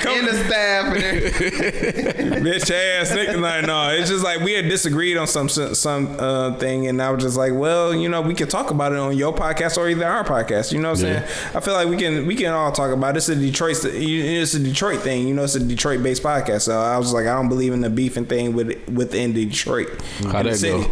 And 0.08 0.26
the 0.26 0.44
staff. 0.46 0.86
And 0.94 2.44
bitch 2.44 2.70
ass 2.70 3.10
nigga. 3.10 3.40
Like, 3.40 3.66
no, 3.66 3.90
it's 3.90 4.08
just 4.10 4.22
like 4.24 4.40
we 4.40 4.52
had 4.52 4.68
disagreed 4.68 5.16
on 5.16 5.26
some 5.26 5.48
some 5.48 6.16
uh, 6.18 6.54
thing, 6.56 6.86
and 6.86 7.00
I 7.02 7.10
was 7.10 7.22
just 7.22 7.36
like, 7.36 7.52
well, 7.54 7.94
you 7.94 8.08
know, 8.08 8.20
we 8.20 8.34
could 8.34 8.50
talk 8.50 8.70
about 8.70 8.92
it 8.92 8.98
on 8.98 9.16
your 9.16 9.34
podcast 9.34 9.76
or 9.80 9.88
either 9.88 10.04
our 10.06 10.24
podcast. 10.24 10.72
You 10.72 10.80
know 10.80 10.90
what 10.90 11.00
I'm 11.00 11.06
Yeah. 11.06 11.26
saying? 11.26 11.56
I 11.56 11.60
feel 11.60 11.74
like 11.74 11.88
we 11.88 11.96
can 11.96 12.26
we 12.26 12.34
can 12.34 12.52
all 12.52 12.72
talk 12.72 12.92
about 12.92 13.14
it. 13.16 13.18
It's 13.18 13.28
a 13.28 13.36
Detroit 13.36 13.76
it's 13.84 14.54
a 14.54 14.58
Detroit 14.58 15.00
thing. 15.00 15.26
You 15.28 15.34
know, 15.34 15.44
it's 15.44 15.54
a 15.54 15.60
Detroit 15.60 16.02
based 16.02 16.22
podcast. 16.22 16.62
So 16.62 16.78
I 16.78 16.96
was 16.98 17.12
like, 17.12 17.26
I 17.26 17.34
don't 17.34 17.48
believe 17.48 17.72
in 17.72 17.80
the 17.80 17.90
beefing 17.90 18.26
thing 18.26 18.52
with 18.54 18.88
within 18.88 19.32
Detroit. 19.32 19.88
The 20.20 20.28
that 20.28 20.60
go? 20.62 20.86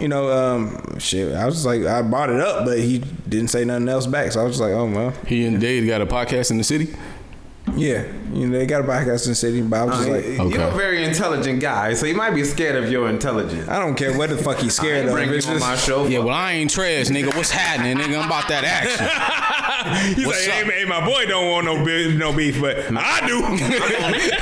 You 0.00 0.08
know, 0.08 0.28
um, 0.30 0.98
shit. 0.98 1.32
I 1.34 1.46
was 1.46 1.54
just 1.56 1.66
like, 1.66 1.82
I 1.84 2.02
brought 2.02 2.30
it 2.30 2.40
up, 2.40 2.64
but 2.64 2.78
he 2.78 2.98
didn't 3.28 3.48
say 3.48 3.64
nothing 3.64 3.88
else 3.88 4.06
back. 4.06 4.32
So 4.32 4.40
I 4.40 4.44
was 4.44 4.54
just 4.54 4.60
like, 4.62 4.72
oh 4.72 4.86
well, 4.86 5.12
He 5.26 5.44
and 5.44 5.60
Dave 5.60 5.86
got 5.86 6.00
a 6.00 6.06
podcast 6.06 6.50
in 6.50 6.58
the 6.58 6.64
city. 6.64 6.94
Yeah, 7.78 8.04
you 8.32 8.46
know 8.48 8.58
they 8.58 8.66
got 8.66 8.80
a 8.80 8.84
podcast 8.84 9.24
in 9.26 9.30
the 9.30 9.34
city, 9.34 9.62
but 9.62 9.76
I 9.80 9.84
was 9.84 9.96
just 9.98 10.08
Uh, 10.08 10.44
like, 10.44 10.52
You're 10.54 10.62
a 10.64 10.70
very 10.72 11.04
intelligent 11.04 11.60
guy, 11.60 11.94
so 11.94 12.06
you 12.06 12.14
might 12.14 12.30
be 12.34 12.44
scared 12.44 12.76
of 12.82 12.90
your 12.90 13.08
intelligence. 13.08 13.68
I 13.68 13.78
don't 13.78 13.94
care 13.94 14.16
what 14.18 14.30
the 14.30 14.36
fuck 14.36 14.58
he's 14.58 14.78
I 14.78 14.82
scared 14.82 14.98
ain't 14.98 15.08
of. 15.08 15.14
bring 15.14 15.30
you 15.32 15.40
on 15.48 15.60
my 15.60 15.76
show. 15.76 16.06
Yeah, 16.06 16.18
well, 16.18 16.34
I 16.34 16.52
ain't 16.54 16.70
trash, 16.70 17.06
nigga. 17.06 17.34
What's 17.36 17.50
happening, 17.50 17.96
nigga? 17.96 18.18
I'm 18.20 18.26
about 18.26 18.48
that 18.48 18.64
action. 18.64 19.06
He's 20.16 20.26
What's 20.26 20.44
like, 20.46 20.56
hey, 20.56 20.62
man, 20.64 20.72
hey, 20.76 20.84
my 20.86 21.06
boy 21.06 21.24
don't 21.26 21.50
want 21.50 21.64
no 21.64 21.84
beef, 21.84 22.16
no 22.18 22.32
beef, 22.32 22.60
but 22.60 22.78
I 22.96 23.26
do. 23.26 23.38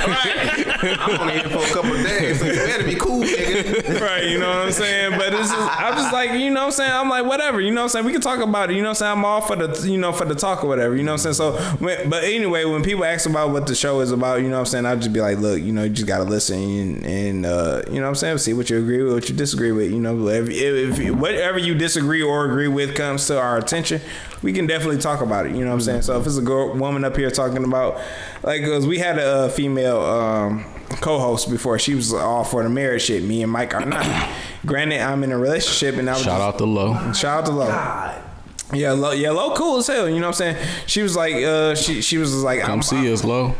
I'm 0.99 1.19
only 1.21 1.33
here 1.33 1.49
for 1.49 1.59
a 1.63 1.67
couple 1.73 1.93
of 1.93 2.03
days, 2.03 2.39
so 2.39 2.45
you 2.47 2.53
better 2.53 2.83
be 2.83 2.95
cool, 2.95 3.21
nigga. 3.23 4.01
right, 4.01 4.25
you 4.25 4.39
know 4.39 4.49
what 4.49 4.57
I'm 4.57 4.71
saying? 4.71 5.11
But 5.17 5.33
it's 5.33 5.49
just, 5.51 5.79
I'm 5.79 5.93
just 5.93 6.11
like, 6.11 6.31
you 6.31 6.49
know 6.49 6.61
what 6.61 6.65
I'm 6.67 6.71
saying? 6.71 6.91
I'm 6.91 7.09
like, 7.09 7.25
whatever, 7.25 7.61
you 7.61 7.71
know 7.71 7.81
what 7.81 7.85
I'm 7.85 7.89
saying? 7.89 8.05
We 8.05 8.11
can 8.13 8.21
talk 8.21 8.39
about 8.39 8.71
it, 8.71 8.75
you 8.75 8.81
know 8.81 8.89
what 8.89 9.01
I'm 9.01 9.15
saying? 9.15 9.17
I'm 9.19 9.25
all 9.25 9.41
for 9.41 9.55
the, 9.55 9.87
you 9.89 9.97
know, 9.97 10.11
for 10.11 10.25
the 10.25 10.35
talk 10.35 10.63
or 10.63 10.67
whatever, 10.67 10.95
you 10.95 11.03
know 11.03 11.13
what 11.13 11.25
I'm 11.25 11.33
saying? 11.33 11.53
So, 11.55 11.77
but 12.09 12.23
anyway, 12.23 12.65
when 12.65 12.83
people 12.83 13.05
ask 13.05 13.26
about 13.29 13.51
what 13.51 13.67
the 13.67 13.75
show 13.75 13.99
is 13.99 14.11
about, 14.11 14.41
you 14.41 14.47
know 14.49 14.55
what 14.55 14.59
I'm 14.59 14.65
saying? 14.65 14.85
I'll 14.85 14.97
just 14.97 15.13
be 15.13 15.21
like, 15.21 15.37
look, 15.37 15.61
you 15.61 15.71
know, 15.71 15.83
you 15.83 15.89
just 15.89 16.07
got 16.07 16.17
to 16.17 16.23
listen 16.23 16.57
and, 16.59 17.05
and 17.05 17.45
uh, 17.45 17.81
you 17.87 17.95
know 17.95 18.01
what 18.01 18.07
I'm 18.09 18.15
saying? 18.15 18.37
See 18.39 18.53
what 18.53 18.69
you 18.69 18.77
agree 18.79 19.03
with, 19.03 19.13
what 19.13 19.29
you 19.29 19.35
disagree 19.35 19.71
with, 19.71 19.91
you 19.91 19.99
know, 19.99 20.15
whatever, 20.15 20.49
if, 20.49 20.99
if, 20.99 21.15
whatever 21.15 21.57
you 21.59 21.75
disagree 21.75 22.21
or 22.21 22.45
agree 22.45 22.67
with 22.67 22.95
comes 22.95 23.27
to 23.27 23.39
our 23.39 23.57
attention, 23.57 24.01
we 24.41 24.53
can 24.53 24.67
definitely 24.67 24.99
talk 24.99 25.21
about 25.21 25.45
it, 25.45 25.55
you 25.55 25.61
know 25.61 25.67
what 25.67 25.75
I'm 25.75 25.81
saying? 25.81 26.01
So 26.03 26.19
if 26.19 26.25
it's 26.25 26.37
a 26.37 26.41
girl, 26.41 26.73
woman 26.75 27.03
up 27.03 27.15
here 27.15 27.29
talking 27.31 27.63
about, 27.63 27.99
like, 28.43 28.63
cause 28.63 28.85
we 28.87 28.99
had 28.99 29.17
a 29.19 29.25
uh, 29.25 29.49
female, 29.49 30.01
um, 30.01 30.65
co-host 31.01 31.49
before 31.49 31.77
she 31.77 31.95
was 31.95 32.13
all 32.13 32.43
for 32.45 32.63
the 32.63 32.69
marriage 32.69 33.01
shit 33.03 33.21
me 33.21 33.43
and 33.43 33.51
mike 33.51 33.73
are 33.75 33.85
not 33.85 34.29
granted 34.65 35.01
i'm 35.01 35.21
in 35.21 35.33
a 35.33 35.37
relationship 35.37 35.95
and 35.95 36.09
i 36.09 36.13
was 36.13 36.23
Shout 36.23 36.39
out 36.39 36.57
to 36.59 36.65
Low. 36.65 37.11
shout 37.11 37.39
out 37.41 37.45
to 37.47 37.51
low 37.51 37.67
God. 37.67 38.23
Yeah 38.73 38.91
low 38.91 39.11
yeah 39.11 39.31
low 39.31 39.53
cool 39.55 39.77
as 39.77 39.87
hell 39.87 40.09
you 40.09 40.15
know 40.19 40.27
what 40.27 40.41
i'm 40.41 40.55
saying 40.55 40.67
she 40.87 41.01
was 41.01 41.15
like 41.15 41.33
uh 41.35 41.73
she 41.73 42.01
she 42.01 42.17
was 42.17 42.43
like 42.43 42.59
Come 42.61 42.71
I'm, 42.71 42.81
see 42.81 43.11
us, 43.13 43.23
Low. 43.23 43.55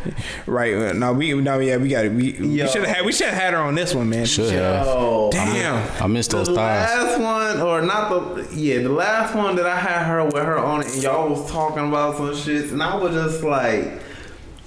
right 0.45 0.73
uh, 0.73 0.91
no 0.93 1.13
we 1.13 1.33
no 1.33 1.59
yeah 1.59 1.77
we 1.77 1.87
got 1.87 2.03
it 2.05 2.11
we, 2.11 2.33
we 2.33 2.67
should 2.67 2.83
have 2.83 2.95
had 2.97 3.05
we 3.05 3.13
should 3.13 3.27
have 3.29 3.37
had 3.41 3.53
her 3.53 3.59
on 3.59 3.73
this 3.75 3.95
one 3.95 4.09
man 4.09 4.25
Should 4.25 4.51
have. 4.51 4.85
Oh, 4.85 5.31
damn 5.31 6.03
I 6.03 6.07
missed 6.07 6.31
the 6.31 6.37
those 6.37 6.47
thighs. 6.49 6.55
last 6.89 7.21
one, 7.21 7.61
or 7.61 7.81
not 7.81 8.09
the 8.09 8.53
yeah, 8.53 8.79
the 8.81 8.89
last 8.89 9.33
one 9.33 9.55
that 9.55 9.65
I 9.65 9.77
had 9.79 10.05
her 10.07 10.25
with 10.25 10.35
her 10.43 10.57
on 10.57 10.81
it, 10.81 10.87
and 10.93 11.01
y'all 11.03 11.29
was 11.29 11.49
talking 11.49 11.87
about 11.87 12.17
some 12.17 12.35
shit, 12.35 12.71
and 12.71 12.83
I 12.83 12.95
was 12.95 13.13
just 13.13 13.43
like. 13.43 14.01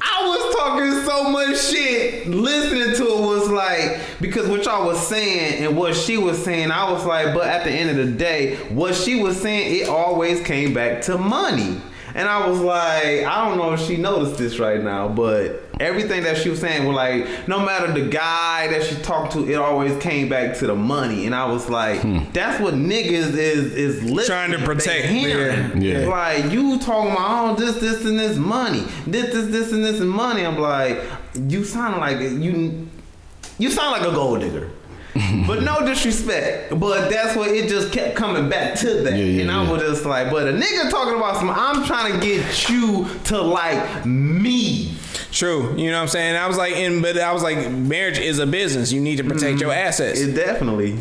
I 0.01 0.27
was 0.27 0.55
talking 0.55 0.93
so 1.05 1.31
much 1.31 1.59
shit. 1.63 2.27
Listening 2.27 2.97
to 2.97 3.05
it 3.05 3.21
was 3.21 3.49
like 3.51 4.01
because 4.21 4.49
what 4.49 4.65
y'all 4.65 4.87
was 4.87 5.07
saying 5.07 5.65
and 5.65 5.77
what 5.77 5.95
she 5.95 6.19
was 6.19 6.43
saying, 6.43 6.71
I 6.71 6.91
was 6.91 7.05
like, 7.05 7.35
but 7.35 7.47
at 7.47 7.65
the 7.65 7.71
end 7.71 7.91
of 7.91 7.97
the 7.97 8.13
day, 8.13 8.57
what 8.69 8.95
she 8.95 9.23
was 9.23 9.41
saying, 9.41 9.83
it 9.83 9.89
always 9.89 10.41
came 10.47 10.73
back 10.75 11.03
to 11.03 11.19
money. 11.19 11.81
And 12.15 12.29
I 12.29 12.49
was 12.49 12.61
like, 12.61 13.25
I 13.25 13.49
don't 13.49 13.59
know 13.59 13.73
if 13.73 13.81
she 13.81 13.97
noticed 13.97 14.39
this 14.39 14.59
right 14.59 14.83
now, 14.83 15.09
but 15.09 15.63
everything 15.79 16.23
that 16.25 16.37
she 16.37 16.51
was 16.51 16.61
saying 16.61 16.87
was 16.87 16.95
like, 16.95 17.49
no 17.49 17.61
matter 17.61 17.93
the 17.93 18.09
guy 18.09 18.69
that 18.69 18.83
she 18.85 18.97
talked 18.97 19.33
to, 19.33 19.49
it 19.51 19.55
always 19.55 20.01
came 20.03 20.29
back 20.29 20.57
to 20.59 20.67
the 20.67 20.75
money. 20.75 21.27
And 21.27 21.35
I 21.35 21.47
was 21.47 21.69
like, 21.71 22.01
hmm. 22.01 22.19
that's 22.33 22.61
what 22.61 22.75
niggas 22.75 23.35
is 23.37 23.73
is 23.75 24.03
listening. 24.03 24.27
Trying 24.27 24.51
to 24.53 24.59
They 24.59 24.65
protect, 24.65 25.07
hearing. 25.07 25.83
yeah. 25.83 26.01
Yeah. 26.01 26.09
Like 26.09 26.53
you 26.53 26.79
talking 26.79 27.13
about 27.13 27.51
oh 27.51 27.55
this, 27.57 27.77
this, 27.77 28.05
and 28.05 28.19
this 28.19 28.37
money, 28.37 28.81
this, 29.07 29.33
this, 29.33 29.47
this, 29.49 29.73
and 29.73 29.85
this, 29.85 30.01
and 30.01 30.11
money. 30.11 30.45
I'm 30.45 30.59
like, 30.59 31.01
you 31.35 31.65
sound 31.65 31.99
like 31.99 32.21
you, 32.21 32.89
you 33.59 33.71
sound 33.71 33.93
like 33.93 34.11
a 34.11 34.15
gold 34.15 34.41
digger. 34.41 34.71
but 35.47 35.63
no 35.63 35.85
disrespect. 35.85 36.79
But 36.79 37.11
that's 37.11 37.37
what 37.37 37.49
it 37.51 37.69
just 37.69 37.93
kept 37.93 38.17
coming 38.17 38.49
back 38.49 38.79
to 38.81 39.03
that. 39.03 39.17
Yeah, 39.17 39.25
yeah, 39.25 39.43
and 39.43 39.51
I 39.51 39.65
yeah. 39.65 39.71
was 39.71 39.83
just 39.83 40.05
like, 40.05 40.31
but 40.31 40.49
a 40.49 40.53
nigga 40.53 40.91
talking 40.91 41.15
about 41.15 41.37
some 41.37 41.51
I'm 41.51 41.85
trying 41.85 42.13
to 42.13 42.27
get 42.27 42.69
you 42.69 43.09
to 43.25 43.41
like 43.41 44.07
me. 44.07 44.95
true 45.33 45.77
you 45.77 45.91
know 45.91 45.97
what 45.97 46.03
i'm 46.03 46.09
saying 46.09 46.35
i 46.35 46.47
was 46.47 46.57
like 46.57 46.73
in 46.75 47.01
but 47.01 47.17
i 47.17 47.33
was 47.33 47.43
like 47.43 47.71
marriage 47.71 48.19
is 48.19 48.41
a 48.41 48.47
business 48.47 48.91
you 48.91 49.01
need 49.01 49.17
to 49.17 49.23
protect 49.23 49.43
mm-hmm. 49.43 49.59
your 49.59 49.73
assets 49.73 50.21
It 50.21 50.35
definitely. 50.35 50.99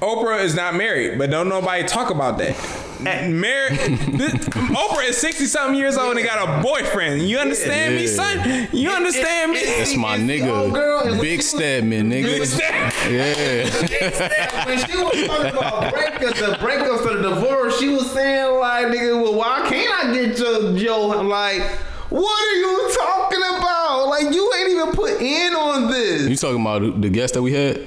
Oprah 0.00 0.42
is 0.42 0.54
not 0.54 0.74
married, 0.74 1.18
but 1.18 1.30
don't 1.30 1.48
nobody 1.48 1.86
talk 1.86 2.10
about 2.10 2.38
that. 2.38 2.56
Married, 3.04 3.78
this, 4.18 4.32
Oprah 4.34 5.08
is 5.08 5.16
sixty 5.18 5.46
something 5.46 5.74
years 5.76 5.96
old 5.96 6.16
and 6.16 6.26
got 6.26 6.58
a 6.58 6.62
boyfriend. 6.62 7.28
You 7.28 7.38
understand 7.38 7.96
me, 7.96 8.06
son? 8.06 8.68
You 8.72 8.90
understand 8.90 9.52
me? 9.52 9.64
That's 9.64 9.96
my 9.96 10.16
It's 10.16 10.26
the 10.42 10.50
old 10.54 10.74
girl, 10.74 11.00
and 11.02 11.16
nigga. 11.16 11.20
Big 11.22 11.30
she 11.30 11.36
was- 11.38 11.46
Stedman, 11.50 12.10
Big 12.10 12.24
nigga. 12.24 12.46
Step. 12.46 12.92
Yeah. 13.10 14.64
when 14.66 14.78
she 14.78 14.96
was 14.96 15.26
talking 15.26 15.50
about 15.58 15.94
breakups, 15.94 16.38
the 16.38 16.56
breakups 16.56 17.06
or 17.06 17.16
the 17.22 17.28
divorce, 17.30 17.78
she 17.78 17.88
was 17.88 18.10
saying 18.12 18.58
like, 18.58 18.86
nigga, 18.86 19.20
well, 19.22 19.34
why 19.34 19.66
can't 19.68 20.04
I 20.04 20.12
get 20.14 20.38
your 20.38 20.76
Joe? 20.76 21.12
I'm 21.18 21.28
like, 21.28 21.62
what 22.10 22.48
are 22.48 22.56
you 22.56 22.92
talking 22.98 23.38
about? 23.58 24.08
Like, 24.08 24.34
you 24.34 24.52
ain't 24.58 24.70
even 24.70 24.92
put 24.92 25.20
in 25.20 25.54
on 25.54 25.90
this. 25.90 26.28
You 26.28 26.36
talking 26.36 26.60
about 26.60 27.00
the 27.00 27.08
guest 27.08 27.34
that 27.34 27.42
we 27.42 27.52
had? 27.52 27.86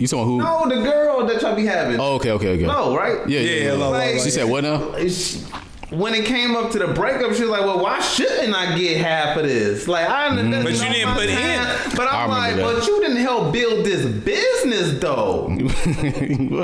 You 0.00 0.06
talking 0.08 0.24
who? 0.26 0.38
no, 0.38 0.68
the 0.68 0.82
girl 0.82 1.26
that 1.26 1.42
y'all 1.42 1.54
be 1.54 1.66
having. 1.66 2.00
Oh, 2.00 2.14
okay, 2.14 2.30
okay, 2.32 2.48
okay. 2.54 2.66
No, 2.66 2.96
right? 2.96 3.28
Yeah, 3.28 3.40
yeah, 3.40 3.50
Yeah, 3.50 3.64
yeah. 3.64 3.72
low, 3.72 3.78
low, 3.78 3.90
Like- 3.90 4.20
She 4.20 4.30
said 4.30 4.48
what 4.48 4.64
now? 4.64 4.96
She- 5.08 5.40
when 5.90 6.14
it 6.14 6.24
came 6.24 6.54
up 6.54 6.70
to 6.70 6.78
the 6.78 6.86
breakup, 6.86 7.34
she 7.34 7.42
was 7.42 7.50
like, 7.50 7.62
"Well, 7.62 7.80
why 7.80 7.98
shouldn't 8.00 8.54
I 8.54 8.78
get 8.78 8.98
half 8.98 9.36
of 9.36 9.42
this?" 9.42 9.88
Like, 9.88 10.08
I 10.08 10.28
mm-hmm. 10.28 10.38
understand, 10.38 10.64
But 10.64 10.72
you 10.86 10.92
didn't 10.92 11.14
put 11.14 11.28
in. 11.28 11.96
But 11.96 12.06
I 12.06 12.22
I'm 12.22 12.30
like, 12.30 12.56
that. 12.56 12.62
but 12.62 12.86
you 12.86 13.00
didn't 13.00 13.16
help 13.16 13.52
build 13.52 13.84
this 13.84 14.06
business, 14.06 15.00
though. 15.00 15.48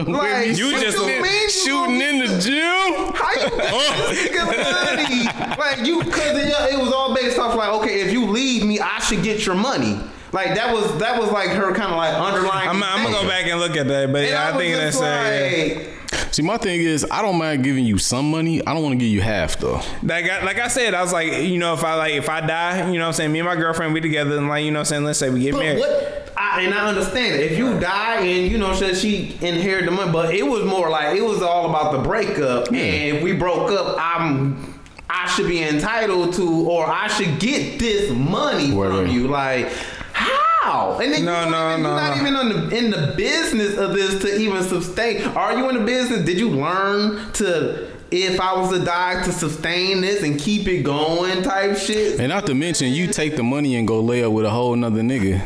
Like, 0.06 0.56
You 0.56 0.66
what 0.72 0.80
just- 0.80 0.98
mean 0.98 1.48
shooting 1.50 1.98
gonna 1.98 2.04
in 2.04 2.18
the 2.20 2.38
gym. 2.38 3.12
How 3.14 3.32
you 3.32 3.48
Oh. 3.52 4.06
this 4.10 4.28
nigga 4.28 4.46
money? 4.46 5.56
Like 5.58 5.86
you, 5.86 6.00
cause 6.02 6.36
it, 6.36 6.72
it 6.72 6.78
was 6.78 6.92
all 6.92 7.12
based 7.14 7.38
off 7.38 7.56
like, 7.56 7.70
okay, 7.80 8.02
if 8.02 8.12
you 8.12 8.26
leave 8.26 8.64
me, 8.64 8.78
I 8.78 9.00
should 9.00 9.22
get 9.24 9.44
your 9.44 9.56
money. 9.56 9.98
Like 10.32 10.54
that 10.54 10.72
was 10.72 10.98
that 10.98 11.20
was 11.20 11.30
like 11.30 11.50
her 11.50 11.72
kind 11.74 11.90
of 11.90 11.96
like 11.96 12.14
underlying. 12.14 12.68
I'm, 12.68 12.82
I'm 12.82 13.02
gonna 13.04 13.14
go 13.22 13.28
back 13.28 13.46
and 13.46 13.60
look 13.60 13.76
at 13.76 13.86
that, 13.88 14.12
but 14.12 14.22
And 14.22 14.30
yeah, 14.30 14.48
I, 14.48 14.52
was 14.52 14.60
think 14.60 14.74
just 14.74 15.00
that's 15.00 15.76
like, 15.78 16.32
See, 16.32 16.42
my 16.42 16.56
thing 16.58 16.80
is, 16.80 17.06
I 17.10 17.22
don't 17.22 17.38
mind 17.38 17.64
giving 17.64 17.84
you 17.84 17.96
some 17.98 18.30
money. 18.30 18.60
I 18.66 18.74
don't 18.74 18.82
want 18.82 18.92
to 18.92 18.98
give 18.98 19.08
you 19.08 19.22
half 19.22 19.58
though. 19.58 19.80
like 20.02 20.28
I, 20.28 20.44
like 20.44 20.58
I 20.58 20.68
said, 20.68 20.92
I 20.94 21.00
was 21.02 21.12
like, 21.12 21.32
you 21.32 21.58
know, 21.58 21.72
if 21.74 21.82
I 21.84 21.94
like 21.94 22.14
if 22.14 22.28
I 22.28 22.40
die, 22.46 22.90
you 22.90 22.98
know, 22.98 23.04
what 23.04 23.08
I'm 23.08 23.12
saying, 23.14 23.32
me 23.32 23.38
and 23.38 23.48
my 23.48 23.56
girlfriend 23.56 23.94
we 23.94 24.00
together, 24.00 24.36
and 24.36 24.48
like, 24.48 24.64
you 24.64 24.70
know, 24.70 24.80
what 24.80 24.80
I'm 24.80 24.84
saying, 24.86 25.04
let's 25.04 25.18
say 25.18 25.30
we 25.30 25.40
get 25.40 25.52
But 25.52 25.60
married. 25.60 25.78
what? 25.80 26.32
I, 26.36 26.62
and 26.62 26.74
I 26.74 26.88
understand 26.88 27.36
it. 27.40 27.52
If 27.52 27.58
you 27.58 27.78
die 27.80 28.20
and 28.20 28.50
you 28.50 28.58
know, 28.58 28.74
so 28.74 28.92
she 28.92 29.38
inherited 29.40 29.86
the 29.88 29.92
money, 29.92 30.12
but 30.12 30.34
it 30.34 30.42
was 30.46 30.64
more 30.64 30.90
like 30.90 31.16
it 31.16 31.22
was 31.24 31.40
all 31.40 31.70
about 31.70 31.92
the 31.92 31.98
breakup. 32.00 32.68
And 32.68 32.76
if 33.16 33.22
we 33.22 33.32
broke 33.32 33.70
up, 33.70 33.96
I'm. 33.98 34.74
I 35.08 35.28
should 35.28 35.46
be 35.46 35.62
entitled 35.62 36.34
to, 36.34 36.68
or 36.68 36.84
I 36.84 37.06
should 37.06 37.38
get 37.38 37.78
this 37.78 38.10
money 38.10 38.72
Word, 38.72 39.06
from 39.06 39.14
you. 39.14 39.28
Like, 39.28 39.72
how? 40.16 40.98
And 40.98 41.12
then 41.12 41.24
No, 41.24 41.44
you 41.44 41.50
no, 41.50 41.70
even, 41.70 41.82
no, 41.82 41.88
You're 41.90 42.00
not 42.00 42.16
even 42.16 42.36
on 42.36 42.48
the, 42.48 42.76
in 42.76 42.90
the 42.90 43.14
business 43.16 43.76
of 43.76 43.92
this 43.92 44.20
to 44.22 44.38
even 44.38 44.62
sustain. 44.62 45.22
Are 45.36 45.56
you 45.56 45.68
in 45.68 45.76
the 45.76 45.84
business? 45.84 46.24
Did 46.24 46.38
you 46.38 46.50
learn 46.50 47.32
to? 47.32 47.95
If 48.10 48.40
I 48.40 48.54
was 48.58 48.70
to 48.70 48.84
die 48.84 49.24
to 49.24 49.32
sustain 49.32 50.00
this 50.00 50.22
and 50.22 50.38
keep 50.38 50.68
it 50.68 50.82
going, 50.84 51.42
type 51.42 51.76
shit. 51.76 52.20
And 52.20 52.28
not 52.28 52.46
to 52.46 52.54
mention, 52.54 52.92
you 52.92 53.08
take 53.08 53.34
the 53.36 53.42
money 53.42 53.74
and 53.76 53.86
go 53.88 54.00
lay 54.00 54.22
up 54.22 54.32
with 54.32 54.44
a 54.44 54.50
whole 54.50 54.76
nother 54.76 55.00
nigga. 55.02 55.42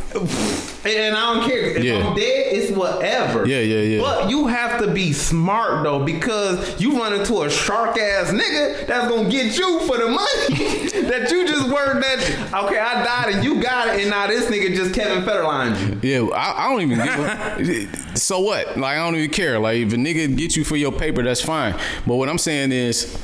And 0.85 1.15
I 1.17 1.35
don't 1.35 1.49
care. 1.49 1.59
If 1.77 1.85
Yeah. 1.85 2.07
I'm 2.09 2.15
dead, 2.17 2.55
it's 2.55 2.71
whatever. 2.73 3.47
Yeah, 3.47 3.61
yeah, 3.61 3.81
yeah. 3.81 4.01
But 4.01 4.31
you 4.31 4.47
have 4.47 4.81
to 4.81 4.91
be 4.93 5.13
smart 5.13 5.85
though, 5.85 6.05
because 6.05 6.81
you 6.81 6.99
run 6.99 7.13
into 7.15 7.43
a 7.43 7.51
shark 7.51 7.99
ass 7.99 8.31
nigga 8.31 8.87
that's 8.87 9.09
gonna 9.09 9.31
get 9.31 9.59
you 9.59 9.81
for 9.81 9.97
the 9.99 10.09
money 10.09 10.89
that 11.09 11.29
you 11.31 11.47
just 11.47 11.69
worked 11.71 12.01
that. 12.03 12.51
Okay, 12.65 12.79
I 12.79 13.05
died 13.05 13.35
and 13.35 13.45
you 13.45 13.63
got 13.63 13.89
it, 13.89 14.01
and 14.03 14.11
now 14.11 14.27
this 14.27 14.47
nigga 14.51 14.75
just 14.75 14.95
Kevin 14.95 15.23
Federline 15.25 16.03
you. 16.03 16.27
Yeah, 16.27 16.29
I, 16.35 16.67
I 16.67 16.71
don't 16.71 16.81
even 16.83 16.99
give 16.99 17.89
a, 17.89 17.89
So 18.17 18.41
what? 18.41 18.77
Like, 18.77 18.97
I 18.99 19.05
don't 19.05 19.17
even 19.17 19.31
care. 19.31 19.59
Like, 19.59 19.79
if 19.79 19.93
a 19.93 19.97
nigga 19.97 20.37
get 20.37 20.57
you 20.57 20.65
for 20.65 20.77
your 20.77 20.93
paper, 20.93 21.23
that's 21.23 21.41
fine. 21.41 21.75
But 22.07 22.17
what 22.17 22.29
I'm 22.29 22.39
saying 22.39 22.50
is, 22.51 23.17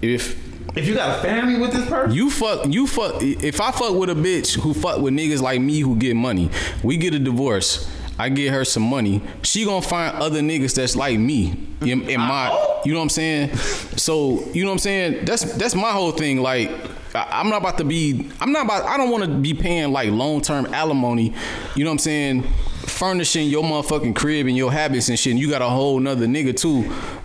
if 0.00 0.36
If 0.76 0.86
you 0.86 0.94
got 0.94 1.18
a 1.18 1.22
family 1.22 1.58
with 1.58 1.72
this 1.72 1.88
person, 1.88 2.12
you 2.14 2.30
fuck, 2.30 2.66
you 2.66 2.86
fuck. 2.86 3.22
If 3.22 3.60
I 3.60 3.70
fuck 3.72 3.94
with 3.94 4.10
a 4.10 4.14
bitch 4.14 4.58
who 4.58 4.74
fuck 4.74 5.00
with 5.00 5.14
niggas 5.14 5.42
like 5.42 5.60
me 5.60 5.80
who 5.80 5.96
get 5.96 6.14
money, 6.14 6.50
we 6.82 6.96
get 6.96 7.14
a 7.14 7.18
divorce. 7.18 7.90
I 8.18 8.28
get 8.28 8.52
her 8.52 8.64
some 8.64 8.82
money. 8.82 9.22
She 9.42 9.64
gonna 9.64 9.80
find 9.80 10.16
other 10.16 10.40
niggas 10.40 10.74
that's 10.74 10.96
like 10.96 11.18
me 11.18 11.54
in, 11.80 12.08
in 12.08 12.20
my. 12.20 12.48
You 12.84 12.92
know 12.92 12.98
what 12.98 13.04
I'm 13.04 13.08
saying? 13.10 13.56
So 13.96 14.44
you 14.52 14.64
know 14.64 14.70
what 14.70 14.74
I'm 14.74 14.78
saying? 14.80 15.24
That's 15.24 15.44
that's 15.54 15.74
my 15.74 15.90
whole 15.92 16.12
thing. 16.12 16.40
Like. 16.40 16.70
I'm 17.14 17.48
not 17.48 17.62
about 17.62 17.78
to 17.78 17.84
be. 17.84 18.30
I'm 18.38 18.52
not 18.52 18.66
about. 18.66 18.84
I 18.84 18.98
don't 18.98 19.10
want 19.10 19.24
to 19.24 19.30
be 19.30 19.54
paying 19.54 19.92
like 19.92 20.10
long 20.10 20.42
term 20.42 20.66
alimony. 20.66 21.32
You 21.74 21.82
know 21.82 21.90
what 21.90 21.94
I'm 21.94 21.98
saying? 22.00 22.46
Furnishing 22.98 23.48
your 23.48 23.62
motherfucking 23.62 24.16
crib 24.16 24.46
and 24.46 24.56
your 24.56 24.72
habits 24.72 25.08
and 25.08 25.18
shit. 25.18 25.30
And 25.32 25.40
you 25.40 25.48
got 25.48 25.62
a 25.62 25.68
whole 25.68 26.00
nother 26.00 26.26
nigga 26.26 26.56
too. 26.56 26.68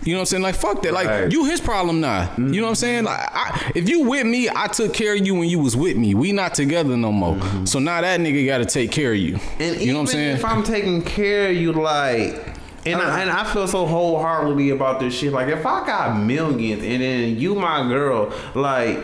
You 0.04 0.12
know 0.12 0.18
what 0.18 0.20
I'm 0.20 0.26
saying? 0.26 0.42
Like 0.42 0.54
fuck 0.54 0.82
that. 0.82 0.92
Like 0.92 1.08
Right. 1.08 1.32
you 1.32 1.44
his 1.46 1.60
problem 1.60 2.00
now. 2.00 2.32
You 2.38 2.44
know 2.44 2.62
what 2.62 2.68
I'm 2.70 2.74
saying? 2.76 3.04
Like 3.04 3.28
I, 3.32 3.72
if 3.74 3.88
you 3.88 4.04
with 4.04 4.26
me, 4.26 4.48
I 4.48 4.68
took 4.68 4.94
care 4.94 5.14
of 5.14 5.26
you 5.26 5.34
when 5.34 5.48
you 5.48 5.58
was 5.58 5.76
with 5.76 5.96
me. 5.96 6.14
We 6.14 6.32
not 6.32 6.54
together 6.54 6.96
no 6.96 7.10
more. 7.10 7.34
Mm-hmm. 7.34 7.64
So 7.64 7.78
now 7.78 8.00
that 8.00 8.20
nigga 8.20 8.46
got 8.46 8.58
to 8.58 8.66
take 8.66 8.92
care 8.92 9.12
of 9.12 9.18
you. 9.18 9.38
and 9.58 9.80
you 9.80 9.92
know 9.92 10.00
what 10.00 10.14
I'm 10.14 10.16
even 10.20 10.36
saying? 10.36 10.36
If 10.36 10.44
I'm 10.44 10.62
taking 10.62 11.02
care 11.02 11.50
of 11.50 11.56
you, 11.56 11.72
like. 11.72 12.52
And 12.86 13.00
I, 13.00 13.04
uh-huh. 13.04 13.18
and 13.22 13.30
I 13.30 13.44
feel 13.50 13.66
so 13.66 13.86
wholeheartedly 13.86 14.68
about 14.68 15.00
this 15.00 15.14
shit. 15.14 15.32
Like, 15.32 15.48
if 15.48 15.64
I 15.64 15.86
got 15.86 16.18
millions 16.20 16.82
and 16.82 17.00
then 17.02 17.38
you, 17.38 17.54
my 17.54 17.88
girl, 17.88 18.30
like, 18.54 19.02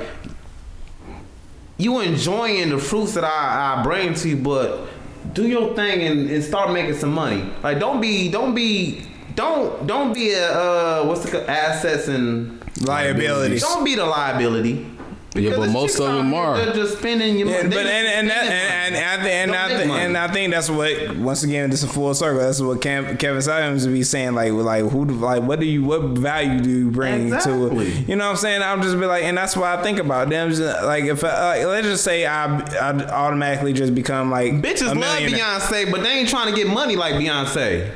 you 1.78 2.00
enjoying 2.00 2.68
the 2.68 2.78
fruits 2.78 3.14
that 3.14 3.24
I, 3.24 3.80
I 3.80 3.82
bring 3.82 4.12
to 4.12 4.28
you, 4.28 4.36
but 4.36 4.86
do 5.32 5.46
your 5.46 5.74
thing 5.74 6.02
and, 6.02 6.30
and 6.30 6.42
start 6.44 6.72
making 6.72 6.94
some 6.94 7.12
money. 7.12 7.44
Like 7.62 7.78
don't 7.78 8.00
be 8.00 8.30
don't 8.30 8.54
be 8.54 9.02
don't 9.34 9.86
don't 9.86 10.12
be 10.12 10.32
a 10.32 10.52
uh, 10.52 11.04
what's 11.04 11.28
the 11.30 11.48
assets 11.50 12.08
and 12.08 12.58
Liabilities. 12.82 13.60
don't 13.62 13.84
be 13.84 13.94
the 13.94 14.06
liability. 14.06 14.86
Yeah, 15.34 15.54
but 15.56 15.70
most 15.70 16.00
of 16.00 16.12
them 16.12 16.34
are. 16.34 16.56
They're 16.56 16.74
just 16.74 16.98
spending 16.98 17.38
your 17.38 17.48
Yeah, 17.48 17.58
money. 17.58 17.68
but 17.68 17.84
They 17.84 17.90
and 17.90 18.06
just 18.06 18.16
and 18.18 18.30
that, 18.30 18.42
and, 18.44 18.52
and, 18.52 18.94
money. 18.94 19.04
I 19.04 19.28
and, 19.42 19.52
Don't 19.52 19.60
I, 19.60 19.78
make 19.78 19.86
money. 19.86 20.04
and 20.06 20.18
I 20.18 20.32
think 20.32 20.52
that's 20.52 20.68
what 20.68 21.16
once 21.18 21.42
again 21.44 21.70
this 21.70 21.84
is 21.84 21.88
a 21.88 21.92
full 21.92 22.12
circle. 22.14 22.40
That's 22.40 22.60
what 22.60 22.82
Cam, 22.82 23.16
Kevin 23.16 23.40
Samuels 23.40 23.86
would 23.86 23.92
be 23.92 24.02
saying. 24.02 24.34
Like 24.34 24.52
like 24.52 24.84
who 24.90 25.06
do- 25.06 25.14
like 25.14 25.44
what 25.44 25.60
do 25.60 25.66
you 25.66 25.84
what 25.84 26.02
value 26.02 26.60
do 26.60 26.68
you 26.70 26.90
bring 26.90 27.26
Exactly. 27.32 27.52
to 27.70 27.80
it? 27.80 28.08
you 28.08 28.16
know 28.16 28.24
what 28.24 28.30
I'm 28.32 28.36
saying? 28.38 28.62
I'm 28.62 28.82
just 28.82 28.98
be 28.98 29.06
like, 29.06 29.22
and 29.22 29.38
that's 29.38 29.56
what 29.56 29.66
I 29.78 29.80
think 29.84 30.00
about 30.00 30.30
them. 30.30 30.50
Just, 30.50 30.62
like 30.82 31.04
if 31.04 31.22
uh, 31.22 31.28
like, 31.28 31.64
let's 31.64 31.86
just 31.86 32.02
say 32.02 32.26
I 32.26 32.58
I 32.58 32.90
automatically 33.10 33.72
just 33.72 33.94
become 33.94 34.32
like 34.32 34.54
Bitches 34.54 34.90
a 34.90 34.94
love. 34.98 35.20
Beyonce, 35.20 35.90
but 35.92 36.02
they 36.02 36.10
ain't 36.10 36.28
trying 36.28 36.52
to 36.52 36.56
get 36.60 36.66
money 36.66 36.96
like 36.96 37.14
Beyonce. 37.14 37.88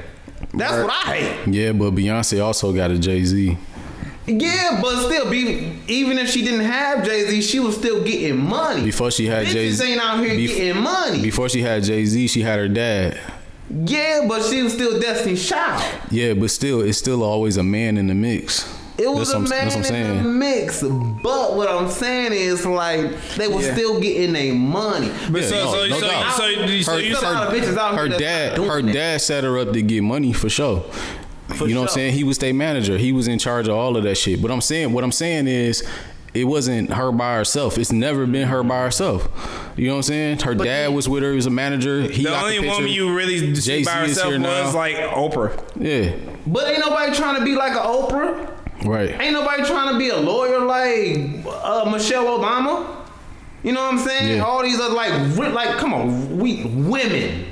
That's 0.52 0.80
what 0.84 0.90
I 0.92 1.16
hate. 1.16 1.52
Yeah, 1.52 1.72
but 1.72 1.96
Beyonce 1.96 2.40
also 2.44 2.72
got 2.72 2.92
a 2.92 2.98
Jay 2.98 3.24
Z. 3.24 3.58
Yeah, 4.26 4.78
but 4.80 5.04
still, 5.06 5.30
be 5.30 5.72
even 5.88 6.18
if 6.18 6.30
she 6.30 6.42
didn't 6.42 6.64
have 6.64 7.04
Jay 7.04 7.26
Z, 7.28 7.42
she 7.42 7.60
was 7.60 7.76
still 7.76 8.02
getting 8.02 8.38
money. 8.38 8.82
Before 8.82 9.10
she 9.10 9.26
had 9.26 9.46
Jay 9.48 9.68
Bitches 9.68 9.72
Z, 9.72 9.92
ain't 9.92 10.00
out 10.00 10.24
here 10.24 10.34
getting 10.36 10.82
money. 10.82 11.20
Before 11.20 11.48
she 11.48 11.60
had 11.60 11.82
Jay 11.84 12.04
Z, 12.06 12.28
she 12.28 12.40
had 12.40 12.58
her 12.58 12.68
dad. 12.68 13.18
yeah, 13.70 14.24
but 14.26 14.42
she 14.42 14.62
was 14.62 14.72
still 14.72 14.98
Destiny's 14.98 15.46
Child. 15.46 15.82
Yeah, 16.10 16.32
but 16.34 16.50
still, 16.50 16.80
it's 16.80 16.96
still 16.98 17.22
always 17.22 17.56
a 17.58 17.62
man 17.62 17.98
in 17.98 18.06
the 18.06 18.14
mix. 18.14 18.66
It 18.96 19.08
was 19.10 19.30
That's 19.30 19.32
a 19.32 19.40
what 19.40 19.52
I'm- 19.52 19.68
man 19.72 19.80
that's 19.82 19.90
I'm 19.90 19.96
in 19.96 20.16
the 20.22 20.28
mix, 20.30 20.82
but 20.82 21.56
what 21.56 21.68
I'm 21.68 21.90
saying 21.90 22.32
is 22.32 22.64
like 22.64 23.10
they 23.36 23.48
were 23.48 23.60
Yeah. 23.60 23.74
still 23.74 24.00
getting 24.00 24.32
their 24.34 24.54
money. 24.54 25.10
But 25.30 25.42
Yeah, 25.42 25.48
so, 25.48 25.54
no, 25.56 25.72
so, 25.72 25.86
no 25.88 25.98
so, 26.00 26.06
doubt. 26.08 26.32
so, 26.32 26.38
so, 26.38 26.44
Her, 26.44 26.82
so 26.84 26.96
you 26.98 27.08
There's 27.12 27.22
a 27.22 27.30
lot 27.30 27.50
her, 27.52 27.58
bitches 27.58 27.76
out 27.76 27.94
her 27.96 28.00
here 28.02 28.08
that's 28.10 28.22
dad, 28.22 28.58
her 28.58 28.82
dad 28.82 29.20
set 29.20 29.42
her 29.44 29.58
up 29.58 29.72
to 29.72 29.82
get 29.82 30.02
money 30.02 30.32
for 30.32 30.48
sure. 30.48 30.84
For 31.56 31.66
you 31.68 31.74
know 31.74 31.82
what 31.82 31.90
I'm 31.90 31.94
saying? 31.94 32.12
He 32.14 32.24
was 32.24 32.38
their 32.38 32.54
manager. 32.54 32.98
He 32.98 33.12
was 33.12 33.28
in 33.28 33.38
charge 33.38 33.68
of 33.68 33.74
all 33.76 33.96
of 33.96 34.02
that 34.04 34.16
shit. 34.16 34.40
But 34.42 34.50
I'm 34.50 34.60
saying, 34.60 34.92
what 34.92 35.04
I'm 35.04 35.12
saying 35.12 35.46
is, 35.46 35.86
it 36.34 36.44
wasn't 36.44 36.92
her 36.92 37.12
by 37.12 37.36
herself. 37.36 37.78
It's 37.78 37.92
never 37.92 38.26
been 38.26 38.48
her 38.48 38.64
by 38.64 38.82
herself. 38.82 39.28
You 39.76 39.86
know 39.86 39.92
what 39.94 39.98
I'm 39.98 40.02
saying? 40.02 40.40
Her 40.40 40.54
But 40.56 40.64
dad 40.64 40.92
was 40.92 41.08
with 41.08 41.22
her. 41.22 41.30
He 41.30 41.36
was 41.36 41.46
a 41.46 41.50
manager. 41.50 42.02
He 42.02 42.24
the 42.24 42.36
only 42.36 42.58
the 42.60 42.66
woman 42.68 42.88
you 42.90 43.14
really 43.16 43.38
see 43.38 43.52
Jay-Z 43.82 43.84
by 43.84 44.02
is 44.04 44.08
herself 44.16 44.30
here 44.32 44.40
was 44.40 44.72
now. 44.72 44.76
like 44.76 44.96
Oprah. 44.96 45.62
Yeah, 45.76 46.12
But 46.46 46.68
ain't 46.68 46.80
nobody 46.80 47.14
trying 47.14 47.38
to 47.38 47.44
be 47.44 47.54
like 47.54 47.72
an 47.72 47.78
Oprah. 47.78 48.50
right. 48.84 49.10
Ain't 49.20 49.32
nobody 49.32 49.62
trying 49.64 49.92
to 49.92 49.98
be 49.98 50.08
a 50.08 50.16
lawyer 50.16 50.58
like 50.58 51.44
uh, 51.46 51.88
Michelle 51.88 52.26
Obama. 52.26 52.96
You 53.62 53.70
know 53.72 53.82
what 53.84 53.92
I'm 53.94 53.98
saying? 54.00 54.36
Yeah. 54.38 54.42
All 54.44 54.62
these 54.64 54.80
other 54.80 54.92
like 54.94 55.12
like 55.54 55.78
come 55.78 55.94
on, 55.94 56.36
we 56.38 56.64
women. 56.64 57.46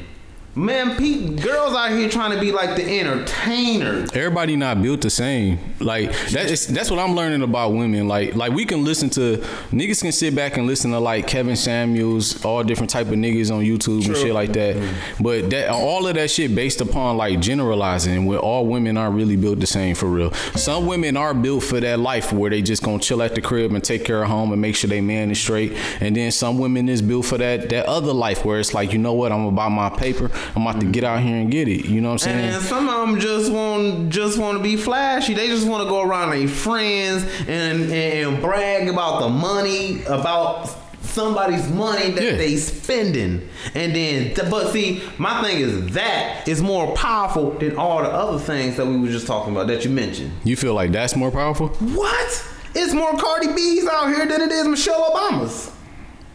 Man, 0.54 0.96
pe- 0.96 1.34
girls 1.36 1.74
out 1.74 1.92
here 1.92 2.10
trying 2.10 2.32
to 2.32 2.38
be 2.38 2.52
like 2.52 2.76
the 2.76 3.00
entertainers. 3.00 4.10
Everybody 4.12 4.54
not 4.54 4.82
built 4.82 5.00
the 5.00 5.08
same. 5.08 5.58
Like 5.80 6.10
that 6.30 6.50
is 6.50 6.66
that's 6.66 6.90
what 6.90 7.00
I'm 7.00 7.14
learning 7.14 7.40
about 7.40 7.72
women. 7.72 8.06
Like 8.06 8.34
like 8.34 8.52
we 8.52 8.66
can 8.66 8.84
listen 8.84 9.08
to 9.10 9.38
niggas 9.70 10.02
can 10.02 10.12
sit 10.12 10.34
back 10.34 10.58
and 10.58 10.66
listen 10.66 10.90
to 10.90 10.98
like 10.98 11.26
Kevin 11.26 11.56
Samuels, 11.56 12.44
all 12.44 12.62
different 12.62 12.90
type 12.90 13.06
of 13.06 13.14
niggas 13.14 13.50
on 13.50 13.64
YouTube 13.64 14.06
and 14.06 14.14
shit 14.14 14.34
like 14.34 14.52
that. 14.52 14.76
Mm-hmm. 14.76 15.22
But 15.22 15.48
that 15.50 15.70
all 15.70 16.06
of 16.06 16.16
that 16.16 16.30
shit 16.30 16.54
based 16.54 16.82
upon 16.82 17.16
like 17.16 17.40
generalizing 17.40 18.26
where 18.26 18.38
all 18.38 18.66
women 18.66 18.98
aren't 18.98 19.14
really 19.14 19.36
built 19.36 19.58
the 19.58 19.66
same 19.66 19.94
for 19.94 20.06
real. 20.06 20.34
Some 20.54 20.86
women 20.86 21.16
are 21.16 21.32
built 21.32 21.64
for 21.64 21.80
that 21.80 21.98
life 21.98 22.30
where 22.30 22.50
they 22.50 22.60
just 22.60 22.82
gonna 22.82 22.98
chill 22.98 23.22
at 23.22 23.34
the 23.34 23.40
crib 23.40 23.72
and 23.72 23.82
take 23.82 24.04
care 24.04 24.22
of 24.22 24.28
home 24.28 24.52
and 24.52 24.60
make 24.60 24.76
sure 24.76 24.88
they 24.88 25.00
man 25.00 25.30
is 25.30 25.40
straight. 25.40 25.72
And 26.00 26.14
then 26.14 26.30
some 26.30 26.58
women 26.58 26.90
is 26.90 27.00
built 27.00 27.24
for 27.24 27.38
that 27.38 27.70
that 27.70 27.86
other 27.86 28.12
life 28.12 28.44
where 28.44 28.60
it's 28.60 28.74
like, 28.74 28.92
you 28.92 28.98
know 28.98 29.14
what, 29.14 29.32
I'm 29.32 29.46
about 29.46 29.70
my 29.70 29.88
paper. 29.88 30.30
I'm 30.56 30.66
about 30.66 30.80
to 30.80 30.86
get 30.86 31.04
out 31.04 31.20
here 31.20 31.36
and 31.36 31.50
get 31.50 31.68
it. 31.68 31.86
You 31.86 32.00
know 32.00 32.08
what 32.10 32.26
I'm 32.26 32.30
saying? 32.30 32.54
And 32.54 32.62
some 32.62 32.88
of 32.88 33.08
them 33.08 33.20
just 33.20 33.50
want 33.52 34.10
just 34.10 34.38
want 34.38 34.58
to 34.58 34.62
be 34.62 34.76
flashy. 34.76 35.34
They 35.34 35.48
just 35.48 35.66
want 35.66 35.82
to 35.82 35.88
go 35.88 36.02
around 36.02 36.30
their 36.30 36.48
friends 36.48 37.24
and 37.48 37.90
and 37.92 38.40
brag 38.42 38.88
about 38.88 39.20
the 39.20 39.28
money 39.28 40.02
about 40.04 40.70
somebody's 41.02 41.68
money 41.68 42.10
that 42.12 42.22
Yeah. 42.24 42.36
they 42.36 42.56
spending. 42.56 43.46
And 43.74 43.94
then, 43.94 44.32
but 44.50 44.72
see, 44.72 45.02
my 45.18 45.42
thing 45.42 45.58
is 45.60 45.92
that 45.94 46.48
is 46.48 46.62
more 46.62 46.94
powerful 46.94 47.50
than 47.52 47.76
all 47.76 48.02
the 48.02 48.08
other 48.08 48.38
things 48.38 48.76
that 48.76 48.86
we 48.86 48.98
were 48.98 49.08
just 49.08 49.26
talking 49.26 49.52
about 49.52 49.66
that 49.66 49.84
you 49.84 49.90
mentioned. 49.90 50.32
You 50.44 50.56
feel 50.56 50.74
like 50.74 50.90
that's 50.92 51.14
more 51.14 51.30
powerful? 51.30 51.68
What? 51.68 52.48
It's 52.74 52.94
more 52.94 53.14
Cardi 53.18 53.48
B's 53.52 53.86
out 53.86 54.08
here 54.08 54.24
than 54.26 54.40
it 54.40 54.50
is 54.50 54.66
Michelle 54.66 55.10
Obama's. 55.10 55.70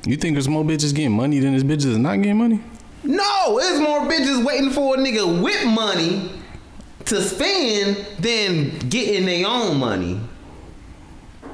You 0.06 0.16
think 0.16 0.36
there's 0.36 0.48
more 0.48 0.64
bitches 0.64 0.94
getting 0.94 1.12
money 1.14 1.40
than 1.40 1.52
there's 1.52 1.64
bitches 1.64 1.98
not 1.98 2.18
getting 2.18 2.38
money? 2.38 2.60
No, 3.08 3.58
it's 3.58 3.80
more 3.80 4.02
bitches 4.02 4.46
waiting 4.46 4.70
for 4.70 4.96
a 4.96 4.98
nigga 4.98 5.42
with 5.42 5.66
money 5.66 6.30
to 7.06 7.22
spend 7.22 8.06
than 8.20 8.78
getting 8.90 9.26
their 9.26 9.48
own 9.48 9.78
money. 9.78 10.20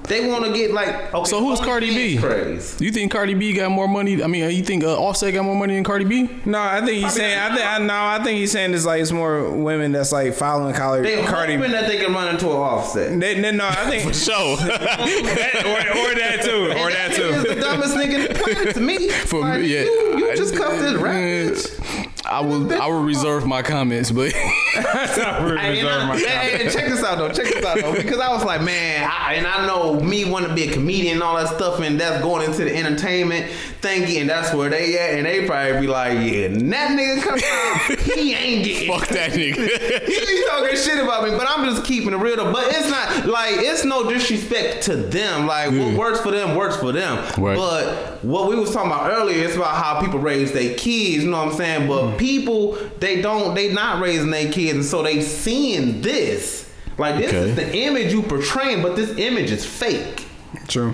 They 0.08 0.28
want 0.28 0.44
to 0.46 0.54
get 0.54 0.72
like 0.72 1.14
okay. 1.14 1.30
So 1.30 1.40
who's 1.40 1.60
Cardi 1.60 1.94
B? 1.94 2.18
Craze. 2.18 2.80
You 2.82 2.92
think 2.92 3.12
Cardi 3.12 3.34
B 3.36 3.54
got 3.54 3.72
more 3.72 3.88
money? 3.88 4.22
I 4.22 4.28
mean, 4.28 4.50
you 4.52 4.64
think 4.64 4.84
uh, 4.84 4.98
Offset 5.00 5.34
got 5.34 5.44
more 5.46 5.56
money 5.56 5.76
than 5.76 5.84
Cardi 5.84 6.04
B? 6.06 6.30
No, 6.46 6.60
I 6.60 6.82
think 6.86 7.04
he's 7.04 7.14
saying. 7.14 7.40
I 7.40 7.56
think. 7.56 7.66
I, 7.68 7.78
no, 7.80 7.94
I 7.94 8.22
think 8.24 8.38
he's 8.40 8.52
saying 8.52 8.74
it's 8.74 8.86
like 8.86 9.02
it's 9.02 9.12
more 9.14 9.50
women 9.50 9.94
that's 9.94 10.12
like 10.12 10.34
following 10.34 10.76
Cardi. 10.76 11.04
They 11.16 11.24
Cardi. 11.24 11.56
hoping 11.56 11.72
that 11.72 11.88
they 11.88 11.98
can 11.98 12.14
run 12.14 12.28
into 12.36 12.48
an 12.50 12.56
offset. 12.58 13.18
They, 13.20 13.40
they, 13.40 13.52
no, 13.52 13.66
I 13.68 13.90
think. 13.90 14.04
for 14.08 14.14
Sure. 14.14 14.58
or, 14.58 14.58
or 14.58 16.16
that 16.16 16.42
too. 16.44 16.72
Or 16.72 16.90
And 16.90 16.94
that 16.94 17.12
nigga 17.12 17.38
is 17.38 17.44
too. 17.44 17.56
the 17.56 17.62
dumbest 17.62 17.96
nigga 17.96 18.14
in 18.14 18.34
the 18.34 18.40
planet 18.40 18.74
to 18.76 18.82
me. 18.82 19.10
For 19.10 19.40
Like, 19.42 19.62
me, 19.62 19.68
yeah. 19.68 19.84
You, 19.84 20.18
you 20.18 20.36
just 20.36 20.56
cuffed 20.56 20.80
this 20.80 20.94
rap 21.02 21.16
bitch. 21.16 21.80
I 22.26 22.40
will. 22.41 22.72
I 22.82 22.88
will 22.88 23.04
reserve 23.04 23.45
my 23.45 23.62
comments, 23.62 24.10
but 24.12 24.32
Hey, 24.74 25.80
and 25.80 25.88
I- 25.90 26.18
hey, 26.18 26.58
hey, 26.66 26.70
check 26.70 26.86
this 26.88 27.04
out 27.04 27.18
though. 27.18 27.30
Check 27.30 27.54
this 27.54 27.64
out 27.66 27.78
though, 27.80 27.94
because 27.94 28.20
I 28.20 28.30
was 28.34 28.44
like, 28.44 28.62
man, 28.62 29.10
I, 29.12 29.34
and 29.36 29.45
I 29.45 29.68
know 29.68 30.00
me 30.00 30.26
want 30.26 30.48
to 30.48 30.54
be 30.54 30.64
a 30.64 30.72
comedian 30.72 31.16
and 31.16 31.24
all 31.24 31.36
that 31.36 31.50
stuff, 31.56 31.80
and 31.82 32.00
that's 32.00 32.22
going 32.24 32.45
into 32.50 32.64
the 32.64 32.76
entertainment 32.76 33.52
thingy, 33.82 34.22
and 34.22 34.30
that's 34.30 34.54
where 34.54 34.70
they 34.70 34.98
at, 34.98 35.16
and 35.18 35.26
they 35.26 35.45
probably 35.45 35.82
be 35.82 35.88
like, 35.88 36.14
yeah, 36.14 36.45
and 36.45 36.72
that 36.74 36.91
nigga 36.98 37.22
come 37.22 37.40
out, 37.40 38.03
he 38.15 38.34
ain't 38.34 38.65
getting. 38.65 38.91
fuck 38.91 39.07
that 39.10 39.31
nigga. 39.31 40.03
He 40.14 40.19
be 40.19 40.44
talking 40.48 40.76
shit 40.77 40.99
about 41.03 41.23
me, 41.23 41.31
but 41.31 41.48
I'm 41.49 41.65
just 41.65 41.84
keeping 41.85 42.14
it 42.14 42.18
real 42.18 42.38
though. 42.38 42.52
But 42.52 42.65
it's 42.68 42.90
not 42.90 43.26
like 43.26 43.56
it's 43.57 43.84
no 43.85 44.10
disrespect 44.10 44.84
to 44.84 44.95
them. 44.95 45.48
Like 45.48 45.72
what 45.72 45.94
works 45.98 46.22
for 46.22 46.31
them 46.31 46.56
works 46.56 46.76
for 46.77 46.91
them. 46.91 47.18
Right. 47.41 47.56
But 47.56 48.23
what 48.23 48.49
we 48.49 48.56
was 48.56 48.72
talking 48.72 48.91
about 48.91 49.11
earlier, 49.11 49.44
it's 49.45 49.56
about 49.56 49.76
how 49.76 50.02
people 50.02 50.19
raise 50.19 50.52
their 50.52 50.76
kids. 50.76 51.23
You 51.23 51.30
know 51.31 51.44
what 51.45 51.52
I'm 51.53 51.57
saying? 51.57 51.88
But 51.88 52.03
mm. 52.03 52.18
people, 52.18 52.77
they 52.99 53.22
don't, 53.22 53.53
they 53.56 53.73
not 53.73 54.02
raising 54.02 54.30
their 54.31 54.52
kids, 54.52 54.73
and 54.73 54.85
so 54.85 55.03
they 55.03 55.22
seeing 55.22 56.02
this. 56.02 56.69
Like 56.98 57.18
this 57.18 57.30
Okay. 57.30 57.49
is 57.49 57.56
the 57.56 57.76
image 57.76 58.11
you 58.14 58.22
portraying, 58.22 58.81
but 58.84 58.95
this 58.95 59.18
image 59.18 59.52
is 59.52 59.65
fake. 59.65 60.27
True. 60.68 60.94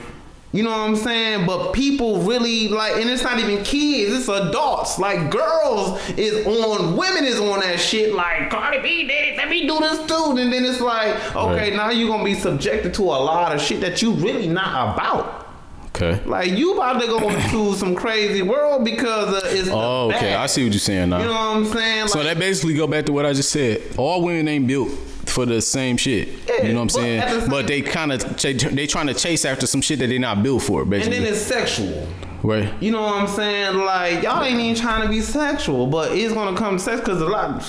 You 0.51 0.63
know 0.63 0.71
what 0.71 0.79
I'm 0.79 0.95
saying? 0.95 1.45
But 1.45 1.73
people 1.73 2.21
really 2.21 2.69
like, 2.69 2.95
and 2.95 3.07
it's 3.07 3.21
not 3.21 3.37
even 3.37 3.63
kids, 3.63 4.11
it's 4.15 4.27
adults. 4.27 4.97
Like 4.97 5.29
girls 5.29 5.99
is 6.17 6.45
on, 6.47 6.97
women 6.97 7.23
is 7.23 7.39
on 7.39 7.59
that 7.59 7.79
shit. 7.79 8.15
Like 8.15 8.49
Cardi 8.49 8.81
B 8.81 9.07
did 9.07 9.33
it, 9.33 9.37
let 9.37 9.47
me 9.47 9.67
do 9.67 9.77
this 9.79 9.99
too. 10.07 10.35
And 10.37 10.51
then 10.51 10.65
it's 10.65 10.81
like, 10.81 11.13
okay, 11.35 11.69
Right. 11.69 11.73
now 11.75 11.91
you're 11.91 12.07
gonna 12.09 12.23
be 12.23 12.33
subjected 12.33 12.95
to 12.95 13.03
a 13.03 13.05
lot 13.21 13.53
of 13.53 13.61
shit 13.61 13.79
that 13.81 14.01
you 14.01 14.13
really 14.13 14.47
not 14.47 14.95
about. 14.95 15.45
Okay. 15.89 16.19
Like 16.25 16.51
you 16.51 16.73
about 16.73 16.99
to 17.01 17.07
go 17.07 17.29
into 17.29 17.75
some 17.75 17.93
crazy 17.95 18.41
world 18.41 18.85
because 18.85 19.33
uh, 19.33 19.41
it's. 19.49 19.67
the 19.67 19.73
Oh, 19.75 20.09
okay. 20.15 20.33
I 20.33 20.47
see 20.47 20.63
what 20.63 20.71
you're 20.73 20.79
saying 20.79 21.09
now. 21.09 21.19
You 21.19 21.25
know 21.25 21.31
what 21.33 21.57
I'm 21.57 21.65
saying? 21.65 22.07
So 22.07 22.23
that 22.23 22.39
basically 22.39 22.73
go 22.73 22.87
back 22.87 23.05
to 23.05 23.11
what 23.11 23.25
I 23.25 23.33
just 23.33 23.51
said. 23.51 23.81
All 23.97 24.23
women 24.23 24.47
ain't 24.47 24.65
built 24.65 24.89
for 25.29 25.45
the 25.45 25.61
same 25.61 25.97
shit. 25.97 26.27
Yeah, 26.47 26.63
you 26.65 26.73
know 26.73 26.79
what 26.79 26.81
I'm 26.83 26.89
saying? 26.89 27.41
the 27.43 27.49
But 27.49 27.67
they 27.67 27.81
kind 27.81 28.11
of 28.11 28.37
they 28.41 28.87
trying 28.87 29.07
to 29.07 29.13
chase 29.13 29.45
after 29.45 29.65
some 29.67 29.81
shit 29.81 29.99
that 29.99 30.07
they 30.07 30.17
not 30.19 30.43
built 30.43 30.63
for, 30.63 30.85
basically. 30.85 31.17
and 31.17 31.25
then 31.25 31.33
it's 31.33 31.41
sexual. 31.41 32.07
right. 32.43 32.71
You 32.81 32.91
know 32.91 33.01
what 33.01 33.15
I'm 33.15 33.27
saying? 33.27 33.77
Like 33.77 34.23
y'all 34.23 34.43
ain't 34.43 34.59
even 34.59 34.75
trying 34.75 35.03
to 35.03 35.09
be 35.09 35.21
sexual, 35.21 35.87
but 35.87 36.11
it's 36.13 36.33
gonna 36.33 36.57
come 36.57 36.79
sex 36.79 36.99
because 37.01 37.21
a 37.21 37.27
lot 37.27 37.63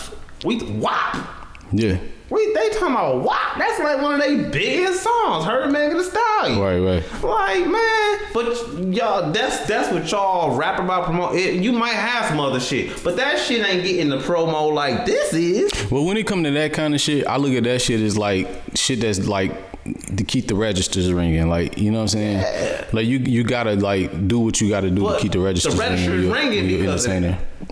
we 0.45 0.59
WAP. 0.62 1.16
Yeah. 1.73 1.99
We 2.31 2.52
they 2.55 2.70
talking 2.70 2.94
about 2.94 3.23
WAP. 3.23 3.59
That's 3.59 3.81
like 3.81 4.01
one 4.01 4.15
of 4.15 4.20
their 4.20 4.51
biggest 4.51 5.02
songs. 5.02 5.44
Heard 5.44 5.73
Megan 5.73 5.98
Thee 5.98 6.05
Stallion. 6.05 6.61
Right. 6.61 6.78
Right. 6.78 7.23
Like 7.23 7.66
man, 7.66 8.19
but 8.32 8.94
y'all, 8.94 9.32
that's 9.32 9.66
that's 9.66 9.93
what 9.93 10.11
y'all 10.11 10.57
rap 10.57 10.78
about 10.78 11.05
promote. 11.07 11.35
It, 11.35 11.62
you 11.62 11.73
might 11.73 11.94
have 11.94 12.27
some 12.27 12.39
other 12.39 12.61
shit, 12.61 13.02
but 13.02 13.16
that 13.16 13.39
shit 13.39 13.66
ain't 13.66 13.85
getting 13.85 14.11
the 14.11 14.19
promo 14.19 14.73
like 14.73 15.07
this 15.07 15.32
is. 15.35 15.90
Well, 15.90 16.05
when 16.05 16.16
it 16.16 16.27
come 16.27 16.44
to 16.44 16.51
that 16.52 16.73
kind 16.73 16.94
of 16.94 17.01
shit, 17.01 17.27
I 17.27 17.36
look 17.36 17.52
at 17.52 17.65
that 17.65 17.82
shit 17.82 18.01
as 18.01 18.16
like 18.16 18.48
shit 18.74 19.01
that's 19.01 19.27
like 19.27 19.52
to 20.16 20.24
keep 20.24 20.47
the 20.47 20.55
registers 20.55 21.12
ringing. 21.12 21.48
Like 21.48 21.78
you 21.78 21.90
know 21.90 21.98
what 21.98 22.02
I'm 22.02 22.09
saying? 22.09 22.86
Like 22.93 23.07
you 23.07 23.19
you 23.19 23.44
gotta 23.44 23.74
like 23.74 24.28
do 24.28 24.39
what 24.40 24.61
you 24.61 24.69
gotta 24.69 24.90
do 24.90 25.02
But 25.02 25.16
to 25.16 25.23
keep 25.23 25.32
the 25.32 25.39
registers 25.40 25.74
the 25.74 25.81
register's 25.81 26.09
ringing. 26.09 26.24
you're- 26.24 26.39
ringing 26.40 26.69
you're 26.70 26.78
because 26.81 27.07
of. 27.07 27.23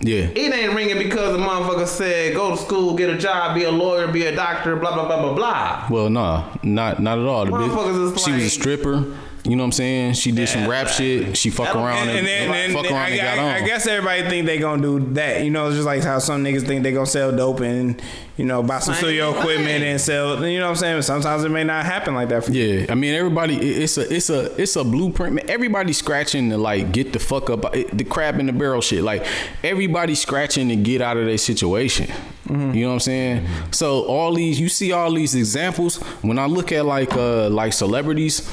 Yeah. 0.01 0.23
It 0.35 0.53
ain't 0.53 0.73
ringing 0.73 0.97
because 0.97 1.33
the 1.33 1.43
motherfucker 1.43 1.87
said 1.87 2.33
go 2.35 2.51
to 2.51 2.57
school, 2.57 2.95
get 2.95 3.09
a 3.09 3.17
job, 3.17 3.55
be 3.55 3.63
a 3.63 3.71
lawyer, 3.71 4.07
be 4.07 4.25
a 4.25 4.35
doctor, 4.35 4.75
blah 4.75 4.93
blah 4.93 5.05
blah 5.07 5.21
blah 5.21 5.33
blah. 5.33 5.87
Well, 5.89 6.09
nah, 6.09 6.45
not 6.63 6.99
not 7.01 7.19
at 7.19 7.25
all. 7.25 7.45
The 7.45 7.51
Motherfuckers 7.51 8.11
bitch, 8.11 8.15
is 8.17 8.23
she 8.23 8.31
was 8.31 8.43
a 8.43 8.49
stripper. 8.49 9.05
You 9.49 9.55
know 9.55 9.63
what 9.63 9.67
I'm 9.67 9.71
saying? 9.71 10.13
She 10.13 10.31
did 10.31 10.47
some 10.47 10.67
rap 10.69 10.87
shit. 10.89 11.35
She 11.35 11.49
fuck 11.49 11.73
around 11.75 12.07
and, 12.09 12.19
And 12.19 12.27
then, 12.27 12.51
and 12.53 12.73
fuck 12.73 12.85
around 12.85 12.95
I, 12.97 13.09
and 13.09 13.17
got 13.21 13.39
I- 13.39 13.41
on. 13.41 13.63
I 13.63 13.65
guess 13.65 13.87
everybody 13.87 14.21
think 14.29 14.45
they 14.45 14.59
gonna 14.59 14.81
do 14.81 14.99
that. 15.15 15.43
You 15.43 15.49
know, 15.49 15.67
it's 15.67 15.75
just 15.75 15.87
like 15.87 16.03
how 16.03 16.19
some 16.19 16.43
niggas 16.43 16.67
think 16.67 16.83
they 16.83 16.91
gonna 16.91 17.07
sell 17.07 17.35
dope 17.35 17.61
and 17.61 17.99
you 18.37 18.45
know 18.45 18.61
buy 18.61 18.77
some 18.79 18.93
studio 18.93 19.31
equipment 19.31 19.83
and 19.83 19.99
sell. 19.99 20.45
You 20.47 20.59
know 20.59 20.65
what 20.65 20.69
I'm 20.71 20.75
saying? 20.75 21.01
Sometimes 21.01 21.43
it 21.43 21.49
may 21.49 21.63
not 21.63 21.85
happen 21.85 22.13
like 22.13 22.29
that 22.29 22.43
for 22.45 22.51
you. 22.51 22.63
Yeah, 22.81 22.85
I 22.91 22.95
mean 22.95 23.15
everybody. 23.15 23.55
It's 23.57 23.97
a 23.97 24.13
it's 24.13 24.29
a 24.29 24.55
it's 24.61 24.75
a 24.75 24.83
blueprint. 24.83 25.33
Man, 25.33 25.49
everybody 25.49 25.93
scratching 25.93 26.51
to 26.51 26.57
like 26.57 26.91
get 26.91 27.11
the 27.11 27.19
fuck 27.19 27.49
up 27.49 27.71
the 27.73 28.05
crab 28.07 28.39
in 28.39 28.45
the 28.45 28.53
barrel 28.53 28.81
shit. 28.81 29.03
Like 29.03 29.25
everybody 29.63 30.13
scratching 30.13 30.69
to 30.69 30.75
get 30.75 31.01
out 31.01 31.17
of 31.17 31.25
their 31.25 31.37
situation. 31.39 32.05
Mm-hmm. 32.47 32.73
You 32.75 32.81
know 32.83 32.89
what 32.89 32.93
I'm 32.93 32.99
saying? 32.99 33.47
So 33.71 34.03
all 34.05 34.33
these 34.33 34.59
you 34.59 34.69
see 34.69 34.91
all 34.91 35.11
these 35.11 35.33
examples. 35.33 35.97
When 36.21 36.37
I 36.37 36.45
look 36.45 36.71
at 36.71 36.85
like 36.85 37.13
uh 37.15 37.49
like 37.49 37.73
celebrities. 37.73 38.47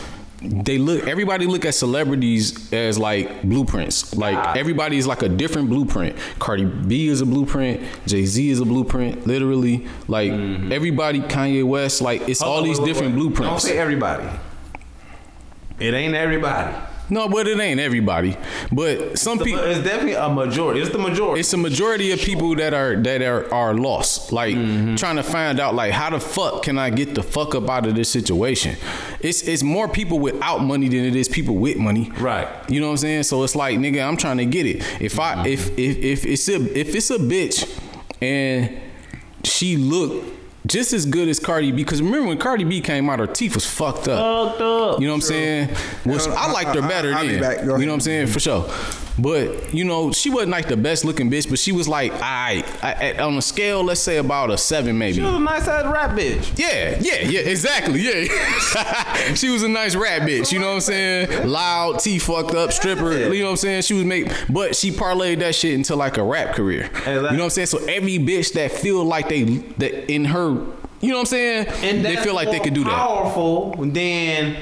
They 0.48 0.78
look. 0.78 1.06
Everybody 1.06 1.46
look 1.46 1.64
at 1.64 1.74
celebrities 1.74 2.72
as 2.72 2.98
like 2.98 3.42
blueprints. 3.42 4.16
Like 4.16 4.56
everybody 4.56 4.96
is 4.98 5.06
like 5.06 5.22
a 5.22 5.28
different 5.28 5.68
blueprint. 5.68 6.16
Cardi 6.38 6.64
B 6.64 7.08
is 7.08 7.20
a 7.20 7.26
blueprint. 7.26 7.82
Jay 8.06 8.24
Z 8.24 8.50
is 8.50 8.60
a 8.60 8.64
blueprint. 8.64 9.26
Literally, 9.26 9.86
like 10.08 10.32
mm-hmm. 10.32 10.72
everybody. 10.72 11.20
Kanye 11.20 11.64
West. 11.64 12.00
Like 12.00 12.28
it's 12.28 12.42
all 12.42 12.58
on, 12.58 12.64
these 12.64 12.78
wait, 12.78 12.86
different 12.86 13.14
wait. 13.14 13.20
blueprints. 13.20 13.50
Don't 13.50 13.60
say 13.60 13.78
everybody. 13.78 14.28
It 15.78 15.94
ain't 15.94 16.14
everybody. 16.14 16.74
No, 17.08 17.28
but 17.28 17.46
it 17.46 17.58
ain't 17.60 17.78
everybody. 17.78 18.36
But 18.72 19.18
some 19.18 19.38
people, 19.38 19.60
It's 19.62 19.80
definitely 19.82 20.14
a 20.14 20.28
majority. 20.28 20.80
It's 20.80 20.90
the 20.90 20.98
majority. 20.98 21.40
it's 21.40 21.52
a 21.52 21.56
majority 21.56 22.10
of 22.12 22.18
people 22.20 22.54
that 22.56 22.74
are 22.74 22.96
that 22.96 23.22
are 23.22 23.52
are 23.54 23.74
lost, 23.74 24.32
like 24.32 24.56
Mm-hmm. 24.56 24.96
trying 24.96 25.16
to 25.16 25.22
find 25.22 25.60
out 25.60 25.74
like 25.74 25.92
how 25.92 26.10
the 26.10 26.18
fuck 26.20 26.62
can 26.64 26.78
I 26.78 26.90
get 26.90 27.14
the 27.14 27.22
fuck 27.22 27.54
up 27.54 27.68
out 27.70 27.86
of 27.86 27.94
this 27.94 28.08
situation. 28.08 28.76
It's 29.20 29.42
it's 29.46 29.62
more 29.62 29.88
people 29.88 30.18
without 30.18 30.58
money 30.62 30.88
than 30.88 31.04
it 31.04 31.14
is 31.14 31.28
people 31.28 31.54
with 31.56 31.76
money. 31.76 32.10
Right. 32.18 32.48
You 32.68 32.80
know 32.80 32.86
what 32.86 32.92
I'm 32.92 32.96
saying? 32.98 33.22
So 33.24 33.42
it's 33.44 33.54
like 33.54 33.78
nigga, 33.78 34.06
I'm 34.06 34.16
trying 34.16 34.38
to 34.38 34.46
get 34.46 34.66
it. 34.66 34.82
If 35.00 35.20
I 35.20 35.46
if 35.46 35.70
if 35.78 35.98
if 36.02 36.26
it's 36.26 36.48
a 36.48 36.56
if 36.78 36.94
it's 36.94 37.10
a 37.10 37.18
bitch 37.18 37.68
and 38.20 38.76
she 39.44 39.76
look 39.76 40.24
just 40.66 40.92
as 40.92 41.06
good 41.06 41.28
as 41.28 41.38
Cardi 41.38 41.70
B, 41.70 41.78
because 41.78 42.02
remember 42.02 42.28
when 42.28 42.38
Cardi 42.38 42.64
B 42.64 42.80
came 42.80 43.08
out, 43.08 43.18
her 43.18 43.26
teeth 43.26 43.54
was 43.54 43.66
fucked 43.66 44.08
up. 44.08 44.50
Fucked 44.50 44.60
up. 44.62 45.00
You 45.00 45.06
know 45.06 45.12
what 45.12 45.16
I'm 45.16 45.20
saying? 45.22 45.68
Which 46.04 46.26
No, 46.26 46.34
I 46.34 46.50
liked 46.50 46.74
her 46.74 46.82
I- 46.82 46.84
I- 46.84 46.88
better 46.88 47.12
I'll 47.14 47.22
be 47.22 47.32
then. 47.32 47.40
back. 47.40 47.60
You 47.60 47.66
know 47.66 47.74
what 47.74 47.90
I'm 47.92 48.00
saying? 48.00 48.26
For 48.28 48.40
sure. 48.40 48.68
But 49.18 49.72
you 49.72 49.84
know, 49.86 50.12
she 50.12 50.28
wasn't 50.28 50.50
like 50.52 50.68
the 50.68 50.76
best 50.76 51.02
looking 51.02 51.30
bitch, 51.30 51.48
but 51.48 51.58
she 51.58 51.72
was 51.72 51.88
like, 51.88 52.12
I, 52.20 52.62
I 52.82 53.16
on 53.22 53.34
a 53.38 53.40
scale, 53.40 53.82
let's 53.82 54.00
say 54.02 54.18
about 54.18 54.50
a 54.50 54.58
seven, 54.58 54.98
maybe. 54.98 55.14
She 55.14 55.22
was 55.22 55.32
a 55.34 55.38
nice 55.38 55.66
ass 55.66 55.90
rap 55.90 56.10
bitch. 56.10 56.58
Yeah, 56.58 56.98
yeah, 57.00 57.26
yeah, 57.26 57.40
exactly. 57.40 58.00
Yeah. 58.02 58.26
she 59.34 59.48
was 59.48 59.62
a 59.62 59.68
nice 59.68 59.94
rap 59.94 60.20
bitch, 60.28 60.52
you 60.52 60.58
know 60.58 60.66
what 60.66 60.74
I'm 60.74 60.80
saying? 60.82 61.48
Loud, 61.48 62.00
teeth 62.00 62.26
fucked 62.26 62.54
up, 62.54 62.72
stripper, 62.72 63.10
you 63.32 63.38
know 63.40 63.46
what 63.46 63.50
I'm 63.52 63.56
saying? 63.56 63.82
She 63.82 63.94
was 63.94 64.04
make 64.04 64.30
but 64.50 64.76
she 64.76 64.90
parlayed 64.90 65.38
that 65.38 65.54
shit 65.54 65.72
into 65.72 65.96
like 65.96 66.18
a 66.18 66.22
rap 66.22 66.54
career. 66.54 66.90
You 67.06 67.14
know 67.14 67.22
what 67.22 67.40
I'm 67.40 67.50
saying? 67.50 67.68
So 67.68 67.78
every 67.86 68.18
bitch 68.18 68.52
that 68.52 68.70
feel 68.70 69.02
like 69.02 69.30
they 69.30 69.44
that 69.78 70.12
in 70.12 70.26
her 70.26 70.55
you 71.00 71.08
know 71.10 71.16
what 71.16 71.20
I'm 71.20 71.26
saying? 71.26 71.66
And 71.82 72.04
they 72.04 72.16
feel 72.16 72.34
like 72.34 72.50
they 72.50 72.60
could 72.60 72.74
do 72.74 72.84
that. 72.84 72.90
Powerful 72.92 73.72
than 73.76 74.56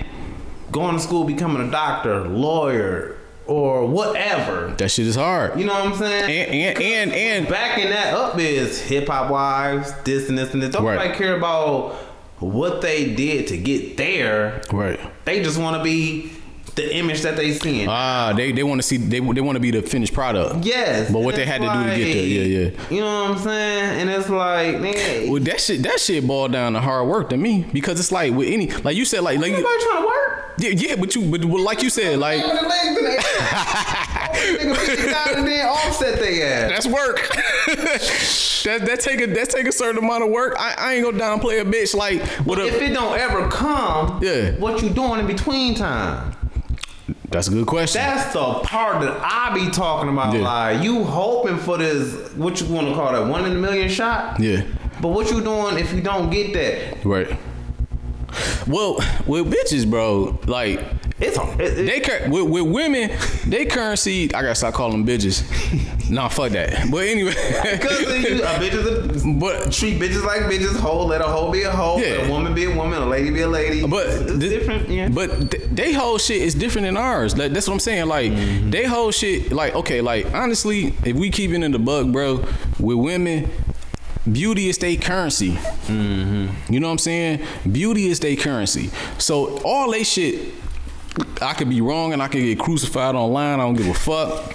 going 0.73 0.97
to 0.97 1.01
school, 1.01 1.25
becoming 1.25 1.67
a 1.67 1.71
doctor, 1.71 2.27
lawyer, 2.29 3.17
or 3.47 3.87
whatever. 3.87 4.75
That 4.79 4.89
shit 4.91 5.07
is 5.07 5.17
hard. 5.17 5.59
You 5.59 5.67
know 5.67 5.75
what 5.75 5.85
I'm 5.93 5.95
saying? 5.97 6.25
And 6.31 6.79
and 6.79 6.83
and, 6.83 7.13
and 7.13 7.49
Backing 7.49 7.91
that 7.91 8.15
up 8.15 8.39
is 8.39 8.81
hip 8.81 9.09
hop 9.09 9.31
wives, 9.31 9.93
this 10.05 10.29
and 10.29 10.37
this 10.39 10.53
and 10.55 10.63
this. 10.63 10.71
Don't 10.71 10.85
Right. 10.85 10.97
nobody 10.97 11.15
care 11.19 11.37
about 11.37 11.95
what 12.41 12.81
they 12.83 13.15
did 13.15 13.47
to 13.49 13.57
get 13.57 13.97
there. 13.97 14.63
right. 14.73 14.99
They 15.25 15.43
just 15.43 15.59
want 15.59 15.77
to 15.77 15.83
be 15.85 16.31
the 16.77 16.95
image 16.97 17.23
that 17.23 17.37
they 17.37 17.53
seeing. 17.53 17.87
Ah, 17.89 18.33
they 18.37 18.53
they 18.53 18.63
want 18.63 18.81
to 18.81 18.87
see 18.87 18.97
they 18.97 19.21
they 19.21 19.41
want 19.41 19.57
to 19.57 19.61
be 19.61 19.71
the 19.71 19.83
finished 19.83 20.13
product. 20.13 20.65
yes. 20.65 21.11
But 21.11 21.21
what 21.21 21.35
they 21.37 21.47
had 21.47 21.61
to 21.63 21.69
do 21.69 21.91
to 21.91 21.97
get 21.97 22.13
there, 22.15 22.25
yeah, 22.27 22.43
yeah. 22.71 22.71
You 22.91 23.01
know 23.01 23.23
what 23.25 23.31
I'm 23.33 23.39
saying? 23.39 24.01
And 24.01 24.11
it's 24.11 24.29
like, 24.29 24.81
man, 24.81 25.31
Well, 25.31 25.43
that 25.43 25.61
shit 25.61 25.83
that 25.85 26.01
shit 26.01 26.27
boiled 26.27 26.53
down 26.53 26.73
to 26.75 26.81
hard 26.81 27.07
work 27.09 27.31
to 27.31 27.37
me 27.37 27.65
because 27.73 27.99
it's 28.01 28.11
like 28.13 28.33
with 28.33 28.49
any 28.49 28.69
like 28.69 28.97
you 28.97 29.05
said 29.05 29.21
like 29.23 29.39
like 29.39 29.53
nobody 29.53 29.65
trying 29.85 30.03
to 30.03 30.07
work. 30.07 30.55
yeah, 30.59 30.71
yeah 30.71 30.97
but 30.97 31.15
you 31.15 31.23
but, 31.31 31.45
like 31.45 31.83
you 31.83 31.91
said 31.91 32.19
like 32.19 32.43
With 32.45 32.61
the 32.61 32.69
legs 32.69 32.99
in 32.99 33.05
the 33.05 33.11
air. 33.11 33.21
Nigga 34.35 34.87
beat 34.87 34.99
it 35.05 35.11
down 35.11 35.39
and 35.39 35.47
then 35.47 35.67
offset 35.67 36.19
they 36.19 36.43
ass. 36.43 36.71
that's 36.71 36.87
work. 36.87 37.17
that 38.65 38.85
that 38.87 39.01
take 39.01 39.21
a 39.21 39.27
that 39.27 39.51
take 39.51 39.67
a 39.67 39.73
certain 39.73 40.03
amount 40.03 40.25
of 40.25 40.31
work. 40.31 40.55
I, 40.59 40.75
I 40.77 40.95
ain't 40.95 41.05
gonna 41.05 41.19
downplay 41.19 41.61
a 41.61 41.65
bitch 41.65 41.95
like 41.95 42.21
If 42.21 42.83
it 42.83 42.93
don't 42.93 43.19
ever 43.19 43.49
come, 43.49 44.23
Yeah. 44.23 44.53
what 44.53 44.83
you 44.83 44.91
doing 44.91 45.21
in 45.21 45.27
between 45.27 45.75
time? 45.75 46.35
That's 47.35 47.49
a 47.49 47.51
good 47.51 47.67
question. 47.67 48.01
That's 48.01 48.33
the 48.33 48.61
part 48.63 49.01
that 49.01 49.21
I 49.21 49.53
be 49.53 49.69
talking 49.69 50.09
about. 50.09 50.35
Yeah. 50.35 50.43
Like 50.43 50.85
you 50.85 51.03
hoping 51.03 51.59
for 51.59 51.77
this, 51.77 52.33
what 52.35 52.61
you 52.61 52.69
want 52.69 52.87
to 52.87 52.95
call 52.95 53.13
that, 53.13 53.27
one 53.27 53.45
in 53.45 53.51
a 53.57 53.59
million 53.59 53.89
shot. 53.89 54.39
yeah, 54.39 54.63
But 55.03 55.09
what 55.09 55.29
you 55.33 55.41
doing 55.43 55.77
if 55.77 55.93
you 55.93 56.01
don't 56.01 56.31
get 56.31 56.53
that? 56.53 57.05
right. 57.05 57.37
Well, 58.69 58.95
with 59.27 59.53
bitches, 59.53 59.89
bro, 59.89 60.39
like 60.47 60.81
It's 61.21 61.39
it, 61.39 61.61
it, 61.61 61.87
they 61.87 62.01
cur- 62.01 62.29
with, 62.29 62.49
with 62.51 62.65
women, 62.75 63.17
they 63.47 63.67
currency. 63.67 64.25
I 64.35 64.43
gotta 64.43 64.55
stop 64.57 64.75
calling 64.75 65.05
them 65.05 65.07
bitches. 65.07 66.11
nah, 66.11 66.27
fuck 66.27 66.51
that. 66.53 66.91
But 66.91 67.07
anyway, 67.07 67.31
because 67.73 68.01
you 68.01 68.43
a 68.43 68.47
bitch 68.59 68.75
a 68.75 69.41
but 69.41 69.73
treat 69.73 70.01
bitches 70.01 70.25
like 70.25 70.41
bitches. 70.43 70.75
Hoe 70.75 71.07
let 71.07 71.21
a 71.21 71.25
hoe 71.25 71.53
be 71.53 71.63
a 71.63 71.71
hoe. 71.71 71.99
Yeah. 71.99 72.17
Let 72.17 72.27
a 72.29 72.33
woman 72.33 72.53
be 72.53 72.65
a 72.65 72.75
woman. 72.77 73.01
A 73.01 73.07
lady 73.07 73.31
be 73.31 73.43
a 73.43 73.47
lady. 73.49 73.87
But 73.87 74.07
it's, 74.09 74.23
it's 74.23 74.39
different. 74.41 74.89
Yeah. 74.89 75.09
But 75.09 75.53
th- 75.53 75.63
they 75.71 75.93
whole 75.93 76.19
shit 76.19 76.43
is 76.43 76.53
different 76.53 76.87
than 76.87 76.97
ours. 76.97 77.37
Like, 77.39 77.53
that's 77.53 77.69
what 77.69 77.75
I'm 77.75 77.81
saying. 77.81 78.07
Like 78.07 78.33
Mm-hmm. 78.33 78.71
they 78.71 78.85
whole 78.85 79.13
shit. 79.13 79.53
Like 79.53 79.77
okay. 79.77 80.01
Like 80.01 80.35
honestly, 80.35 80.95
if 81.05 81.15
we 81.15 81.31
keep 81.31 81.53
it 81.53 81.63
in 81.63 81.71
the 81.71 81.79
bug, 81.79 82.13
bro, 82.13 82.45
with 82.81 82.99
women. 82.99 83.51
Beauty 84.31 84.71
is 84.71 84.79
their 84.79 84.97
currency. 84.97 85.51
Mm-hmm. 85.53 86.73
You 86.73 86.81
know 86.81 86.87
what 86.87 86.93
I'm 86.93 86.99
saying? 86.99 87.47
Beauty 87.71 88.07
is 88.07 88.21
their 88.21 88.35
currency. 88.37 88.89
So 89.19 89.59
all 89.63 89.91
they 89.91 90.03
shit, 90.03 90.41
I 91.41 91.55
could 91.55 91.69
be 91.69 91.81
wrong 91.81 92.13
and 92.13 92.23
I 92.23 92.29
could 92.29 92.41
get 92.41 92.59
crucified 92.59 93.15
online. 93.15 93.61
I 93.61 93.63
don't 93.65 93.75
give 93.75 93.89
a 93.89 93.95
fuck. 93.95 94.55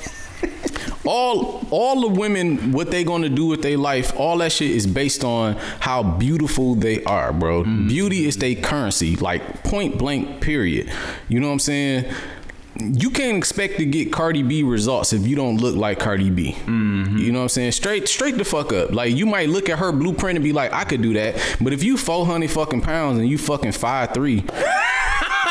all 1.05 1.65
all 1.71 2.01
the 2.01 2.07
women 2.07 2.71
what 2.71 2.91
they 2.91 3.03
gonna 3.03 3.29
do 3.29 3.45
with 3.45 3.61
their 3.61 3.77
life 3.77 4.13
all 4.17 4.37
that 4.37 4.51
shit 4.51 4.69
is 4.69 4.85
based 4.85 5.23
on 5.23 5.55
how 5.79 6.03
beautiful 6.03 6.75
they 6.75 7.03
are 7.05 7.31
bro 7.31 7.63
mm-hmm. 7.63 7.87
beauty 7.87 8.25
is 8.25 8.37
their 8.37 8.55
currency 8.55 9.15
like 9.17 9.63
point 9.63 9.97
blank 9.97 10.41
period 10.41 10.91
you 11.27 11.39
know 11.39 11.47
what 11.47 11.53
i'm 11.53 11.59
saying 11.59 12.05
you 12.79 13.09
can't 13.09 13.37
expect 13.37 13.77
to 13.77 13.85
get 13.85 14.11
Cardi 14.13 14.41
B 14.41 14.63
results 14.63 15.11
if 15.11 15.27
you 15.27 15.35
don't 15.35 15.57
look 15.57 15.75
like 15.75 15.99
Cardi 15.99 16.29
B. 16.29 16.53
Mm-hmm. 16.53 17.17
You 17.17 17.31
know 17.33 17.39
what 17.39 17.43
I'm 17.43 17.49
saying? 17.49 17.73
Straight, 17.73 18.07
straight 18.07 18.37
the 18.37 18.45
fuck 18.45 18.71
up. 18.71 18.91
Like 18.91 19.13
you 19.13 19.25
might 19.25 19.49
look 19.49 19.69
at 19.69 19.79
her 19.79 19.91
blueprint 19.91 20.37
and 20.37 20.43
be 20.43 20.53
like, 20.53 20.71
I 20.71 20.85
could 20.85 21.01
do 21.01 21.13
that. 21.15 21.57
But 21.59 21.73
if 21.73 21.83
you 21.83 21.97
400 21.97 22.49
fucking 22.49 22.81
pounds 22.81 23.19
and 23.19 23.27
you 23.27 23.37
fucking 23.37 23.73
five 23.73 24.13
three, 24.13 24.45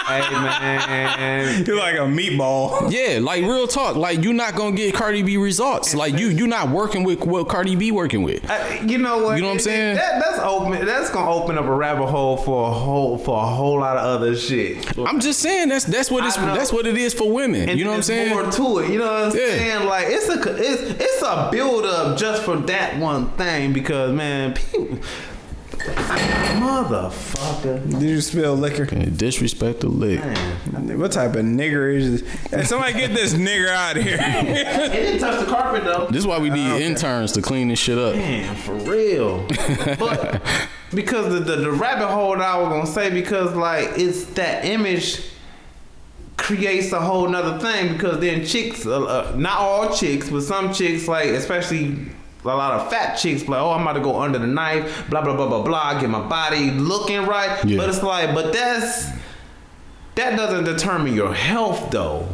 hey 0.08 0.30
man. 0.30 1.64
You're 1.66 1.76
like 1.78 1.94
a 1.96 1.98
meatball. 2.00 2.90
yeah, 2.90 3.18
like 3.20 3.42
real 3.42 3.66
talk. 3.66 3.96
Like 3.96 4.22
you're 4.22 4.32
not 4.32 4.54
gonna 4.54 4.76
get 4.76 4.94
Cardi 4.94 5.22
B 5.22 5.36
results. 5.36 5.94
Like 5.94 6.18
you, 6.18 6.28
you're 6.28 6.46
not 6.48 6.70
working 6.70 7.04
with 7.04 7.24
what 7.24 7.48
Cardi 7.48 7.76
B 7.76 7.92
working 7.92 8.22
with. 8.22 8.48
I- 8.50 8.80
you 8.80 8.98
know 8.98 9.18
what? 9.18 9.36
You 9.36 9.42
know 9.42 9.48
what 9.48 9.54
I'm 9.54 9.60
saying? 9.60 9.96
That, 9.96 10.20
that's 10.22 10.38
open. 10.38 10.84
That's 10.86 11.10
gonna 11.10 11.30
open 11.30 11.58
up 11.58 11.64
a 11.66 11.72
rabbit 11.74 12.06
hole 12.06 12.36
for 12.36 12.70
a 12.70 12.72
whole 12.72 13.18
for 13.18 13.42
a 13.42 13.46
whole 13.46 13.80
lot 13.80 13.96
of 13.96 14.04
other 14.04 14.36
shit. 14.36 14.96
I'm 14.98 15.20
just 15.20 15.40
saying 15.40 15.68
that's 15.68 15.84
that's 15.84 16.10
what 16.10 16.24
it's 16.24 16.36
that's 16.36 16.72
what 16.72 16.86
it 16.86 16.96
is 16.96 17.12
for 17.14 17.30
women. 17.30 17.68
And 17.68 17.78
you 17.78 17.84
know 17.84 17.90
what 17.90 17.96
I'm 17.98 18.02
saying? 18.02 18.30
More 18.30 18.50
to 18.50 18.78
it, 18.80 18.90
you 18.90 18.98
know 18.98 19.04
what 19.12 19.32
I'm 19.34 19.38
Yeah. 19.38 19.46
saying? 19.48 19.86
Like 19.88 20.06
it's 20.08 20.28
a 20.28 20.56
it's 20.56 20.82
it's 21.02 21.22
a 21.22 21.48
build 21.50 21.84
up 21.84 22.16
just 22.18 22.42
for 22.42 22.56
that 22.56 22.98
one 22.98 23.30
thing 23.32 23.72
because 23.72 24.12
man, 24.12 24.54
people, 24.54 24.98
motherfucker, 26.58 27.90
Did 27.90 28.02
you 28.02 28.20
spill 28.20 28.54
liquor? 28.54 28.86
Disrespect 28.86 29.80
the 29.80 29.88
lick. 29.88 30.20
man. 30.20 30.98
What 30.98 31.12
type 31.12 31.34
of 31.36 31.44
nigger 31.44 31.94
is 31.94 32.22
this? 32.22 32.36
Hey, 32.50 32.64
somebody 32.64 32.94
get 32.94 33.14
this 33.14 33.34
nigger 33.34 33.68
out 33.68 33.96
of 33.96 34.02
here. 34.02 34.18
It 34.20 34.92
didn't 34.92 35.20
touch 35.20 35.44
the 35.44 35.50
carpet 35.50 35.84
though. 35.84 36.06
This 36.06 36.18
is 36.18 36.26
why 36.26 36.38
we 36.38 36.50
need 36.50 36.82
interns 36.82 37.32
to 37.32 37.42
clean 37.42 37.68
this 37.68 37.78
shit 37.78 37.98
up. 37.98 38.14
Man, 38.14 38.54
for 38.56 38.74
real. 38.74 39.46
but 39.98 40.42
because 40.92 41.32
the, 41.32 41.40
the 41.40 41.56
the 41.56 41.70
rabbit 41.72 42.08
hole 42.08 42.32
that 42.32 42.42
I 42.42 42.58
was 42.58 42.68
gonna 42.68 42.86
say 42.86 43.10
because 43.10 43.54
like 43.54 43.90
it's 43.98 44.24
that 44.34 44.64
image 44.64 45.22
creates 46.36 46.92
a 46.92 47.00
whole 47.00 47.28
nother 47.28 47.58
thing 47.58 47.92
because 47.92 48.20
then 48.20 48.44
chicks, 48.46 48.86
uh, 48.86 49.04
uh, 49.04 49.34
not 49.36 49.58
all 49.58 49.94
chicks, 49.94 50.30
but 50.30 50.42
some 50.42 50.72
chicks 50.72 51.06
like 51.08 51.26
especially. 51.26 52.06
A 52.44 52.48
lot 52.48 52.80
of 52.80 52.90
fat 52.90 53.16
chicks 53.16 53.46
like, 53.48 53.60
oh, 53.60 53.72
I'm 53.72 53.82
about 53.82 53.94
to 53.94 54.00
go 54.00 54.20
under 54.20 54.38
the 54.38 54.46
knife, 54.46 55.04
blah 55.10 55.22
blah 55.22 55.34
blah 55.36 55.48
blah 55.48 55.62
blah, 55.62 56.00
get 56.00 56.08
my 56.08 56.26
body 56.26 56.70
looking 56.70 57.26
right. 57.26 57.62
Yeah. 57.64 57.78
But 57.78 57.88
it's 57.88 58.02
like, 58.02 58.34
but 58.34 58.52
that's 58.52 59.08
that 60.14 60.36
doesn't 60.36 60.64
determine 60.64 61.14
your 61.14 61.34
health 61.34 61.90
though. 61.90 62.28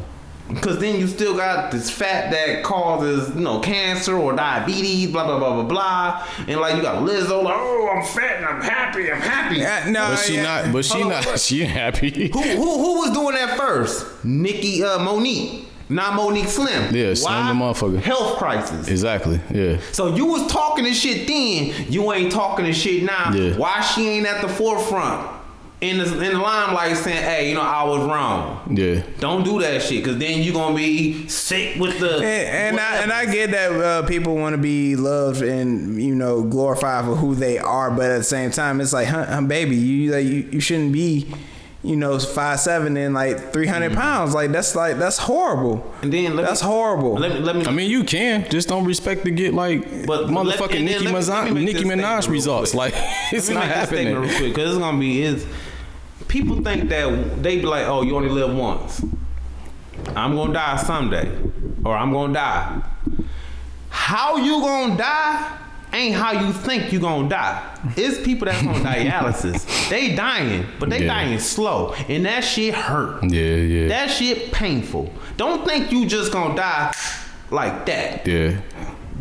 Cause 0.61 0.79
then 0.79 1.01
you 1.01 1.07
still 1.07 1.35
got 1.35 1.73
this 1.73 1.91
fat 1.91 2.31
that 2.31 2.63
causes, 2.63 3.35
you 3.35 3.41
know, 3.41 3.61
cancer 3.61 4.15
or 4.15 4.35
diabetes, 4.37 5.11
blah 5.11 5.25
blah 5.25 5.39
blah 5.39 5.55
blah 5.55 5.63
blah. 5.65 6.27
And 6.47 6.61
like 6.61 6.77
you 6.77 6.83
got 6.83 7.03
Lizzo, 7.03 7.43
like, 7.43 7.55
oh, 7.57 7.91
I'm 7.97 8.05
fat 8.05 8.37
and 8.37 8.45
I'm 8.47 8.61
happy, 8.61 9.11
I'm 9.11 9.21
happy. 9.23 9.57
Yeah, 9.61 9.87
no, 9.91 10.09
But 10.11 10.17
she 10.19 10.35
yeah. 10.35 10.43
not. 10.43 10.73
But 10.73 10.85
she 10.85 10.99
Hold 11.01 11.09
not. 11.13 11.27
what? 11.27 11.41
She 11.45 11.65
happy. 11.65 12.29
Who 12.29 12.43
who 12.43 12.79
who 12.79 12.99
was 13.01 13.11
doing 13.13 13.35
that 13.37 13.57
first? 13.59 14.23
Nikki 14.23 14.85
uh 14.85 14.99
Mo'Nique. 14.99 15.64
Not 15.89 16.15
Mo'Nique 16.15 16.49
Slim. 16.49 16.95
Yeah, 16.95 17.15
Slim 17.15 17.47
the 17.47 17.65
motherfucker. 17.65 18.01
Health 18.01 18.39
crisis. 18.39 18.89
Exactly. 18.89 19.41
Yeah. 19.53 19.79
So 19.93 20.15
you 20.15 20.27
was 20.27 20.51
talking 20.51 20.85
this 20.85 21.01
shit 21.01 21.27
then, 21.27 21.93
you 21.93 22.13
ain't 22.13 22.33
talking 22.33 22.65
this 22.65 22.77
shit 22.81 23.03
now. 23.03 23.33
Yeah. 23.33 23.57
Why 23.57 23.81
she 23.81 24.09
ain't 24.09 24.27
at 24.27 24.41
the 24.41 24.49
forefront 24.49 25.43
in 25.85 25.99
the 25.99 26.05
in 26.05 26.33
the 26.33 26.39
limelight 26.39 26.97
saying, 26.97 27.23
"Hey, 27.23 27.49
you 27.49 27.55
know 27.55 27.61
I 27.61 27.85
was 27.85 28.01
wrong." 28.09 28.75
Yeah. 28.75 29.03
Don't 29.21 29.45
do 29.45 29.61
that 29.61 29.83
shit, 29.83 30.05
cause 30.05 30.17
then 30.19 30.43
you 30.43 30.53
gonna 30.53 30.75
be 30.75 31.29
sick 31.29 31.79
with 31.79 31.99
the. 32.01 32.17
And, 32.17 32.25
and 32.25 32.81
I 32.81 32.97
and 33.03 33.13
I 33.13 33.27
get 33.27 33.51
that 33.51 33.73
uh, 33.73 34.07
people 34.07 34.37
want 34.37 34.55
to 34.55 34.63
be 34.63 34.97
loved 34.97 35.43
and 35.43 36.03
you 36.03 36.15
know 36.15 36.43
glorified 36.43 37.05
for 37.05 37.15
who 37.15 37.35
they 37.35 37.59
are, 37.59 37.91
but 37.91 38.11
at 38.11 38.19
the 38.19 38.25
same 38.25 38.51
time, 38.51 38.81
it's 38.81 38.93
like, 38.93 39.09
huh, 39.09 39.27
huh, 39.27 39.43
baby, 39.43 39.77
you 39.77 40.13
like 40.13 40.25
you, 40.25 40.49
you 40.53 40.61
shouldn't 40.61 40.93
be, 40.93 41.27
you 41.85 41.97
know, 41.97 42.19
five 42.19 42.59
seven 42.61 42.97
and 42.97 43.15
like 43.15 43.53
three 43.53 43.67
mm. 43.91 43.95
pounds. 43.95 44.35
Like 44.35 44.51
that's 44.51 44.75
like 44.75 44.99
that's 44.99 45.19
horrible. 45.19 45.95
And 46.03 46.13
then 46.13 46.35
let 46.35 46.47
that's 46.47 46.63
me, 46.63 46.69
horrible. 46.69 47.15
Let 47.15 47.33
me 47.33 47.41
let 47.41 47.57
me. 47.57 47.67
I 47.67 47.71
mean, 47.71 47.91
you 47.91 48.05
can 48.05 48.49
just 48.49 48.69
don't 48.69 48.87
respect 48.87 49.25
to 49.25 49.31
get 49.31 49.53
like 49.53 50.07
But 50.07 50.29
motherfucking 50.29 50.77
and 50.77 50.85
Nicki 50.87 51.05
let 51.05 51.15
me- 51.15 51.21
Minaj, 51.21 51.53
me 51.53 51.65
Nicki 51.65 51.85
Minaj 51.85 52.29
results. 52.29 52.71
quick. 52.71 52.95
Like 52.95 52.95
it's 53.33 53.51
not 53.51 53.61
make 53.61 53.69
this 53.69 53.77
happening. 53.77 54.19
real 54.19 54.37
quick, 54.37 54.55
cause 54.55 54.71
it's 54.71 54.79
gonna 54.79 54.99
be 54.99 55.23
is. 55.23 55.47
People 56.27 56.63
think 56.63 56.89
that 56.89 57.43
they 57.43 57.61
be 57.61 57.67
like, 57.67 57.87
"Oh, 57.87 58.03
you 58.03 58.17
only 58.17 58.31
live 58.31 58.57
once." 58.57 59.05
I'm 60.17 60.35
gonna 60.35 60.53
die 60.55 60.77
someday, 60.77 61.31
or 61.85 61.95
I'm 61.95 62.13
gonna 62.13 62.33
die. 62.33 62.83
How 63.91 64.37
you 64.37 64.61
gonna 64.61 64.97
die? 64.97 65.59
Ain't 65.95 66.17
how 66.17 66.33
you 66.33 66.53
think 66.53 66.93
you 66.93 66.99
gonna 66.99 67.29
die. 67.29 67.63
It's 67.97 68.25
people 68.25 68.47
that's 68.47 68.67
on 68.67 68.75
dialysis. 68.83 69.89
They 69.89 70.15
dying, 70.17 70.67
but 70.81 70.91
they 70.91 71.03
Yeah. 71.03 71.07
dying 71.15 71.39
slow, 71.39 71.95
and 72.09 72.27
that 72.27 72.41
shit 72.43 72.75
hurt. 72.75 73.23
Yeah, 73.23 73.55
yeah, 73.57 73.89
That 73.89 74.11
shit 74.11 74.51
painful. 74.51 75.13
Don't 75.37 75.65
think 75.65 75.93
you 75.93 76.05
just 76.07 76.33
gonna 76.33 76.57
die 76.57 76.93
like 77.51 77.87
that. 77.87 78.27
yeah. 78.27 78.57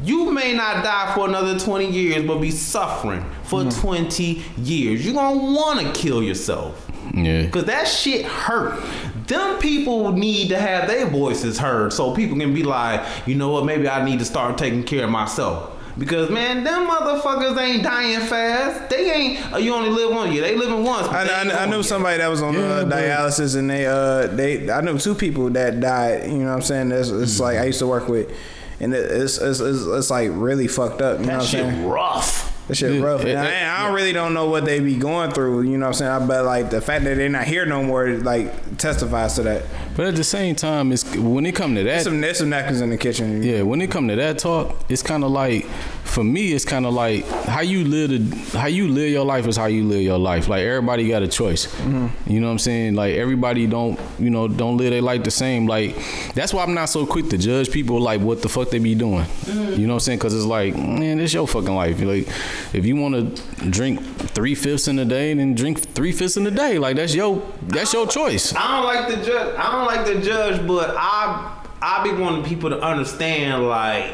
You 0.03 0.31
may 0.33 0.53
not 0.53 0.83
die 0.83 1.13
for 1.15 1.29
another 1.29 1.57
20 1.57 1.89
years, 1.89 2.25
but 2.25 2.39
be 2.39 2.51
suffering 2.51 3.23
for 3.43 3.61
mm. 3.61 3.79
20 3.81 4.43
years. 4.57 5.05
You're 5.05 5.13
gonna 5.13 5.53
wanna 5.53 5.93
kill 5.93 6.21
yourself. 6.21 6.89
Yeah. 7.13 7.47
Cause 7.49 7.65
that 7.65 7.87
shit 7.87 8.25
hurt. 8.25 8.83
Them 9.27 9.59
people 9.59 10.11
need 10.11 10.49
to 10.49 10.59
have 10.59 10.87
their 10.89 11.05
voices 11.05 11.57
heard 11.59 11.93
so 11.93 12.13
people 12.13 12.37
can 12.37 12.53
be 12.53 12.63
like, 12.63 13.01
you 13.25 13.35
know 13.35 13.49
what, 13.49 13.65
maybe 13.65 13.87
I 13.87 14.03
need 14.03 14.19
to 14.19 14.25
start 14.25 14.57
taking 14.57 14.83
care 14.83 15.05
of 15.05 15.09
myself. 15.11 15.69
Because 15.97 16.29
man, 16.31 16.63
them 16.63 16.87
motherfuckers 16.87 17.55
ain't 17.57 17.83
dying 17.83 18.19
fast. 18.21 18.89
They 18.89 19.11
ain't. 19.11 19.53
Uh, 19.53 19.57
you 19.57 19.73
only 19.75 19.89
live 19.89 20.09
one 20.09 20.31
year. 20.31 20.41
They 20.41 20.55
living 20.55 20.83
once. 20.83 21.07
but 21.07 21.15
I, 21.15 21.43
they 21.43 21.51
I, 21.51 21.63
I 21.63 21.65
knew 21.67 21.77
yet. 21.77 21.85
somebody 21.85 22.17
that 22.17 22.27
was 22.29 22.41
on 22.41 22.55
Yeah, 22.55 22.59
uh, 22.61 22.85
dialysis 22.85 23.55
and 23.55 23.69
they 23.69 23.85
uh 23.85 24.27
they 24.27 24.71
I 24.71 24.81
knew 24.81 24.97
two 24.97 25.13
people 25.13 25.49
that 25.51 25.79
died. 25.79 26.29
You 26.31 26.37
know 26.39 26.45
what 26.45 26.51
I'm 26.55 26.61
saying? 26.63 26.91
It's, 26.91 27.09
it's 27.09 27.39
like 27.39 27.57
I 27.59 27.65
used 27.65 27.79
to 27.79 27.87
work 27.87 28.07
with, 28.07 28.35
and 28.79 28.93
it, 28.93 28.97
it's, 29.11 29.37
it's 29.37 29.59
it's 29.59 29.85
it's 29.85 30.09
like 30.09 30.31
really 30.33 30.67
fucked 30.67 31.01
up. 31.03 31.19
You 31.19 31.25
know 31.27 31.31
That 31.33 31.37
what 31.37 31.43
I'm 31.43 31.47
shit 31.49 31.65
saying? 31.65 31.87
rough. 31.87 32.49
That 32.69 32.75
shit 32.77 32.93
Yeah, 32.93 33.01
rough. 33.05 33.21
it- 33.25 33.35
And 33.35 33.45
it- 33.47 33.53
I, 33.53 33.87
I 33.89 33.93
really 33.93 34.13
don't 34.13 34.33
know 34.33 34.49
what 34.49 34.63
they 34.65 34.79
be 34.79 34.95
going 34.95 35.31
through. 35.31 35.63
You 35.63 35.77
know 35.77 35.85
what 35.87 35.87
I'm 35.89 35.93
saying? 35.95 36.11
I 36.11 36.25
but 36.25 36.45
like 36.45 36.69
the 36.71 36.79
fact 36.81 37.03
that 37.03 37.17
they're 37.17 37.27
not 37.29 37.43
here 37.43 37.65
no 37.65 37.83
more, 37.83 38.07
like 38.09 38.77
testifies 38.77 39.35
to 39.35 39.43
that. 39.43 39.63
But 39.95 40.07
at 40.07 40.15
the 40.15 40.23
same 40.23 40.55
time, 40.55 40.91
it's 40.91 41.03
when 41.15 41.45
it 41.45 41.55
come 41.55 41.75
to 41.75 41.83
that, 41.83 41.89
There's 41.89 42.03
some 42.03 42.21
there's 42.21 42.37
some 42.39 42.49
napkins 42.49 42.81
in 42.81 42.89
the 42.89 42.97
kitchen. 42.97 43.43
Yeah, 43.43 43.61
when 43.61 43.81
it 43.81 43.91
come 43.91 44.07
to 44.07 44.15
that 44.15 44.39
talk, 44.39 44.75
it's 44.89 45.03
kind 45.03 45.23
of 45.23 45.31
like 45.31 45.65
for 46.03 46.23
me, 46.23 46.53
it's 46.53 46.65
kind 46.65 46.85
of 46.85 46.93
like 46.93 47.25
how 47.45 47.61
you 47.61 47.83
live 47.85 48.09
the, 48.09 48.57
how 48.57 48.67
you 48.67 48.87
live 48.87 49.09
your 49.09 49.25
life 49.25 49.47
is 49.47 49.57
how 49.57 49.65
you 49.65 49.83
live 49.83 50.01
your 50.01 50.19
life. 50.19 50.47
Like 50.47 50.61
everybody 50.61 51.07
got 51.07 51.23
a 51.23 51.27
choice. 51.27 51.67
Mm-hmm. 51.67 52.31
You 52.31 52.39
know 52.39 52.47
what 52.47 52.53
I'm 52.53 52.59
saying? 52.59 52.95
Like 52.95 53.15
everybody 53.15 53.67
don't 53.67 53.99
you 54.19 54.29
know 54.29 54.47
don't 54.47 54.77
live 54.77 54.91
their 54.91 55.01
life 55.01 55.23
the 55.23 55.31
same. 55.31 55.67
Like 55.67 55.95
that's 56.33 56.53
why 56.53 56.63
I'm 56.63 56.73
not 56.73 56.85
so 56.85 57.05
quick 57.05 57.29
to 57.29 57.37
judge 57.37 57.71
people 57.71 57.99
like 57.99 58.21
what 58.21 58.41
the 58.41 58.49
fuck 58.49 58.69
they 58.69 58.79
be 58.79 58.95
doing. 58.95 59.23
Mm-hmm. 59.23 59.79
You 59.79 59.87
know 59.87 59.93
what 59.93 59.97
I'm 59.97 59.99
saying? 60.01 60.19
Because 60.19 60.33
it's 60.33 60.45
like 60.45 60.75
man, 60.75 61.19
it's 61.19 61.33
your 61.33 61.47
fucking 61.47 61.73
life. 61.73 61.99
Like 62.01 62.27
if 62.73 62.85
you 62.85 62.95
want 62.95 63.35
to 63.35 63.69
drink 63.69 64.01
three 64.33 64.55
fifths 64.55 64.87
in 64.87 64.99
a 64.99 65.05
day, 65.05 65.33
then 65.33 65.55
drink 65.55 65.79
three 65.79 66.11
fifths 66.11 66.37
in 66.37 66.45
a 66.47 66.51
day. 66.51 66.77
Like 66.77 66.95
that's 66.95 67.15
your 67.15 67.41
that's 67.63 67.93
your 67.93 68.07
choice. 68.07 68.53
I 68.55 68.75
don't 68.75 68.85
like 68.85 69.07
the 69.07 69.25
judge. 69.25 69.55
I 69.57 69.71
don't 69.71 69.82
like 69.85 70.05
the 70.05 70.21
judge, 70.21 70.65
but 70.67 70.95
I 70.97 71.61
I 71.81 72.03
be 72.03 72.13
wanting 72.13 72.45
people 72.45 72.69
to 72.69 72.79
understand 72.81 73.67
like 73.67 74.13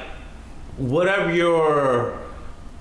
whatever 0.78 1.34
your 1.34 2.18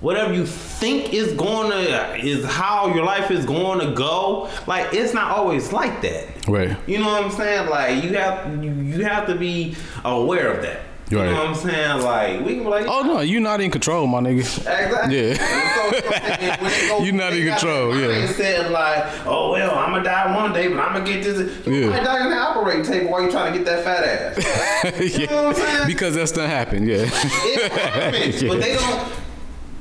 whatever 0.01 0.33
you 0.33 0.47
think 0.47 1.13
is 1.13 1.33
going 1.35 1.71
to 1.71 2.17
is 2.17 2.45
how 2.45 2.95
your 2.95 3.05
life 3.05 3.31
is 3.31 3.45
going 3.45 3.81
to 3.81 3.93
go. 3.95 4.49
Like 4.67 4.95
it's 4.95 5.13
not 5.13 5.31
always 5.33 5.73
like 5.73 6.03
that. 6.03 6.49
Right. 6.49 6.77
You 6.87 6.99
know 6.99 7.07
what 7.07 7.25
I'm 7.25 7.31
saying? 7.31 7.69
Like 7.69 8.03
you 8.05 8.17
have 8.17 8.65
you, 8.65 8.71
you 8.71 9.05
have 9.05 9.27
to 9.27 9.35
be 9.35 9.77
aware 10.05 10.53
of 10.53 10.63
that. 10.63 10.83
You 11.11 11.19
Right. 11.19 11.31
know 11.31 11.37
what 11.37 11.47
I'm 11.49 11.55
saying? 11.55 12.03
Like 12.03 12.41
we 12.45 12.55
can 12.57 12.65
be 12.65 12.69
like, 12.69 12.87
Oh 12.87 13.03
no, 13.03 13.21
you're 13.21 13.41
not 13.41 13.61
in 13.63 13.71
control, 13.71 14.07
my 14.07 14.21
nigga. 14.21 14.41
Exactly. 14.41 15.17
Yeah. 15.17 15.35
So, 15.75 15.97
and 15.97 16.61
when 16.63 16.71
they 17.01 17.05
You 17.07 17.13
not 17.13 17.33
in 17.33 17.47
control, 17.49 17.97
yeah. 17.97 18.27
mindset 18.27 18.71
like, 18.71 19.27
oh 19.27 19.53
well, 19.53 19.75
I'm 19.75 19.91
gonna 19.93 20.05
die 20.05 20.37
one 20.37 20.53
day, 20.53 20.69
but 20.69 20.79
I'm 20.81 20.93
gonna 20.93 21.07
get 21.07 21.25
this. 21.25 21.67
You 21.67 21.73
Yeah. 21.75 21.89
might 21.91 22.05
die 22.05 22.21
on 22.21 22.31
the 22.31 22.37
operating 22.37 22.85
table 22.85 23.11
while 23.11 23.23
you 23.23 23.31
trying 23.31 23.53
to 23.53 23.59
get 23.59 23.65
that 23.67 23.85
fat 23.85 24.05
ass. 24.05 25.01
yeah. 25.19 25.25
know 25.31 25.45
what 25.45 25.57
I'm 25.59 25.63
saying? 25.67 25.87
Because 25.87 26.15
that's 26.15 26.33
done 26.33 26.49
happened, 26.51 26.87
yeah. 26.89 26.97
It 27.09 27.73
happens, 27.73 28.43
but 28.49 28.61
they 28.61 28.75
don't. 28.75 29.13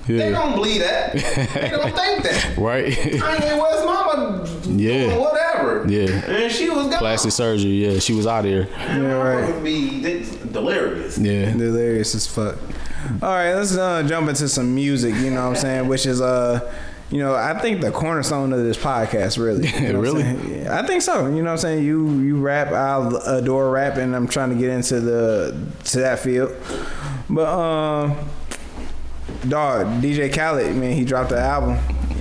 They 0.08 0.32
don't 0.32 0.54
believe 0.54 0.82
that. 0.82 1.14
They 1.54 1.70
don't 1.70 1.94
think 1.96 2.24
that. 2.24 2.56
Right? 2.58 2.92
Kanye 2.94 3.62
West 3.62 3.86
mama 3.86 4.48
Yeah. 4.66 5.06
doing 5.08 5.20
whatever. 5.20 5.86
Yeah. 5.88 6.10
And 6.26 6.52
she 6.52 6.70
was 6.70 6.88
gone. 6.88 7.00
Plastic 7.00 7.32
surgery, 7.32 7.72
yeah. 7.86 8.00
She 8.00 8.14
was 8.14 8.26
out 8.28 8.46
of 8.46 8.52
here. 8.52 8.68
Yeah, 8.78 9.12
right. 9.14 9.54
Would 9.54 9.64
be 9.64 10.02
delirious. 10.52 11.18
Yeah. 11.18 11.52
Delirious 11.52 12.16
as 12.16 12.28
fuck. 12.28 12.56
All 13.22 13.30
right, 13.30 13.54
let's 13.54 13.76
uh, 13.78 14.04
jump 14.04 14.28
into 14.30 14.48
some 14.50 14.74
music. 14.74 15.14
You 15.16 15.30
know 15.32 15.44
what 15.44 15.50
I'm 15.50 15.56
saying? 15.56 15.88
Which 15.88 16.06
is 16.06 16.20
uh, 16.20 16.60
you 17.10 17.20
know, 17.20 17.36
I 17.36 17.58
think 17.60 17.80
the 17.80 17.90
cornerstone 17.92 18.52
of 18.52 18.60
this 18.64 18.78
podcast, 18.78 19.38
really. 19.42 19.68
You 19.82 19.94
know 19.94 20.00
Really? 20.02 20.24
Yeah, 20.64 20.78
I 20.78 20.86
think 20.86 21.02
so. 21.02 21.28
You 21.28 21.36
know 21.38 21.44
what 21.44 21.52
I'm 21.52 21.58
saying? 21.60 21.84
You 21.86 22.10
you 22.20 22.38
rap, 22.38 22.72
I 22.74 23.38
adore 23.38 23.70
rap, 23.72 23.96
and 23.98 24.14
I'm 24.16 24.28
trying 24.28 24.50
to 24.50 24.56
get 24.56 24.70
into 24.72 25.00
the 25.00 25.58
to 25.86 26.00
that 26.00 26.20
field. 26.20 26.54
But 27.30 27.46
um, 27.48 28.18
dog, 29.50 29.88
DJ 30.02 30.34
Khaled, 30.34 30.76
man, 30.76 30.94
he 30.94 31.04
dropped 31.04 31.30
the 31.30 31.40
album. 31.40 31.78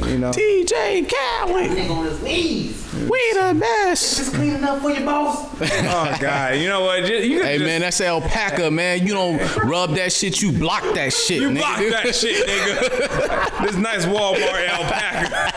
You 0.08 0.18
know, 0.18 0.30
DJ 0.30 1.08
Khaled, 1.10 1.70
Nigga 1.70 1.90
on 1.90 2.04
his 2.04 2.22
knees. 2.22 2.92
we 2.94 3.32
the 3.32 3.56
best. 3.58 4.18
It's 4.20 4.28
clean 4.28 4.54
enough 4.54 4.82
for 4.82 4.90
you, 4.90 5.04
boss. 5.06 5.48
oh 5.62 6.16
god, 6.20 6.56
you 6.56 6.68
know 6.68 6.82
what? 6.82 7.00
Just, 7.04 7.24
you 7.26 7.42
Hey 7.42 7.56
just, 7.56 7.66
man, 7.66 7.80
that's 7.80 8.00
alpaca, 8.02 8.70
man. 8.70 9.06
You 9.06 9.14
don't 9.14 9.56
rub 9.64 9.94
that 9.94 10.12
shit, 10.12 10.42
you 10.42 10.52
block 10.52 10.82
that 10.94 11.14
shit, 11.14 11.40
You 11.40 11.48
nigga. 11.48 11.90
block 11.90 12.02
that 12.04 12.14
shit, 12.14 12.46
nigga. 12.46 13.62
this 13.66 13.76
nice 13.76 14.04
Walmart 14.04 14.68
alpaca. 14.68 15.55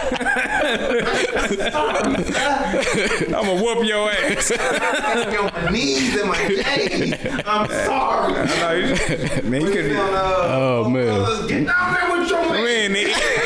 I'ma 3.36 3.54
whoop 3.62 3.84
your 3.86 4.12
ass. 4.12 4.52
on 4.52 5.52
my 5.54 5.70
knees 5.72 6.16
and 6.16 6.28
my 6.30 6.48
knees. 6.48 7.14
I'm 7.46 7.70
sorry. 7.70 8.34
No, 8.34 8.72
you 8.74 8.96
just- 8.96 9.44
man, 9.44 9.62
you 9.62 9.72
could. 9.72 9.92
Uh, 9.96 10.42
oh, 10.50 10.90
man. 10.90 11.48
Get 11.48 11.66
down 11.68 11.94
there 11.94 12.20
with 12.20 12.30
your 12.30 12.42
man. 12.50 12.64
Man, 12.64 12.92
nigga, 12.94 13.14
I 13.14 13.16
was 13.16 13.39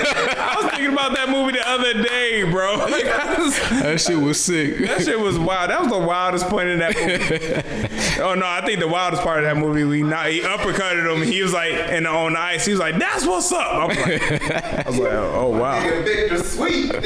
thinking 0.93 1.07
about 1.07 1.15
that 1.15 1.29
movie 1.29 1.53
the 1.53 1.67
other 1.69 1.93
day, 2.03 2.43
bro. 2.49 2.73
Like, 2.93 3.05
was- 3.37 3.57
That 3.81 3.99
shit 4.01 4.17
was 4.19 4.39
sick. 4.39 4.77
that 4.79 5.03
shit 5.03 5.19
was 5.19 5.37
wild. 5.39 5.69
That 5.71 5.81
was 5.81 5.89
the 5.91 5.97
wildest 5.99 6.47
point 6.47 6.69
in 6.69 6.79
that 6.79 6.95
movie. 6.95 8.17
oh 8.21 8.35
no, 8.35 8.45
I 8.45 8.61
think 8.65 8.79
the 8.79 8.87
wildest 8.87 9.23
part 9.23 9.39
of 9.39 9.45
that 9.45 9.57
movie, 9.57 9.83
we 9.83 10.03
not 10.03 10.27
he 10.27 10.41
uppercutted 10.41 11.11
him. 11.11 11.23
He 11.23 11.41
was 11.41 11.53
like, 11.53 11.73
and 11.73 12.05
on 12.05 12.33
the 12.33 12.39
ice, 12.39 12.65
he 12.65 12.71
was 12.71 12.79
like, 12.79 12.99
"That's 12.99 13.25
what's 13.25 13.51
up." 13.51 13.65
I 13.65 13.85
was 13.87 13.97
like, 13.97 14.51
I 14.51 14.83
was 14.89 14.99
like 14.99 15.11
oh 15.13 15.49
wow. 15.49 15.81
Nigga 15.81 16.03
Victor 16.05 16.43
Sweet. 16.43 16.91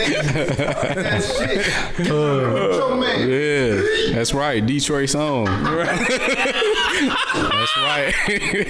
That 0.97 1.21
shit. 1.23 1.65
Get 1.97 2.07
down 2.07 2.37
there 2.37 2.53
with 2.67 2.75
your 2.75 2.95
man. 2.95 3.29
Yeah, 3.29 3.81
that's 4.15 4.33
right. 4.33 4.65
Detroit 4.65 5.09
song. 5.09 5.45
That's 5.45 5.63
right. 7.77 8.13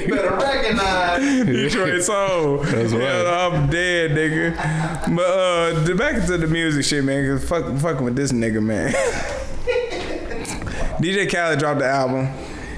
Better 0.10 0.35
recognize. 0.35 1.45
Detroit 1.45 2.03
soul. 2.03 2.57
That's 2.60 2.91
right. 2.94 3.02
Yeah, 3.02 3.49
I'm 3.52 3.68
dead, 3.69 4.11
nigga. 4.11 4.56
But 5.15 5.21
uh, 5.21 5.95
back 5.95 6.25
to 6.25 6.38
the 6.38 6.47
music 6.47 6.85
shit, 6.85 7.03
man. 7.03 7.38
Cause 7.38 7.47
fuck, 7.47 7.77
fucking 7.77 8.03
with 8.03 8.15
this 8.15 8.31
nigga, 8.31 8.61
man. 8.61 8.91
DJ 11.01 11.31
Khaled 11.31 11.59
dropped 11.59 11.79
the 11.79 11.88
album. 11.88 12.27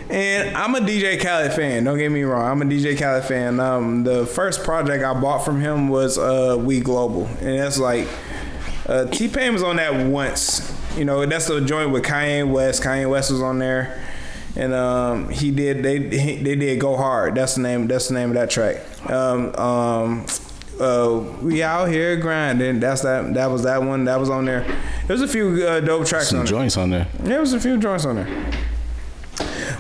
And 0.10 0.58
I'm 0.58 0.74
a 0.76 0.80
DJ 0.80 1.22
Khaled 1.22 1.54
fan. 1.54 1.84
Don't 1.84 1.98
get 1.98 2.12
me 2.12 2.24
wrong. 2.24 2.50
I'm 2.50 2.62
a 2.62 2.66
DJ 2.66 2.98
Khaled 2.98 3.26
fan. 3.26 3.60
Um, 3.60 4.04
the 4.04 4.26
first 4.26 4.64
project 4.64 5.04
I 5.04 5.20
bought 5.20 5.46
from 5.46 5.62
him 5.62 5.88
was 5.88 6.18
uh, 6.18 6.58
We 6.60 6.80
Global, 6.80 7.26
and 7.26 7.60
that's 7.60 7.78
like 7.78 8.08
uh, 8.88 9.06
T 9.06 9.28
Pain 9.28 9.54
was 9.54 9.62
on 9.62 9.76
that 9.76 10.08
once. 10.08 10.76
You 10.98 11.06
know, 11.06 11.24
that's 11.28 11.48
the 11.48 11.62
joint 11.62 11.92
with 11.92 12.04
Kanye 12.04 12.52
West. 12.52 12.82
Kanye 12.82 13.08
West 13.08 13.32
was 13.32 13.42
on 13.42 13.60
there, 13.60 14.04
and 14.56 14.74
um, 14.74 15.30
he 15.30 15.52
did 15.52 15.84
they 15.84 16.00
he, 16.00 16.42
they 16.42 16.56
did 16.56 16.80
go 16.80 16.98
hard. 16.98 17.36
That's 17.36 17.54
the 17.54 17.62
name. 17.62 17.88
That's 17.88 18.08
the 18.08 18.16
name 18.16 18.30
of 18.30 18.36
that 18.36 18.50
track. 18.50 18.78
Um, 19.12 19.56
um, 19.56 20.26
uh, 20.80 21.20
we 21.42 21.62
out 21.64 21.86
here 21.90 22.16
grinding. 22.18 22.80
That's 22.80 23.02
that. 23.02 23.34
That 23.34 23.48
was 23.48 23.64
that 23.64 23.82
one. 23.84 24.06
That 24.06 24.20
was 24.20 24.30
on 24.30 24.46
there. 24.46 24.66
There's 25.08 25.22
a 25.22 25.28
few 25.28 25.66
uh, 25.68 25.80
dope 25.80 26.06
tracks 26.08 26.30
Some 26.30 26.40
on 26.40 26.46
there. 26.46 26.52
joints 26.52 26.78
on 26.78 26.90
there. 26.90 27.08
There 27.20 27.40
was 27.40 27.54
a 27.54 27.60
few 27.60 27.78
joints 27.78 28.06
on 28.06 28.16
there. 28.18 28.52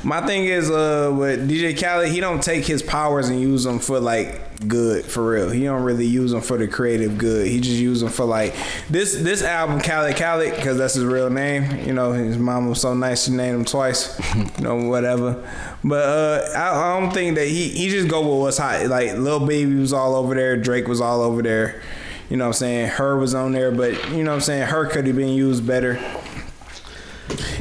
My 0.03 0.25
thing 0.25 0.45
is, 0.45 0.69
uh, 0.69 1.13
with 1.17 1.49
DJ 1.49 1.77
Khaled, 1.77 2.09
he 2.09 2.19
don't 2.19 2.41
take 2.41 2.65
his 2.65 2.81
powers 2.81 3.29
and 3.29 3.39
use 3.41 3.63
them 3.63 3.79
for 3.79 3.99
like 3.99 4.41
good 4.67 5.05
for 5.05 5.31
real. 5.31 5.49
He 5.49 5.63
don't 5.63 5.83
really 5.83 6.05
use 6.05 6.31
them 6.31 6.41
for 6.41 6.57
the 6.57 6.67
creative 6.67 7.17
good. 7.17 7.47
He 7.47 7.59
just 7.59 7.77
use 7.77 7.99
them 8.01 8.09
for 8.09 8.25
like 8.25 8.55
this 8.89 9.15
this 9.15 9.43
album, 9.43 9.81
Khaled 9.81 10.15
Khaled, 10.15 10.55
because 10.55 10.77
that's 10.77 10.93
his 10.93 11.03
real 11.03 11.29
name. 11.29 11.85
You 11.85 11.93
know, 11.93 12.13
his 12.13 12.37
mom 12.37 12.69
was 12.69 12.79
so 12.81 12.93
nice 12.93 13.25
she 13.25 13.31
named 13.31 13.59
him 13.59 13.65
twice. 13.65 14.17
you 14.35 14.63
know, 14.63 14.75
whatever. 14.87 15.45
But 15.83 16.05
uh, 16.05 16.49
I, 16.55 16.95
I 16.95 16.99
don't 16.99 17.11
think 17.11 17.35
that 17.35 17.47
he 17.47 17.69
he 17.69 17.89
just 17.89 18.07
go 18.07 18.21
with 18.21 18.41
what's 18.41 18.57
hot. 18.57 18.85
Like 18.87 19.13
Lil 19.13 19.45
Baby 19.45 19.75
was 19.75 19.93
all 19.93 20.15
over 20.15 20.33
there, 20.33 20.55
Drake 20.57 20.87
was 20.87 21.01
all 21.01 21.21
over 21.21 21.41
there. 21.41 21.81
You 22.29 22.37
know 22.37 22.45
what 22.45 22.49
I'm 22.49 22.53
saying? 22.53 22.85
H.E.R. 22.91 23.17
was 23.17 23.33
on 23.33 23.53
there, 23.53 23.71
but 23.71 24.11
you 24.11 24.23
know 24.23 24.29
what 24.29 24.35
I'm 24.35 24.41
saying? 24.41 24.63
H.E.R. 24.63 24.85
could 24.85 25.07
have 25.07 25.15
been 25.15 25.29
used 25.29 25.65
better. 25.65 25.99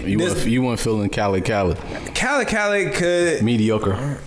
You 0.08 0.18
This- 0.18 0.34
weren't, 0.34 0.48
you 0.48 0.62
weren't 0.62 0.80
feeling 0.80 1.08
Cali 1.10 1.40
Cali. 1.40 1.74
Khaled 2.14 2.48
Khaled 2.48 2.94
could 2.94 3.42
Mediocre. 3.42 4.18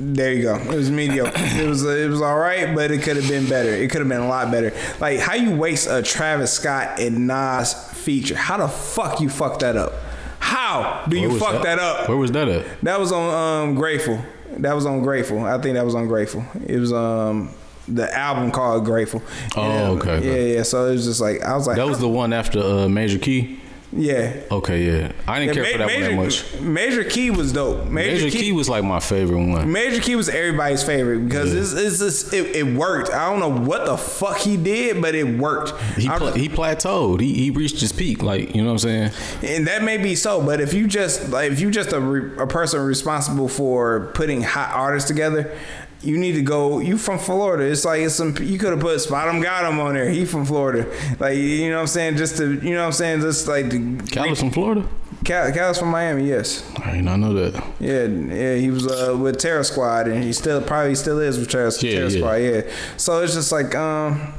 There 0.00 0.32
you 0.32 0.42
go. 0.42 0.56
It 0.56 0.66
was 0.74 0.90
mediocre. 0.90 1.32
it 1.36 1.68
was 1.68 1.84
it 1.84 2.10
was 2.10 2.20
all 2.20 2.36
right, 2.38 2.74
but 2.74 2.90
it 2.90 3.02
could 3.02 3.16
have 3.16 3.28
been 3.28 3.48
better. 3.48 3.70
It 3.70 3.90
could 3.90 4.00
have 4.00 4.08
been 4.08 4.20
a 4.20 4.28
lot 4.28 4.50
better. 4.50 4.72
Like 5.00 5.20
how 5.20 5.34
you 5.34 5.54
waste 5.56 5.88
a 5.88 6.02
Travis 6.02 6.52
Scott 6.52 6.98
and 7.00 7.26
Nas 7.28 7.72
feature? 7.92 8.34
How 8.34 8.56
the 8.56 8.68
fuck 8.68 9.20
you 9.20 9.28
fuck 9.28 9.60
that 9.60 9.76
up? 9.76 9.92
How 10.40 11.04
do 11.08 11.18
Where 11.20 11.30
you 11.30 11.38
fuck 11.38 11.62
that? 11.62 11.78
up? 11.78 12.08
Where 12.08 12.18
was 12.18 12.32
that 12.32 12.48
at? 12.48 12.66
That 12.82 12.98
was 13.00 13.12
on 13.12 13.68
um, 13.68 13.74
Grateful. 13.76 14.20
That 14.58 14.74
was 14.74 14.84
on 14.84 15.00
Grateful. 15.02 15.44
I 15.44 15.58
think 15.58 15.74
that 15.74 15.84
was 15.84 15.94
on 15.94 16.06
Grateful. 16.08 16.44
It 16.66 16.78
was 16.78 16.92
um 16.92 17.50
the 17.86 18.12
album 18.16 18.50
called 18.50 18.84
Grateful. 18.84 19.22
Oh, 19.56 19.96
okay, 19.96 20.10
okay. 20.16 20.26
Yeah, 20.50 20.56
yeah. 20.56 20.62
So 20.64 20.86
it 20.88 20.92
was 20.92 21.04
just 21.04 21.20
like 21.20 21.40
I 21.42 21.54
was 21.56 21.66
like, 21.68 21.76
That 21.76 21.86
was 21.86 22.00
the 22.00 22.08
one 22.08 22.32
after 22.32 22.58
uh, 22.58 22.88
Major 22.88 23.18
Key. 23.18 23.60
Yeah. 23.96 24.40
Okay, 24.50 24.84
yeah. 24.84 25.12
I 25.26 25.38
didn't 25.40 25.54
care 25.54 25.64
Yeah, 25.64 25.72
for 25.72 25.78
that 25.78 25.86
Ma- 25.86 25.92
one 25.92 26.02
that 26.02 26.16
much. 26.16 26.60
Major 26.60 27.04
Key 27.04 27.30
was 27.30 27.52
dope. 27.52 27.86
Major, 27.88 28.28
Key, 28.30 28.52
was 28.52 28.68
like 28.68 28.82
my 28.84 29.00
favorite 29.00 29.44
one. 29.44 29.70
Major 29.70 30.00
Key 30.00 30.16
was 30.16 30.28
everybody's 30.28 30.82
favorite 30.82 31.20
because 31.28 31.54
Yeah. 31.54 31.60
it's, 31.60 31.72
it's, 31.72 32.00
it's, 32.00 32.32
it, 32.32 32.56
it 32.56 32.66
worked. 32.74 33.10
I 33.10 33.30
don't 33.30 33.40
know 33.40 33.66
what 33.66 33.86
the 33.86 33.96
fuck 33.96 34.36
he 34.38 34.56
did, 34.56 35.00
but 35.00 35.14
it 35.14 35.24
worked. 35.38 35.78
He 35.96 36.08
pla- 36.08 36.32
he 36.32 36.48
plateaued. 36.48 37.20
He 37.20 37.34
he 37.34 37.50
reached 37.50 37.80
his 37.80 37.92
peak. 37.92 38.22
Like 38.22 38.54
you 38.54 38.62
know 38.62 38.72
what 38.72 38.84
I'm 38.84 39.10
saying. 39.10 39.10
and 39.42 39.66
that 39.66 39.82
may 39.82 39.96
be 39.98 40.14
so, 40.16 40.44
but 40.44 40.60
if 40.60 40.74
you 40.74 40.86
just 40.86 41.28
like 41.30 41.52
if 41.52 41.60
you 41.60 41.70
just 41.70 41.92
a, 41.92 42.00
re, 42.00 42.36
a 42.42 42.46
person 42.46 42.80
responsible 42.80 43.48
for 43.48 44.10
putting 44.14 44.42
hot 44.42 44.70
artists 44.74 45.08
together, 45.08 45.56
you 46.04 46.18
need 46.18 46.32
to 46.32 46.42
go. 46.42 46.78
You 46.80 46.98
from 46.98 47.18
Florida? 47.18 47.64
It's 47.64 47.84
like 47.84 48.00
it's 48.02 48.14
some. 48.14 48.36
You 48.40 48.58
could 48.58 48.70
have 48.70 48.80
put 48.80 48.96
Spotemgottem 48.98 49.78
on 49.78 49.94
there. 49.94 50.08
He 50.08 50.24
from 50.24 50.44
Florida. 50.44 50.86
Like 51.18 51.36
you 51.36 51.70
know 51.70 51.76
what 51.76 51.80
I'm 51.82 51.86
saying? 51.88 52.16
Just 52.16 52.36
to 52.38 52.52
you 52.54 52.74
know 52.74 52.80
what 52.80 52.86
I'm 52.86 52.92
saying? 52.92 53.20
Just 53.20 53.48
like 53.48 53.70
to 53.70 53.98
Cali 54.10 54.34
from 54.34 54.50
Florida. 54.50 54.86
Cal, 55.24 55.50
Cal's 55.52 55.78
from 55.78 55.88
Miami. 55.88 56.28
Yes. 56.28 56.70
I 56.84 56.92
did 56.96 57.04
not 57.04 57.18
know 57.18 57.32
that. 57.32 57.54
Yeah, 57.80 58.04
yeah, 58.04 58.56
he 58.56 58.70
was 58.70 58.86
uh, 58.86 59.16
with 59.18 59.38
Terror 59.38 59.64
Squad, 59.64 60.06
and 60.06 60.22
he 60.22 60.32
still 60.34 60.60
probably 60.60 60.94
still 60.94 61.18
is 61.18 61.38
with 61.38 61.48
Terror, 61.50 61.70
Yeah, 61.80 61.92
Terror 61.92 62.08
yeah. 62.08 62.18
Squad. 62.18 62.34
Yeah, 62.34 62.72
so 62.98 63.22
it's 63.22 63.32
just 63.32 63.50
like 63.50 63.74
um, 63.74 64.34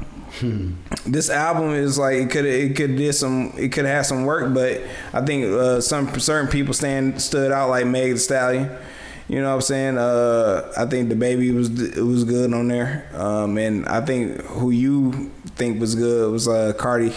this 1.06 1.28
album 1.30 1.70
is 1.72 1.98
like 1.98 2.14
it 2.16 2.30
could 2.30 2.44
it 2.44 2.76
could 2.76 2.96
did 2.96 3.14
some 3.14 3.52
it 3.56 3.72
could 3.72 3.84
have 3.86 4.06
some 4.06 4.24
work, 4.26 4.54
but 4.54 4.82
I 5.12 5.24
think 5.24 5.46
uh, 5.46 5.80
some 5.80 6.20
certain 6.20 6.48
people 6.50 6.74
stand 6.74 7.20
stood 7.20 7.50
out 7.50 7.68
like 7.70 7.86
Meg 7.86 8.12
Thee 8.12 8.18
Stallion. 8.18 8.70
You 9.28 9.40
know 9.40 9.48
what 9.48 9.54
I'm 9.56 9.60
saying? 9.62 9.98
Uh, 9.98 10.72
I 10.76 10.86
think 10.86 11.08
the 11.08 11.16
baby 11.16 11.50
was 11.50 11.68
it 11.80 12.00
was 12.02 12.22
good 12.24 12.52
on 12.54 12.68
there, 12.68 13.08
um, 13.14 13.58
and 13.58 13.84
I 13.86 14.00
think 14.00 14.40
who 14.42 14.70
you 14.70 15.32
think 15.56 15.80
was 15.80 15.94
good 15.96 16.30
was 16.30 16.46
uh, 16.46 16.72
Cardi. 16.78 17.12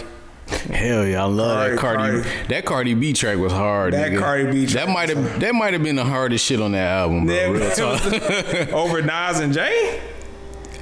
Hell 0.48 1.06
yeah, 1.06 1.22
I 1.22 1.26
love 1.26 1.56
Cardi- 1.56 1.76
that 1.76 1.78
Cardi. 1.80 2.22
Cardi. 2.22 2.46
That 2.48 2.64
Cardi 2.64 2.94
B 2.94 3.12
track 3.12 3.38
was 3.38 3.52
hard. 3.52 3.92
That 3.94 4.10
nigga. 4.10 4.18
Cardi 4.18 4.50
B 4.50 4.66
track 4.66 4.86
That 4.86 4.92
might 4.92 5.08
have 5.10 5.38
that 5.40 5.54
might 5.54 5.72
have 5.74 5.84
been 5.84 5.94
the 5.94 6.04
hardest 6.04 6.44
shit 6.44 6.60
on 6.60 6.72
that 6.72 6.88
album, 6.88 7.26
bro. 7.26 7.34
Yeah, 7.36 7.46
real 7.50 7.70
talk. 7.70 8.04
over 8.72 9.00
Nas 9.02 9.38
and 9.38 9.52
Jay. 9.52 10.00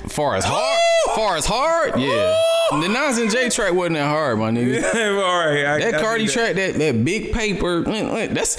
far 0.09 0.35
as 0.37 0.45
hard, 0.47 0.81
far 1.15 1.37
as 1.37 1.45
hard, 1.45 2.01
yeah. 2.01 2.35
The 2.71 2.89
Nas 2.89 3.19
and 3.19 3.31
Jay 3.31 3.51
track 3.51 3.75
wasn't 3.75 3.97
that 3.97 4.09
hard, 4.09 4.39
my 4.39 4.51
nigga. 4.51 4.83
All 5.23 5.47
right, 5.47 5.67
I, 5.67 5.79
That 5.91 5.95
I 5.97 6.01
Cardi 6.01 6.27
see 6.27 6.33
track, 6.33 6.55
that 6.55 6.75
that 6.77 7.05
big 7.05 7.35
paper, 7.35 7.83
that's. 7.83 8.57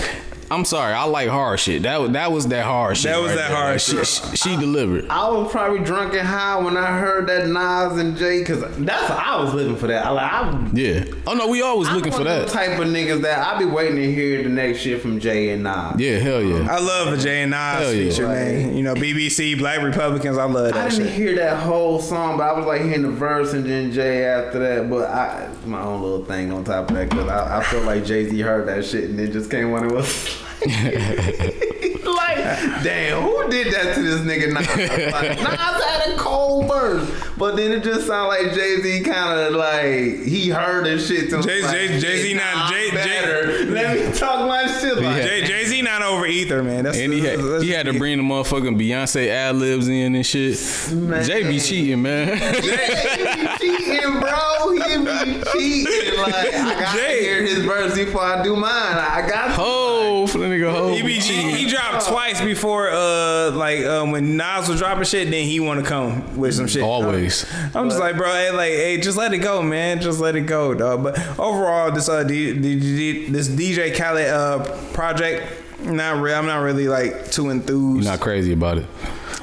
I'm 0.52 0.66
sorry, 0.66 0.94
I 0.94 1.04
like 1.04 1.30
hard 1.30 1.60
shit. 1.60 1.84
That 1.84 2.02
was 2.02 2.12
that 2.12 2.32
was 2.32 2.48
that 2.48 2.66
hard 2.66 2.98
shit. 2.98 3.12
That 3.12 3.20
was 3.22 3.30
right 3.30 3.36
that 3.38 3.48
there. 3.50 3.58
hard 3.58 3.72
Like, 3.74 3.80
she, 3.82 3.98
shit. 3.98 4.08
She, 4.08 4.50
she 4.50 4.58
delivered. 4.58 5.08
I 5.10 5.30
was 5.30 5.52
probably 5.52 5.80
drunk 5.80 6.14
and 6.14 6.28
high 6.28 6.58
when 6.60 6.76
I 6.76 6.98
heard 7.00 7.28
that 7.28 7.48
Nas 7.48 8.00
and 8.00 8.18
Jay, 8.18 8.44
cause 8.44 8.62
that's 8.78 9.10
I 9.12 9.42
was 9.42 9.54
looking 9.54 9.76
for 9.76 9.88
that. 9.88 10.06
I 10.06 10.10
like 10.10 10.32
I. 10.32 10.70
Yeah. 10.74 11.06
Oh 11.28 11.34
no, 11.34 11.48
we 11.48 11.62
always 11.62 11.90
looking 11.92 12.12
I'm 12.14 12.18
for 12.18 12.24
that. 12.24 12.48
type 12.48 12.80
of 12.80 12.88
niggas 12.88 13.22
that 13.22 13.46
I 13.46 13.60
be 13.60 13.66
waiting 13.66 13.98
to 13.98 14.12
hear 14.14 14.42
the 14.44 14.50
next 14.50 14.80
shit 14.80 15.02
from 15.02 15.20
Jay 15.20 15.50
and 15.52 15.64
Nas. 15.64 16.00
Yeah, 16.00 16.18
hell 16.18 16.42
yeah. 16.42 16.68
I 16.70 16.80
love 16.80 17.14
a 17.14 17.18
Jay 17.18 17.42
and 17.44 17.52
Nas 17.52 17.60
Hell 17.60 17.94
yeah. 17.94 18.10
feature, 18.10 18.28
man. 18.28 18.76
You 18.76 18.84
know, 18.84 18.96
BBC, 18.96 19.58
Black 19.58 19.82
Republicans, 19.84 20.38
I 20.38 20.46
love 20.46 20.74
that. 20.74 20.76
I 20.76 20.84
that 20.84 20.92
didn't 20.92 21.08
shit. 21.08 21.16
hear 21.16 21.36
that 21.36 21.58
whole 21.64 22.00
song, 22.00 22.38
but 22.38 22.44
I 22.44 22.58
was 22.58 22.66
like 22.66 22.82
hearing 22.82 23.04
the 23.04 23.12
verse 23.12 23.54
and 23.54 23.66
then 23.66 23.92
Jay 23.92 24.26
after 24.26 24.60
that. 24.60 24.90
But 24.90 25.10
I, 25.10 25.50
my 25.70 25.82
own 25.82 26.02
little 26.02 26.26
thing 26.26 26.52
on 26.52 26.64
top 26.64 26.90
of 26.90 26.96
that, 26.98 27.10
cause 27.10 27.28
I, 27.30 27.60
I 27.60 27.64
feel 27.64 27.82
like 27.82 28.04
Jay 28.06 28.28
Z 28.30 28.40
heard 28.42 28.68
that 28.68 28.84
shit 28.86 29.06
and 29.06 29.18
then 29.20 29.32
just 29.32 29.50
came 29.50 29.72
on 29.74 29.84
and 29.84 29.92
was 29.92 30.42
like, 30.62 32.38
damn, 32.84 33.22
who 33.22 33.50
did 33.50 33.74
that 33.74 33.96
to 33.96 34.02
this 34.02 34.22
nigga? 34.22 34.54
Nas? 34.54 34.68
Like, 35.14 35.38
Nas 35.40 35.84
had 35.84 36.14
a 36.14 36.18
cold 36.18 36.68
verse, 36.68 37.10
but 37.38 37.56
then 37.56 37.72
it 37.72 37.84
just 37.84 38.08
sounded 38.08 38.28
like 38.46 38.54
Jay 38.54 38.82
Z 38.82 39.04
kind 39.04 39.40
of 39.40 39.54
like 39.54 40.24
he 40.26 40.50
heard 40.50 40.86
this 40.86 41.08
shit. 41.08 41.30
Jay- 41.30 41.62
like, 41.62 41.72
Jay- 41.72 42.00
Jay-Z 42.00 42.34
not- 42.34 42.72
Jay- 42.72 42.90
Jay- 42.90 42.96
better. 42.96 43.66
Let 43.72 43.98
me 44.12 44.18
talk 44.18 44.48
my 44.48 44.68
shit 44.80 44.98
like. 44.98 45.24
Jay 45.24 45.66
Z 45.66 45.79
over 46.10 46.26
ether, 46.26 46.62
man. 46.64 46.84
That's 46.84 46.98
And 46.98 47.14
he 47.14 47.20
had, 47.22 47.40
that's- 47.40 47.62
he 47.62 47.70
had 47.72 47.86
to 47.86 47.94
bring 47.98 48.18
the 48.18 48.24
motherfucking 48.24 48.78
Beyonce 48.80 49.28
ad 49.28 49.56
libs 49.56 49.88
in 49.88 50.16
and 50.16 50.26
shit. 50.26 50.60
Man. 50.92 51.24
Jay 51.24 51.44
be 51.44 51.60
cheating, 51.60 52.02
man. 52.02 52.38
Jay 52.62 53.36
be 53.36 53.58
cheating, 53.60 54.20
bro. 54.20 54.72
He 54.72 54.80
be 54.80 55.44
cheating. 55.54 56.20
Like 56.20 56.36
I 56.36 56.76
gotta 56.80 56.98
Jay- 56.98 57.22
hear 57.22 57.42
his 57.44 57.60
verse 57.60 57.96
before 57.96 58.22
I 58.24 58.44
do 58.44 58.56
mine. 58.56 58.72
I 58.72 59.26
got 59.28 59.48
to. 59.48 59.54
Ho, 59.54 60.28
for 60.28 60.38
the 60.40 60.46
nigga, 60.46 60.72
ho. 60.72 60.94
He, 60.94 61.02
be, 61.02 61.14
he, 61.14 61.52
he 61.64 61.70
dropped 61.70 62.08
twice 62.08 62.42
before, 62.42 62.90
uh, 62.92 63.52
like 63.52 63.80
uh, 63.80 64.06
when 64.06 64.36
Nas 64.38 64.68
was 64.68 64.80
dropping 64.80 65.04
shit. 65.06 65.30
Then 65.30 65.46
he 65.46 65.60
want 65.60 65.80
to 65.84 65.86
come 65.90 66.38
with 66.38 66.54
some 66.56 66.68
shit. 66.68 66.82
Always. 66.84 67.46
I'm 67.76 67.90
just 67.90 68.00
like, 68.00 68.18
bro, 68.18 68.32
hey, 68.32 68.52
like, 68.52 68.72
hey, 68.72 68.98
just 69.00 69.18
let 69.18 69.34
it 69.34 69.40
go, 69.40 69.62
man. 69.62 70.02
Just 70.02 70.20
let 70.20 70.36
it 70.36 70.42
go, 70.42 70.74
dog. 70.74 71.04
But 71.04 71.18
overall, 71.40 71.92
this 71.92 72.10
uh, 72.10 72.24
D, 72.24 72.54
D, 72.54 72.80
D, 72.80 73.26
this 73.30 73.48
DJ 73.48 73.96
Khaled 73.96 74.28
uh 74.28 74.78
project, 74.94 75.48
not 75.84 76.22
re- 76.22 76.34
I'm 76.34 76.46
not 76.46 76.58
really 76.58 76.88
like 76.88 77.32
too 77.32 77.50
enthused. 77.50 78.04
You're 78.04 78.12
not 78.12 78.20
crazy 78.20 78.54
about 78.54 78.78
it. 78.80 78.86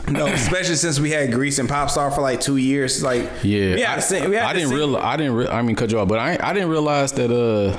no, 0.08 0.26
especially 0.26 0.76
since 0.76 1.00
we 1.00 1.10
had 1.10 1.32
Greece 1.32 1.58
and 1.58 1.68
Popstar 1.68 2.14
for 2.14 2.20
like 2.20 2.40
two 2.40 2.56
years. 2.58 3.02
Like, 3.02 3.28
Yeah, 3.42 3.76
had 3.88 3.98
I, 3.98 4.00
sing- 4.00 4.30
we 4.30 4.36
had 4.36 4.44
I 4.44 4.52
didn't 4.52 4.70
realize. 4.74 5.02
I 5.04 5.16
didn't. 5.16 5.34
Re- 5.34 5.48
I 5.48 5.62
mean, 5.62 5.76
cut 5.76 5.90
you 5.90 5.98
off, 5.98 6.08
but 6.08 6.18
I 6.18 6.38
I 6.40 6.52
didn't 6.52 6.68
realize 6.70 7.12
that. 7.12 7.30
Uh, 7.30 7.76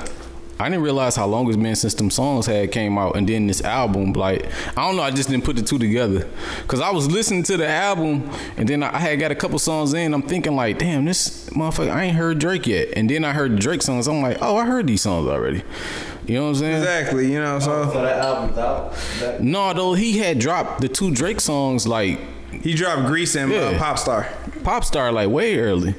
I 0.60 0.68
didn't 0.68 0.82
realize 0.82 1.14
how 1.14 1.26
long 1.26 1.46
it's 1.46 1.56
been 1.56 1.76
since 1.76 1.94
them 1.94 2.10
songs 2.10 2.44
had 2.46 2.72
came 2.72 2.98
out, 2.98 3.14
and 3.14 3.28
then 3.28 3.46
this 3.46 3.62
album. 3.62 4.12
Like, 4.12 4.46
I 4.76 4.86
don't 4.88 4.96
know. 4.96 5.02
I 5.02 5.12
just 5.12 5.28
didn't 5.30 5.44
put 5.44 5.54
the 5.54 5.62
two 5.62 5.78
together, 5.78 6.28
cause 6.66 6.80
I 6.80 6.90
was 6.90 7.08
listening 7.08 7.44
to 7.44 7.56
the 7.56 7.68
album, 7.68 8.28
and 8.56 8.68
then 8.68 8.82
I 8.82 8.98
had 8.98 9.20
got 9.20 9.30
a 9.30 9.36
couple 9.36 9.60
songs 9.60 9.94
in. 9.94 10.12
I'm 10.12 10.22
thinking 10.22 10.56
like, 10.56 10.78
damn, 10.80 11.04
this 11.04 11.48
motherfucker. 11.50 11.90
I 11.92 12.06
ain't 12.06 12.16
heard 12.16 12.40
Drake 12.40 12.66
yet, 12.66 12.88
and 12.96 13.08
then 13.08 13.24
I 13.24 13.34
heard 13.34 13.56
Drake 13.60 13.82
songs. 13.82 14.08
I'm 14.08 14.20
like, 14.20 14.38
oh, 14.42 14.56
I 14.56 14.66
heard 14.66 14.88
these 14.88 15.02
songs 15.02 15.28
already. 15.28 15.62
You 16.28 16.34
know 16.34 16.42
what 16.44 16.48
I'm 16.50 16.54
saying? 16.56 16.76
Exactly, 16.76 17.32
you 17.32 17.40
know. 17.40 17.58
So 17.58 17.90
So 17.90 18.02
that 18.02 18.18
album's 18.24 18.58
out. 18.58 18.92
That, 19.20 19.42
No, 19.42 19.72
though 19.72 19.94
he 19.94 20.18
had 20.18 20.38
dropped 20.38 20.80
the 20.82 20.88
two 20.88 21.10
Drake 21.10 21.40
songs 21.40 21.86
like 21.88 22.20
he 22.62 22.74
dropped 22.74 23.06
Greece 23.06 23.34
and 23.34 23.50
uh, 23.50 23.54
Yeah. 23.54 23.78
Popstar. 23.78 24.26
pop 24.62 24.84
star 24.84 25.10
like 25.10 25.30
way 25.30 25.58
early. 25.58 25.94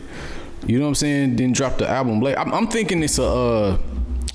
You 0.68 0.78
know 0.78 0.84
what 0.86 0.90
I'm 0.90 0.96
saying? 0.96 1.36
Then 1.38 1.52
drop 1.54 1.78
the 1.80 1.88
album 1.90 2.20
late. 2.22 2.38
I'm, 2.38 2.54
I'm 2.54 2.68
thinking 2.68 3.02
it's 3.02 3.18
a 3.18 3.24
uh, 3.26 3.78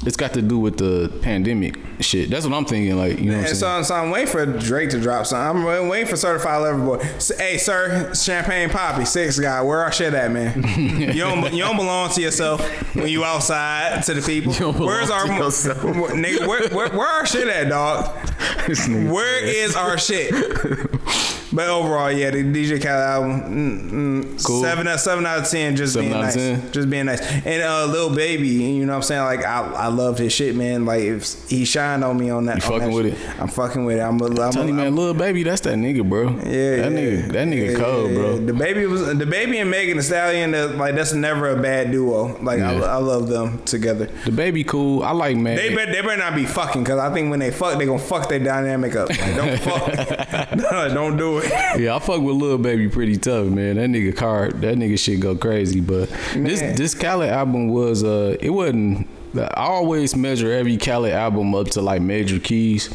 it's 0.05 0.16
got 0.16 0.33
to 0.35 0.43
do 0.43 0.59
with 0.59 0.79
the 0.79 1.12
pandemic 1.23 1.77
shit. 2.01 2.31
That's 2.31 2.47
what 2.47 2.55
I'm 2.55 2.65
thinking. 2.65 2.97
Like 2.97 3.19
you 3.19 3.27
know 3.27 3.33
what 3.33 3.45
I'm 3.45 3.47
And 3.49 3.57
saying? 3.57 3.83
so, 3.85 3.89
so 3.89 3.95
I'm 3.95 4.11
waiting 4.11 4.29
for 4.29 4.45
Drake 4.47 4.91
to 4.91 5.01
drop 5.01 5.27
something. 5.27 5.66
I'm 5.66 5.89
waiting 5.89 6.07
for 6.09 6.16
Certified 6.16 6.62
Lover 6.62 6.85
Boy. 6.85 7.05
Hey, 7.37 7.59
sir, 7.59 8.12
Champagne 8.15 8.69
Papi, 8.69 9.07
six 9.07 9.39
guy, 9.39 9.61
where 9.62 9.81
our 9.81 9.93
shit 9.93 10.15
at, 10.15 10.31
man? 10.31 10.62
you 10.79 11.21
don't 11.21 11.53
you 11.53 11.62
don't 11.62 11.77
belong 11.77 12.11
to 12.11 12.21
yourself 12.21 12.61
when 12.95 13.09
you 13.09 13.25
outside 13.25 14.03
to 14.05 14.15
the 14.15 14.23
people. 14.23 14.53
Where's 14.73 15.11
our 15.11 15.25
nigga? 15.27 16.47
Where, 16.47 16.69
where, 16.71 16.89
where 16.91 17.09
our 17.09 17.27
shit 17.27 17.49
at, 17.49 17.69
dog? 17.69 18.16
Where 18.89 19.45
is 19.45 19.77
our 19.77 19.99
shit? 19.99 20.33
But 21.55 21.68
overall, 21.68 22.10
yeah, 22.10 22.31
the 22.31 22.43
DJ 22.43 22.82
Khaled 22.82 22.86
album, 22.86 23.40
mm, 23.43 23.90
mm, 24.24 24.44
Cool. 24.44 24.62
seven 24.62 24.89
out 24.89 24.98
seven 24.98 25.24
out 25.24 25.39
of 25.39 25.48
ten, 25.48 25.76
just 25.76 25.93
Seven 25.94 26.09
being 26.10 26.20
nice, 26.20 26.35
10? 26.35 26.72
just 26.72 26.90
being 26.90 27.06
nice. 27.06 27.20
And 27.47 27.62
uh, 27.62 27.86
Lil 27.86 28.14
Baby, 28.14 28.48
you 28.48 28.85
know 28.85 28.93
what 28.93 28.97
I'm 28.97 29.02
saying? 29.02 29.22
Like 29.22 29.44
I, 29.44 29.60
I 29.74 29.86
loved 29.86 30.18
his 30.18 30.32
shit, 30.32 30.56
man. 30.56 30.85
Like 30.85 31.02
if 31.02 31.48
he 31.48 31.64
shined 31.64 32.02
on 32.02 32.18
me 32.18 32.31
on 32.31 32.47
that. 32.47 32.56
You 32.56 32.60
fucking 32.62 32.78
that 32.81 32.93
with 32.93 33.06
shit. 33.18 33.28
it? 33.31 33.40
I'm 33.40 33.48
fucking 33.48 33.85
with 33.85 33.98
it. 33.98 34.01
I'm 34.01 34.20
a, 34.20 34.26
I'm 34.26 34.35
Tell 34.52 34.62
a, 34.62 34.66
you, 34.66 34.74
man, 34.74 34.85
I'm- 34.86 34.97
little 34.97 35.14
baby, 35.14 35.44
that's 35.44 35.60
that 35.62 35.74
nigga, 35.76 36.09
bro. 36.09 36.31
yeah, 36.31 36.36
that 36.40 36.44
yeah. 36.44 36.89
nigga, 36.90 37.32
that 37.32 37.48
nigga 37.48 37.72
Yeah, 37.72 37.78
cold, 37.78 38.10
yeah, 38.10 38.16
bro. 38.16 38.39
The 38.39 38.52
baby 38.52 38.86
was 38.86 39.16
the 39.16 39.26
baby 39.26 39.59
and 39.60 39.70
Megan 39.70 39.97
Thee 39.98 40.02
Stallion. 40.02 40.55
uh, 40.55 40.68
Like 40.76 40.97
that's 40.97 41.12
never 41.12 41.51
a 41.51 41.62
bad 41.62 41.93
duo. 41.93 42.36
Like 42.43 42.60
I, 42.60 42.74
I 42.81 42.97
love 42.97 43.28
them 43.28 43.62
together. 43.64 44.06
The 44.24 44.32
baby 44.32 44.64
cool. 44.64 45.05
I 45.05 45.12
like 45.12 45.36
man. 45.36 45.55
They 45.56 45.72
better, 45.72 45.93
they 45.93 46.01
better 46.02 46.16
not 46.16 46.35
be 46.35 46.47
fucking 46.47 46.82
because 46.82 46.98
I 46.98 47.12
think 47.14 47.31
when 47.31 47.39
they 47.39 47.52
fuck, 47.52 47.78
they 47.78 47.86
gonna 47.86 47.98
fuck 48.01 48.28
their 48.28 48.40
dynamic 48.40 48.97
up. 48.97 49.09
Like, 49.09 49.36
don't 49.36 49.59
fuck. 49.60 50.56
no, 50.72 50.89
don't 50.93 51.16
do 51.16 51.39
it. 51.39 51.44
Yeah, 51.77 51.97
I 51.97 51.99
fuck 51.99 52.21
with 52.21 52.37
Lil 52.37 52.59
Baby 52.59 52.89
pretty 52.89 53.16
tough, 53.16 53.49
man. 53.49 53.77
That 53.77 53.91
nigga 53.91 54.16
card, 54.16 54.61
that 54.61 54.77
nigga 54.77 54.97
shit 54.97 55.19
go 55.19 55.35
crazy. 55.35 55.81
But 55.81 56.09
this 56.35 56.61
Man. 56.61 56.77
this 56.77 56.95
Khaled 56.95 57.31
album 57.31 57.69
was 57.69 58.05
uh, 58.05 58.37
it 58.41 58.51
wasn't. 58.51 59.09
I 59.37 59.65
always 59.65 60.15
measure 60.15 60.53
every 60.53 60.77
Khaled 60.77 61.12
album 61.12 61.53
up 61.55 61.66
to 61.71 61.83
like 61.83 62.01
major 62.01 62.39
keys. 62.39 62.95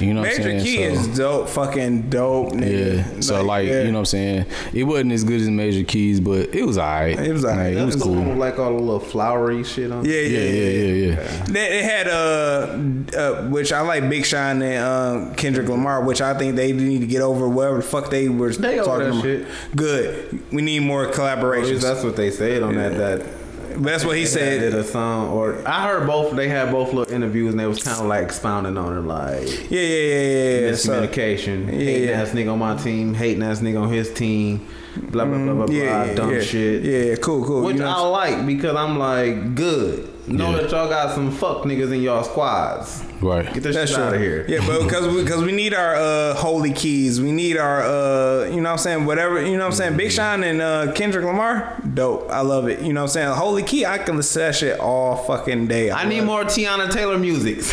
You 0.00 0.14
know 0.14 0.20
what 0.22 0.36
Major 0.36 0.50
I'm 0.50 0.60
saying? 0.60 0.64
Key 0.64 0.76
So- 0.94 1.00
is 1.00 1.18
dope, 1.18 1.48
fucking 1.48 2.10
dope, 2.10 2.52
nigga. 2.52 2.96
Yeah. 3.14 3.20
So 3.20 3.42
like, 3.44 3.68
yeah. 3.68 3.82
you 3.82 3.88
know 3.92 3.94
what 3.94 3.98
I'm 4.00 4.04
saying? 4.06 4.46
It 4.72 4.84
wasn't 4.84 5.12
as 5.12 5.24
good 5.24 5.40
as 5.40 5.48
Major 5.48 5.84
Keys, 5.84 6.20
but 6.20 6.54
it 6.54 6.64
was 6.66 6.78
alright. 6.78 7.18
It 7.18 7.32
was 7.32 7.44
alright. 7.44 7.74
Like, 7.74 7.82
it 7.82 7.86
was 7.86 7.94
That's 7.94 8.06
the 8.06 8.10
one 8.12 8.22
cool. 8.22 8.28
with, 8.30 8.38
like 8.38 8.58
all 8.58 8.70
the 8.76 8.80
little 8.82 9.00
flowery 9.00 9.62
shit 9.64 9.90
on. 9.90 10.04
Yeah, 10.04 10.12
Yeah, 10.20 10.38
yeah, 10.38 10.50
yeah, 10.50 10.70
yeah, 10.70 11.06
yeah. 11.22 11.44
They, 11.46 11.52
they 11.52 11.82
had 11.82 12.08
uh, 12.08 12.78
uh, 13.16 13.48
which 13.48 13.72
I 13.72 13.80
like 13.82 14.08
Big 14.08 14.24
Sean 14.24 14.62
and 14.62 15.30
uh, 15.32 15.34
Kendrick 15.34 15.68
Lamar, 15.68 16.02
which 16.04 16.20
I 16.20 16.34
think 16.36 16.56
they 16.56 16.72
need 16.72 17.00
to 17.00 17.06
get 17.06 17.22
over 17.22 17.48
whatever 17.48 17.76
the 17.78 17.82
fuck 17.82 18.10
they 18.10 18.28
were 18.28 18.52
They 18.52 18.80
over 18.80 18.84
talking 18.90 19.04
that 19.04 19.10
about. 19.12 19.22
shit. 19.22 19.46
Good. 19.76 20.52
We 20.52 20.62
need 20.62 20.80
more 20.80 21.06
collaborations. 21.10 21.82
That's 21.82 22.02
what 22.04 22.16
they 22.16 22.30
said 22.30 22.62
on 22.62 22.74
that 22.76 22.96
that 22.98 23.26
That's 23.76 24.04
what 24.04 24.16
he 24.16 24.26
said. 24.26 24.60
did 24.60 24.74
a 24.74 24.84
song, 24.84 25.30
or 25.30 25.66
I 25.66 25.86
heard 25.88 26.06
both. 26.06 26.34
They 26.34 26.48
had 26.48 26.70
both 26.70 26.92
little 26.92 27.12
interviews, 27.12 27.50
and 27.50 27.60
they 27.60 27.66
was 27.66 27.82
kind 27.82 28.00
of 28.00 28.06
like 28.06 28.22
expounding 28.22 28.76
on 28.76 28.96
it, 28.96 29.00
like 29.02 29.70
Yeah, 29.70 29.80
yeah, 29.80 29.80
yeah, 29.80 30.20
yeah. 30.20 30.68
yeah. 30.68 30.74
So, 30.74 31.02
yeah, 31.02 31.06
hating 31.06 32.08
yeah. 32.08 32.20
ass 32.20 32.30
nigga 32.30 32.52
on 32.52 32.58
my 32.58 32.76
team, 32.76 33.14
hating 33.14 33.42
ass 33.42 33.60
nigga 33.60 33.82
on 33.82 33.92
his 33.92 34.12
team, 34.12 34.66
blah 34.96 35.24
blah 35.24 35.38
blah 35.38 35.54
blah 35.54 35.66
mm, 35.66 35.66
blah, 35.66 35.74
yeah, 35.74 36.04
yeah, 36.04 36.14
dumb 36.14 36.32
yeah. 36.32 36.40
shit. 36.40 36.82
Yeah, 36.84 36.98
yeah, 36.98 37.16
cool, 37.16 37.44
cool. 37.44 37.64
Which 37.64 37.76
You 37.76 37.82
know 37.82 37.88
I 37.88 38.00
like 38.08 38.46
because 38.46 38.76
I'm 38.76 38.98
like 38.98 39.54
good. 39.54 40.10
Know 40.26 40.52
that 40.56 40.70
y'all 40.70 40.88
got 40.88 41.14
some 41.14 41.30
fuck 41.30 41.64
niggas 41.64 41.92
in 41.92 42.00
y'all 42.00 42.24
squads. 42.24 43.04
Right. 43.20 43.44
Get 43.52 43.62
this 43.62 43.74
That's 43.76 43.90
shit 43.90 43.96
true. 43.96 44.04
out 44.06 44.14
of 44.14 44.20
here. 44.20 44.44
Yeah, 44.48 44.66
but 44.66 44.82
because 44.84 45.06
we, 45.14 45.24
cause 45.24 45.42
we 45.42 45.52
need 45.52 45.72
our 45.74 45.94
uh, 45.94 46.34
holy 46.34 46.72
keys. 46.72 47.20
We 47.20 47.32
need 47.32 47.56
our, 47.56 47.82
uh, 47.82 48.44
you 48.46 48.56
know 48.56 48.62
what 48.64 48.70
I'm 48.72 48.78
saying? 48.78 49.04
Whatever, 49.06 49.40
you 49.40 49.52
know 49.56 49.60
what 49.64 49.66
I'm 49.66 49.72
saying? 49.72 49.96
Big 49.96 50.10
Sean 50.12 50.44
and 50.44 50.60
uh, 50.60 50.92
Kendrick 50.92 51.24
Lamar, 51.24 51.80
dope. 51.94 52.30
I 52.30 52.40
love 52.40 52.68
it. 52.68 52.80
You 52.82 52.92
know 52.92 53.00
what 53.02 53.10
I'm 53.10 53.12
saying? 53.12 53.34
Holy 53.34 53.62
key, 53.62 53.86
I 53.86 53.98
can 53.98 54.16
listen 54.16 54.40
to 54.40 54.46
that 54.46 54.54
shit 54.56 54.78
all 54.80 55.16
fucking 55.16 55.68
day. 55.68 55.90
I 55.90 56.06
need 56.08 56.22
more 56.22 56.44
Teyana 56.44 56.90
Taylor 56.90 57.18
music. 57.18 57.58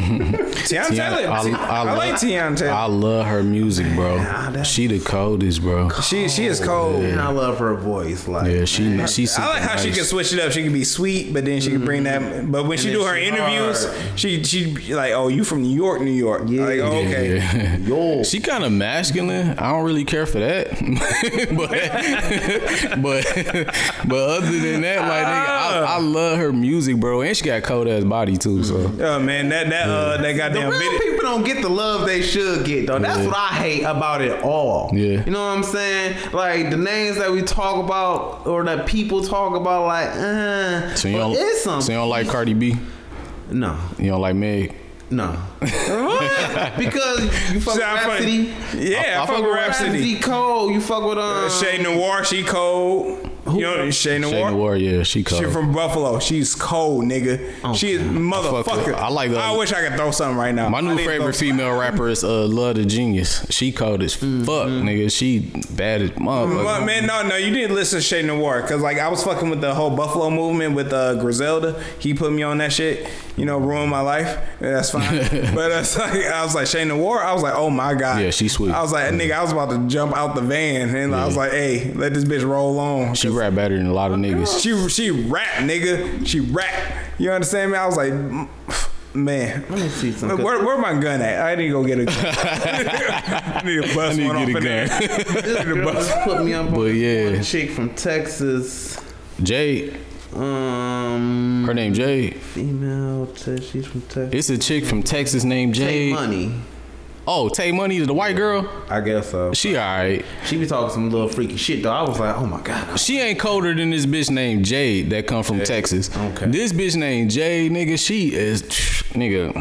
Teyana 0.00 0.88
Taylor. 0.88 1.30
I, 1.30 1.40
I, 1.50 1.80
I, 1.80 1.92
like 1.94 2.12
love- 2.12 2.20
Teyana 2.20 2.56
Taylor. 2.56 2.70
I 2.72 2.84
love 2.86 3.26
her 3.26 3.42
music, 3.42 3.92
bro. 3.94 4.18
that's- 4.18 4.66
She 4.66 4.86
the 4.86 4.98
coldest, 5.00 5.62
bro. 5.62 5.88
she 6.00 6.28
she 6.28 6.46
is 6.46 6.60
cold. 6.60 7.02
and 7.04 7.20
I 7.20 7.28
love 7.30 7.58
her 7.58 7.74
voice. 7.74 8.26
Like 8.28 8.50
Yeah, 8.50 8.64
she 8.64 9.06
she's. 9.06 9.36
I 9.38 9.46
like 9.46 9.62
how 9.62 9.76
she 9.76 9.90
can 9.92 10.04
switch 10.04 10.32
it 10.32 10.40
up. 10.40 10.52
She 10.52 10.62
can 10.62 10.72
be 10.72 10.84
sweet, 10.84 11.32
but 11.32 11.44
then 11.44 11.60
she 11.60 11.70
can 11.70 11.84
bring 11.84 12.04
that. 12.04 12.50
But 12.50 12.66
when 12.66 12.78
she 12.78 12.88
And 12.88 12.98
do 12.98 13.04
her 13.04 13.16
she 13.16 13.24
interviews, 13.26 13.84
hard. 13.86 14.18
she 14.18 14.42
she 14.44 14.69
be 14.74 14.94
like, 14.94 15.12
"Oh, 15.12 15.28
you 15.28 15.44
from 15.44 15.62
New 15.62 15.74
York, 15.74 16.00
New 16.02 16.10
York?" 16.10 16.42
Yeah. 16.46 16.64
Like, 16.64 16.80
oh, 16.80 16.86
okay. 16.98 17.36
Yeah. 17.38 17.76
yo. 17.78 18.22
She 18.22 18.40
kind 18.40 18.64
of 18.64 18.72
masculine. 18.72 19.58
I 19.58 19.70
don't 19.72 19.84
really 19.84 20.04
care 20.04 20.26
for 20.26 20.38
that, 20.40 20.70
but 21.56 21.70
but 23.02 23.24
but 24.08 24.16
other 24.30 24.58
than 24.58 24.80
that, 24.82 25.00
like 25.00 25.26
nigga, 25.26 25.86
I, 25.86 25.96
I 25.96 26.00
love 26.00 26.38
her 26.38 26.52
music, 26.52 26.96
bro, 26.96 27.22
and 27.22 27.36
she 27.36 27.44
got 27.44 27.62
cold 27.62 27.88
ass 27.88 28.04
body 28.04 28.36
too. 28.36 28.62
So 28.64 28.76
Oh 29.00 29.18
man, 29.20 29.48
that 29.50 29.68
that 29.70 29.88
uh 29.88 30.16
that 30.20 30.52
The 30.52 30.60
real 30.60 30.70
video. 30.70 30.98
people 30.98 31.20
don't 31.22 31.44
get 31.44 31.62
the 31.62 31.68
love 31.68 32.06
they 32.06 32.22
should 32.22 32.64
get 32.64 32.86
though. 32.86 32.98
That's 32.98 33.18
Yeah. 33.20 33.26
what 33.26 33.36
I 33.36 33.48
hate 33.54 33.82
about 33.82 34.22
it 34.22 34.42
all. 34.42 34.90
Yeah. 34.92 35.24
You 35.24 35.30
know 35.30 35.40
what 35.46 35.56
I'm 35.58 35.62
saying? 35.64 36.32
Like 36.32 36.70
the 36.70 36.76
names 36.76 37.16
that 37.18 37.30
we 37.30 37.42
talk 37.42 37.84
about 37.84 38.46
or 38.46 38.64
that 38.64 38.86
people 38.86 39.22
talk 39.22 39.54
about, 39.54 39.86
like, 39.86 40.08
uh, 40.10 40.94
so 40.94 41.08
you 41.08 41.16
don't 41.16 41.36
it's 41.36 41.62
some 41.62 41.80
so 41.82 41.92
you 41.92 41.98
don't 41.98 42.08
like 42.08 42.28
Cardi 42.28 42.54
B. 42.54 42.76
no, 43.52 43.78
You 43.98 44.10
don't 44.10 44.20
like 44.20 44.36
Meg. 44.36 44.74
no, 45.10 45.36
because 45.60 47.20
you 47.52 47.60
fuck 47.60 47.74
with 47.74 47.82
Sound 47.82 48.00
funny. 48.00 48.48
Rapsody. 48.50 48.90
Yeah, 48.90 49.22
I, 49.22 49.26
fuck 49.26 49.42
with 49.42 49.52
Rapsody. 49.54 49.90
Rapsody 49.90 50.20
Cole. 50.20 50.70
You 50.70 50.80
fuck 50.80 51.04
with 51.04 51.18
um, 51.18 51.50
Che 51.50 51.82
Noir, 51.82 52.24
she 52.24 52.42
cold. 52.44 53.28
You 53.54 53.60
know 53.62 53.90
Che 53.90 54.18
Noir. 54.18 54.30
Che 54.32 54.50
Noir, 54.50 54.76
yeah, 54.76 55.02
she 55.02 55.22
cold. 55.24 55.42
She 55.44 55.50
from 55.50 55.72
Buffalo. 55.72 56.18
She's 56.20 56.54
cold, 56.54 57.04
nigga. 57.04 57.74
She 57.76 57.92
is 57.92 58.02
motherfucker. 58.02 58.86
with- 58.86 58.94
I 58.96 59.08
like 59.08 59.30
the- 59.30 59.38
I 59.38 59.56
wish 59.56 59.72
I 59.72 59.86
could 59.88 59.96
throw 59.96 60.10
something 60.10 60.36
right 60.38 60.54
now. 60.54 60.68
My 60.68 60.80
new 60.80 60.96
favorite 60.96 61.34
female 61.34 61.78
rapper 61.78 62.08
is 62.08 62.22
uh, 62.24 62.46
Love 62.46 62.76
the 62.76 62.84
Genius. 62.84 63.46
She 63.50 63.72
cold 63.72 64.02
as 64.02 64.14
fuck, 64.14 64.26
nigga. 64.68 65.10
She 65.12 65.40
bad 65.70 66.02
as 66.02 66.10
motherfucker. 66.10 66.64
But 66.64 66.84
man, 66.84 67.06
no, 67.06 67.26
no, 67.26 67.36
you 67.36 67.52
didn't 67.52 67.74
listen 67.74 67.98
to 67.98 68.02
Shay 68.02 68.28
War 68.30 68.60
because 68.62 68.80
like 68.82 68.98
I 68.98 69.08
was 69.08 69.22
fucking 69.24 69.48
with 69.50 69.60
the 69.60 69.74
whole 69.74 69.90
Buffalo 69.90 70.30
movement 70.30 70.74
with 70.74 70.92
uh, 70.92 71.14
Griselda. 71.16 71.82
He 71.98 72.14
put 72.14 72.32
me 72.32 72.42
on 72.42 72.58
that 72.58 72.72
shit. 72.72 73.08
You 73.36 73.46
know, 73.46 73.56
ruined 73.58 73.90
my 73.90 74.00
life. 74.02 74.26
Yeah, 74.60 74.72
that's 74.72 74.90
fine. 74.90 75.16
but 75.54 75.68
that's 75.70 75.96
like 75.98 76.12
I 76.26 76.44
was 76.44 76.54
like 76.54 76.66
Shay 76.66 76.90
War. 76.90 77.22
I 77.22 77.32
was 77.32 77.42
like, 77.42 77.54
oh 77.56 77.70
my 77.70 77.94
god. 77.94 78.20
Yeah, 78.20 78.30
she 78.30 78.48
sweet. 78.48 78.72
I 78.72 78.82
was 78.82 78.92
like, 78.92 79.04
nigga, 79.14 79.32
I 79.32 79.42
was 79.42 79.52
about 79.52 79.70
to 79.70 79.86
jump 79.88 80.14
out 80.14 80.34
the 80.34 80.42
van, 80.42 80.94
and 80.94 81.14
I 81.14 81.24
was 81.26 81.36
like, 81.36 81.52
hey, 81.52 81.92
let 81.94 82.12
this 82.12 82.24
bitch 82.24 82.44
roll 82.46 82.78
on. 82.78 83.14
She 83.14 83.28
rap 83.40 83.54
better 83.54 83.76
than 83.76 83.86
a 83.86 83.92
lot 83.92 84.12
of 84.12 84.18
niggas. 84.18 84.60
She 84.62 84.88
she 84.88 85.10
rap, 85.10 85.48
nigga. 85.64 86.26
She 86.26 86.40
rap. 86.40 86.94
You 87.18 87.32
understand 87.32 87.72
me? 87.72 87.78
I 87.78 87.86
was 87.86 87.96
like, 87.96 88.12
man. 89.14 89.62
Let 89.68 89.70
me 89.70 89.88
see 89.88 90.12
some. 90.12 90.30
Where, 90.42 90.64
where 90.64 90.78
my 90.78 90.92
gun 91.00 91.20
at? 91.20 91.42
I 91.44 91.54
need 91.54 91.66
to 91.66 91.70
go 91.72 91.84
get 91.84 91.98
a 91.98 92.04
gun. 92.04 92.14
I 92.24 93.62
need 93.64 93.82
to 93.82 93.94
bust 93.94 93.98
I 93.98 94.22
need 94.22 94.26
one 94.26 94.36
to 94.36 94.42
off 94.42 94.46
get 94.48 94.54
a 94.54 94.58
in 94.58 94.64
there. 94.64 94.88
This 95.42 95.64
girl 95.64 95.92
just 95.92 96.20
put 96.24 96.44
me 96.44 96.54
up 96.54 96.66
on 96.68 96.74
But 96.74 96.80
yeah. 96.94 97.32
one 97.32 97.42
chick 97.42 97.70
from 97.70 97.94
Texas. 97.94 98.98
Jade, 99.42 99.96
Um, 100.34 101.64
her 101.66 101.74
name 101.74 101.94
Jade. 101.94 102.36
female. 102.36 103.34
She's 103.34 103.86
from 103.86 104.02
Texas. 104.02 104.30
It's 104.32 104.50
a 104.50 104.58
chick 104.58 104.84
from 104.84 105.02
Texas 105.02 105.44
named 105.44 105.74
Tay 105.74 106.12
Money. 106.12 106.54
Oh, 107.26 107.48
Tay 107.48 107.70
Money 107.70 107.98
is 107.98 108.06
the 108.06 108.14
white 108.14 108.34
girl. 108.36 108.68
I 108.88 109.00
guess 109.00 109.30
so. 109.30 109.52
She 109.52 109.76
alright. 109.76 110.24
She 110.46 110.56
be 110.56 110.66
talking 110.66 110.90
some 110.92 111.10
little 111.10 111.28
freaky 111.28 111.56
shit 111.56 111.82
though. 111.82 111.92
I 111.92 112.02
was 112.02 112.18
like, 112.18 112.36
oh 112.36 112.46
my 112.46 112.60
god. 112.60 112.98
She 112.98 113.20
ain't 113.20 113.38
colder 113.38 113.74
than 113.74 113.90
this 113.90 114.06
bitch 114.06 114.30
named 114.30 114.64
Jade 114.64 115.10
that 115.10 115.26
come 115.26 115.42
from 115.44 115.60
Texas. 115.60 116.14
Okay. 116.16 116.46
This 116.46 116.72
bitch 116.72 116.96
named 116.96 117.30
Jade, 117.30 117.70
nigga, 117.72 117.98
she 117.98 118.34
is 118.34 118.62
nigga 119.12 119.52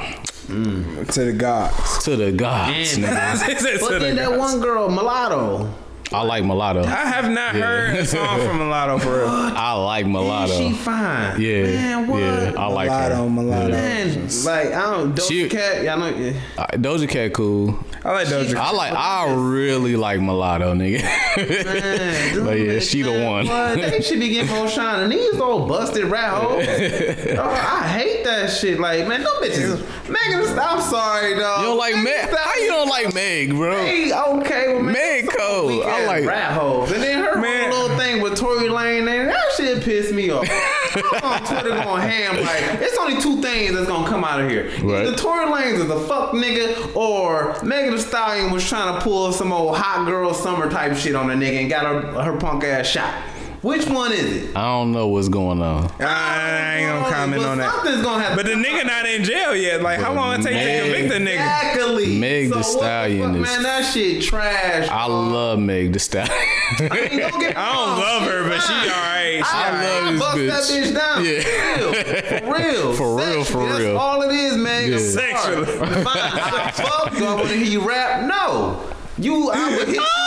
to 0.49 1.25
the 1.25 1.33
gods. 1.33 2.03
to 2.05 2.15
the 2.15 2.31
gods, 2.31 2.97
nigga. 2.97 3.79
But 3.89 3.99
then 3.99 4.15
that 4.15 4.37
one 4.37 4.59
girl, 4.61 4.89
mulatto. 4.89 5.71
I 6.11 6.23
like 6.23 6.43
mulatto. 6.43 6.83
I 6.83 7.05
have 7.05 7.29
not 7.29 7.53
Yeah. 7.55 7.61
heard 7.61 7.95
a 7.97 8.05
song 8.05 8.39
from 8.39 8.57
Mulatto 8.63 8.97
for 8.97 9.19
real. 9.19 9.27
I 9.29 9.73
like 9.73 10.07
mulatto. 10.07 10.53
She 10.57 10.73
fine. 10.73 11.39
Yeah, 11.39 11.63
Man, 11.63 12.07
what? 12.07 12.19
yeah, 12.19 12.53
I 12.57 12.65
like 12.67 12.89
Mulatto, 12.89 13.15
her. 13.15 13.29
mulatto. 13.29 13.69
Man, 13.71 14.27
like 14.43 14.67
I 14.73 14.91
don't 14.97 15.15
Doja 15.15 15.27
She- 15.27 15.49
Cat. 15.49 15.83
Y'all 15.83 15.99
know. 15.99 16.07
Yeah. 16.09 16.33
Uh, 16.57 16.65
Doja 16.73 17.07
Cat 17.07 17.33
cool. 17.33 17.77
I 18.03 18.11
like 18.13 18.27
Doja. 18.27 18.55
I 18.55 18.71
like. 18.71 18.93
I 18.93 19.33
really 19.35 19.95
like 19.97 20.21
mulatto, 20.21 20.73
nigga. 20.73 21.01
Man, 21.03 22.43
but 22.45 22.59
yeah, 22.59 22.79
she 22.79 23.01
the 23.01 23.25
one. 23.25 23.45
What? 23.45 23.75
They 23.75 24.01
should 24.01 24.19
be 24.19 24.29
getting 24.29 24.55
more 24.55 24.69
shine. 24.69 25.01
And 25.03 25.11
these 25.11 25.37
old 25.39 25.67
busted 25.67 26.05
rat 26.05 26.31
hoes. 26.31 26.65
Dog, 27.35 27.39
I 27.57 27.87
hate 27.87 28.23
that 28.23 28.47
shit. 28.51 28.79
Like, 28.79 29.05
man, 29.07 29.21
no 29.23 29.29
bitches. 29.41 29.79
Megan, 30.07 30.41
Thee- 30.55 30.59
I'm 30.61 30.81
sorry, 30.81 31.35
dog. 31.35 31.59
You 31.61 31.67
don't 31.67 31.77
like 31.77 31.95
Meg? 31.95 32.29
Thee 32.29 32.35
How 32.41 32.55
you 32.55 32.67
don't 32.67 32.87
like 32.89 33.13
Meg, 33.13 33.49
bro? 33.51 33.75
Hey, 33.77 34.11
okay, 34.13 34.73
well, 34.73 34.81
man, 34.83 34.93
Meg 34.93 35.25
some 35.25 35.37
cold. 35.37 35.83
I 35.83 36.05
like- 36.07 36.25
rat 36.25 36.51
hoes. 36.53 36.91
And 36.91 37.03
then 37.03 37.21
her 37.23 37.37
Man. 37.39 37.69
little 37.69 37.97
thing 37.97 38.21
with 38.21 38.37
Tory 38.37 38.69
Lane, 38.69 39.07
and 39.09 39.29
that 39.29 39.43
shit 39.57 39.83
pissed 39.83 40.13
me 40.13 40.29
off. 40.29 40.47
On 41.23 41.39
Twitter 41.45 41.69
going 41.69 42.01
ham 42.01 42.35
like 42.35 42.81
it's 42.81 42.97
only 42.97 43.21
two 43.21 43.41
things 43.41 43.73
that's 43.73 43.87
gonna 43.87 44.07
come 44.07 44.23
out 44.23 44.41
of 44.41 44.49
here. 44.49 44.65
Right. 44.81 45.05
Either 45.05 45.15
Tory 45.15 45.45
Lanez 45.45 45.83
is 45.83 45.89
a 45.89 45.99
fuck 46.07 46.31
nigga, 46.31 46.95
or 46.95 47.57
Megan 47.63 47.95
Thee 47.95 48.01
Stallion 48.01 48.51
was 48.51 48.67
trying 48.67 48.93
to 48.95 49.01
pull 49.01 49.31
some 49.31 49.51
old 49.51 49.77
hot 49.77 50.05
girl 50.05 50.33
summer 50.33 50.69
type 50.69 50.95
shit 50.95 51.15
on 51.15 51.29
a 51.29 51.33
nigga 51.33 51.61
and 51.61 51.69
got 51.69 51.85
her 51.85 52.23
her 52.23 52.37
punk 52.37 52.63
ass 52.63 52.87
shot. 52.87 53.13
Which 53.61 53.85
one 53.87 54.13
is 54.13 54.23
it? 54.43 54.55
I 54.55 54.61
don't 54.61 54.93
know 54.93 55.07
what's 55.09 55.27
going 55.27 55.61
on. 55.61 55.91
I 55.99 56.77
ain't 56.77 56.89
gonna 56.89 57.13
comment 57.13 57.41
But 57.41 57.49
on 57.49 57.57
that. 57.57 57.71
Something's 57.73 58.01
gonna 58.03 58.23
happen. 58.23 58.37
But 58.37 58.45
the 58.45 58.53
nigga 58.53 58.85
not 58.85 59.05
in 59.05 59.23
jail 59.25 59.53
yet. 59.53 59.81
Like, 59.81 59.99
how 59.99 60.13
long 60.13 60.39
it 60.39 60.43
take 60.43 60.53
to 60.55 60.81
convict 60.81 61.09
the 61.09 61.15
nigga? 61.19 61.33
Exactly. 61.33 62.17
Meg 62.19 62.43
Thee 62.45 62.49
what 62.51 62.57
the 62.59 62.63
Stallion 62.63 63.33
fuck, 63.33 63.35
is- 63.35 63.41
man. 63.53 63.63
That 63.63 63.81
shit 63.93 64.23
trash. 64.23 64.87
I 64.89 65.07
dog. 65.07 65.31
love 65.33 65.59
Meg 65.59 65.91
Thee 65.91 65.99
Stallion. 65.99 66.31
I, 66.31 66.81
mean, 67.09 67.19
don't 67.19 67.39
get 67.41 67.57
I 67.57 67.73
don't 67.73 67.99
love 67.99 68.21
her, 68.23 68.47
but 68.47 68.59
she 68.61 68.73
alright. 68.73 69.45
She 69.45 69.51
I, 69.51 69.83
love 69.83 70.13
this 70.13 70.21
bust 70.21 70.37
bitch. 70.37 70.47
that 70.47 70.63
bitch 70.63 70.93
down. 70.95 71.25
Yeah. 71.25 72.39
For 72.39 72.57
real. 72.57 72.93
For 72.99 73.15
real, 73.17 73.43
for 73.43 73.43
Sexually, 73.45 73.67
That's 73.69 73.79
real. 73.81 73.97
all 73.97 74.21
it 74.21 74.31
is, 74.33 74.55
man. 74.57 74.89
Yeah. 74.89 74.95
I'm. 74.95 75.01
Sexually. 75.01 75.65
Fine. 75.65 76.07
I 76.07 76.71
fuck. 76.71 77.17
Do 77.17 77.25
I 77.25 77.33
want 77.33 77.47
to 77.49 77.55
hear 77.55 77.65
you 77.65 77.87
rap? 77.87 78.25
No. 78.27 78.85
You, 79.17 79.49
I 79.51 79.75
would 79.77 79.87
hit 79.89 79.97
you. 79.97 80.05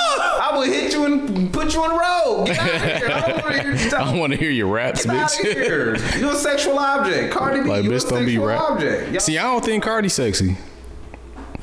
I 0.52 0.58
would 0.58 0.68
hit 0.68 0.92
you 0.92 1.04
and 1.04 1.52
put 1.52 1.72
you 1.74 1.82
on 1.82 1.90
the 1.90 1.96
road. 1.96 2.46
Get 2.46 2.58
out 2.58 2.74
of 2.74 2.82
here. 2.82 3.10
I 3.10 3.20
don't 3.20 3.38
want 3.38 3.52
to 3.52 3.58
hear 3.62 3.70
you 3.70 3.96
I 3.96 4.18
want 4.18 4.32
to 4.32 4.38
hear 4.38 4.50
your 4.50 4.66
raps, 4.68 5.04
Get 5.06 5.14
out 5.16 5.32
of 5.32 5.38
bitch. 5.46 5.52
here. 5.54 5.96
You're 6.18 6.32
a 6.32 6.36
sexual 6.36 6.78
object. 6.78 7.32
Cardi 7.34 7.62
B, 7.62 7.68
like, 7.68 7.84
you 7.84 7.90
bitch, 7.90 8.06
a 8.06 8.10
don't 8.10 8.20
be 8.24 8.32
sexual 8.32 8.46
rap. 8.46 8.60
object. 8.70 9.10
Y'all- 9.12 9.20
See, 9.20 9.38
I 9.38 9.42
don't 9.44 9.64
think 9.64 9.82
Cardi 9.84 10.08
sexy. 10.08 10.56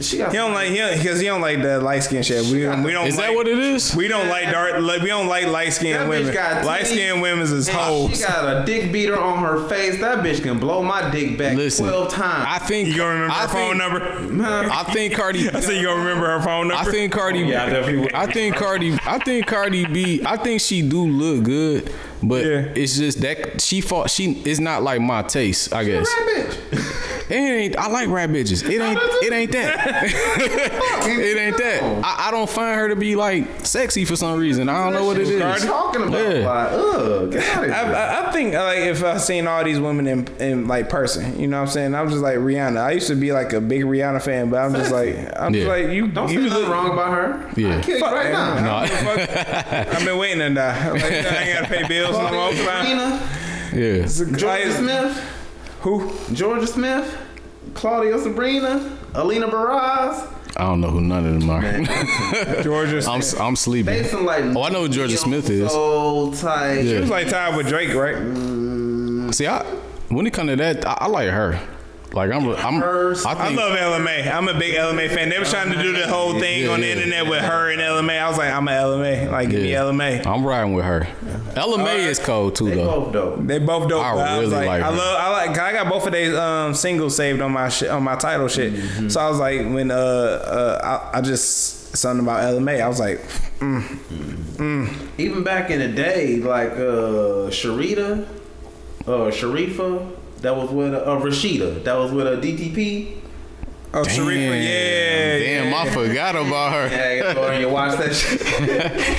She 0.01 0.17
got 0.17 0.31
He 0.31 0.37
don't 0.37 0.53
like 0.53 0.69
he 0.69 0.75
because 0.97 1.19
he 1.19 1.27
don't 1.27 1.41
like 1.41 1.61
the 1.61 1.79
light 1.79 2.03
skin 2.03 2.23
shit. 2.23 2.43
We, 2.45 2.59
we 2.83 2.91
don't. 2.91 3.07
Is 3.07 3.17
like, 3.17 3.27
that 3.27 3.35
what 3.35 3.47
it 3.47 3.59
is? 3.59 3.95
We 3.95 4.07
don't 4.07 4.29
like 4.29 4.51
dark. 4.51 4.79
Like, 4.79 5.01
we 5.01 5.07
don't 5.07 5.27
like 5.27 5.47
light 5.47 5.67
That 5.67 5.73
skinned 5.73 6.09
women. 6.09 6.33
Light 6.33 6.87
skinned 6.87 7.21
women 7.21 7.43
is 7.43 7.67
And 7.67 7.77
hoes. 7.77 8.17
She 8.17 8.23
got 8.23 8.61
a 8.61 8.65
dick 8.65 8.91
beater 8.91 9.19
on 9.19 9.43
her 9.43 9.67
face. 9.67 9.99
That 9.99 10.19
bitch 10.19 10.41
can 10.41 10.59
blow 10.59 10.81
my 10.83 11.09
dick 11.09 11.37
back 11.37 11.57
Listen, 11.57 11.87
twelve 11.87 12.11
times. 12.11 12.45
I 12.47 12.59
think 12.65 12.89
You 12.89 12.97
gonna 12.97 13.13
remember 13.13 13.33
I 13.33 13.41
her 13.41 13.47
phone 13.47 13.77
think- 14.19 14.33
number? 14.33 14.71
I 14.71 14.83
think 14.93 15.13
Cardi. 15.15 15.49
I 15.53 15.59
said 15.59 15.77
you 15.77 15.83
gonna 15.87 15.99
remember 15.99 16.27
her 16.27 16.41
phone 16.41 16.67
number. 16.69 16.81
I 16.89 16.91
think 16.91 17.11
Cardi. 17.11 17.43
Oh, 17.43 17.47
yeah, 17.47 17.65
I 17.65 17.69
definitely. 17.69 18.13
I 18.13 18.25
think 18.31 18.55
Cardi. 18.55 18.97
I 19.05 19.19
think 19.19 19.47
Cardi 19.47 19.85
B. 19.85 20.21
I 20.25 20.37
think 20.37 20.61
she 20.61 20.81
do 20.81 21.05
look 21.07 21.43
good, 21.43 21.93
but 22.21 22.45
Yeah. 22.45 22.71
it's 22.75 22.97
just 22.97 23.21
that 23.21 23.61
she 23.61 23.81
fought. 23.81 24.09
She 24.09 24.31
it's 24.45 24.59
not 24.59 24.83
like 24.83 25.01
my 25.01 25.21
taste. 25.21 25.73
I 25.73 25.83
guess 25.83 26.07
that 26.07 26.27
bitch. 26.27 27.31
it 27.31 27.33
ain't. 27.35 27.77
I 27.77 27.87
like 27.87 28.09
rap 28.09 28.29
bitches. 28.29 28.67
It 28.69 28.81
ain't. 28.81 28.99
It 29.23 29.33
ain't 29.33 29.51
that. 29.51 30.03
it 31.07 31.37
ain't 31.37 31.57
that. 31.57 31.83
I, 32.03 32.27
I 32.27 32.31
don't 32.31 32.49
find 32.49 32.75
her 32.79 32.89
to 32.89 32.95
be 32.95 33.15
like 33.15 33.65
sexy 33.65 34.05
for 34.05 34.15
some 34.15 34.39
reason. 34.39 34.67
I 34.69 34.83
don't 34.83 34.93
know 34.93 35.05
what 35.05 35.17
it 35.17 35.27
is. 35.27 35.41
What 35.41 35.61
you 35.61 35.67
talking 35.67 36.03
about? 36.03 36.35
Yeah. 36.35 36.47
Like, 36.47 36.71
ugh, 36.71 37.31
get 37.31 37.57
I. 37.57 37.91
I, 37.91 38.29
I 38.29 38.31
think 38.31 38.53
uh, 38.55 38.63
like 38.63 38.79
if 38.79 39.03
I 39.03 39.17
seen 39.17 39.47
all 39.47 39.63
these 39.63 39.79
women 39.79 40.07
in, 40.07 40.27
in 40.39 40.67
like 40.67 40.89
person, 40.89 41.39
you 41.39 41.47
know 41.47 41.57
what 41.57 41.67
I'm 41.67 41.73
saying? 41.73 41.95
I'm 41.95 42.09
just 42.09 42.21
like 42.21 42.37
Rihanna. 42.37 42.79
I 42.79 42.91
used 42.91 43.07
to 43.07 43.15
be 43.15 43.31
like 43.31 43.53
a 43.53 43.61
big 43.61 43.83
Rihanna 43.83 44.21
fan, 44.21 44.49
but 44.49 44.57
I'm 44.57 44.73
just 44.73 44.91
like 44.91 45.15
I'm 45.37 45.53
just 45.53 45.67
like 45.67 45.87
you. 45.89 46.07
Don't 46.07 46.27
say 46.27 46.33
you 46.35 46.41
nothing 46.49 46.61
look 46.63 46.69
wrong 46.69 46.91
about 46.91 47.13
her. 47.13 47.49
Yeah. 47.59 47.77
I 47.77 47.81
kill 47.81 47.97
you 47.99 48.03
right 48.05 48.31
now. 48.31 48.81
No. 48.81 48.87
Fuck. 48.87 49.29
I've 49.95 50.05
been 50.05 50.17
waiting 50.17 50.39
to 50.39 50.49
die. 50.53 50.89
Like, 50.99 51.03
I 51.03 51.43
ain't 51.43 51.59
gotta 51.59 51.67
pay 51.67 51.87
bills 51.87 52.08
no 52.11 52.21
more. 52.21 52.29
Claudia 52.29 52.65
Fine. 52.65 52.85
Sabrina, 52.85 53.29
Yeah. 53.73 54.03
Jorja 54.37 54.77
Smith, 54.77 55.23
Who? 55.81 56.09
Jorja 56.33 56.67
Smith, 56.67 57.17
Claudia 57.73 58.19
Sabrina, 58.19 58.97
Alina 59.13 59.47
Baraz. 59.47 60.33
I 60.57 60.63
don't 60.63 60.81
know 60.81 60.89
who 60.89 60.99
none 61.01 61.25
of 61.25 61.39
them 61.39 61.49
are. 61.49 61.61
Georgia. 62.63 62.97
I'm 63.09 63.21
Smith. 63.21 63.39
I'm 63.41 63.53
They 63.53 63.55
sleeping. 63.55 64.03
some 64.05 64.25
like 64.25 64.43
Oh, 64.43 64.63
I 64.63 64.69
know 64.69 64.81
who 64.87 64.89
Jorja 64.89 65.17
Smith 65.17 65.49
is. 65.49 65.71
So 65.71 66.33
tight. 66.33 66.79
Yeah. 66.79 66.93
She 66.95 66.99
was 67.01 67.09
like 67.09 67.29
tied 67.29 67.55
with 67.55 67.67
Drake, 67.67 67.93
right? 67.93 68.15
Mm. 68.15 69.33
See, 69.33 69.47
I 69.47 69.63
when 70.09 70.25
it 70.25 70.33
comes 70.33 70.49
to 70.49 70.55
that, 70.57 70.85
I, 70.87 70.97
I 71.01 71.07
like 71.07 71.29
her. 71.29 71.59
Like 72.11 72.31
I'm, 72.31 72.47
I'm. 72.49 72.81
Hers. 72.81 73.23
I 73.23 73.33
I 73.33 73.49
love 73.49 73.77
LMA. 73.77 74.33
I'm 74.33 74.47
a 74.47 74.53
big 74.57 74.73
LMA 74.73 75.09
fan. 75.13 75.29
They 75.29 75.37
were 75.37 75.45
trying 75.45 75.71
to 75.71 75.81
do 75.81 75.93
the 75.93 76.07
whole 76.07 76.39
thing 76.39 76.63
Yeah, 76.63 76.71
on 76.71 76.79
the 76.81 76.87
yeah. 76.87 76.93
internet 76.93 77.27
with 77.27 77.41
her 77.41 77.69
and 77.69 77.79
LMA. 77.79 78.19
I 78.19 78.27
was 78.27 78.37
like, 78.37 78.51
I'm 78.51 78.67
a 78.67 78.71
LMA. 78.71 79.29
Like, 79.31 79.49
give 79.51 79.61
me 79.61 79.71
LMA. 79.71 80.25
I'm 80.25 80.43
riding 80.43 80.73
with 80.73 80.85
her. 80.85 81.07
LMA 81.53 81.97
is 81.97 82.17
cold 82.17 82.55
too, 82.55 82.69
They 82.69 82.75
though. 82.75 82.85
both 83.01 83.13
dope. 83.13 83.47
They 83.47 83.59
both 83.59 83.87
dope. 83.89 84.03
I 84.03 84.15
but 84.15 84.27
I, 84.27 84.39
really 84.39 84.51
like, 84.51 84.67
like 84.67 84.81
I 84.83 84.89
love, 84.89 85.19
I 85.19 85.45
like, 85.47 85.59
I 85.59 85.71
got 85.71 85.87
both 85.89 86.05
of 86.07 86.11
their 86.11 86.39
um, 86.41 86.73
singles 86.73 87.15
saved 87.15 87.41
on 87.41 87.51
my 87.51 87.69
shit, 87.69 87.89
on 87.89 88.01
my 88.03 88.15
Tidal 88.15 88.47
shit. 88.47 88.73
Mm-hmm. 88.73 89.09
So 89.09 89.19
I 89.19 89.29
was 89.29 89.37
like, 89.37 89.59
when 89.61 89.91
uh, 89.91 89.95
uh 89.95 91.09
I, 91.13 91.19
I 91.19 91.21
just 91.21 91.95
something 91.95 92.25
about 92.25 92.41
LMA. 92.43 92.81
I 92.81 92.87
was 92.87 92.99
like, 92.99 93.19
Even 95.19 95.43
back 95.43 95.69
in 95.69 95.79
the 95.79 95.87
day, 95.89 96.37
like 96.37 96.71
uh 96.71 97.49
Sharita, 97.51 98.27
uh 99.05 99.31
Sharifa, 99.31 100.11
that 100.41 100.55
was 100.55 100.69
with 100.71 100.93
a, 100.93 101.07
uh, 101.07 101.15
um, 101.15 101.21
Rashida, 101.21 101.83
that 101.83 101.95
was 101.95 102.11
with 102.11 102.27
uh, 102.27 102.31
a 102.33 102.37
DTP. 102.37 103.17
oh, 103.93 104.01
Sharifa, 104.03 104.63
yeah, 104.63 105.39
Damn, 105.39 105.73
I 105.73 105.89
forgot 105.89 106.35
about 106.35 106.73
her. 106.73 106.87
Yeah, 106.95 107.33
go 107.33 107.47
and 107.47 107.61
you 107.61 107.69
watch 107.69 107.97
that 107.97 108.13
shit. 108.13 108.39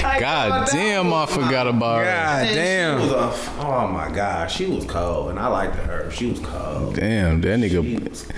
God 0.20 0.68
damn, 0.70 1.12
I 1.12 1.26
forgot 1.26 1.66
about 1.66 1.98
her. 1.98 2.04
God 2.04 2.46
And 2.46 2.54
damn. 2.54 2.98
She 3.00 3.04
was 3.06 3.12
a, 3.12 3.60
oh 3.60 3.88
my 3.88 4.10
god, 4.10 4.50
she 4.50 4.66
was 4.66 4.84
cold, 4.84 5.30
and 5.30 5.38
I 5.38 5.48
liked 5.48 5.74
her. 5.76 6.10
She 6.10 6.26
was 6.26 6.38
cold. 6.40 6.94
Damn, 6.96 7.40
that 7.40 7.60
She 7.60 7.68
nigga. 7.68 8.36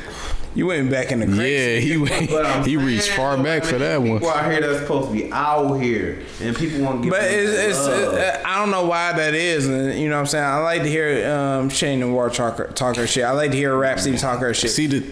Was 0.52 0.58
You 0.58 0.66
went 0.66 0.90
back 0.90 1.12
in 1.12 1.20
the 1.20 1.26
crazy. 1.26 1.88
Yeah, 1.88 1.94
he 1.94 1.96
went, 1.96 2.66
he 2.66 2.76
reached 2.76 3.10
far 3.10 3.36
though, 3.36 3.42
back 3.42 3.62
like, 3.62 3.72
for 3.72 3.78
that 3.78 4.00
one. 4.00 4.18
People 4.18 4.30
out 4.30 4.50
here 4.50 4.60
that's 4.60 4.80
supposed 4.80 5.08
to 5.08 5.14
be 5.14 5.32
out 5.32 5.74
here, 5.76 6.22
and 6.40 6.56
people 6.56 6.82
want 6.82 6.98
to 6.98 7.04
give. 7.04 7.10
But 7.10 7.22
them 7.22 7.40
it's, 7.40 7.52
it's 7.52 7.86
love. 7.86 8.14
uh, 8.14 8.42
I 8.44 8.58
don't 8.58 8.70
know 8.70 8.86
why 8.86 9.12
that 9.12 9.34
is, 9.34 9.68
and 9.68 9.98
you 9.98 10.08
know 10.08 10.16
what 10.16 10.20
I'm 10.20 10.26
saying. 10.26 10.44
I 10.44 10.58
like 10.58 10.82
to 10.82 10.88
hear 10.88 11.30
um, 11.30 11.68
Shane 11.70 12.02
and 12.02 12.12
War 12.12 12.30
talk 12.30 12.58
her, 12.58 12.66
talk 12.66 12.96
her 12.96 13.06
shit. 13.06 13.24
I 13.24 13.32
like 13.32 13.50
to 13.52 13.56
hear 13.56 13.76
Rapsody 13.76 14.18
talk 14.18 14.40
her 14.40 14.52
shit. 14.52 14.70
See 14.70 14.86
the, 14.86 15.04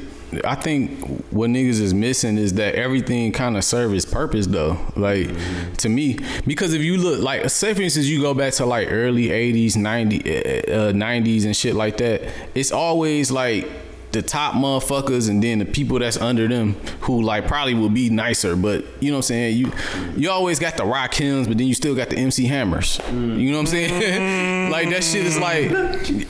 I 0.45 0.55
think 0.55 1.05
what 1.31 1.51
niggas 1.51 1.81
is 1.81 1.93
missing 1.93 2.39
is 2.39 2.55
that 2.55 2.77
everything 2.77 3.33
kind 3.33 3.57
of 3.57 3.65
serves 3.65 4.05
its 4.05 4.13
purpose 4.13 4.47
though. 4.47 4.79
Like 4.95 5.29
to 5.79 5.89
me, 5.89 6.19
because 6.47 6.73
if 6.73 6.83
you 6.83 6.97
look 6.99 7.21
like 7.21 7.49
say 7.51 7.75
for 7.75 7.83
instance 7.83 8.07
you 8.07 8.21
go 8.21 8.35
back 8.35 8.53
to 8.55 8.67
like 8.67 8.89
early 8.91 9.29
'80s, 9.29 9.73
'90s, 9.73 10.69
uh, 10.69 10.93
'90s 10.93 11.47
and 11.47 11.57
shit 11.57 11.75
like 11.75 11.97
that, 11.97 12.23
it's 12.55 12.71
always 12.71 13.31
like 13.31 13.69
the 14.13 14.23
top 14.23 14.55
motherfuckers 14.55 15.29
and 15.31 15.43
then 15.43 15.59
the 15.61 15.65
people 15.65 15.99
that's 15.99 16.17
under 16.17 16.49
them 16.49 16.73
who 17.03 17.23
like 17.23 17.47
probably 17.47 17.75
will 17.75 17.89
be 17.89 18.11
nicer, 18.11 18.57
but 18.57 18.85
you 19.01 19.11
know 19.11 19.19
what 19.19 19.19
I'm 19.19 19.23
saying. 19.23 19.57
You 19.57 19.73
you 20.17 20.31
always 20.31 20.59
got 20.59 20.77
the 20.77 20.83
Rakims, 20.85 21.47
but 21.47 21.59
then 21.59 21.67
you 21.69 21.75
still 21.75 21.95
got 21.95 22.11
the 22.11 22.17
MC 22.19 22.47
Hammers. 22.47 23.01
You 23.11 23.51
know 23.53 23.59
what 23.59 23.61
I'm 23.61 23.67
saying? 23.67 24.71
like 24.71 24.89
that 24.91 25.05
shit 25.05 25.27
is 25.27 25.39
like, 25.39 25.71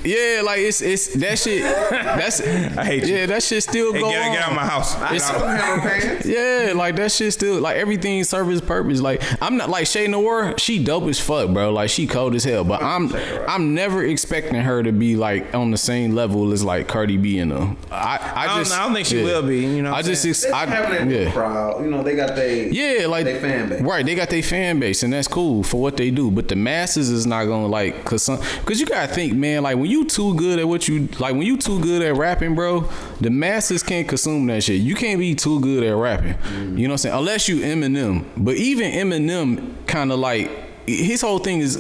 yeah, 0.05 0.43
like 0.45 0.59
it's 0.59 0.81
it's 0.83 1.15
that 1.15 1.39
shit. 1.39 1.63
That's 1.63 2.41
I 2.77 2.85
hate 2.85 3.07
you. 3.07 3.15
yeah, 3.17 3.27
that 3.27 3.43
shit 3.43 3.63
still 3.63 3.93
Hey, 3.93 4.01
go 4.01 4.11
get, 4.11 4.27
on. 4.27 4.33
get 4.35 4.43
out 4.43 4.51
of 4.51 4.57
my 4.57 4.67
house. 4.67 4.95
I 4.97 5.15
it's- 5.17 5.31
got 5.31 5.41
some 5.41 5.49
hammer 5.57 5.83
pants. 5.83 6.27
Yeah, 6.27 6.73
like 6.77 6.97
that 6.97 7.13
shit 7.13 7.33
still 7.33 7.61
like 7.61 7.77
everything 7.77 8.23
serves 8.25 8.57
its 8.59 8.67
purpose. 8.67 9.01
Like 9.01 9.23
I'm 9.43 9.57
not 9.57 9.71
like 9.71 9.87
Che 9.87 10.07
Noir, 10.07 10.55
she 10.59 10.83
dope 10.85 11.05
as 11.05 11.19
fuck, 11.19 11.51
bro. 11.51 11.73
Like 11.73 11.91
she 11.91 12.07
cold 12.07 12.35
as 12.35 12.45
hell. 12.45 12.65
But 12.65 12.83
I'm 12.83 13.13
I'm 13.49 13.75
never 13.75 14.05
expecting 14.05 14.57
her 14.61 14.83
to 14.83 14.93
be 14.93 15.17
like 15.17 15.55
on 15.55 15.71
the 15.71 15.79
same 15.79 16.13
level 16.15 16.53
as 16.53 16.63
like 16.63 16.87
Cardi 16.89 17.17
B 17.17 17.39
and 17.39 17.51
them. 17.53 17.70
I 17.91 18.33
I, 18.37 18.47
don't- 18.47 18.59
just 18.59 18.73
I 18.73 18.85
don't 18.85 18.95
think 18.95 19.07
she 19.07 19.19
yeah. 19.19 19.25
will 19.25 19.43
be, 19.43 19.61
you 19.61 19.83
know 19.83 19.91
what 19.93 19.99
I 19.99 20.03
just 20.03 20.23
saying? 20.23 20.31
ex- 20.33 20.45
They 20.45 20.51
I, 20.53 20.67
having 20.67 21.09
that 21.09 21.15
yeah. 21.25 21.33
crowd. 21.33 21.83
You 21.85 21.91
know, 21.91 22.03
they 22.03 22.15
got 22.17 22.37
they 22.37 22.69
Yeah, 22.71 23.07
like 23.07 23.25
they 23.25 23.39
fan 23.41 23.69
base. 23.69 23.81
right? 23.83 24.05
They 24.05 24.15
got 24.15 24.31
their 24.31 24.43
fan 24.43 24.79
base, 24.81 25.03
and 25.03 25.13
that's 25.13 25.29
cool 25.29 25.63
for 25.63 25.81
what 25.81 25.97
they 25.97 26.11
do. 26.11 26.31
But 26.31 26.49
the 26.49 26.57
masses 26.57 27.11
is 27.11 27.27
not 27.27 27.45
gonna 27.47 27.67
like, 27.67 28.05
cause 28.05 28.23
some, 28.23 28.39
cause 28.65 28.81
you 28.81 28.87
gotta 28.87 29.13
think, 29.13 29.35
man. 29.35 29.63
Like 29.63 29.77
when 29.77 29.91
you 29.91 30.05
too 30.07 30.35
good 30.35 30.59
at 30.59 30.69
what 30.69 30.89
you 30.89 31.09
like, 31.19 31.33
when 31.35 31.43
you 31.43 31.57
too 31.57 31.81
good 31.81 32.03
at 32.03 32.15
rapping, 32.17 32.55
bro, 32.55 32.89
the 33.21 33.31
masses 33.31 33.83
can't 33.83 34.09
consume 34.09 34.47
that 34.47 34.63
shit. 34.63 34.81
You 34.81 34.95
can't 34.95 35.19
be 35.19 35.35
too 35.35 35.61
good 35.61 35.83
at 35.85 35.95
rapping. 35.97 36.35
Mm-hmm. 36.35 36.79
You 36.79 36.89
know 36.89 36.93
what 36.93 36.95
I'm 36.95 36.99
saying? 36.99 37.15
Unless 37.17 37.49
you 37.49 37.57
Eminem. 37.61 38.25
But 38.37 38.57
even 38.57 38.91
Eminem, 38.93 39.75
kind 39.87 40.13
of 40.13 40.19
like 40.19 40.51
his 40.87 41.21
whole 41.21 41.39
thing 41.39 41.61
is 41.61 41.77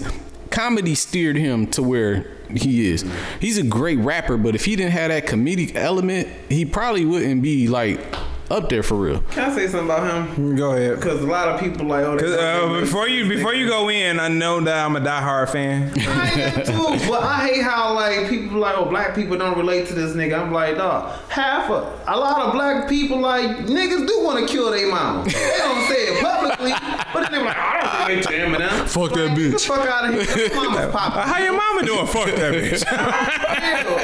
comedy 0.51 0.94
steered 0.94 1.36
him 1.36 1.66
to 1.68 1.82
where 1.82 2.27
he 2.51 2.90
is. 2.90 3.05
He's 3.40 3.59
a 3.59 3.62
great 3.62 3.98
rapper, 3.98 4.36
but 4.36 4.55
if 4.55 4.64
he 4.64 4.77
didn't 4.77 4.93
have 4.93 5.10
that 5.10 5.27
comedic 5.27 5.74
element, 5.74 6.28
he 6.48 6.64
probably 6.64 7.05
wouldn't 7.05 7.43
be 7.43 7.68
like 7.68 8.01
up 8.51 8.68
there 8.68 8.82
for 8.82 8.97
real. 8.97 9.20
Can 9.31 9.51
I 9.51 9.55
say 9.55 9.66
something 9.68 9.85
about 9.86 10.28
him? 10.36 10.56
Go 10.56 10.72
ahead. 10.72 10.97
Because 10.97 11.20
a 11.22 11.27
lot 11.27 11.48
of 11.48 11.60
people 11.60 11.86
like, 11.86 12.05
oh, 12.05 12.16
they 12.16 12.22
Cause, 12.22 12.35
don't 12.36 12.77
uh, 12.77 12.81
before 12.81 13.09
you 13.09 13.28
before 13.28 13.55
you 13.55 13.66
go 13.68 13.89
in, 13.89 14.18
I 14.18 14.28
know 14.28 14.60
that 14.60 14.85
I'm 14.85 14.97
a 14.97 15.01
diehard 15.01 15.51
fan. 15.51 15.93
I 15.98 16.31
am 16.31 16.64
too, 16.66 17.09
but 17.09 17.22
I 17.22 17.47
hate 17.47 17.62
how 17.62 17.94
like 17.94 18.28
people 18.28 18.59
like 18.59 18.77
oh 18.77 18.86
black 18.86 19.14
people 19.14 19.36
don't 19.39 19.56
relate 19.56 19.86
to 19.89 19.94
this 19.94 20.16
nigga. 20.16 20.40
I'm 20.40 20.52
like 20.52 20.77
dog, 20.77 21.18
half 21.28 21.70
a 21.70 21.98
a 22.09 22.16
lot 22.18 22.40
of 22.47 22.52
black 22.52 22.89
people 22.89 23.20
like 23.20 23.48
niggas 23.66 24.06
do 24.06 24.20
want 24.24 24.47
to 24.47 24.52
kill 24.52 24.70
their 24.70 24.89
mama. 24.90 25.24
They 25.24 25.31
don't 25.59 25.89
say 25.89 26.02
it 26.09 26.22
publicly, 26.22 26.72
but 27.12 27.22
then 27.22 27.32
they're 27.32 27.44
like 27.44 27.56
I 27.56 27.81
don't 27.81 28.09
relate 28.09 28.24
to 28.24 28.32
Eminem. 28.32 28.89
Fuck 28.89 29.12
that 29.14 29.27
Like, 29.28 29.36
Get 29.36 29.51
the 29.51 29.56
bitch. 29.56 29.66
fuck 29.66 29.86
out 29.86 30.09
of 30.09 30.14
here. 30.14 30.48
Their 30.48 30.56
mama's 30.56 30.93
pop. 30.93 31.12
How 31.12 31.39
your 31.39 31.52
mama 31.52 31.86
doing? 31.86 32.06
Fuck 32.06 32.27
that 32.27 32.52
bitch. 32.55 32.85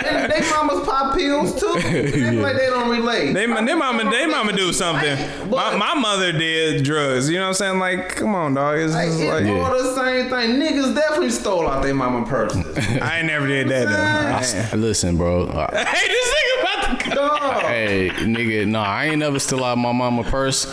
and 0.06 0.32
they 0.32 0.40
mamas 0.50 0.86
pop 0.86 1.16
pills 1.16 1.58
too. 1.58 1.74
They 1.80 2.30
be 2.30 2.36
like 2.40 2.56
they 2.56 2.66
don't 2.66 2.88
relate. 2.90 3.32
They, 3.32 3.46
they 3.46 3.74
mama, 3.74 4.10
they 4.10 4.26
mama 4.36 4.52
do 4.56 4.72
something. 4.72 5.16
My, 5.50 5.76
my 5.76 5.94
mother 5.94 6.32
did 6.32 6.84
drugs. 6.84 7.28
You 7.28 7.36
know 7.36 7.42
what 7.44 7.48
I'm 7.48 7.54
saying? 7.54 7.78
Like, 7.78 8.08
come 8.16 8.34
on, 8.34 8.54
dog. 8.54 8.78
It's 8.78 8.92
Like, 8.94 9.08
just 9.08 9.20
it's 9.20 9.30
like, 9.30 9.46
all 9.46 9.82
the 9.82 9.94
same 9.94 10.28
thing. 10.28 10.60
Niggas 10.60 10.94
definitely 10.94 11.30
stole 11.30 11.68
out 11.68 11.82
their 11.82 11.94
mama 11.94 12.26
purses. 12.26 12.64
I 13.02 13.18
ain't 13.18 13.26
never 13.26 13.46
did 13.46 13.68
that 13.68 13.88
though. 13.88 14.76
I- 14.76 14.76
Listen, 14.80 15.16
bro. 15.16 15.44
Uh, 15.44 15.84
hey, 15.84 16.08
this 16.08 16.34
nigga 16.34 16.60
about 16.60 17.00
to. 17.00 17.10
Dog. 17.16 17.62
hey, 17.62 18.10
nigga, 18.10 18.66
no, 18.66 18.80
I 18.80 19.06
ain't 19.06 19.18
never 19.18 19.38
steal 19.38 19.64
out 19.64 19.78
my 19.78 19.92
mama 19.92 20.22
purse, 20.24 20.64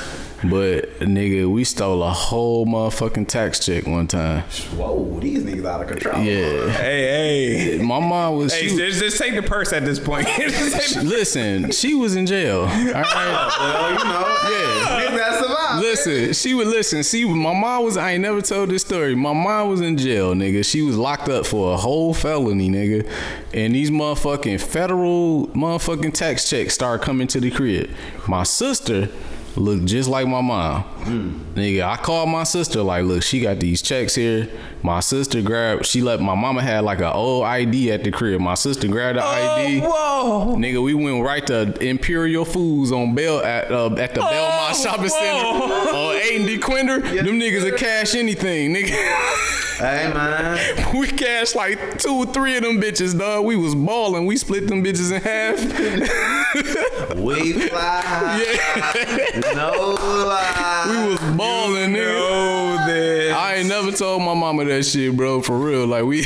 but 0.49 0.99
nigga, 0.99 1.49
we 1.49 1.64
stole 1.64 2.03
a 2.03 2.10
whole 2.11 2.65
motherfucking 2.65 3.28
tax 3.28 3.65
check 3.65 3.88
one 3.88 4.07
time. 4.07 4.41
Whoa, 4.76 5.20
these 5.20 5.44
niggas 5.44 5.65
out 5.65 5.82
of 5.82 5.88
control. 5.88 6.22
Yeah, 6.22 6.70
Hey, 6.70 7.78
hey. 7.78 7.84
my 7.84 7.99
mom 7.99 8.38
was. 8.38 8.53
Hey, 8.53 8.68
She, 8.68 8.78
just, 8.78 8.99
just 8.99 9.18
take 9.18 9.36
the 9.36 9.41
purse 9.44 9.72
at 9.74 9.86
this 9.86 9.99
point. 9.99 10.28
Listen, 11.03 11.72
she 11.72 11.94
was 11.94 12.15
in 12.15 12.26
jail. 12.26 12.61
All 12.61 12.68
right. 12.68 13.49
Well, 13.64 13.91
you 13.91 13.98
know, 13.98 14.38
Yeah. 14.49 14.99
niggas 15.02 15.18
that 15.18 15.40
survive. 15.41 15.82
Listen, 15.82 16.34
she 16.34 16.53
would 16.53 16.68
listen. 16.68 17.03
See, 17.03 17.26
my 17.26 17.53
mom 17.53 17.84
was. 17.84 17.98
I 17.98 18.11
ain't 18.11 18.22
never 18.22 18.41
told 18.41 18.70
this 18.70 18.82
story. 18.82 19.15
My 19.15 19.34
mom 19.34 19.70
was 19.70 19.82
in 19.82 19.98
jail, 19.98 20.34
nigga. 20.34 20.64
She 20.65 20.82
was 20.82 20.98
locked 20.98 21.30
up 21.30 21.45
for 21.45 21.74
a 21.74 21.78
whole 21.78 22.14
felony, 22.14 22.70
nigga. 22.70 23.10
And 23.53 23.74
these 23.74 23.90
motherfucking 23.91 24.61
federal 24.61 25.48
motherfucking 25.49 26.14
tax 26.14 26.49
checks 26.49 26.74
started 26.74 27.03
coming 27.03 27.28
to 27.28 27.40
the 27.40 27.52
crib. 27.52 27.90
My 28.28 28.44
sister 28.44 29.10
look 29.56 29.84
just 29.86 30.10
like 30.10 30.28
my 30.28 30.42
mom. 30.42 30.84
Nigga, 31.56 31.84
I 31.84 31.98
called 31.98 32.30
my 32.30 32.44
sister 32.44 32.82
like, 32.82 33.06
look, 33.06 33.24
she 33.24 33.40
got 33.42 33.60
these 33.60 33.82
checks 33.82 34.16
here. 34.16 34.50
My 34.82 35.00
sister 35.00 35.42
grabbed, 35.42 35.86
she 35.86 36.02
let 36.02 36.20
my 36.22 36.36
mama 36.36 36.62
had 36.62 36.84
like 36.84 37.00
an 37.00 37.06
old 37.14 37.46
ID 37.46 37.92
at 37.92 38.04
the 38.04 38.12
crib. 38.12 38.42
My 38.42 38.56
sister 38.56 38.88
grabbed 38.88 39.18
the 39.18 39.24
ID. 39.24 39.82
Whoa. 39.82 40.56
Nigga, 40.58 40.84
we 40.84 40.94
went 40.94 41.24
right 41.24 41.46
to 41.48 41.78
Imperial 41.84 42.46
Foods 42.46 42.92
on 42.92 43.16
Bell 43.16 43.42
at 43.42 43.72
uh, 43.72 43.94
at 43.96 44.14
the 44.14 44.22
Belmont 44.22 44.76
Shopping 44.78 45.10
Center 45.10 45.46
on 45.46 46.16
Eight 46.16 46.40
and 46.42 46.50
Dequindre. 46.50 47.02
Them 47.24 47.40
niggas 47.40 47.64
will 47.70 47.78
cash 47.78 48.16
anything, 48.16 48.74
nigga. 48.74 49.60
Hey 49.78 50.12
man, 50.14 50.94
we 51.00 51.08
cashed 51.08 51.56
like 51.56 51.98
two 51.98 52.14
or 52.14 52.26
three 52.28 52.56
of 52.58 52.64
them 52.64 52.80
bitches, 52.80 53.18
dog. 53.18 53.45
We 53.45 53.56
was 53.56 53.74
balling. 53.74 54.28
We 54.28 54.38
split 54.38 54.68
them 54.68 54.84
bitches 54.84 55.12
in 55.12 55.22
half. 55.22 55.58
we 57.18 57.54
fly. 57.54 58.45
No 59.56 59.72
lie. 59.72 60.86
We 60.90 61.12
was 61.14 61.38
balling, 61.38 61.91
nigga. 61.91 62.16
Oh, 62.16 62.84
this. 62.86 63.34
I 63.34 63.56
ain't 63.56 63.70
never 63.70 63.91
told 63.91 64.22
my 64.22 64.34
mama 64.34 64.66
that 64.66 64.84
shit, 64.84 65.16
bro. 65.16 65.41
For 65.41 65.58
real, 65.58 65.88
like 65.88 66.04
we. 66.06 66.24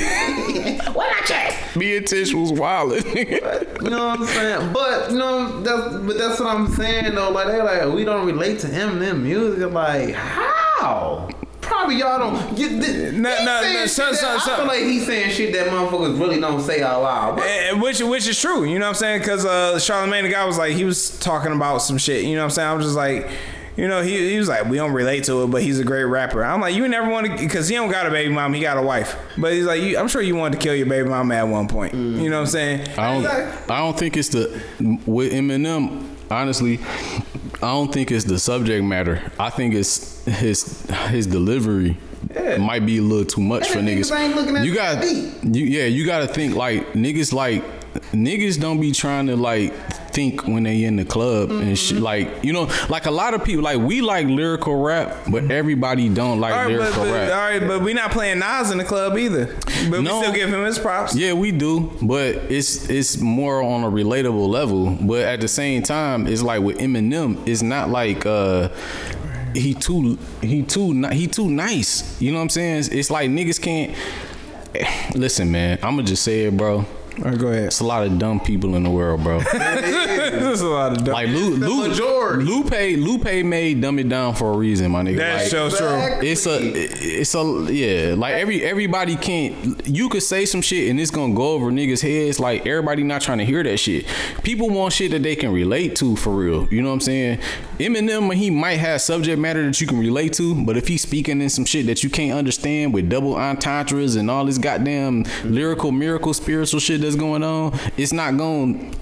what 0.93 1.09
I 1.09 1.21
check? 1.25 1.75
Me 1.75 1.97
and 1.97 2.05
Tish 2.05 2.33
was 2.33 2.51
wildin', 2.51 3.03
You 3.83 3.89
know 3.89 4.07
what 4.07 4.19
I'm 4.19 4.25
saying? 4.25 4.73
But 4.73 5.11
you 5.11 5.17
know, 5.17 5.61
that's 5.61 5.95
but 6.05 6.17
that's 6.17 6.39
what 6.39 6.49
I'm 6.49 6.67
saying 6.73 7.15
though. 7.15 7.31
Like 7.31 7.47
they 7.47 7.61
like 7.61 7.93
we 7.93 8.03
don't 8.03 8.25
relate 8.25 8.59
to 8.59 8.67
Eminem 8.67 9.21
music. 9.21 9.71
Like 9.71 10.13
how? 10.15 11.29
Probably 11.67 11.97
y'all 11.97 12.19
don't. 12.31 12.57
You, 12.57 12.69
th- 12.81 13.13
No, 13.13 13.29
he 13.35 13.45
no, 13.45 13.61
saying 13.61 13.73
no, 13.73 13.79
shit 13.81 13.89
so- 13.89 14.11
that- 14.11 14.41
so- 14.41 14.53
I 14.53 14.57
feel 14.57 14.65
like 14.67 14.79
he's 14.83 15.05
saying 15.05 15.31
shit 15.31 15.53
that 15.53 15.67
motherfuckers 15.67 16.19
really 16.19 16.39
don't 16.39 16.61
say 16.61 16.81
out 16.81 17.01
loud. 17.03 17.35
But 17.37 17.45
Eh, 17.45 17.71
which 17.73 18.01
which 18.01 18.27
is 18.27 18.39
true, 18.39 18.63
you 18.63 18.79
know 18.79 18.85
what 18.85 18.89
I'm 18.89 18.95
saying? 18.95 19.19
Because 19.19 19.45
uh, 19.45 19.75
Charlamagne 19.75 20.23
the 20.23 20.29
guy 20.29 20.45
was 20.45 20.57
like 20.57 20.73
he 20.73 20.83
was 20.85 21.17
talking 21.19 21.51
about 21.51 21.79
some 21.79 21.97
shit, 21.97 22.23
you 22.23 22.35
know 22.35 22.41
what 22.41 22.45
I'm 22.45 22.49
saying? 22.51 22.69
I'm 22.69 22.81
just 22.81 22.95
like, 22.95 23.29
you 23.75 23.87
know, 23.87 24.01
he, 24.01 24.31
he 24.31 24.39
was 24.39 24.47
like 24.49 24.65
we 24.65 24.77
don't 24.77 24.91
relate 24.93 25.25
to 25.25 25.43
it, 25.43 25.47
but 25.47 25.61
he's 25.61 25.79
a 25.79 25.83
great 25.83 26.05
rapper. 26.05 26.43
I'm 26.43 26.61
like, 26.61 26.73
you 26.75 26.87
never 26.87 27.09
want 27.09 27.27
to 27.27 27.37
because 27.37 27.67
he 27.67 27.75
don't 27.75 27.91
got 27.91 28.07
a 28.07 28.09
baby 28.09 28.33
mom, 28.33 28.53
he 28.53 28.61
got 28.61 28.77
a 28.77 28.81
wife, 28.81 29.15
but 29.37 29.53
he's 29.53 29.65
like, 29.65 29.81
you, 29.81 29.97
I'm 29.97 30.07
sure 30.07 30.21
you 30.21 30.35
wanted 30.35 30.59
to 30.59 30.63
kill 30.63 30.73
your 30.75 30.87
baby 30.87 31.07
mama 31.09 31.35
at 31.35 31.43
one 31.47 31.67
point, 31.67 31.93
you 31.93 32.29
know 32.29 32.37
what 32.37 32.41
I'm 32.41 32.47
saying? 32.47 32.87
I 32.97 33.21
don't. 33.21 33.71
I 33.71 33.77
don't 33.79 33.97
think 33.97 34.17
it's 34.17 34.29
the 34.29 34.47
with 35.05 35.31
Eminem. 35.33 36.05
Honestly, 36.29 36.77
I 37.57 37.71
don't 37.71 37.91
think 37.91 38.11
it's 38.11 38.25
the 38.25 38.37
subject 38.37 38.85
matter. 38.85 39.31
I 39.39 39.49
think 39.49 39.73
it's 39.73 40.23
his 40.25 40.85
his 41.09 41.25
delivery. 41.25 41.97
Yeah. 42.33 42.57
Might 42.57 42.85
be 42.85 42.97
a 42.97 43.01
little 43.01 43.25
too 43.25 43.41
much 43.41 43.69
for 43.69 43.79
niggas. 43.79 44.11
niggas 44.11 44.19
ain't 44.19 44.35
looking 44.35 44.57
at 44.57 44.65
you 44.65 44.73
got 44.75 45.03
you 45.03 45.65
yeah, 45.65 45.85
you 45.85 46.05
got 46.05 46.19
to 46.19 46.27
think 46.27 46.55
like 46.55 46.93
niggas 46.93 47.33
like 47.33 47.63
niggas 48.11 48.59
don't 48.59 48.79
be 48.79 48.91
trying 48.91 49.27
to 49.27 49.35
like 49.35 49.73
think 50.17 50.47
when 50.47 50.63
they 50.63 50.83
in 50.83 50.95
the 50.95 51.05
club 51.05 51.51
and 51.51 51.61
Mm-hmm. 51.61 51.73
shit. 51.75 51.99
Like 52.01 52.43
you 52.43 52.51
know, 52.53 52.67
like 52.89 53.05
a 53.05 53.11
lot 53.11 53.33
of 53.35 53.43
people 53.43 53.63
like 53.63 53.77
we 53.79 54.01
like 54.01 54.25
lyrical 54.27 54.81
rap, 54.81 55.15
but 55.29 55.51
everybody 55.51 56.09
don't 56.09 56.39
like 56.39 56.53
right, 56.53 56.67
lyrical 56.67 57.03
but, 57.03 57.11
rap. 57.13 57.31
all 57.31 57.37
right, 57.59 57.67
but 57.67 57.81
we 57.81 57.93
not 57.93 58.09
playing 58.11 58.39
Nas 58.39 58.71
in 58.71 58.77
the 58.79 58.83
club 58.83 59.15
either. 59.17 59.45
But 59.91 60.01
No. 60.01 60.17
we 60.17 60.23
still 60.23 60.33
give 60.33 60.49
him 60.49 60.63
his 60.65 60.79
props. 60.79 61.15
Yeah, 61.15 61.33
we 61.33 61.51
do, 61.51 61.91
but 62.01 62.35
it's 62.49 62.89
it's 62.89 63.17
more 63.19 63.61
on 63.61 63.83
a 63.83 63.91
relatable 63.91 64.47
level. 64.49 64.97
But 65.01 65.21
at 65.21 65.39
the 65.41 65.47
same 65.47 65.83
time, 65.83 66.25
it's 66.27 66.41
like 66.41 66.61
with 66.63 66.77
Eminem, 66.79 67.47
it's 67.47 67.61
not 67.61 67.89
like 67.89 68.25
uh 68.25 68.69
he 69.53 69.73
too 69.73 70.17
he 70.41 70.63
too 70.63 70.93
he 71.11 71.27
too 71.27 71.49
nice. 71.49 72.19
You 72.21 72.31
know 72.31 72.37
what 72.39 72.43
I'm 72.43 72.49
saying? 72.49 72.77
It's, 72.79 72.87
it's 72.89 73.09
like 73.11 73.29
niggas 73.29 73.61
can't 73.61 73.93
listen, 75.15 75.51
man. 75.51 75.77
I'ma 75.83 76.01
just 76.03 76.23
say 76.23 76.45
it, 76.45 76.57
bro. 76.57 76.77
All 77.19 77.23
right, 77.23 77.37
go 77.39 77.47
ahead. 77.47 77.65
It's 77.65 77.79
a 77.79 77.83
lot 77.83 78.05
of 78.05 78.19
dumb 78.19 78.39
people 78.39 78.75
in 78.75 78.83
the 78.83 78.91
world, 78.91 79.23
bro. 79.23 79.39
this 80.57 80.63
is 80.63 80.71
a 80.71 80.73
lot 80.73 80.91
of 80.93 81.03
dumb. 81.03 81.13
Like 81.13 81.27
Lu, 81.29 81.57
the 81.57 81.67
Lu. 81.69 81.87
Lupe 82.37 82.71
Lupe 82.71 83.45
made 83.45 83.81
Dumb 83.81 83.99
It 83.99 84.09
Down 84.09 84.33
for 84.33 84.53
a 84.53 84.57
reason, 84.57 84.91
my 84.91 85.03
nigga. 85.03 85.17
That's 85.17 85.53
Like, 85.53 85.71
so 85.71 85.77
true. 85.77 86.19
it's 86.27 86.45
a 86.45 86.57
it's 86.61 87.35
a 87.35 87.73
yeah 87.73 88.15
like 88.17 88.33
every 88.33 88.63
everybody 88.63 89.15
can't 89.15 89.85
you 89.87 90.09
could 90.09 90.23
say 90.23 90.45
some 90.45 90.61
shit 90.61 90.89
and 90.89 90.99
it's 90.99 91.11
gonna 91.11 91.33
go 91.33 91.51
over 91.51 91.71
niggas 91.71 92.01
heads 92.01 92.39
like 92.39 92.65
everybody 92.65 93.03
not 93.03 93.21
trying 93.21 93.37
to 93.37 93.45
hear 93.45 93.63
that 93.63 93.77
shit 93.77 94.05
people 94.43 94.69
want 94.69 94.93
shit 94.93 95.11
that 95.11 95.23
they 95.23 95.35
can 95.35 95.51
relate 95.51 95.95
to 95.95 96.15
for 96.15 96.31
real 96.35 96.67
you 96.71 96.81
know 96.81 96.89
what 96.89 96.95
i'm 96.95 96.99
saying 97.01 97.39
eminem 97.79 98.33
he 98.33 98.49
might 98.49 98.77
have 98.77 99.01
subject 99.01 99.39
matter 99.39 99.65
that 99.65 99.79
you 99.79 99.87
can 99.87 99.99
relate 99.99 100.33
to 100.33 100.63
but 100.65 100.77
if 100.77 100.87
he's 100.87 101.01
speaking 101.01 101.41
in 101.41 101.49
some 101.49 101.65
shit 101.65 101.85
that 101.85 102.03
you 102.03 102.09
can't 102.09 102.37
understand 102.37 102.93
with 102.93 103.09
double 103.09 103.35
entendres 103.35 104.15
and 104.15 104.29
all 104.29 104.45
this 104.45 104.57
goddamn 104.57 105.23
lyrical 105.43 105.91
miracle 105.91 106.33
spiritual 106.33 106.79
shit 106.79 107.01
that's 107.01 107.15
going 107.15 107.43
on 107.43 107.77
it's 107.97 108.13
not 108.13 108.37
going 108.37 108.93
it, 108.93 108.97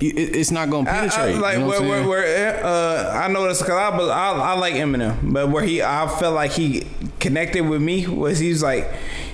it's 0.00 0.50
not 0.50 0.70
gonna 0.70 0.88
I- 0.90 0.92
I, 0.92 1.08
penetrate 1.08 1.36
like 1.38 1.54
you 1.58 1.60
know 1.64 1.72
I'm 1.74 1.88
where, 1.88 2.04
where, 2.06 2.08
where 2.08 2.64
uh, 2.64 3.12
I 3.22 3.28
noticed 3.28 3.60
because 3.62 3.74
I, 3.76 3.96
was- 3.96 4.08
I 4.08 4.30
I 4.32 4.52
like 4.54 4.74
Eminem, 4.74 5.32
but 5.32 5.48
where 5.50 5.62
he 5.62 5.82
I 5.82 6.06
felt 6.18 6.34
like 6.34 6.52
he 6.52 6.86
connected 7.18 7.62
with 7.62 7.82
me 7.82 8.06
was 8.06 8.38
he's 8.38 8.62
like 8.62 8.90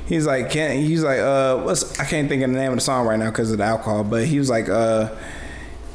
he's 0.07 0.27
like 0.27 0.51
can 0.51 0.79
he's 0.79 1.03
like 1.03 1.19
uh 1.21 1.59
what's 1.59 1.99
I 2.01 2.05
can't 2.05 2.29
think 2.29 2.43
of 2.43 2.51
the 2.53 2.57
name 2.59 2.71
of 2.73 2.77
the 2.79 2.81
song 2.83 3.07
right 3.07 3.19
now 3.19 3.31
because 3.31 3.51
of 3.53 3.59
the 3.59 3.65
alcohol, 3.65 4.05
but 4.05 4.25
he 4.27 4.39
was 4.39 4.51
like 4.51 4.69
uh. 4.69 5.11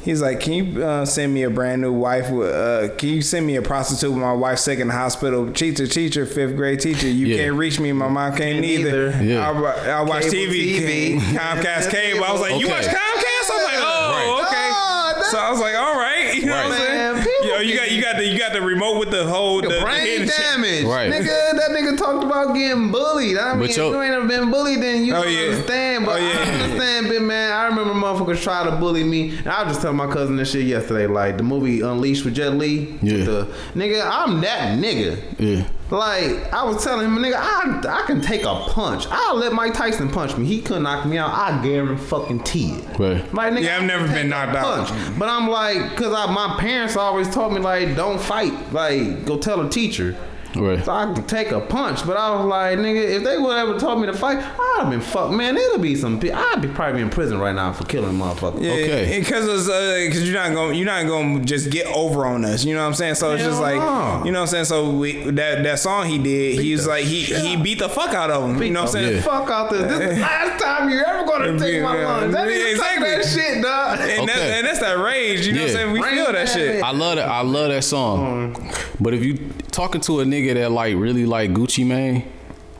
He's 0.04 0.20
like, 0.20 0.40
can 0.40 0.52
you 0.54 0.82
uh, 0.84 1.04
send 1.06 1.32
me 1.32 1.44
a 1.44 1.48
brand 1.50 1.80
new 1.80 1.92
wife? 1.92 2.28
With, 2.28 2.50
uh, 2.52 2.88
can 2.96 3.08
you 3.10 3.22
send 3.22 3.46
me 3.46 3.54
a 3.54 3.62
prostitute 3.62 4.10
with 4.10 4.18
my 4.20 4.32
wife 4.32 4.58
sick 4.58 4.80
in 4.80 4.88
the 4.88 4.92
hospital? 4.94 5.52
Teacher, 5.52 5.86
teacher, 5.86 6.26
fifth 6.26 6.56
grade 6.56 6.80
teacher. 6.80 7.06
You 7.06 7.28
Yeah. 7.28 7.36
can't 7.44 7.54
reach 7.54 7.78
me. 7.78 7.92
My 7.92 8.08
mom 8.08 8.32
can't, 8.32 8.54
Can't 8.54 8.64
either. 8.64 9.10
either. 9.10 9.22
Yeah. 9.24 9.48
I, 9.48 9.90
I 9.90 10.02
watch 10.02 10.24
Cable 10.24 10.34
TV, 10.54 10.80
TV. 10.80 11.20
Comcast 11.20 11.90
cable. 11.92 12.24
I 12.24 12.32
was 12.32 12.40
like, 12.40 12.60
you 12.60 12.68
watch 12.68 12.86
Comcast? 12.86 13.48
I'm 13.52 13.62
like, 13.62 13.74
oh, 13.76 14.10
Right. 14.10 14.44
okay. 14.48 14.70
Oh, 14.74 15.12
that- 15.20 15.21
so 15.32 15.38
I 15.38 15.50
was 15.50 15.60
like, 15.60 15.74
all 15.74 15.96
right, 15.96 16.34
you 16.34 16.44
know 16.46 16.54
what 16.54 16.66
I'm 16.66 16.78
saying? 16.78 17.14
Man, 17.14 17.24
people 17.24 17.46
Yo, 17.48 17.58
you 17.60 17.74
got 17.76 17.90
you 17.90 18.02
got 18.02 18.16
the 18.16 18.26
you 18.26 18.38
got 18.38 18.52
the 18.52 18.60
remote 18.60 18.98
with 18.98 19.10
the 19.10 19.26
whole 19.26 19.62
the, 19.62 19.68
the 19.68 19.80
brain 19.80 20.04
hidden 20.06 20.28
shit. 20.28 20.36
damage. 20.36 20.84
Right. 20.84 21.10
Nigga, 21.10 21.26
that 21.26 21.51
nigga 21.94 21.98
talked 21.98 22.24
about 22.24 22.54
getting 22.54 22.90
bullied. 22.90 23.36
I 23.38 23.52
mean, 23.52 23.60
But 23.60 23.70
if 23.70 23.76
you 23.76 24.02
ain't 24.02 24.14
ever 24.14 24.26
been 24.26 24.50
bullied, 24.50 24.80
then 24.82 25.04
you 25.04 25.14
Oh, 25.14 25.22
don't 25.22 25.32
yeah. 25.32 25.40
understand. 25.50 26.06
But 26.06 26.20
Oh, 26.20 26.24
yeah. 26.24 26.38
I 26.38 26.62
understand, 26.62 27.08
big 27.08 27.22
man. 27.22 27.52
I 27.52 27.66
remember 27.66 27.94
motherfuckers 27.94 28.42
try 28.42 28.64
to 28.64 28.72
bully 28.76 29.04
me. 29.04 29.36
And 29.38 29.48
I 29.48 29.62
was 29.62 29.72
just 29.72 29.82
telling 29.82 29.96
my 29.96 30.06
cousin 30.12 30.36
this 30.36 30.50
shit 30.52 30.66
yesterday. 30.66 31.06
Like 31.06 31.36
the 31.36 31.42
movie 31.42 31.80
Unleashed 31.80 32.24
with 32.24 32.34
Jet 32.34 32.54
Li. 32.54 32.98
Yeah. 33.02 33.24
The, 33.24 33.48
nigga, 33.74 34.02
I'm 34.10 34.40
that 34.42 34.78
nigga. 34.78 35.18
yeah 35.38 35.64
Like 35.90 36.52
I 36.52 36.64
was 36.64 36.82
telling 36.82 37.06
him, 37.06 37.16
nigga, 37.18 37.34
I 37.36 37.82
I 38.02 38.06
can 38.06 38.20
take 38.20 38.44
a 38.44 38.64
punch. 38.68 39.06
I'll 39.10 39.36
let 39.36 39.52
Mike 39.52 39.74
Tyson 39.74 40.08
punch 40.08 40.36
me. 40.36 40.46
He 40.46 40.60
couldn't 40.62 40.84
knock 40.84 41.04
me 41.06 41.18
out. 41.18 41.30
I 41.30 41.62
guarantee 41.62 42.04
fucking 42.06 42.40
it. 42.40 42.98
right 42.98 43.34
Like 43.34 43.52
nigga, 43.52 43.64
Yeah, 43.64 43.76
I've 43.78 43.84
never 43.84 44.06
been 44.08 44.28
knocked 44.30 44.54
a 44.54 44.58
out. 44.58 44.86
punch. 44.88 45.18
But 45.18 45.28
I'm 45.28 45.48
like, 45.48 45.96
cause 45.96 46.12
I, 46.14 46.32
my 46.32 46.56
parents 46.58 46.96
always 46.96 47.28
told 47.32 47.52
me 47.52 47.60
like, 47.60 47.94
don't 47.96 48.20
fight. 48.20 48.52
Like, 48.72 49.24
go 49.26 49.38
tell 49.38 49.60
a 49.66 49.68
teacher. 49.68 50.16
Right 50.56 50.84
So 50.84 50.92
I 50.92 51.12
could 51.14 51.28
take 51.28 51.50
a 51.52 51.60
punch, 51.60 52.06
but 52.06 52.16
I 52.16 52.34
was 52.36 52.46
like, 52.46 52.78
nigga, 52.78 53.02
if 53.16 53.24
they 53.24 53.38
would 53.38 53.56
ever 53.56 53.78
told 53.78 54.00
me 54.00 54.06
to 54.06 54.12
fight, 54.12 54.38
I'd 54.38 54.76
have 54.80 54.90
been 54.90 55.00
fucked. 55.00 55.32
Man, 55.34 55.56
it'll 55.56 55.78
be 55.78 55.94
some. 55.94 56.18
pe- 56.20 56.30
I'd 56.30 56.60
be 56.62 56.68
probably 56.68 57.02
in 57.02 57.10
prison 57.10 57.38
right 57.38 57.54
now 57.54 57.72
for 57.72 57.84
killing 57.84 58.16
motherfuckers. 58.16 58.62
Yeah, 58.62 58.72
Okay. 58.72 59.20
because 59.20 59.46
it's 59.48 59.68
uh, 59.68 60.04
because 60.06 60.24
you're 60.28 60.34
not 60.40 60.52
going 60.52 60.76
you're 60.76 60.86
not 60.86 61.06
going 61.06 61.38
to 61.40 61.44
just 61.44 61.70
get 61.70 61.86
over 61.86 62.26
on 62.26 62.44
us. 62.44 62.64
You 62.64 62.74
know 62.74 62.80
what 62.82 62.88
I'm 62.88 62.94
saying? 62.94 63.14
So 63.16 63.32
it's 63.32 63.44
just 63.44 63.60
like 63.60 63.76
no. 63.76 64.22
you 64.24 64.32
know 64.32 64.40
what 64.40 64.42
I'm 64.42 64.46
saying. 64.48 64.64
So 64.66 64.90
we, 64.90 65.22
that 65.30 65.62
that 65.62 65.78
song 65.78 66.06
he 66.06 66.18
did, 66.18 66.60
he 66.60 66.72
was 66.72 66.86
like 66.86 67.04
he 67.04 67.22
shit 67.22 67.40
he 67.42 67.56
beat 67.56 67.78
the 67.78 67.88
fuck 67.88 68.14
out 68.14 68.30
of 68.30 68.48
him. 68.50 68.62
You 68.62 68.70
know 68.70 68.80
what 68.82 68.88
I'm 68.88 68.92
saying? 68.92 69.16
Yeah. 69.16 69.22
Fuck 69.22 69.50
out 69.50 69.70
this. 69.70 69.82
This 69.82 70.00
is 70.10 70.14
the 70.16 70.20
last 70.20 70.62
time 70.62 70.90
you're 70.90 71.04
ever 71.06 71.26
gonna 71.26 71.58
take 71.58 71.82
my 71.82 71.96
Yeah, 71.98 72.06
lunch. 72.06 72.32
That 72.32 72.48
yeah, 72.48 72.54
nigga 72.56 72.70
exactly. 72.72 73.08
exactly. 73.14 73.42
that 73.42 73.52
shit, 73.54 73.62
dog. 73.62 73.98
And, 74.00 74.28
that's, 74.28 74.40
and 74.40 74.66
that's 74.66 74.78
that 74.80 74.98
rage. 74.98 75.46
You 75.46 75.52
know 75.54 75.60
what 75.62 75.70
I'm 75.70 75.74
saying? 75.76 75.92
We 75.92 76.00
Rain 76.02 76.14
feel 76.14 76.32
that 76.32 76.48
shit. 76.48 76.82
I 76.82 76.90
love 76.92 77.16
that. 77.16 77.28
I 77.28 77.40
love 77.42 77.68
that 77.70 77.82
song. 77.84 78.54
Mm. 78.54 78.91
But 79.02 79.14
if 79.14 79.24
you 79.24 79.36
talking 79.70 80.00
to 80.02 80.20
a 80.20 80.24
nigga 80.24 80.54
that 80.54 80.70
like 80.70 80.94
really 80.96 81.26
like 81.26 81.50
Gucci 81.50 81.84
Mane, 81.84 82.24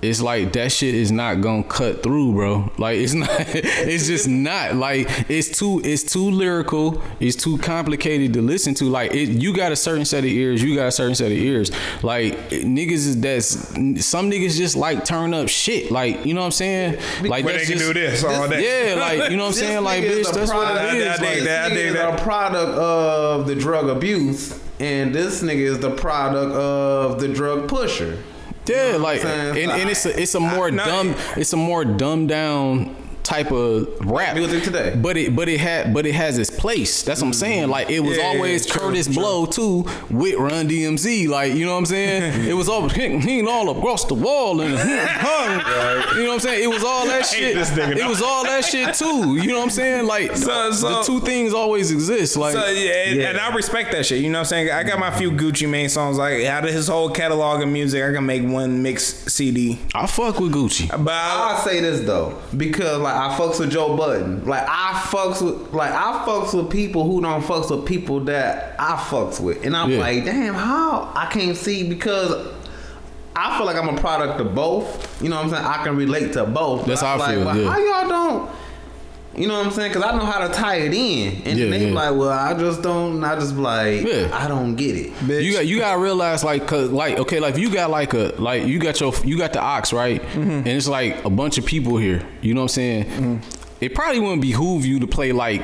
it's 0.02 0.20
like 0.20 0.52
that 0.54 0.72
shit 0.72 0.94
is 0.96 1.12
not 1.12 1.40
gonna 1.40 1.62
cut 1.62 2.02
through, 2.02 2.32
bro. 2.32 2.70
Like 2.76 2.98
it's 2.98 3.14
not. 3.14 3.30
It's 3.54 4.06
just 4.06 4.26
not. 4.28 4.74
Like 4.74 5.08
it's 5.30 5.56
too. 5.58 5.80
It's 5.84 6.02
too 6.02 6.28
lyrical. 6.30 7.00
It's 7.20 7.36
too 7.36 7.56
complicated 7.58 8.32
to 8.34 8.42
listen 8.42 8.74
to. 8.74 8.84
Like 8.86 9.14
it, 9.14 9.28
you 9.28 9.54
got 9.54 9.70
a 9.72 9.76
certain 9.76 10.04
set 10.04 10.20
of 10.24 10.30
ears. 10.30 10.62
You 10.62 10.74
got 10.74 10.86
a 10.88 10.92
certain 10.92 11.14
set 11.14 11.26
of 11.30 11.38
ears. 11.38 11.70
Like 12.02 12.34
niggas 12.50 12.92
is 12.92 13.20
that's 13.20 13.46
some 14.04 14.30
niggas 14.30 14.56
just 14.56 14.74
like 14.76 15.04
turn 15.04 15.34
up 15.34 15.48
shit. 15.48 15.90
Like 15.92 16.26
you 16.26 16.34
know 16.34 16.40
what 16.40 16.46
I'm 16.46 16.52
saying? 16.52 16.98
Like 17.22 17.44
Where 17.44 17.52
they 17.54 17.58
that's 17.58 17.68
can 17.70 17.78
just- 17.78 17.92
do 17.92 18.00
this 18.00 18.24
all 18.24 18.48
day. 18.48 18.88
Yeah, 18.94 19.00
like 19.00 19.30
you 19.30 19.36
know 19.36 19.44
what 19.44 19.48
I'm 19.50 19.54
saying? 19.60 19.84
Like 19.84 20.02
bitch, 20.04 20.32
that's 20.32 20.52
what 20.52 20.66
product- 20.66 20.94
it 20.94 20.98
is. 20.98 21.18
I 21.20 21.22
Like, 21.24 21.42
that. 21.44 21.72
I 21.72 21.90
that. 21.92 22.20
a 22.20 22.22
product 22.24 22.72
of 22.78 23.46
the 23.46 23.54
drug 23.54 23.88
abuse, 23.88 24.58
and 24.80 25.14
this 25.14 25.42
nigga 25.42 25.60
is 25.60 25.78
the 25.78 25.90
product 25.92 26.52
of 26.54 27.20
the 27.20 27.28
drug 27.28 27.68
pusher. 27.68 28.18
Yeah, 28.66 28.96
like 28.96 29.24
and, 29.24 29.58
and 29.58 29.90
it's 29.90 30.06
a 30.06 30.20
it's 30.20 30.34
a 30.34 30.40
more 30.40 30.70
dumb 30.70 31.14
it's 31.36 31.52
a 31.52 31.56
more 31.56 31.84
dumbed 31.84 32.28
down 32.28 32.94
type 33.22 33.52
of 33.52 33.88
rap 34.00 34.34
music 34.36 34.64
today. 34.64 34.94
But 34.96 35.16
it 35.16 35.34
but 35.34 35.48
it 35.48 35.58
had 35.60 35.94
but 35.94 36.06
it 36.06 36.14
has 36.14 36.38
its 36.38 36.50
place. 36.50 37.02
That's 37.02 37.20
what 37.20 37.28
I'm 37.28 37.32
mm. 37.32 37.36
saying. 37.36 37.68
Like 37.68 37.90
it 37.90 38.00
was 38.00 38.18
Yeah, 38.18 38.24
always 38.24 38.66
true, 38.66 38.82
Kurtis 38.82 39.04
true. 39.06 39.14
Blow 39.14 39.46
too 39.46 39.86
with 40.10 40.36
Run 40.36 40.68
DMC. 40.68 41.28
Like 41.28 41.54
you 41.54 41.64
know 41.64 41.72
what 41.72 41.78
I'm 41.78 41.86
saying? 41.86 42.48
it 42.48 42.54
was 42.54 42.68
all 42.68 42.88
he 42.88 43.46
all 43.46 43.76
across 43.76 44.04
the 44.04 44.14
wall 44.14 44.60
and 44.60 44.70
you 44.72 44.76
know 44.76 46.28
what 46.28 46.34
I'm 46.34 46.40
saying? 46.40 46.62
It 46.62 46.68
was 46.68 46.84
all 46.84 47.06
that 47.06 47.26
hate 47.26 47.38
shit. 47.38 47.54
this 47.54 47.70
nigga, 47.70 47.96
It 47.96 48.06
was 48.06 48.22
all 48.22 48.44
that 48.44 48.64
shit 48.64 48.94
too. 48.94 49.36
You 49.36 49.48
know 49.48 49.58
what 49.58 49.64
I'm 49.64 49.70
saying? 49.70 50.06
Like 50.06 50.36
So- 50.36 50.70
the 50.72 51.02
two 51.02 51.20
things 51.20 51.54
always 51.54 51.90
exist. 51.90 52.36
Like 52.36 52.54
So 52.54 52.66
yeah, 52.68 52.92
and, 53.06 53.20
Yeah. 53.20 53.28
and 53.30 53.38
I 53.38 53.54
respect 53.54 53.92
that 53.92 54.06
shit. 54.06 54.20
You 54.20 54.30
know 54.30 54.38
what 54.38 54.46
I'm 54.52 54.66
saying? 54.66 54.70
I 54.70 54.82
got 54.82 54.98
my 54.98 55.10
few 55.10 55.30
Gucci 55.32 55.68
Mane 55.68 55.88
songs. 55.88 56.18
Like 56.18 56.44
out 56.44 56.64
of 56.64 56.72
his 56.72 56.88
whole 56.88 57.10
catalog 57.10 57.62
of 57.62 57.68
music, 57.68 58.02
I 58.02 58.12
can 58.12 58.26
make 58.26 58.42
one 58.42 58.82
mix 58.82 59.04
CD. 59.04 59.78
I 59.94 60.06
fuck 60.06 60.40
with 60.40 60.52
Gucci. 60.52 60.88
But 60.88 61.12
I, 61.12 61.52
I'll 61.52 61.58
say 61.64 61.80
this 61.80 62.00
though, 62.06 62.38
because 62.56 63.00
like 63.00 63.11
I 63.14 63.36
fucks 63.36 63.58
with 63.60 63.70
Joe 63.70 63.96
Budden. 63.96 64.44
Like 64.46 64.64
I 64.68 64.92
fucks 65.06 65.42
with 65.42 65.72
like 65.74 65.92
I 65.92 66.24
fucks 66.26 66.54
with 66.54 66.70
people 66.70 67.04
who 67.04 67.20
don't 67.20 67.42
fucks 67.42 67.70
with 67.70 67.86
people 67.86 68.20
that 68.24 68.74
I 68.78 68.96
fucks 68.96 69.40
with. 69.40 69.64
And 69.64 69.76
I'm 69.76 69.90
Yeah. 69.90 69.98
like, 70.00 70.24
damn, 70.24 70.54
how 70.54 71.10
I 71.14 71.26
can't 71.26 71.56
see 71.56 71.88
because 71.88 72.48
I 73.34 73.56
feel 73.56 73.66
like 73.66 73.76
I'm 73.76 73.88
a 73.88 73.98
product 74.00 74.40
of 74.40 74.54
both. 74.54 75.22
You 75.22 75.28
know 75.30 75.36
what 75.36 75.44
I'm 75.46 75.50
saying? 75.50 75.64
I 75.64 75.82
can 75.84 75.96
relate 75.96 76.32
to 76.34 76.44
both. 76.44 76.84
That's 76.86 77.00
how 77.00 77.14
I 77.14 77.16
like, 77.16 77.30
feel, 77.36 77.44
well, 77.46 77.56
yeah. 77.58 77.70
How 77.70 77.78
y'all 78.02 78.08
don't 78.08 78.50
you 79.34 79.46
know 79.46 79.56
what 79.56 79.66
I'm 79.66 79.72
saying? 79.72 79.92
Because 79.92 80.04
I 80.04 80.16
know 80.16 80.24
how 80.24 80.46
to 80.46 80.52
tie 80.52 80.76
it 80.76 80.92
in, 80.92 81.42
and 81.44 81.58
Yeah, 81.58 81.70
they 81.70 81.88
yeah. 81.88 81.94
like, 81.94 82.14
"Well, 82.14 82.30
I 82.30 82.54
just 82.54 82.82
don't." 82.82 83.24
I 83.24 83.34
just 83.34 83.56
like, 83.56 84.02
Yeah. 84.02 84.28
"I 84.32 84.46
don't 84.46 84.76
get 84.76 84.96
it." 84.96 85.12
bitch, 85.14 85.42
You 85.42 85.52
got 85.54 85.66
you 85.66 85.78
gotta 85.78 85.98
realize 85.98 86.44
like 86.44 86.66
cause 86.66 86.90
like 86.90 87.18
okay 87.18 87.40
like 87.40 87.56
you 87.56 87.70
got 87.70 87.90
like 87.90 88.12
a 88.14 88.34
like 88.38 88.66
you 88.66 88.78
got 88.78 89.00
your 89.00 89.14
you 89.24 89.38
got 89.38 89.52
the 89.52 89.60
ox 89.60 89.92
right 89.92 90.22
mm-hmm. 90.22 90.50
and 90.50 90.68
it's 90.68 90.88
like 90.88 91.24
a 91.24 91.30
bunch 91.30 91.58
of 91.58 91.64
people 91.64 91.96
here 91.96 92.22
you 92.40 92.54
know 92.54 92.60
what 92.60 92.64
I'm 92.64 92.68
saying 92.68 93.04
mm-hmm. 93.04 93.36
it 93.80 93.94
probably 93.94 94.20
wouldn't 94.20 94.42
behoove 94.42 94.84
you 94.84 95.00
to 95.00 95.06
play 95.06 95.32
like 95.32 95.62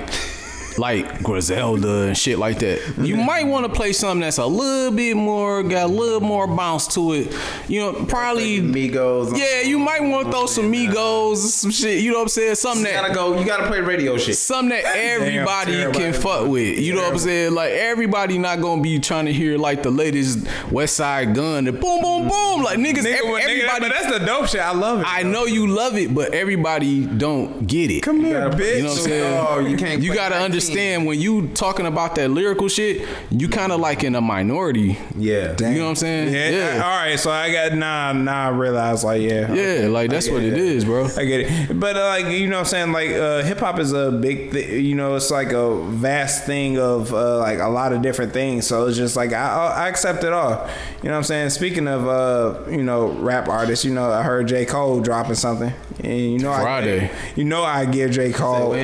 like 0.79 1.23
Griselda 1.23 2.03
and 2.03 2.17
shit 2.17 2.39
like 2.39 2.59
that 2.61 2.79
you 2.99 3.17
mm-hmm. 3.17 3.27
might 3.27 3.47
want 3.47 3.67
to 3.67 3.73
play 3.73 3.93
something 3.93 4.21
that's 4.21 4.39
a 4.39 4.47
little 4.47 4.95
bit 4.95 5.17
more 5.17 5.63
got 5.63 5.91
a 5.91 5.93
little 5.93 6.21
more 6.21 6.47
bounce 6.47 6.87
to 6.95 7.13
it 7.13 7.35
you 7.69 7.81
know 7.81 7.93
probably 8.07 8.61
Migos. 8.61 9.37
yeah 9.37 9.63
you 9.63 9.79
might 9.79 10.03
want 10.03 10.27
to 10.27 10.33
throw 10.33 10.47
some 10.47 10.73
Migos 10.73 11.37
some 11.37 11.71
shit 11.71 12.03
you 12.03 12.11
know 12.11 12.19
what 12.19 12.23
I'm 12.23 12.29
saying 12.29 12.55
something 12.55 12.85
You 12.87 12.93
that 12.93 13.03
gotta 13.03 13.15
go. 13.15 13.39
You 13.39 13.47
gotta 13.47 13.67
play 13.67 13.81
radio 13.81 14.17
shit. 14.17 14.37
something 14.37 14.71
that 14.71 14.85
everybody 14.85 15.73
terrible. 15.73 16.01
can 16.01 16.13
fuck 16.13 16.49
with. 16.49 16.79
You 16.79 16.95
know 16.95 17.03
what 17.03 17.13
I'm 17.13 17.19
saying? 17.19 17.55
Like 17.55 17.73
everybody 17.73 18.39
not 18.39 18.61
gonna 18.61 18.83
be 18.83 18.99
trying 18.99 19.27
to 19.27 19.33
hear 19.33 19.59
like 19.59 19.83
the 19.83 19.91
latest 19.91 20.41
Westside 20.71 21.35
Gunn 21.35 21.67
and 21.67 21.81
boom, 21.81 22.03
boom, 22.03 22.29
boom. 22.29 22.63
Like 22.63 22.79
niggas, 22.79 23.05
nigga, 23.05 23.15
ev- 23.15 23.25
nigga, 23.25 23.41
everybody. 23.41 23.81
but 23.81 23.89
that's 23.89 24.19
the 24.19 24.25
dope 24.25 24.49
shit. 24.49 24.61
I 24.61 24.73
love 24.73 25.01
it. 25.01 25.07
I 25.09 25.23
know 25.23 25.47
you 25.47 25.67
love 25.67 25.97
it, 25.97 26.15
but 26.15 26.35
everybody 26.35 27.07
don't 27.07 27.67
get 27.67 27.91
it. 27.91 28.03
Come 28.03 28.21
here, 28.21 28.51
bitch. 28.51 28.77
You 28.77 28.83
know 28.83 28.89
what 28.91 28.99
I'm 28.99 29.05
saying? 29.05 29.47
Oh, 29.49 29.59
you 29.61 29.77
can't 29.77 30.03
You 30.03 30.15
gotta 30.15 30.37
19. 30.37 30.51
Understand 30.69 31.07
when 31.07 31.21
you 31.21 31.49
talking 31.49 31.87
about 31.87 32.15
that 32.17 32.31
lyrical 32.31 32.69
shit, 32.69 33.07
you 33.31 33.49
kind 33.49 33.73
of 33.73 33.81
like 33.81 34.05
in 34.05 34.15
a 34.15 34.21
minority. 34.21 34.99
Yeah. 35.17 35.57
You 35.59 35.79
know 35.79 35.85
what 35.85 35.91
I'm 35.91 35.97
saying? 35.97 36.33
Yeah. 36.33 36.51
Yeah. 36.51 36.83
All 36.85 37.05
right. 37.05 37.19
So 37.19 37.31
I 37.31 37.53
got 37.53 37.75
nah. 37.75 38.13
Nah. 38.13 38.47
I 38.47 38.49
realized 38.51 39.05
like 39.05 39.23
yeah. 39.23 39.53
Yeah, 39.53 39.89
like 39.89 40.11
that's 40.11 40.29
what 40.29 40.43
it 40.43 40.57
is, 40.57 40.85
bro. 40.85 41.09
I 41.17 41.25
get 41.25 41.41
it, 41.41 41.79
but 41.81 41.97
uh, 41.97 42.07
like 42.07 42.27
you 42.27 42.49
know, 42.49 42.57
what 42.57 42.61
I'm 42.61 42.65
saying 42.67 42.93
like 42.93 43.11
uh, 43.11 43.43
hip 43.43 43.59
hop 43.59 43.79
is 43.79 43.93
a 43.93 44.11
big, 44.11 44.53
th- 44.53 44.83
you 44.83 44.95
know, 44.95 45.17
it's 45.17 45.31
like 45.31 45.53
a 45.53 45.83
vast 45.85 46.45
thing 46.47 46.79
of 46.79 47.13
uh, 47.13 47.39
like 47.39 47.59
a 47.59 47.69
lot 47.69 47.93
of 47.93 48.03
different 48.03 48.33
things. 48.33 48.67
So 48.67 48.87
it's 48.87 48.97
just 48.97 49.17
like 49.17 49.33
I, 49.33 49.75
I 49.77 49.89
accept 49.89 50.25
it 50.25 50.33
all. 50.33 50.69
You 51.03 51.09
know, 51.09 51.13
what 51.13 51.19
I'm 51.19 51.25
saying. 51.25 51.51
Speaking 51.51 51.89
of 51.89 52.07
uh, 52.07 52.71
you 52.71 52.83
know, 52.83 53.09
rap 53.09 53.49
artists, 53.49 53.85
you 53.85 53.95
know, 53.95 54.11
I 54.11 54.23
heard 54.23 54.49
J 54.49 54.65
Cole 54.65 55.01
dropping 55.01 55.35
something, 55.35 55.73
and 56.03 56.19
you 56.33 56.39
know, 56.39 56.53
Friday. 56.53 57.07
I, 57.07 57.11
you 57.37 57.45
know, 57.45 57.63
I 57.63 57.85
give 57.85 58.11
J 58.11 58.33
Cole. 58.33 58.75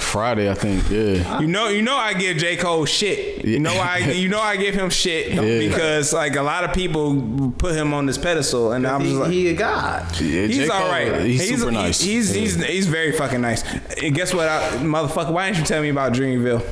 When? 0.00 0.12
Friday, 0.12 0.50
I 0.50 0.54
think. 0.54 0.88
Yeah. 0.90 1.40
You 1.40 1.46
know, 1.46 1.68
you 1.68 1.82
know, 1.82 1.96
I 1.96 2.14
give 2.14 2.36
J 2.36 2.56
Cole 2.56 2.84
shit. 2.84 3.44
You 3.44 3.58
know, 3.58 3.72
I, 3.72 3.98
you 3.98 4.28
know, 4.28 4.40
I 4.40 4.56
give 4.56 4.74
him 4.74 4.90
shit 4.90 5.32
Yeah. 5.34 5.58
because 5.58 6.12
like 6.12 6.36
a 6.36 6.42
lot 6.42 6.64
of 6.64 6.72
people 6.74 7.52
put 7.58 7.74
him 7.74 7.94
on 7.94 8.06
this 8.06 8.18
pedestal, 8.18 8.72
and 8.72 8.86
I'm 8.86 9.00
He, 9.02 9.08
just 9.08 9.20
like, 9.20 9.30
he 9.30 9.48
a 9.48 9.54
god. 9.54 10.20
Yeah, 10.20 10.46
He's 10.46 10.56
J. 10.56 10.68
all 10.68 10.80
Cole, 10.80 10.88
right. 10.90 11.20
He's, 11.20 11.48
super 11.48 11.70
nice. 11.70 12.00
He's 12.00 12.32
he's, 12.34 12.54
he's 12.64 12.86
very 12.86 13.12
fucking 13.12 13.40
nice. 13.40 13.62
And 14.02 14.14
guess 14.14 14.34
what, 14.34 14.48
I, 14.48 14.60
motherfucker? 14.78 15.32
Why 15.32 15.46
didn't 15.46 15.60
you 15.60 15.66
tell 15.66 15.82
me 15.82 15.88
about 15.90 16.12
Dreamville? 16.12 16.62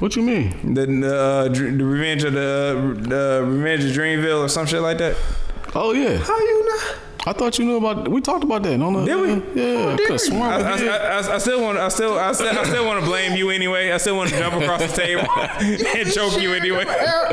what 0.00 0.14
you 0.14 0.22
mean? 0.22 0.74
The 0.74 0.86
the, 0.86 1.16
uh, 1.16 1.48
the 1.48 1.84
Revenge 1.84 2.22
of 2.24 2.32
the 2.32 2.96
the 3.08 3.44
Revenge 3.46 3.84
of 3.84 3.90
Dreamville 3.90 4.44
or 4.44 4.48
some 4.48 4.64
shit 4.66 4.80
like 4.80 4.98
that. 4.98 5.16
Oh 5.74 5.92
yeah. 5.92 6.16
How 6.18 6.38
you 6.38 6.66
not? 6.66 6.96
I 7.28 7.32
thought 7.34 7.58
you 7.58 7.64
knew 7.66 7.76
about. 7.76 8.08
We 8.08 8.20
talked 8.20 8.42
about 8.44 8.62
that. 8.62 8.80
On 8.80 8.92
the, 8.92 9.04
Did 9.04 9.16
we? 9.16 9.28
Yeah. 9.62 9.88
I 9.92 9.96
did 9.96 10.10
we? 10.10 10.36
I, 10.38 10.60
I. 10.60 10.76
I, 10.76 10.96
I, 11.20 11.34
I 11.34 11.38
still 11.38 11.60
want 11.62 11.78
I 11.78 11.88
still 11.88 12.18
I 12.18 12.32
still, 12.32 12.48
I 12.58 12.64
still 12.64 12.86
want 12.86 13.00
to 13.00 13.06
blame 13.06 13.34
you 13.36 13.50
anyway. 13.50 13.90
I 13.92 13.98
still 13.98 14.16
want 14.16 14.30
to 14.30 14.38
jump 14.38 14.54
across 14.54 14.80
the 14.80 14.88
table 14.96 15.26
and 15.36 16.10
choke 16.12 16.40
you 16.40 16.54
anyway. 16.54 16.84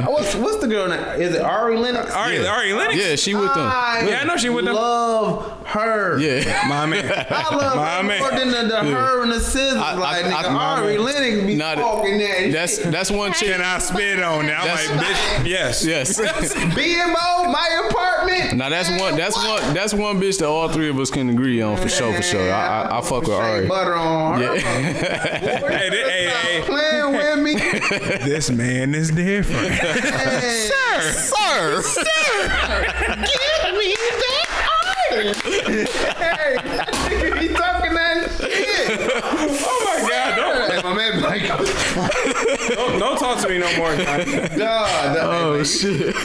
What's 0.06 0.36
what's 0.36 0.58
the 0.58 0.68
girl 0.68 0.88
name? 0.90 1.00
Is 1.22 1.36
it 1.36 1.42
Ari 1.42 1.78
Lennox? 1.78 2.12
Ari, 2.12 2.42
Yeah. 2.42 2.52
Ari 2.54 2.74
Lennox. 2.74 2.98
Yeah, 2.98 3.16
she 3.16 3.34
with 3.36 3.54
them. 3.54 3.64
I 3.66 4.06
Yeah, 4.08 4.20
I 4.22 4.24
know 4.26 4.36
she 4.38 4.50
with 4.50 4.66
them. 4.66 4.76
love 4.76 5.65
her. 5.68 6.18
Yeah. 6.20 6.66
My 6.68 6.86
man. 6.86 7.06
I 7.30 7.56
love 7.56 7.76
My 7.76 7.98
her 7.98 8.04
man. 8.04 8.20
more 8.20 8.32
than 8.32 8.52
the, 8.52 8.64
the 8.70 8.84
her 8.84 9.24
and 9.24 9.32
the 9.32 9.40
scissors. 9.40 9.78
I- 9.78 9.92
I- 9.92 9.96
like, 9.96 10.26
I- 10.26 10.30
nigga, 10.44 10.54
my 10.54 10.66
Ari. 10.82 10.98
Lennox 10.98 11.46
be 11.46 11.56
Nah, 11.56 11.76
talking 11.76 12.18
that 12.20 12.52
That's 12.52 12.78
shit. 12.82 12.92
that's 12.92 13.12
one 13.12 13.34
chick. 13.34 13.50
Can 13.52 13.62
I 13.62 13.78
spit 13.80 14.22
on 14.22 14.46
that? 14.48 14.60
I'm 14.62 14.68
like, 14.98 15.06
bitch, 15.06 15.48
yes. 15.48 15.86
Yes. 15.86 16.20
BMO, 16.54 17.52
my 17.52 17.88
apartment. 17.90 18.58
now 18.58 18.70
that's 18.70 18.90
one. 19.02 19.16
That's 19.16 19.36
one. 19.38 19.74
That's 19.74 19.94
one 19.94 20.20
bitch 20.20 20.40
that 20.40 20.48
all 20.48 20.70
three 20.70 20.90
of 20.90 21.00
us 21.00 21.10
can 21.10 21.30
agree 21.30 21.62
on 21.62 21.78
for 21.78 21.90
sure. 21.90 22.14
For 22.16 22.22
sure. 22.22 22.52
I, 22.54 22.84
I, 22.84 22.98
I 23.00 23.02
fuck 23.02 23.22
with 23.22 23.30
Shea 23.30 23.34
Ari. 23.36 23.68
butter 23.68 23.96
on 23.96 24.42
her. 24.42 24.56
Hey, 25.76 25.90
th- 25.90 26.06
hey, 26.06 26.30
hey, 26.30 26.62
Playing 26.66 27.12
with 27.14 27.40
me. 27.40 27.54
this 28.26 28.50
man 28.50 28.96
is 28.96 29.12
different. 29.12 29.74
Sir. 29.76 31.02
Sir. 31.02 31.82
sir. 31.82 33.16
me 33.18 33.28
that 33.28 33.65
iron. 35.16 35.34
hey, 35.36 36.56
nigga, 36.60 37.40
he 37.40 37.48
talking 37.50 37.94
that 37.94 38.32
shit. 38.38 39.12
oh 39.24 39.82
my 39.86 40.10
god, 40.10 40.36
don't, 40.36 40.72
Hey, 40.72 40.82
my 40.84 40.94
man, 40.94 41.12
be 41.16 41.22
like, 41.22 42.35
don't, 42.70 43.00
don't 43.00 43.18
talk 43.18 43.40
to 43.42 43.50
me 43.50 43.58
no 43.58 43.78
more, 43.78 43.96
dog. 43.96 44.26
God, 44.58 45.16
that 45.16 45.24
Oh 45.24 45.64
shit. 45.64 46.16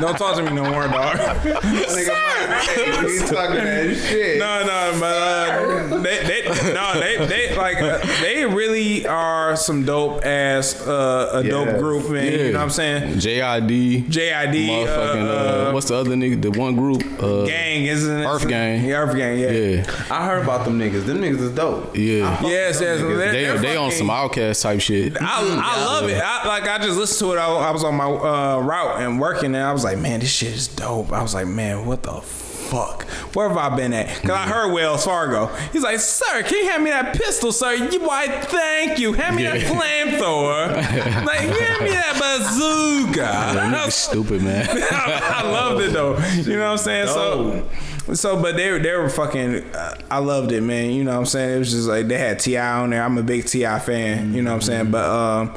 Don't 0.00 0.16
talk 0.16 0.36
to 0.36 0.42
me 0.42 0.52
no 0.52 0.64
more, 0.70 0.88
dog. 0.88 1.16
nigga, 1.16 2.48
Mike, 2.48 3.10
he 3.10 3.18
talking 3.18 3.56
that 3.64 3.96
shit. 4.08 4.38
No, 4.38 4.60
no, 4.64 4.96
but 5.00 5.12
uh, 5.14 5.98
they, 6.00 6.22
they, 6.24 6.72
no, 6.74 7.00
they, 7.00 7.26
they 7.26 7.56
like 7.56 7.76
uh, 7.80 7.98
they 8.22 8.44
really 8.46 9.06
are 9.06 9.56
some 9.56 9.84
dope 9.84 10.24
ass 10.24 10.80
uh, 10.86 11.30
a 11.34 11.42
dope 11.48 11.78
group, 11.78 12.10
man. 12.10 12.32
You 12.32 12.38
know 12.52 12.58
what 12.58 12.64
I'm 12.64 12.70
saying? 12.70 13.14
JID. 13.18 14.04
JID, 14.06 14.68
Motherfucking. 14.68 15.26
uh, 15.26 15.30
Uh, 15.30 15.68
uh, 15.68 15.72
what's 15.72 15.88
the 15.88 15.96
other 15.96 16.14
nigga? 16.14 16.40
The 16.40 16.50
one 16.58 16.76
group. 16.76 17.02
Uh, 17.22 17.44
gang, 17.46 17.84
isn't 17.86 18.20
it? 18.20 18.24
Earth 18.26 18.48
Gang. 18.48 18.84
Yeah, 18.84 18.96
Earth 19.02 19.16
Gang, 19.16 19.38
yeah. 19.38 19.50
Yeah. 19.50 20.04
I 20.10 20.26
heard 20.26 20.42
about 20.44 20.64
them 20.64 20.78
niggas. 20.78 21.04
Them 21.06 21.18
niggas 21.18 21.40
is 21.40 21.54
dope. 21.54 21.96
Yeah. 21.96 22.40
Yes, 22.42 22.80
yes. 22.80 23.00
they're- 23.00 23.32
They 23.32 23.56
they're 23.58 23.78
on 23.78 23.90
some 23.92 24.08
OutKast 24.08 24.62
type 24.62 24.80
shit. 24.80 24.99
I, 25.20 25.60
I 25.62 25.84
love 25.84 26.08
it. 26.08 26.20
I, 26.22 26.46
like 26.46 26.64
I 26.64 26.78
just 26.78 26.98
listened 26.98 27.30
to 27.30 27.36
it. 27.36 27.38
I, 27.38 27.46
I 27.46 27.70
was 27.70 27.84
on 27.84 27.94
my 27.94 28.04
uh, 28.06 28.58
route 28.60 29.02
and 29.02 29.20
working, 29.20 29.54
and 29.54 29.56
I 29.56 29.72
was 29.72 29.84
like, 29.84 29.98
man, 29.98 30.20
this 30.20 30.30
shit 30.30 30.52
is 30.52 30.68
dope. 30.68 31.12
I 31.12 31.22
was 31.22 31.34
like, 31.34 31.46
man, 31.46 31.86
what 31.86 32.02
the 32.02 32.20
fuck? 32.20 32.49
Fuck, 32.70 33.02
where 33.34 33.48
have 33.48 33.56
I 33.58 33.74
been 33.76 33.92
at? 33.92 34.06
Cause 34.22 34.30
I 34.30 34.46
heard 34.46 34.72
Wells 34.72 35.04
Fargo. 35.04 35.46
He's 35.72 35.82
like, 35.82 35.98
sir, 35.98 36.42
can 36.44 36.56
you 36.64 36.70
hand 36.70 36.84
me 36.84 36.90
that 36.90 37.16
pistol, 37.16 37.50
sir? 37.52 37.74
You, 37.74 38.00
why? 38.00 38.28
Thank 38.28 38.98
you. 39.00 39.12
Hand 39.12 39.34
me 39.36 39.42
that 39.42 39.60
Yeah. 39.60 39.68
flamethrower. 39.68 41.26
like, 41.26 41.40
hand 41.40 41.82
me 41.84 41.90
that 41.90 42.16
bazooka. 42.18 43.80
Was- 43.84 43.94
stupid 43.94 44.42
man. 44.42 44.66
I 44.70 45.42
loved 45.50 45.82
it 45.82 45.92
though. 45.92 46.16
You 46.34 46.56
know 46.56 46.64
what 46.66 46.72
I'm 46.72 46.78
saying? 46.78 47.08
So, 47.08 47.68
so, 48.14 48.40
but 48.40 48.56
they 48.56 48.70
were 48.70 48.78
they 48.78 48.92
were 48.94 49.08
fucking. 49.10 49.64
Uh, 49.74 49.94
I 50.10 50.18
loved 50.18 50.52
it, 50.52 50.62
man. 50.62 50.90
You 50.90 51.04
know 51.04 51.12
what 51.12 51.18
I'm 51.18 51.26
saying? 51.26 51.56
It 51.56 51.58
was 51.58 51.70
just 51.72 51.88
like 51.88 52.06
they 52.08 52.18
had 52.18 52.38
T.I. 52.38 52.80
on 52.82 52.90
there. 52.90 53.02
I'm 53.02 53.18
a 53.18 53.22
big 53.22 53.46
T.I. 53.46 53.78
fan. 53.80 54.32
You 54.34 54.42
know 54.42 54.50
what 54.50 54.56
I'm 54.56 54.62
saying? 54.62 54.90
But 54.90 55.04
um, 55.08 55.54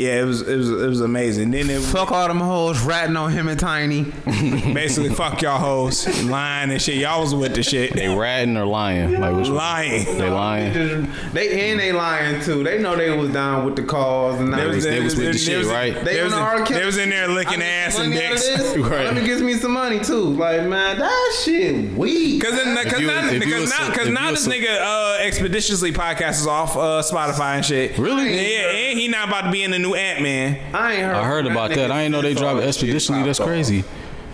yeah, 0.00 0.20
it 0.22 0.24
was 0.24 0.42
it 0.42 0.56
was 0.56 0.70
it 0.70 0.86
was 0.88 1.00
amazing. 1.00 1.50
Then 1.50 1.68
it 1.70 1.80
Fuck 1.80 2.10
all 2.12 2.28
them 2.28 2.40
hoes 2.40 2.80
ratting 2.82 3.16
on 3.16 3.30
him 3.32 3.48
and 3.48 3.58
Tiny. 3.58 4.02
basically 4.74 5.10
fuck 5.10 5.40
y'all 5.42 5.58
hoes 5.58 6.06
lying 6.24 6.70
and 6.70 6.80
shit. 6.80 6.96
Y'all 6.96 7.20
was 7.20 7.34
with 7.34 7.54
the 7.54 7.62
shit. 7.62 7.92
they 7.94 8.08
ratting 8.08 8.56
or 8.56 8.64
lying? 8.66 9.20
Like 9.20 9.34
which 9.36 9.46
one? 9.48 9.56
lying. 9.56 10.04
They 10.04 10.30
lying. 10.30 11.08
They 11.32 11.70
and 11.70 11.80
they 11.80 11.92
lying 11.92 12.40
too. 12.42 12.62
They 12.64 12.78
know 12.80 12.96
they 12.96 13.10
was 13.16 13.30
down 13.32 13.64
with 13.64 13.76
the 13.76 13.82
cause 13.82 14.40
and 14.40 14.52
They 14.52 14.66
was- 14.66 14.84
they 14.84 15.00
was 15.00 15.16
with 15.16 15.32
the 15.32 15.38
shit, 15.38 15.58
was- 15.58 15.68
right? 15.68 15.94
They 15.94 16.14
They 16.16 16.22
was, 16.22 16.32
the 16.32 16.56
in, 16.56 16.64
they 16.72 16.84
was 16.86 16.98
in 16.98 17.10
there 17.10 17.28
licking 17.28 17.54
I 17.54 17.56
get 17.58 17.86
ass 17.86 17.98
and 17.98 18.10
money 18.14 18.24
out 18.26 18.30
dicks. 18.32 18.76
Right. 18.78 19.04
Let 19.04 19.14
me 19.14 19.24
get 19.24 19.40
me 19.40 19.54
some 19.54 19.72
money 19.72 20.00
too. 20.00 20.20
Like 20.34 20.62
man, 20.64 20.98
that 20.98 21.40
shit 21.44 21.92
weak. 21.94 22.42
Cause, 22.42 22.52
cause 22.52 22.64
now, 22.64 23.30
because 23.38 23.70
now, 23.70 23.76
some- 23.76 23.92
cause 23.94 24.06
if 24.08 24.14
now 24.14 24.28
you 24.30 24.34
this 24.36 24.48
nigga 24.48 24.78
uh, 24.80 25.18
expeditiously 25.22 25.92
podcast 25.92 26.40
is 26.40 26.46
off 26.46 26.76
uh, 26.76 27.02
Spotify 27.02 27.56
and 27.56 27.64
shit. 27.64 27.98
Really? 27.98 28.30
Yeah, 28.34 28.70
and 28.70 28.98
he 28.98 29.08
not 29.08 29.28
about 29.28 29.42
to 29.42 29.50
be 29.50 29.62
in 29.62 29.70
the 29.70 29.78
new 29.78 29.89
Ant 29.94 30.22
Man. 30.22 30.74
I 30.74 30.92
ain't 30.94 31.02
heard. 31.02 31.14
I 31.16 31.24
heard 31.26 31.46
about 31.46 31.70
that. 31.70 31.90
I 31.90 32.02
ain't 32.02 32.12
know 32.12 32.22
they 32.22 32.34
dropped 32.34 32.60
Expeditionally. 32.60 33.24
That's 33.24 33.38
crazy. 33.40 33.84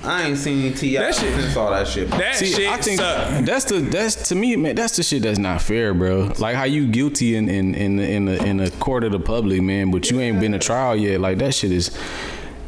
I 0.05 0.29
ain't 0.29 0.39
seen 0.39 0.73
T.I. 0.73 1.03
That 1.03 1.15
shit- 1.17 1.35
since 1.35 1.57
all 1.57 1.71
that 1.71 1.89
shit. 1.89 2.09
That 2.11 2.37
See, 2.37 2.47
shit 2.47 2.69
I 2.69 2.77
think 2.77 3.01
suck. 3.01 3.45
that's 3.45 3.65
the 3.65 3.81
that's 3.81 4.29
to 4.29 4.37
me, 4.37 4.55
man. 4.55 4.77
That's 4.77 4.97
the 4.97 5.03
shit 5.03 5.23
that's 5.23 5.39
not 5.39 5.61
fair, 5.63 5.95
bro. 5.95 6.33
Like 6.39 6.55
how 6.55 6.63
you 6.65 6.87
guilty 6.87 7.35
in 7.35 7.49
in 7.49 7.75
in 7.75 7.97
the 7.97 8.09
in 8.09 8.25
the, 8.27 8.45
in 8.45 8.57
the 8.59 8.71
court 8.73 9.03
of 9.03 9.11
the 9.11 9.19
public, 9.19 9.63
man, 9.63 9.91
but 9.91 10.09
you 10.11 10.21
ain't 10.21 10.39
been 10.39 10.53
to 10.53 10.59
trial 10.61 10.95
yet. 10.95 11.21
Like 11.21 11.39
that 11.39 11.55
shit 11.55 11.73
is. 11.73 11.91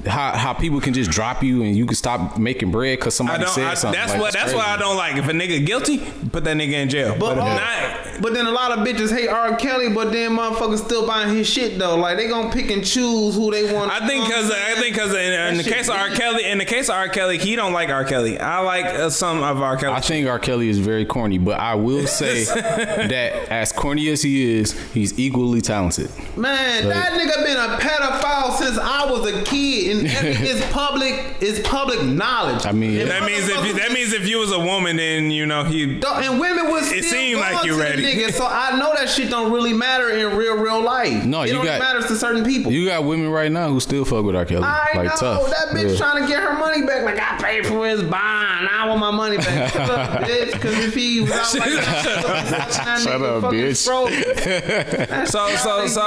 How, 0.09 0.37
how 0.37 0.53
people 0.55 0.81
can 0.81 0.95
just 0.95 1.11
drop 1.11 1.43
you 1.43 1.63
and 1.63 1.77
you 1.77 1.87
can 1.87 1.95
stop 1.97 2.39
making 2.39 2.71
bread 2.71 2.99
because 2.99 3.15
I 3.15 3.19
somebody 3.19 3.45
don't. 3.45 3.53
said 3.53 3.65
I, 3.65 3.75
something. 3.75 4.01
that's 4.01 4.13
Like, 4.13 4.21
what. 4.21 4.35
it's 4.35 4.43
That's 4.43 4.55
why 4.55 4.67
I 4.67 4.77
don't 4.77 4.97
like. 4.97 5.17
If 5.17 5.29
a 5.29 5.33
nigga 5.33 5.65
guilty, 5.65 5.99
put 5.99 6.45
that 6.45 6.57
nigga 6.57 6.73
in 6.73 6.89
jail. 6.89 7.17
But, 7.19 7.37
But, 7.37 7.39
uh, 7.39 7.55
not, 7.55 8.23
but 8.23 8.35
then 8.35 8.47
a 8.47 8.51
lot 8.51 8.73
of 8.77 8.87
bitches 8.87 9.11
hate 9.17 9.29
R. 9.29 9.57
Kelly, 9.57 9.89
but 9.91 10.11
then 10.13 10.33
motherfuckers 10.33 10.85
still 10.85 11.07
buying 11.07 11.35
his 11.35 11.49
shit 11.49 11.79
though. 11.79 11.97
Like 11.97 12.17
they 12.17 12.29
gonna 12.29 12.51
pick 12.53 12.71
and 12.71 12.85
choose 12.85 13.35
who 13.35 13.51
they 13.51 13.73
want. 13.73 13.91
I 13.91 14.07
think 14.07 14.27
because 14.27 14.51
I 14.51 14.75
think 14.75 14.95
because 14.95 15.13
in, 15.15 15.33
in 15.51 15.57
the 15.57 15.65
case 15.65 15.89
of 15.89 15.95
R. 15.97 16.11
Kelly, 16.11 16.45
in 16.45 16.59
the 16.59 16.65
case 16.65 16.89
of 16.89 16.95
R. 16.97 17.09
Kelly, 17.09 17.39
he 17.39 17.55
don't 17.57 17.73
like 17.73 17.91
R. 17.91 18.05
Kelly. 18.05 18.39
I 18.39 18.61
like 18.61 18.85
uh, 18.87 19.11
some 19.11 19.43
of 19.43 19.61
R. 19.63 19.77
Kelly. 19.77 19.95
I 19.95 20.01
think 20.01 20.27
R. 20.29 20.39
Kelly 20.39 20.69
is 20.69 20.79
very 20.79 21.05
corny, 21.05 21.39
but 21.39 21.59
I 21.61 21.75
will 21.75 22.07
say 22.09 22.45
that 22.45 23.49
as 23.51 23.73
corny 23.73 24.09
as 24.09 24.23
he 24.23 24.59
is, 24.59 24.73
he's 24.93 25.19
equally 25.19 25.61
talented. 25.61 26.11
Man, 26.37 26.89
that 26.89 27.13
nigga 27.13 27.45
been 27.45 27.57
a 27.57 27.79
pedophile 27.79 28.57
since 28.57 28.79
I 28.79 29.11
was 29.11 29.31
a 29.33 29.43
kid, 29.45 29.98
and 30.07 30.09
it's 30.47 30.73
public. 30.73 31.15
It's 31.41 31.67
public 31.69 32.03
knowledge. 32.03 32.67
I 32.67 32.73
mean, 32.73 33.01
And 33.01 33.11
that 33.11 33.23
means 33.25 33.49
if 33.49 33.65
you, 33.67 33.73
that 33.75 33.93
means 33.93 34.13
if 34.13 34.27
you 34.29 34.39
was 34.39 34.53
a 34.53 34.59
woman, 34.59 34.97
then 34.97 35.31
you 35.31 35.47
know 35.47 35.65
he. 35.65 36.01
And 36.05 36.41
women 36.41 36.71
was 36.71 36.91
It 36.93 37.05
seemed 37.05 37.41
like 37.41 37.65
you 37.65 37.79
ready. 37.79 38.03
Nigga, 38.03 38.33
so 38.33 38.47
I 38.51 38.77
know 38.79 38.93
that 38.95 39.09
shit 39.09 39.31
don't 39.31 39.53
really 39.53 39.73
matter 39.73 40.11
in 40.11 40.37
real, 40.37 40.57
real 40.57 40.81
life. 40.83 41.25
No, 41.25 41.43
it 41.43 41.49
you 41.51 41.55
only 41.57 41.69
got- 41.69 41.81
matters 41.81 42.07
to 42.07 42.17
certain 42.17 42.45
people. 42.45 42.73
You 42.73 42.87
got 42.87 43.05
women 43.05 43.29
right 43.31 43.51
now 43.51 43.69
who 43.69 43.81
still 43.81 44.05
fuck 44.05 44.25
with 44.25 44.35
R. 44.37 44.45
Kelly. 44.45 44.65
I 44.65 44.89
like 44.95 45.05
know 45.05 45.11
tough. 45.17 45.51
that 45.51 45.69
bitch 45.75 45.93
Yeah. 45.93 45.97
trying 45.99 46.23
to 46.23 46.29
get 46.29 46.43
her 46.43 46.55
money 46.59 46.83
back. 46.87 47.05
Like 47.05 47.21
I 47.21 47.37
paid 47.43 47.67
for 47.67 47.87
his 47.87 48.03
bond, 48.03 48.69
I 48.69 48.87
want 48.89 49.01
my 49.01 49.11
money 49.11 49.37
back. 49.39 49.73
Shut 49.73 49.91
up, 49.91 50.21
bitch. 50.25 50.53
Because 50.53 50.79
if 50.85 50.95
he 50.95 51.21
was 51.21 51.31
out 51.33 51.55
like 51.59 51.71
that, 51.71 53.01
Shut 53.03 53.23
up, 53.23 53.45
bitch. 53.45 53.79
So 55.29 55.49
so 55.57 55.87
so, 55.87 56.01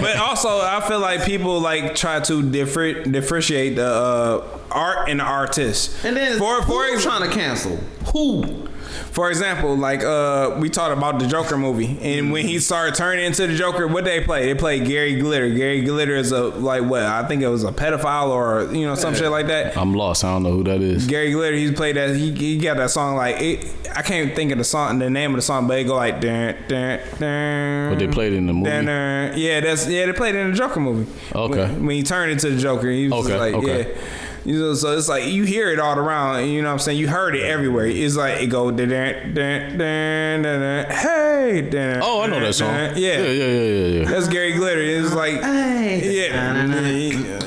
but 0.00 0.16
also 0.16 0.60
I 0.60 0.84
feel 0.86 1.00
like 1.00 1.24
people 1.24 1.60
like 1.60 1.94
try 1.94 2.20
to 2.20 2.42
differ, 2.42 3.02
differentiate 3.20 3.76
the 3.76 3.86
uh, 3.86 4.58
art 4.70 5.08
and 5.08 5.20
the 5.20 5.24
artist. 5.24 6.04
And 6.04 6.16
then 6.16 6.38
for 6.38 6.60
who 6.62 6.72
for 6.72 6.84
ex- 6.84 7.02
trying 7.02 7.28
to 7.28 7.34
cancel? 7.34 7.76
Who? 8.12 8.68
For 9.12 9.30
example, 9.30 9.76
like 9.76 10.02
uh, 10.02 10.56
we 10.58 10.68
talked 10.68 10.96
about 10.96 11.18
the 11.18 11.26
Joker 11.26 11.56
movie, 11.56 11.98
and 12.02 12.32
when 12.32 12.46
he 12.46 12.58
started 12.58 12.94
turning 12.94 13.24
into 13.24 13.46
the 13.46 13.54
Joker, 13.56 13.86
what 13.86 14.04
they 14.04 14.22
play? 14.22 14.46
They 14.46 14.54
played 14.58 14.86
Gary 14.86 15.16
Glitter. 15.16 15.50
Gary 15.50 15.82
Glitter 15.82 16.16
is 16.16 16.32
a 16.32 16.44
like 16.48 16.82
what? 16.84 17.02
I 17.02 17.26
think 17.26 17.42
it 17.42 17.48
was 17.48 17.64
a 17.64 17.72
pedophile 17.72 18.28
or 18.28 18.72
you 18.74 18.86
know 18.86 18.94
some 18.94 19.14
shit 19.14 19.30
like 19.30 19.46
that. 19.48 19.76
I'm 19.76 19.94
lost. 19.94 20.24
I 20.24 20.32
don't 20.32 20.42
know 20.42 20.52
who 20.52 20.64
that 20.64 20.80
is. 20.80 21.06
Gary 21.06 21.32
Glitter, 21.32 21.56
he 21.56 21.72
played 21.72 21.96
that. 21.96 22.14
He, 22.16 22.32
he 22.32 22.58
got 22.58 22.76
that 22.76 22.90
song 22.90 23.16
like 23.16 23.40
it, 23.40 23.72
I 23.94 24.02
can't 24.02 24.34
think 24.36 24.52
of 24.52 24.58
the 24.58 24.64
song, 24.64 24.98
the 24.98 25.08
name 25.10 25.30
of 25.30 25.36
the 25.36 25.42
song, 25.42 25.66
but 25.66 25.78
it 25.78 25.84
go 25.84 25.94
like 25.96 26.20
dun, 26.20 26.54
dun, 26.68 27.00
dun, 27.18 27.90
But 27.90 27.98
they 27.98 28.08
played 28.08 28.32
it 28.32 28.36
in 28.36 28.46
the 28.46 28.52
movie. 28.52 28.70
dun, 28.70 28.84
dun. 28.86 29.38
Yeah, 29.38 29.60
that's 29.60 29.86
yeah. 29.88 30.06
They 30.06 30.12
played 30.12 30.34
it 30.34 30.38
in 30.40 30.50
the 30.50 30.56
Joker 30.56 30.80
movie. 30.80 31.10
Okay. 31.34 31.62
When, 31.64 31.86
when 31.86 31.96
he 31.96 32.02
turned 32.02 32.32
into 32.32 32.50
the 32.50 32.58
Joker, 32.60 32.90
he 32.90 33.08
was 33.08 33.26
Okay, 33.26 33.38
like 33.38 33.54
okay. 33.54 33.94
yeah. 33.94 34.00
You 34.46 34.60
know, 34.60 34.74
so 34.74 34.96
it's 34.96 35.08
like 35.08 35.24
you 35.26 35.42
hear 35.42 35.70
it 35.72 35.80
all 35.80 35.98
around. 35.98 36.48
You 36.48 36.62
know 36.62 36.68
what 36.68 36.74
I'm 36.74 36.78
saying? 36.78 36.98
You 36.98 37.08
heard 37.08 37.34
it 37.34 37.42
everywhere. 37.42 37.86
It's 37.86 38.14
like 38.14 38.40
it 38.40 38.46
go 38.46 38.70
dun, 38.70 38.88
dun, 38.90 39.34
dun, 39.34 39.76
dun, 39.76 40.42
dun, 40.42 40.86
hey. 40.90 41.62
Dun, 41.68 42.00
Oh, 42.02 42.22
I 42.22 42.26
know 42.28 42.38
that 42.40 42.54
song. 42.54 42.72
dun. 42.72 42.92
Yeah, 42.96 43.18
yeah, 43.22 43.30
yeah, 43.30 43.46
yeah, 43.46 43.86
yeah. 44.02 44.04
That's 44.08 44.28
Gary 44.28 44.52
Glitter. 44.52 44.80
It's 44.80 45.12
like 45.14 45.42
Hey. 45.42 46.28
yeah, 46.28 46.64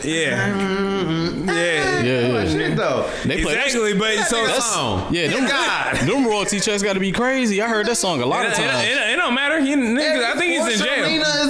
yeah, 0.04 0.69
They 3.30 3.42
play 3.44 3.54
Exactly, 3.56 3.94
but 3.94 4.18
so 4.26 4.36
That 4.36 4.44
nigga 4.46 4.50
it's- 4.50 4.74
song. 4.74 5.14
Yeah, 5.14 5.28
them, 5.28 5.48
God. 5.48 5.96
them 6.08 6.26
royalty 6.28 6.60
checks 6.60 6.84
got 6.84 6.94
to 6.94 7.00
be 7.00 7.12
crazy. 7.12 7.62
I 7.62 7.68
heard 7.68 7.86
that 7.88 7.96
song 7.96 8.22
a 8.22 8.26
lot 8.26 8.46
of 8.46 8.52
It, 8.54 8.60
it, 8.60 8.68
times. 8.68 8.88
it, 8.88 8.98
it 9.14 9.16
don't 9.16 9.34
matter. 9.34 9.60
He, 9.60 9.74
nigga, 9.76 10.24
I 10.24 10.36
think 10.38 10.52
he's 10.52 10.80
in 10.82 10.86
jail. 10.86 11.06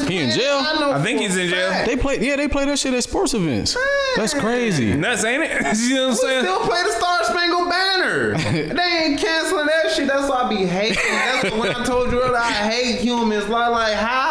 He 0.09 0.17
in 0.17 0.30
jail? 0.32 0.59
I 0.61 1.01
think 1.03 1.22
he's 1.22 1.38
in 1.38 1.49
jail. 1.49 1.85
They 1.85 1.95
play, 1.95 2.19
yeah, 2.19 2.35
they 2.35 2.48
play 2.48 2.66
that 2.66 2.77
shit 2.80 2.93
at 2.93 3.03
sports 3.03 3.33
events. 3.33 3.75
That's 4.16 4.33
crazy. 4.33 4.93
Nuts, 4.93 5.24
ain't 5.24 5.43
it? 5.43 5.77
you 5.80 5.95
know 5.95 6.09
what 6.09 6.11
I'm 6.11 6.16
saying? 6.17 6.43
still 6.43 6.59
play 6.61 6.83
the 6.83 6.91
Star 6.91 7.24
Spangled 7.24 7.69
Banner. 7.69 8.38
they 8.38 9.03
ain't 9.06 9.19
canceling 9.19 9.67
that 9.67 9.91
shit. 9.95 10.08
That's 10.08 10.30
why 10.30 10.43
I 10.43 10.49
be 10.49 10.66
hating. 10.66 10.98
That's 11.11 11.43
what, 11.51 11.59
when 11.59 11.75
I 11.75 11.83
told 11.85 12.11
you 12.11 12.22
earlier, 12.22 12.38
I 12.38 12.51
hate 12.51 12.99
humans. 12.99 13.48
Like, 13.48 13.72
like 13.72 13.93
how? 13.95 14.28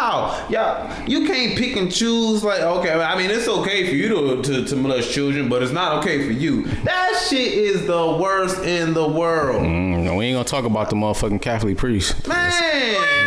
Yeah, 0.49 1.05
you 1.05 1.25
can't 1.27 1.57
pick 1.57 1.75
and 1.75 1.91
choose. 1.91 2.43
Like, 2.43 2.61
okay, 2.61 2.91
I 2.91 3.15
mean, 3.17 3.29
it's 3.29 3.47
okay 3.47 3.87
for 3.87 3.95
you 3.95 4.09
to, 4.09 4.41
to, 4.41 4.65
to 4.65 4.75
molest 4.75 5.11
children, 5.11 5.47
but 5.47 5.61
it's 5.61 5.71
not 5.71 5.99
okay 5.99 6.25
for 6.25 6.31
you. 6.31 6.63
That 6.83 7.23
shit 7.29 7.53
is 7.53 7.85
the 7.85 8.17
worst 8.19 8.63
in 8.63 8.93
the 8.93 9.07
world. 9.07 9.61
Mm, 9.63 10.17
we 10.17 10.25
ain't 10.25 10.35
gonna 10.35 10.45
talk 10.45 10.65
about 10.65 10.89
the 10.89 10.95
motherfucking 10.95 11.41
Catholic 11.41 11.77
priest. 11.77 12.27
Man, 12.27 12.51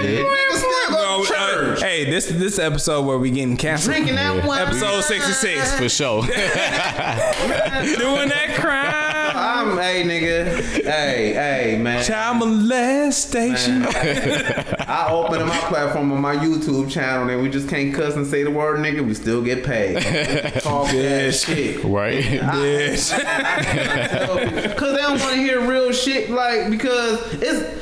niggas 0.05 0.57
still 0.57 0.91
go 0.91 1.25
to 1.25 1.29
church. 1.29 1.83
hey, 1.83 2.05
this 2.11 2.27
this 2.27 2.59
episode 2.59 3.03
where 3.07 3.19
we 3.19 3.31
getting 3.31 3.57
canceled. 3.57 3.95
Drinking 3.95 4.17
that 4.17 4.45
wine. 4.45 4.63
Episode 4.63 5.03
66. 5.03 5.75
For 5.75 5.89
sure. 5.89 6.23
Doing 6.23 6.33
that 8.29 8.57
crime. 8.59 9.13
I'm, 9.35 9.79
hey, 9.79 10.03
nigga. 10.05 10.83
Hey, 10.85 11.33
hey, 11.33 11.79
man. 11.79 12.05
Child 12.05 12.39
molestation. 12.39 13.83
I 13.87 15.09
open 15.11 15.41
up 15.41 15.49
my 15.49 15.59
platform 15.59 16.13
on 16.13 16.21
my 16.21 16.37
YouTube 16.37 16.91
channel 16.91 17.12
and 17.21 17.43
we 17.43 17.49
just 17.51 17.69
can't 17.69 17.95
cuss 17.95 18.17
and 18.17 18.27
say 18.27 18.43
the 18.43 18.51
word 18.51 18.79
nigga. 18.81 19.07
We 19.07 19.15
still 19.15 19.43
get 19.43 19.65
paid. 19.65 19.95
Talk 20.63 20.89
that 20.91 21.35
shit. 21.35 21.83
right? 21.85 22.25
Yes. 22.63 23.11
Cause 24.79 24.93
they 24.95 25.03
don't 25.03 25.21
want 25.21 25.35
to 25.35 25.37
hear 25.37 25.61
real 25.69 25.93
shit, 25.93 26.31
like 26.31 26.71
because 26.71 27.21
it's 27.43 27.81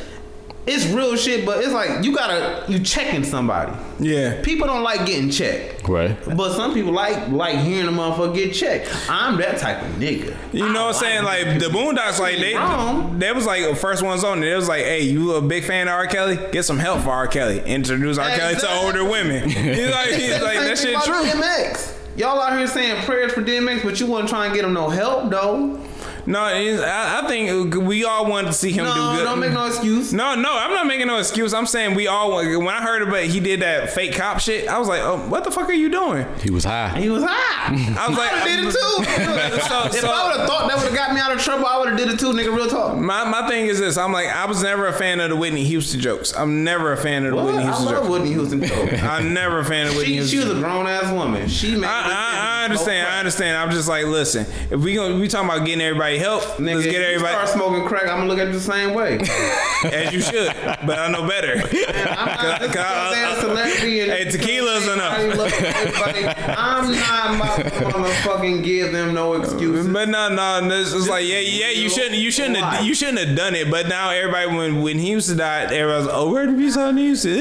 it's 0.67 0.87
real 0.87 1.17
shit, 1.17 1.45
but 1.47 1.59
it's 1.65 1.73
like 1.73 2.05
you 2.05 2.15
gotta 2.15 2.65
you 2.71 2.79
checking 2.81 3.25
somebody. 3.25 3.73
Yeah. 3.99 4.41
People 4.43 4.67
don't 4.67 4.83
like 4.83 5.07
getting 5.07 5.31
checked, 5.31 5.89
Right. 5.89 6.17
but 6.37 6.53
some 6.55 6.75
people 6.75 6.93
like 6.93 7.29
like 7.29 7.59
hearing 7.59 7.89
a 7.89 7.93
motherfucker 7.93 8.35
get 8.35 8.55
checked. 8.55 8.89
I'm 9.09 9.37
that 9.39 9.59
type 9.59 9.83
of 9.83 9.89
nigga. 9.97 10.37
You 10.53 10.69
know 10.73 10.87
what 10.87 10.95
I'm 10.97 11.01
saying? 11.03 11.25
Like 11.25 11.59
the 11.59 11.67
Boondocks, 11.67 12.19
like 12.21 12.39
they, 12.39 12.55
Wrong. 12.55 13.19
they 13.19 13.33
was 13.33 13.47
like 13.47 13.65
the 13.69 13.75
first 13.75 14.03
ones 14.03 14.23
on 14.23 14.43
it. 14.43 14.49
It 14.53 14.57
was 14.57 14.69
like, 14.69 14.85
hey, 14.85 15.01
you 15.03 15.33
a 15.35 15.41
big 15.43 15.65
fan 15.65 15.89
of 15.89 15.95
R. 15.95 16.07
Kelly? 16.07 16.39
Get 16.53 16.65
some 16.65 16.79
help 16.79 17.01
for 17.03 17.11
R. 17.11 17.27
Kelly. 17.27 17.61
Introduce 17.65 18.19
R. 18.19 18.29
Kelly 18.31 18.55
to 18.57 18.71
older 18.71 19.05
women. 19.05 19.49
He's 19.49 19.91
like, 19.91 20.09
he's 20.11 20.43
like 20.43 20.59
that 20.59 20.79
shit 20.79 21.01
true. 21.03 21.15
DMX. 21.25 21.97
Y'all 22.17 22.39
out 22.41 22.57
here 22.59 22.67
saying 22.67 23.03
prayers 23.05 23.33
for 23.33 23.43
DMX, 23.43 23.83
but 23.83 23.99
you 23.99 24.07
wasn't 24.07 24.29
trying 24.29 24.51
to 24.51 24.57
get 24.57 24.65
him 24.65 24.75
no 24.75 24.89
help 24.91 25.31
though. 25.31 25.81
No, 26.27 26.41
I, 26.41 27.21
I 27.23 27.27
think 27.29 27.75
we 27.75 28.05
all 28.05 28.27
wanted 28.27 28.49
to 28.49 28.53
see 28.53 28.73
him 28.73 28.85
No, 28.85 28.95
do 29.13 29.19
good. 29.19 29.25
don't 29.25 29.41
make 29.41 29.53
no 29.53 29.67
excuse. 29.67 30.13
No, 30.13 30.35
no, 30.35 30.51
I'm 30.57 30.71
not 30.73 30.87
making 30.87 31.07
no 31.07 31.19
excuse. 31.19 31.53
I'm 31.55 31.67
saying 31.67 31.95
we 31.95 32.07
all 32.07 32.31
want. 32.31 32.49
When 32.59 32.69
I 32.69 32.83
heard 32.83 33.03
about 33.03 33.25
he 33.25 33.41
did 33.41 33.61
that 33.61 33.91
fake 33.91 34.15
cop 34.15 34.41
shit, 34.41 34.69
I 34.69 34.79
was 34.79 34.89
like, 34.89 35.01
oh, 35.03 35.17
what 35.29 35.45
the 35.45 35.51
fuck 35.51 35.69
are 35.69 35.73
you 35.73 35.89
doing? 35.89 36.27
He 36.43 36.51
was 36.51 36.65
high. 36.65 36.99
He 37.01 37.09
was 37.09 37.23
high. 37.27 37.75
I 37.99 38.09
was 38.09 38.19
like, 38.19 38.33
I 38.33 38.45
did 38.45 38.61
it 38.65 38.73
too. 38.73 38.77
So- 39.71 39.87
if 39.87 39.93
so- 40.01 40.11
I 40.11 40.29
would 40.29 40.39
have 40.41 40.49
thought 40.49 40.69
that 40.69 40.77
would 40.79 40.87
have 40.87 40.95
got 40.95 41.15
me 41.15 41.21
out 41.21 41.33
of 41.33 41.41
trouble, 41.41 41.67
I 41.67 41.79
would 41.79 41.89
have 41.91 41.99
did 41.99 42.09
it 42.09 42.19
too, 42.19 42.33
nigga. 42.33 42.55
Real 42.55 42.69
talk. 42.69 42.97
My 42.97 43.25
my 43.25 43.47
thing 43.49 43.67
is 43.67 43.79
this. 43.79 43.97
I'm 43.97 44.13
like, 44.13 44.29
I 44.29 44.47
was 44.47 44.63
never 44.63 44.87
a 44.87 44.93
fan 44.93 45.21
of 45.21 45.31
the 45.31 45.37
Whitney 45.37 45.65
Houston 45.65 46.01
jokes. 46.01 46.35
I'm 46.37 46.65
never 46.65 46.93
a 46.93 46.97
fan 46.97 47.25
of 47.25 47.31
the 47.31 47.37
What? 47.37 47.47
Whitney 47.47 47.61
I 47.63 47.65
Houston 47.67 47.85
love 47.87 47.95
jokes. 47.97 48.09
Whitney 48.09 48.33
Houston 48.33 48.65
joke. 48.65 48.93
I'm 49.03 49.33
never 49.35 49.59
a 49.61 49.65
fan 49.65 49.87
of 49.87 49.93
Whitney 49.97 50.07
She, 50.07 50.15
Houston. 50.15 50.41
she 50.41 50.49
was 50.49 50.57
a 50.57 50.61
grown 50.61 50.87
ass 50.87 51.13
woman. 51.13 51.49
She 51.49 51.75
made. 51.77 51.87
I, 51.87 52.03
I, 52.03 52.61
I 52.61 52.65
understand. 52.65 53.09
I 53.09 53.19
understand. 53.19 53.57
I'm 53.57 53.71
just 53.71 53.89
like, 53.89 54.07
listen. 54.07 54.47
If 54.71 54.81
we 54.81 54.95
gonna 54.95 55.17
we 55.19 55.29
talking 55.29 55.49
about 55.49 55.65
getting 55.67 55.81
everybody 55.83 56.10
help, 56.19 56.43
Nigga, 56.43 56.75
let's 56.77 56.87
get 56.87 57.03
everybody 57.03 57.33
Start 57.35 57.49
smoking 57.49 57.85
crack. 57.87 58.05
I'm 58.05 58.19
gonna 58.19 58.29
look 58.29 58.39
at 58.39 58.47
you 58.49 58.53
the 58.53 58.61
same 58.61 58.95
way. 58.95 59.19
as 59.93 60.13
you 60.13 60.21
should. 60.21 60.53
But 60.87 60.99
I 60.99 61.11
know 61.11 61.27
better. 61.27 61.55
I'm 61.55 62.27
not 62.27 62.61
just 62.61 62.75
Cause- 62.75 63.39
a 63.39 63.41
celebrity. 63.41 64.01
And 64.01 64.11
Hey, 64.21 64.25
tequila's 64.31 64.87
enough. 64.89 65.13
I 65.13 65.23
everybody. 65.23 66.27
I'm 66.57 66.93
not 66.93 67.37
about 67.37 68.07
to 68.07 68.15
fucking 68.23 68.63
give 68.63 68.93
them 68.93 69.15
no 69.15 69.35
excuses. 69.35 69.89
But 69.89 70.09
no, 70.09 70.29
no, 70.29 70.69
this 70.69 70.93
is 70.93 71.09
like, 71.09 71.27
yeah, 71.27 71.39
yeah, 71.39 71.71
you 71.71 71.89
shouldn't, 71.89 72.17
you 72.17 72.31
shouldn't 72.31 72.57
have, 72.57 72.85
you 72.85 72.95
shouldn't 72.95 73.19
have 73.19 73.37
done 73.37 73.55
it. 73.55 73.71
But 73.71 73.89
now 73.89 74.11
everybody, 74.11 74.55
when 74.57 74.83
when 74.83 74.99
he 74.99 75.11
used 75.11 75.29
to 75.29 75.35
die, 75.35 75.65
everybody's, 75.65 76.09
oh, 76.11 76.31
where 76.33 76.47
peace 76.55 76.77
on 76.77 76.97
Houston? 76.97 77.33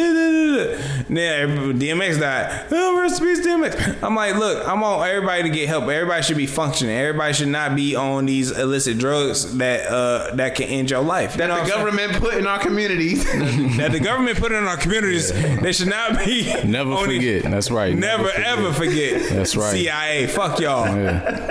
Yeah, 1.10 1.46
DMX 1.48 2.20
died. 2.20 2.66
Oh, 2.72 3.00
rest 3.00 3.22
in 3.22 3.28
peace, 3.28 3.46
DMX. 3.46 4.04
I'm 4.04 4.16
like, 4.16 4.36
look, 4.36 4.68
I'm 4.68 4.84
on 4.84 5.08
everybody 5.08 5.44
to 5.44 5.50
get 5.50 5.68
help. 5.68 5.84
Everybody 5.86 6.24
should 6.24 6.38
be 6.38 6.46
functioning. 6.48 6.96
Everybody 6.96 7.34
should 7.34 7.48
not 7.48 7.76
be 7.76 7.96
on 7.96 8.26
these 8.26 8.52
illicit 8.60 8.98
drugs 8.98 9.58
that 9.58 9.86
uh 9.88 10.36
that 10.36 10.56
can 10.56 10.68
end 10.68 10.90
your 10.92 11.02
life. 11.02 11.34
You 11.34 11.38
That 11.40 11.48
the 11.48 11.54
what 11.54 11.62
I'm 11.62 11.68
saying? 11.68 11.80
government 12.12 12.14
put 12.24 12.34
in 12.36 12.48
our 12.48 12.60
communities. 12.60 13.24
that 13.78 13.92
the 13.92 14.00
government 14.00 14.38
put 14.38 14.52
in 14.52 14.64
our 14.66 14.78
communities, 14.78 15.32
they 15.32 15.72
should 15.72 15.88
not 15.90 16.20
be 16.26 16.52
Never 16.66 16.92
on 16.94 17.10
it. 17.10 17.16
forget. 17.16 17.44
That's 17.52 17.72
right. 17.72 17.96
Never 17.96 18.30
ever 18.30 18.74
forget. 18.74 19.30
That's 19.30 19.56
right. 19.56 19.72
CIA, 19.74 20.28
fuck 20.28 20.60
y'all. 20.60 20.86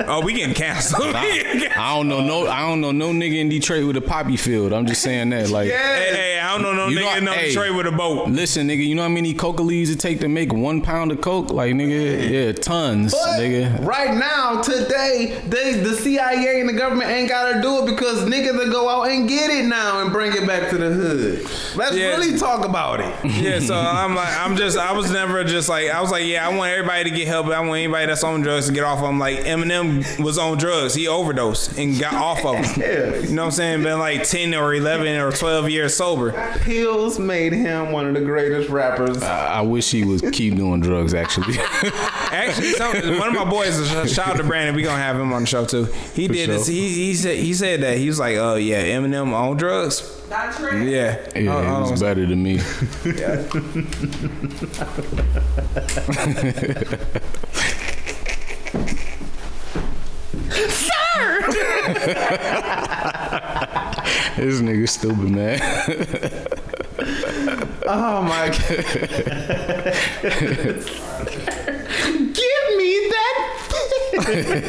Oh, 0.09 0.21
we 0.25 0.33
getting 0.35 0.55
canceled. 0.55 1.15
I 1.15 1.95
don't 1.97 2.09
know 2.09 2.21
no. 2.21 2.47
I 2.47 2.61
don't 2.69 2.81
know 2.81 2.93
no 2.93 3.11
nigga 3.11 3.39
in 3.39 3.49
Detroit 3.49 3.87
with 3.87 3.97
a 3.97 4.01
poppy 4.01 4.37
field. 4.37 4.73
I'm 4.73 4.87
just 4.87 5.03
saying 5.03 5.31
that. 5.31 5.51
Like, 5.51 5.69
Hey, 5.71 6.11
hey, 6.13 6.41
I 6.41 6.53
don't 6.53 6.63
know 6.63 6.73
no 6.73 6.89
You 6.89 6.99
nigga 6.99 7.03
know- 7.03 7.17
in 7.19 7.25
no 7.25 7.33
hey. 7.33 7.49
Detroit 7.49 7.75
with 7.75 7.87
a 7.87 7.93
boat. 7.93 8.29
listen, 8.29 8.69
nigga. 8.69 8.85
You 8.87 8.95
know 8.95 9.03
how 9.03 9.09
many 9.09 9.35
coca 9.35 9.63
leaves 9.63 9.91
it 9.91 10.01
take 10.01 10.21
to 10.21 10.29
make 10.29 10.53
one 10.53 10.81
pound 10.81 11.13
of 11.13 11.21
coke? 11.21 11.51
Like, 11.51 11.75
nigga, 11.75 12.31
yeah, 12.31 12.53
tons, 12.53 13.13
But 13.13 13.41
nigga. 13.41 13.85
right 13.85 14.15
now, 14.15 14.61
today, 14.63 15.41
they 15.47 15.75
the 15.75 15.95
CIA 15.95 16.61
and 16.61 16.69
the 16.69 16.73
government 16.73 16.98
ain't 17.03 17.29
gotta 17.29 17.61
do 17.63 17.83
it 17.83 17.87
because 17.91 18.21
niggas 18.29 18.57
will 18.57 18.71
go 18.71 18.89
out 18.89 19.09
and 19.11 19.29
get 19.29 19.51
it 19.51 19.65
now 19.67 20.01
and 20.01 20.13
bring 20.13 20.33
it 20.33 20.47
back 20.47 20.71
to 20.71 20.79
the 20.79 20.91
hood. 20.91 21.43
Let's 21.77 21.95
Yeah. 21.97 22.09
really 22.17 22.39
talk 22.39 22.65
about 22.65 23.01
it. 23.01 23.15
Yeah, 23.39 23.61
so 23.61 23.75
I'm 23.77 24.15
like, 24.17 24.37
I'm 24.37 24.57
just, 24.57 24.77
I 24.77 24.93
was 24.93 25.11
never 25.13 25.45
just 25.45 25.69
like, 25.69 25.91
I 25.91 26.01
was 26.01 26.11
like, 26.11 26.25
yeah, 26.25 26.47
I 26.49 26.55
want 26.57 26.73
everybody 26.73 27.09
to 27.09 27.17
get 27.17 27.29
help. 27.29 27.47
I 27.47 27.61
want 27.61 27.79
anybody 27.79 28.07
that's 28.07 28.25
on 28.25 28.41
drugs 28.43 28.67
to 28.67 28.73
get 28.73 28.83
off 28.85 28.99
of 28.99 29.05
them. 29.05 29.19
Like 29.19 29.39
Eminem 29.41 30.23
was 30.23 30.39
on 30.39 30.59
drugs, 30.59 30.95
he 30.95 31.07
overdosed 31.07 31.79
and 31.79 31.99
got 31.99 32.15
off 32.15 32.45
of 32.45 32.55
them. 32.55 32.65
Yeah. 32.89 33.17
You 33.17 33.35
know 33.35 33.43
what 33.43 33.47
I'm 33.47 33.51
saying? 33.53 33.83
Been 33.85 33.99
like 33.99 34.25
10 34.25 34.55
or 34.55 34.75
11 34.75 35.07
or 35.21 35.31
12 35.31 35.71
years 35.71 35.95
sober. 35.97 36.33
Pills 36.61 37.19
made 37.19 37.53
him 37.53 37.93
one 37.93 38.07
of 38.07 38.15
the 38.15 38.21
greatest 38.21 38.69
rappers. 38.71 39.23
I 39.23 39.61
wish 39.63 39.91
he 39.91 40.05
would 40.05 40.33
keep 40.33 40.57
doing 40.57 40.81
drugs. 40.81 41.15
Actually, 41.15 41.57
Actually, 42.31 42.73
some, 42.73 42.93
one 43.19 43.29
of 43.29 43.35
my 43.35 43.49
boys, 43.49 43.77
shout 44.13 44.29
out 44.29 44.37
to 44.37 44.45
Brandon, 44.45 44.75
we 44.75 44.83
gonna 44.83 45.01
have 45.03 45.19
him 45.19 45.33
on 45.33 45.43
the 45.43 45.47
show 45.47 45.65
too. 45.65 45.85
He 46.15 46.27
For 46.27 46.33
did 46.35 46.51
this. 46.51 46.67
sure. 46.67 46.75
He 46.89 46.95
he 47.09 47.15
said 47.15 47.37
he 47.37 47.55
said 47.55 47.81
that 47.83 47.99
he 47.99 48.09
was 48.09 48.19
like, 48.19 48.37
oh 48.37 48.55
yeah, 48.57 48.83
Eminem 48.83 49.33
on 49.33 49.57
drugs. 49.57 50.03
Not 50.31 50.53
true. 50.55 50.83
Yeah, 50.85 51.19
yeah, 51.37 51.53
Hold- 51.53 51.65
hold 51.67 51.85
he 51.87 51.91
was 51.93 52.03
better 52.03 52.27
than 52.27 52.43
me. 52.43 52.59
Sir. 60.69 61.45
This 64.39 64.61
nigga 64.61 64.89
stupid, 64.89 65.31
man. 65.31 65.59
Oh 67.89 68.23
my 68.23 68.51
god. 68.51 68.59
Give 74.27 74.47
me 74.47 74.61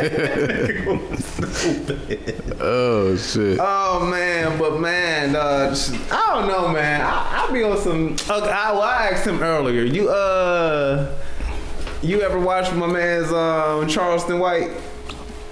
that. 1.85 2.57
oh 2.61 3.15
shit. 3.17 3.57
Oh 3.61 4.05
man, 4.09 4.57
but 4.57 4.79
man, 4.79 5.35
uh, 5.35 5.75
I 6.11 6.35
don't 6.35 6.47
know, 6.47 6.67
man. 6.69 7.01
I, 7.01 7.47
I 7.47 7.51
be 7.51 7.63
on 7.63 7.77
some. 7.77 8.13
Okay, 8.13 8.49
I, 8.49 8.71
well, 8.71 8.81
I 8.81 9.09
asked 9.11 9.25
him 9.27 9.41
earlier. 9.41 9.83
You 9.83 10.09
uh, 10.09 11.13
you 12.01 12.21
ever 12.21 12.39
watch 12.39 12.73
my 12.73 12.87
man's 12.87 13.31
um 13.31 13.87
Charleston 13.87 14.39
White? 14.39 14.71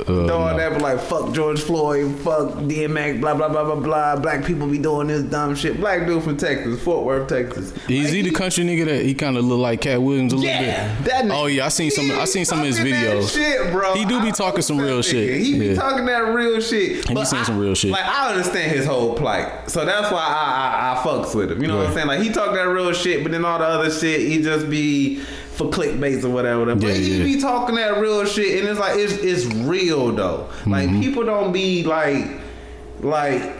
Uh, 0.08 0.56
that 0.56 0.74
be 0.74 0.80
like 0.80 1.00
fuck 1.00 1.34
George 1.34 1.60
Floyd, 1.61 2.16
fuck 2.19 2.50
DMX, 2.53 3.19
blah 3.19 3.34
blah 3.36 3.50
blah 3.50 3.64
blah 3.64 3.76
blah. 3.76 4.16
Black 4.16 4.45
people 4.45 4.66
be 4.68 4.77
doing 4.77 5.08
this 5.08 5.24
dumb 5.24 5.56
shit. 5.56 5.80
Black 5.80 6.06
dude 6.08 6.24
from 6.24 6.38
Texas, 6.38 6.82
Fort 6.82 7.06
Worth, 7.06 7.27
Texas. 7.27 7.72
Is 7.90 8.11
he 8.11 8.22
the 8.22 8.32
country 8.32 8.64
nigga 8.64 8.86
that 8.86 9.06
he 9.06 9.14
kind 9.14 9.36
of 9.38 9.44
look 9.45 9.60
like 9.60 9.82
Katt 9.82 10.02
Williams 10.02 10.34
a 10.34 10.38
little 10.38 10.50
Yeah, 10.52 10.95
bit? 10.98 11.06
that 11.06 11.26
nigga. 11.26 11.32
oh 11.44 11.45
yeah, 11.48 11.66
I 11.66 11.69
seen 11.69 11.92
some. 11.92 12.10
I 12.11 12.26
seen 12.26 12.45
some 12.45 12.60
of 12.60 12.66
his 12.66 12.77
He 12.77 12.86
be 12.86 12.92
videos. 12.92 13.34
Shit, 13.34 13.72
bro. 13.72 13.95
He 13.95 14.06
do 14.06 14.22
be 14.22 14.27
I 14.30 14.32
talking 14.32 14.61
some 14.61 14.77
real 14.80 14.98
that 14.98 15.03
shit. 15.03 15.30
nigga. 15.30 15.40
He 15.40 15.60
be 15.60 15.66
Yeah. 15.68 15.76
talking 15.76 16.06
that 16.06 16.19
real 16.34 16.61
shit. 16.61 17.08
be 17.08 17.14
But 17.14 17.26
saying 17.26 17.44
I- 17.44 17.45
some 17.45 17.58
real 17.60 17.76
shit. 17.76 17.92
Like 17.92 18.06
I 18.06 18.30
understand 18.30 18.72
his 18.72 18.86
whole 18.86 19.14
plight, 19.16 19.69
so 19.69 19.84
that's 19.86 20.11
why 20.11 20.19
I 20.19 20.38
I, 20.58 20.94
I 20.94 21.03
fucks 21.03 21.36
with 21.36 21.52
him. 21.52 21.61
You 21.61 21.68
know 21.68 21.77
what 21.77 21.88
I'm 21.88 21.94
saying? 21.94 22.08
Like 22.08 22.22
he 22.22 22.30
talk 22.30 22.53
that 22.53 22.64
real 22.64 22.94
shit, 22.94 23.24
but 23.24 23.32
then 23.32 23.44
all 23.45 23.60
the 23.60 23.66
other 23.66 23.92
shit 23.92 24.22
he 24.22 24.42
just 24.42 24.69
be 24.69 25.22
for 25.58 25.66
clickbait 25.69 26.24
or 26.24 26.30
whatever. 26.30 26.66
But 26.76 26.84
Yeah, 26.84 26.94
he 26.94 27.18
yeah. 27.18 27.24
be 27.24 27.42
talking 27.42 27.76
that 27.76 28.00
real 28.00 28.24
shit, 28.26 28.60
and 28.60 28.68
it's 28.69 28.80
like 28.80 28.98
it's 28.98 29.14
it's 29.14 29.45
real 29.45 30.11
though. 30.11 30.50
Like 30.66 30.90
Mm-hmm. 30.90 31.02
people 31.02 31.26
don't 31.26 31.52
be 31.52 31.84
like 31.84 32.26
like 33.02 33.56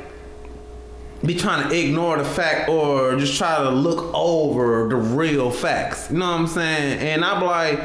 be 1.26 1.34
trying 1.36 1.68
to 1.68 1.76
ignore 1.76 2.18
the 2.18 2.24
fact 2.24 2.70
or 2.70 3.16
just 3.18 3.38
try 3.38 3.58
to 3.58 3.70
look 3.72 4.14
over 4.14 4.88
the 4.88 4.96
real 4.96 5.50
facts. 5.50 6.12
You 6.12 6.20
know 6.20 6.30
what 6.32 6.40
I'm 6.42 6.48
saying? 6.48 7.00
And 7.00 7.26
I'm 7.26 7.44
like, 7.44 7.80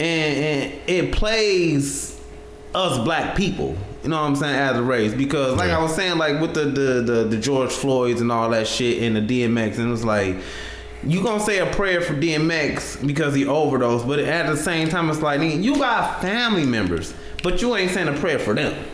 and, 0.00 0.36
and 0.70 0.72
it 0.88 1.12
plays 1.12 2.20
us 2.74 2.98
black 3.04 3.36
people. 3.36 3.76
You 4.02 4.08
know 4.08 4.20
what 4.20 4.26
I'm 4.26 4.34
saying 4.34 4.56
as 4.56 4.76
a 4.76 4.82
race 4.82 5.14
because, 5.14 5.56
like 5.56 5.70
I 5.70 5.80
was 5.80 5.94
saying, 5.94 6.18
like 6.18 6.40
with 6.40 6.54
the 6.54 6.64
the 6.64 7.02
the, 7.02 7.24
the 7.24 7.36
George 7.38 7.70
Floyds 7.70 8.20
and 8.20 8.32
all 8.32 8.50
that 8.50 8.66
shit 8.66 9.00
and 9.04 9.14
the 9.14 9.20
DMX, 9.44 9.78
and 9.78 9.86
it 9.86 9.90
was 9.90 10.04
like. 10.04 10.36
You 11.04 11.22
gonna 11.22 11.40
say 11.40 11.58
a 11.58 11.66
prayer 11.74 12.00
for 12.00 12.14
DMX 12.14 13.04
because 13.06 13.34
he 13.34 13.46
overdosed, 13.46 14.06
but 14.06 14.20
at 14.20 14.46
the 14.46 14.56
same 14.56 14.88
time, 14.88 15.10
it's 15.10 15.20
like 15.20 15.40
nigga, 15.40 15.62
you 15.62 15.76
got 15.76 16.20
family 16.20 16.64
members, 16.64 17.12
but 17.42 17.60
you 17.60 17.74
ain't 17.76 17.90
saying 17.90 18.08
a 18.08 18.18
prayer 18.18 18.38
for 18.38 18.54
them. 18.54 18.84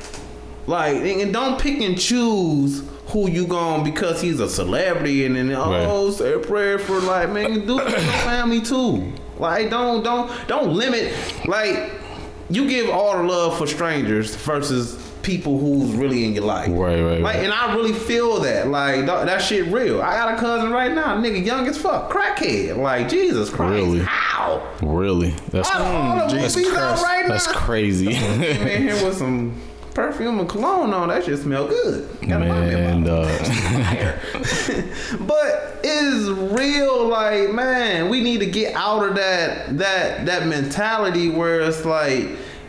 Like, 0.67 0.97
and 0.97 1.33
don't 1.33 1.61
pick 1.61 1.81
and 1.81 1.99
choose 1.99 2.83
who 3.09 3.29
you 3.29 3.47
going 3.47 3.85
because 3.85 4.21
he's 4.21 4.39
a 4.39 4.49
celebrity 4.49 5.25
and 5.25 5.35
then 5.35 5.51
oh 5.53 5.71
Right. 5.71 5.87
Oh, 5.87 6.11
say 6.11 6.35
a 6.35 6.39
prayer 6.39 6.79
for 6.79 7.01
like 7.01 7.31
man 7.31 7.55
you 7.55 7.61
do 7.63 7.79
for 7.79 7.89
your 7.89 8.01
family 8.01 8.61
too. 8.61 9.13
Like 9.39 9.71
don't 9.71 10.03
don't 10.03 10.31
don't 10.47 10.75
limit 10.75 11.15
like 11.47 11.93
you 12.51 12.69
give 12.69 12.91
all 12.91 13.17
the 13.17 13.23
love 13.23 13.57
for 13.59 13.67
strangers 13.67 14.35
versus 14.37 14.97
people 15.23 15.59
who's 15.59 15.93
really 15.95 16.25
in 16.25 16.33
your 16.35 16.45
life. 16.45 16.69
Right, 16.71 17.01
right, 17.03 17.21
Like 17.21 17.35
right. 17.37 17.45
and 17.45 17.53
I 17.53 17.75
really 17.75 17.93
feel 17.93 18.41
that. 18.41 18.69
Like 18.69 18.97
th- 18.97 19.07
that 19.27 19.39
shit 19.43 19.67
real. 19.73 20.01
I 20.03 20.15
got 20.15 20.35
a 20.35 20.37
cousin 20.39 20.71
right 20.71 20.93
now, 20.93 21.17
nigga 21.19 21.45
young 21.45 21.67
as 21.67 21.77
fuck, 21.79 22.11
crackhead. 22.11 22.77
Like 22.77 23.09
Jesus 23.09 23.51
Christ. 23.51 23.73
Really? 23.73 24.01
How? 24.01 24.63
Really? 24.83 25.31
That's 25.51 25.71
All, 25.71 25.83
all 25.83 26.27
movies 26.35 26.57
out 26.57 26.99
crazy. 26.99 27.05
right 27.05 27.23
now. 27.23 27.29
That's 27.29 27.47
crazy. 27.49 28.13
Came 28.15 28.67
in 28.69 28.83
here 28.83 29.05
with 29.05 29.17
some 29.17 29.61
perfume 29.95 30.39
and 30.39 30.49
cologne 30.49 30.93
on. 30.95 31.09
That 31.09 31.25
shit 31.25 31.39
smell 31.41 31.67
good. 31.67 32.21
Me 32.23 32.29
Man, 32.29 33.09
uh, 33.09 33.25
But 35.21 35.81
it's 35.83 36.29
real, 36.53 37.09
like 37.09 37.51
man, 37.53 38.09
we 38.09 38.21
need 38.23 38.39
to 38.41 38.47
get 38.47 38.75
out 38.75 39.07
of 39.09 39.17
that 39.17 39.79
that 39.79 40.27
that 40.27 40.47
mentality 40.47 41.29
where 41.31 41.61
it's 41.61 41.85
like 41.85 42.29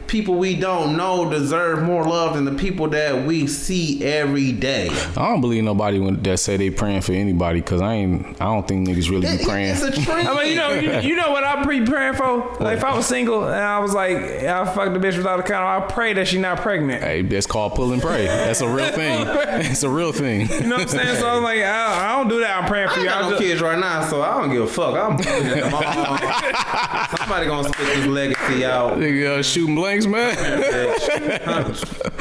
people 0.09 0.35
we 0.35 0.55
don't 0.55 0.97
know 0.97 1.29
deserve 1.29 1.83
more 1.83 2.03
love 2.03 2.33
than 2.33 2.43
the 2.43 2.53
people 2.53 2.89
that 2.89 3.25
we 3.25 3.47
see 3.47 4.03
every 4.03 4.51
day. 4.51 4.89
I 4.89 5.29
don't 5.29 5.39
believe 5.39 5.63
nobody 5.63 5.99
that 5.99 6.39
say 6.39 6.57
they 6.57 6.71
praying 6.71 7.01
for 7.01 7.13
anybody 7.13 7.61
because 7.61 7.81
I 7.81 7.93
ain't. 7.93 8.25
I 8.41 8.45
don't 8.45 8.67
think 8.67 8.87
niggas 8.87 9.09
really 9.09 9.37
be 9.37 9.43
praying. 9.43 9.75
it's 9.75 9.83
a 9.83 9.91
trend. 9.91 10.27
I 10.27 10.35
mean, 10.35 10.49
you 10.51 10.55
know, 10.55 10.73
you, 10.73 11.09
you 11.09 11.15
know 11.15 11.31
what 11.31 11.43
I'm 11.43 11.63
pre 11.63 11.85
praying 11.85 12.15
for? 12.15 12.55
Like, 12.59 12.77
if 12.77 12.83
I 12.83 12.95
was 12.95 13.05
single 13.05 13.45
and 13.45 13.55
I 13.55 13.79
was 13.79 13.93
like, 13.93 14.17
I 14.17 14.65
fucked 14.65 14.93
the 14.93 14.99
bitch 14.99 15.15
without 15.15 15.39
a 15.39 15.43
condom, 15.43 15.83
I 15.83 15.91
pray 15.91 16.13
that 16.13 16.27
she 16.27 16.39
not 16.39 16.59
pregnant. 16.59 17.03
Hey, 17.03 17.21
that's 17.21 17.45
called 17.45 17.75
pull 17.75 17.93
and 17.93 18.01
pray. 18.01 18.25
That's 18.25 18.61
a 18.61 18.67
real 18.67 18.91
thing. 18.91 19.25
It's 19.69 19.83
a 19.83 19.89
real 19.89 20.11
thing. 20.11 20.49
You 20.49 20.61
know 20.61 20.77
what 20.77 20.81
I'm 20.81 20.87
saying? 20.87 21.19
So 21.19 21.29
I'm 21.29 21.43
like, 21.43 21.59
I, 21.59 22.13
I 22.13 22.17
don't 22.17 22.27
do 22.27 22.39
that. 22.39 22.61
I'm 22.61 22.67
praying 22.67 22.89
for 22.89 22.95
ain't 22.95 23.03
you. 23.03 23.09
got 23.09 23.17
I 23.17 23.21
no 23.21 23.29
just, 23.31 23.41
kids 23.41 23.61
right 23.61 23.77
now, 23.77 24.07
so 24.07 24.21
I 24.21 24.39
don't 24.41 24.49
give 24.51 24.63
a 24.63 24.67
fuck. 24.67 24.95
I'm 24.95 25.17
somebody 27.17 27.45
gonna 27.45 27.69
spit 27.69 27.85
this 27.85 28.05
legacy 28.07 28.65
out. 28.65 28.97
Nigga 28.97 29.39
uh, 29.39 29.43
shooting 29.43 29.75
blanks, 30.05 30.37
man. 30.37 31.41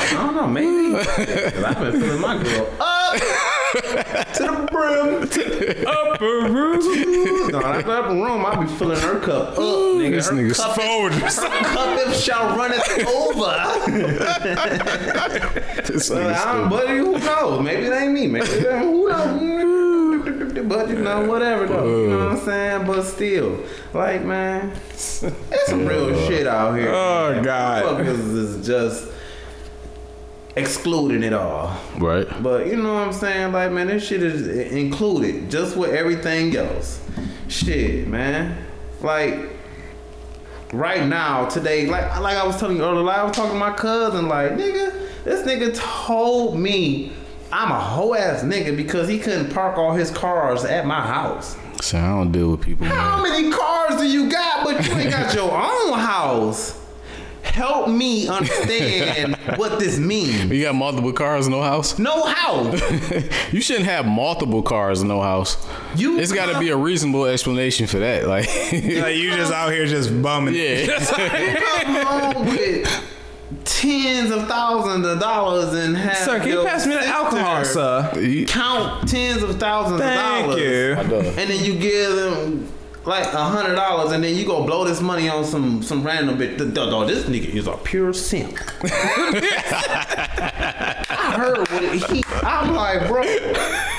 I 0.09 0.13
don't 0.13 0.35
know, 0.35 0.47
maybe. 0.47 0.97
I've 0.97 1.79
been 1.79 2.01
feeling 2.01 2.21
my 2.21 2.43
girl 2.43 2.67
up 2.81 3.15
to 4.35 4.43
the 4.43 4.69
brim. 4.71 5.87
upper 5.87 6.53
room. 6.53 7.51
No, 7.51 7.61
after 7.61 7.91
upper 7.91 8.15
room, 8.15 8.47
I 8.47 8.57
be 8.57 8.67
filling 8.75 9.01
her 9.01 9.21
cup 9.21 9.53
up, 9.53 9.59
nigga. 9.59 10.11
This 10.13 10.29
her 10.29 10.37
nigga's 10.37 10.59
cup, 10.59 10.77
Folgers. 10.79 11.43
her 11.43 11.65
cup 11.65 12.09
if 12.09 12.17
shall 12.17 12.57
runneth 12.57 13.07
over. 13.07 13.55
This 15.89 16.11
nigga 16.11 16.35
I 16.35 16.53
don't, 16.55 16.69
but 16.69 16.89
who 16.89 17.19
knows? 17.19 17.63
Maybe 17.63 17.87
it 17.87 17.93
ain't 17.93 18.13
me. 18.13 18.27
Maybe 18.27 18.47
it 18.47 18.67
ain't, 18.67 18.83
who 18.83 18.98
But 20.69 20.89
you 20.91 20.97
know, 20.97 21.27
whatever 21.27 21.67
though. 21.67 22.03
You 22.03 22.11
know 22.11 22.19
what 22.19 22.39
I'm 22.39 22.45
saying? 22.45 22.87
But 22.87 23.03
still, 23.03 23.65
like 23.95 24.23
man, 24.23 24.73
it's 24.91 25.25
some 25.67 25.87
real 25.87 26.15
shit 26.27 26.47
out 26.47 26.75
here. 26.79 26.91
Oh, 26.91 27.41
God. 27.43 27.85
Motherfuckers 27.85 28.37
is 28.37 28.67
just 28.67 29.09
excluding 30.57 31.23
it 31.23 31.33
all. 31.33 31.79
Right. 31.99 32.27
But 32.43 32.67
you 32.67 32.77
know 32.77 32.95
what 32.95 33.07
I'm 33.07 33.13
saying? 33.13 33.53
Like, 33.53 33.71
man, 33.73 33.87
this 33.87 34.07
shit 34.07 34.23
is 34.23 34.47
included 34.73 35.51
just 35.51 35.77
with 35.77 35.91
everything 35.91 36.55
else. 36.57 37.01
Shit, 37.49 38.09
man. 38.09 38.57
Like, 39.01 39.51
right 40.73 41.07
now, 41.07 41.47
today, 41.49 41.87
like, 41.87 42.21
like 42.21 42.37
I 42.37 42.47
was 42.47 42.59
telling 42.59 42.77
you 42.77 42.83
earlier, 42.83 43.03
like 43.03 43.19
I 43.19 43.23
was 43.23 43.37
talking 43.37 43.53
to 43.53 43.59
my 43.59 43.73
cousin, 43.73 44.29
like, 44.29 44.53
nigga, 44.53 44.93
this 45.25 45.47
nigga 45.47 45.75
told 45.77 46.59
me 46.59 47.13
I'm 47.53 47.71
a 47.71 47.79
hoe 47.81 48.15
ass 48.15 48.43
nigga 48.43 48.77
because 48.77 49.09
he 49.09 49.19
couldn't 49.19 49.53
park 49.53 49.79
all 49.79 49.93
his 49.95 50.11
cars 50.11 50.65
at 50.65 50.87
my 50.87 51.01
house. 51.01 51.57
So 51.81 51.99
I 51.99 52.09
don't 52.09 52.33
deal 52.33 52.51
with 52.51 52.61
people, 52.61 52.87
How 52.87 53.23
man. 53.23 53.31
many 53.31 53.51
cars 53.53 53.97
do 54.01 54.07
you 54.07 54.29
got, 54.31 54.65
but 54.65 54.85
you 54.87 54.93
ain't 54.95 55.11
got 55.11 55.35
your 55.35 55.51
own 55.53 55.99
house? 55.99 56.75
help 57.43 57.89
me 57.89 58.29
understand 58.29 59.35
what 59.57 59.79
this 59.81 59.99
means. 59.99 60.45
You 60.51 60.63
got 60.63 60.75
multiple 60.77 61.13
cars, 61.13 61.49
no 61.49 61.61
house. 61.63 61.99
No 61.99 62.25
house. 62.25 62.81
You 63.53 63.61
shouldn't 63.63 63.87
have 63.87 64.07
multiple 64.07 64.63
cars, 64.63 65.03
no 65.03 65.21
house. 65.23 65.57
You 65.97 66.19
It's 66.21 66.31
got 66.31 66.53
to 66.53 66.61
be 66.61 66.69
a 66.69 66.77
reasonable 66.77 67.25
explanation 67.25 67.87
for 67.87 67.99
that. 68.01 68.29
Like, 68.29 68.47
Like 68.73 69.17
you 69.17 69.35
just 69.35 69.53
out 69.53 69.73
here 69.73 69.87
just 69.87 70.11
bumming. 70.23 70.55
yeah. 70.55 70.99
come 71.65 72.35
home 72.35 72.47
with 72.47 72.87
tens 73.65 74.31
of 74.31 74.47
thousands 74.47 75.07
of 75.07 75.19
dollars 75.21 75.73
and 75.75 75.97
have 75.97 76.17
Sir, 76.17 76.39
can 76.39 76.49
you 76.49 76.55
your 76.55 76.67
pass 76.67 76.87
me 76.87 76.95
the 76.95 77.07
alcohol, 77.07 77.65
sir? 77.65 78.45
Count 78.47 79.09
tens 79.09 79.43
of 79.43 79.59
thousands 79.59 80.01
Thank 80.01 80.45
of 80.47 80.51
dollars. 80.51 80.63
you. 80.63 80.95
And 81.41 81.51
then 81.51 81.65
you 81.65 81.79
give 81.79 82.15
them 82.15 82.69
like 83.09 83.33
a 83.33 83.45
hundred 83.45 83.75
dollars, 83.75 84.13
and 84.13 84.23
then 84.23 84.35
you 84.37 84.45
go 84.47 84.65
blow 84.65 84.85
this 84.85 85.01
money 85.01 85.29
on 85.29 85.45
some 85.45 85.83
some 85.83 86.05
random 86.05 86.37
bit. 86.39 86.59
Th- 86.59 86.73
th- 86.75 86.91
th- 86.91 87.07
This 87.09 87.25
nigga 87.25 87.49
is 87.55 87.67
a 87.67 87.73
pure 87.77 88.13
simp. 88.13 88.59
I 90.01 91.35
heard 91.37 91.59
what 91.71 91.83
it, 91.85 92.11
he. 92.11 92.23
I'm 92.43 92.75
like, 92.75 93.07
bro. 93.09 93.23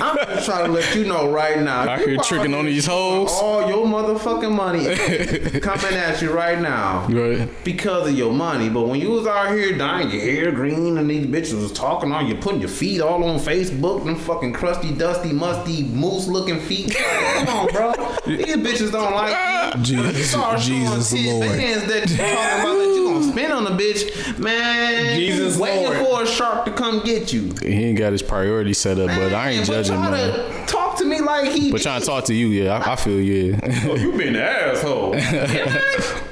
I'm 0.02 0.16
just 0.18 0.46
trying 0.46 0.66
to 0.68 0.72
let 0.72 0.96
you 0.96 1.06
know 1.06 1.30
right 1.32 1.60
now. 1.62 1.82
Out 1.90 2.00
you 2.00 2.08
here 2.08 2.18
tricking 2.24 2.54
on 2.54 2.66
these 2.66 2.86
hoes. 2.86 3.30
All 3.32 3.68
your 3.68 3.86
motherfucking 3.86 4.52
money 4.54 4.86
coming 5.60 5.94
at 5.98 6.22
you 6.22 6.32
right 6.32 6.60
now 6.60 7.06
Right. 7.10 7.50
because 7.64 8.08
of 8.10 8.16
your 8.18 8.32
money. 8.32 8.70
But 8.70 8.84
when 8.88 9.00
you 9.02 9.10
was 9.12 9.28
out 9.28 9.52
here 9.54 9.78
dyeing 9.78 10.10
your 10.12 10.22
hair 10.22 10.52
green 10.52 10.98
and 10.98 11.10
these 11.10 11.26
bitches 11.26 11.62
was 11.62 11.72
talking 11.74 12.12
on 12.12 12.28
you, 12.28 12.36
putting 12.36 12.62
your 12.62 12.70
feet 12.70 13.02
all 13.02 13.24
on 13.24 13.40
Facebook, 13.40 14.06
them 14.06 14.16
fucking 14.16 14.54
crusty, 14.54 14.92
dusty, 14.94 15.34
musty, 15.34 15.84
moose 15.84 16.28
looking 16.28 16.60
feet. 16.62 16.96
Come 16.96 17.48
on, 17.50 17.68
bro. 17.68 17.94
These 18.26 18.58
bitches 18.58 18.92
don't 19.02 19.14
like 19.16 19.76
you. 19.78 19.84
Jesus- 19.84 20.30
Start 20.32 20.60
Jesus 20.60 21.14
Lord. 21.26 21.48
bands 21.48 21.86
that 21.88 22.10
you 22.10 22.18
talking 22.18 22.62
about 22.62 22.78
that 22.78 22.94
you 22.96 23.10
gonna 23.10 23.32
spend 23.32 23.54
on 23.54 23.68
a 23.68 23.72
bitch, 23.72 24.38
man. 24.40 25.20
Jesus 25.20 25.56
you 25.56 25.62
waiting 25.62 25.84
Lord. 25.86 25.98
for 25.98 26.24
a 26.24 26.28
shark 26.28 26.66
to 26.66 26.72
come 26.72 27.04
get 27.04 27.32
you. 27.34 27.54
He 27.62 27.86
ain't 27.86 27.98
got 27.98 28.12
his 28.12 28.22
priorities 28.22 28.78
set 28.78 29.00
up, 29.00 29.08
but 29.08 29.34
I 29.34 29.50
ain't 29.52 29.58
Man, 29.60 29.66
judging, 29.66 29.96
try 29.96 30.12
man. 30.12 30.34
to 30.34 30.66
Talk 30.72 30.98
to 31.00 31.06
me 31.06 31.20
like 31.22 31.52
he. 31.52 31.72
But 31.72 31.82
trying 31.82 32.00
to 32.02 32.06
talk 32.06 32.26
to 32.26 32.34
you, 32.34 32.48
yeah, 32.48 32.74
I, 32.86 32.94
I 32.94 32.96
feel 32.96 33.20
yeah. 33.20 33.60
Oh, 33.90 33.96
you 33.96 34.12
been 34.18 34.36
an 34.36 34.42
asshole. 34.42 35.16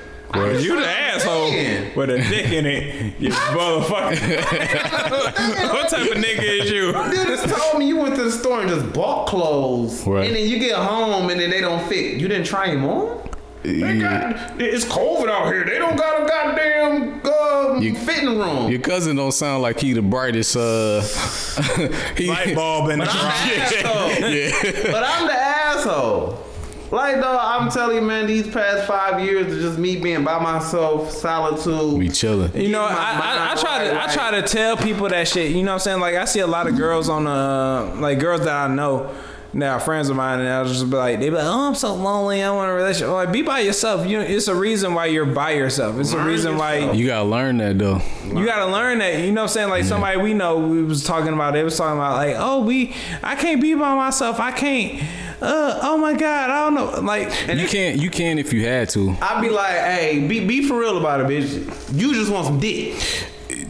You 0.61 0.75
the 0.80 0.88
asshole 0.88 1.49
saying. 1.49 1.95
with 1.95 2.09
a 2.09 2.17
dick 2.17 2.51
in 2.51 2.66
it, 2.66 3.14
you 3.19 3.30
motherfucker. 3.30 4.14
what 5.74 5.90
type 5.90 6.11
of 6.11 6.17
nigga 6.17 6.43
is 6.64 6.72
you? 6.72 6.91
Dude 6.91 7.27
just 7.27 7.49
told 7.49 7.80
me 7.80 7.88
you 7.88 7.98
went 7.98 8.16
to 8.16 8.24
the 8.24 8.32
store 8.32 8.61
and 8.61 8.69
just 8.69 8.93
bought 8.93 9.27
clothes, 9.27 10.06
Right. 10.06 10.27
and 10.27 10.35
then 10.35 10.48
you 10.48 10.59
get 10.59 10.75
home 10.75 11.30
and 11.30 11.40
then 11.40 11.49
they 11.49 11.61
don't 11.61 11.88
fit. 11.88 12.19
You 12.19 12.27
didn't 12.27 12.45
try 12.45 12.74
them 12.74 12.85
on. 12.85 13.17
Got, 13.64 14.61
it's 14.61 14.85
COVID 14.85 15.27
out 15.30 15.48
here. 15.48 15.66
They 15.66 15.77
don't 15.77 15.98
got 15.98 16.24
a 16.24 16.25
goddamn 16.27 17.22
uh, 17.25 17.80
You- 17.82 17.95
fitting 17.95 18.38
room. 18.38 18.69
Your 18.72 18.80
cousin 18.80 19.16
don't 19.17 19.33
sound 19.33 19.61
like 19.61 19.80
he 19.80 19.91
the 19.93 20.01
brightest. 20.01 20.56
Uh, 20.56 21.01
he, 22.16 22.27
Light 22.27 22.56
bulb 22.56 22.90
in 22.91 22.99
the 22.99 23.06
but 23.06 23.14
I'm 23.14 24.22
the 24.22 24.32
yeah. 24.85 24.91
But 24.91 25.03
I'm 25.03 25.27
the 25.27 25.33
asshole. 25.33 26.43
Like 26.91 27.17
though, 27.17 27.38
I'm 27.40 27.69
telling 27.69 27.98
you, 27.98 28.01
man, 28.01 28.27
these 28.27 28.48
past 28.48 28.88
five 28.88 29.24
years 29.24 29.51
of 29.51 29.59
just 29.59 29.77
me 29.77 29.98
being 29.98 30.24
by 30.24 30.40
myself, 30.40 31.11
solitude. 31.11 31.98
We 31.98 32.09
chilling. 32.09 32.56
You 32.56 32.69
know, 32.69 32.83
I, 32.83 32.93
My 32.93 32.99
I, 32.99 33.35
I 33.35 33.48
mind 33.48 33.59
try 33.59 33.83
to 33.88 33.93
right, 33.93 34.09
I 34.09 34.14
try 34.14 34.41
to 34.41 34.48
tell 34.48 34.77
people 34.77 35.09
that 35.09 35.27
shit. 35.27 35.51
You 35.51 35.64
know 35.64 35.72
what 35.72 35.74
I'm 35.74 35.80
saying? 35.80 35.99
Like 35.99 36.16
I 36.16 36.25
see 36.25 36.40
a 36.40 36.48
lot 36.48 36.67
of 36.67 36.77
girls 36.77 37.09
on 37.09 37.27
uh 37.27 37.93
like 37.99 38.19
girls 38.19 38.41
that 38.45 38.69
I 38.69 38.74
know 38.74 39.14
now 39.53 39.80
friends 39.80 40.09
of 40.09 40.16
mine 40.16 40.40
and 40.40 40.49
I'll 40.49 40.66
just 40.66 40.90
be 40.90 40.95
like 40.95 41.19
they 41.19 41.30
be 41.30 41.35
like 41.35 41.45
oh 41.45 41.69
I'm 41.69 41.74
so 41.74 41.95
lonely 41.95 42.43
I 42.43 42.51
want 42.51 42.69
a 42.69 42.74
relationship 42.74 43.07
I'm 43.07 43.14
like 43.14 43.32
be 43.32 43.41
by 43.41 43.61
yourself 43.61 44.06
you 44.06 44.17
know 44.17 44.24
it's 44.24 44.49
a 44.49 44.53
reason 44.53 44.93
why 44.93 45.06
you're 45.06 45.25
by 45.25 45.51
yourself 45.51 45.98
it's 45.99 46.11
a 46.11 46.17
Learn 46.17 46.27
reason 46.27 46.57
why. 46.57 46.91
You 46.91 47.07
gotta 47.07 47.27
learn 47.27 47.57
that 47.57 47.80
though. 47.80 48.01
you 48.25 48.45
gotta 48.45 48.69
learn 48.72 48.99
that. 48.99 49.24
You 49.24 49.32
know 49.32 49.43
what 49.43 49.49
I'm 49.49 49.53
saying? 49.53 49.69
Like 49.69 49.85
somebody 49.85 50.17
we 50.17 50.33
know 50.33 50.59
we 50.59 50.83
was 50.83 51.03
talking 51.03 51.33
about, 51.33 51.53
they 51.53 51.64
was 51.64 51.77
talking 51.77 51.98
about 51.98 52.17
like, 52.17 52.35
oh, 52.38 52.61
we 52.61 52.93
I 53.24 53.35
can't 53.35 53.61
be 53.61 53.74
by 53.74 53.95
myself. 53.95 54.40
I 54.40 54.51
can't 54.51 55.01
uh 55.41 55.80
oh 55.83 55.98
my 55.98 56.14
god, 56.14 56.49
I 56.49 56.66
don't 56.66 56.74
know. 56.74 57.01
Like 57.01 57.30
and 57.49 57.59
You 57.59 57.67
can't. 57.67 57.99
You 58.01 58.09
can 58.09 58.40
if 58.40 58.51
you 58.53 58.66
had 58.66 58.90
to. 58.90 59.16
I'd 59.22 59.41
be 59.41 59.49
like, 59.49 59.72
hey, 59.75 60.25
be 60.27 60.45
be 60.45 60.67
for 60.67 60.80
real 60.80 60.98
about 60.98 61.19
it, 61.22 61.27
bitch. 61.27 61.98
You 61.98 62.14
just 62.14 62.32
want 62.32 62.45
some 62.48 62.59
dick. 62.59 62.95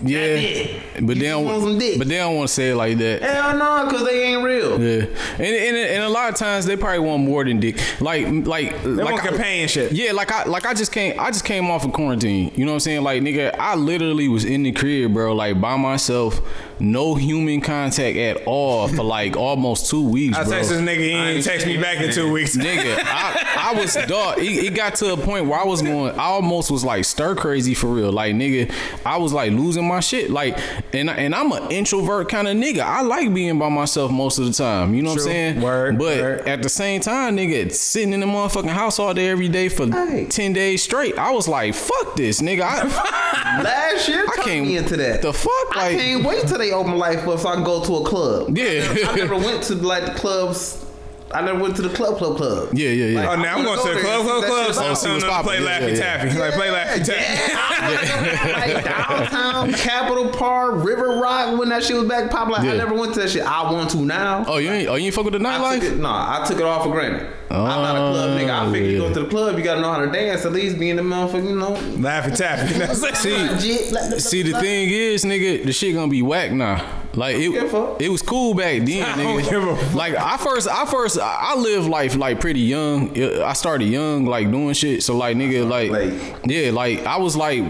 Yeah, 0.04 0.80
but 1.02 1.16
You 1.18 1.24
they 1.24 1.36
want 1.36 1.62
some 1.62 1.70
don't. 1.72 1.80
dick. 1.80 1.98
But 1.98 2.08
they 2.08 2.18
don't 2.18 2.36
want 2.36 2.48
to 2.50 2.54
say 2.54 2.70
it 2.70 2.76
like 2.76 2.98
that. 3.00 3.22
Hell 3.22 3.58
no, 3.58 3.90
cause 3.90 4.06
they 4.06 4.26
ain't 4.26 4.44
real. 4.44 4.80
Yeah, 4.80 5.06
and, 5.34 5.42
and 5.42 5.76
and 5.78 6.04
a 6.04 6.10
lot 6.10 6.30
of 6.30 6.36
times 6.36 6.66
they 6.66 6.78
probably 6.78 7.00
want 7.00 7.24
more 7.24 7.44
than 7.44 7.60
dick. 7.60 7.80
Like 8.00 8.28
like 8.46 8.82
they 8.84 8.90
like 8.90 9.12
want 9.14 9.24
I- 9.26 9.28
companionship. 9.28 9.90
Yeah, 9.92 10.12
like 10.12 10.32
I 10.32 10.44
like 10.46 10.66
I 10.66 10.74
just 10.74 10.92
came 10.92 11.20
I 11.20 11.32
just 11.32 11.46
came 11.46 11.70
off 11.72 11.84
of 11.84 11.94
quarantine. 11.94 12.52
You 12.56 12.66
know 12.66 12.72
what 12.72 12.76
I'm 12.76 12.80
saying? 12.82 13.04
Like 13.04 13.22
nigga, 13.24 13.56
I 13.58 13.76
literally 13.76 14.28
was 14.28 14.46
in 14.46 14.64
the 14.64 14.72
crib, 14.72 15.14
bro, 15.14 15.34
like 15.34 15.60
by 15.60 15.76
myself, 15.78 16.42
no 16.80 17.16
human 17.16 17.62
contact 17.62 18.18
at 18.18 18.44
all 18.46 18.88
for 18.88 19.04
like 19.04 19.36
almost 19.36 19.90
two 19.90 20.08
weeks, 20.08 20.38
I 20.38 20.44
bro. 20.44 20.52
text 20.54 20.70
this 20.70 20.82
nigga, 20.82 20.98
he 21.00 21.10
ain't 21.12 21.44
text 21.44 21.66
me 21.66 21.78
back 21.78 22.00
in 22.02 22.12
two 22.12 22.32
weeks. 22.32 22.56
Nigga, 22.56 22.98
I, 23.04 23.72
I 23.74 23.80
was 23.80 23.96
dog. 24.08 24.40
It, 24.40 24.66
it 24.66 24.76
got 24.76 24.96
to 24.96 25.14
a 25.14 25.18
point 25.18 25.48
where 25.48 25.60
I 25.60 25.66
was 25.66 25.82
going. 25.82 26.14
I 26.20 26.24
almost 26.26 26.70
was 26.72 26.84
like 26.84 27.06
stir 27.06 27.36
crazy 27.36 27.74
for 27.74 27.88
real. 27.88 28.12
Like 28.12 28.36
nigga, 28.36 28.72
I 29.06 29.18
was 29.18 29.34
like 29.34 29.52
losing 29.52 29.88
my 29.88 30.00
shit. 30.00 30.30
Like, 30.30 30.58
and 30.94 31.10
and 31.10 31.34
I'm 31.34 31.52
an 31.52 31.72
introvert 31.72 32.30
kind 32.30 32.48
of 32.48 32.56
nigga. 32.56 32.80
I 32.80 33.02
like 33.02 33.34
being 33.34 33.58
by 33.60 33.70
myself 33.70 34.12
most 34.12 34.38
of 34.40 34.46
the 34.46 34.54
time. 34.54 34.94
You 34.94 35.02
know 35.04 35.10
what 35.12 35.20
I'm 35.20 35.24
saying? 35.26 35.62
Word, 35.62 35.98
But 35.98 36.18
word. 36.20 36.48
at 36.48 36.62
the 36.64 36.70
same 36.70 37.02
time, 37.02 37.38
nigga, 37.38 37.72
sitting 37.72 38.14
in 38.14 38.20
the 38.20 38.26
motherfucking 38.28 38.70
house 38.70 39.00
all 39.00 39.14
day 39.14 39.28
every 39.30 39.50
day 39.50 39.70
for 39.70 39.88
Hey. 39.88 40.28
ten 40.30 40.54
days 40.54 40.84
straight, 40.84 41.18
I 41.18 41.32
was 41.32 41.48
like, 41.48 41.74
fuck 41.74 42.16
this, 42.16 42.42
nigga. 42.42 42.62
I, 42.62 42.84
Last 43.64 44.08
year, 44.08 44.24
I 44.24 44.36
talked 44.36 44.48
can't 44.48 44.68
into 44.68 44.98
that. 44.98 45.22
The 45.22 45.34
fuck, 45.34 45.76
I 45.76 45.96
can't 45.96 46.24
wait 46.24 46.48
till 46.48 46.58
they 46.58 46.67
open 46.72 46.98
life 46.98 47.28
up 47.28 47.40
so 47.40 47.50
I 47.50 47.56
can 47.56 47.64
go 47.64 47.84
to 47.84 47.96
a 47.98 48.04
club. 48.06 48.58
Yeah. 48.58 48.96
I 49.08 49.16
never 49.16 49.36
went 49.36 49.64
to 49.64 49.76
like 49.76 50.06
the 50.06 50.14
clubs. 50.14 50.84
I 51.32 51.42
never 51.42 51.60
went 51.62 51.76
to 51.76 51.82
the 51.82 51.90
club, 51.90 52.18
club, 52.18 52.38
club. 52.38 52.70
yeah, 52.74 52.90
yeah, 52.90 53.06
yeah. 53.08 53.30
Oh, 53.32 53.36
now 53.36 53.58
I'm 53.58 53.64
going 53.66 53.78
to 53.78 53.94
the 53.96 54.00
club, 54.00 54.26
club, 54.26 54.44
club. 54.46 54.74
So 54.74 54.82
Oh, 54.82 54.90
I'm 54.90 54.96
see 54.96 55.08
telling 55.08 55.22
what's 55.22 55.26
them 55.26 55.38
to 55.38 55.44
play 55.44 55.58
poppin'. 55.58 55.64
Yeah, 55.64 55.80
Laffy 55.80 55.90
yeah, 55.90 56.18
Taffy. 56.18 56.40
Like 56.40 56.54
play 56.54 56.68
Laffy 56.70 57.06
Taffy. 57.06 58.74
like 58.74 58.84
downtown 58.86 59.74
Capitol 59.74 60.30
Park, 60.30 60.84
River 60.86 61.18
Rock 61.18 61.60
when 61.60 61.70
that 61.70 61.84
shit 61.84 61.98
was 61.98 62.08
back 62.08 62.32
popular. 62.32 62.64
Yeah. 62.64 62.72
I 62.74 62.78
never 62.78 62.94
went 62.94 63.14
to 63.16 63.22
that 63.22 63.30
shit. 63.30 63.44
I 63.44 63.70
want 63.72 63.90
to 63.92 63.98
now. 63.98 64.46
oh, 64.48 64.58
you 64.58 64.72
ain't, 64.72 64.88
oh, 64.88 64.96
you 64.96 65.08
ain't 65.08 65.16
fuck 65.16 65.26
with 65.26 65.34
the 65.34 65.40
nightlife? 65.40 65.84
it, 65.84 65.98
no, 65.98 66.10
I 66.10 66.46
took 66.48 66.60
it 66.60 66.64
off 66.64 66.84
for 66.84 66.92
granted. 66.92 67.28
I'm 67.50 67.64
not 67.64 67.96
a 67.96 68.12
club 68.12 68.40
nigga. 68.40 68.50
I 68.50 68.66
oh, 68.66 68.72
figure 68.72 68.90
you 68.90 69.04
Oh, 69.04 69.08
go 69.10 69.14
to 69.14 69.20
the 69.22 69.30
club, 69.30 69.58
you 69.58 69.64
gotta 69.64 69.82
know 69.82 69.92
how 69.92 70.00
to 70.00 70.12
dance. 70.12 70.46
At 70.46 70.54
least 70.54 70.80
be 70.80 70.90
in 70.90 70.96
the 70.96 71.02
motherfucker, 71.02 71.48
you 71.50 71.56
know. 71.58 71.76
Laffy 71.98 72.36
Taffy. 72.36 72.74
See, 73.16 74.20
See, 74.20 74.42
the 74.44 74.60
thing 74.60 74.90
is, 74.90 75.26
nigga, 75.26 75.66
the 75.66 75.74
shit 75.74 75.94
gonna 75.94 76.10
be 76.10 76.22
whack 76.22 76.52
now. 76.52 76.86
Like 77.18 77.36
it, 77.38 78.02
it 78.02 78.10
was 78.10 78.22
cool 78.22 78.54
back 78.54 78.84
then, 78.84 79.04
I 79.04 79.24
don't 79.24 79.38
give 79.44 79.64
a 79.64 79.66
nigga. 79.66 79.78
fuck. 79.78 79.94
Like 79.96 80.16
I 80.16 80.38
first, 80.38 80.68
I 80.68 80.86
first, 80.86 81.18
I 81.20 81.56
lived 81.56 81.88
life 81.90 82.16
like 82.16 82.40
pretty 82.40 82.60
young. 82.60 83.20
I 83.42 83.54
started 83.54 83.86
young, 83.86 84.26
like 84.26 84.52
doing 84.52 84.74
shit. 84.74 85.02
So 85.02 85.18
like, 85.18 85.36
nigga, 85.36 85.68
like, 85.68 85.90
Late. 85.90 86.36
yeah, 86.46 86.72
like 86.72 87.06
I 87.06 87.18
was 87.18 87.36
like, 87.36 87.64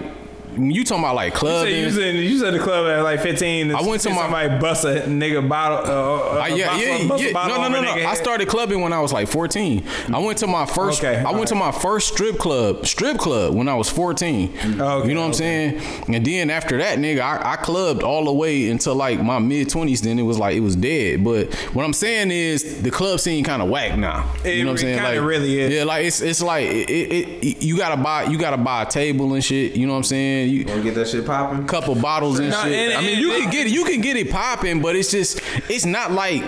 you 0.57 0.83
talking 0.83 1.03
about 1.03 1.15
like 1.15 1.33
You 1.33 1.39
said, 1.39 1.67
you, 1.69 1.91
said, 1.91 2.15
you 2.15 2.39
said 2.39 2.53
the 2.53 2.59
club 2.59 2.87
at 2.87 3.03
like 3.03 3.19
15. 3.21 3.73
I 3.75 3.81
went 3.81 4.01
to 4.03 4.09
my- 4.09 4.15
somebody 4.21 4.59
bust 4.59 4.85
a 4.85 5.03
nigga 5.07 5.47
bottle. 5.47 5.77
Uh, 5.77 6.37
uh, 6.37 6.41
Uh, 6.43 6.47
yeah, 6.47 6.77
yeah, 6.77 7.15
yeah. 7.17 7.31
No, 7.47 7.57
no, 7.57 7.67
no, 7.69 7.81
no. 7.81 7.91
I 7.91 7.99
head. 7.99 8.17
started 8.17 8.47
clubbing 8.47 8.81
when 8.81 8.93
I 8.93 8.99
was 8.99 9.13
like 9.13 9.27
14. 9.27 9.83
I 10.13 10.19
went 10.19 10.39
to 10.39 10.47
my 10.47 10.65
first. 10.65 11.03
Okay, 11.03 11.23
I 11.23 11.31
went 11.31 11.47
to 11.49 11.55
my 11.55 11.71
first 11.71 12.13
strip 12.13 12.37
club, 12.37 12.85
strip 12.85 13.17
club 13.17 13.55
when 13.55 13.67
I 13.67 13.75
was 13.75 13.89
14. 13.89 14.49
Okay, 14.57 15.07
you 15.07 15.13
know 15.13 15.21
what 15.21 15.27
I'm 15.27 15.33
saying? 15.33 15.81
And 16.07 16.25
then 16.25 16.49
after 16.49 16.77
that, 16.77 16.97
nigga, 16.99 17.19
I, 17.21 17.53
I 17.53 17.55
clubbed 17.57 18.03
all 18.03 18.25
the 18.25 18.33
way 18.33 18.69
until 18.69 18.95
like 18.95 19.21
my 19.21 19.39
mid 19.39 19.67
20s. 19.69 20.01
Then 20.01 20.19
it 20.19 20.23
was 20.23 20.37
like 20.37 20.55
it 20.55 20.61
was 20.61 20.75
dead. 20.75 21.23
But 21.23 21.53
what 21.73 21.83
I'm 21.85 21.93
saying 21.93 22.31
is 22.31 22.81
the 22.81 22.91
club 22.91 23.19
scene 23.19 23.43
kind 23.43 23.61
of 23.61 23.69
whack 23.69 23.97
now. 23.97 24.31
It 24.43 24.55
you 24.55 24.63
know 24.63 24.71
what 24.71 24.83
I'm 24.83 24.87
saying? 24.87 25.03
like 25.03 25.21
really 25.21 25.59
is. 25.59 25.73
Yeah, 25.73 25.83
like 25.83 26.05
it's 26.05 26.21
it's 26.21 26.41
like 26.41 26.65
it, 26.65 26.89
it, 26.89 27.43
it, 27.45 27.61
you 27.63 27.77
gotta 27.77 27.97
buy 28.01 28.23
you 28.23 28.37
gotta 28.37 28.57
buy 28.57 28.83
a 28.83 28.85
table 28.85 29.33
and 29.33 29.43
shit. 29.43 29.75
You 29.75 29.85
know 29.87 29.93
what 29.93 29.97
I'm 29.97 30.03
saying? 30.03 30.46
You 30.47 30.65
Wanna 30.65 30.81
get 30.81 30.95
that 30.95 31.07
shit 31.07 31.25
popping? 31.25 31.65
couple 31.67 31.95
bottles 31.95 32.39
and 32.39 32.49
No, 32.49 32.63
shit. 32.63 32.73
and- 32.73 32.97
I 32.97 33.01
mean, 33.01 33.19
you 33.19 33.29
can 33.31 33.49
get 33.51 33.67
it, 33.67 33.73
you 33.73 33.83
can 33.85 34.01
get 34.01 34.15
it 34.17 34.31
popping, 34.31 34.81
but 34.81 34.95
it's 34.95 35.11
just 35.11 35.39
it's 35.69 35.85
not 35.85 36.11
like 36.11 36.43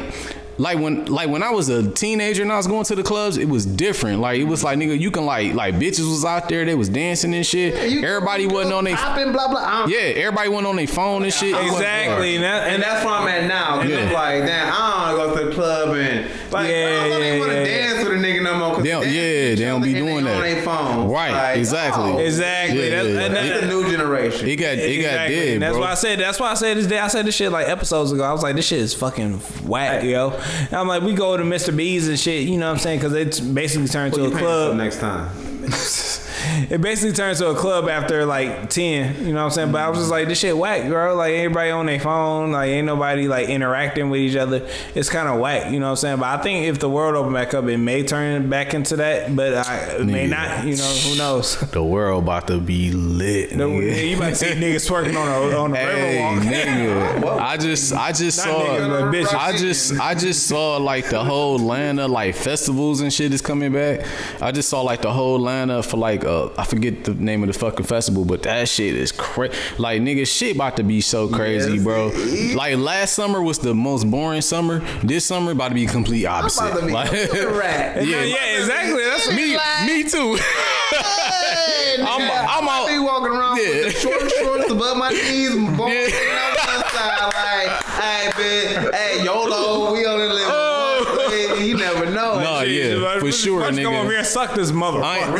like 0.57 0.77
when 0.77 1.05
like 1.05 1.29
when 1.29 1.41
I 1.41 1.51
was 1.51 1.69
a 1.69 1.89
teenager 1.89 2.41
and 2.41 2.51
I 2.51 2.57
was 2.57 2.67
going 2.67 2.83
to 2.83 2.95
the 2.95 3.01
clubs, 3.03 3.37
it 3.37 3.47
was 3.47 3.65
different. 3.65 4.19
Like 4.19 4.39
it 4.41 4.43
was 4.43 4.61
like 4.61 4.77
nigga, 4.77 4.99
you 4.99 5.09
can 5.09 5.25
like 5.25 5.53
like 5.53 5.75
bitches 5.75 6.09
was 6.09 6.25
out 6.25 6.49
there, 6.49 6.65
they 6.65 6.75
was 6.75 6.89
dancing 6.89 7.33
and 7.33 7.45
shit. 7.45 7.89
You- 7.89 8.03
everybody 8.05 8.43
you 8.43 8.49
wasn't 8.49 8.73
on 8.73 8.83
their 8.83 8.97
popping, 8.97 9.31
blah 9.31 9.47
blah. 9.47 9.59
I 9.63 9.79
don't- 9.79 9.89
yeah, 9.91 9.99
everybody 10.21 10.49
wasn't 10.49 10.67
on 10.67 10.75
their 10.75 10.87
phone 10.87 11.23
and 11.23 11.33
shit. 11.33 11.55
Exactly. 11.55 12.35
And, 12.35 12.43
that, 12.43 12.67
And 12.73 12.83
that's 12.83 13.05
where 13.05 13.13
I'm 13.13 13.27
at 13.29 13.47
now. 13.47 13.81
'cause 13.81 13.89
Yeah. 13.89 14.11
Like, 14.11 14.45
damn, 14.45 14.67
I 14.73 15.07
don't 15.11 15.17
wanna 15.19 15.33
go 15.33 15.39
to 15.43 15.45
the 15.49 15.55
club 15.55 15.89
and 15.95 16.25
like, 16.51 16.67
Yeah, 16.67 16.75
I 17.05 17.09
don't 17.09 17.21
yeah, 17.21 17.27
even 17.27 17.39
want 17.39 17.51
to 17.51 17.57
yeah. 17.59 17.63
dance 17.93 18.03
with 18.09 18.17
a 18.17 18.21
nigga 18.21 18.43
no 18.43 18.55
more. 18.57 18.73
'cause 18.75 18.83
They 18.83 18.89
don't- 18.89 19.03
dance 19.03 19.15
yeah, 19.15 19.55
they 19.55 19.65
don't 19.65 19.81
be 19.81 19.93
doing 19.93 20.15
they 20.17 20.23
that. 20.23 20.35
On 20.35 20.41
their 20.41 20.61
phone. 20.63 21.07
Right, 21.09 21.53
exactly. 21.57 22.11
oh, 22.11 22.17
Exactly. 22.17 22.89
Yeah, 22.89 23.03
That's, 23.03 23.07
yeah, 23.07 23.25
and 23.59 23.61
yeah. 23.61 23.69
It's 23.99 24.07
that- 24.07 24.17
the 24.17 24.23
new 24.23 24.29
generation. 24.39 24.49
It 24.49 24.55
got 24.55 24.65
it 24.73 24.77
got 24.77 24.85
Exactly. 24.89 25.35
dead, 25.35 25.47
And 25.53 25.61
that's 25.63 25.71
bro. 25.73 25.81
why 25.81 25.91
I 25.91 25.93
said. 25.95 26.19
That's 26.19 26.39
why 26.39 26.51
I 26.51 26.53
said 26.55 26.77
this 26.77 26.87
day. 26.87 26.99
I 26.99 27.07
said 27.07 27.25
this 27.25 27.35
shit 27.35 27.51
like 27.51 27.67
episodes 27.67 28.11
ago. 28.11 28.23
I 28.23 28.31
was 28.31 28.43
like, 28.43 28.55
this 28.55 28.65
shit 28.67 28.79
is 28.79 28.93
fucking 28.93 29.33
whack, 29.65 30.03
yo. 30.03 30.31
And 30.31 30.73
I'm 30.73 30.87
like, 30.87 31.03
we 31.03 31.13
go 31.13 31.35
to 31.37 31.43
Mr. 31.43 31.75
B's 31.75 32.07
and 32.07 32.19
shit. 32.19 32.47
You 32.47 32.57
know 32.57 32.67
what 32.67 32.73
I'm 32.73 32.79
saying? 32.79 32.99
Because 32.99 33.13
it's 33.13 33.39
basically 33.39 33.87
turned 33.87 34.11
What 34.13 34.17
to 34.19 34.23
you 34.23 34.27
a 34.29 34.31
paying 34.31 34.43
for 34.43 34.45
club. 34.45 34.75
next 34.77 34.99
time. 34.99 35.29
it 36.69 36.81
basically 36.81 37.13
turns 37.13 37.39
to 37.39 37.49
a 37.49 37.55
club 37.55 37.87
after 37.89 38.25
like 38.25 38.69
ten. 38.69 39.15
You 39.25 39.33
know 39.33 39.39
what 39.39 39.43
I'm 39.45 39.51
saying? 39.51 39.71
But 39.71 39.81
I 39.81 39.89
was 39.89 39.99
just 39.99 40.11
like, 40.11 40.27
this 40.27 40.39
shit 40.39 40.57
whack, 40.57 40.87
bro. 40.87 41.15
Like 41.15 41.33
everybody 41.33 41.71
on 41.71 41.85
their 41.85 41.99
phone, 41.99 42.51
like 42.51 42.69
ain't 42.69 42.85
nobody 42.87 43.27
like 43.27 43.49
interacting 43.49 44.09
with 44.09 44.19
each 44.21 44.35
other. 44.35 44.67
It's 44.95 45.09
kind 45.09 45.27
of 45.27 45.39
whack. 45.39 45.71
You 45.71 45.79
know 45.79 45.87
what 45.87 45.91
I'm 45.91 45.95
saying? 45.97 46.19
But 46.19 46.39
I 46.39 46.41
think 46.41 46.65
if 46.67 46.79
the 46.79 46.89
world 46.89 47.15
open 47.15 47.33
back 47.33 47.53
up, 47.53 47.65
it 47.67 47.77
may 47.77 48.03
turn 48.03 48.49
back 48.49 48.73
into 48.73 48.95
that, 48.97 49.35
but 49.35 49.53
I, 49.53 49.77
it 49.97 50.05
may 50.05 50.27
Nigga. 50.27 50.29
not. 50.29 50.65
You 50.65 50.75
know, 50.77 50.83
who 50.83 51.17
knows? 51.17 51.57
The 51.71 51.83
world 51.83 52.23
about 52.23 52.47
to 52.47 52.59
be 52.59 52.91
lit. 52.91 53.55
No, 53.55 53.69
nigga. 53.69 54.09
you 54.09 54.17
might 54.17 54.33
see 54.35 54.47
niggas 54.47 54.89
twerking 54.89 55.15
on 55.15 55.27
a 55.53 55.55
on 55.57 55.71
the 55.71 55.77
Hey, 55.77 56.17
river 56.17 56.99
walk. 56.99 57.33
nigga. 57.33 57.39
I 57.39 57.57
just 57.57 57.93
I 57.93 58.11
just 58.11 58.37
Not 58.39 58.43
saw 58.47 58.59
niggas, 58.65 58.89
but 58.89 59.11
bitches. 59.13 59.37
I 59.39 59.57
just 59.57 59.99
I 59.99 60.15
just 60.15 60.47
saw 60.47 60.77
like 60.77 61.09
the 61.09 61.23
whole 61.23 61.55
Atlanta 61.57 62.07
like 62.07 62.35
festivals 62.35 63.01
and 63.01 63.13
shit 63.13 63.33
is 63.33 63.41
coming 63.41 63.71
back. 63.71 64.05
I 64.41 64.51
just 64.51 64.69
saw 64.69 64.81
like 64.81 65.01
the 65.01 65.11
whole 65.11 65.35
Atlanta 65.35 65.83
for 65.83 65.97
like 65.97 66.25
uh 66.25 66.38
I 66.57 66.63
forget 66.65 67.03
the 67.03 67.13
name 67.13 67.43
of 67.43 67.47
the 67.47 67.57
fucking 67.57 67.85
festival, 67.85 68.25
but 68.25 68.43
that 68.43 68.67
shit 68.69 68.95
is 68.95 69.11
crazy. 69.11 69.53
Like 69.77 70.01
nigga, 70.01 70.25
shit 70.27 70.55
about 70.55 70.77
to 70.77 70.83
be 70.83 71.01
so 71.01 71.27
crazy, 71.27 71.73
Yes, 71.75 71.83
bro. 71.83 72.11
Like 72.55 72.77
last 72.77 73.13
summer 73.13 73.41
was 73.41 73.59
the 73.59 73.73
most 73.75 74.09
boring 74.09 74.41
summer. 74.41 74.79
This 75.03 75.25
summer 75.25 75.51
about 75.51 75.69
to 75.69 75.75
be 75.75 75.85
complete 75.85 76.25
opposite. 76.25 76.63
about 76.65 76.79
to 76.79 76.85
be 76.87 76.91
like, 76.99 77.11
rat. 77.11 77.97
yeah, 78.05 78.23
yeah, 78.23 78.57
exactly. 78.59 79.03
That's 79.03 79.29
me, 79.31 79.57
me 79.87 80.09
too. 80.09 80.37
Hey, 80.89 81.97
nigga, 81.97 82.05
I'm- 82.07 82.47
I'm 82.63 82.69
I 82.69 82.71
all- 82.73 82.87
be 82.87 82.99
walking 82.99 83.27
around 83.27 83.57
Yeah. 83.57 83.69
with 83.69 83.93
the 83.93 83.99
short 83.99 84.31
shorts 84.31 84.71
above 84.71 84.97
my 84.97 85.09
knees, 85.11 85.53
Yeah. 85.53 85.59
on 85.61 85.69
the 85.69 86.83
side, 86.89 87.29
like, 87.29 87.83
hey, 87.83 88.29
bitch, 88.33 88.93
hey, 88.95 89.23
YOLO, 89.23 89.93
we 89.93 90.05
only 90.05 90.27
live 90.27 90.47
Oh. 90.49 91.15
once, 91.17 91.29
baby. 91.31 91.65
You 91.67 91.77
never 91.77 92.05
know. 92.07 92.39
No, 92.59 92.65
Jesus, 92.65 92.99
yeah, 92.99 93.05
like, 93.05 93.19
for 93.19 93.31
sure, 93.31 93.59
let's 93.61 93.77
Come 93.77 93.85
nigga. 93.93 93.99
over 93.99 94.09
here 94.09 94.17
and 94.19 94.27
suck 94.27 94.53
this 94.55 94.71
motherfucker. 94.71 95.03
I, 95.03 95.33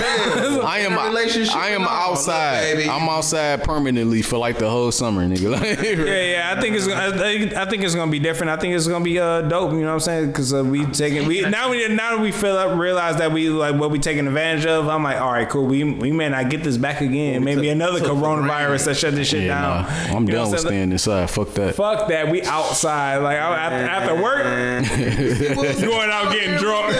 Real. 0.50 0.62
I 0.66 0.80
am 0.80 0.92
In 0.94 0.98
a 0.98 1.04
relationship 1.06 1.56
I 1.56 1.70
am 1.70 1.84
outside. 1.84 2.62
baby. 2.76 2.90
I'm 2.90 3.08
outside 3.10 3.64
permanently 3.64 4.22
for 4.22 4.38
like 4.38 4.58
the 4.58 4.70
whole 4.70 4.92
summer, 4.92 5.28
nigga. 5.28 5.50
Like, 5.60 5.82
Yeah, 5.82 6.22
yeah. 6.22 6.54
I 6.56 6.62
think 6.62 6.76
it's. 6.76 6.88
I 6.88 7.12
think, 7.18 7.54
I 7.56 7.66
think 7.66 7.84
it's 7.84 7.96
gonna 7.96 8.12
be 8.12 8.20
different. 8.20 8.52
I 8.52 8.58
think 8.58 8.76
it's 8.76 8.88
gonna 8.88 9.04
be 9.04 9.20
uh, 9.20 9.42
dope. 9.42 9.72
You 9.74 9.80
know 9.82 9.88
what 9.88 9.94
I'm 9.94 10.00
saying? 10.00 10.28
Because 10.28 10.54
uh, 10.54 10.64
we 10.64 10.86
taking 10.88 11.28
we 11.28 11.42
now 11.42 11.70
we 11.70 11.88
now 11.88 12.16
that 12.16 12.22
we 12.22 12.32
feel 12.32 12.56
up 12.58 12.78
realize 12.78 13.18
that 13.18 13.32
we 13.32 13.50
like 13.50 13.76
what 13.80 13.92
we 13.92 14.00
taking 14.00 14.28
advantage 14.28 14.66
of. 14.66 14.88
I'm 14.88 15.04
like, 15.04 15.20
all 15.20 15.32
right, 15.32 15.48
cool. 15.50 15.66
We 15.66 15.84
we 15.84 16.12
may 16.12 16.30
not 16.30 16.50
get 16.50 16.64
this 16.64 16.78
back 16.78 17.02
again. 17.02 17.44
Maybe 17.44 17.64
took- 17.64 17.72
another 17.72 18.00
took 18.00 18.08
for 18.10 18.14
coronavirus 18.16 18.86
that 18.86 18.96
shut 18.98 19.16
this 19.16 19.28
shit 19.30 19.44
yeah, 19.44 19.62
down. 19.62 19.84
nah, 19.84 20.16
I'm 20.18 20.26
You 20.28 20.34
done 20.34 20.52
with 20.52 20.60
saying? 20.62 20.70
staying 20.72 20.92
inside. 20.92 21.30
Fuck 21.30 21.50
that. 21.54 21.76
Fuck 21.76 22.08
that. 22.10 22.30
We 22.30 22.42
outside. 22.44 23.18
Like 23.18 23.38
I- 23.38 23.58
after, 23.58 23.76
after 23.78 24.22
work, 24.22 24.44
going 25.82 26.10
out 26.12 26.32
getting 26.34 26.56
drunk. 26.58 26.96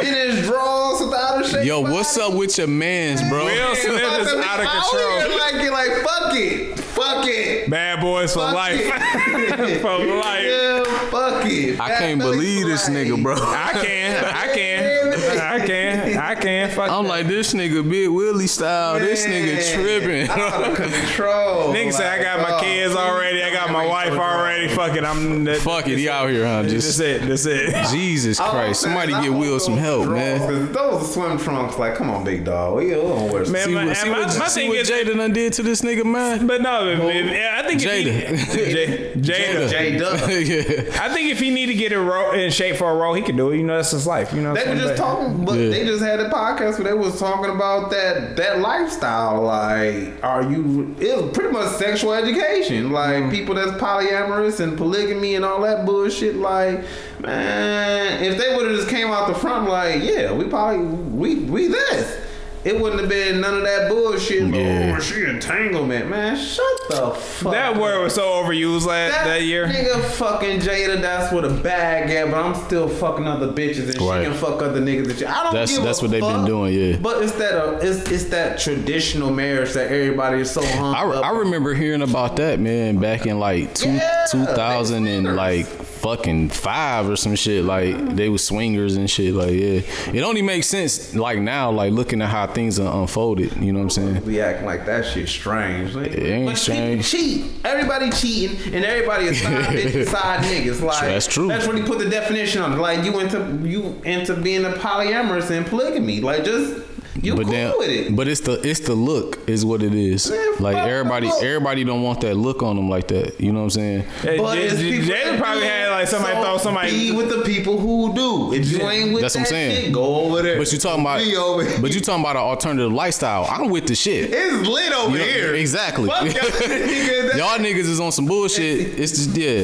In 0.00 0.14
his 0.14 0.46
drawers 0.46 1.00
without 1.00 1.44
a 1.44 1.48
shake. 1.48 1.64
Yo, 1.66 1.80
what's 1.80 2.16
up 2.18 2.34
with 2.34 2.56
your 2.58 2.66
man's, 2.66 3.22
bro? 3.28 3.44
Will 3.44 3.74
Smith 3.76 3.94
is 3.94 4.28
out 4.34 4.60
of 4.60 4.66
control. 4.66 5.38
Like, 5.38 5.54
it, 5.54 5.70
like, 5.72 5.90
fuck 6.02 6.34
it. 6.34 6.80
Fuck 6.80 7.26
it. 7.26 7.68
Bad 7.70 8.00
boys 8.00 8.32
for 8.32 8.40
Fuck 8.40 8.54
life. 8.54 8.80
it. 8.80 9.80
for 9.82 9.98
life. 9.98 10.44
Yeah, 10.44 10.84
fuck 11.10 11.44
it. 11.46 11.80
I 11.80 11.88
can't 11.98 12.20
believe 12.20 12.66
this 12.66 12.88
nigga, 12.88 13.20
bro. 13.22 13.34
I 13.36 13.72
can. 13.84 14.24
I 14.24 14.54
can. 14.54 15.14
I 15.40 15.66
can. 15.66 16.03
I 16.16 16.34
can't 16.34 16.72
Fuck. 16.72 16.90
I'm 16.90 17.04
that. 17.04 17.08
like 17.10 17.26
this 17.26 17.54
nigga 17.54 17.88
Big 17.88 18.08
Willie 18.08 18.46
style. 18.46 18.98
This 18.98 19.26
nigga 19.26 19.74
tripping. 19.74 20.28
Out 20.30 20.70
of 20.70 20.76
control. 20.90 21.72
Nigga 21.74 21.92
say 21.92 22.06
I 22.08 22.22
got 22.22 22.40
my 22.40 22.60
kids 22.60 22.94
oh, 22.94 22.98
already. 22.98 23.42
I 23.42 23.52
got 23.52 23.70
my 23.70 23.86
wife 23.86 24.12
already. 24.12 24.68
Fuck 24.68 24.96
it. 24.96 25.04
I'm. 25.04 25.44
That, 25.44 25.58
Fuck 25.58 25.88
it, 25.88 25.98
he 25.98 26.08
out 26.08 26.28
here, 26.30 26.44
huh? 26.46 26.62
That's 26.62 26.72
Just 26.72 27.00
it. 27.00 27.22
That's 27.22 27.46
it. 27.46 27.86
Jesus 27.90 28.40
oh, 28.40 28.50
Christ. 28.50 28.80
Somebody 28.82 29.12
is 29.12 29.20
get 29.22 29.32
Will 29.32 29.60
some 29.60 29.76
help, 29.76 30.04
drawers, 30.04 30.40
man. 30.40 30.40
'cause 30.40 30.72
Those 30.72 31.14
swim 31.14 31.38
trunks. 31.38 31.78
Like, 31.78 31.94
come 31.96 32.10
on, 32.10 32.24
big 32.24 32.44
dog. 32.44 32.76
We 32.76 32.90
don't 32.90 33.30
wear 33.30 33.44
Man, 33.46 33.66
See 33.66 33.74
my- 33.74 33.84
what, 33.86 33.96
see 33.96 34.10
my- 34.10 34.18
what, 34.20 34.38
my 34.38 34.48
see 34.48 34.60
thing 34.62 34.68
what 34.70 34.78
is- 34.78 34.90
Jada 34.90 35.16
done 35.16 35.32
did 35.32 35.52
to 35.54 35.62
this 35.62 35.82
nigga, 35.82 36.04
man? 36.04 36.46
But 36.46 36.60
no, 36.62 36.88
if, 36.88 37.00
if, 37.00 37.52
I 37.52 37.66
think 37.66 37.80
Jada. 37.80 38.06
If 38.06 38.54
he, 38.54 39.20
Jada. 39.20 39.64
Yeah. 40.44 41.02
I 41.04 41.08
think 41.14 41.30
if 41.30 41.40
he 41.40 41.50
need 41.50 41.66
to 41.66 41.74
get 41.74 41.92
in, 41.92 42.04
ro- 42.04 42.32
in 42.32 42.50
shape 42.50 42.76
for 42.76 42.90
a 42.90 42.94
role, 42.96 43.14
he 43.14 43.22
can 43.22 43.36
do 43.36 43.50
it. 43.50 43.56
You 43.56 43.64
know, 43.64 43.76
that's 43.76 43.90
his 43.92 44.06
life. 44.06 44.32
You 44.32 44.40
know, 44.42 44.52
what 44.52 44.64
They 44.64 44.70
I'm 44.70 44.76
were 44.76 44.82
just 44.84 44.96
talking, 44.96 45.44
but 45.44 45.54
they 45.54 45.84
just 45.84 46.02
had 46.04 46.20
a 46.20 46.28
podcast 46.28 46.78
where 46.78 46.84
they 46.84 46.92
was 46.94 47.18
talking 47.18 47.50
about 47.54 47.90
that 47.90 48.36
that 48.36 48.60
lifestyle. 48.60 49.42
Like, 49.42 50.22
are 50.22 50.42
you? 50.42 50.94
It 51.00 51.16
was 51.20 51.32
pretty 51.36 51.52
much 51.52 51.68
sexual 51.76 52.12
education. 52.14 52.90
Like 52.92 53.14
Mm-hmm. 53.24 53.30
people 53.30 53.54
that's 53.56 53.72
polyamorous 53.72 54.60
and 54.60 54.76
polygamy 54.76 55.34
and 55.34 55.44
all 55.44 55.60
that 55.62 55.84
bullshit. 55.86 56.36
Like, 56.36 56.84
man, 57.20 58.22
if 58.22 58.38
they 58.38 58.54
would 58.54 58.66
have 58.66 58.76
just 58.76 58.88
came 58.88 59.08
out 59.08 59.28
the 59.28 59.34
front, 59.34 59.68
like, 59.68 60.02
yeah, 60.02 60.32
we 60.32 60.44
probably 60.44 60.84
we 60.84 61.34
we 61.44 61.66
this. 61.68 62.20
It 62.64 62.80
wouldn't 62.80 63.00
have 63.00 63.10
been 63.10 63.40
none 63.40 63.58
of 63.58 63.62
that 63.64 63.88
bullshit. 63.90 64.46
Yeah. 64.54 64.94
Oh, 64.96 65.00
she 65.00 65.24
entanglement, 65.24 66.08
man. 66.08 66.36
Shut 66.36 66.64
the 66.88 67.10
fuck. 67.14 67.52
That 67.52 67.74
up. 67.74 67.80
word 67.80 68.02
was 68.04 68.14
so 68.14 68.22
overused 68.22 68.86
last 68.86 69.12
That, 69.12 69.24
that, 69.24 69.42
year. 69.42 69.66
nigga 69.66 70.02
fucking 70.02 70.60
Jada, 70.60 71.00
that's 71.00 71.32
what 71.32 71.44
a 71.44 71.50
bag 71.50 72.10
at, 72.10 72.30
but 72.30 72.38
I'm 72.42 72.54
still 72.66 72.88
fucking 72.88 73.26
other 73.26 73.48
bitches 73.52 73.90
and 73.90 74.00
Right. 74.00 74.20
she 74.24 74.30
can 74.30 74.34
fuck 74.38 74.62
other 74.62 74.80
niggas 74.80 75.10
and 75.10 75.18
shit. 75.18 75.28
I 75.28 75.42
don't 75.44 75.52
That's- 75.52 75.74
give 75.74 75.84
that's 75.84 75.98
a 75.98 76.02
what 76.02 76.10
they've 76.10 76.20
been 76.22 76.44
doing, 76.46 76.72
yeah. 76.74 76.96
But 76.96 77.22
it's 77.22 77.32
that 77.32 77.52
uh, 77.54 77.78
it's 77.82 78.10
it's 78.10 78.24
that 78.26 78.58
traditional 78.58 79.30
marriage 79.30 79.72
that 79.74 79.90
everybody 79.90 80.40
is 80.40 80.50
so 80.50 80.64
hung 80.64 80.94
I, 80.94 81.02
up. 81.16 81.24
I 81.24 81.30
remember 81.30 81.74
hearing 81.74 82.02
about 82.02 82.36
that 82.36 82.60
man 82.60 82.96
back 82.98 83.26
in 83.26 83.38
like 83.38 83.74
two, 83.74 83.90
Yeah, 83.92 84.24
2000 84.30 85.06
and 85.06 85.36
like 85.36 85.66
fucking 85.66 86.50
five 86.50 87.08
or 87.08 87.16
some 87.16 87.34
shit 87.34 87.64
like 87.64 88.14
they 88.14 88.28
were 88.28 88.36
swingers 88.36 88.96
and 88.96 89.08
shit 89.08 89.32
like 89.32 89.52
yeah 89.52 89.80
it 90.12 90.22
only 90.22 90.42
makes 90.42 90.66
sense 90.66 91.14
like 91.14 91.38
now 91.38 91.70
like 91.70 91.92
looking 91.94 92.20
at 92.20 92.28
how 92.28 92.46
things 92.54 92.78
are 92.78 93.00
unfolded 93.02 93.54
you 93.56 93.72
know 93.72 93.80
what 93.80 93.84
I'm 93.84 93.90
saying 93.90 94.24
We 94.24 94.40
acting 94.40 94.66
like 94.66 94.86
that 94.86 95.04
shit 95.04 95.28
strange. 95.28 95.94
Like, 95.94 96.12
It 96.12 96.22
ain't 96.22 96.46
but 96.46 96.56
strange. 96.56 97.08
Cheat. 97.10 97.50
Everybody 97.64 98.10
cheating, 98.10 98.74
and 98.74 98.84
everybody 98.84 99.26
is 99.26 99.40
side 99.40 100.06
side 100.08 100.44
niggas. 100.44 100.80
Like 100.80 101.00
That's 101.02 101.26
true. 101.26 101.48
That's 101.48 101.66
when 101.66 101.76
he 101.76 101.82
put 101.82 101.98
the 101.98 102.08
definition 102.08 102.62
on 102.62 102.72
it. 102.72 102.76
Like 102.76 103.04
you 103.04 103.18
into 103.20 103.68
you 103.68 104.00
into 104.04 104.34
being 104.36 104.64
a 104.64 104.70
polyamorous 104.70 105.50
and 105.50 105.66
polygamy. 105.66 106.20
Like 106.20 106.44
just 106.44 106.82
you 107.24 107.34
but 107.34 107.44
cool 107.44 107.52
then 107.52 107.78
with 107.78 107.88
it. 107.88 108.16
but 108.16 108.28
it's 108.28 108.40
the 108.42 108.52
it's 108.68 108.80
the 108.80 108.94
look 108.94 109.38
is 109.48 109.64
what 109.64 109.82
it 109.82 109.94
is 109.94 110.30
Man, 110.30 110.54
like 110.60 110.76
everybody 110.76 111.28
everybody 111.42 111.84
don't 111.84 112.02
want 112.02 112.20
that 112.22 112.34
look 112.36 112.62
on 112.62 112.76
them 112.76 112.88
like 112.88 113.08
that 113.08 113.40
you 113.40 113.52
know 113.52 113.60
what 113.60 113.64
I'm 113.64 113.70
saying 113.70 114.02
Hey, 114.22 114.38
But 114.38 114.54
J- 114.56 114.64
it's 114.66 114.78
J- 114.78 114.98
Jada 115.14 115.38
probably 115.38 115.64
had 115.64 115.90
like 115.90 116.08
somebody 116.08 116.34
so 116.34 116.42
throw 116.42 116.58
somebody. 116.58 116.90
Be 116.90 117.12
with 117.16 117.28
the 117.30 117.42
people 117.42 117.78
who 117.78 118.14
do. 118.14 118.52
If 118.54 118.68
you 118.70 118.80
ain't 118.88 119.12
with 119.12 119.22
That's 119.22 119.34
what 119.34 119.40
I'm 119.42 119.46
saying. 119.46 119.84
shit, 119.84 119.92
go 119.92 120.16
over 120.26 120.42
there. 120.42 120.58
but 120.58 120.70
you 120.72 120.78
talking 120.78 121.00
about 121.00 121.18
Be 121.20 121.36
over 121.36 121.64
here. 121.64 121.78
but 121.80 121.94
you 121.94 122.00
talking 122.00 122.22
about 122.22 122.36
an 122.36 122.42
alternative 122.42 122.92
lifestyle 122.92 123.46
I'm 123.50 123.70
with 123.70 123.86
the 123.86 123.94
shit 123.94 124.30
it's 124.32 124.68
lit 124.68 124.92
over 124.92 125.12
You 125.12 125.18
know- 125.18 125.24
here. 125.24 125.54
exactly 125.54 126.08
Fuck 126.08 126.24
y'all 126.24 126.32
niggas. 126.44 127.36
Y'all 127.36 127.58
niggas 127.58 127.88
is 127.88 128.00
on 128.00 128.12
some 128.12 128.26
bullshit. 128.26 128.98
It's 128.98 129.12
just 129.12 129.36
yeah. 129.36 129.62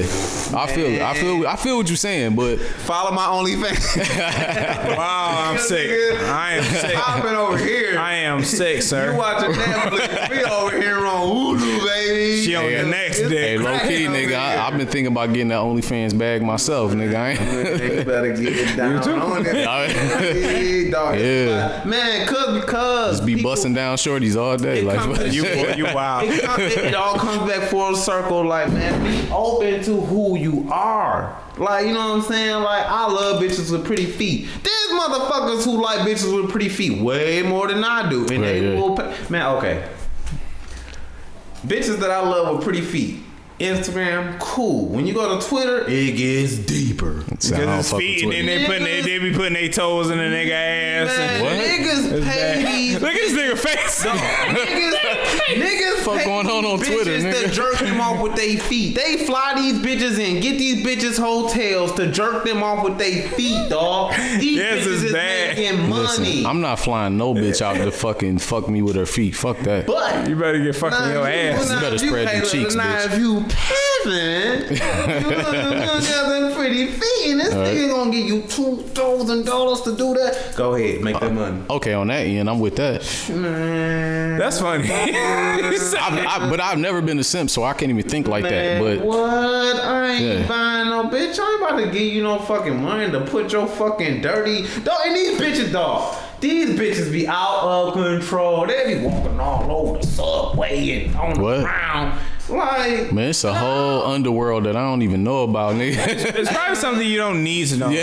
I 0.59 0.67
feel 0.67 0.87
it. 0.87 1.01
I 1.03 1.15
feel 1.15 1.47
I 1.47 1.57
feel 1.57 1.77
what 1.77 1.89
you're 1.89 1.97
saying, 1.97 2.35
but 2.35 2.59
Follow 2.61 3.11
my 3.13 3.27
OnlyFans. 3.27 4.97
Wow, 4.97 5.51
I'm 5.53 5.59
sick. 5.71 5.91
I 6.21 6.55
am 6.55 6.65
sick. 6.65 6.97
I've 7.09 7.23
been 7.23 7.35
over 7.35 7.50
here. 7.59 7.99
I 7.99 8.15
am 8.15 8.43
sick, 8.45 8.83
sir. 8.83 9.07
You 9.07 9.11
sir. 9.13 9.17
watching 9.19 9.51
Netflix? 9.53 10.31
We 10.31 10.45
over 10.45 10.81
here 10.81 10.99
on 11.07 11.27
Hulu, 11.59 11.85
baby. 11.87 12.43
She 12.45 12.55
on 12.55 12.65
the 12.71 12.85
next 12.85 13.19
day. 13.21 13.57
hey, 13.57 13.59
low 13.59 13.79
key, 13.81 14.05
nigga, 14.07 14.35
I, 14.37 14.67
I've 14.67 14.77
been 14.77 14.87
thinking 14.87 15.09
about 15.09 15.29
getting 15.33 15.49
that 15.49 15.57
OnlyFans 15.59 16.17
bag 16.17 16.43
myself, 16.43 16.93
nigga. 16.93 17.15
I 17.17 17.31
ain't. 17.31 17.41
You 17.99 18.05
better 18.05 18.33
get 18.37 18.53
it 18.57 18.77
down 18.77 19.09
on 19.21 19.45
it. 19.47 19.55
Yeah. 19.55 21.13
Yeah. 21.15 21.83
Man, 21.85 22.27
cause 22.27 22.61
because 22.61 23.17
Just 23.17 23.27
be 23.27 23.37
people- 23.37 23.51
busting 23.51 23.75
down 23.75 23.97
shorties 23.97 24.37
all 24.41 24.57
day, 24.57 24.81
It 24.81 24.85
like 24.85 24.99
comes 24.99 25.19
to- 25.19 25.29
You 25.29 25.45
you 25.77 25.85
wild. 25.95 26.29
it, 26.31 26.43
come- 26.43 26.61
it- 26.61 26.73
it 26.79 26.95
all 26.95 27.15
comes 27.19 27.51
back 27.51 27.69
full 27.69 27.95
circle. 27.97 28.45
Like, 28.45 28.71
man, 28.73 29.03
be 29.03 29.31
open 29.33 29.83
to 29.85 30.01
who 30.01 30.37
you 30.37 30.69
are. 30.71 31.37
Like, 31.61 31.87
you 31.87 31.93
know 31.93 32.09
what 32.09 32.17
I'm 32.17 32.23
saying? 32.23 32.63
Like, 32.63 32.87
I 32.87 33.07
love 33.07 33.41
bitches 33.43 33.71
with 33.71 33.85
pretty 33.85 34.07
feet. 34.07 34.49
There's 34.63 35.01
motherfuckers 35.01 35.65
who 35.65 35.81
like 35.83 36.01
bitches 36.01 36.35
with 36.43 36.51
pretty 36.51 36.71
feet 36.71 37.01
way 37.01 37.43
more 37.43 37.69
than 37.69 37.85
I 37.85 38.09
do, 38.09 38.21
and 38.23 38.31
Right, 38.31 38.39
they 38.41 38.73
yeah. 38.75 38.81
will. 38.81 38.97
Pay. 38.97 39.15
Man, 39.29 39.57
okay. 39.59 39.89
Bitches 41.67 41.99
that 42.01 42.11
I 42.11 42.21
love 42.21 42.57
with 42.57 42.65
pretty 42.65 42.81
feet. 42.81 43.21
Instagram, 43.61 44.39
cool. 44.41 44.87
When 44.87 45.07
you 45.07 45.15
go 45.15 45.39
to 45.39 45.47
Twitter, 45.47 45.85
it 45.87 46.17
gets 46.17 46.57
deeper. 46.59 47.23
So 47.39 47.55
I 47.55 47.59
don't 47.61 47.67
Because 47.67 47.77
his 47.77 47.91
fuck 47.91 47.99
with 47.99 48.07
feet, 48.07 48.23
and 48.25 48.33
then 48.33 48.47
they 48.47 48.67
putting 48.67 48.85
they, 48.85 49.01
they 49.03 49.19
be 49.19 49.33
putting 49.33 49.53
their 49.53 49.69
toes 49.69 50.11
in 50.11 50.19
the 50.19 50.25
nigga 50.25 50.51
ass. 50.51 51.17
Man, 51.17 51.31
And, 51.31 51.45
What? 51.45 51.53
niggas 51.53 52.13
It's 52.13 52.27
pay 52.27 52.65
these 52.65 53.01
Look 53.01 53.13
at 53.13 53.21
this 53.21 53.33
nigga 53.33 53.59
face. 53.59 54.05
niggas, 54.05 54.93
niggas 55.49 56.05
Fuck 56.05 56.19
pay 56.19 56.25
going 56.25 56.47
on 56.49 56.65
on 56.65 56.79
these 56.79 56.89
Twitter, 56.89 57.11
bitches 57.13 57.23
nigga? 57.33 57.43
that 57.45 57.53
jerk 57.53 57.79
them 57.79 58.01
off 58.01 58.21
with 58.23 58.35
their 58.37 58.57
feet. 58.59 58.97
They 58.97 59.19
fly 59.27 59.55
these 59.57 59.75
bitches 59.79 60.19
and 60.19 60.43
get 60.43 60.59
these 60.59 60.85
bitches 60.85 61.19
hotels 61.19 61.93
to 61.95 62.11
jerk 62.11 62.45
them 62.45 62.63
off 62.63 62.83
with 62.85 62.99
their 62.99 63.29
feet, 63.31 63.69
dog. 63.69 64.15
These 64.39 64.57
Yes, 64.57 64.79
bitches 64.87 64.93
it's 64.95 65.03
is 65.05 65.13
bad. 65.13 65.57
making 65.59 65.89
money. 65.89 66.03
Listen, 66.03 66.47
I'm 66.47 66.61
not 66.61 66.77
flying 66.79 67.17
no 67.19 67.35
bitch 67.35 67.61
out 67.63 67.77
to 67.77 67.91
fucking 67.93 68.39
fuck 68.39 68.69
me 68.69 68.81
with 68.83 68.97
her 68.97 69.07
feet. 69.07 69.35
Fuck 69.37 69.59
that. 69.61 69.87
but 69.87 70.29
You 70.29 70.37
better 70.37 70.63
get 70.63 70.75
fucked 70.77 71.01
in 71.03 71.11
your 71.13 71.27
ass. 71.27 71.71
You 71.71 71.81
better 71.81 71.99
spread 71.99 72.29
hey, 72.29 72.41
them 72.41 72.49
cheeks, 72.49 72.75
now 72.75 72.85
bitch. 73.07 73.50
If 73.53 73.71
you 73.71 74.11
peasant, 74.11 74.71
you 75.31 75.37
look 75.37 75.55
at 75.55 76.29
them 76.29 76.53
pretty 76.55 76.71
pretty 76.87 76.87
feet, 76.87 77.31
and 77.31 77.41
this 77.41 77.53
All 77.55 77.61
right. 77.61 77.77
nigga 77.77 77.89
gonna 77.91 78.11
give 78.11 78.27
you 78.27 78.43
two 78.43 78.77
thousand 78.89 79.45
dollars 79.47 79.81
to 79.83 79.97
do 79.97 80.15
that. 80.15 80.55
Go 80.57 80.75
ahead, 80.75 81.01
make 81.03 81.19
that 81.21 81.33
money. 81.33 81.63
Okay, 81.71 81.93
on 81.95 82.09
that 82.09 82.27
end, 82.27 82.49
I'm 82.51 82.61
with 82.61 82.77
that. 82.77 83.03
Man, 83.35 84.39
That's 84.39 84.61
funny. 84.61 84.85
I've, 84.91 85.95
I, 85.97 86.47
but 86.51 86.61
I've 86.61 86.79
never 86.79 87.01
been 87.03 87.19
a 87.19 87.25
simp, 87.25 87.51
so 87.51 87.65
I 87.65 87.73
can't 87.73 87.91
even 87.91 88.09
think 88.09 88.29
like 88.29 88.45
that. 88.45 88.81
But 88.81 89.01
what? 89.05 89.19
I 89.81 90.09
ain't 90.13 90.41
Yeah. 90.41 90.47
buying 90.49 90.91
no 90.91 91.05
bitch. 91.05 91.39
I 91.39 91.53
ain't 91.53 91.63
about 91.63 91.77
to 91.79 91.87
give 91.87 92.13
you 92.15 92.23
no 92.23 92.39
fucking 92.39 92.81
money 92.83 93.11
to 93.11 93.21
put 93.23 93.53
your 93.53 93.67
fucking 93.67 94.21
dirty. 94.23 94.63
Dog, 94.83 94.99
and 95.07 95.17
these 95.17 95.41
bitches, 95.41 95.73
dog. 95.73 96.17
These 96.41 96.71
bitches 96.79 97.13
be 97.13 97.27
out 97.29 97.61
of 97.63 97.93
control. 97.95 98.67
They 98.67 98.95
be 98.95 99.05
walking 99.05 99.39
all 99.41 99.71
over 99.71 99.99
the 99.99 100.07
subway 100.07 101.05
and 101.07 101.17
on 101.17 101.41
What? 101.41 101.57
the 101.59 101.63
ground. 101.65 102.19
Like, 102.51 103.13
man, 103.13 103.29
it's 103.31 103.45
a 103.45 103.55
whole 103.55 104.03
underworld 104.05 104.65
that 104.65 104.77
I 104.77 104.83
don't 104.83 105.03
even 105.03 105.23
know 105.23 105.45
about, 105.45 105.75
nigga. 105.77 105.95
it's 106.09 106.51
probably 106.51 106.77
something 106.77 107.07
you 107.07 107.17
don't 107.17 107.45
need 107.45 107.69
to 107.69 107.77
know. 107.77 107.89
Yeah. 107.91 108.03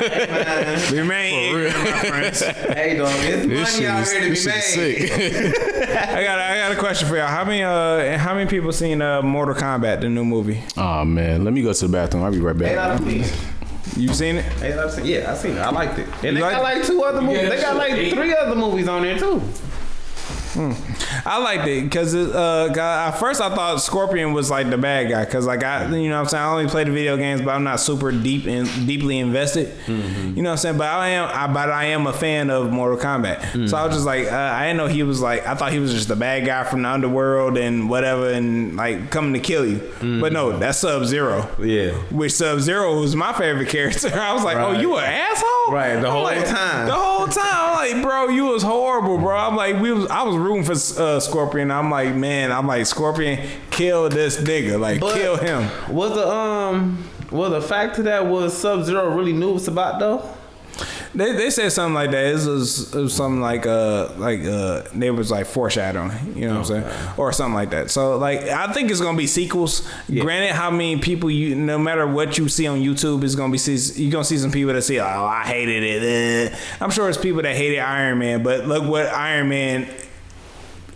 man, 0.00 0.92
Remain 0.92 1.48
ignorant, 1.48 1.74
my 1.76 2.08
friends. 2.08 2.40
hey, 2.40 2.96
dog, 2.96 3.10
it's 3.18 3.46
this 3.46 3.72
money 3.72 3.82
shit 3.84 3.90
out 3.90 4.06
here 4.06 4.20
to 4.20 4.24
be 4.24 4.30
this 4.30 4.46
made. 4.46 4.96
shit 4.96 5.12
sick. 5.12 5.88
I 6.08 6.22
got 6.24 6.38
I 6.38 6.56
got 6.58 6.72
a 6.72 6.76
question 6.76 7.08
for 7.08 7.16
y'all. 7.16 7.26
How 7.26 7.44
many 7.44 7.62
uh 7.62 8.16
how 8.18 8.34
many 8.34 8.48
people 8.48 8.72
seen 8.72 9.02
uh 9.02 9.22
Mortal 9.22 9.54
Kombat 9.54 10.00
the 10.02 10.08
new 10.08 10.24
movie? 10.24 10.62
oh 10.76 11.04
man, 11.04 11.44
let 11.44 11.52
me 11.52 11.62
go 11.62 11.72
to 11.72 11.86
the 11.86 11.92
bathroom. 11.92 12.22
I'll 12.24 12.30
be 12.32 12.40
right 12.40 12.56
Hey, 12.56 12.74
back. 12.76 13.00
I've 13.00 13.00
seen 13.06 13.20
it. 13.22 13.36
You 13.96 14.14
seen 14.14 14.36
it? 14.36 14.44
Hey, 14.44 14.72
I've 14.78 14.92
seen, 14.92 15.04
yeah, 15.06 15.32
I 15.32 15.34
seen 15.34 15.52
it. 15.56 15.58
I 15.58 15.70
liked 15.70 15.98
it. 15.98 16.06
And 16.06 16.22
You 16.24 16.32
they 16.34 16.40
got 16.40 16.62
liked 16.62 16.78
like 16.78 16.86
two 16.86 17.02
other 17.02 17.20
movies. 17.20 17.42
Yeah, 17.42 17.48
they 17.48 17.60
got 17.60 17.68
shit, 17.70 17.76
like 17.76 17.92
eight. 17.94 18.14
three 18.14 18.34
other 18.34 18.54
movies 18.54 18.86
on 18.86 19.02
there 19.02 19.18
too. 19.18 19.42
I 20.56 21.38
liked 21.42 21.66
it 21.68 21.84
because 21.84 22.14
uh, 22.14 22.72
at 22.76 23.12
first 23.18 23.40
I 23.40 23.54
thought 23.54 23.80
Scorpion 23.80 24.32
was 24.32 24.50
like 24.50 24.68
the 24.70 24.78
bad 24.78 25.08
guy 25.08 25.24
because 25.24 25.46
like 25.46 25.62
I, 25.62 25.86
you 25.96 26.08
know, 26.08 26.16
what 26.16 26.20
I'm 26.22 26.28
saying 26.28 26.42
I 26.44 26.50
only 26.52 26.66
play 26.68 26.84
the 26.84 26.90
video 26.90 27.16
games, 27.16 27.40
but 27.42 27.50
I'm 27.50 27.64
not 27.64 27.80
super 27.80 28.10
deep 28.12 28.46
and 28.46 28.66
deeply 28.86 29.18
invested. 29.18 29.72
You 29.86 29.94
know, 30.42 30.50
what 30.50 30.52
I'm 30.52 30.56
saying, 30.58 30.78
but 30.78 30.86
I 30.88 31.08
am, 31.10 31.28
I, 31.32 31.52
but 31.52 31.70
I 31.70 31.84
am 31.86 32.06
a 32.06 32.12
fan 32.12 32.50
of 32.50 32.70
Mortal 32.70 32.98
Kombat. 32.98 33.68
So 33.68 33.76
I 33.76 33.86
was 33.86 33.94
just 33.94 34.06
like, 34.06 34.26
uh, 34.30 34.34
I 34.36 34.66
didn't 34.66 34.78
know 34.78 34.86
he 34.86 35.02
was 35.02 35.20
like, 35.20 35.46
I 35.46 35.54
thought 35.54 35.72
he 35.72 35.78
was 35.78 35.92
just 35.92 36.08
the 36.08 36.16
bad 36.16 36.46
guy 36.46 36.64
from 36.64 36.82
the 36.82 36.88
underworld 36.88 37.56
and 37.56 37.88
whatever, 37.88 38.30
and 38.30 38.76
like 38.76 39.10
coming 39.10 39.32
to 39.34 39.40
kill 39.40 39.66
you. 39.66 39.78
But 40.20 40.32
no, 40.32 40.58
that's 40.58 40.78
Sub 40.78 41.04
Zero. 41.04 41.48
Yeah. 41.60 41.92
Which 42.10 42.32
Sub 42.32 42.60
Zero 42.60 43.00
was 43.00 43.14
my 43.14 43.32
favorite 43.32 43.68
character. 43.68 44.08
I 44.14 44.32
was 44.32 44.44
like, 44.44 44.56
oh, 44.56 44.72
Right. 44.72 44.80
you 44.80 44.96
an 44.96 45.04
asshole? 45.04 45.72
Right, 45.72 45.96
the 46.00 46.10
whole 46.10 46.22
like, 46.24 46.44
time. 46.46 46.86
The 46.86 46.94
whole 46.94 47.26
time, 47.26 47.44
I'm 47.44 47.92
like, 47.92 48.02
bro, 48.02 48.28
you 48.28 48.44
was 48.46 48.62
horrible, 48.62 49.18
bro. 49.18 49.36
I'm 49.36 49.56
like, 49.56 49.80
we 49.80 49.92
was, 49.92 50.06
I 50.10 50.22
was 50.22 50.36
rooting 50.40 50.64
for 50.64 50.72
uh, 51.02 51.20
Scorpion. 51.20 51.70
I'm 51.70 51.90
like, 51.90 52.14
man, 52.14 52.50
I'm 52.52 52.66
like, 52.66 52.86
Scorpion, 52.86 53.46
kill 53.70 54.08
this 54.08 54.36
nigga, 54.38 54.78
like, 54.80 55.00
But- 55.00 55.14
kill 55.14 55.36
him. 55.36 55.68
Was 55.94 56.12
the 56.14 56.28
um 56.28 57.04
was 57.30 57.50
the 57.52 57.62
fact 57.62 57.96
to 57.96 58.02
that 58.04 58.26
was 58.26 58.56
Sub 58.56 58.84
Zero 58.84 59.14
really 59.14 59.32
knew 59.32 59.52
what's 59.52 59.68
about 59.68 60.00
though? 60.00 60.28
They, 61.12 61.32
they 61.32 61.50
said 61.50 61.70
something 61.72 61.94
like 61.94 62.12
that. 62.12 62.24
It 62.24 62.34
was, 62.46 62.94
it 62.94 63.00
was 63.00 63.12
something 63.12 63.40
like 63.40 63.66
uh 63.66 64.10
like 64.16 64.44
uh 64.44 64.82
they 64.94 65.10
was 65.10 65.28
like 65.30 65.46
foreshadowing, 65.46 66.12
you 66.36 66.46
know 66.46 66.60
what 66.60 66.70
I'm 66.70 66.82
saying, 66.82 67.14
or 67.16 67.32
something 67.32 67.54
like 67.54 67.70
that. 67.70 67.90
So 67.90 68.16
like 68.16 68.42
I 68.42 68.72
think 68.72 68.90
it's 68.92 69.00
gonna 69.00 69.18
be 69.18 69.26
sequels. 69.26 69.86
Granted, 70.08 70.52
how 70.52 70.70
many 70.70 70.98
people 70.98 71.28
you 71.30 71.56
no 71.56 71.78
matter 71.78 72.06
what 72.06 72.38
you 72.38 72.48
see 72.48 72.66
on 72.68 72.78
YouTube 72.80 73.24
is 73.24 73.34
gonna 73.34 73.50
be 73.52 73.58
see 73.58 74.02
you 74.02 74.10
gonna 74.10 74.24
see 74.24 74.38
some 74.38 74.52
people 74.52 74.72
that 74.72 74.82
say 74.82 74.98
oh 75.00 75.04
I 75.24 75.42
hated 75.44 75.82
it. 75.82 76.02
eh." 76.52 76.56
I'm 76.80 76.90
sure 76.90 77.08
it's 77.08 77.18
people 77.18 77.42
that 77.42 77.56
hated 77.56 77.80
Iron 77.80 78.18
Man, 78.18 78.42
but 78.44 78.66
look 78.66 78.84
what 78.88 79.06
Iron 79.06 79.48
Man 79.48 79.88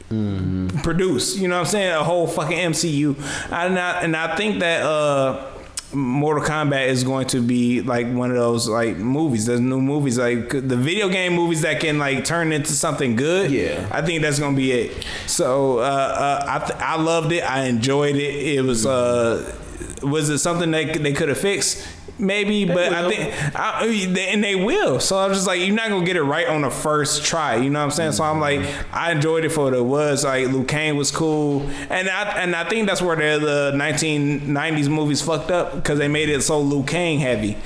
produce. 0.08 1.36
You 1.36 1.49
know 1.49 1.57
what 1.57 1.66
I'm 1.66 1.70
saying? 1.70 1.92
A 1.92 2.05
whole 2.05 2.26
fucking 2.26 2.57
MCU. 2.58 3.16
I, 3.52 3.66
and 4.02 4.16
I 4.16 4.36
think 4.36 4.60
that 4.60 4.83
uh 4.83 5.50
Mortal 5.94 6.42
Kombat 6.42 6.89
is 6.89 7.05
going 7.05 7.26
to 7.28 7.41
be 7.41 7.81
like 7.81 8.12
one 8.12 8.31
of 8.31 8.36
those 8.36 8.68
like 8.68 8.97
movies. 8.97 9.47
There's 9.47 9.60
new 9.60 9.81
movies 9.81 10.18
like 10.18 10.49
the 10.50 10.76
video 10.76 11.08
game 11.08 11.34
movies 11.34 11.62
that 11.62 11.81
can 11.81 11.99
like 11.99 12.24
turn 12.24 12.52
into 12.52 12.73
something 12.73 13.16
good. 13.16 13.50
Yeah. 13.50 13.89
I 13.92 14.02
think 14.02 14.23
that's 14.23 14.39
gonna 14.39 14.57
be 14.57 14.73
it. 14.73 15.07
So 15.26 15.78
uh, 15.78 15.83
uh, 15.83 16.44
I 16.49 16.58
th- 16.66 16.81
I 16.81 17.00
loved 17.00 17.33
it. 17.33 17.42
I 17.49 17.65
enjoyed 17.66 18.16
it. 18.16 18.57
It 18.57 18.62
was 18.62 18.86
uh 18.86 19.55
was 20.02 20.28
it 20.28 20.39
something 20.39 20.70
that 20.73 21.02
they 21.02 21.12
could 21.12 21.28
have 21.28 21.39
fixed? 21.39 21.86
Maybe, 22.17 22.65
but 22.65 22.93
I 22.93 23.10
think 23.10 23.57
I, 23.59 23.86
and 24.33 24.44
they 24.44 24.55
will. 24.55 25.01
So 25.01 25.17
I 25.17 25.26
was 25.26 25.39
just 25.39 25.47
like, 25.49 25.60
you're 25.60 25.75
not 25.75 25.89
gonna 25.89 26.07
get 26.07 26.17
it 26.17 26.23
right 26.23 26.47
on 26.47 26.62
the 26.62 26.70
first 26.70 27.25
try. 27.25 27.57
You 27.57 27.70
know 27.70 27.81
what 27.81 27.86
I'm 27.86 27.91
saying? 27.91 28.12
So 28.12 28.23
I'm 28.23 28.39
like, 28.39 28.60
I 28.93 29.10
enjoyed 29.10 29.44
it 29.44 29.51
for 29.51 29.65
what 29.65 29.75
it 29.75 29.84
was. 29.84 30.25
Like 30.25 30.47
Liu 30.49 30.65
Kang 30.65 30.97
was 30.97 31.10
cool, 31.10 31.68
and 31.91 32.09
I 32.09 32.43
and 32.43 32.55
I 32.55 32.68
think 32.68 32.86
that's 32.86 33.02
where 33.02 33.17
the, 33.17 33.44
the 33.44 33.73
1990s 33.76 34.89
movies 34.89 35.23
fucked 35.23 35.51
up 35.51 35.75
because 35.75 35.99
they 35.99 36.09
made 36.09 36.28
it 36.28 36.43
so 36.43 36.60
Liu 36.60 36.84
Kang 36.84 37.18
heavy. 37.18 37.57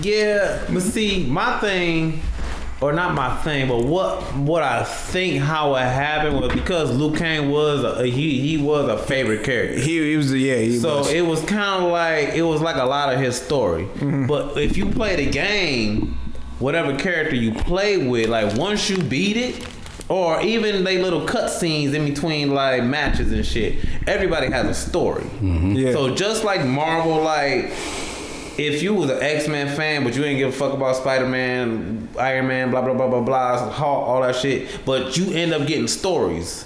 Yeah, 0.00 0.64
but 0.72 0.82
see, 0.82 1.26
my 1.26 1.58
thing, 1.58 2.22
or 2.80 2.92
not 2.94 3.14
my 3.14 3.36
thing, 3.42 3.68
but 3.68 3.84
what 3.84 4.22
what 4.36 4.62
I 4.62 4.84
think 4.84 5.42
how 5.42 5.74
it 5.76 5.80
happened 5.82 6.40
was 6.40 6.52
because 6.52 6.90
Liu 6.96 7.14
Kang 7.14 7.50
was 7.50 7.84
a, 7.84 8.06
he 8.06 8.40
he 8.40 8.56
was 8.56 8.88
a 8.88 8.96
favorite 8.96 9.44
character. 9.44 9.78
He, 9.78 10.10
he 10.10 10.16
was 10.16 10.32
yeah. 10.34 10.56
He 10.56 10.78
So 10.78 10.98
was. 10.98 11.10
it 11.12 11.22
was 11.26 11.42
kind 11.44 11.84
of 11.84 11.90
like 11.90 12.30
it 12.30 12.42
was 12.42 12.60
like 12.62 12.76
a 12.76 12.84
lot 12.86 13.12
of 13.12 13.20
his 13.20 13.40
story. 13.40 13.84
Mm-hmm. 13.84 14.26
But 14.26 14.56
if 14.56 14.76
you 14.78 14.86
play 14.90 15.16
the 15.22 15.30
game, 15.30 16.18
whatever 16.58 16.96
character 16.96 17.36
you 17.36 17.52
play 17.54 17.98
with, 18.08 18.28
like 18.30 18.56
once 18.56 18.88
you 18.88 18.96
beat 18.96 19.36
it, 19.36 19.66
or 20.08 20.40
even 20.40 20.82
they 20.82 20.98
little 20.98 21.26
cutscenes 21.26 21.92
in 21.94 22.04
between 22.06 22.54
like 22.54 22.82
matches 22.82 23.30
and 23.30 23.44
shit, 23.44 23.76
everybody 24.06 24.46
has 24.50 24.66
a 24.66 24.74
story. 24.74 25.22
Mm-hmm. 25.24 25.72
Yeah. 25.74 25.92
So 25.92 26.14
just 26.14 26.44
like 26.44 26.64
Marvel, 26.64 27.22
like 27.22 27.70
if 28.66 28.82
you 28.82 28.94
was 28.94 29.10
an 29.10 29.22
X 29.22 29.48
Men 29.48 29.74
fan, 29.74 30.04
but 30.04 30.14
you 30.14 30.24
ain't 30.24 30.38
give 30.38 30.50
a 30.50 30.52
fuck 30.52 30.72
about 30.72 30.96
Spider 30.96 31.26
Man, 31.26 32.08
Iron 32.18 32.46
Man, 32.46 32.70
blah 32.70 32.82
blah 32.82 32.94
blah 32.94 33.08
blah 33.08 33.20
blah, 33.20 33.70
Hulk, 33.70 34.08
all 34.08 34.22
that 34.22 34.36
shit, 34.36 34.84
but 34.84 35.16
you 35.16 35.32
end 35.32 35.52
up 35.52 35.66
getting 35.66 35.88
stories. 35.88 36.64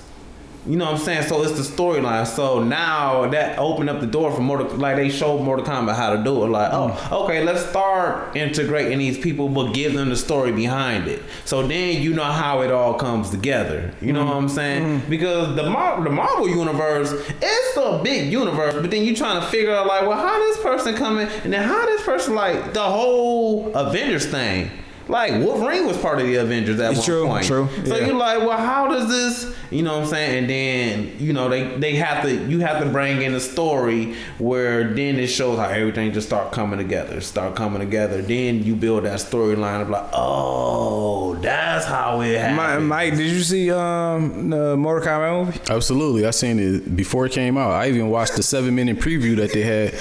You 0.66 0.76
know 0.76 0.86
what 0.86 0.94
I'm 0.94 1.00
saying? 1.00 1.24
So 1.24 1.42
it's 1.42 1.52
the 1.52 1.62
storyline. 1.62 2.26
So 2.26 2.62
now 2.62 3.28
that 3.28 3.58
opened 3.58 3.90
up 3.90 4.00
the 4.00 4.06
door 4.06 4.32
for 4.32 4.40
Mortal, 4.40 4.68
like 4.76 4.96
they 4.96 5.10
showed 5.10 5.42
Mortal 5.42 5.64
Kombat 5.64 5.94
how 5.94 6.16
to 6.16 6.22
do 6.22 6.44
it. 6.44 6.48
Like, 6.48 6.72
oh, 6.72 6.88
mm. 6.88 7.24
okay, 7.24 7.44
let's 7.44 7.66
start 7.66 8.34
integrating 8.34 8.98
these 8.98 9.18
people, 9.18 9.48
but 9.48 9.72
give 9.72 9.92
them 9.92 10.08
the 10.08 10.16
story 10.16 10.52
behind 10.52 11.06
it. 11.06 11.22
So 11.44 11.66
then 11.66 12.00
you 12.00 12.14
know 12.14 12.24
how 12.24 12.62
it 12.62 12.70
all 12.70 12.94
comes 12.94 13.30
together. 13.30 13.92
You 14.00 14.12
know 14.14 14.24
mm. 14.24 14.28
what 14.28 14.36
I'm 14.36 14.48
saying? 14.48 15.00
Mm. 15.00 15.10
Because 15.10 15.54
the 15.54 15.68
Mar- 15.68 16.02
the 16.02 16.10
Marvel 16.10 16.48
universe, 16.48 17.12
it's 17.12 17.76
a 17.76 18.00
big 18.02 18.32
universe, 18.32 18.74
but 18.74 18.90
then 18.90 19.04
you 19.04 19.14
trying 19.14 19.40
to 19.40 19.46
figure 19.48 19.74
out 19.74 19.86
like, 19.86 20.02
well, 20.02 20.18
how 20.18 20.38
this 20.38 20.62
person 20.62 20.94
coming, 20.96 21.28
and 21.44 21.52
then 21.52 21.62
how 21.62 21.84
this 21.84 22.02
person 22.02 22.34
like 22.34 22.72
the 22.72 22.82
whole 22.82 23.74
Avengers 23.74 24.26
thing. 24.26 24.70
Like 25.08 25.32
Wolverine 25.32 25.86
was 25.86 25.96
part 25.98 26.18
of 26.20 26.26
the 26.26 26.36
Avengers 26.36 26.80
at 26.80 26.92
It's 26.92 27.00
one 27.00 27.06
true, 27.06 27.26
point. 27.26 27.44
true, 27.46 27.68
So 27.84 27.96
yeah. 27.96 28.06
you 28.06 28.14
like, 28.14 28.38
well, 28.38 28.56
how 28.58 28.88
does 28.88 29.08
this? 29.08 29.54
You 29.70 29.82
know 29.82 29.94
what 29.98 30.04
I'm 30.04 30.08
saying? 30.08 30.38
And 30.38 30.50
then 30.50 31.16
you 31.18 31.32
know 31.32 31.48
they 31.48 31.76
they 31.78 31.94
have 31.96 32.22
to 32.24 32.32
you 32.48 32.60
have 32.60 32.82
to 32.82 32.88
bring 32.90 33.22
in 33.22 33.34
a 33.34 33.40
story 33.40 34.14
where 34.38 34.94
then 34.94 35.18
it 35.18 35.26
shows 35.26 35.58
how 35.58 35.64
everything 35.66 36.12
just 36.12 36.28
start 36.28 36.52
coming 36.52 36.78
together, 36.78 37.20
start 37.20 37.54
coming 37.56 37.80
together. 37.80 38.22
Then 38.22 38.62
you 38.62 38.76
build 38.76 39.04
that 39.04 39.18
storyline 39.18 39.82
of 39.82 39.90
like, 39.90 40.08
oh, 40.12 41.34
that's 41.36 41.86
how 41.86 42.20
it 42.20 42.38
happened. 42.38 42.88
Mike, 42.88 43.16
did 43.16 43.30
you 43.30 43.40
see 43.42 43.70
um 43.70 44.50
the 44.50 44.76
Mortal 44.76 45.06
Kombat 45.08 45.46
movie? 45.46 45.60
Absolutely, 45.68 46.26
I 46.26 46.30
seen 46.30 46.58
it 46.58 46.94
before 46.96 47.26
it 47.26 47.32
came 47.32 47.56
out. 47.58 47.72
I 47.72 47.88
even 47.88 48.08
watched 48.10 48.36
the 48.36 48.42
seven 48.42 48.74
minute 48.74 48.98
preview 48.98 49.36
that 49.36 49.52
they 49.52 49.62
had 49.62 49.94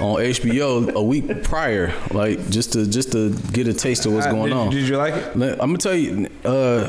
on 0.00 0.16
HBO 0.20 0.92
a 0.94 1.02
week 1.02 1.42
prior, 1.42 1.92
like 2.12 2.48
just 2.50 2.72
to 2.74 2.86
just 2.86 3.12
to 3.12 3.30
get 3.52 3.66
a 3.66 3.74
taste 3.74 4.06
of 4.06 4.12
what's 4.12 4.26
Uh, 4.26 4.30
going 4.48 4.58
did, 4.58 4.66
on. 4.66 4.70
Did 4.70 4.88
you 4.88 4.96
like 4.96 5.14
it? 5.14 5.34
I'm 5.34 5.58
gonna 5.58 5.78
tell 5.78 5.94
you, 5.94 6.28
uh, 6.44 6.88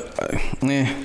eh, 0.64 1.04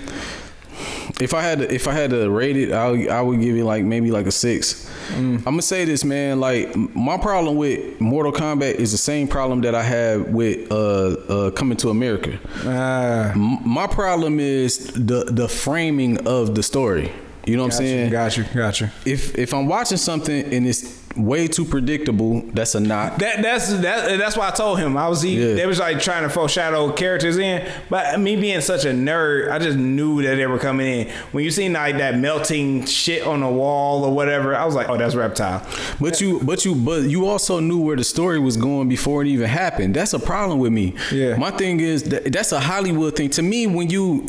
if 1.21 1.35
I 1.35 1.43
had 1.43 1.59
to, 1.59 1.73
if 1.73 1.87
I 1.87 1.93
had 1.93 2.11
to 2.11 2.31
rate 2.31 2.57
it, 2.57 2.73
I 2.73 3.07
I 3.07 3.21
would 3.21 3.41
give 3.41 3.57
it 3.57 3.65
like 3.65 3.85
maybe 3.85 4.11
like 4.11 4.27
a 4.27 4.33
six. 4.33 4.91
I'm 5.17 5.43
gonna 5.43 5.63
say 5.63 5.85
this, 5.85 6.05
man. 6.05 6.41
Like 6.41 6.75
my 6.77 7.19
problem 7.19 7.57
with 7.57 8.01
Mortal 8.01 8.33
Kombat 8.33 8.77
is 8.77 8.93
the 8.93 8.99
same 8.99 9.29
problem 9.29 9.61
that 9.63 9.75
I 9.75 9.83
had 9.83 10.33
with 10.33 10.71
uh, 10.71 10.75
uh 10.75 11.51
Coming 11.51 11.77
to 11.79 11.91
America. 11.91 12.39
Ah, 12.65 13.33
M- 13.33 13.59
my 13.65 13.87
problem 13.87 14.41
is 14.41 14.87
the 14.89 15.25
the 15.25 15.49
framing 15.49 16.27
of 16.27 16.55
the 16.55 16.63
story. 16.63 17.13
You 17.45 17.57
know 17.57 17.65
what 17.65 17.75
I'm 17.75 17.79
saying? 17.79 18.11
got 18.11 18.37
you, 18.37 18.45
got 18.55 18.81
you. 18.81 18.89
If 19.05 19.37
if 19.37 19.53
I'm 19.53 19.67
watching 19.67 19.99
something 19.99 20.55
and 20.55 20.67
it's 20.67 21.02
way 21.17 21.47
too 21.49 21.65
predictable, 21.65 22.41
that's 22.53 22.75
a 22.75 22.81
not. 22.81 23.19
That 23.19 23.43
that's 23.43 23.73
that 23.81 24.19
that's 24.19 24.37
why 24.37 24.49
I 24.49 24.51
told 24.51 24.79
him 24.79 24.97
I 24.97 25.09
was 25.09 25.23
he, 25.23 25.37
Yeah. 25.37 25.55
they 25.55 25.67
was 25.67 25.79
like 25.79 26.01
trying 26.01 26.23
to 26.23 26.29
foreshadow 26.31 26.91
characters 26.93 27.39
in, 27.39 27.69
but 27.91 28.19
me 28.19 28.37
being 28.37 28.61
such 28.61 28.85
a 28.85 28.89
nerd, 28.91 29.51
I 29.51 29.59
just 29.59 29.77
knew 29.79 30.23
that 30.23 30.37
they 30.37 30.47
were 30.47 30.59
coming 30.59 30.87
in. 30.87 31.09
When 31.33 31.45
you 31.45 31.51
seen 31.51 31.75
like 31.75 31.99
that 31.99 32.17
melting 32.19 32.87
shit 32.87 33.27
on 33.27 33.41
the 33.41 33.49
wall 33.49 34.05
or 34.05 34.15
whatever, 34.15 34.55
I 34.57 34.65
was 34.65 34.75
like, 34.75 34.89
oh, 34.89 34.97
that's 34.97 35.15
reptile. 35.15 35.67
But 36.01 36.21
you, 36.21 36.41
but 36.43 36.65
you, 36.65 36.75
but 36.75 37.03
you 37.03 37.27
also 37.27 37.61
knew 37.61 37.79
where 37.81 37.97
the 37.97 38.05
story 38.05 38.39
was 38.39 38.57
going 38.57 38.89
before 38.89 39.23
it 39.23 39.29
even 39.29 39.49
happened. 39.49 39.95
That's 39.97 40.15
a 40.15 40.19
problem 40.19 40.59
with 40.59 40.73
me. 40.73 40.95
Yeah. 41.13 41.37
My 41.37 41.51
thing 41.51 41.81
is 41.81 42.05
that 42.05 42.33
that's 42.33 42.53
a 42.53 42.61
Hollywood 42.61 43.17
thing. 43.17 43.31
To 43.31 43.43
me, 43.43 43.67
when 43.67 43.91
you, 43.91 44.27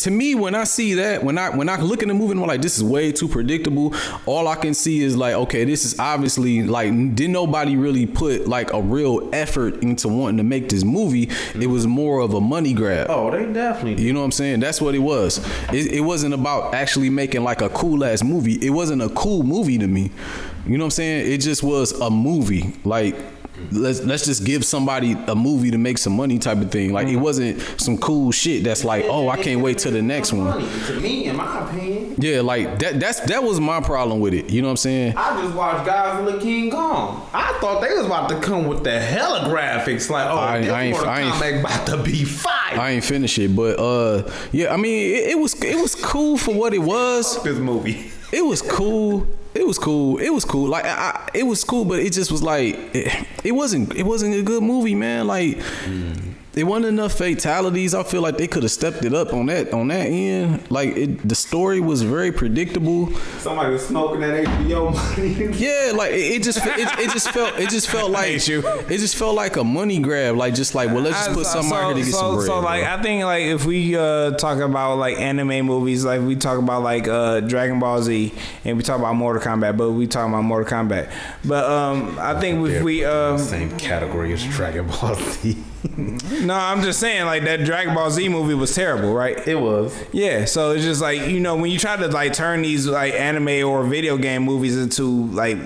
to 0.00 0.10
me, 0.10 0.34
when 0.34 0.54
I 0.54 0.64
see 0.64 0.94
that, 0.94 1.22
when 1.24 1.38
I 1.38 1.50
when 1.50 1.68
I 1.68 1.80
look 1.80 2.02
in 2.02 2.08
the 2.08 2.14
movie, 2.14 2.32
and 2.32 2.40
I'm 2.40 2.46
like, 2.46 2.62
this 2.62 2.76
is 2.76 2.84
way 2.84 3.12
too 3.12 3.28
predictable. 3.28 3.94
All 4.26 4.48
I 4.48 4.56
can 4.56 4.74
see 4.74 5.02
is 5.02 5.16
like, 5.16 5.34
okay, 5.34 5.64
this 5.64 5.84
is 5.84 5.98
obviously 6.04 6.62
like 6.62 6.90
didn't 6.90 7.32
nobody 7.32 7.76
really 7.76 8.06
put 8.06 8.46
like 8.46 8.72
a 8.72 8.80
real 8.80 9.28
effort 9.32 9.82
into 9.82 10.08
wanting 10.08 10.36
to 10.36 10.42
make 10.42 10.68
this 10.68 10.84
movie. 10.84 11.30
It 11.54 11.68
was 11.68 11.86
more 11.86 12.20
of 12.20 12.34
a 12.34 12.40
money 12.40 12.74
grab. 12.74 13.06
Oh, 13.08 13.30
they 13.30 13.50
definitely. 13.50 14.04
You 14.04 14.12
know 14.12 14.20
what 14.20 14.26
I'm 14.26 14.32
saying? 14.32 14.60
That's 14.60 14.80
what 14.80 14.94
it 14.94 14.98
was. 14.98 15.38
It, 15.72 15.92
it 15.92 16.00
wasn't 16.00 16.34
about 16.34 16.74
actually 16.74 17.10
making 17.10 17.42
like 17.42 17.62
a 17.62 17.70
cool 17.70 18.04
ass 18.04 18.22
movie. 18.22 18.54
It 18.64 18.70
wasn't 18.70 19.00
a 19.02 19.08
cool 19.10 19.42
movie 19.42 19.78
to 19.78 19.86
me. 19.86 20.10
You 20.66 20.78
know 20.78 20.84
what 20.84 20.88
I'm 20.88 20.90
saying? 20.92 21.32
It 21.32 21.38
just 21.38 21.62
was 21.62 21.92
a 21.92 22.10
movie. 22.10 22.74
Like 22.84 23.16
let's 23.72 24.00
let's 24.02 24.24
just 24.26 24.44
give 24.44 24.64
somebody 24.64 25.12
a 25.28 25.34
movie 25.34 25.70
to 25.70 25.78
make 25.78 25.98
some 25.98 26.14
money 26.16 26.38
type 26.38 26.58
of 26.58 26.70
thing. 26.70 26.92
Like 26.92 27.08
it 27.08 27.16
wasn't 27.16 27.60
some 27.80 27.98
cool 27.98 28.30
shit 28.32 28.64
that's 28.64 28.84
like, 28.84 29.04
oh, 29.08 29.28
I 29.28 29.36
can't 29.42 29.60
wait 29.60 29.78
till 29.78 29.92
the 29.92 30.02
next 30.02 30.32
one. 30.32 30.60
To 30.86 31.00
me, 31.00 31.26
in 31.26 31.36
my 31.36 31.66
opinion. 31.68 32.14
Yeah, 32.18 32.40
like 32.42 32.78
that. 32.78 33.00
That's 33.00 33.20
that 33.20 33.42
was 33.42 33.60
my 33.60 33.80
problem 33.80 34.20
with 34.20 34.34
it. 34.34 34.50
You 34.50 34.62
know 34.62 34.68
what 34.68 34.72
I'm 34.72 34.76
saying? 34.78 35.14
I 35.16 35.42
just 35.42 35.54
watched 35.54 35.88
Godzilla 35.88 36.40
King 36.40 36.70
Kong. 36.70 37.28
I 37.34 37.56
thought 37.60 37.80
they 37.82 37.92
was 37.94 38.06
about 38.06 38.28
to 38.30 38.40
come 38.40 38.66
with 38.66 38.84
the 38.84 38.98
hella 39.00 39.48
graphics. 39.48 40.08
Like, 40.10 40.30
oh, 40.30 40.36
I- 40.38 40.60
this 40.60 40.70
I 40.70 40.82
ain't- 40.82 40.96
I 40.98 41.20
ain't- 41.22 41.34
Kombat 41.34 41.60
about 41.60 41.86
to 41.88 42.02
be 42.02 42.24
fire. 42.24 42.52
I 42.80 42.90
ain't 42.92 43.04
finished 43.04 43.38
it, 43.38 43.54
but 43.54 43.78
uh, 43.78 44.30
yeah. 44.52 44.72
I 44.72 44.76
mean, 44.76 45.14
it, 45.16 45.30
it 45.30 45.38
was 45.38 45.54
it 45.62 45.76
was 45.80 45.94
cool 45.94 46.36
for 46.36 46.54
what 46.54 46.72
it 46.74 46.78
was. 46.82 47.42
this 47.42 47.58
movie. 47.58 48.10
It 48.32 48.44
was 48.44 48.62
cool. 48.62 49.26
It 49.54 49.66
was 49.66 49.78
cool. 49.78 50.18
It 50.18 50.30
was 50.30 50.44
cool. 50.44 50.68
Like 50.68 50.84
I, 50.84 51.30
it 51.32 51.44
was 51.44 51.62
cool, 51.62 51.84
but 51.84 52.00
it 52.00 52.12
just 52.12 52.32
was 52.32 52.42
like 52.42 52.74
it, 52.94 53.26
it 53.44 53.52
wasn't. 53.52 53.94
It 53.94 54.04
wasn't 54.04 54.34
a 54.34 54.42
good 54.42 54.62
movie, 54.62 54.94
man. 54.94 55.26
Like 55.28 55.58
mm. 55.84 56.34
It 56.56 56.64
wasn't 56.64 56.86
enough 56.86 57.12
fatalities. 57.14 57.94
I 57.94 58.02
feel 58.04 58.22
like 58.22 58.38
they 58.38 58.46
could 58.46 58.62
have 58.62 58.72
stepped 58.72 59.04
it 59.04 59.12
up 59.14 59.32
on 59.32 59.46
that 59.46 59.72
on 59.72 59.88
that 59.88 60.06
end. 60.06 60.70
Like 60.70 60.96
it, 60.96 61.28
the 61.28 61.34
story 61.34 61.80
was 61.80 62.02
very 62.02 62.30
predictable. 62.32 63.12
Somebody 63.40 63.72
was 63.72 63.86
smoking 63.86 64.20
that 64.20 64.44
HBO 64.44 64.92
money. 64.94 65.34
Yeah, 65.64 65.92
like 65.94 66.12
it, 66.12 66.16
it 66.36 66.42
just 66.42 66.58
it, 66.64 66.88
it 66.98 67.10
just 67.10 67.30
felt 67.30 67.58
it 67.58 67.70
just 67.70 67.90
felt 67.90 68.10
like 68.20 68.46
you. 68.46 68.62
it 68.88 68.98
just 68.98 69.16
felt 69.16 69.34
like 69.34 69.56
a 69.56 69.64
money 69.64 69.98
grab. 70.00 70.36
Like 70.36 70.54
just 70.54 70.74
like 70.74 70.88
well, 70.90 71.00
let's 71.02 71.16
just 71.16 71.32
put 71.32 71.46
I- 71.46 71.50
something 71.50 71.72
out 71.72 71.86
here 71.86 71.94
to 71.94 72.00
get 72.10 72.12
so, 72.14 72.18
some 72.20 72.34
bread. 72.36 72.46
So 72.46 72.60
like 72.60 72.82
bro. 72.84 72.92
I 72.94 73.02
think 73.02 73.24
like 73.24 73.42
if 73.44 73.64
we 73.64 73.96
uh 73.96 74.32
talk 74.32 74.58
about 74.60 74.96
like 74.98 75.18
anime 75.18 75.66
movies, 75.66 76.04
like 76.04 76.20
we 76.20 76.36
talk 76.36 76.58
about 76.58 76.82
like 76.82 77.08
uh 77.08 77.40
Dragon 77.40 77.78
Ball 77.80 78.02
Z 78.02 78.32
and 78.64 78.76
we 78.76 78.82
talk 78.82 78.98
about 78.98 79.14
Mortal 79.14 79.42
Kombat, 79.42 79.76
but 79.76 79.90
we 79.92 80.06
talk 80.06 80.28
about 80.28 80.42
Mortal 80.42 80.70
Kombat. 80.70 81.10
But 81.44 81.64
um 81.64 82.16
I 82.20 82.38
think 82.40 82.66
if 82.68 82.82
we 82.82 83.04
um 83.04 83.38
Same 83.38 83.76
category 83.76 84.32
as 84.32 84.44
Dragon 84.44 84.86
Ball 84.86 85.14
Z. 85.16 85.56
no, 85.96 86.54
I'm 86.54 86.82
just 86.82 86.98
saying 87.00 87.26
like 87.26 87.44
that 87.44 87.64
Dragon 87.64 87.94
Ball 87.94 88.10
Z 88.10 88.28
movie 88.28 88.54
was 88.54 88.74
terrible, 88.74 89.12
right? 89.14 89.46
It 89.46 89.56
was. 89.56 89.94
Yeah, 90.12 90.44
so 90.46 90.70
it's 90.72 90.84
just 90.84 91.00
like 91.02 91.20
you 91.28 91.40
know 91.40 91.56
when 91.56 91.70
you 91.70 91.78
try 91.78 91.96
to 91.96 92.08
like 92.08 92.32
turn 92.32 92.62
these 92.62 92.86
like 92.86 93.14
anime 93.14 93.66
or 93.68 93.84
video 93.84 94.16
game 94.16 94.42
movies 94.42 94.76
into 94.76 95.26
like 95.26 95.58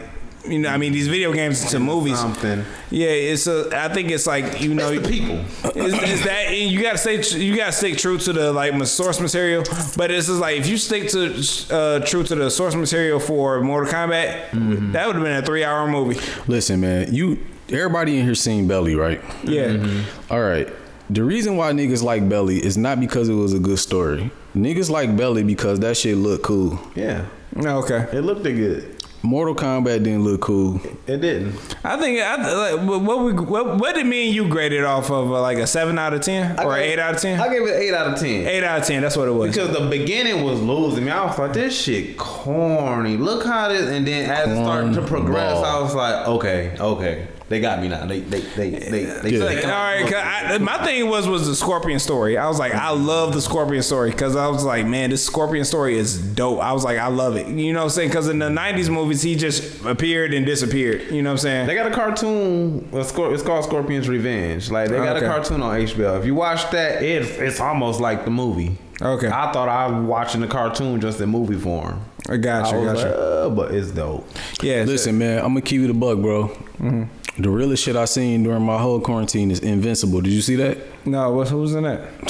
you 0.46 0.58
know 0.58 0.70
I 0.70 0.76
mean 0.78 0.92
these 0.92 1.08
video 1.08 1.32
games 1.32 1.62
into 1.62 1.78
movies. 1.78 2.18
Something. 2.18 2.64
Yeah, 2.90 3.08
it's 3.08 3.46
a. 3.46 3.68
I 3.72 3.92
think 3.92 4.10
it's 4.10 4.26
like 4.26 4.60
you 4.60 4.74
know 4.74 4.90
It's 4.90 5.02
the 5.06 5.08
people. 5.08 5.36
Is, 5.80 5.94
is 6.02 6.24
that 6.24 6.56
you 6.56 6.82
gotta 6.82 6.98
stay? 6.98 7.22
You 7.38 7.54
gotta 7.56 7.72
stick 7.72 7.96
true 7.98 8.18
to 8.18 8.32
the 8.32 8.52
like 8.52 8.74
source 8.86 9.20
material, 9.20 9.62
but 9.96 10.10
it's 10.10 10.26
just 10.26 10.40
like 10.40 10.56
if 10.58 10.66
you 10.66 10.78
stick 10.78 11.08
to 11.10 11.34
uh, 11.70 12.00
true 12.00 12.24
to 12.24 12.34
the 12.34 12.50
source 12.50 12.74
material 12.74 13.20
for 13.20 13.60
Mortal 13.60 13.92
Kombat, 13.92 14.46
Mm-hmm. 14.48 14.92
that 14.92 15.06
would 15.06 15.16
have 15.16 15.24
been 15.24 15.36
a 15.36 15.42
three-hour 15.46 15.88
movie. 15.88 16.18
Listen, 16.46 16.80
man, 16.80 17.12
you 17.14 17.38
everybody 17.72 18.18
in 18.18 18.24
here 18.24 18.34
seen 18.34 18.66
Belly, 18.68 18.94
right? 18.94 19.20
Yeah, 19.44 19.68
Mm-hmm. 19.68 20.32
All 20.32 20.40
right. 20.42 20.68
The 21.10 21.24
reason 21.24 21.56
why 21.56 21.72
niggas 21.72 22.02
like 22.02 22.28
Belly 22.28 22.62
is 22.62 22.76
not 22.76 23.00
because 23.00 23.28
it 23.28 23.34
was 23.34 23.54
a 23.54 23.58
good 23.58 23.78
story. 23.78 24.30
Niggas 24.54 24.90
like 24.90 25.16
Belly 25.16 25.42
because 25.42 25.80
that 25.80 25.96
shit 25.96 26.16
looked 26.18 26.44
cool. 26.44 26.78
Yeah. 26.94 27.24
okay. 27.56 28.06
It 28.12 28.20
looked 28.22 28.42
good. 28.42 28.94
Mortal 29.22 29.54
Kombat 29.54 30.04
didn't 30.04 30.22
look 30.22 30.40
cool. 30.42 30.80
It 31.08 31.16
didn't. 31.20 31.54
I 31.82 31.98
think 31.98 32.20
I, 32.20 32.72
like, 32.76 32.86
what 32.88 33.02
what, 33.02 33.18
we, 33.24 33.32
what 33.32 33.76
what 33.78 33.94
did 33.96 34.06
me 34.06 34.26
and 34.26 34.34
you 34.34 34.48
grade 34.48 34.72
it 34.72 34.84
off 34.84 35.10
of? 35.10 35.32
Uh, 35.32 35.40
like 35.40 35.58
a 35.58 35.66
seven 35.66 35.98
out 35.98 36.14
of 36.14 36.20
ten 36.20 36.58
or 36.60 36.72
I 36.72 36.80
gave- 36.82 36.90
eight 36.92 36.98
out 37.00 37.14
of 37.16 37.20
ten? 37.20 37.40
I 37.40 37.48
gave 37.48 37.62
it 37.62 37.70
eight 37.74 37.92
out 37.94 38.12
of 38.12 38.18
ten. 38.20 38.46
Eight 38.46 38.62
out 38.62 38.80
of 38.80 38.86
ten. 38.86 39.02
That's 39.02 39.16
what 39.16 39.26
it 39.26 39.32
was. 39.32 39.54
Because 39.56 39.76
the 39.76 39.88
beginning 39.88 40.44
was 40.44 40.60
losing 40.62 41.04
me. 41.04 41.10
I 41.10 41.24
was 41.26 41.36
like, 41.36 41.52
this 41.52 41.76
shit 41.78 42.16
corny. 42.16 43.16
Look 43.16 43.44
how 43.44 43.68
this 43.68 43.88
and 43.90 44.06
then 44.06 44.30
as 44.30 44.50
it 44.50 44.62
started 44.62 44.94
to 44.94 45.02
progress, 45.02 45.56
Cornball. 45.56 45.64
I 45.64 45.80
was 45.80 45.94
like, 45.96 46.28
okay, 46.28 46.76
okay. 46.78 47.28
They 47.48 47.60
got 47.60 47.80
me 47.80 47.88
now. 47.88 48.04
They 48.04 48.20
they 48.20 48.40
they 48.40 48.70
they, 48.70 49.04
they 49.04 49.30
Yeah. 49.30 49.44
Like, 49.44 49.64
all 49.64 49.70
right, 49.70 50.02
'cause 50.04 50.12
I, 50.14 50.58
my 50.58 50.84
thing 50.84 51.08
was 51.08 51.26
was 51.26 51.46
the 51.46 51.56
Scorpion 51.56 51.98
story. 51.98 52.36
I 52.36 52.46
was 52.46 52.58
like, 52.58 52.74
I 52.74 52.90
love 52.90 53.32
the 53.32 53.40
Scorpion 53.40 53.82
story 53.82 54.10
because 54.10 54.36
I 54.36 54.48
was 54.48 54.64
like, 54.64 54.84
man, 54.86 55.08
this 55.08 55.24
Scorpion 55.24 55.64
story 55.64 55.96
is 55.96 56.18
dope. 56.20 56.60
I 56.60 56.72
was 56.72 56.84
like, 56.84 56.98
I 56.98 57.06
love 57.08 57.36
it. 57.36 57.46
You 57.48 57.72
know 57.72 57.78
what 57.78 57.84
I'm 57.84 57.90
saying? 57.90 58.08
Because 58.10 58.28
in 58.28 58.38
the 58.38 58.50
'90s 58.50 58.90
movies, 58.90 59.22
he 59.22 59.34
just 59.34 59.82
appeared 59.86 60.34
and 60.34 60.44
disappeared. 60.44 61.10
You 61.10 61.22
know 61.22 61.30
what 61.30 61.32
I'm 61.32 61.38
saying? 61.38 61.66
They 61.68 61.74
got 61.74 61.90
a 61.90 61.94
cartoon. 61.94 62.86
It's 62.92 63.12
called 63.12 63.32
it's 63.32 63.42
called 63.42 63.64
Scorpion's 63.64 64.10
Revenge. 64.10 64.70
Like 64.70 64.90
they 64.90 64.96
got 64.98 65.16
Okay. 65.16 65.24
a 65.24 65.28
cartoon 65.30 65.62
on 65.62 65.80
HBO. 65.80 66.18
If 66.18 66.26
you 66.26 66.34
watch 66.34 66.70
that, 66.72 67.02
it's 67.02 67.30
it's 67.30 67.60
almost 67.60 67.98
like 67.98 68.26
the 68.26 68.30
movie. 68.30 68.76
Okay. 69.00 69.28
I 69.28 69.52
thought 69.52 69.68
I 69.70 69.86
was 69.86 70.06
watching 70.06 70.42
the 70.42 70.48
cartoon 70.48 71.00
just 71.00 71.18
in 71.20 71.30
movie 71.30 71.56
form. 71.56 72.00
I 72.28 72.36
got 72.36 72.66
I 72.66 72.76
you, 72.76 72.84
was 72.84 72.92
got 72.92 72.96
like, 72.96 73.16
you. 73.16 73.22
uh, 73.22 73.48
but 73.50 73.74
it's 73.74 73.90
dope. 73.90 74.28
Yeah, 74.62 74.84
Listen, 74.84 75.18
man, 75.18 75.38
I'm 75.38 75.48
gonna 75.48 75.62
keep 75.62 75.80
you 75.80 75.86
the 75.86 75.94
bug, 75.94 76.20
bro. 76.22 76.48
Mm-hmm. 76.48 77.42
The 77.42 77.50
realest 77.50 77.84
shit 77.84 77.94
I 77.96 78.04
seen 78.04 78.42
during 78.42 78.62
my 78.62 78.78
whole 78.78 79.00
quarantine 79.00 79.50
is 79.50 79.60
Invincible. 79.60 80.20
Did 80.20 80.32
you 80.32 80.42
see 80.42 80.56
that? 80.56 80.78
no, 81.06 81.32
what 81.32 81.48
who's 81.48 81.74
in 81.74 81.84
that? 81.84 82.00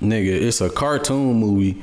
Nigga, 0.00 0.32
it's 0.42 0.60
a 0.60 0.70
cartoon 0.70 1.34
movie 1.34 1.82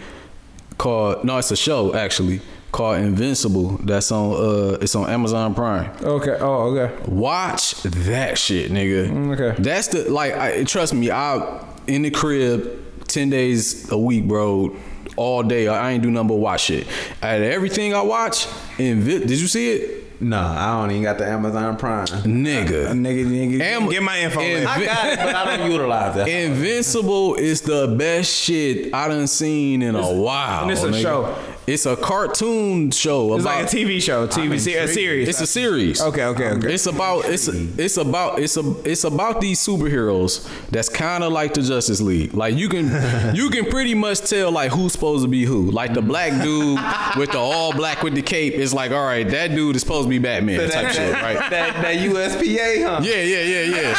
called 0.78 1.24
no, 1.24 1.38
it's 1.38 1.52
a 1.52 1.56
show 1.56 1.94
actually 1.96 2.42
called 2.72 3.00
Invincible. 3.02 3.78
That's 3.84 4.12
on 4.12 4.34
uh 4.36 4.78
it's 4.82 4.96
on 4.96 5.10
Amazon 5.10 5.54
Prime. 5.54 5.92
Okay. 6.02 6.38
Oh, 6.40 6.76
okay. 6.76 6.96
Watch 7.10 7.82
that 7.84 8.38
shit, 8.38 8.72
nigga. 8.72 9.10
Mm, 9.10 9.34
okay. 9.40 9.62
That's 9.62 9.88
the 9.90 10.10
like. 10.10 10.34
I, 10.36 10.64
trust 10.64 10.94
me, 10.94 11.12
I 11.12 11.64
in 11.88 12.02
the 12.04 12.12
crib 12.12 13.06
ten 13.08 13.30
days 13.30 13.90
a 13.92 13.98
week, 13.98 14.28
bro. 14.28 14.76
All 15.20 15.44
day, 15.44 15.68
I 15.68 15.92
ain't 15.92 16.02
do 16.02 16.10
nothing 16.10 16.30
but 16.30 16.36
watch 16.36 16.62
shit. 16.62 16.88
Of 17.22 17.42
everything 17.42 17.94
I 17.94 18.02
watch, 18.02 18.46
Invi- 18.78 19.28
did 19.28 19.32
you 19.32 19.48
see 19.48 19.72
it, 19.74 20.22
Nah, 20.22 20.52
I 20.78 20.82
don't 20.82 20.92
even 20.92 21.04
got 21.04 21.18
the 21.18 21.26
Amazon 21.26 21.78
Prime. 21.78 22.06
nigga? 22.06 22.88
Nigga, 22.92 23.26
nigga, 23.26 23.60
Am- 23.62 23.90
get 23.90 24.04
my 24.04 24.20
info. 24.20 24.40
and- 24.42 24.66
later. 24.66 24.68
I 24.70 24.86
got 24.86 25.06
it, 25.14 25.18
but 25.20 25.36
I 25.36 25.58
don't 25.58 25.72
utilize 25.72 26.16
that. 26.16 26.28
Invincible 26.28 27.36
is 27.36 27.62
the 27.62 27.88
best 27.98 28.30
shit 28.34 28.94
I 28.94 29.08
done 29.10 29.28
seen 29.28 29.82
in 29.82 29.96
a 29.96 30.12
while. 30.14 30.64
and 30.64 30.72
it's 30.72 30.84
a 30.84 30.88
nigga. 30.90 31.02
show. 31.02 31.36
It's 31.70 31.86
a 31.86 31.96
cartoon 31.96 32.90
show 32.90 33.36
It's 33.36 33.44
about. 33.44 33.64
like 33.64 33.72
a 33.72 33.76
TV 33.76 34.02
show, 34.02 34.26
TV 34.28 34.60
se- 34.60 34.74
a 34.74 34.88
series. 34.88 35.30
It's 35.30 35.40
a 35.40 35.46
series. 35.46 36.02
Okay, 36.02 36.24
okay, 36.24 36.50
okay. 36.50 36.74
It's 36.74 36.88
about 36.88 37.26
it's 37.26 37.48
it's 37.48 37.98
about 37.98 38.40
it's 38.40 38.58
a 38.58 38.76
it's 38.90 39.04
about 39.04 39.40
these 39.40 39.60
superheroes 39.60 40.48
that's 40.72 40.90
kind 40.90 41.24
of 41.24 41.32
like 41.32 41.54
the 41.54 41.62
Justice 41.62 42.02
League. 42.02 42.34
Like 42.34 42.56
you 42.56 42.70
can 42.70 43.36
you 43.36 43.52
can 43.52 43.66
pretty 43.66 43.94
much 43.94 44.22
tell 44.22 44.52
like 44.52 44.72
who's 44.72 44.94
supposed 44.94 45.24
to 45.24 45.30
be 45.30 45.46
who. 45.46 45.70
Like 45.70 45.94
the 45.94 46.02
black 46.02 46.42
dude 46.42 46.80
with 47.20 47.34
the 47.34 47.38
all 47.38 47.72
black 47.72 48.02
with 48.02 48.16
the 48.16 48.24
cape 48.24 48.56
is 48.56 48.74
like, 48.74 48.90
all 48.90 49.06
right, 49.06 49.30
that 49.30 49.52
dude 49.52 49.76
is 49.76 49.84
supposed 49.84 50.06
to 50.06 50.10
be 50.10 50.18
Batman 50.18 50.68
type 50.72 50.92
shit, 50.92 51.14
right? 51.14 51.38
that 51.52 51.84
that 51.84 51.98
USPA, 51.98 52.84
huh? 52.84 53.00
Yeah, 53.04 53.22
yeah, 53.22 53.44
yeah, 53.44 53.62
yeah, 53.62 53.94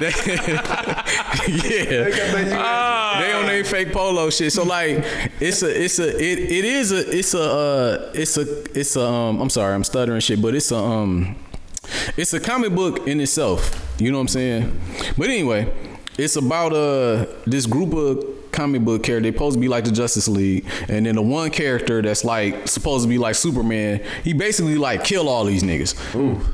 yeah. 1.50 2.08
yeah. 2.48 3.20
they 3.20 3.32
on 3.32 3.46
their 3.46 3.64
fake 3.64 3.92
polo 3.92 4.30
shit. 4.30 4.52
So 4.52 4.62
like, 4.64 5.04
it's 5.40 5.62
a, 5.62 5.84
it's 5.84 5.89
a, 5.98 6.08
it, 6.08 6.38
it 6.38 6.64
is 6.64 6.92
a, 6.92 7.18
it's 7.18 7.34
a, 7.34 7.42
uh, 7.42 8.12
it's 8.14 8.36
a, 8.36 8.78
it's 8.78 8.96
a. 8.96 9.04
Um, 9.04 9.40
I'm 9.40 9.50
sorry, 9.50 9.74
I'm 9.74 9.84
stuttering 9.84 10.20
shit, 10.20 10.40
but 10.40 10.54
it's 10.54 10.70
a, 10.70 10.76
um, 10.76 11.36
it's 12.16 12.32
a 12.32 12.40
comic 12.40 12.74
book 12.74 13.06
in 13.06 13.20
itself. 13.20 13.94
You 13.98 14.10
know 14.10 14.18
what 14.18 14.22
I'm 14.22 14.28
saying? 14.28 14.80
But 15.18 15.28
anyway, 15.28 15.72
it's 16.18 16.36
about 16.36 16.72
uh 16.72 17.26
this 17.46 17.66
group 17.66 17.94
of 17.94 18.52
comic 18.52 18.82
book 18.82 19.02
characters. 19.02 19.30
They 19.30 19.36
supposed 19.36 19.56
to 19.56 19.60
be 19.60 19.68
like 19.68 19.84
the 19.84 19.92
Justice 19.92 20.28
League, 20.28 20.66
and 20.88 21.06
then 21.06 21.14
the 21.16 21.22
one 21.22 21.50
character 21.50 22.02
that's 22.02 22.24
like 22.24 22.68
supposed 22.68 23.04
to 23.04 23.08
be 23.08 23.18
like 23.18 23.34
Superman. 23.34 24.02
He 24.24 24.32
basically 24.32 24.76
like 24.76 25.04
kill 25.04 25.28
all 25.28 25.44
these 25.44 25.62
niggas. 25.62 25.94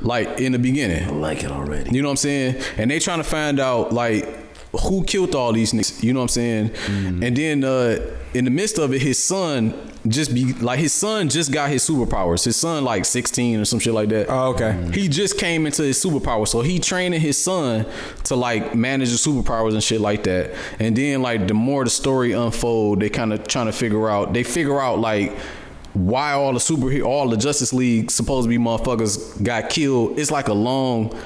Like 0.01 0.39
in 0.39 0.51
the 0.51 0.59
beginning. 0.59 1.03
I 1.07 1.11
like 1.11 1.43
it 1.43 1.51
already. 1.51 1.95
You 1.95 2.01
know 2.01 2.09
what 2.09 2.13
I'm 2.13 2.17
saying? 2.17 2.63
And 2.77 2.91
they 2.91 2.99
trying 2.99 3.19
to 3.19 3.23
find 3.23 3.59
out 3.59 3.91
like 3.91 4.46
who 4.81 5.03
killed 5.03 5.35
all 5.35 5.53
these 5.53 5.73
niggas. 5.73 6.03
You 6.03 6.13
know 6.13 6.19
what 6.19 6.25
I'm 6.25 6.29
saying? 6.29 6.71
And 7.23 7.35
then 7.35 7.63
uh, 7.63 7.99
in 8.33 8.45
the 8.45 8.51
midst 8.51 8.77
of 8.77 8.93
it, 8.93 9.01
his 9.01 9.21
son 9.21 9.73
just 10.07 10.33
be 10.33 10.53
like 10.53 10.79
his 10.79 10.93
son 10.93 11.27
just 11.27 11.51
got 11.51 11.69
his 11.69 11.87
superpowers. 11.87 12.45
His 12.45 12.55
son 12.55 12.83
like 12.83 13.05
16 13.05 13.59
or 13.59 13.65
some 13.65 13.79
shit 13.79 13.93
like 13.93 14.09
that. 14.09 14.27
Oh, 14.29 14.53
okay. 14.53 14.89
He 14.93 15.07
just 15.07 15.37
came 15.37 15.65
into 15.65 15.83
his 15.83 16.03
superpower, 16.03 16.47
so 16.47 16.61
he 16.61 16.79
training 16.79 17.19
his 17.19 17.37
son 17.37 17.85
to 18.25 18.35
like 18.35 18.75
manage 18.75 19.09
the 19.09 19.17
superpowers 19.17 19.73
and 19.73 19.83
shit 19.83 20.01
like 20.01 20.23
that. 20.23 20.53
And 20.79 20.95
then 20.95 21.21
like 21.21 21.47
the 21.47 21.53
more 21.53 21.83
the 21.83 21.89
story 21.89 22.31
unfold, 22.31 22.99
they 23.01 23.09
kind 23.09 23.33
of 23.33 23.47
trying 23.47 23.65
to 23.67 23.73
figure 23.73 24.09
out. 24.09 24.33
They 24.33 24.43
figure 24.43 24.79
out 24.79 24.99
like 24.99 25.35
why 25.93 26.33
all 26.33 26.53
the 26.53 26.59
super 26.59 27.01
all 27.01 27.27
the 27.27 27.37
Justice 27.37 27.73
League 27.73 28.11
supposed 28.11 28.45
to 28.45 28.49
be 28.49 28.57
motherfuckers 28.57 29.41
got 29.43 29.69
killed. 29.69 30.19
It's 30.19 30.31
like 30.31 30.47
a 30.47 30.53
long. 30.53 31.17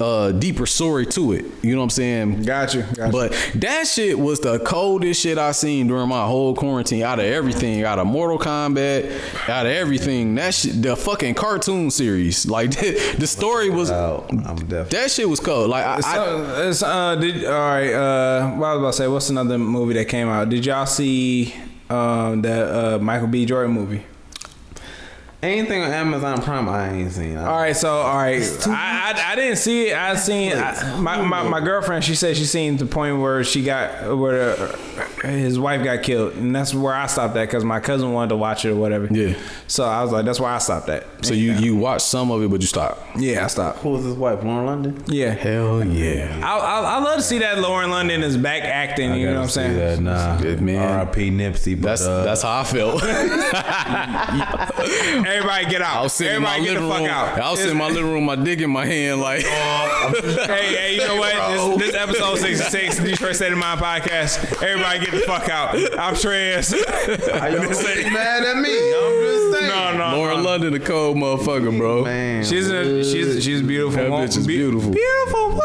Uh 0.00 0.32
deeper 0.32 0.66
story 0.66 1.06
to 1.06 1.32
it. 1.32 1.44
You 1.62 1.74
know 1.74 1.80
what 1.80 1.84
I'm 1.84 1.90
saying? 1.90 2.42
Got 2.42 2.74
you. 2.74 2.84
But 2.96 3.32
that 3.56 3.86
shit 3.86 4.18
was 4.18 4.40
the 4.40 4.58
coldest 4.58 5.20
shit 5.20 5.38
I 5.38 5.52
seen 5.52 5.86
during 5.86 6.08
my 6.08 6.26
whole 6.26 6.54
quarantine. 6.54 7.02
Out 7.02 7.18
of 7.18 7.24
everything, 7.24 7.84
out 7.84 7.98
of 7.98 8.06
Mortal 8.06 8.38
Kombat, 8.38 9.48
out 9.48 9.66
of 9.66 9.72
everything, 9.72 10.34
that 10.36 10.54
shit, 10.54 10.82
the 10.82 10.96
fucking 10.96 11.34
cartoon 11.34 11.90
series, 11.90 12.46
like 12.46 12.70
the 13.18 13.26
story 13.26 13.70
was. 13.70 13.90
Oh. 13.90 14.26
That 14.30 15.10
shit 15.10 15.28
was 15.28 15.40
cold. 15.40 15.70
Like 15.70 15.84
I, 15.84 16.00
I, 16.04 16.68
it's, 16.68 16.82
uh, 16.82 17.16
did, 17.16 17.44
all 17.44 17.52
right. 17.52 17.92
Uh, 17.92 18.50
what 18.56 18.66
I 18.66 18.74
was 18.74 18.78
about 18.80 18.90
to 18.90 18.96
say, 18.96 19.08
what's 19.08 19.30
another 19.30 19.58
movie 19.58 19.94
that 19.94 20.06
came 20.06 20.28
out? 20.28 20.48
Did 20.48 20.66
y'all 20.66 20.86
see 20.86 21.54
um, 21.88 22.42
the 22.42 22.96
uh, 22.96 22.98
Michael 22.98 23.28
B. 23.28 23.44
Jordan 23.46 23.74
movie? 23.74 24.04
Anything 25.42 25.82
on 25.82 25.92
Amazon 25.92 26.40
Prime, 26.40 26.66
I 26.66 26.92
ain't 26.92 27.12
seen. 27.12 27.36
All 27.36 27.58
right, 27.58 27.76
so 27.76 27.98
all 27.98 28.16
right, 28.16 28.40
I, 28.66 29.12
I, 29.14 29.32
I 29.32 29.36
didn't 29.36 29.58
see 29.58 29.88
it. 29.88 29.96
I 29.96 30.16
seen 30.16 30.52
I, 30.54 30.98
my, 30.98 31.20
my 31.20 31.42
my 31.42 31.60
girlfriend. 31.60 32.04
She 32.04 32.14
said 32.14 32.38
she 32.38 32.46
seen 32.46 32.78
the 32.78 32.86
point 32.86 33.20
where 33.20 33.44
she 33.44 33.62
got 33.62 34.16
where 34.16 34.52
uh, 34.52 34.76
his 35.28 35.58
wife 35.58 35.84
got 35.84 36.02
killed, 36.02 36.32
and 36.34 36.56
that's 36.56 36.72
where 36.72 36.94
I 36.94 37.06
stopped 37.06 37.36
at 37.36 37.48
because 37.48 37.64
my 37.64 37.80
cousin 37.80 38.12
wanted 38.12 38.30
to 38.30 38.36
watch 38.36 38.64
it 38.64 38.70
or 38.70 38.76
whatever. 38.76 39.08
Yeah. 39.10 39.36
So 39.66 39.84
I 39.84 40.02
was 40.02 40.10
like, 40.10 40.24
that's 40.24 40.40
where 40.40 40.50
I 40.50 40.56
stopped 40.56 40.88
at. 40.88 41.04
so 41.22 41.34
you 41.34 41.52
you 41.52 41.76
watched 41.76 42.06
some 42.06 42.30
of 42.30 42.42
it, 42.42 42.50
but 42.50 42.62
you 42.62 42.66
stopped. 42.66 43.18
Yeah, 43.18 43.44
I 43.44 43.48
stopped. 43.48 43.80
Who 43.80 43.90
was 43.90 44.04
his 44.04 44.14
wife? 44.14 44.42
Lauren 44.42 44.64
London. 44.64 45.04
Yeah. 45.06 45.34
Hell 45.34 45.84
yeah. 45.84 46.40
I, 46.42 46.56
I, 46.58 46.80
I 46.96 46.98
love 47.00 47.16
to 47.16 47.22
see 47.22 47.40
that 47.40 47.58
Lauren 47.58 47.90
London 47.90 48.22
is 48.22 48.38
back 48.38 48.62
acting. 48.62 49.14
You 49.14 49.26
know 49.26 49.34
what 49.34 49.42
I'm 49.42 49.48
saying? 49.50 50.02
Nah, 50.02 50.38
Good, 50.38 50.62
man. 50.62 50.98
R.I.P. 50.98 51.30
Nipsey. 51.30 51.74
But, 51.76 51.88
That's 51.88 52.02
uh, 52.02 52.24
that's 52.24 52.40
how 52.42 52.60
I 52.60 52.64
felt. 52.64 53.02
Everybody 55.26 55.66
get 55.66 55.82
out. 55.82 55.96
I 55.98 56.02
was 56.02 56.12
sitting 56.12 56.36
in 56.36 56.42
my 56.42 56.56
Everybody 56.56 56.74
get 56.74 56.80
living 56.82 56.88
the 56.88 56.94
fuck 56.94 57.00
room. 57.02 57.10
out. 57.10 57.40
I 57.40 57.50
was 57.50 57.58
sitting 57.58 57.72
in 57.72 57.78
my 57.78 57.88
living 57.88 58.12
room, 58.12 58.24
my 58.24 58.36
dick 58.36 58.60
in 58.60 58.70
my 58.70 58.86
hand, 58.86 59.20
like 59.20 59.42
hey, 59.46 60.76
hey, 60.76 60.94
you 60.94 61.00
know 61.06 61.16
what? 61.16 61.78
This, 61.78 61.92
this 61.92 61.94
episode 61.96 62.38
66, 62.38 62.98
Detroit 63.00 63.34
State 63.36 63.52
of 63.52 63.58
Mind 63.58 63.80
podcast. 63.80 64.62
Everybody 64.62 65.00
get 65.00 65.10
the 65.12 65.20
fuck 65.20 65.48
out. 65.48 65.74
I'm 65.98 66.14
Trez. 66.14 66.72
Are 66.72 67.50
you 67.50 67.56
gonna 67.56 68.10
mad 68.12 68.44
at 68.44 68.56
me? 68.56 68.70
I'm 68.70 69.20
just 69.20 69.52
saying. 69.52 69.68
No, 69.68 69.96
no. 70.10 70.16
Lauren 70.18 70.42
London, 70.44 70.74
a 70.74 70.80
cold 70.80 71.16
motherfucker, 71.16 71.76
bro. 71.76 72.04
Man, 72.04 72.44
She's 72.44 72.68
a 72.70 73.02
she's 73.04 73.42
she's 73.44 73.62
beautiful. 73.62 74.02
That 74.02 74.10
woman. 74.10 74.28
bitch 74.28 74.36
is 74.36 74.46
Be- 74.46 74.56
beautiful. 74.58 74.90
Beautiful 74.92 75.48
woman. 75.48 75.62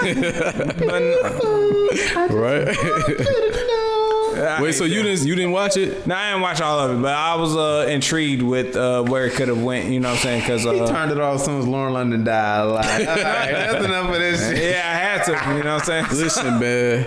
Right? 2.30 2.68
But, 4.40 4.62
Wait, 4.62 4.72
so 4.72 4.84
you 4.84 5.02
didn't 5.02 5.26
you 5.26 5.34
didn't 5.34 5.52
watch 5.52 5.76
it? 5.76 6.06
No, 6.06 6.14
I 6.14 6.30
didn't 6.30 6.42
watch 6.42 6.60
all 6.60 6.78
of 6.80 6.98
it, 6.98 7.02
but 7.02 7.12
I 7.14 7.34
was 7.36 7.56
uh, 7.56 7.86
intrigued 7.90 8.42
with 8.42 8.76
uh, 8.76 9.02
where 9.04 9.26
it 9.26 9.34
could 9.34 9.48
have 9.48 9.62
went. 9.62 9.90
You 9.90 10.00
know 10.00 10.08
what 10.10 10.16
I'm 10.18 10.22
saying? 10.22 10.40
Because 10.40 10.62
he 10.62 10.80
uh, 10.80 10.86
turned 10.86 11.12
it 11.12 11.20
off 11.20 11.36
as 11.36 11.44
soon 11.44 11.58
as 11.60 11.66
Lauren 11.66 11.92
London 11.92 12.24
died. 12.24 12.62
Like, 12.64 12.86
all 13.00 13.06
right, 13.06 13.16
that's 13.52 13.84
enough 13.84 14.08
of 14.08 14.18
this 14.18 14.40
shit. 14.48 14.58
yeah, 14.58 14.90
I 14.90 14.94
had 14.94 15.24
to. 15.24 15.32
You 15.56 15.64
know 15.64 15.74
what 15.74 15.88
I'm 15.90 16.06
saying? 16.06 16.06
Listen, 16.20 16.58
man. 16.58 17.06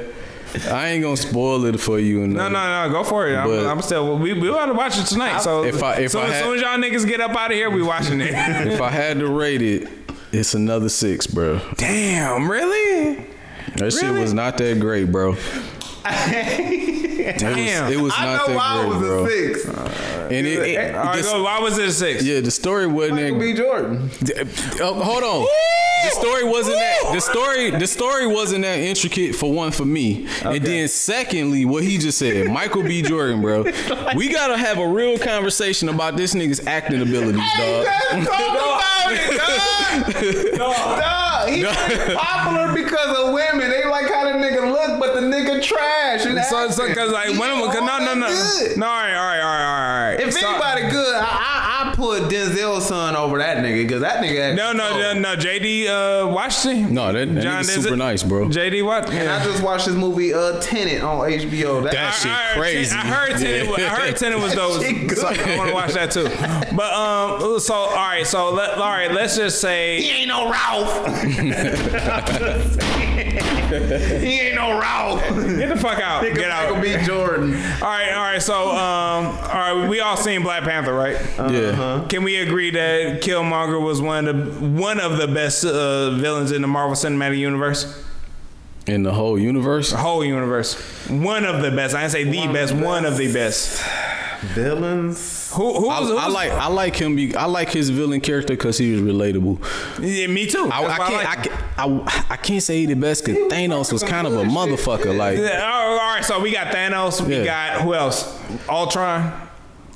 I 0.70 0.90
ain't 0.90 1.02
gonna 1.02 1.18
spoil 1.18 1.66
it 1.66 1.80
for 1.80 1.98
you. 1.98 2.28
No, 2.28 2.48
no, 2.48 2.88
no, 2.88 2.94
go 2.94 3.03
for 3.03 3.28
it. 3.28 3.36
I'm, 3.36 3.48
But- 3.48 3.66
I'm 3.66 3.82
still. 3.82 4.20
We 4.20 4.34
we 4.34 4.52
want 4.52 4.70
to 4.72 4.78
watch 4.78 5.00
it 5.00 5.06
tonight. 5.08 5.40
So 5.40 5.64
If 5.64 5.82
I- 5.82 5.95
if 5.95 6.12
so 6.12 6.20
I 6.22 6.28
as 6.28 6.44
soon 6.44 6.56
as 6.56 6.62
y'all 6.62 6.78
niggas 6.78 7.08
get 7.08 7.22
up 7.22 7.32
out 7.36 7.50
of 7.50 7.58
here, 7.58 7.72
we 7.72 7.82
watching 7.82 8.22
it. 8.22 8.30
If 8.74 8.80
I 8.80 8.90
had 8.92 9.18
to 9.20 9.28
rate 9.28 9.64
it, 9.64 9.88
it's 10.32 10.53
another 10.53 10.90
six, 10.90 11.26
bro. 11.26 11.60
Damn, 11.78 12.50
really? 12.52 13.26
That 13.78 13.92
shit 13.94 14.14
was 14.14 14.34
not 14.34 14.58
that 14.60 14.80
great, 14.80 15.12
bro. 15.12 15.36
Damn. 17.38 17.84
It 17.93 17.95
was, 17.95 17.95
it 17.95 18.02
was 18.02 18.14
I 18.18 18.26
not 18.26 18.38
know 18.38 18.53
that 18.53 18.56
why 18.56 18.84
it 18.84 18.88
was 18.88 18.98
bro. 18.98 19.26
a 19.26 19.30
six. 19.30 19.66
And 19.66 20.48
it, 20.48 20.60
it- 20.60 20.95
All 20.95 21.03
right, 21.06 21.16
this- 21.18 21.32
go. 21.32 21.43
Why 21.43 21.60
was 21.60 21.77
it 21.77 21.88
a 21.88 21.92
six? 21.92 22.24
yeah, 22.24 22.40
the 22.40 22.52
story 22.52 22.88
wasn't 22.88 23.22
Michael 23.22 23.40
B. 23.40 23.53
Jordan. 23.53 24.10
Oh, 24.82 24.93
hold 25.03 25.24
on. 25.24 25.48
The 26.06 26.10
story 26.10 26.43
wasn't 26.43 26.76
that. 26.80 27.11
The 27.14 27.22
story. 27.22 27.72
The 27.72 27.88
story 27.88 28.27
wasn't 28.27 28.64
that 28.64 28.77
intricate 28.80 29.35
for 29.35 29.53
one 29.53 29.72
for 29.72 29.85
me. 29.85 30.27
And 30.43 30.61
then 30.64 30.88
secondly, 30.90 31.64
what 31.64 31.84
he 31.84 31.98
just 31.98 32.18
said, 32.18 32.48
Michael 32.52 32.84
B. 32.84 33.02
Jordan, 33.02 33.42
bro. 33.42 33.64
We 34.16 34.27
gotta 34.30 34.58
have 34.58 34.80
a 34.80 34.88
real 34.88 35.18
conversation 35.18 35.88
about 35.90 36.18
this 36.18 36.34
nigga's 36.34 36.66
acting 36.68 37.02
abilities, 37.02 37.35
dog. 37.58 37.85
Let's 38.11 38.27
talk 38.27 38.40
about 38.50 39.11
it, 39.14 40.58
dog. 40.58 41.00
Dog, 41.00 41.50
he 41.50 41.64
was 41.64 42.16
popular 42.18 42.74
because 42.74 43.18
of 43.18 43.34
women. 43.34 43.69
They 43.69 43.83
trash. 45.64 46.25
And 46.25 46.40
So, 46.45 46.69
so, 46.69 46.93
cause 46.93 47.11
like 47.11 47.30
He 47.30 47.38
when 47.40 47.51
ain't 47.51 47.74
no, 47.74 47.80
no, 47.80 47.98
no, 48.00 48.14
no, 48.16 48.27
good. 48.27 48.77
no. 48.77 48.85
All 48.85 48.92
right, 48.93 49.14
all 49.16 49.25
right, 49.25 49.40
all 49.42 49.45
right, 49.45 49.66
all 49.66 50.11
right. 50.11 50.19
If 50.19 50.33
So- 50.33 50.48
anybody 50.48 50.90
good, 50.92 51.16
I, 51.16 51.22
I 51.22 51.69
I 51.83 51.95
put 51.95 52.24
Denzel's 52.24 52.88
son 52.88 53.16
over 53.16 53.38
that 53.40 53.58
nigga 53.58 53.83
because 53.83 54.01
that 54.01 54.24
nigga. 54.24 54.56
no, 54.56 54.72
no, 54.72 54.98
no, 54.98 55.14
no. 55.19 55.35
JD 55.35 55.88
uh, 55.88 56.27
Washington. 56.27 56.93
No, 56.93 57.11
that, 57.11 57.33
that 57.35 57.43
nigga's 57.43 57.74
super 57.74 57.95
nice, 57.98 58.24
bro. 58.24 58.48
JD 58.48 58.83
what? 58.85 59.09
And 59.11 59.30
I 59.30 59.43
just 59.43 59.61
watched 59.61 59.85
this 59.88 59.95
movie, 59.95 60.33
uh, 60.33 60.59
Tenet 60.61 61.03
on 61.03 61.30
HBO. 61.30 61.83
That, 61.83 61.92
That 61.93 62.11
shit 62.14 62.32
I 62.32 62.35
heard, 62.35 62.58
crazy. 62.58 62.95
I 62.95 63.00
heard 63.00 63.38
Tenet. 63.38 63.67
was- 63.69 63.80
I 63.80 63.90
heard 63.90 64.16
Tenet 64.16 64.40
was 64.40 64.53
dope. 64.53 64.82
Good. 65.08 65.17
So 65.17 65.27
I 65.27 65.58
want 65.58 65.69
to 65.69 65.74
watch 65.75 65.93
that 65.93 66.11
too. 66.11 66.24
But 66.75 66.93
um, 66.93 67.59
so 67.59 67.74
all 67.74 67.95
right, 67.95 68.25
so 68.25 68.51
let, 68.51 68.72
all 68.77 68.90
right, 68.90 69.11
let's 69.11 69.35
just 69.35 69.59
say 69.61 70.01
he 70.01 70.09
ain't 70.09 70.30
no 70.30 70.50
Ralph. 70.50 70.90
he 73.80 74.40
ain't 74.42 74.56
no 74.56 74.80
Ralph. 74.80 75.22
get 75.30 75.69
the 75.69 75.77
fuck 75.77 76.00
out, 76.00 76.24
Nigga 76.24 76.35
get 76.35 76.52
out. 76.52 76.77
Michael 76.77 77.00
B. 77.00 77.06
Jordan. 77.06 77.53
All 77.53 77.82
right, 77.82 78.14
all 78.14 78.24
right. 78.24 78.42
So 78.42 78.72
um, 78.72 79.26
all 79.26 79.34
right, 79.34 79.90
we 79.90 80.00
all 80.00 80.18
seen 80.18 80.43
Black 80.43 80.64
Panther, 80.64 80.93
right? 80.93 81.18
Yeah. 81.38 82.06
Can 82.10 82.24
we 82.24 82.38
agree 82.38 82.72
that 82.72 83.22
Killmonger 83.22 83.82
was 83.82 84.02
one 84.02 84.27
of 84.27 84.60
the 84.60 84.66
one 84.68 85.00
of 85.00 85.18
the 85.18 85.27
best 85.27 85.66
uh, 85.66 86.11
villains 86.11 86.52
in 86.52 86.61
the 86.61 86.68
Marvel 86.68 86.95
Cinematic 86.95 87.38
Universe? 87.38 88.03
In 88.85 89.03
the 89.03 89.14
whole 89.14 89.40
universe. 89.40 89.92
The 89.92 89.98
whole 89.98 90.26
universe. 90.26 90.76
One 91.10 91.45
of 91.45 91.61
the 91.61 91.72
best. 91.72 91.95
I 91.95 92.02
didn't 92.02 92.11
say 92.11 92.24
the 92.26 92.52
best. 92.52 92.74
One 92.74 93.06
of 93.06 93.18
the 93.18 93.32
best. 93.32 93.82
Villains. 94.44 95.52
Who? 95.54 95.80
Who? 95.80 95.90
I, 95.90 96.00
was- 96.00 96.10
who 96.10 96.18
I 96.18 96.28
like 96.28 96.52
I 96.52 96.68
like 96.68 96.96
him. 96.96 97.16
Be, 97.16 97.36
I 97.36 97.46
like 97.46 97.70
his 97.70 97.90
villain 97.90 98.22
character 98.22 98.54
because 98.54 98.78
he 98.78 98.92
was 98.94 99.02
relatable. 99.02 99.60
Yeah, 100.02 100.28
me 100.28 100.46
too. 100.48 100.70
I, 100.72 100.86
I 100.86 100.98
can't. 100.98 101.14
I, 101.14 101.16
like 101.36 101.38
him. 101.46 101.54
can't 101.54 101.60
I, 101.78 102.26
I 102.32 102.36
can't 102.38 102.62
say 102.64 102.80
he 102.82 102.86
the 102.86 102.96
best 102.96 103.26
because 103.26 103.52
Thanos 103.52 103.92
was 103.92 104.04
kind 104.04 104.28
of 104.28 104.34
a 104.34 104.44
motherfucker. 104.44 105.16
Like 105.16 105.38
Yeah, 105.38 105.62
oh, 105.64 105.92
all 105.92 105.98
right, 106.16 106.24
so 106.26 106.40
we 106.40 106.52
got 106.52 106.68
Thanos. 106.68 107.26
We 107.26 107.38
Yeah. 107.38 107.46
got 107.46 107.82
who 107.82 107.94
else? 107.94 108.40
Ultron, 108.70 109.32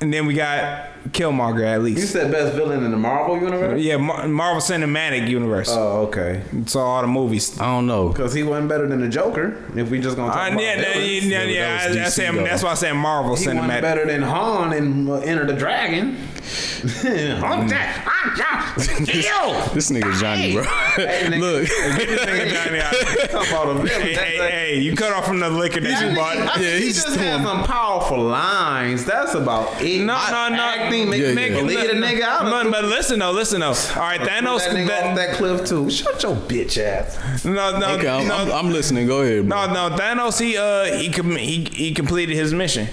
and 0.00 0.12
then 0.12 0.26
we 0.26 0.34
got 0.34 0.87
Killmonger 1.10 1.64
at 1.64 1.82
least. 1.82 1.96
You 1.96 2.02
least. 2.02 2.12
said 2.12 2.30
best 2.30 2.54
villain 2.54 2.84
in 2.84 2.90
the 2.90 2.96
Marvel 2.96 3.36
universe? 3.40 3.80
Yeah, 3.80 3.96
Mar- 3.96 4.28
Marvel 4.28 4.60
Cinematic 4.60 5.28
Universe. 5.28 5.68
Oh, 5.70 6.02
okay. 6.06 6.42
so 6.66 6.80
all 6.80 7.00
the 7.02 7.08
movies. 7.08 7.58
I 7.58 7.64
don't 7.66 7.86
know. 7.86 8.08
Because 8.10 8.34
he 8.34 8.42
wasn't 8.42 8.68
better 8.68 8.86
than 8.86 9.00
the 9.00 9.08
Joker. 9.08 9.56
If 9.74 9.90
we 9.90 10.00
just 10.00 10.16
gonna 10.16 10.32
talk 10.32 10.50
Uh, 10.50 10.52
about 10.52 10.62
yeah, 10.62 10.80
yeah, 10.80 10.98
yeah, 10.98 11.42
yeah, 11.44 11.78
that 11.78 11.88
was 11.88 11.96
I, 11.96 12.00
I 12.00 12.04
DC 12.06 12.10
said, 12.10 12.34
that's 12.46 12.62
why 12.62 12.70
I 12.70 12.74
said 12.74 12.92
Marvel 12.94 13.36
He 13.36 13.46
wasn't 13.46 13.60
Cinematic. 13.60 13.80
better 13.82 14.06
than 14.06 14.22
Han 14.22 14.72
in 14.72 15.08
uh, 15.08 15.14
Enter 15.16 15.46
the 15.46 15.54
Dragon. 15.54 16.16
I'm 16.84 17.68
Jack. 17.68 18.06
I'm 18.06 18.36
Jack. 18.36 18.76
Kill. 19.06 19.54
This 19.74 19.90
nigga 19.90 20.18
Johnny, 20.20 20.54
bro. 20.54 20.62
nigga. 20.64 21.38
Look, 21.40 21.68
Get 21.98 22.08
this 22.08 22.20
nigga 22.20 22.64
Johnny 22.64 22.80
out. 22.80 22.92
Talk 23.30 23.48
about 23.48 23.68
a 23.68 23.74
villain. 23.74 23.86
Hey, 23.88 24.14
That's 24.14 24.26
hey, 24.28 24.38
a- 24.38 24.50
hey, 24.50 24.78
you 24.80 24.94
cut 24.96 25.12
off 25.12 25.26
from 25.26 25.40
the 25.40 25.50
liquor 25.50 25.80
that 25.80 26.00
you 26.08 26.16
bought. 26.16 26.36
I 26.36 26.46
think 26.54 26.64
Yeah, 26.64 26.72
he 26.76 26.80
he 26.86 26.92
just 26.92 27.06
just 27.06 27.18
had 27.18 27.32
doing- 27.32 27.44
some 27.46 27.64
powerful 27.64 28.20
lines. 28.22 29.04
That's 29.04 29.34
about 29.34 29.80
it. 29.82 30.00
No, 30.04 30.14
no, 30.30 30.48
no. 30.48 30.87
Acting, 30.88 31.10
make, 31.10 31.20
Yeah, 31.22 31.32
make 31.34 31.50
yeah. 31.50 31.60
believe 31.60 31.80
the 31.80 31.94
nigga 31.94 32.20
out. 32.22 32.42
But, 32.42 32.70
but 32.70 32.84
listen 32.84 33.18
though, 33.20 33.30
listen 33.32 33.60
though. 33.60 33.68
All 33.68 33.74
right, 34.02 34.20
Thanos. 34.20 34.58
that 34.58 34.74
nigga 34.74 34.86
that- 34.88 35.04
off 35.06 35.16
that 35.16 35.36
cliff 35.36 35.64
too. 35.66 35.88
Shut 35.90 36.22
your 36.22 36.34
bitch 36.36 36.78
ass. 36.78 37.44
no, 37.44 37.78
no, 37.78 37.94
okay, 37.96 38.08
I'm, 38.08 38.26
no, 38.28 38.34
I'm, 38.36 38.52
I'm 38.66 38.72
listening. 38.72 39.06
Go 39.06 39.22
ahead, 39.22 39.48
bro. 39.48 39.66
no, 39.72 39.88
no. 39.88 39.96
Thanos. 39.96 40.40
He 40.40 40.56
uh 40.56 40.84
he 40.98 41.10
com- 41.10 41.36
he 41.36 41.64
he 41.64 41.94
completed 41.94 42.34
his 42.36 42.52
mission. 42.52 42.88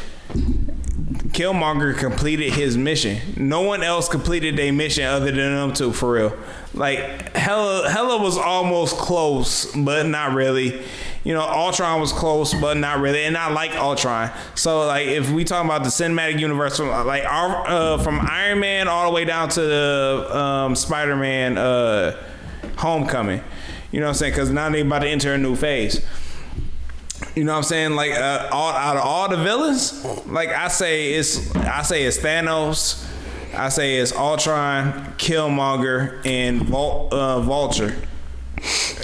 Killmonger 1.35 1.97
completed 1.97 2.53
his 2.53 2.77
mission. 2.77 3.19
No 3.35 3.61
one 3.61 3.83
else 3.83 4.07
completed 4.07 4.55
their 4.55 4.71
mission 4.71 5.03
other 5.05 5.25
than 5.31 5.35
them 5.55 5.73
two, 5.73 5.91
for 5.91 6.13
real. 6.13 6.37
Like 6.73 7.35
Hela, 7.35 7.89
Hela 7.89 8.21
was 8.21 8.37
almost 8.37 8.97
close, 8.97 9.73
but 9.75 10.05
not 10.05 10.33
really. 10.33 10.81
You 11.25 11.33
know, 11.33 11.41
Ultron 11.41 11.99
was 11.99 12.13
close, 12.13 12.53
but 12.53 12.77
not 12.77 12.99
really. 12.99 13.23
And 13.23 13.35
I 13.35 13.51
like 13.51 13.71
Ultron. 13.71 14.29
So, 14.53 14.85
like, 14.85 15.07
if 15.07 15.31
we 15.31 15.43
talk 15.43 15.65
about 15.65 15.83
the 15.83 15.89
cinematic 15.89 16.39
universe, 16.39 16.77
from 16.77 16.89
like 16.89 17.25
our, 17.25 17.67
uh, 17.67 17.97
from 17.97 18.19
Iron 18.21 18.59
Man 18.59 18.87
all 18.87 19.09
the 19.09 19.15
way 19.15 19.25
down 19.25 19.49
to 19.49 19.61
the 19.61 20.27
um, 20.37 20.75
Spider 20.75 21.15
Man 21.15 21.57
uh, 21.57 22.15
Homecoming, 22.77 23.41
you 23.91 23.99
know 23.99 24.05
what 24.05 24.09
I'm 24.11 24.15
saying? 24.15 24.33
Because 24.33 24.51
now 24.51 24.69
they 24.69 24.81
about 24.81 24.99
to 24.99 25.09
enter 25.09 25.33
a 25.33 25.37
new 25.37 25.55
phase. 25.55 26.05
You 27.35 27.43
know 27.43 27.53
what 27.53 27.57
I'm 27.57 27.63
saying? 27.63 27.91
Like 27.95 28.11
uh, 28.11 28.47
all 28.51 28.71
out 28.71 28.95
of 28.95 29.03
all 29.03 29.27
the 29.27 29.37
villains, 29.37 30.05
like 30.27 30.49
I 30.49 30.67
say 30.67 31.13
it's 31.13 31.53
I 31.55 31.81
say 31.81 32.03
it's 32.03 32.17
Thanos, 32.19 33.05
I 33.53 33.69
say 33.69 33.95
it's 33.95 34.13
Ultron, 34.13 35.15
Killmonger, 35.17 36.25
and 36.25 36.61
Vul- 36.61 37.09
uh, 37.11 37.41
Vulture. 37.41 37.95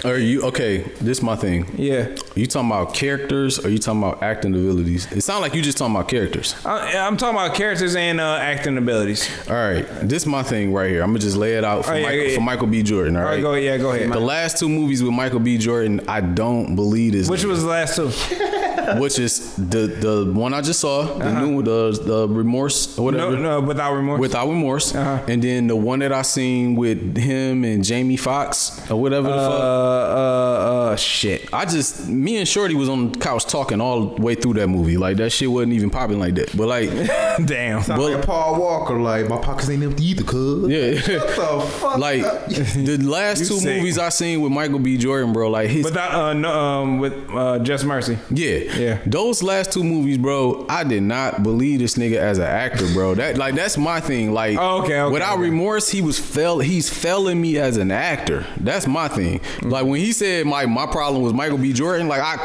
Are 0.04 0.18
you 0.18 0.42
okay? 0.44 0.78
This 1.00 1.18
is 1.18 1.22
my 1.22 1.36
thing. 1.36 1.66
Yeah. 1.76 2.08
you 2.34 2.46
talking 2.46 2.70
about 2.70 2.94
characters 2.94 3.64
or 3.64 3.68
you 3.68 3.78
talking 3.78 4.02
about 4.02 4.22
acting 4.22 4.52
abilities? 4.54 5.10
It 5.12 5.20
sounds 5.22 5.42
like 5.42 5.54
you 5.54 5.62
just 5.62 5.78
talking 5.78 5.94
about 5.94 6.08
characters. 6.08 6.54
I, 6.64 6.96
I'm 6.98 7.16
talking 7.16 7.36
about 7.38 7.54
characters 7.54 7.94
and 7.94 8.20
uh, 8.20 8.36
acting 8.40 8.76
abilities. 8.78 9.28
All 9.48 9.54
right, 9.54 9.86
this 10.02 10.22
is 10.22 10.26
my 10.26 10.42
thing 10.42 10.72
right 10.72 10.90
here. 10.90 11.02
I'm 11.02 11.10
gonna 11.10 11.20
just 11.20 11.36
lay 11.36 11.54
it 11.56 11.64
out 11.64 11.84
for, 11.84 11.92
Oh, 11.92 11.96
yeah, 11.96 12.02
Michael, 12.06 12.24
yeah, 12.26 12.34
for 12.34 12.40
Michael 12.40 12.66
B. 12.66 12.82
Jordan. 12.82 13.16
All 13.16 13.22
All 13.22 13.28
right. 13.28 13.34
right, 13.36 13.42
go 13.42 13.54
yeah, 13.54 13.76
go 13.78 13.92
ahead. 13.92 14.12
The 14.12 14.18
last 14.20 14.58
two 14.58 14.68
movies 14.68 15.02
with 15.02 15.12
Michael 15.12 15.40
B. 15.40 15.58
Jordan, 15.58 16.00
I 16.08 16.20
don't 16.20 16.74
believe 16.74 17.12
this. 17.12 17.28
Which 17.28 17.42
nigga. 17.42 17.48
was 17.48 17.62
the 17.62 17.68
last 17.68 17.96
two? 17.96 18.08
which 18.98 19.18
is 19.18 19.54
the 19.56 19.86
the 19.86 20.32
one 20.34 20.52
I 20.52 20.60
just 20.60 20.80
saw, 20.80 21.04
the 21.16 21.32
new 21.40 21.62
the 21.62 21.92
the 22.02 22.28
remorse 22.28 22.98
or 22.98 23.10
Uh-huh. 23.10 23.18
No, 23.18 23.26
whatever. 23.28 23.42
no, 23.42 23.60
without 23.60 23.92
remorse. 23.94 24.20
Without 24.20 24.48
remorse, 24.48 24.94
Uh-huh. 24.94 25.22
and 25.28 25.40
then 25.42 25.68
the 25.68 25.76
one 25.76 26.00
that 26.00 26.12
I 26.12 26.22
seen 26.22 26.74
with 26.74 27.16
him 27.16 27.64
and 27.64 27.84
Jamie 27.84 28.16
Foxx 28.16 28.80
or 28.90 29.00
whatever 29.00 29.28
the 29.28 29.34
uh, 29.34 29.48
fuck. 29.50 29.51
Uh, 29.60 30.90
uh, 30.92 30.96
shit. 30.96 31.52
I 31.52 31.64
just 31.64 32.08
me 32.08 32.36
and 32.38 32.48
Shorty 32.48 32.74
was 32.74 32.88
on 32.88 33.12
the 33.12 33.18
couch 33.18 33.44
talking 33.46 33.80
all 33.80 34.14
the 34.14 34.22
way 34.22 34.34
through 34.34 34.54
that 34.54 34.68
movie. 34.68 34.96
Like 34.96 35.16
that 35.18 35.30
shit 35.30 35.50
wasn't 35.50 35.72
even 35.74 35.90
popping 35.90 36.18
like 36.18 36.34
that. 36.36 36.56
But 36.56 36.68
like, 36.68 36.90
Damn. 37.46 37.82
Sound 37.82 38.00
Well- 38.00 38.12
like 38.16 38.26
Paul 38.26 38.60
Walker, 38.60 38.98
like 38.98 39.28
my 39.28 39.38
pockets 39.38 39.68
ain't 39.70 39.82
empty 39.82 40.04
either, 40.04 40.24
cuz. 40.24 40.68
yeah, 40.70 40.94
What 41.18 41.28
the 41.36 41.66
fuck? 41.80 41.98
like 41.98 42.22
the 42.48 42.98
last 43.02 43.40
You 43.40 43.46
two 43.46 43.54
sick. 43.60 43.76
movies 43.76 43.98
I 43.98 44.08
seen 44.10 44.40
with 44.40 44.52
Michael 44.52 44.78
B. 44.78 44.96
Jordan, 44.96 45.32
bro. 45.32 45.50
Like 45.50 45.70
his 45.70 45.84
Without 45.84 46.12
uh, 46.14 46.32
no, 46.32 46.50
um, 46.52 46.98
with 46.98 47.14
uh, 47.30 47.58
Just 47.60 47.84
Mercy. 47.84 48.18
Yeah. 48.30 48.58
Yeah. 48.76 48.98
Those 49.06 49.42
last 49.42 49.72
two 49.72 49.84
movies, 49.84 50.18
bro, 50.18 50.66
I 50.68 50.84
did 50.84 51.02
not 51.02 51.42
believe 51.42 51.80
this 51.80 51.94
nigga 51.94 52.16
as 52.16 52.38
an 52.38 52.44
actor, 52.44 52.86
bro. 52.92 53.14
That 53.14 53.36
like 53.38 53.54
that's 53.54 53.78
my 53.78 54.00
thing. 54.00 54.32
Like 54.32 54.58
Oh, 54.58 54.82
okay, 54.82 55.00
okay, 55.00 55.12
without 55.12 55.34
okay. 55.34 55.42
remorse, 55.42 55.88
he 55.90 56.00
was 56.02 56.18
fell 56.18 56.58
he's 56.58 56.88
failing 56.90 57.40
me 57.40 57.58
as 57.58 57.76
an 57.76 57.90
actor. 57.90 58.46
That's 58.58 58.86
my 58.86 59.08
thing. 59.08 59.31
Like 59.62 59.86
when 59.86 60.00
he 60.00 60.12
said 60.12 60.46
my 60.46 60.66
my 60.66 60.86
problem 60.86 61.22
was 61.22 61.32
Michael 61.32 61.58
B. 61.58 61.72
Jordan, 61.72 62.08
like 62.08 62.20
I 62.20 62.38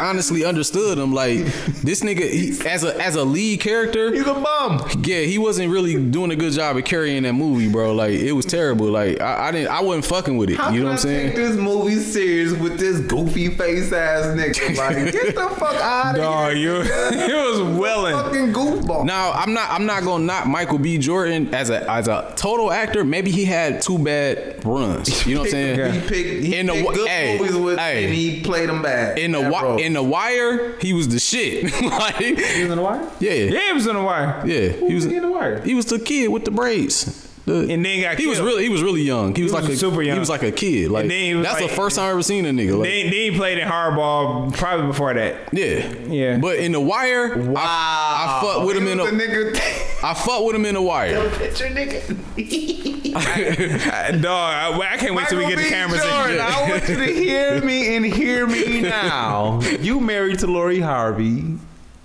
I 0.00 0.08
honestly 0.08 0.44
understood 0.44 0.98
him. 0.98 1.12
Like 1.12 1.38
this 1.82 2.00
nigga 2.02 2.28
he, 2.30 2.50
as 2.68 2.84
a 2.84 2.96
as 3.00 3.14
a 3.16 3.24
lead 3.24 3.60
character, 3.60 4.12
He's 4.12 4.26
a 4.26 4.34
bum. 4.34 4.82
yeah, 5.04 5.20
he 5.20 5.38
wasn't 5.38 5.70
really 5.70 6.02
doing 6.10 6.30
a 6.30 6.36
good 6.36 6.52
job 6.52 6.76
of 6.76 6.84
carrying 6.84 7.22
that 7.24 7.32
movie, 7.34 7.68
bro. 7.68 7.94
Like 7.94 8.12
it 8.12 8.32
was 8.32 8.46
terrible. 8.46 8.86
Like 8.90 9.20
I, 9.20 9.48
I 9.48 9.50
didn't 9.52 9.68
I 9.68 9.80
wasn't 9.80 10.06
fucking 10.06 10.36
with 10.36 10.50
it. 10.50 10.56
How 10.56 10.70
you 10.70 10.80
know 10.80 10.86
what 10.86 10.92
I'm 10.92 10.98
saying? 10.98 11.26
take 11.28 11.36
this 11.36 11.56
movie 11.56 11.96
serious 11.96 12.52
with 12.52 12.78
this 12.78 13.00
goofy 13.00 13.48
face 13.56 13.92
ass 13.92 14.26
nigga? 14.36 14.76
Like, 14.76 15.12
get 15.12 15.34
the 15.34 15.48
fuck 15.58 15.74
out 15.76 16.16
of 16.16 16.22
Dog, 16.22 16.52
here. 16.54 16.76
you 16.76 16.80
it 16.82 17.34
was 17.50 17.78
willing. 17.78 18.14
Fucking 18.14 18.52
goofball. 18.52 19.04
Now 19.04 19.32
I'm 19.32 19.52
not 19.54 19.70
I'm 19.70 19.86
not 19.86 20.04
gonna 20.04 20.24
knock 20.24 20.46
Michael 20.46 20.78
B. 20.78 20.98
Jordan 20.98 21.54
as 21.54 21.70
a 21.70 21.88
as 21.90 22.08
a 22.08 22.32
total 22.36 22.70
actor. 22.72 23.04
Maybe 23.04 23.30
he 23.30 23.44
had 23.44 23.80
two 23.82 23.98
bad 23.98 24.64
runs. 24.64 25.26
You 25.26 25.34
know 25.34 25.40
what 25.42 25.46
I'm 25.48 25.50
saying? 25.76 25.92
He 25.92 26.00
picked, 26.08 26.33
he 26.42 26.56
In 26.56 26.66
the 26.66 26.72
picked 26.72 26.86
wa- 26.86 26.92
good 26.94 27.08
hey, 27.08 27.38
movies 27.38 27.56
with, 27.56 27.78
hey. 27.78 28.04
and 28.04 28.14
he 28.14 28.40
played 28.42 28.68
them 28.68 28.82
bad. 28.82 29.18
In 29.18 29.32
the 29.32 29.40
wi- 29.42 29.80
in 29.80 29.92
the 29.92 30.02
wire, 30.02 30.78
he 30.80 30.92
was 30.92 31.08
the 31.08 31.18
shit. 31.18 31.64
like, 31.82 32.16
He 32.16 32.32
was 32.34 32.70
in 32.70 32.76
the 32.76 32.82
wire. 32.82 33.08
yeah, 33.20 33.32
yeah, 33.32 33.50
Yeah, 33.52 33.70
it 33.70 33.74
was 33.74 33.86
in 33.86 33.94
the 33.94 34.02
wire. 34.02 34.42
Yeah, 34.46 34.68
He 34.70 34.94
was 34.94 35.04
was 35.04 35.04
he 35.06 35.16
in 35.16 35.22
the 35.22 35.30
wire? 35.30 35.60
He 35.62 35.74
was 35.74 35.86
the 35.86 35.98
kid 35.98 36.28
with 36.28 36.44
the 36.44 36.50
braids. 36.50 37.20
The- 37.46 37.68
And 37.70 37.84
then 37.84 38.00
got 38.00 38.16
he 38.18 38.26
was 38.26 38.40
really 38.40 38.62
he 38.62 38.70
was 38.70 38.82
really 38.82 39.02
young. 39.02 39.34
He 39.34 39.42
was 39.42 39.52
was 39.52 39.62
like 39.64 39.70
a 39.70 39.76
super 39.76 40.00
young. 40.00 40.16
He 40.16 40.18
was 40.18 40.30
like 40.30 40.42
a 40.42 40.50
kid. 40.50 40.90
Like 40.90 41.08
then 41.08 41.24
he 41.24 41.34
was 41.34 41.44
that's 41.46 41.60
like- 41.60 41.68
the 41.68 41.76
first 41.76 41.96
time 41.96 42.06
I 42.06 42.10
ever 42.12 42.22
seen 42.22 42.46
a 42.46 42.48
nigga. 42.50 42.78
Like, 42.78 42.88
Then, 42.88 43.04
then 43.10 43.12
he 43.12 43.30
played 43.36 43.58
in 43.58 43.68
Hardball 43.68 44.54
probably 44.56 44.86
before 44.86 45.12
that. 45.12 45.52
yeah, 45.52 45.92
Yeah. 46.08 46.38
But 46.38 46.56
in 46.56 46.72
the 46.72 46.80
wire, 46.80 47.34
I, 47.54 47.58
I 47.58 48.40
fuck 48.42 48.66
with 48.66 48.78
him 48.78 48.86
in 48.88 48.96
the 48.96 49.04
a 49.04 49.10
nigga. 49.10 49.54
I 50.02 50.14
fuck 50.14 50.42
with 50.46 50.56
him 50.56 50.64
in 50.64 50.72
the 50.74 50.80
wire. 50.82 51.28
Picture 51.38 51.66
nigga. 51.66 52.00
Dog, 54.20 54.24
I, 54.24 54.76
I 54.92 54.96
can't 54.96 55.14
wait 55.14 55.28
till 55.28 55.38
we 55.38 55.46
get 55.46 55.56
the 55.58 55.68
cameras 55.68 56.02
Jordan. 56.02 56.40
I 56.40 56.68
want 56.68 56.88
you 56.88 56.96
to 56.96 57.06
hear 57.06 57.62
me 57.62 57.94
and 57.96 58.04
hear 58.04 58.46
me 58.46 58.80
now. 58.82 59.60
You 59.60 60.00
married 60.00 60.40
to 60.40 60.48
Lori 60.48 60.80
Harvey, 60.80 61.56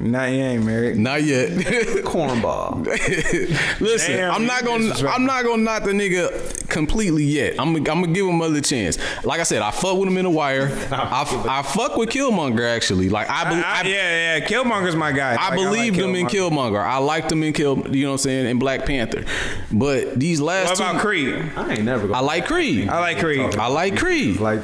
Nah, 0.02 0.26
yet, 0.26 0.52
ain't 0.52 0.66
married. 0.66 0.98
Not 0.98 1.24
yet. 1.24 1.50
cornball. 2.06 2.86
Listen, 3.82 4.16
Damn, 4.16 4.34
I'm 4.34 4.46
not 4.46 4.64
gonna 4.64 4.80
disrespectful. 4.80 5.10
I'm 5.10 5.26
not 5.26 5.44
gonna 5.44 5.62
knock 5.62 5.84
the 5.84 5.92
nigga 5.92 6.70
completely 6.70 7.26
yet. 7.26 7.56
I'm 7.60 7.76
I'm 7.76 7.84
gonna 7.84 8.08
give 8.08 8.26
him 8.26 8.36
another 8.36 8.62
chance. 8.62 8.98
Like 9.26 9.42
I 9.42 9.44
said, 9.44 9.62
I 9.62 9.72
fuck 9.72 9.98
with 9.98 10.08
him 10.08 10.18
in 10.18 10.24
the 10.24 10.30
wire. 10.30 10.70
I, 10.92 11.46
I 11.50 11.64
fuck 11.64 11.98
with 11.98 12.10
Killmonger 12.10 12.66
actually. 12.66 13.10
Like 13.10 13.30
I, 13.30 13.44
I, 13.44 13.50
I, 13.50 13.62
I, 13.62 13.82
yeah, 13.88 14.38
yeah. 14.38 14.46
Killmonger's 14.48 14.96
my 14.96 15.12
guy. 15.12 15.36
I 15.38 15.50
Like, 15.50 15.56
believed 15.56 15.98
like 15.98 16.06
him 16.06 16.16
in 16.16 16.28
Killmonger. 16.28 16.82
I 16.82 16.98
liked 17.00 17.30
him 17.30 17.44
in 17.44 17.52
Kill. 17.52 17.86
You 17.94 18.06
know 18.06 18.12
what 18.12 18.14
I'm 18.14 18.18
saying? 18.20 18.46
In 18.48 18.58
Black 18.58 18.86
Panther. 18.86 19.26
But 19.70 20.18
these 20.18 20.40
last 20.40 20.70
What 20.70 20.78
two, 20.78 20.84
about 20.84 21.02
Creed? 21.02 21.52
I 21.58 21.74
ain't 21.74 21.84
never 21.84 22.06
I 22.06 22.08
gonna 22.08 22.18
I 22.18 22.22
like 22.22 22.46
Creed. 22.46 22.88
I 22.88 23.00
like 23.00 23.20
Creed. 23.20 23.56
I 23.58 23.68
like 23.68 23.98
Creed. 23.98 24.40
like 24.40 24.62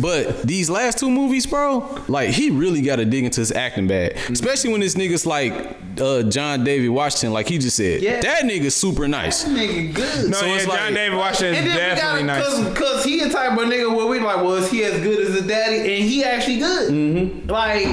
But 0.00 0.42
these 0.42 0.68
last 0.68 0.98
two 0.98 1.10
movies, 1.10 1.46
bro, 1.46 2.02
like 2.08 2.30
he 2.30 2.50
really 2.50 2.82
got 2.82 2.96
to 2.96 3.04
dig 3.04 3.24
into 3.24 3.40
his 3.40 3.52
acting 3.52 3.86
bag, 3.86 4.14
mm-hmm. 4.14 4.32
especially 4.32 4.71
when 4.72 4.80
this 4.80 4.94
nigga's 4.94 5.24
like 5.26 5.52
uh, 6.00 6.22
John 6.24 6.64
David 6.64 6.88
Washington, 6.88 7.32
like 7.32 7.46
he 7.48 7.58
just 7.58 7.76
said. 7.76 8.02
Yeah. 8.02 8.20
That 8.20 8.42
nigga's 8.44 8.74
super 8.74 9.06
nice. 9.06 9.44
That 9.44 9.52
nigga 9.56 9.94
good. 9.94 10.30
No, 10.30 10.36
So 10.38 10.46
yeah, 10.46 10.54
it's 10.54 10.64
John 10.66 10.74
like- 10.76 10.94
David 10.94 11.16
Washington 11.18 11.54
is 11.54 11.58
And 11.60 11.68
then 11.68 11.96
definitely 11.96 12.22
nice. 12.24 12.44
cause, 12.46 12.78
cause 12.78 13.04
he 13.04 13.20
a 13.20 13.28
type 13.30 13.52
of 13.52 13.58
nigga 13.68 13.94
where 13.94 14.06
we 14.06 14.18
like, 14.18 14.36
well, 14.36 14.54
is 14.54 14.70
he 14.70 14.82
as 14.84 15.00
good 15.02 15.20
as 15.20 15.34
his 15.34 15.46
daddy? 15.46 15.76
And 15.78 16.04
he 16.08 16.24
actually 16.24 16.58
good. 16.58 16.90
Mm-hmm. 16.90 17.50
Like, 17.50 17.86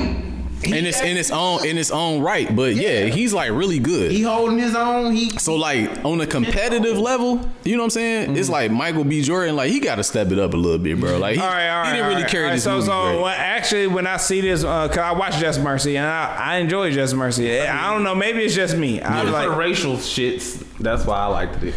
he 0.63 0.77
And 0.77 0.85
it's 0.85 0.99
in 0.99 1.05
actually- 1.05 1.19
its 1.19 1.31
own 1.31 1.65
in 1.65 1.77
its 1.77 1.89
own 1.91 2.21
right, 2.21 2.53
but 2.55 2.75
yeah, 2.75 3.05
he's 3.05 3.33
like 3.33 3.51
really 3.51 3.79
good. 3.79 4.11
He 4.11 4.23
holding 4.23 4.57
his 4.59 4.75
own. 4.75 5.13
He 5.15 5.29
So 5.37 5.55
like 5.55 6.03
on 6.03 6.19
a 6.21 6.27
competitive 6.27 6.97
level, 6.97 7.49
you 7.63 7.75
know 7.77 7.83
what 7.83 7.85
I'm 7.85 7.89
saying? 7.91 8.35
It's 8.37 8.49
like 8.49 8.69
Michael 8.71 9.03
B. 9.05 9.21
Jordan, 9.21 9.55
like 9.55 9.71
he 9.71 9.79
got 9.79 9.95
to 9.95 10.03
step 10.03 10.31
it 10.31 10.39
up 10.39 10.53
a 10.53 10.57
little 10.57 10.77
bit, 10.77 10.99
bro. 10.99 11.17
Like 11.17 11.35
he, 11.35 11.41
all 11.41 11.47
right, 11.47 11.69
all 11.69 11.81
right. 11.83 11.85
he 11.87 11.91
didn't 11.93 12.03
all 12.03 12.09
really 12.09 12.23
right, 12.23 12.31
carry 12.31 12.43
all 12.45 12.49
right. 12.49 12.55
this 12.55 12.63
So, 12.65 12.75
movie. 12.75 12.85
so 12.87 13.11
great. 13.13 13.21
when, 13.23 13.33
actually, 13.37 13.87
when 13.87 14.07
I 14.07 14.17
see 14.17 14.41
this, 14.41 14.63
uh, 14.63 14.87
cause 14.89 14.97
I 14.97 15.11
watch 15.13 15.37
Just 15.37 15.61
Mercy 15.61 15.95
and 15.97 16.05
I, 16.05 16.35
I 16.35 16.55
enjoy 16.57 16.91
Just 16.91 17.15
Mercy. 17.15 17.59
I 17.61 17.93
don't 17.93 18.03
know, 18.03 18.15
maybe 18.15 18.39
it's 18.43 18.53
just 18.55 18.75
me. 18.75 19.01
I 19.01 19.23
was 19.23 19.31
for 19.33 19.39
the 19.41 19.47
like, 19.47 19.57
racial 19.57 19.93
shits. 19.95 20.63
That's 20.79 21.05
why 21.05 21.17
I 21.19 21.25
liked 21.27 21.63
it. 21.63 21.73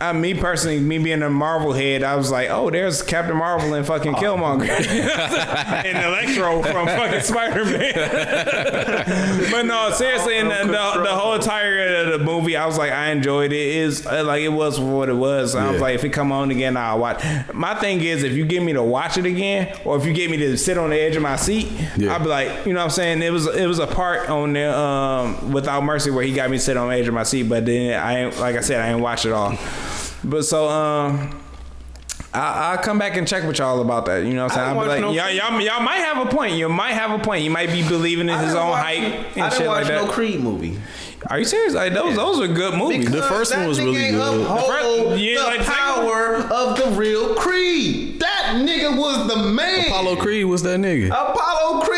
Uh, 0.00 0.12
me 0.12 0.34
personally, 0.34 0.78
me 0.78 0.98
being 0.98 1.22
a 1.22 1.30
Marvel 1.30 1.72
head, 1.72 2.02
I 2.02 2.16
was 2.16 2.30
like, 2.30 2.50
oh, 2.50 2.68
there's 2.70 3.02
Captain 3.02 3.36
Marvel 3.36 3.72
and 3.74 3.86
fucking 3.86 4.14
Oh. 4.14 4.18
Killmonger 4.18 4.68
and 5.84 5.98
Electro 6.04 6.62
from 6.62 6.86
fucking 6.86 7.20
Spider 7.22 7.64
Man. 7.64 7.92
but 9.50 9.62
no, 9.62 9.90
seriously, 9.92 10.36
and 10.36 10.50
the, 10.50 10.64
the, 10.66 11.02
the 11.02 11.14
whole 11.14 11.34
entire 11.34 12.02
of 12.04 12.18
the 12.18 12.24
movie, 12.24 12.56
I 12.56 12.66
was 12.66 12.76
like, 12.78 12.92
I 12.92 13.10
enjoyed 13.10 13.52
it. 13.52 13.56
It 13.56 13.76
Is 13.76 14.06
uh, 14.06 14.22
like 14.24 14.42
it 14.42 14.48
was 14.50 14.78
what 14.78 15.08
it 15.08 15.14
was. 15.14 15.54
I 15.54 15.70
was 15.70 15.80
like, 15.80 15.94
if 15.94 16.04
it 16.04 16.10
come 16.10 16.30
on 16.32 16.50
again, 16.50 16.76
I'll 16.76 16.98
watch. 16.98 17.22
My 17.54 17.74
thing 17.74 18.00
is, 18.02 18.22
if 18.22 18.32
you 18.32 18.44
get 18.44 18.62
me 18.62 18.72
to 18.74 18.82
watch 18.82 19.16
it 19.16 19.24
again, 19.26 19.76
or 19.84 19.96
if 19.96 20.04
you 20.04 20.12
get 20.12 20.30
me 20.30 20.36
to 20.38 20.56
sit 20.58 20.76
on 20.78 20.90
the 20.90 21.00
edge 21.00 21.16
of 21.16 21.22
my 21.22 21.36
seat, 21.36 21.68
Yeah. 21.96 22.12
I'll 22.12 22.20
be 22.20 22.26
like, 22.26 22.66
you 22.66 22.72
know, 22.72 22.80
what 22.80 22.84
I'm 22.84 22.90
saying 22.90 23.22
it 23.22 23.30
was 23.32 23.46
it 23.46 23.66
was 23.66 23.78
a 23.78 23.86
part 23.86 24.28
on 24.28 24.52
there 24.52 24.74
um, 24.74 25.52
without 25.52 25.82
mercy 25.84 26.10
where 26.10 26.22
he 26.24 26.34
got 26.34 26.50
me 26.50 26.58
to 26.58 26.62
sit 26.62 26.76
on 26.76 26.88
the 26.88 26.94
edge 26.94 27.08
of 27.08 27.14
my 27.14 27.22
seat, 27.22 27.44
but 27.44 27.64
then 27.64 27.98
I 28.00 28.24
ain't 28.24 28.38
like 28.38 28.56
I 28.56 28.60
said, 28.60 28.80
I 28.80 28.88
ain't 28.92 29.00
watch 29.00 29.24
it 29.24 29.32
all. 29.32 29.56
But 30.26 30.44
so 30.44 30.68
um. 30.68 31.42
I, 32.34 32.72
I'll 32.72 32.78
come 32.78 32.98
back 32.98 33.16
and 33.16 33.26
check 33.26 33.44
with 33.44 33.58
y'all 33.58 33.80
about 33.80 34.04
that. 34.06 34.24
You 34.24 34.34
know 34.34 34.44
what 34.44 34.52
I'm 34.52 34.56
saying? 34.56 34.68
I 34.68 34.74
I'll 34.74 34.82
be 34.82 34.88
like, 34.88 35.00
no 35.00 35.10
y'all, 35.12 35.30
y'all, 35.30 35.58
y'all 35.60 35.80
might 35.80 35.96
have 36.00 36.26
a 36.26 36.28
point. 36.30 36.52
You 36.54 36.68
might 36.68 36.92
have 36.92 37.18
a 37.18 37.22
point. 37.22 37.42
You 37.44 37.50
might 37.50 37.70
be 37.70 37.82
believing 37.86 38.28
in 38.28 38.38
his 38.38 38.54
own 38.54 38.68
watch- 38.70 38.84
hype 38.84 38.98
I 38.98 39.04
and 39.06 39.34
didn't 39.34 39.52
shit 39.54 39.66
watch 39.66 39.84
like 39.84 39.86
that. 39.86 40.04
no 40.04 40.10
Creed 40.10 40.40
movie. 40.40 40.78
Are 41.30 41.38
you 41.38 41.46
serious? 41.46 41.72
Like 41.74 41.94
those, 41.94 42.14
those 42.14 42.38
are 42.40 42.46
good 42.52 42.74
movies. 42.74 43.10
The 43.10 43.22
first 43.22 43.56
one 43.56 43.66
was 43.66 43.80
really 43.80 44.10
good. 44.10 44.14
Uphold 44.20 44.38
The 44.42 44.66
first- 44.66 45.18
the, 45.18 45.34
like 45.44 45.64
power 45.66 46.34
of 46.52 46.76
the 46.76 46.90
real 46.98 47.34
Creed. 47.36 48.20
That 48.20 48.56
nigga 48.56 48.98
was 48.98 49.28
the 49.28 49.36
man. 49.52 49.86
Apollo 49.86 50.16
Creed 50.16 50.44
was 50.44 50.62
that 50.64 50.78
nigga. 50.78 51.06
Apollo 51.08 51.80
Creed 51.86 51.88
was 51.88 51.88
that. 51.88 51.95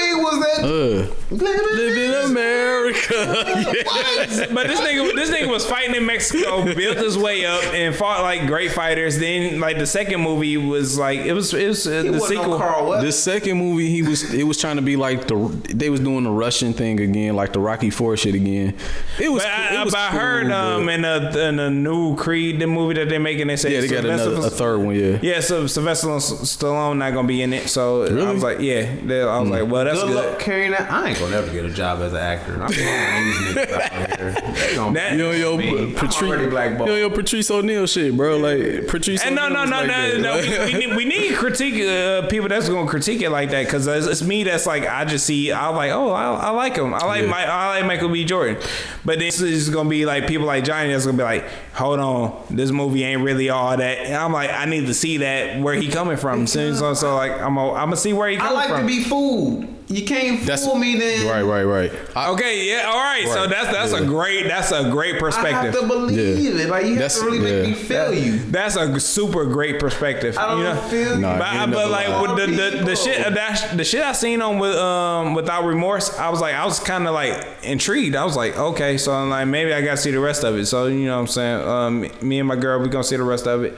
Uh, 0.65 1.07
live 1.31 1.97
in 1.97 2.31
America. 2.31 3.45
What? 3.89 4.49
But 4.55 4.67
this 4.67 4.81
nigga, 4.81 5.15
this 5.15 5.31
nigga 5.31 5.49
was 5.51 5.65
fighting 5.67 5.95
in 5.95 6.05
Mexico, 6.07 6.63
built 6.75 6.99
his 6.99 7.17
way 7.17 7.45
up, 7.45 7.63
and 7.75 7.95
fought 7.95 8.23
like 8.23 8.47
great 8.47 8.73
fighters. 8.73 9.19
Then, 9.19 9.61
like 9.61 9.79
the 9.79 9.87
second 9.87 10.21
movie 10.21 10.57
was 10.57 10.99
like 10.99 11.21
it 11.21 11.33
was, 11.33 11.53
it 11.55 11.69
was 11.69 11.87
uh, 11.87 12.03
the 12.03 12.13
wasn't 12.13 12.13
no 12.13 12.43
sequel. 12.43 12.59
Carl 12.59 13.01
The 13.01 13.13
second 13.13 13.59
movie, 13.59 13.89
he 13.89 14.03
was 14.03 14.33
it 14.35 14.45
was 14.45 14.59
trying 14.59 14.77
to 14.77 14.83
be 14.83 14.97
like 14.97 15.27
the 15.29 15.37
they 15.75 15.91
was 15.91 16.01
doing 16.01 16.25
the 16.25 16.31
Russian 16.31 16.73
thing 16.73 17.01
again, 17.01 17.35
like 17.37 17.53
the 17.53 17.61
Rocky 17.61 17.91
Four 17.91 18.17
shit 18.17 18.35
again. 18.35 18.75
It 19.19 19.31
was. 19.31 19.43
But 19.43 19.53
cool- 19.53 19.77
I, 19.79 19.81
it 19.81 19.85
was 19.85 19.95
but 19.95 20.01
I 20.01 20.11
cool, 20.11 20.21
heard 20.21 20.51
um 20.53 20.87
but- 20.87 20.95
in 20.95 21.03
the 21.03 21.49
in 21.49 21.57
the 21.57 21.71
new 21.71 22.17
Creed, 22.17 22.61
the 22.61 22.67
movie 22.67 22.95
that 22.95 23.09
they're 23.09 23.21
making, 23.21 23.47
they 23.49 23.57
say 23.57 23.73
yeah, 23.75 23.81
they 23.81 23.89
got 23.89 24.03
Sylvester- 24.03 24.31
another 24.33 24.47
a 24.47 24.51
third 24.51 24.79
one. 24.79 24.95
Yeah, 24.97 25.19
Yeah, 25.23 25.41
so 25.41 25.67
Sylvester 25.67 26.09
Stallone 26.09 26.99
not 26.99 27.13
gonna 27.15 27.29
be 27.29 27.43
in 27.43 27.53
it. 27.53 27.69
So 27.69 28.05
I 28.05 28.33
was 28.33 28.43
like, 28.43 28.61
yeah, 28.61 28.91
I 29.29 29.41
was 29.41 29.51
like, 29.51 29.69
well, 29.71 29.85
that's 29.85 30.03
Good 30.03 30.09
good. 30.13 30.39
Luck 30.49 30.55
carrying 30.57 30.71
that. 30.73 30.91
I 30.91 31.09
ain't 31.11 31.19
gonna 31.19 31.31
never 31.31 31.53
get 31.53 31.65
a 31.65 31.71
job 31.71 32.01
as 32.01 32.13
an 32.13 32.19
actor. 32.19 32.63
I'm 32.63 32.69
these 32.69 32.79
niggas 32.79 33.73
out 33.73 34.19
here. 34.19 34.75
Gonna 34.77 34.95
That- 34.95 35.13
You 35.13 35.19
know 35.19 35.31
yo 35.33 35.57
Me. 35.57 35.79
I'm 35.79 35.95
Patrice, 35.95 36.23
already 36.23 36.45
you 36.91 36.97
yo 36.97 37.11
Patrice 37.11 37.51
O'Neal 37.51 37.87
shit, 37.87 38.17
bro. 38.17 38.37
Like 38.39 38.87
Patrice. 38.89 39.23
And 39.25 39.35
no, 39.37 39.47
O'Neal 39.47 39.55
no, 39.55 39.61
was 39.63 39.71
no, 39.71 39.77
like 39.79 39.87
no, 39.89 39.95
that. 39.95 40.21
no. 40.21 40.65
We, 40.67 40.73
we 40.73 40.79
need, 40.87 40.97
we 40.97 41.05
need 41.05 41.35
critique 41.37 41.83
uh, 41.87 42.27
people 42.29 42.49
that's 42.49 42.69
gonna 42.69 42.89
critique 42.89 43.21
it 43.23 43.31
like 43.31 43.51
that 43.51 43.67
because 43.67 43.87
it's, 43.87 44.07
it's 44.07 44.23
me 44.23 44.45
that's 44.45 44.67
like 44.67 44.85
I 44.87 45.05
just 45.05 45.27
see 45.27 45.53
I'm 45.53 45.75
like 45.77 45.93
oh 45.93 46.11
I, 46.11 46.35
I 46.35 46.51
like 46.51 46.77
him 46.77 46.95
I 46.95 47.05
like 47.05 47.23
Yeah. 47.23 47.31
my 47.31 47.45
I 47.45 47.67
like 47.79 47.87
Michael 47.87 48.09
B. 48.09 48.25
Jordan, 48.25 48.61
but 49.05 49.19
this 49.19 49.41
is 49.41 49.71
gonna 49.71 49.89
be 49.89 50.05
like 50.07 50.27
people 50.27 50.47
like 50.47 50.65
Johnny 50.65 50.93
that's 50.93 51.05
gonna 51.07 51.17
be 51.19 51.25
like 51.25 51.47
hold 51.75 52.01
on 52.01 52.45
this 52.51 52.71
movie 52.71 53.05
ain't 53.05 53.23
really 53.23 53.49
all 53.51 53.77
that. 53.77 53.99
And 53.99 54.15
I'm 54.17 54.33
like 54.33 54.51
I 54.51 54.65
need 54.65 54.87
to 54.87 54.95
see 54.95 55.19
that 55.19 55.61
where 55.61 55.75
he 55.75 55.89
coming 55.89 56.17
from. 56.17 56.47
So, 56.47 56.73
so, 56.75 56.95
so 56.95 57.15
like 57.17 57.33
I'm 57.33 57.55
gonna, 57.55 57.73
I'm 57.73 57.87
gonna 57.87 57.97
see 57.97 58.13
where 58.13 58.29
he 58.29 58.37
comes 58.37 58.49
from. 58.49 58.57
I 58.59 58.61
like 58.61 58.69
from. 58.71 58.81
to 58.83 58.87
be 58.87 59.03
fooled. 59.05 59.75
You 59.91 60.05
can't 60.05 60.45
That's 60.45 60.67
fool 60.67 60.75
me 60.77 60.99
then. 60.99 61.27
Right, 61.27 61.41
right, 61.43 61.63
right. 61.65 61.93
I, 62.15 62.29
Okay, 62.33 62.69
yeah, 62.69 62.83
all 62.89 62.99
right. 63.03 63.27
So 63.27 63.41
Right. 63.41 63.49
that's 63.49 63.73
that's 63.73 63.93
a 63.95 64.01
Yeah. 64.03 64.07
great 64.07 64.47
that's 64.47 64.71
a 64.71 64.91
great 64.91 65.19
perspective. 65.19 65.55
I 65.55 65.63
have 65.65 65.73
perspective. 65.73 65.89
to 65.89 65.97
believe 65.97 66.61
it. 66.61 66.69
Like 66.69 66.85
you 66.87 66.95
That's- 66.97 67.15
have 67.15 67.23
to 67.25 67.27
really 67.31 67.39
make 67.39 67.65
yeah. 67.65 67.71
me 67.71 67.75
feel 67.75 68.13
you. 68.13 68.39
That's 68.51 68.77
a 68.77 69.01
super 69.01 69.47
great 69.47 69.81
perspective. 69.81 70.37
I 70.37 70.47
don't 70.47 70.59
you 70.59 70.65
know? 70.65 70.75
feel 70.83 71.15
you. 71.15 71.21
Nah, 71.23 71.39
But, 71.39 71.53
you 71.55 71.61
I- 71.61 71.67
but 71.67 71.91
like 71.91 72.21
with 72.21 72.37
the, 72.37 72.47
the, 72.79 72.85
the 72.85 72.97
shit 72.97 73.17
that 73.35 73.73
the 73.79 73.85
shit 73.85 74.03
I 74.03 74.13
seen 74.13 74.43
on 74.43 74.59
with 74.59 74.77
um 74.77 75.33
without 75.35 75.65
remorse, 75.65 76.19
I 76.19 76.29
was 76.29 76.43
like 76.43 76.55
I 76.55 76.67
was 76.67 76.79
kind 76.81 77.07
of 77.09 77.15
like 77.15 77.47
intrigued. 77.63 78.15
I 78.15 78.25
was 78.27 78.37
like, 78.37 78.59
okay, 78.59 78.99
so 78.99 79.13
I'm 79.13 79.31
like 79.31 79.47
maybe 79.49 79.73
I 79.73 79.81
gotta 79.81 79.97
see 79.97 80.11
the 80.11 80.21
rest 80.21 80.45
of 80.45 80.55
it. 80.59 80.67
So 80.67 80.87
you 80.89 81.07
know 81.07 81.15
what 81.15 81.21
I'm 81.23 81.27
saying? 81.29 81.67
Um, 81.67 82.07
me 82.21 82.39
and 82.41 82.47
my 82.49 82.57
girl 82.57 82.79
we 82.79 82.89
gonna 82.91 83.05
see 83.05 83.17
the 83.17 83.23
rest 83.23 83.47
of 83.47 83.65
it, 83.65 83.75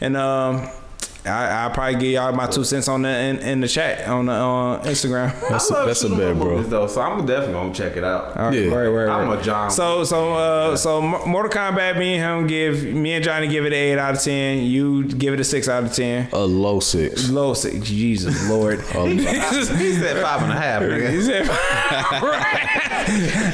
and 0.00 0.16
um. 0.16 0.68
I, 1.24 1.46
I'll 1.64 1.70
probably 1.70 2.00
give 2.00 2.10
y'all 2.12 2.32
my 2.32 2.46
two 2.48 2.64
cents 2.64 2.88
on 2.88 3.02
the 3.02 3.08
in, 3.08 3.38
in 3.38 3.60
the 3.60 3.68
chat 3.68 4.08
on 4.08 4.26
the 4.26 4.32
uh, 4.32 4.82
Instagram. 4.84 5.38
that's 5.48 5.70
a, 5.70 5.74
I 5.74 5.78
love 5.78 5.86
that's 5.86 6.02
a 6.02 6.08
bad, 6.08 6.20
up 6.32 6.38
bro. 6.38 6.62
Though, 6.62 6.86
so 6.88 7.00
I'm 7.00 7.24
definitely 7.24 7.54
gonna 7.54 7.72
check 7.74 7.96
it 7.96 8.02
out. 8.02 8.36
All 8.36 8.46
right, 8.46 8.54
Yeah. 8.58 8.74
right, 8.74 8.88
right, 8.88 9.04
right. 9.06 9.22
I'm 9.22 9.30
a 9.30 9.40
John. 9.42 9.70
So 9.70 10.02
so 10.04 10.34
uh 10.34 10.76
so 10.76 11.00
Mortal 11.00 11.50
Kombat, 11.52 11.96
me 11.98 12.14
and 12.14 12.40
him 12.40 12.46
give 12.48 12.82
me 12.84 13.12
and 13.12 13.24
Johnny 13.24 13.46
give 13.46 13.64
it 13.64 13.68
an 13.68 13.74
eight 13.74 13.98
out 13.98 14.14
of 14.16 14.20
ten. 14.22 14.64
You 14.64 15.04
give 15.04 15.32
it 15.34 15.38
a 15.40 15.44
six 15.44 15.68
out 15.68 15.84
of 15.84 15.92
ten. 15.92 16.28
A 16.32 16.38
low 16.40 16.80
six. 16.80 17.28
Low 17.30 17.54
six. 17.54 17.86
Jesus 17.86 18.48
Lord. 18.48 18.80
he 18.92 19.18
said 19.24 20.20
five 20.22 20.42
and 20.42 20.52
a 20.52 20.56
half, 20.56 20.82
nigga. 20.82 21.10
He 21.10 21.22
said, 21.22 21.46
five. 21.46 22.22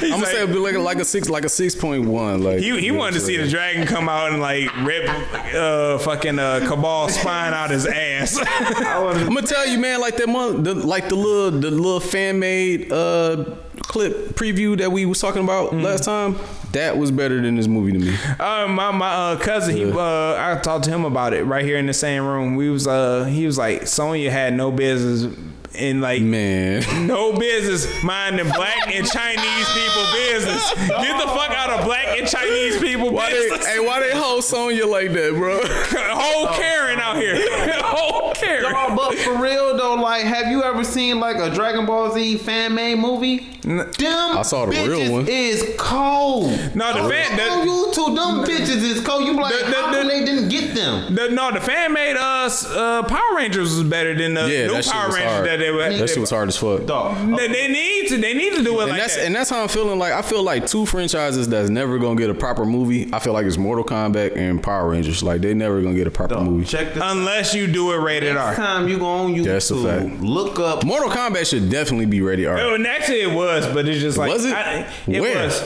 I'm 0.03 0.11
gonna 0.11 0.27
say 0.27 0.43
it'd 0.43 0.51
be 0.55 0.59
like 0.59 0.75
a, 0.75 0.79
like 0.79 0.99
a 0.99 1.05
six, 1.05 1.29
like 1.29 1.45
a 1.45 1.49
six 1.49 1.75
point 1.75 2.07
one. 2.07 2.43
Like 2.43 2.59
he, 2.61 2.79
he 2.81 2.91
wanted 2.91 3.15
to 3.15 3.21
see 3.21 3.37
the 3.37 3.49
dragon 3.49 3.87
come 3.87 4.09
out 4.09 4.33
and 4.33 4.41
like 4.41 4.75
rip 4.85 5.09
uh 5.55 5.99
fucking 5.99 6.39
uh 6.39 6.61
Kabal 6.69 7.09
spine 7.11 7.53
out 7.59 7.71
his 7.71 7.87
ass. 7.87 8.39
I'm 8.49 9.27
gonna 9.35 9.43
tell 9.43 9.67
you, 9.67 9.79
man, 9.79 10.01
like 10.01 10.17
that 10.17 10.29
month, 10.29 10.65
the, 10.65 10.75
like 10.75 11.09
the 11.09 11.15
little 11.17 11.51
the 11.61 11.71
little 11.71 12.01
fan 12.01 12.39
made 12.39 12.93
uh 12.93 13.45
clip 13.83 14.31
preview 14.35 14.77
that 14.79 14.93
we 14.93 15.07
was 15.07 15.21
talking 15.21 15.43
about 15.45 15.71
Mm-hmm. 15.73 15.83
last 15.83 16.05
time. 16.05 16.37
That 16.73 16.99
was 16.99 17.11
better 17.11 17.41
than 17.41 17.57
this 17.57 17.67
movie 17.67 17.93
to 17.93 17.99
me. 17.99 18.15
uh, 18.39 18.69
my 18.69 18.91
my 18.91 19.09
uh, 19.33 19.39
cousin, 19.39 19.75
he 19.77 19.85
uh, 19.91 19.99
I 20.37 20.61
talked 20.63 20.85
to 20.85 20.91
him 20.91 21.05
about 21.07 21.33
it 21.33 21.45
right 21.45 21.65
here 21.65 21.79
in 21.79 21.87
the 21.87 21.95
same 21.95 22.25
room. 22.25 22.57
We 22.57 22.69
was 22.71 22.87
uh 22.87 23.25
he 23.25 23.47
was 23.47 23.57
like 23.59 23.87
Sonya 23.87 24.31
had 24.31 24.53
no 24.55 24.71
business 24.71 25.35
in 25.79 26.01
like 26.01 26.23
Man, 26.23 26.83
no 27.07 27.33
business 27.33 27.87
minding 28.03 28.47
black 28.51 28.89
and 28.95 29.07
Chinese 29.07 29.69
people 29.75 30.05
business. 30.13 30.75
Get 30.75 31.21
the 31.21 31.29
fuck 31.29 31.51
out 31.51 31.71
of 31.71 31.85
black 31.85 32.19
and 32.19 32.27
Chinese 32.29 32.79
people 32.81 33.11
why 33.11 33.31
they, 33.31 33.49
business. 33.49 33.67
hey, 33.67 33.81
why 33.81 34.01
they 34.01 34.11
hold 34.13 34.45
Sonya 34.45 34.87
like 34.87 35.13
that, 35.13 35.33
bro? 35.35 35.61
Whole 35.65 36.49
Karen 36.57 36.99
out 36.99 37.17
here. 37.17 37.37
Whole 37.83 38.33
Karen. 38.35 38.65
Oh, 38.77 38.95
but 38.97 39.17
for 39.19 39.37
real 39.41 39.77
though, 39.77 39.95
like, 39.95 40.25
have 40.25 40.49
you 40.49 40.63
ever 40.63 40.85
seen 40.85 41.21
like 41.21 41.37
a 41.37 41.55
Dragon 41.55 41.87
Ball 41.87 42.13
Z 42.13 42.39
fan 42.39 42.75
made 42.75 42.97
movie? 42.99 43.47
Them 43.63 43.91
I 43.99 44.43
saw 44.43 44.65
the 44.65 44.71
real 44.71 44.87
bitches 44.99 45.11
one. 45.13 45.27
is 45.29 45.75
cold. 45.79 46.51
No, 46.75 47.03
the 47.03 47.09
fan- 47.13 47.37
the- 47.37 47.43
on 47.51 47.67
YouTube, 47.69 48.15
them 48.17 48.45
bitches 48.57 48.83
is 48.83 49.01
cold. 49.05 49.27
You 49.27 49.35
like, 49.35 49.53
The- 49.53 49.65
the- 49.71 49.75
how 49.77 49.93
the- 50.03 50.09
they 50.09 50.25
didn't 50.25 50.49
get 50.49 50.75
them? 50.75 51.15
The, 51.15 51.29
no, 51.31 51.51
the 51.53 51.61
fan 51.61 51.93
made 51.93 52.17
us 52.17 52.65
uh, 52.65 53.03
Power 53.03 53.37
Rangers 53.37 53.75
was 53.77 53.83
better 53.85 54.15
than 54.15 54.35
the 54.35 54.49
Yeah, 54.51 54.67
new 54.69 54.83
Power 54.83 55.09
Rangers 55.13 55.23
hard. 55.33 55.47
that 55.47 55.59
they 55.59 55.68
were. 55.71 55.79
That 55.93 56.09
shit 56.09 56.19
was 56.19 56.31
hard 56.31 56.49
as 56.49 56.57
fuck. 56.57 56.85
Dog. 56.87 57.37
They, 57.37 57.49
they 57.49 57.69
need 57.69 58.09
to. 58.09 58.19
They 58.19 58.35
need 58.35 58.55
to 58.55 58.63
do 58.63 58.79
it 58.81 58.83
And 58.83 58.91
like 58.93 59.01
that's 59.01 59.17
that. 59.17 59.27
and 59.27 59.35
that's 59.35 59.51
how 59.51 59.63
I'm 59.63 59.69
feeling. 59.69 59.99
Like 59.99 60.13
I 60.13 60.23
feel 60.23 60.43
like 60.43 60.67
two 60.67 60.87
franchises 60.87 61.49
that's 61.49 61.69
never 61.71 61.99
gonna 61.99 62.17
get 62.19 62.31
a 62.31 62.35
proper 62.35 62.65
movie. 62.65 63.09
I 63.13 63.19
feel 63.19 63.33
like 63.33 63.47
it's 63.47 63.57
Mortal 63.59 63.85
Kombat 63.85 64.37
and 64.37 64.63
Power 64.63 64.91
Rangers. 64.91 65.23
Like 65.23 65.41
they 65.41 65.55
never 65.55 65.81
gonna 65.83 65.95
get 65.95 66.07
a 66.07 66.11
proper 66.11 66.41
movie. 66.41 66.65
Check 66.65 66.95
this. 66.95 67.03
Unless 67.05 67.55
you 67.55 67.67
do 67.67 67.93
it 67.93 67.97
rated 67.99 68.35
Next 68.35 68.47
R. 68.47 68.55
time 68.57 68.89
you 68.89 68.99
go 68.99 69.07
on 69.07 69.35
YouTube, 69.35 69.45
That's 69.45 69.71
a 69.71 69.83
fact. 69.83 70.21
look 70.21 70.59
up. 70.59 70.85
Mortal 70.85 71.11
Kombat 71.11 71.49
should 71.49 71.71
definitely 71.71 72.07
be 72.07 72.21
rated 72.21 72.47
R. 72.47 72.59
Oh, 72.59 72.75
and 72.75 72.87
actually 72.87 73.21
it 73.23 73.33
was, 73.35 73.67
but 73.69 73.87
it's 73.89 74.01
just 74.01 74.19
like 74.19 74.31
Was 74.33 74.45
it? 74.45 74.55
I, 74.55 74.91
it 75.07 75.21
Where? 75.21 75.45
was. 75.47 75.63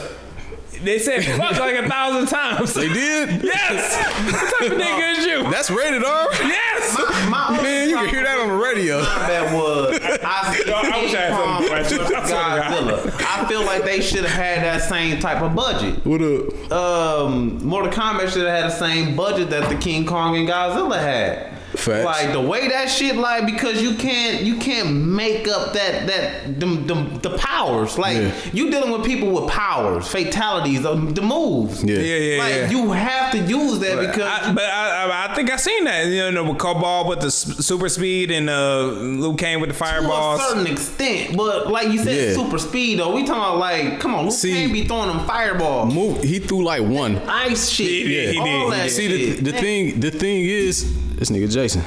They 0.82 0.98
said 0.98 1.24
fuck 1.36 1.58
like 1.58 1.76
a 1.76 1.88
thousand 1.88 2.26
times. 2.26 2.74
They 2.74 2.88
did. 2.88 3.42
Yes. 3.44 3.96
What 4.32 4.60
type 4.60 4.72
of 4.72 4.78
nigga 4.78 5.18
is 5.18 5.26
you? 5.26 5.42
That's 5.50 5.70
rated 5.70 6.04
R. 6.04 6.28
Yes. 6.32 7.28
My 7.28 7.60
Man, 7.62 7.88
you 7.88 7.96
can 7.96 8.08
hear 8.08 8.24
that 8.24 8.38
on 8.40 8.48
the 8.48 8.54
radio. 8.54 9.00
That 9.00 9.52
was 9.54 9.98
I, 10.22 10.54
see 10.56 10.64
No, 10.70 10.74
I 10.76 11.02
wish 11.02 11.14
I 11.14 11.20
had 11.20 11.34
something 11.36 11.68
to 11.68 11.68
King 11.68 11.68
question. 11.68 11.98
Kong 11.98 12.12
I 12.12 12.26
swear 12.26 12.28
to 12.28 12.32
God. 12.32 12.72
versus 12.72 13.10
Godzilla. 13.12 13.24
I 13.28 13.48
feel 13.48 13.64
like 13.64 13.84
they 13.84 14.00
should 14.00 14.24
have 14.24 14.30
had 14.30 14.62
that 14.64 14.82
same 14.82 15.20
type 15.20 15.42
of 15.42 15.54
budget. 15.54 16.04
What 16.04 16.20
up? 16.20 16.72
Um, 16.72 17.64
Mortal 17.64 17.92
Kombat 17.92 18.28
should 18.32 18.46
have 18.46 18.62
had 18.62 18.70
the 18.70 18.74
same 18.76 19.14
budget 19.16 19.50
that 19.50 19.68
the 19.68 19.76
King 19.76 20.04
Kong 20.06 20.36
and 20.36 20.48
Godzilla 20.48 20.98
had. 21.00 21.50
Facts. 21.74 22.04
Like 22.04 22.32
the 22.32 22.40
way 22.40 22.68
that 22.68 22.90
shit, 22.90 23.16
like 23.16 23.46
because 23.46 23.80
you 23.80 23.94
can't 23.94 24.42
you 24.42 24.56
can't 24.58 24.90
make 24.94 25.48
up 25.48 25.72
that 25.72 26.06
that 26.06 26.60
them, 26.60 26.86
them 26.86 27.18
the 27.22 27.36
powers. 27.38 27.96
Like 27.98 28.16
Yeah. 28.18 28.34
you 28.52 28.70
dealing 28.70 28.92
with 28.92 29.04
people 29.04 29.30
with 29.30 29.50
powers, 29.50 30.06
fatalities, 30.06 30.82
the, 30.82 30.94
the 30.94 31.22
moves. 31.22 31.82
Yeah. 31.82 31.96
Yeah, 31.96 32.16
yeah, 32.16 32.38
like 32.42 32.54
yeah. 32.54 32.70
you 32.70 32.90
have 32.92 33.32
to 33.32 33.38
use 33.38 33.78
that 33.78 33.98
because 34.06 34.22
I, 34.22 34.52
but 34.52 34.64
I, 34.64 35.04
I, 35.06 35.30
I 35.30 35.34
think 35.34 35.50
I 35.50 35.56
seen 35.56 35.84
that. 35.84 36.06
You 36.06 36.30
know, 36.30 36.44
with 36.44 36.58
Kabal 36.58 37.08
with 37.08 37.20
the 37.20 37.30
super 37.30 37.88
speed 37.88 38.30
and 38.30 38.50
uh, 38.50 38.82
Liu 38.84 39.34
Kang 39.36 39.60
with 39.60 39.70
the 39.70 39.74
to 39.76 39.82
a 39.82 39.86
fireballs. 39.86 40.40
certain 40.46 40.66
extent, 40.66 41.36
but 41.36 41.70
like 41.70 41.88
you 41.88 41.98
said, 41.98 42.14
Yeah. 42.28 42.34
super 42.34 42.58
speed 42.58 42.98
though. 42.98 43.14
We 43.14 43.24
talking 43.24 43.32
about 43.42 43.58
like, 43.58 43.98
come 43.98 44.14
on, 44.14 44.24
Luke 44.26 44.34
See- 44.34 44.52
can't 44.52 44.72
be 44.72 44.84
throwing 44.84 45.08
them 45.08 45.26
fireballs, 45.26 45.92
Move. 45.94 46.22
He 46.22 46.38
threw 46.38 46.62
like 46.64 46.82
one. 46.82 47.16
ice 47.28 47.70
shit, 47.70 47.86
He 47.88 48.04
did, 48.04 48.34
he 48.34 48.38
all 48.40 48.44
did, 48.46 48.54
he 48.64 48.70
that 48.70 48.82
did. 48.84 48.90
See 48.92 49.06
the 49.08 49.18
shit. 49.36 49.44
the 49.44 49.52
thing 49.52 50.00
the 50.00 50.10
thing 50.10 50.40
is 50.44 50.98
this 51.16 51.30
nigga 51.30 51.50
Jason. 51.62 51.84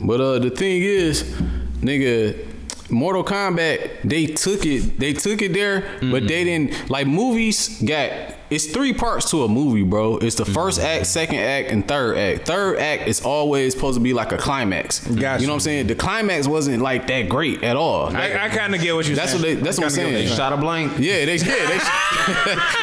But 0.00 0.20
uh 0.20 0.38
the 0.38 0.50
thing 0.50 0.82
is, 0.82 1.24
nigga, 1.82 2.46
Mortal 2.90 3.24
Kombat, 3.24 4.02
they 4.04 4.26
took 4.26 4.64
it, 4.64 5.00
they 5.00 5.12
took 5.12 5.42
it 5.42 5.52
there, 5.52 5.82
but 6.00 6.28
they 6.28 6.44
didn't 6.44 6.88
like 6.88 7.08
movies 7.08 7.82
got 7.82 8.35
it's 8.50 8.66
three 8.66 8.92
parts 8.92 9.30
to 9.30 9.42
a 9.44 9.48
movie, 9.48 9.82
bro. 9.82 10.18
It's 10.18 10.36
the 10.36 10.44
1st 10.44 10.82
act, 10.82 11.06
second 11.06 11.38
act, 11.38 11.70
and 11.70 11.86
third 11.86 12.16
act. 12.16 12.46
Third 12.46 12.78
act 12.78 13.08
is 13.08 13.24
always 13.24 13.74
supposed 13.74 13.96
to 13.96 14.00
be 14.02 14.12
like 14.12 14.32
a 14.32 14.38
climax. 14.38 15.00
Gotcha. 15.06 15.40
You 15.40 15.46
know 15.46 15.52
what 15.54 15.56
I'm 15.56 15.60
saying? 15.60 15.86
The 15.88 15.94
climax 15.96 16.46
wasn't 16.46 16.82
like 16.82 17.06
that 17.08 17.28
great 17.28 17.62
at 17.64 17.76
all. 17.76 18.14
I, 18.14 18.44
I 18.44 18.48
kind 18.48 18.74
of 18.74 18.80
get 18.80 18.94
what 18.94 19.06
you're 19.06 19.16
That's 19.16 19.32
saying. 19.32 19.42
what 19.42 19.48
they- 19.48 19.54
that's 19.62 19.78
I 19.78 19.82
what 19.82 19.86
I'm 19.86 19.90
saying. 19.94 20.26
you're 20.28 20.36
Shot 20.36 20.52
a 20.52 20.56
blank. 20.56 20.92
yeah, 20.98 21.24
they 21.24 21.36
yeah, 21.36 21.66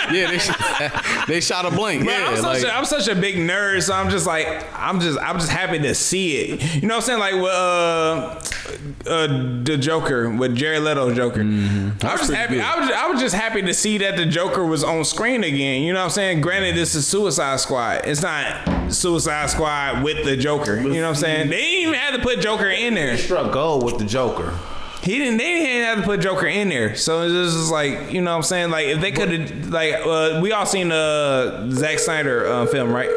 they 0.10 0.18
yeah, 0.20 0.32
they 0.32 1.26
they 1.36 1.40
shot 1.42 1.66
a 1.66 1.72
blank. 1.72 2.06
But 2.06 2.12
yeah, 2.12 2.28
I'm, 2.30 2.36
such 2.36 2.44
like, 2.46 2.64
a, 2.64 2.76
I'm 2.76 2.86
such 2.86 3.08
a 3.08 3.16
big 3.16 3.36
nerd, 3.36 3.84
so 3.84 3.94
I'm 3.94 4.10
just 4.10 4.28
like 4.28 4.48
I'm 4.78 5.00
just 5.00 5.18
I'm 5.20 5.38
just 5.40 5.52
happy 5.52 5.80
to 5.80 5.96
see 5.96 6.38
it. 6.38 6.82
You 6.82 6.88
know 6.88 6.96
what 6.98 7.10
I'm 7.10 7.20
saying? 7.20 7.20
Like 7.20 7.34
with 7.36 7.52
uh, 7.52 9.10
uh 9.10 9.28
the 9.64 9.78
Joker 9.80 10.30
with 10.30 10.56
Jared 10.56 10.84
Leto's 10.84 11.16
Joker. 11.16 11.42
I 11.42 11.44
was 11.46 11.54
Mm-hmm. 11.54 11.98
That's 12.00 12.22
just 12.22 12.34
happy. 12.34 12.60
I 12.62 12.80
was 12.80 12.90
I 12.92 13.08
was 13.10 13.22
just 13.22 13.36
happy 13.36 13.62
to 13.62 13.74
see 13.74 13.98
that 14.00 14.18
the 14.18 14.26
Joker 14.26 14.66
was 14.66 14.84
on 14.84 15.04
screen 15.06 15.44
again. 15.44 15.53
You 15.56 15.94
know 15.94 16.00
what 16.00 16.06
I'm 16.06 16.12
saying? 16.12 16.42
Granted, 16.42 16.76
this 16.76 16.96
is 16.96 17.08
Suicide 17.08 17.60
Squad. 17.60 18.02
It's 18.06 18.22
not 18.22 18.92
Suicide 18.92 19.50
Squad 19.50 20.04
with 20.04 20.26
the 20.26 20.36
Joker. 20.38 20.76
You 20.76 20.90
know 20.90 21.02
what 21.02 21.10
I'm 21.10 21.16
saying? 21.16 21.50
They 21.50 21.62
didn't 21.62 21.82
even 21.90 21.94
have 21.94 22.16
to 22.16 22.22
put 22.22 22.40
Joker 22.42 22.70
in 22.70 22.94
there. 22.94 23.18
Struck 23.18 23.52
gold 23.52 23.84
with 23.84 23.98
the 23.98 24.06
Joker. 24.06 24.58
He 25.04 25.18
didn't. 25.18 25.38
They 25.38 25.44
didn't 25.44 25.84
have 25.84 25.98
to 26.00 26.04
put 26.04 26.22
Joker 26.22 26.48
in 26.48 26.70
there. 26.70 26.96
So 26.96 27.24
it's 27.24 27.54
just 27.54 27.72
like 27.72 28.12
you 28.12 28.22
know 28.22 28.32
what 28.32 28.38
I'm 28.38 28.44
saying. 28.44 28.70
Like 28.70 28.88
if 28.88 29.02
they 29.02 29.12
could 29.12 29.32
have 29.32 29.70
like 29.70 29.96
uh, 29.96 30.40
we 30.42 30.54
all 30.54 30.66
seen 30.66 30.90
the 30.90 31.70
Zack 31.72 32.00
Snyder 32.00 32.48
uh, 32.48 32.66
film, 32.68 32.92
right? 32.94 33.10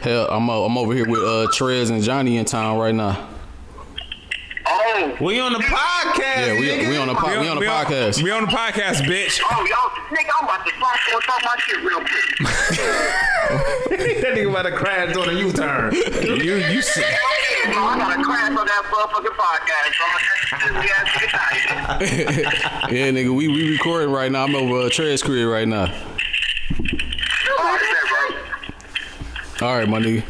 Hell, 0.01 0.29
I'm 0.31 0.49
uh, 0.51 0.65
I'm 0.65 0.77
over 0.79 0.95
here 0.95 1.09
with 1.09 1.21
uh 1.21 1.47
Trez 1.53 1.91
and 1.91 2.03
Johnny 2.03 2.37
in 2.37 2.45
town 2.45 2.79
right 2.79 2.95
now. 2.95 3.29
Oh. 4.67 5.17
We 5.21 5.41
on 5.41 5.53
the 5.53 5.59
podcast. 5.59 6.47
Yeah, 6.47 6.59
we 6.59 6.67
nigga. 6.69 6.89
we 6.89 6.97
on 6.97 7.09
the 7.09 7.15
po- 7.15 7.41
we 7.41 7.49
on 7.49 7.57
the 7.59 7.67
podcast. 7.67 8.23
We 8.23 8.31
on 8.31 8.43
the 8.47 8.51
podcast, 8.51 9.03
bitch. 9.03 9.41
Oh, 9.45 9.67
y'all, 9.67 9.91
nigga, 10.17 10.31
I'm 10.41 10.45
about 10.45 10.65
to 10.65 10.73
talk, 10.73 10.99
talk 11.27 11.43
my 11.45 11.57
shit 11.59 11.77
real 11.85 11.99
quick. 11.99 12.39
that 14.23 14.33
nigga 14.35 14.51
about 14.51 14.63
to 14.63 14.73
crash 14.73 15.15
on 15.17 15.29
a 15.29 15.33
U-turn. 15.33 15.93
You 15.95 16.55
you. 16.57 16.79
s- 16.79 16.97
Okay, 16.99 17.73
bro, 17.73 17.83
I 17.83 17.99
gotta 17.99 18.23
crash 18.23 18.49
on 18.49 18.55
that 18.67 18.85
motherfucking 18.91 19.37
podcast, 19.37 19.93
bro. 19.99 20.07
That's 20.15 22.01
just 22.01 22.01
the 22.01 22.09
ass 22.85 22.93
Yeah, 22.93 23.11
nigga, 23.11 23.35
we 23.35 23.49
we 23.49 23.71
recording 23.71 24.11
right 24.11 24.31
now. 24.33 24.45
I'm 24.45 24.55
over 24.55 24.87
uh, 24.87 24.89
Trez 24.89 25.23
crib 25.23 25.49
right 25.49 25.69
now. 25.69 25.87
I 27.47 27.79
said, 28.31 29.59
bro. 29.59 29.69
All 29.69 29.77
right, 29.77 29.89
my 29.89 30.01
nigga. 30.01 30.25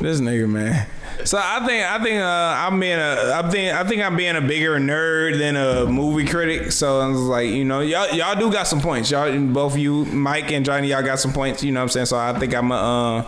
This 0.00 0.20
nigga, 0.20 0.48
man. 0.48 0.86
So 1.24 1.38
I 1.38 1.64
think 1.66 1.84
I 1.84 2.02
think 2.02 2.22
uh, 2.22 2.24
I'm 2.24 2.80
being 2.80 2.98
a 2.98 3.32
I 3.34 3.50
think 3.50 3.74
I 3.74 3.84
think 3.86 4.02
I'm 4.02 4.16
being 4.16 4.36
a 4.36 4.40
bigger 4.40 4.78
nerd 4.78 5.38
than 5.38 5.56
a 5.56 5.84
movie 5.84 6.24
critic. 6.24 6.72
So 6.72 7.00
I 7.00 7.08
was 7.08 7.20
like, 7.20 7.48
you 7.48 7.64
know, 7.66 7.80
y'all 7.80 8.08
y'all 8.14 8.34
do 8.34 8.50
got 8.50 8.66
some 8.66 8.80
points. 8.80 9.10
Y'all 9.10 9.38
both 9.48 9.76
you, 9.76 10.06
Mike 10.06 10.50
and 10.52 10.64
Johnny, 10.64 10.88
y'all 10.88 11.02
got 11.02 11.20
some 11.20 11.34
points. 11.34 11.62
You 11.62 11.72
know 11.72 11.80
what 11.80 11.84
I'm 11.84 11.88
saying? 11.90 12.06
So 12.06 12.16
I 12.16 12.38
think 12.38 12.54
I'm 12.54 12.72
a, 12.72 12.74
uh, 12.74 13.22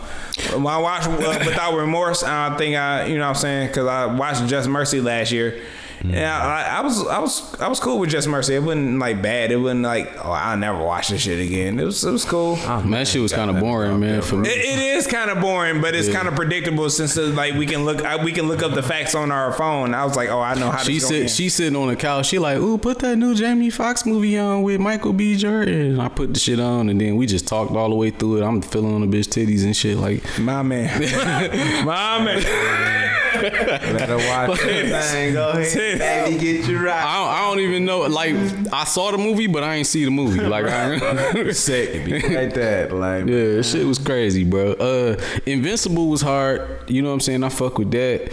when 0.57 0.65
I 0.65 0.79
watch 0.79 1.05
uh, 1.05 1.43
Without 1.45 1.75
Remorse, 1.77 2.23
I 2.23 2.57
think 2.57 2.75
I 2.75 3.05
you 3.05 3.19
know 3.19 3.25
what 3.27 3.35
I'm 3.35 3.41
saying 3.41 3.67
because 3.67 3.87
I 3.87 4.05
watched 4.07 4.47
Just 4.47 4.67
Mercy 4.67 4.99
last 4.99 5.31
year. 5.31 5.61
Yeah, 6.05 6.37
I, 6.37 6.79
I 6.79 6.81
was 6.81 7.07
I 7.07 7.19
was 7.19 7.59
I 7.61 7.67
was 7.69 7.79
cool 7.79 7.97
with 7.99 8.09
Just 8.09 8.27
Mercy. 8.27 8.55
It 8.55 8.63
wasn't 8.63 8.99
like 8.99 9.21
bad. 9.21 9.51
It 9.51 9.55
wasn't 9.57 9.83
like 9.83 10.11
oh 10.25 10.31
I'll 10.31 10.57
never 10.57 10.77
watch 10.83 11.07
this 11.07 11.21
shit 11.21 11.39
again. 11.39 11.79
It 11.79 11.85
was 11.85 12.03
it 12.03 12.11
was 12.11 12.25
cool. 12.25 12.57
Man, 12.57 12.91
that 12.91 13.07
shit 13.07 13.21
was 13.21 13.31
kind 13.31 13.49
of 13.49 13.59
boring, 13.61 13.99
man. 14.01 14.21
For 14.21 14.35
me, 14.35 14.49
It, 14.49 14.57
it 14.57 14.79
is 14.97 15.07
kind 15.07 15.31
of 15.31 15.39
boring, 15.39 15.79
but 15.79 15.95
it's 15.95 16.09
Yeah. 16.09 16.15
kind 16.15 16.27
of 16.27 16.35
predictable 16.35 16.89
since 16.89 17.17
uh, 17.17 17.27
like 17.27 17.53
we 17.53 17.65
can 17.65 17.85
look 17.85 18.03
I, 18.03 18.21
we 18.21 18.33
can 18.33 18.49
look 18.49 18.61
up 18.63 18.73
the 18.73 18.83
facts 18.83 19.15
on 19.15 19.31
our 19.31 19.53
phone. 19.53 19.93
I 19.93 20.03
was 20.03 20.17
like, 20.17 20.27
oh, 20.29 20.41
I 20.41 20.55
know 20.55 20.71
how 20.71 20.79
she 20.79 20.95
to 20.99 21.05
sit, 21.05 21.29
she 21.29 21.47
sitting 21.47 21.77
on 21.77 21.87
the 21.87 21.95
couch. 21.95 22.25
She 22.25 22.37
like, 22.37 22.57
ooh, 22.57 22.77
put 22.77 22.99
that 22.99 23.15
new 23.15 23.33
Jamie 23.33 23.69
Foxx 23.69 24.05
movie 24.05 24.37
on 24.37 24.61
with 24.63 24.81
Michael 24.81 25.13
B. 25.13 25.37
Jordan. 25.37 26.01
I 26.01 26.09
put 26.09 26.33
the 26.33 26.39
shit 26.39 26.59
on, 26.59 26.89
and 26.89 26.99
then 26.99 27.15
we 27.15 27.25
just 27.27 27.47
talked 27.47 27.71
all 27.71 27.87
the 27.89 27.95
way 27.95 28.09
through 28.09 28.41
it. 28.41 28.43
I'm 28.43 28.61
feeling 28.61 28.93
on 28.93 29.09
the 29.09 29.17
bitch 29.17 29.29
titties 29.29 29.63
and 29.63 29.73
shit. 29.75 29.97
Like, 29.97 30.21
my 30.39 30.63
man, 30.63 30.99
my 31.85 32.23
man. 32.23 32.43
Better 33.33 34.17
watch 34.17 34.59
that 34.61 35.03
thing. 35.11 35.33
Go 35.33 35.49
ahead, 35.49 35.92
baby, 35.97 36.37
get 36.37 36.67
you 36.67 36.79
right. 36.79 37.03
I 37.03 37.17
don't, 37.19 37.29
I 37.29 37.39
don't 37.49 37.59
even 37.59 37.85
know. 37.85 38.01
Like, 38.01 38.35
I 38.73 38.83
saw 38.85 39.11
the 39.11 39.17
movie, 39.17 39.47
but 39.47 39.63
I 39.63 39.75
ain't 39.75 39.87
see 39.87 40.05
the 40.05 40.11
movie. 40.11 40.39
Like, 40.41 40.65
I, 40.65 41.51
Sick. 41.51 42.07
Like 42.29 42.53
that. 42.55 42.91
Like, 42.93 43.27
Yeah, 43.27 43.61
shit 43.61 43.85
was 43.85 43.99
crazy, 43.99 44.43
bro. 44.43 44.73
Uh, 44.73 45.21
Invincible 45.45 46.07
was 46.09 46.21
hard. 46.21 46.89
You 46.89 47.01
know 47.01 47.09
what 47.09 47.15
I'm 47.15 47.19
saying? 47.21 47.43
I 47.43 47.49
fuck 47.49 47.77
with 47.77 47.91
that. 47.91 48.31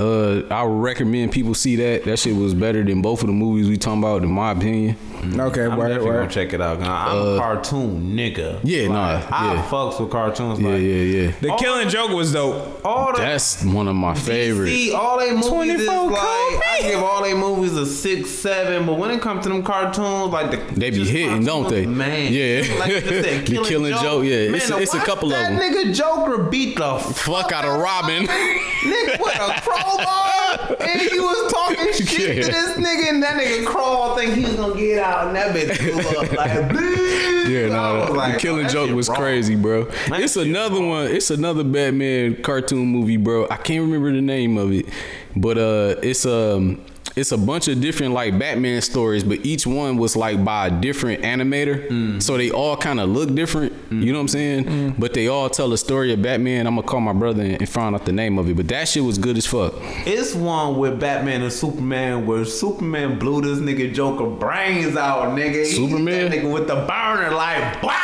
Uh, 0.00 0.42
I 0.50 0.62
would 0.64 0.80
recommend 0.82 1.32
people 1.32 1.54
see 1.54 1.76
that. 1.76 2.04
That 2.04 2.18
shit 2.18 2.34
was 2.34 2.54
better 2.54 2.82
than 2.82 3.02
both 3.02 3.20
of 3.20 3.26
the 3.26 3.32
movies 3.32 3.68
we 3.68 3.76
talking 3.76 3.98
about, 4.02 4.22
in 4.22 4.30
my 4.30 4.52
opinion. 4.52 4.96
Okay, 5.38 5.66
I'm 5.66 5.76
word, 5.76 5.88
definitely 5.88 6.08
word. 6.08 6.16
gonna 6.20 6.30
check 6.30 6.52
it 6.54 6.62
out. 6.62 6.80
I'm 6.82 7.34
a 7.34 7.38
cartoon 7.38 8.16
nigga. 8.16 8.58
yeah, 8.64 8.88
nah, 8.88 9.12
Like, 9.16 9.30
I 9.32 9.54
yeah. 9.54 9.62
fucks 9.68 10.00
with 10.00 10.10
cartoons. 10.10 10.58
Yeah, 10.60 10.68
like, 10.68 10.80
yeah, 10.80 10.94
yeah. 10.94 11.32
The 11.42 11.56
Killing 11.58 11.88
Joke 11.90 12.12
was 12.12 12.32
dope. 12.32 12.80
All 12.86 13.12
the 13.12 13.18
That's 13.20 13.62
one 13.62 13.86
of 13.86 13.96
my 13.96 14.14
favorites. 14.14 14.72
See, 14.72 14.92
all 14.94 15.18
they 15.18 15.32
movies 15.32 15.80
is 15.80 15.86
24 15.86 16.10
like 16.10 16.18
I 16.22 16.78
give 16.80 17.02
all 17.02 17.22
they 17.22 17.34
movies 17.34 17.76
a 17.76 17.84
six, 17.84 18.30
seven, 18.30 18.86
but 18.86 18.94
when 18.94 19.10
it 19.10 19.20
comes 19.20 19.42
to 19.42 19.50
them 19.50 19.62
cartoons, 19.62 20.32
like 20.32 20.50
the 20.52 20.56
They 20.80 20.88
be 20.90 21.04
hitting, 21.06 21.44
don't 21.44 21.68
they? 21.68 21.84
Man, 21.84 22.32
Yeah. 22.32 22.78
like 22.78 22.88
you 22.90 23.00
said, 23.02 23.44
The 23.46 23.62
Killing 23.62 23.92
Joke, 23.98 24.24
yeah. 24.24 24.46
Man, 24.46 24.54
It's- 24.54 24.68
to 24.68 24.78
it's 24.78 24.94
a 24.94 25.00
couple 25.00 25.30
of 25.30 25.36
them. 25.38 25.56
that 25.56 25.60
them. 25.60 25.84
nigga 25.84 25.94
Joker 25.94 26.44
beat 26.44 26.76
the 26.78 26.98
Fuck 26.98 27.52
out 27.52 27.66
of 27.66 27.78
Robin. 27.78 28.26
nigga 28.26 29.20
with 29.20 29.34
a 29.38 29.60
crowbar, 29.96 30.76
and 30.80 31.00
he 31.00 31.18
was 31.20 31.52
talking 31.52 31.92
shit 31.92 32.36
Yeah. 32.36 32.42
to 32.44 32.50
this 32.50 32.76
nigga, 32.76 33.10
and 33.10 33.22
that 33.22 33.40
nigga 33.40 33.66
crawl 33.66 34.16
think 34.16 34.34
he 34.34 34.44
was 34.44 34.54
gonna 34.54 34.74
get 34.76 34.98
out, 35.02 35.26
and 35.28 35.36
that 35.36 35.54
bitch 35.54 35.78
blew 35.78 36.20
up 36.20 36.32
like. 36.32 37.10
Yeah, 37.40 37.66
I 37.66 37.68
no, 38.06 38.12
was 38.12 38.32
the 38.34 38.38
Killing 38.38 38.66
oh, 38.66 38.68
Joke 38.68 38.90
was 38.92 39.08
wrong. 39.08 39.18
crazy, 39.18 39.56
bro. 39.56 39.86
Man, 40.08 40.22
it's 40.22 40.36
another 40.36 40.76
wrong. 40.76 40.88
one. 40.90 41.06
It's 41.08 41.30
another 41.30 41.64
Batman 41.64 42.40
cartoon 42.42 42.86
movie, 42.86 43.16
bro. 43.16 43.46
I 43.50 43.56
can't 43.56 43.80
remember 43.82 44.12
the 44.12 44.20
name 44.20 44.56
of 44.56 44.70
it, 44.72 44.86
but 45.34 45.58
uh, 45.58 45.96
it's 46.02 46.24
um, 46.26 46.80
it's 47.16 47.32
a 47.32 47.38
bunch 47.38 47.68
of 47.68 47.80
different 47.80 48.12
like 48.14 48.38
Batman 48.38 48.80
stories, 48.82 49.24
but 49.24 49.44
each 49.44 49.66
one 49.66 49.96
was 49.96 50.16
like 50.16 50.44
by 50.44 50.68
a 50.68 50.70
different 50.70 51.22
animator, 51.22 51.88
Mm. 51.88 52.22
so 52.22 52.36
they 52.36 52.50
all 52.50 52.76
kind 52.76 53.00
of 53.00 53.08
look 53.08 53.34
different. 53.34 53.72
You 53.90 54.12
know 54.12 54.18
what 54.18 54.22
I'm 54.22 54.28
saying? 54.28 54.94
But 54.98 55.14
they 55.14 55.26
all 55.28 55.50
tell 55.50 55.72
a 55.72 55.78
story 55.78 56.12
of 56.12 56.22
Batman. 56.22 56.66
I'm 56.66 56.76
gonna 56.76 56.86
call 56.86 57.00
my 57.00 57.12
brother 57.12 57.42
and 57.42 57.68
find 57.68 57.94
out 57.94 58.04
the 58.06 58.12
name 58.12 58.38
of 58.38 58.48
it, 58.48 58.56
but 58.56 58.68
that 58.68 58.88
shit 58.88 59.02
was 59.02 59.18
good 59.18 59.36
as 59.36 59.46
fuck. 59.46 59.74
It's 60.06 60.34
one 60.34 60.78
with 60.78 61.00
Batman 61.00 61.42
and 61.42 61.52
Superman 61.52 62.26
where 62.26 62.44
Superman 62.44 63.18
blew 63.18 63.40
this 63.42 63.58
nigga 63.58 63.92
Joker 63.92 64.26
brains 64.26 64.96
out, 64.96 65.36
nigga. 65.36 65.66
Superman? 65.66 66.30
that 66.30 66.38
nigga 66.38 66.52
with 66.52 66.68
the 66.68 66.76
burner 66.76 67.30
like 67.34 67.82
wow. 67.82 67.96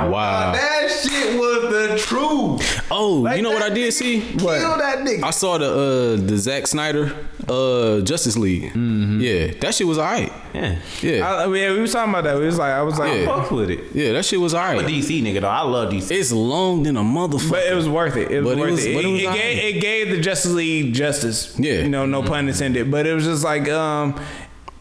Wow. 0.00 0.52
that 0.52 0.90
shit 0.90 1.38
was 1.38 1.62
the 1.72 1.98
truth. 1.98 2.86
Oh, 2.90 3.14
Like, 3.20 3.36
you 3.36 3.42
know 3.42 3.50
what 3.50 3.62
I 3.62 3.68
did 3.70 3.88
nigga 3.88 3.92
see? 3.92 4.20
Kill 4.38 4.48
that 4.78 4.98
nigga. 4.98 5.22
I 5.24 5.30
saw 5.30 5.58
the 5.58 5.66
uh 5.66 6.26
the 6.26 6.36
Zack 6.36 6.66
Snyder 6.66 7.14
uh 7.48 8.00
Justice 8.00 8.36
League. 8.36 8.72
Yeah, 8.74 9.52
that 9.60 9.74
shit 9.74 9.86
was 9.86 9.98
alright. 9.98 10.32
yeah. 10.54 10.78
Yeah, 11.00 11.26
I, 11.28 11.44
I 11.44 11.46
mean, 11.46 11.72
we 11.74 11.80
was 11.80 11.92
talking 11.92 12.10
about 12.12 12.24
that. 12.24 12.36
We 12.38 12.46
was 12.46 12.58
like, 12.58 12.72
I 12.72 12.82
was 12.82 12.98
like, 12.98 13.12
Yeah. 13.14 13.26
Fuck 13.26 13.50
with 13.50 13.70
it. 13.70 13.80
yeah, 13.94 14.12
that 14.12 14.24
shit 14.24 14.40
was 14.40 14.54
I'm 14.54 14.76
a 14.76 14.78
alright. 14.80 14.90
DC 14.92 15.22
nigga 15.22 15.40
though. 15.40 15.48
I 15.48 15.62
love 15.62 15.92
DC. 15.92 16.10
It's 16.10 16.32
long 16.32 16.82
than 16.84 16.96
a 16.96 17.00
motherfucker. 17.02 17.50
But 17.50 17.66
it 17.66 17.74
was 17.74 17.88
worth 17.88 18.16
it. 18.16 18.30
It 18.30 18.40
was 18.42 18.54
But 18.54 18.58
it 18.58 18.60
worth 18.60 18.70
was- 18.72 18.84
it. 18.86 18.94
but 18.94 19.04
It, 19.04 19.08
it 19.08 19.12
was 19.12 19.20
it 19.22 19.26
alright. 19.26 19.42
gave, 19.42 19.76
it 19.76 19.80
gave 19.80 20.10
the 20.10 20.20
Justice 20.20 20.52
League 20.52 20.94
justice. 20.94 21.58
Yeah. 21.58 21.80
You 21.80 21.88
know, 21.88 22.06
no 22.06 22.22
pun 22.22 22.48
intended. 22.48 22.90
But 22.90 23.06
it 23.06 23.14
was 23.14 23.24
just 23.24 23.44
like, 23.44 23.68
um, 23.68 24.20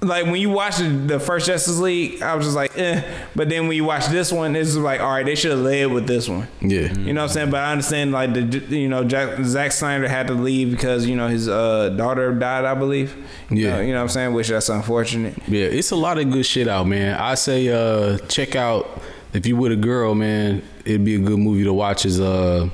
like 0.02 0.26
when 0.26 0.38
you 0.38 0.50
watch 0.50 0.78
the, 0.78 1.20
first 1.20 1.46
Justice 1.46 1.78
League, 1.78 2.24
I 2.24 2.34
was 2.36 2.46
just 2.46 2.56
like, 2.56 2.76
eh. 2.78 3.04
But 3.36 3.50
then 3.50 3.68
when 3.68 3.78
you 3.78 3.86
watch 3.86 4.08
this 4.08 4.32
one, 4.32 4.56
it's 4.56 4.76
like, 4.76 5.00
all 5.00 5.12
right, 5.12 5.26
they 5.26 5.36
should 5.36 5.52
have 5.52 5.60
led 5.60 5.92
with 5.92 6.08
this 6.08 6.28
one. 6.28 6.48
yeah, 6.60 6.92
You 6.94 7.14
know 7.14 7.22
what 7.22 7.30
I'm 7.30 7.34
saying? 7.34 7.52
But 7.52 7.60
I 7.60 7.72
understand 7.72 8.12
like 8.12 8.34
the 8.34 8.42
you 8.76 8.90
know 8.90 9.04
Jack, 9.04 9.44
Zack 9.44 9.72
Snyder 9.72 10.08
had 10.08 10.28
to 10.28 10.34
leave 10.34 10.72
because 10.72 11.06
you 11.06 11.16
know 11.16 11.28
his 11.28 11.48
uh, 11.48 11.90
daughter 11.90 12.34
died, 12.34 12.66
I 12.66 12.74
believe. 12.74 13.16
Yeah. 13.52 13.76
know, 13.76 13.82
you 13.82 13.92
know 13.94 14.00
what 14.00 14.04
I'm 14.04 14.10
saying? 14.10 14.34
Which 14.34 14.48
that's 14.50 14.70
unfortunate. 14.70 15.36
yeah. 15.48 15.66
It's 15.66 15.92
a 15.92 15.96
lot 15.96 16.18
of 16.18 16.32
good 16.32 16.46
shit 16.46 16.68
out, 16.68 16.88
man. 16.88 17.20
I 17.20 17.36
say 17.36 17.70
uh 17.70 18.18
check 18.28 18.56
out 18.56 19.02
if 19.34 19.46
you 19.46 19.56
with 19.56 19.72
a 19.72 19.76
girl, 19.76 20.16
man. 20.16 20.64
It'd 20.84 21.06
be 21.06 21.16
a 21.16 21.20
good 21.20 21.38
movie 21.38 21.64
to 21.64 21.74
watch. 21.74 22.06
Is 22.06 22.20
uh. 22.20 22.70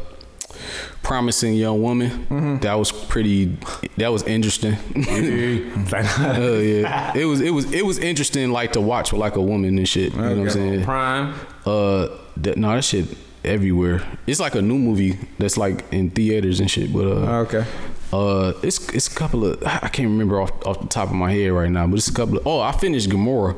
Promising 1.07 1.53
young 1.53 1.81
woman. 1.81 2.59
That 2.59 2.73
was 2.75 2.91
pretty. 2.91 3.57
That 3.97 4.09
was 4.11 4.23
interesting. 4.23 4.73
Hell 4.73 6.61
yeah. 6.61 7.13
It 7.15 7.25
was. 7.25 7.39
It 7.41 7.51
was. 7.51 7.71
It 7.71 7.85
was 7.85 7.97
interesting, 7.97 8.51
like 8.51 8.73
to 8.73 8.81
watch 8.81 9.11
with 9.13 9.21
like 9.21 9.35
a 9.37 9.41
woman 9.41 9.77
and 9.77 9.87
shit. 9.87 10.13
You 10.13 10.21
know 10.21 10.29
what 10.29 10.37
I'm 10.39 10.49
saying? 10.49 10.83
Prime. 10.83 11.33
Uh, 11.65 12.09
that, 12.37 12.57
no, 12.57 12.75
that 12.75 12.83
shit 12.83 13.05
everywhere. 13.45 14.01
It's 14.27 14.39
like 14.41 14.55
a 14.55 14.61
new 14.61 14.77
movie 14.77 15.17
that's 15.39 15.55
like 15.57 15.85
in 15.93 16.09
theaters 16.09 16.59
and 16.59 16.69
shit. 16.69 16.91
But 16.91 17.05
uh, 17.07 17.39
Okay. 17.47 17.65
uh, 18.11 18.51
it's 18.61 18.89
it's 18.89 19.07
a 19.07 19.15
couple 19.15 19.45
of 19.45 19.63
I 19.65 19.87
can't 19.87 20.09
remember 20.09 20.41
off 20.41 20.51
off 20.67 20.81
the 20.81 20.87
top 20.87 21.07
of 21.09 21.15
my 21.15 21.31
head 21.31 21.53
right 21.53 21.71
now, 21.71 21.87
but 21.87 21.97
it's 21.99 22.09
a 22.09 22.13
couple 22.13 22.37
of. 22.37 22.45
Oh, 22.45 22.59
I 22.59 22.73
finished 22.73 23.09
Gomorrah. 23.09 23.55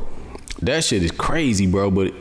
That 0.62 0.84
shit 0.84 1.04
is 1.04 1.12
crazy, 1.12 1.68
bro. 1.68 1.90
But 1.90 2.14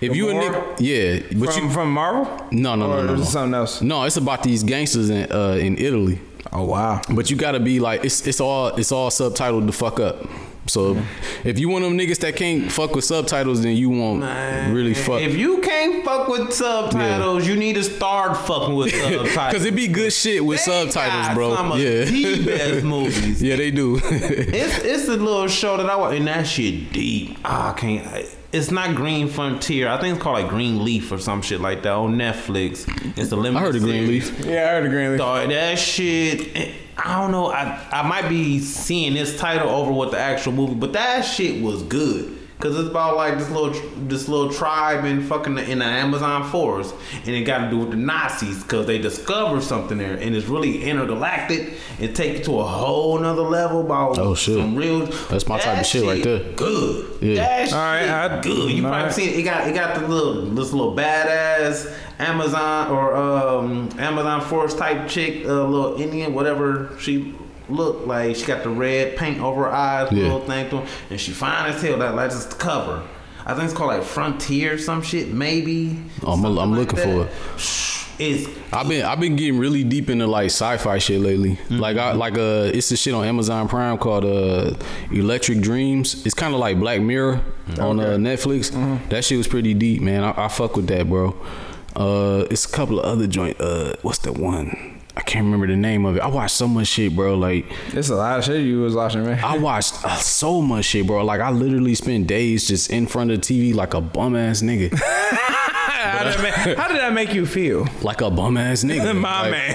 if 0.00 0.16
you 0.16 0.30
a 0.30 0.34
nigga, 0.34 0.76
yeah, 0.78 1.38
but 1.38 1.52
From, 1.52 1.64
you 1.64 1.70
from 1.70 1.92
Marvel? 1.92 2.24
no 2.50 2.74
no 2.74 2.88
no 2.88 3.06
no, 3.06 3.12
is 3.14 3.20
no. 3.20 3.26
it 3.26 3.26
something 3.26 3.54
else? 3.54 3.82
No, 3.82 4.04
it's 4.04 4.16
about 4.16 4.42
these 4.42 4.62
gangsters 4.62 5.10
in 5.10 5.30
uh 5.30 5.58
in 5.60 5.76
Italy. 5.78 6.18
Oh 6.52 6.64
wow. 6.64 7.00
But 7.10 7.30
you 7.30 7.36
gotta 7.36 7.60
be 7.60 7.80
like 7.80 8.04
it's 8.04 8.26
it's 8.26 8.40
all 8.40 8.68
it's 8.76 8.92
all 8.92 9.10
subtitled 9.10 9.66
the 9.66 9.72
fuck 9.72 10.00
up. 10.00 10.24
So 10.68 10.96
if 11.44 11.58
you 11.58 11.68
one 11.68 11.82
of 11.82 11.88
them 11.90 11.98
niggas 11.98 12.18
that 12.20 12.36
can't 12.36 12.70
fuck 12.70 12.94
with 12.94 13.04
subtitles, 13.04 13.62
then 13.62 13.76
you 13.76 13.90
won't 13.90 14.22
really 14.72 14.94
fuck. 14.94 15.20
If 15.20 15.34
you 15.36 15.60
can't 15.60 16.04
fuck 16.04 16.28
with 16.28 16.52
subtitles, 16.52 17.46
you 17.46 17.56
need 17.56 17.74
to 17.74 17.82
start 17.82 18.36
fucking 18.36 18.74
with 18.74 18.90
subtitles. 18.94 19.34
Cause 19.34 19.64
it 19.64 19.74
be 19.74 19.88
good 19.88 20.12
shit 20.12 20.44
with 20.44 20.64
They 20.64 20.70
subtitles, 20.72 21.26
got 21.28 21.34
bro. 21.34 21.54
Some 21.56 21.72
of 21.72 21.78
yeah, 21.80 22.04
the 22.04 22.44
best 22.44 22.84
movies. 22.94 23.42
yeah, 23.42 23.56
they 23.56 23.70
do. 23.72 23.98
It's 24.02 24.78
it's 24.84 25.08
a 25.08 25.16
little 25.16 25.48
show 25.48 25.76
that 25.76 25.90
I 25.90 25.96
watch, 25.96 26.16
and 26.16 26.26
that 26.28 26.46
shit 26.46 26.92
deep. 26.92 27.38
Ah, 27.44 27.74
I 27.74 27.78
can't. 27.78 28.06
I- 28.06 28.26
It's 28.52 28.70
not 28.70 28.94
Green 28.94 29.28
Frontier. 29.28 29.88
I 29.88 29.98
think 30.00 30.14
it's 30.16 30.22
called 30.22 30.38
like 30.42 30.48
Green 30.50 30.84
Leaf 30.84 31.10
or 31.10 31.18
some 31.18 31.40
shit 31.42 31.60
like 31.60 31.82
that 31.82 31.92
on 31.94 32.16
Netflix. 32.16 32.86
It's 33.18 33.32
a 33.32 33.36
limited. 33.36 33.56
I 33.56 33.66
heard 33.66 33.76
of 33.76 33.82
Green. 33.82 34.06
Leaf. 34.06 34.44
Yeah, 34.44 34.64
I 34.64 34.68
heard 34.74 34.84
the 34.84 34.88
Green 34.90 35.10
Leaf. 35.10 35.18
Dog, 35.18 35.48
that 35.48 35.78
shit. 35.78 36.72
I 36.96 37.20
don't 37.20 37.30
know. 37.32 37.46
I 37.46 37.78
I 37.90 38.02
might 38.02 38.28
be 38.28 38.58
seeing 38.60 39.14
this 39.14 39.38
title 39.38 39.68
over 39.70 39.90
what 39.92 40.10
the 40.10 40.18
actual 40.18 40.52
movie, 40.52 40.74
but 40.74 40.92
that 40.92 41.22
shit 41.22 41.62
was 41.62 41.82
good. 41.82 42.38
Cause 42.62 42.78
it's 42.78 42.88
about 42.90 43.16
like 43.16 43.38
this 43.38 43.50
little 43.50 43.72
this 44.06 44.28
little 44.28 44.52
tribe 44.52 45.04
in 45.04 45.20
fucking 45.24 45.58
in 45.58 45.80
the 45.80 45.84
Amazon 45.84 46.48
forest, 46.48 46.94
and 47.26 47.30
it 47.34 47.42
got 47.42 47.64
to 47.64 47.70
do 47.70 47.78
with 47.78 47.90
the 47.90 47.96
Nazis 47.96 48.62
because 48.62 48.86
they 48.86 48.98
discovered 48.98 49.62
something 49.64 49.98
there, 49.98 50.14
and 50.14 50.36
it's 50.36 50.46
really 50.46 50.84
intergalactic. 50.84 51.72
and 51.98 52.14
take 52.14 52.38
you 52.38 52.44
to 52.44 52.60
a 52.60 52.64
whole 52.64 53.18
nother 53.18 53.42
level 53.42 53.80
about 53.80 54.16
Oh, 54.18 54.34
shit. 54.36 54.56
some 54.58 54.76
real. 54.76 55.06
That's 55.28 55.46
my 55.48 55.58
type 55.58 55.80
of 55.80 55.86
shit 55.86 56.04
right 56.04 56.22
there. 56.22 56.38
Good. 56.54 57.20
Yeah. 57.20 57.34
That 57.34 57.64
shit 57.66 57.74
All 57.74 57.80
right, 57.80 58.08
I- 58.08 58.40
good. 58.40 58.70
You 58.70 58.82
probably 58.82 59.02
right. 59.02 59.12
seen 59.12 59.28
it. 59.30 59.38
It 59.40 59.42
got 59.42 59.66
it 59.68 59.74
got 59.74 59.98
the 60.00 60.06
little 60.06 60.42
this 60.46 60.72
little 60.72 60.94
badass 60.96 61.92
Amazon 62.20 62.90
or 62.92 63.16
um 63.16 63.88
Amazon 63.98 64.40
forest 64.40 64.78
type 64.78 65.08
chick, 65.08 65.44
uh, 65.44 65.64
little 65.64 66.00
Indian, 66.00 66.32
whatever 66.32 66.90
she 67.00 67.34
looked 67.72 68.06
like. 68.06 68.36
She 68.36 68.44
got 68.46 68.62
the 68.62 68.70
red 68.70 69.16
paint 69.16 69.40
over 69.40 69.64
her 69.64 69.72
eyes, 69.72 70.12
Yeah. 70.12 70.24
little 70.24 70.40
thing 70.40 70.70
to 70.70 70.78
her, 70.78 70.86
and 71.10 71.20
she 71.20 71.32
fine 71.32 71.70
as 71.70 71.80
hell. 71.82 71.98
That 71.98 72.14
like 72.14 72.30
just 72.30 72.50
the 72.50 72.56
cover. 72.56 73.02
I 73.44 73.54
think 73.54 73.64
it's 73.64 73.74
called 73.74 73.88
like 73.92 74.04
Frontier, 74.04 74.78
some 74.78 75.02
shit, 75.02 75.32
maybe. 75.32 75.98
Oh, 76.22 76.32
I'm- 76.32 76.42
Something 76.42 76.58
I'm 76.62 76.74
looking 76.74 76.96
that. 76.96 77.04
for 77.04 77.22
it. 77.24 77.32
It's 78.18 78.46
I've 78.72 78.88
been 78.88 79.04
I've 79.04 79.18
been 79.18 79.36
getting 79.36 79.58
really 79.58 79.82
deep 79.82 80.10
into 80.10 80.26
like 80.26 80.46
sci-fi 80.46 80.98
shit 80.98 81.20
lately. 81.20 81.58
Like 81.70 81.96
I 81.96 82.12
like 82.12 82.34
uh 82.34 82.70
it's 82.72 82.90
this 82.90 83.00
shit 83.00 83.14
on 83.14 83.24
Amazon 83.24 83.66
Prime 83.68 83.96
called 83.98 84.24
uh 84.24 84.74
Electric 85.10 85.60
Dreams. 85.60 86.24
It's 86.26 86.34
kind 86.34 86.52
of 86.54 86.60
like 86.60 86.78
Black 86.78 87.00
Mirror 87.00 87.40
on 87.80 87.98
uh, 87.98 88.04
Netflix. 88.18 88.70
That 89.08 89.24
shit 89.24 89.38
was 89.38 89.48
pretty 89.48 89.72
deep, 89.74 90.02
man. 90.02 90.22
I, 90.24 90.44
I 90.44 90.48
fuck 90.48 90.76
with 90.76 90.86
that, 90.88 91.08
bro. 91.08 91.34
Uh, 91.96 92.44
it's 92.50 92.64
a 92.66 92.68
couple 92.68 93.00
of 93.00 93.06
other 93.06 93.26
joint. 93.26 93.58
Uh, 93.60 93.94
what's 94.02 94.18
the 94.18 94.32
one? 94.32 94.91
I 95.16 95.20
can't 95.20 95.44
remember 95.44 95.66
the 95.66 95.76
name 95.76 96.06
of 96.06 96.16
it. 96.16 96.20
I 96.20 96.28
watched 96.28 96.54
so 96.54 96.66
much 96.66 96.86
shit, 96.88 97.14
bro. 97.14 97.34
Like 97.36 97.66
It's 97.88 98.08
a 98.08 98.16
lot 98.16 98.38
of 98.38 98.44
shit 98.44 98.64
you 98.64 98.80
was 98.80 98.94
watching, 98.94 99.24
man. 99.24 99.42
I 99.44 99.58
watched 99.58 100.02
uh, 100.04 100.16
so 100.16 100.62
much 100.62 100.86
shit, 100.86 101.06
bro. 101.06 101.24
Like 101.24 101.40
I 101.40 101.50
literally 101.50 101.94
spent 101.94 102.26
days 102.26 102.66
just 102.66 102.90
in 102.90 103.06
front 103.06 103.30
of 103.30 103.40
the 103.40 103.70
TV 103.72 103.74
like 103.74 103.92
a 103.94 104.00
bum 104.00 104.34
ass 104.36 104.62
nigga, 104.62 104.90
how, 106.02 106.24
did 106.24 106.32
that 106.34 106.42
make, 106.66 106.76
how 106.78 106.88
did 106.88 106.96
that 106.98 107.12
make 107.12 107.34
you 107.34 107.46
feel? 107.46 107.86
like 108.02 108.20
a 108.20 108.30
bum 108.30 108.56
ass 108.56 108.82
nigga. 108.88 109.18
My 109.18 109.42
Like, 109.42 109.50
man. 109.52 109.74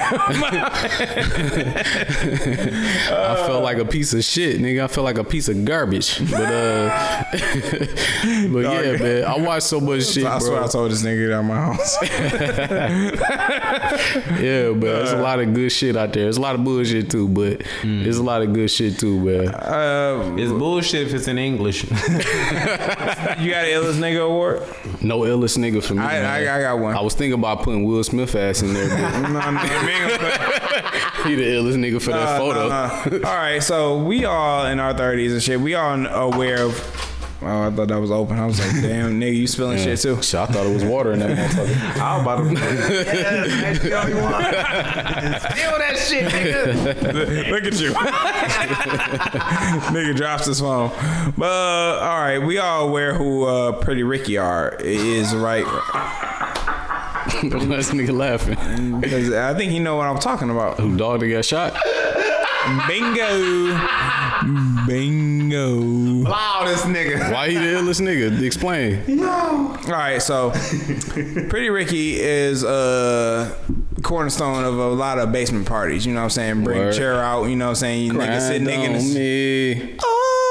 I 3.10 3.36
felt 3.48 3.64
like 3.64 3.78
a 3.78 3.86
piece 3.86 4.14
of 4.14 4.24
shit, 4.24 4.60
nigga. 4.62 4.84
I 4.84 4.88
felt 4.88 5.06
like 5.06 5.18
a 5.18 5.24
piece 5.24 5.48
of 5.50 5.64
garbage. 5.66 6.20
But 6.30 6.42
uh, 6.42 7.24
but 7.32 8.60
yeah, 8.60 8.98
man. 8.98 9.24
I 9.26 9.38
watched 9.40 9.64
so 9.68 9.80
much 9.80 10.06
shit, 10.06 10.26
I 10.26 10.40
swear 10.40 10.58
bro. 10.58 10.64
I 10.66 10.68
told 10.68 10.92
this 10.92 11.04
nigga 11.04 11.34
out 11.34 11.44
my 11.44 11.56
house. 11.56 11.98
Yeah, 14.42 14.72
but 14.72 14.82
there's 14.82 15.12
a 15.12 15.18
lot 15.22 15.40
of 15.40 15.54
good 15.54 15.72
shit 15.72 15.96
out 15.96 16.14
there. 16.14 16.24
There's 16.24 16.38
a 16.38 16.42
lot 16.42 16.56
of 16.56 16.64
bullshit 16.64 17.10
too, 17.10 17.28
but 17.28 17.62
there's 17.84 18.18
a 18.18 18.24
lot 18.24 18.42
of 18.42 18.54
good 18.54 18.70
shit 18.70 19.00
too, 19.00 19.20
man. 19.20 19.48
Uh, 19.54 20.36
It's 20.38 20.52
bullshit 20.52 21.08
if 21.08 21.14
it's 21.14 21.28
in 21.28 21.38
English. 21.38 21.84
you 21.84 21.90
got 21.90 23.66
an 23.66 23.74
illest 23.78 24.00
nigga 24.00 24.26
award? 24.26 24.64
No 25.02 25.20
illest 25.22 25.58
nigga 25.58 25.84
for 25.84 25.94
me. 25.96 26.02
I, 26.02 26.17
man. 26.24 26.48
I, 26.48 26.58
I 26.58 26.62
got 26.62 26.80
one. 26.80 26.96
I 26.96 27.02
was 27.02 27.14
thinking 27.14 27.34
about 27.40 27.64
putting 27.64 27.84
Will 27.84 28.04
Smith 28.04 28.36
ass 28.36 28.62
in 28.62 28.74
there, 28.74 28.88
but 28.90 29.30
no, 29.30 29.40
he 31.30 31.36
the 31.36 31.44
illest 31.44 31.76
nigga 31.78 32.02
for 32.02 32.12
that 32.12 32.28
Uh, 32.28 32.38
photo. 32.38 32.68
uh, 32.70 33.28
all 33.28 33.36
right, 33.36 33.60
so 33.64 33.98
we 34.02 34.26
all 34.26 34.66
in 34.68 34.80
our 34.80 34.94
thirties 34.96 35.34
and 35.34 35.42
shit. 35.42 35.60
We 35.60 35.76
all 35.76 36.06
aware 36.06 36.62
of. 36.64 37.04
Oh, 37.40 37.68
I 37.68 37.70
thought 37.70 37.88
that 37.90 38.00
was 38.02 38.10
open. 38.10 38.40
I 38.40 38.48
was 38.48 38.60
like, 38.60 38.82
damn, 38.82 39.20
nigga, 39.22 39.36
you 39.36 39.46
spilling 39.48 39.78
shit 39.78 40.00
too. 40.00 40.20
Shit, 40.24 40.40
I 40.40 40.46
thought 40.48 40.66
it 40.66 40.74
was 40.74 40.84
water 40.84 41.12
in 41.14 41.20
that 41.20 41.38
motherfucker. 41.38 42.02
I 42.02 42.14
was 42.18 42.22
about 42.24 42.38
to 42.40 42.56
Steal 45.52 45.78
that 45.78 45.98
shit, 46.00 46.26
nigga. 46.32 47.50
Look 47.52 47.64
at 47.66 47.80
you. 47.80 47.92
nigga 49.94 50.16
drops 50.16 50.48
his 50.48 50.60
phone. 50.60 50.90
But 51.38 51.46
uh, 51.46 52.00
all 52.02 52.20
right, 52.22 52.40
we 52.40 52.58
all 52.58 52.88
aware 52.88 53.14
who 53.14 53.44
uh, 53.46 53.72
Pretty 53.74 54.02
Ricky 54.04 54.38
are 54.38 54.76
is 54.80 55.36
right 55.36 55.66
That's 57.44 57.92
nigga 57.92 58.14
laughing. 58.18 59.00
because 59.00 59.32
I 59.32 59.54
think 59.54 59.74
you 59.74 59.80
know 59.80 59.96
what 59.96 60.08
I'm 60.08 60.18
talking 60.20 60.50
about. 60.50 60.80
Who 60.80 60.98
dog 60.98 61.20
that 61.20 61.30
got 61.30 61.46
shot? 61.46 61.74
Bingo, 62.88 63.68
bingo. 64.88 66.30
Wow, 66.30 66.64
this 66.66 66.82
nigga. 66.84 67.32
Why 67.32 67.50
he 67.50 67.56
the 67.56 67.61
illest 67.61 68.01
nigga? 68.01 68.42
Explain. 68.42 69.03
No. 69.08 69.77
All 69.85 69.92
right, 69.92 70.22
so 70.22 70.51
Pretty 71.50 71.69
Ricky 71.69 72.19
is 72.19 72.64
a 72.64 73.56
cornerstone 74.03 74.64
of 74.64 74.77
a 74.77 74.88
lot 74.90 75.19
of 75.19 75.32
basement 75.32 75.67
parties. 75.67 76.06
You 76.06 76.14
know 76.14 76.19
what 76.19 76.26
I'm 76.26 76.30
saying? 76.32 76.64
Bring 76.64 76.80
Word. 76.80 76.93
chair 76.93 77.19
out. 77.22 77.45
You 77.45 77.56
know 77.56 77.66
what 77.66 77.69
I'm 77.69 77.76
saying? 77.76 78.06
You 78.06 78.14
niggas 78.14 78.48
sit 78.48 78.61
nigga 78.61 78.85
in 78.85 78.95
on 78.95 79.00
the. 79.14 79.76
me. 79.76 79.95
Oh, 80.01 80.47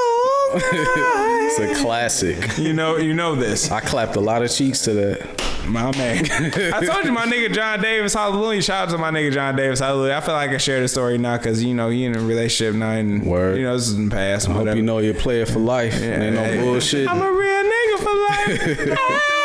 It's 0.53 1.59
a 1.59 1.81
classic. 1.81 2.57
you 2.57 2.73
know, 2.73 2.97
you 2.97 3.13
know 3.13 3.35
this, 3.35 3.71
I 3.71 3.79
clapped 3.79 4.15
a 4.15 4.19
lot 4.19 4.41
of 4.43 4.51
cheeks 4.51 4.81
to 4.81 4.93
that. 4.93 5.67
my 5.67 5.91
man. 5.97 6.25
I 6.73 6.85
told 6.85 7.05
you, 7.05 7.11
my 7.11 7.25
nigga 7.25 7.53
John 7.53 7.81
Davis, 7.81 8.13
hallelujah. 8.13 8.61
Shout 8.61 8.87
out 8.87 8.91
to 8.93 8.97
my 8.97 9.11
nigga 9.11 9.31
John 9.33 9.55
Davis, 9.55 9.79
hallelujah. 9.79 10.15
I 10.15 10.21
feel 10.21 10.33
like 10.35 10.51
I 10.51 10.57
share 10.57 10.79
the 10.79 10.87
story 10.87 11.17
now 11.17 11.37
because 11.37 11.63
you 11.63 11.73
know 11.73 11.89
he 11.89 12.05
in 12.05 12.15
a 12.17 12.21
relationship 12.21 12.75
now, 12.75 12.91
and 12.91 13.23
Word. 13.25 13.57
you 13.57 13.63
know 13.63 13.75
this 13.75 13.87
is 13.89 13.95
in 13.95 14.09
the 14.09 14.15
past. 14.15 14.47
I 14.47 14.51
hope 14.51 14.59
whatever. 14.59 14.77
you 14.77 14.83
know 14.83 14.99
you're 14.99 15.15
a 15.15 15.17
player 15.17 15.45
for 15.45 15.59
life. 15.59 16.01
Ain't 16.01 16.35
no 16.35 16.61
bullshit. 16.63 17.07
I'm 17.07 17.21
a 17.21 17.31
real 17.31 17.63
nigga 17.63 17.97
for 18.77 18.87
life. 18.87 18.97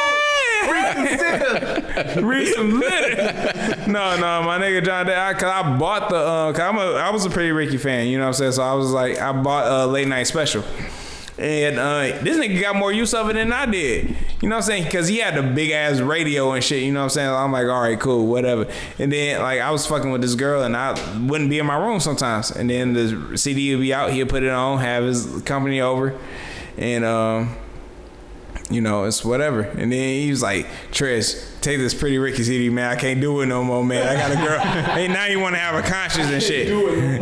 Read 2.22 2.54
some 2.54 2.78
litter. 2.78 3.84
No, 3.88 4.16
no, 4.16 4.42
my 4.42 4.58
nigga 4.58 4.84
John 4.84 5.06
Day. 5.06 5.16
I, 5.16 5.34
Cause 5.34 5.44
I 5.44 5.76
bought 5.78 6.08
the. 6.08 6.16
Uh, 6.16 6.52
cause 6.52 6.60
I'm 6.60 6.76
a. 6.78 6.94
I 6.94 7.10
was 7.10 7.24
a 7.24 7.30
pretty 7.30 7.52
Ricky 7.52 7.76
fan. 7.76 8.06
You 8.06 8.18
know 8.18 8.24
what 8.24 8.28
I'm 8.28 8.34
saying? 8.34 8.52
So 8.52 8.62
I 8.62 8.74
was 8.74 8.90
like, 8.90 9.18
I 9.18 9.32
bought 9.32 9.66
a 9.66 9.86
late 9.86 10.08
night 10.08 10.24
special. 10.24 10.64
And 11.38 11.78
uh, 11.78 12.22
this 12.22 12.36
nigga 12.36 12.60
got 12.60 12.76
more 12.76 12.92
use 12.92 13.14
of 13.14 13.28
it 13.30 13.32
than 13.32 13.52
I 13.52 13.66
did. 13.66 14.10
You 14.42 14.48
know 14.48 14.56
what 14.56 14.64
I'm 14.64 14.66
saying? 14.66 14.84
Because 14.84 15.08
he 15.08 15.18
had 15.18 15.34
the 15.34 15.42
big 15.42 15.70
ass 15.70 15.98
radio 15.98 16.52
and 16.52 16.62
shit. 16.62 16.82
You 16.82 16.92
know 16.92 17.00
what 17.00 17.04
I'm 17.04 17.10
saying? 17.10 17.30
I'm 17.30 17.50
like, 17.50 17.66
all 17.66 17.80
right, 17.80 17.98
cool, 17.98 18.26
whatever. 18.26 18.66
And 18.98 19.10
then 19.10 19.40
like 19.40 19.60
I 19.60 19.70
was 19.70 19.86
fucking 19.86 20.10
with 20.10 20.20
this 20.20 20.34
girl, 20.34 20.62
and 20.62 20.76
I 20.76 20.92
wouldn't 21.18 21.48
be 21.48 21.58
in 21.58 21.66
my 21.66 21.76
room 21.76 22.00
sometimes. 22.00 22.50
And 22.50 22.68
then 22.68 22.92
the 22.92 23.38
CD 23.38 23.74
would 23.74 23.80
be 23.80 23.94
out. 23.94 24.12
He'd 24.12 24.28
put 24.28 24.42
it 24.42 24.50
on, 24.50 24.78
have 24.80 25.04
his 25.04 25.42
company 25.42 25.80
over, 25.80 26.18
and 26.76 27.04
um, 27.04 27.56
you 28.74 28.80
know, 28.80 29.04
it's 29.04 29.24
whatever. 29.24 29.60
And 29.60 29.92
then 29.92 30.20
he 30.20 30.30
was 30.30 30.42
like, 30.42 30.66
Tres, 30.90 31.51
take 31.62 31.78
this 31.78 31.94
pretty 31.94 32.18
Ricky 32.18 32.42
CD, 32.42 32.68
man. 32.68 32.90
I 32.90 32.96
can't 32.96 33.20
do 33.20 33.40
it 33.40 33.46
no 33.46 33.62
more, 33.62 33.84
man. 33.84 34.06
I 34.06 34.14
got 34.14 34.30
a 34.30 34.46
girl. 34.46 34.58
hey, 34.94 35.08
now 35.08 35.26
you 35.26 35.40
want 35.40 35.54
to 35.54 35.60
have 35.60 35.74
a 35.74 35.86
conscience 35.86 36.30
and 36.30 36.42
shit. 36.42 36.68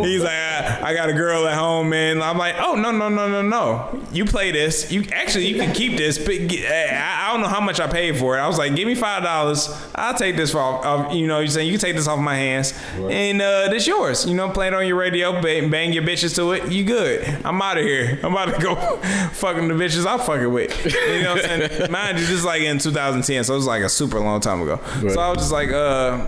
He's 0.00 0.22
like, 0.22 0.32
I, 0.32 0.90
I 0.90 0.94
got 0.94 1.08
a 1.08 1.12
girl 1.12 1.46
at 1.46 1.56
home, 1.56 1.90
man. 1.90 2.22
I'm 2.22 2.38
like, 2.38 2.56
oh, 2.58 2.74
no, 2.74 2.90
no, 2.90 3.08
no, 3.08 3.28
no, 3.28 3.42
no. 3.42 4.02
You 4.12 4.24
play 4.24 4.50
this. 4.50 4.90
You 4.90 5.04
Actually, 5.12 5.46
you 5.46 5.56
can 5.56 5.74
keep 5.74 5.96
this. 5.96 6.18
But 6.18 6.34
I 6.34 7.28
don't 7.30 7.42
know 7.42 7.48
how 7.48 7.60
much 7.60 7.78
I 7.80 7.86
paid 7.86 8.16
for 8.16 8.36
it. 8.36 8.40
I 8.40 8.46
was 8.46 8.58
like, 8.58 8.74
give 8.74 8.86
me 8.86 8.94
$5. 8.94 9.90
I'll 9.94 10.14
take 10.14 10.36
this 10.36 10.54
off. 10.54 10.84
Of, 10.84 11.14
you 11.14 11.26
know, 11.26 11.40
you 11.40 11.48
saying 11.48 11.66
you 11.66 11.74
can 11.74 11.80
take 11.80 11.96
this 11.96 12.08
off 12.08 12.18
my 12.18 12.36
hands. 12.36 12.74
And 12.96 13.40
uh, 13.40 13.68
this 13.68 13.86
yours. 13.86 14.26
You 14.26 14.34
know, 14.34 14.48
play 14.48 14.68
it 14.68 14.74
on 14.74 14.86
your 14.86 14.96
radio, 14.96 15.40
bang, 15.40 15.70
bang 15.70 15.92
your 15.92 16.02
bitches 16.02 16.34
to 16.36 16.52
it. 16.52 16.72
You 16.72 16.84
good. 16.84 17.26
I'm 17.44 17.60
out 17.60 17.78
of 17.78 17.84
here. 17.84 18.18
I'm 18.22 18.32
about 18.32 18.54
to 18.54 18.62
go 18.62 18.74
fucking 19.32 19.68
the 19.68 19.74
bitches 19.74 20.06
I'm 20.06 20.20
fucking 20.20 20.52
with. 20.52 20.84
You 20.84 21.22
know 21.22 21.34
what 21.34 21.50
I'm 21.50 21.68
saying? 21.68 21.90
Mind 21.92 22.18
you, 22.18 22.24
this 22.24 22.34
is 22.34 22.44
like 22.44 22.62
in 22.62 22.78
2010, 22.78 23.44
so 23.44 23.52
it 23.52 23.56
was 23.56 23.66
like 23.66 23.82
a 23.82 23.88
super 23.88 24.20
long 24.20 24.29
time 24.38 24.62
ago. 24.62 24.78
So 25.08 25.20
I 25.20 25.28
was 25.30 25.38
just 25.38 25.52
like, 25.52 25.70
uh, 25.70 26.26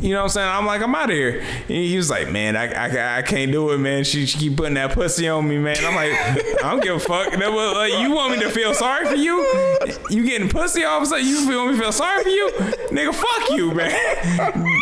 you 0.00 0.10
know 0.10 0.18
what 0.18 0.22
I'm 0.24 0.28
saying? 0.28 0.48
I'm 0.50 0.66
like, 0.66 0.82
I'm 0.82 0.94
out 0.94 1.08
of 1.10 1.16
here. 1.16 1.40
And 1.40 1.68
he 1.68 1.96
was 1.96 2.10
like, 2.10 2.30
man, 2.30 2.54
I, 2.54 2.66
I, 2.66 3.18
I 3.18 3.22
can't 3.22 3.50
do 3.50 3.70
it, 3.70 3.78
man. 3.78 4.04
She, 4.04 4.26
she 4.26 4.38
keep 4.38 4.56
putting 4.58 4.74
that 4.74 4.92
pussy 4.92 5.26
on 5.26 5.48
me, 5.48 5.56
man. 5.56 5.76
I'm 5.82 5.94
like, 5.94 6.12
I 6.64 6.70
don't 6.70 6.82
give 6.82 6.96
a 6.96 7.00
fuck. 7.00 7.32
That 7.32 7.50
was, 7.52 7.74
like, 7.76 7.92
you 8.02 8.12
want 8.14 8.32
me 8.32 8.40
to 8.42 8.50
feel 8.50 8.74
sorry 8.74 9.06
for 9.06 9.14
you? 9.14 9.40
You 10.10 10.24
getting 10.26 10.50
pussy 10.50 10.84
all 10.84 10.98
of 10.98 11.04
a 11.04 11.06
sudden? 11.06 11.26
You 11.26 11.56
want 11.56 11.70
me 11.70 11.76
to 11.76 11.82
feel 11.82 11.92
sorry 11.92 12.22
for 12.22 12.28
you? 12.28 12.50
Nigga, 12.90 13.14
fuck 13.14 13.50
you, 13.56 13.72
man. 13.72 13.90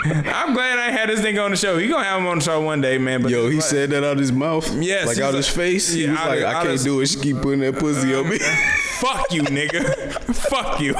I'm 0.26 0.52
glad 0.52 0.78
I 0.80 0.90
had 0.90 1.08
this 1.08 1.20
nigga 1.20 1.44
on 1.44 1.52
the 1.52 1.56
show. 1.56 1.78
He 1.78 1.86
gonna 1.86 2.02
have 2.04 2.20
him 2.20 2.26
on 2.26 2.38
the 2.38 2.44
show 2.44 2.60
one 2.60 2.80
day, 2.80 2.98
man. 2.98 3.22
But 3.22 3.30
Yo, 3.30 3.48
he 3.48 3.56
but- 3.56 3.64
said 3.64 3.90
that 3.90 4.02
out 4.02 4.18
his 4.18 4.32
mouth. 4.32 4.68
Yes, 4.74 5.06
like 5.06 5.18
out 5.18 5.26
like- 5.26 5.36
his 5.36 5.48
face. 5.48 5.92
he 5.92 6.08
was 6.08 6.18
like, 6.18 6.40
of- 6.40 6.44
I 6.46 6.62
can't 6.64 6.82
do 6.82 7.00
it. 7.00 7.06
She 7.06 7.20
keep 7.20 7.40
putting 7.40 7.60
that 7.60 7.78
pussy 7.78 8.12
on 8.14 8.28
me. 8.28 8.38
fuck 9.00 9.32
you, 9.32 9.42
nigga. 9.42 10.34
fuck 10.48 10.80
you. 10.80 10.94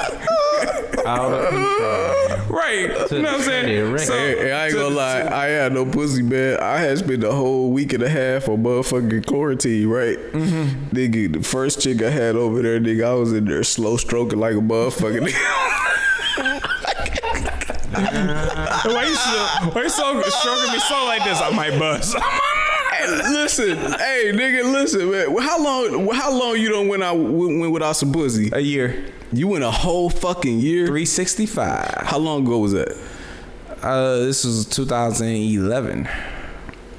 Out 1.07 1.33
of 1.33 1.49
control. 1.49 2.57
Right. 2.57 2.89
You 3.11 3.23
know 3.23 3.33
what 3.33 3.35
I'm 3.35 3.41
saying? 3.43 3.99
So, 3.99 4.13
Hey, 4.17 4.37
hey, 4.39 4.53
I 4.53 4.65
ain't 4.67 4.75
to- 4.75 4.81
gonna 4.81 4.95
lie, 4.95 5.23
I 5.27 5.47
had 5.47 5.73
no 5.73 5.85
pussy, 5.85 6.23
man. 6.23 6.59
I 6.61 6.79
had 6.79 6.99
spent 6.99 7.21
the 7.21 7.33
whole 7.33 7.71
week 7.71 7.93
and 7.93 8.03
a 8.03 8.09
half 8.09 8.49
on 8.49 8.63
motherfucking 8.63 9.27
quarantine, 9.27 9.89
right? 9.89 10.19
Mm-hmm. 10.19 10.97
Nigga, 10.97 11.33
the 11.35 11.43
first 11.43 11.81
chick 11.83 12.03
I 12.03 12.11
had 12.11 12.37
over 12.37 12.63
there, 12.63 12.81
nigga, 12.81 13.05
I 13.05 13.15
was 13.15 13.33
in 13.33 13.45
there 13.45 13.63
slow 13.65 13.97
stroking 13.97 14.39
like 14.41 14.55
a 14.55 14.59
motherfucker. 14.61 15.31
Why 17.95 19.05
you 19.07 19.15
so, 19.15 19.71
why 19.71 19.83
you 19.83 19.89
so 19.89 20.21
stroking 20.23 20.73
me 20.73 20.79
so 20.81 21.05
like 21.07 21.25
this? 21.25 21.41
I 21.41 21.51
might 21.51 21.79
bust. 21.79 22.17
Listen, 23.07 23.77
hey, 23.77 24.33
nigga, 24.35 24.73
listen, 24.73 25.11
man. 25.11 25.37
How 25.39 25.63
long? 25.63 26.09
How 26.15 26.33
long 26.33 26.57
you 26.57 26.69
don't 26.69 26.89
went 26.89 27.03
out 27.03 27.17
went 27.17 27.73
without 27.73 27.93
some 27.93 28.13
pussy? 28.13 28.51
A 28.53 28.61
year. 28.61 29.05
You 29.33 29.49
went 29.49 29.65
a 29.65 29.71
whole 29.71 30.11
fucking 30.11 30.61
year. 30.61 30.87
365. 30.87 32.05
How 32.07 32.19
long 32.19 32.47
ago 32.47 32.59
was 32.59 32.73
that? 32.73 32.97
Uh, 33.83 34.19
this 34.19 34.45
was 34.45 34.67
2011. 34.67 36.09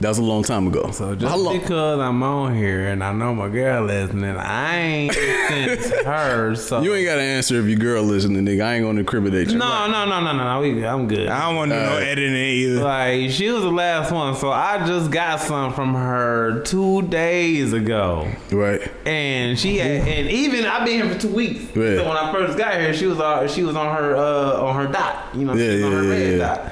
That 0.02 0.10
was 0.10 0.18
a 0.18 0.24
long 0.24 0.44
time 0.44 0.68
ago. 0.68 0.92
So 0.92 1.08
How 1.08 1.16
just 1.16 1.38
long? 1.38 1.58
because 1.60 2.00
I'm 2.02 2.22
on 2.22 2.54
here 2.56 2.88
and 2.90 3.02
I 3.02 3.14
know 3.14 3.34
my 3.34 3.48
girl 3.48 3.86
listening, 3.86 4.36
I 4.36 4.76
ain't 4.78 5.14
sent 5.14 6.06
her. 6.06 6.54
So 6.56 6.82
You 6.82 6.94
ain't 6.96 7.06
got 7.06 7.16
to 7.16 7.22
answer 7.22 7.60
if 7.62 7.66
your 7.68 7.80
girl 7.80 8.04
listening, 8.04 8.46
nigga. 8.46 8.62
I 8.64 8.74
ain't 8.76 8.84
gonna 8.84 9.00
incriminate 9.00 9.52
you. 9.52 9.58
no, 9.58 9.88
no, 9.88 10.06
no, 10.06 10.20
no, 10.20 10.34
no, 10.34 10.44
no. 10.44 10.62
We, 10.62 10.86
I'm 10.86 11.08
good. 11.08 11.28
I 11.30 11.46
don't 11.48 11.56
want 11.56 11.72
to 11.72 11.78
do 11.80 11.86
no 11.86 11.96
editing 11.98 12.36
either. 12.36 12.84
Like 12.84 13.32
she 13.32 13.50
was 13.50 13.64
the 13.64 13.72
last 13.72 14.12
one, 14.12 14.36
so 14.36 14.52
I 14.52 14.86
just 14.86 15.12
got 15.12 15.40
some 15.40 15.74
from 15.74 15.94
her 15.94 16.62
two 16.64 17.04
days 17.04 17.72
ago, 17.72 18.28
Right. 18.52 18.82
and 19.08 19.58
she 19.58 19.78
had, 19.78 20.08
and 20.08 20.30
even 20.30 20.66
I've 20.66 20.86
been 20.86 21.02
here 21.06 21.14
for 21.16 21.20
two 21.22 21.34
weeks. 21.34 21.62
Yeah. 21.76 21.96
So 21.98 22.08
when 22.10 22.18
I 22.18 22.32
first 22.34 22.58
got 22.58 22.74
here, 22.76 22.94
she 22.94 23.06
was 23.06 23.20
uh, 23.20 23.48
she 23.48 23.64
was 23.64 23.76
on 23.78 23.96
her 23.96 24.16
uh, 24.16 24.62
on 24.62 24.76
her 24.86 24.92
dot, 24.92 25.34
you 25.34 25.46
know, 25.46 25.54
Yeah, 25.54 25.70
she 25.70 25.76
was 25.76 25.84
on 25.86 25.92
yeah, 25.92 25.98
her 25.98 26.04
yeah, 26.04 26.10
red 26.10 26.32
yeah. 26.32 26.38
dot. 26.38 26.65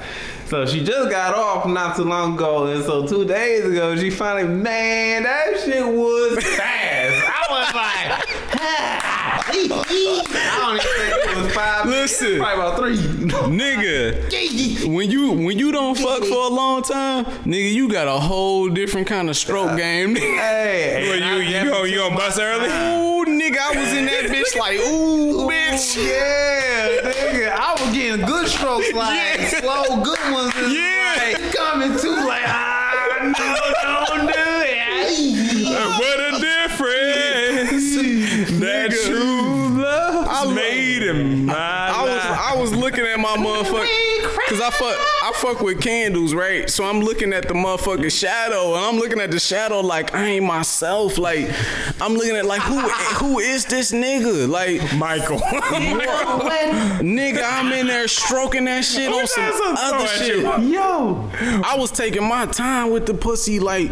So 0.54 0.64
she 0.64 0.84
just 0.84 1.10
got 1.10 1.34
off 1.34 1.66
not 1.66 1.96
too 1.96 2.04
long 2.04 2.34
ago, 2.34 2.66
and 2.68 2.84
so 2.84 3.04
two 3.04 3.24
days 3.24 3.64
ago 3.64 3.96
she 3.96 4.08
finally, 4.08 4.46
man, 4.46 5.24
that 5.24 5.58
shit 5.58 5.84
was 5.84 6.38
fast. 6.44 7.24
I 7.26 7.44
was 7.50 7.74
like, 7.74 8.60
ah, 8.60 9.44
I 9.50 9.52
don't 9.52 10.74
even 10.76 10.92
think 10.94 11.38
it 11.38 11.42
was 11.42 11.52
five. 11.52 11.86
minutes. 11.86 12.20
Listen. 12.22 12.38
probably 12.38 12.54
about 12.54 12.78
three. 12.78 12.96
Nigga, 13.58 14.86
when 14.94 15.10
you 15.10 15.32
when 15.32 15.58
you 15.58 15.72
don't 15.72 15.98
fuck 15.98 16.22
for 16.22 16.44
a 16.44 16.54
long 16.54 16.82
time, 16.82 17.24
nigga, 17.24 17.72
you 17.72 17.88
got 17.88 18.06
a 18.06 18.20
whole 18.20 18.68
different 18.68 19.08
kind 19.08 19.28
of 19.28 19.36
stroke 19.36 19.76
game. 19.76 20.14
Hey, 20.14 21.08
Well, 21.08 21.18
you, 21.18 21.48
you, 21.48 21.68
gonna, 21.68 21.88
you 21.88 21.96
gonna 21.96 22.14
bust 22.14 22.38
early? 22.38 22.68
Ooh, 22.68 23.24
nigga, 23.26 23.58
I 23.58 23.76
was 23.76 23.92
in 23.92 24.04
that 24.04 24.26
bitch 24.26 24.56
like, 24.56 24.78
ooh, 24.78 25.48
bitch. 25.48 25.96
Yeah, 25.96 27.10
nigga, 27.10 27.50
I 27.50 27.72
was 27.72 27.92
getting 27.92 28.24
good 28.24 28.44
was 28.84 28.92
like 28.94 29.33
slow 29.64 30.02
good 30.02 30.18
ones 30.32 30.54
is 30.56 30.72
Yeah. 30.72 31.32
like 31.34 31.54
coming 31.54 31.96
too 31.98 32.14
like 32.14 32.42
ah 32.46 33.32
no 33.38 33.54
don't 33.82 34.26
do 34.26 34.32
it. 34.36 34.74
What 36.00 36.20
a 36.20 36.40
difference 36.40 37.96
that 38.60 38.90
true 39.06 39.68
love 39.80 40.54
made 40.54 41.02
in 41.02 41.46
my 41.46 41.54
I 41.54 42.02
was. 42.04 42.20
I 42.54 42.56
was 42.60 42.74
looking 42.74 43.04
at 43.06 43.18
my 43.18 43.36
motherfucker 43.44 43.86
because 44.54 44.72
I 44.72 44.78
fuck 44.78 44.96
I 45.22 45.32
fuck 45.32 45.60
with 45.60 45.80
candles, 45.80 46.34
right? 46.34 46.68
So 46.70 46.84
I'm 46.84 47.00
looking 47.00 47.32
at 47.32 47.48
the 47.48 47.54
motherfucking 47.54 48.10
shadow, 48.16 48.74
and 48.74 48.84
I'm 48.84 48.96
looking 48.96 49.20
at 49.20 49.30
the 49.30 49.40
shadow 49.40 49.80
like 49.80 50.14
I 50.14 50.26
ain't 50.26 50.44
myself. 50.44 51.18
Like 51.18 51.50
I'm 52.00 52.14
looking 52.14 52.36
at 52.36 52.46
like 52.46 52.62
who 52.62 52.78
who 53.18 53.38
is 53.40 53.64
this 53.64 53.92
nigga? 53.92 54.48
Like 54.48 54.80
Michael. 54.96 55.38
nigga, 57.00 57.42
I'm 57.44 57.72
in 57.72 57.86
there 57.86 58.06
stroking 58.06 58.66
that 58.66 58.84
shit 58.84 59.12
on 59.12 59.26
some 59.26 59.76
other 59.78 60.06
shit. 60.06 60.44
Yo, 60.70 61.30
I 61.64 61.76
was 61.76 61.90
taking 61.90 62.24
my 62.24 62.46
time 62.46 62.90
with 62.90 63.06
the 63.06 63.14
pussy, 63.14 63.58
like 63.58 63.90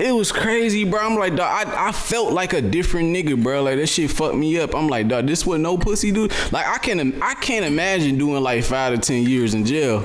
it 0.00 0.12
was 0.12 0.32
crazy, 0.32 0.84
bro. 0.84 1.00
I'm 1.00 1.16
like, 1.16 1.36
dog, 1.36 1.68
I, 1.68 1.88
I 1.88 1.92
felt 1.92 2.32
like 2.32 2.52
a 2.52 2.60
different 2.62 3.14
nigga, 3.14 3.40
bro. 3.40 3.62
Like 3.62 3.76
that 3.76 3.86
shit 3.88 4.10
fucked 4.10 4.34
me 4.36 4.58
up. 4.58 4.74
I'm 4.74 4.88
like, 4.88 5.08
dog, 5.08 5.26
this 5.26 5.44
what 5.46 5.60
no 5.60 5.76
pussy 5.76 6.10
do. 6.10 6.28
Like 6.50 6.66
I 6.66 6.78
can 6.78 7.22
I 7.22 7.34
can't 7.34 7.64
imagine 7.64 8.16
doing 8.18 8.42
like 8.42 8.64
five 8.64 8.94
to 8.94 9.00
ten 9.00 9.24
years 9.24 9.54
in 9.54 9.64
jail, 9.66 10.04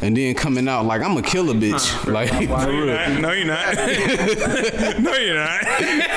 and 0.00 0.16
then 0.16 0.34
coming 0.34 0.66
out 0.68 0.86
like 0.86 1.02
I'm 1.02 1.16
a 1.16 1.22
killer 1.22 1.54
bitch. 1.54 2.06
Like 2.10 2.30
for 2.30 2.70
real, 2.70 3.20
no, 3.20 3.32
you're 3.32 3.46
not. 3.46 3.74
no, 3.76 5.14
you're 5.14 5.34
not. 5.34 5.64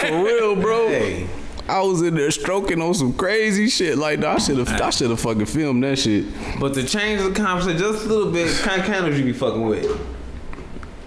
for 0.08 0.24
real, 0.24 0.56
bro. 0.56 0.88
hey, 0.88 1.28
I 1.68 1.82
was 1.82 2.02
in 2.02 2.16
there 2.16 2.32
stroking 2.32 2.82
on 2.82 2.94
some 2.94 3.14
crazy 3.14 3.68
shit. 3.68 3.98
Like, 3.98 4.24
I 4.24 4.38
should 4.38 4.58
have 4.58 4.70
I 4.70 4.90
should 4.90 5.10
have 5.10 5.20
fucking 5.20 5.46
filmed 5.48 5.84
that 5.84 6.00
shit. 6.00 6.26
but 6.60 6.74
to 6.76 6.84
change 6.86 7.22
the 7.22 7.32
conversation 7.32 7.78
just 7.78 8.06
a 8.06 8.08
little 8.08 8.32
bit, 8.32 8.56
kind 8.60 8.80
of 8.80 8.88
candles 8.88 9.18
you 9.18 9.26
be 9.26 9.34
fucking 9.34 9.66
with. 9.66 10.17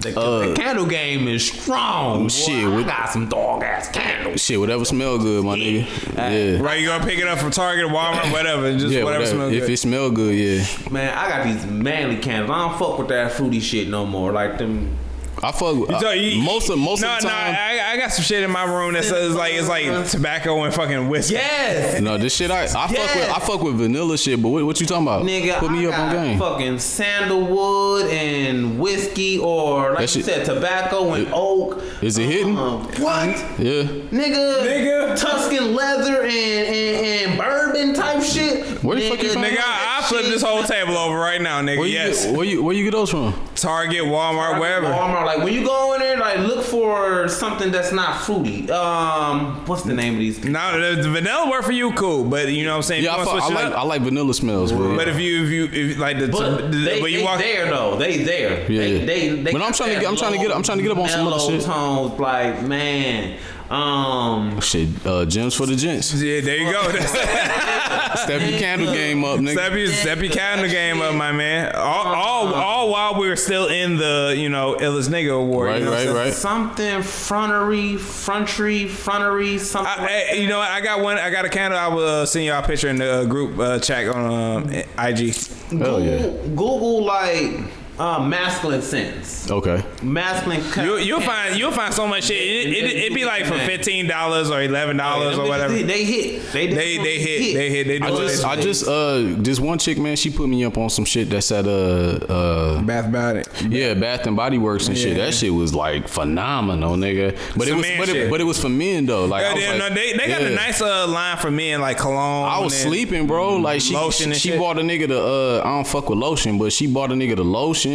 The, 0.00 0.10
the 0.48 0.54
candle 0.56 0.86
game 0.86 1.28
is 1.28 1.50
strong. 1.50 2.26
Uh, 2.26 2.28
shit, 2.28 2.68
we 2.70 2.84
got 2.84 3.10
some 3.10 3.28
dog 3.28 3.62
ass 3.62 3.88
candles. 3.90 4.42
Shit, 4.42 4.58
whatever 4.58 4.84
smell 4.84 5.18
good, 5.18 5.44
my 5.44 5.56
nigga. 5.58 5.86
Yeah. 6.16 6.60
Right, 6.62 6.80
you 6.80 6.86
gonna 6.86 7.04
pick 7.04 7.18
it 7.18 7.28
up 7.28 7.38
from 7.38 7.50
Target, 7.50 7.86
Walmart, 7.86 8.32
whatever, 8.32 8.72
just 8.72 8.86
Yeah, 8.86 9.04
whatever, 9.04 9.24
whatever. 9.24 9.26
smells 9.26 9.52
If 9.52 9.60
good. 9.66 9.70
it 9.70 9.76
smell 9.78 10.10
good, 10.10 10.34
yeah. 10.34 10.64
Man, 10.90 11.16
I 11.16 11.28
got 11.28 11.44
these 11.44 11.66
manly 11.66 12.16
candles. 12.16 12.50
I 12.50 12.68
don't 12.68 12.78
fuck 12.78 12.98
with 12.98 13.08
that 13.08 13.32
fruity 13.32 13.60
shit 13.60 13.88
no 13.88 14.06
more. 14.06 14.32
Like 14.32 14.58
them. 14.58 14.96
I 15.42 15.52
fuck 15.52 15.76
with 15.76 16.00
So 16.00 16.08
uh, 16.08 16.12
you- 16.12 16.42
most 16.42 16.68
of 16.68 16.78
most 16.78 17.00
no, 17.00 17.08
of 17.14 17.20
the 17.22 17.28
no, 17.28 17.32
time. 17.32 17.54
I, 17.58 17.92
I 17.92 17.96
got 17.96 18.12
some 18.12 18.24
shit 18.24 18.42
in 18.42 18.50
my 18.50 18.64
room 18.64 18.92
that 18.94 19.04
says 19.04 19.34
like 19.34 19.54
it's 19.54 19.68
like 19.68 20.08
tobacco 20.08 20.62
and 20.64 20.74
fucking 20.74 21.08
whiskey. 21.08 21.34
Yes. 21.34 22.00
No, 22.00 22.18
this 22.18 22.34
shit 22.36 22.50
I 22.50 22.64
I 22.64 22.66
fuck 22.66 22.90
with 22.90 23.30
I 23.30 23.38
fuck 23.40 23.62
with 23.62 23.76
vanilla 23.76 24.18
shit, 24.18 24.40
but 24.42 24.48
what, 24.50 24.64
what 24.66 24.80
you 24.80 24.86
talking 24.86 25.06
about? 25.06 25.24
Nigga, 25.24 25.58
Put 25.58 25.70
me 25.72 25.86
I 25.86 25.90
up 25.90 25.98
on 25.98 26.12
game. 26.12 26.38
Fucking 26.38 26.78
sandalwood 26.78 28.06
and 28.10 28.78
whiskey, 28.78 29.38
or 29.38 29.90
like 29.90 29.98
That 29.98 30.14
you 30.16 30.22
shit- 30.22 30.24
said, 30.24 30.44
tobacco 30.46 31.12
and 31.14 31.28
oak. 31.32 31.82
Is 32.02 32.18
it 32.18 32.26
hitting? 32.26 32.56
Um, 32.58 32.84
what? 32.84 33.28
Yeah. 33.58 33.84
Nigga, 34.10 34.62
Nigga. 34.62 35.18
Tuscan 35.20 35.74
leather 35.74 36.22
and, 36.22 36.30
and, 36.30 37.30
and 37.30 37.38
bourbon 37.38 37.94
type 37.94 38.22
shit. 38.22 38.82
Where 38.82 38.96
the 38.96 39.08
fuck 39.08 39.22
you 39.22 39.30
from? 39.32 39.42
Nigga, 39.42 39.56
I, 40.00 40.04
I 40.04 40.08
flip 40.08 40.24
this 40.24 40.42
whole 40.42 40.62
table 40.62 40.96
over 40.96 41.16
right 41.18 41.40
now, 41.40 41.60
nigga. 41.60 41.78
Where 41.78 41.86
you 41.86 41.94
yes, 41.94 42.24
get, 42.26 42.36
where 42.36 42.46
you 42.46 42.62
where 42.62 42.74
you 42.74 42.84
get 42.84 42.92
those 42.92 43.10
from? 43.10 43.34
Target, 43.54 44.02
Walmart, 44.02 44.58
wherever. 44.58 44.86
Walmart, 44.86 45.26
like 45.26 45.38
when 45.44 45.52
you 45.52 45.64
go 45.64 45.94
in 45.94 46.00
there, 46.00 46.16
like 46.16 46.38
look 46.38 46.64
for 46.64 47.28
something 47.28 47.70
that's 47.70 47.92
not 47.92 48.20
fruity. 48.22 48.70
Um, 48.70 49.64
what's 49.66 49.82
the 49.82 49.94
name 49.94 50.14
of 50.14 50.20
these? 50.20 50.42
Now 50.44 50.76
the, 50.78 51.02
the 51.02 51.10
vanilla 51.10 51.50
work 51.50 51.64
for 51.64 51.72
you, 51.72 51.92
cool, 51.92 52.24
but 52.24 52.48
you 52.48 52.64
know 52.64 52.70
what 52.72 52.76
I'm 52.76 52.82
saying. 52.82 53.04
Yeah, 53.04 53.14
I, 53.14 53.18
you 53.18 53.24
fuck, 53.24 53.34
wanna 53.34 53.44
I 53.44 53.46
switch 53.48 53.58
it 53.58 53.62
like 53.64 53.72
up? 53.72 53.78
I 53.78 53.82
like 53.82 54.02
vanilla 54.02 54.34
smells, 54.34 54.72
but, 54.72 54.96
But 54.96 55.08
if 55.08 55.18
you 55.18 55.44
if 55.44 55.50
you 55.50 55.64
if 55.90 55.98
like 55.98 56.18
the, 56.18 56.28
But 56.28 56.70
the 56.72 56.78
they, 56.78 57.02
when 57.02 57.12
you 57.12 57.18
they 57.18 57.24
walk 57.24 57.38
there 57.40 57.66
though. 57.66 57.96
They 57.96 58.22
there. 58.24 58.60
Yeah, 58.70 58.80
They, 58.80 58.98
yeah. 59.00 59.04
they, 59.04 59.42
they 59.42 59.52
But 59.52 59.62
I'm 59.62 59.72
trying 59.72 59.94
to 59.94 60.00
get- 60.00 60.08
I'm 60.08 60.16
trying 60.16 60.32
to 60.32 60.38
get- 60.38 60.54
I'm 60.54 60.62
trying 60.62 60.78
to 60.78 60.82
get 60.82 60.92
up 60.92 60.98
on 60.98 61.08
some 61.08 61.26
other 61.26 61.38
shit. 61.38 61.62
Tones, 61.62 62.18
like 62.18 62.62
man, 62.62 63.38
um, 63.70 64.60
shit, 64.60 64.88
uh, 65.06 65.24
gems 65.24 65.54
for 65.54 65.66
the 65.66 65.76
gents. 65.76 66.12
yeah, 66.14 66.40
there 66.40 66.56
you 66.56 66.72
go. 66.72 66.82
Step 68.16 68.42
your 68.48 68.58
candle 68.58 68.92
game 68.92 69.24
up, 69.24 69.38
nigga. 69.38 69.88
Step 69.92 70.18
your 70.20 70.32
candle 70.32 70.68
game 70.68 71.00
up, 71.00 71.14
my 71.14 71.30
man. 71.30 71.74
All, 71.76 72.06
all 72.06 72.54
all 72.54 72.90
while 72.90 73.14
we 73.20 73.28
were 73.28 73.36
still 73.36 73.68
in 73.68 73.96
the 73.96 74.34
you 74.36 74.48
know 74.48 74.74
illest 74.74 75.08
nigga 75.08 75.40
award. 75.40 75.68
Right, 75.68 75.78
you 75.78 75.84
know 75.84 75.92
right, 75.92 76.02
saying? 76.02 76.14
right. 76.16 76.32
something 76.32 77.02
frontery, 77.02 77.96
frontery, 77.96 78.86
frontery, 78.88 79.58
something. 79.58 80.04
I, 80.04 80.30
I- 80.30 80.34
you 80.34 80.48
know. 80.48 80.60
I 80.60 80.80
got 80.80 81.00
one. 81.00 81.18
I 81.18 81.30
got 81.30 81.44
a 81.44 81.48
candle. 81.48 81.78
I 81.78 81.88
will 81.88 82.06
uh, 82.22 82.26
send 82.26 82.44
y'all 82.46 82.62
a 82.62 82.66
picture 82.66 82.88
in 82.88 82.96
the 82.96 83.12
uh, 83.20 83.24
group 83.24 83.58
uh, 83.58 83.78
chat 83.78 84.08
on 84.08 84.72
uh, 84.74 84.82
IG. 84.98 85.34
Hell 85.70 86.00
yeah. 86.00 86.18
Google, 86.18 86.48
Google 86.48 87.04
like 87.04 87.60
uh, 88.00 88.18
masculine 88.26 88.80
scents. 88.82 89.50
Okay. 89.50 89.84
Masculine. 90.02 90.62
You, 90.86 90.96
you'll 90.98 91.20
find 91.20 91.56
you'll 91.58 91.70
find 91.72 91.92
so 91.92 92.06
much 92.06 92.24
shit. 92.24 92.36
It, 92.38 92.72
it, 92.72 92.96
it, 93.04 93.14
be 93.14 93.24
like 93.24 93.44
for 93.44 93.58
fifteen 93.58 94.06
dollars 94.06 94.50
or 94.50 94.62
eleven 94.62 94.96
dollars 94.96 95.36
or 95.38 95.46
whatever. 95.46 95.74
They 95.74 96.04
hit. 96.04 96.50
They 96.52 96.66
They 96.68 96.96
they 96.96 97.18
hit 97.18 97.54
they 97.54 97.70
hit 97.70 97.86
they 97.86 97.98
do 97.98 98.04
I 98.06 98.10
just 98.10 98.42
they 98.42 98.48
I 98.48 98.56
just 98.60 98.88
uh 98.88 99.42
this 99.42 99.60
one 99.60 99.78
chick 99.78 99.98
man 99.98 100.16
she 100.16 100.30
put 100.30 100.48
me 100.48 100.64
up 100.64 100.78
on 100.78 100.88
some 100.90 101.04
shit 101.04 101.28
that's 101.30 101.52
at 101.52 101.66
uh 101.66 101.70
uh 101.70 102.82
Bath 102.82 103.06
about 103.06 103.36
it. 103.36 103.48
yeah 103.68 103.94
Bath 103.94 104.26
and 104.26 104.36
Body 104.36 104.56
Works 104.58 104.88
and 104.88 104.96
shit 104.96 105.16
that 105.16 105.34
shit 105.34 105.52
was 105.52 105.74
like 105.74 106.08
phenomenal 106.08 106.96
nigga 106.96 107.36
but 107.56 107.68
it 107.68 107.74
was 107.74 107.82
man 107.82 107.98
but 107.98 108.08
it, 108.08 108.30
but 108.30 108.40
it 108.40 108.44
was 108.44 108.58
for 108.60 108.68
men 108.70 109.06
though 109.06 109.26
like 109.26 109.44
I 109.44 109.48
Yeah, 109.48 109.54
was 109.54 109.62
they, 109.64 109.78
like, 109.78 109.78
no, 109.90 109.94
they, 109.94 110.12
they 110.16 110.26
got 110.28 110.40
a 110.42 110.48
yeah. 110.50 110.56
nice 110.56 110.80
uh, 110.80 111.06
line 111.06 111.36
for 111.36 111.50
men 111.50 111.80
like 111.80 111.98
cologne. 111.98 112.48
I 112.48 112.58
was 112.60 112.72
and- 112.72 112.88
sleeping, 112.88 113.26
bro. 113.26 113.56
Like 113.56 113.80
she, 113.80 113.94
lotion 113.94 114.24
she, 114.24 114.30
and 114.30 114.36
she 114.36 114.48
shit. 114.50 114.58
bought 114.58 114.78
a 114.78 114.82
nigga 114.82 115.08
the 115.08 115.20
uh, 115.20 115.60
I 115.64 115.70
don't 115.76 115.86
fuck 115.86 116.08
with 116.08 116.18
lotion, 116.18 116.58
but 116.58 116.72
she 116.72 116.86
bought 116.86 117.10
a 117.10 117.14
nigga 117.14 117.36
the 117.36 117.44
lotion, 117.44 117.89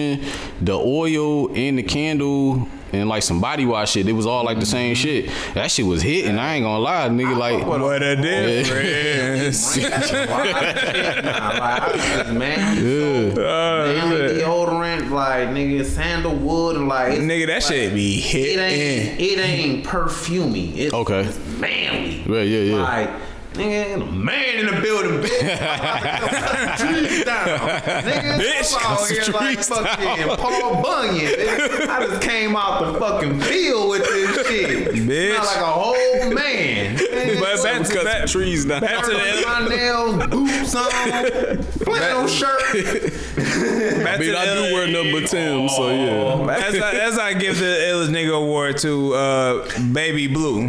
the 0.61 0.73
oil, 0.73 1.53
and 1.55 1.77
the 1.77 1.83
candle, 1.83 2.67
and 2.91 3.09
like 3.09 3.23
some 3.23 3.41
body 3.41 3.65
wash 3.65 3.91
shit. 3.91 4.07
It 4.07 4.13
was 4.13 4.25
all 4.25 4.43
like 4.43 4.59
the 4.59 4.65
same 4.65 4.95
mm-hmm. 4.95 5.03
shit. 5.29 5.53
That 5.53 5.71
shit 5.71 5.85
was 5.85 6.01
hitting. 6.01 6.37
I 6.37 6.55
ain't 6.55 6.63
gonna 6.63 6.79
lie, 6.79 7.09
nigga. 7.09 7.37
Like, 7.37 7.65
What 7.65 8.01
a 8.01 8.15
difference. 8.15 9.77
man, 12.33 12.37
manly 12.37 13.35
uh, 13.45 14.47
deodorant, 14.47 15.11
like 15.11 15.49
nigga, 15.49 15.85
sandalwood, 15.85 16.77
like 16.77 17.19
Nigga, 17.19 17.47
that 17.47 17.63
shit 17.63 17.93
be 17.93 18.17
It 18.17 18.21
hitting. 18.21 18.59
ain't, 18.63 19.19
it 19.19 19.39
ain't 19.39 19.85
perfumey. 19.85 20.75
It's, 20.77 20.93
Okay. 20.93 21.21
it's 21.21 21.37
manly. 21.59 22.23
yeah, 22.25 22.41
yeah, 22.41 22.75
yeah. 22.75 22.83
Like, 22.83 23.09
nigga, 23.55 24.01
a 24.01 24.05
man 24.11 24.59
in 24.59 24.65
the 24.67 24.81
building, 24.81 25.21
bitch. 25.21 25.29
Trees 26.77 27.23
down. 27.25 27.47
Nigga, 27.47 28.39
Bitch, 28.39 28.75
I'm 28.77 28.91
out 28.97 29.07
here 29.09 29.23
some 29.23 29.33
like 29.35 29.53
trees 29.55 29.67
fucking 29.69 30.37
Paul 30.37 30.81
Bunyan. 30.81 31.25
Nigga. 31.33 31.87
I 31.87 32.05
just 32.07 32.21
came 32.21 32.55
out 32.55 32.93
the 32.93 32.99
fucking 32.99 33.39
field 33.41 33.89
with 33.89 34.03
this 34.03 34.47
shit. 34.47 34.93
Bitch. 34.95 35.33
Smell 35.35 35.45
like 35.45 35.57
a 35.57 35.65
whole 35.65 36.33
man. 36.33 36.97
Nigga, 37.15 37.39
But 37.39 37.63
back 37.63 37.87
to 37.87 37.93
Cut 37.93 38.03
back, 38.05 38.27
some 38.27 38.41
trees 38.41 38.65
down. 38.65 38.81
back 38.81 39.03
to 39.05 39.11
the 39.11 39.43
my 39.45 39.67
nails, 39.67 40.27
boots 40.27 40.75
on, 40.75 41.63
flannel 41.85 42.27
shirt. 42.27 42.59
back 44.03 44.15
I 44.15 44.17
mean, 44.19 44.31
to 44.31 44.37
I 44.37 44.45
do 44.67 44.73
wear 44.73 44.87
number 44.87 45.21
ten, 45.27 45.69
so 45.69 45.89
yeah. 45.89 46.55
As 46.57 46.75
I, 46.81 46.91
as 46.95 47.17
I 47.17 47.33
give 47.33 47.57
the 47.59 47.65
illest 47.65 48.09
nigga 48.09 48.35
award 48.35 48.77
to 48.79 49.13
uh, 49.13 49.69
Baby 49.93 50.27
Blue, 50.27 50.67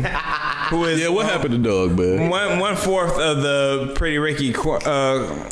who 0.71 0.85
is 0.85 1.01
Yeah, 1.01 1.09
what 1.09 1.27
happened 1.27 1.53
to 1.53 1.59
Doug, 1.59 1.99
man? 1.99 2.29
one 2.29 2.59
one 2.61 2.76
fourth 2.77 3.19
of 3.19 3.43
the 3.43 3.93
Pretty 3.95 4.19
Ricky 4.19 4.53
qu- 4.53 4.73
uh, 4.73 5.51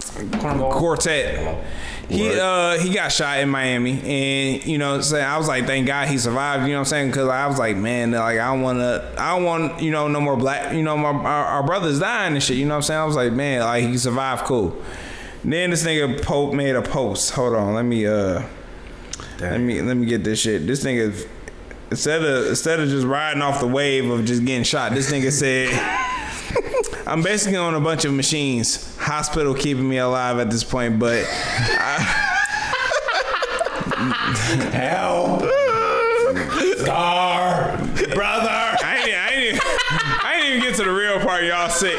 quartet. 0.73 1.65
He 2.09 2.39
uh 2.39 2.79
he 2.79 2.93
got 2.93 3.13
shot 3.13 3.39
in 3.41 3.49
Miami, 3.49 4.01
and 4.01 4.67
you 4.67 4.77
know, 4.79 5.01
saying 5.01 5.25
I 5.25 5.39
was 5.39 5.49
like, 5.49 5.67
thank 5.67 5.87
God 5.87 6.09
he 6.09 6.19
survived. 6.19 6.65
You 6.65 6.73
know 6.73 6.75
what 6.75 6.81
I'm 6.81 6.85
saying? 6.87 7.09
Because 7.09 7.29
I 7.29 7.47
was 7.47 7.59
like, 7.59 7.77
man, 7.77 8.11
like 8.13 8.39
I 8.39 8.53
don't 8.53 8.61
want 8.61 8.79
to, 8.79 9.15
I 9.19 9.35
don't 9.35 9.45
want 9.45 9.83
you 9.83 9.91
know 9.91 10.09
no 10.09 10.21
more 10.21 10.37
black, 10.37 10.75
you 10.75 10.83
know, 10.83 10.97
my 10.97 11.09
our, 11.09 11.45
our 11.47 11.63
brothers 11.63 11.99
dying 12.01 12.35
and 12.35 12.43
shit. 12.43 12.59
You 12.59 12.67
know 12.67 12.75
what 12.75 12.77
I'm 12.77 12.83
saying? 12.83 13.01
I 13.01 13.05
was 13.05 13.17
like, 13.17 13.33
man, 13.33 13.61
like 13.61 13.85
he 13.85 13.97
survived, 13.97 14.45
cool. 14.45 14.81
Then 15.43 15.71
this 15.71 15.85
nigga 15.85 16.23
Pope 16.23 16.53
made 16.53 16.77
a 16.77 16.83
post. 16.83 17.31
Hold 17.33 17.55
on, 17.55 17.75
let 17.75 17.85
me 17.85 18.07
uh, 18.07 18.43
let 19.41 19.61
me 19.61 19.81
let 19.81 19.97
me 19.97 20.07
get 20.07 20.25
this 20.25 20.41
shit. 20.41 20.67
This 20.67 20.85
nigga 20.85 21.27
instead 21.91 22.23
of 22.23 22.49
instead 22.49 22.81
of 22.81 22.89
just 22.91 23.07
riding 23.07 23.43
off 23.43 23.61
the 23.61 23.67
wave 23.69 24.11
of 24.11 24.27
just 24.27 24.45
getting 24.45 24.65
shot, 24.65 24.93
this 24.93 25.11
nigga 25.11 25.33
said. 25.33 25.71
I'm 27.07 27.23
basically 27.23 27.57
on 27.59 27.75
a 27.75 27.81
bunch 27.81 28.05
of 28.05 28.13
machines. 28.15 28.97
Hospital 28.99 29.55
keeping 29.55 29.89
me 29.89 29.99
alive 29.99 30.39
at 30.39 30.51
this 30.51 30.65
point, 30.65 30.99
but 30.99 31.25
Hell. 34.73 35.41
Scar. 36.79 37.77
brother, 38.15 38.49
I 38.51 39.03
ain't, 39.05 39.15
I 39.15 39.31
ain't, 39.33 39.55
even, 39.55 39.61
I 39.63 40.35
ain't 40.37 40.45
even 40.47 40.61
get 40.61 40.75
to 40.77 40.85
the 40.85 40.93
real 40.93 41.21
part. 41.21 41.45
Y'all 41.45 41.69
sick. 41.71 41.95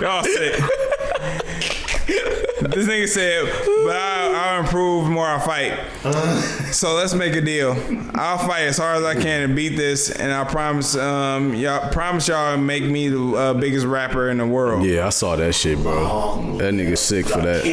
Y'all 0.00 0.22
sick. 0.24 0.60
This 2.60 2.86
nigga 2.86 3.08
said, 3.08 3.44
but 3.84 3.96
I, 3.96 4.17
I 4.58 4.60
I 4.60 4.64
improve, 4.64 5.04
the 5.04 5.10
more 5.10 5.26
I 5.26 5.38
fight. 5.38 6.72
so 6.72 6.94
let's 6.94 7.14
make 7.14 7.36
a 7.36 7.40
deal. 7.40 7.76
I'll 8.14 8.38
fight 8.38 8.62
as 8.62 8.78
hard 8.78 8.98
as 8.98 9.04
I 9.04 9.14
can 9.14 9.48
to 9.48 9.54
beat 9.54 9.76
this, 9.76 10.10
and 10.10 10.32
I 10.32 10.44
promise, 10.44 10.96
um, 10.96 11.54
y'all 11.54 11.90
promise 11.90 12.28
y'all 12.28 12.56
make 12.56 12.82
me 12.84 13.08
the 13.08 13.34
uh, 13.34 13.54
biggest 13.54 13.86
rapper 13.86 14.30
in 14.30 14.38
the 14.38 14.46
world. 14.46 14.84
Yeah, 14.84 15.06
I 15.06 15.10
saw 15.10 15.36
that 15.36 15.54
shit, 15.54 15.78
bro. 15.78 16.56
That 16.58 16.74
nigga 16.74 16.98
sick 16.98 17.26
for 17.26 17.40
that. 17.40 17.64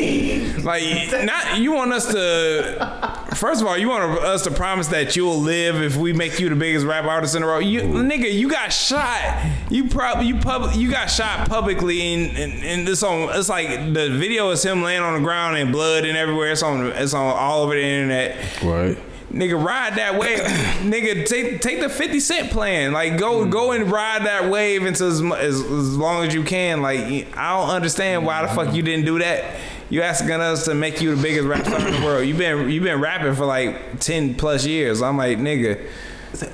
Like, 0.64 0.84
not 1.26 1.58
you 1.60 1.72
want 1.72 1.94
us 1.94 2.12
to. 2.12 3.25
First 3.36 3.62
of 3.62 3.68
all, 3.68 3.78
you 3.78 3.90
want 3.90 4.20
us 4.24 4.44
to 4.44 4.52
promise 4.52 4.88
that 4.88 5.16
you'll 5.16 5.40
live 5.40 5.82
if 5.82 5.98
we 5.98 6.14
make 6.14 6.40
you 6.40 6.48
the 6.48 6.56
biggest 6.56 6.86
rap 6.86 7.06
artist 7.06 7.36
in 7.36 7.42
the 7.42 7.48
world. 7.48 7.66
You 7.66 7.82
nigga, 7.82 8.32
you 8.32 8.50
got 8.50 8.72
shot. 8.72 9.46
You 9.70 9.90
probably 9.90 10.28
you 10.28 10.38
pub 10.38 10.74
you 10.76 10.90
got 10.90 11.08
shot 11.08 11.50
publicly, 11.50 12.14
and, 12.14 12.38
and, 12.38 12.64
and 12.64 12.88
this 12.88 13.04
on. 13.04 13.30
It's 13.38 13.50
like 13.50 13.94
the 13.94 14.10
video 14.10 14.52
is 14.52 14.64
him 14.64 14.82
laying 14.82 15.02
on 15.02 15.16
the 15.16 15.20
ground 15.20 15.58
and 15.58 15.72
blood 15.72 16.06
and 16.06 16.18
everywhere. 16.18 16.52
It's 16.52 16.64
on. 16.64 16.88
It's 16.88 17.14
on 17.14 17.36
all 17.36 17.64
over 17.64 17.76
the 17.76 17.84
internet. 17.84 18.62
Right. 18.64 18.98
Nigga, 19.32 19.62
ride 19.62 19.96
that 19.96 20.18
wave. 20.18 20.40
nigga, 20.90 21.26
take 21.26 21.60
take 21.60 21.82
the 21.82 21.90
fifty 21.90 22.22
cent 22.22 22.52
plan. 22.52 22.94
Like, 22.94 23.18
go 23.18 23.46
mm. 23.46 23.50
go 23.50 23.74
and 23.74 23.92
ride 23.92 24.26
that 24.26 24.50
wave 24.50 24.86
until 24.86 25.08
as, 25.08 25.22
as 25.22 25.60
as 25.60 25.98
long 25.98 26.26
as 26.26 26.34
you 26.34 26.44
can. 26.44 26.82
Like, 26.82 27.00
I 27.36 27.58
don't 27.58 27.70
understand 27.70 28.26
why 28.26 28.44
the 28.44 28.48
fuck 28.48 28.70
mm. 28.70 28.76
you 28.76 28.82
didn't 28.82 29.06
do 29.06 29.20
that. 29.20 29.60
You 29.90 30.02
asking 30.02 30.32
us 30.32 30.66
to 30.66 30.74
make 30.74 31.02
you 31.02 31.16
the 31.16 31.22
biggest 31.22 31.48
rapper 31.48 31.88
in 31.88 31.94
the 31.94 32.06
world. 32.06 32.26
You've 32.26 32.38
been 32.38 32.70
you 32.70 32.82
been 32.82 33.00
rapping 33.00 33.36
for 33.36 33.46
like 33.46 34.00
ten 34.00 34.36
plus 34.36 34.66
years. 34.66 35.02
I'm 35.02 35.18
like, 35.18 35.38
nigga, 35.38 35.88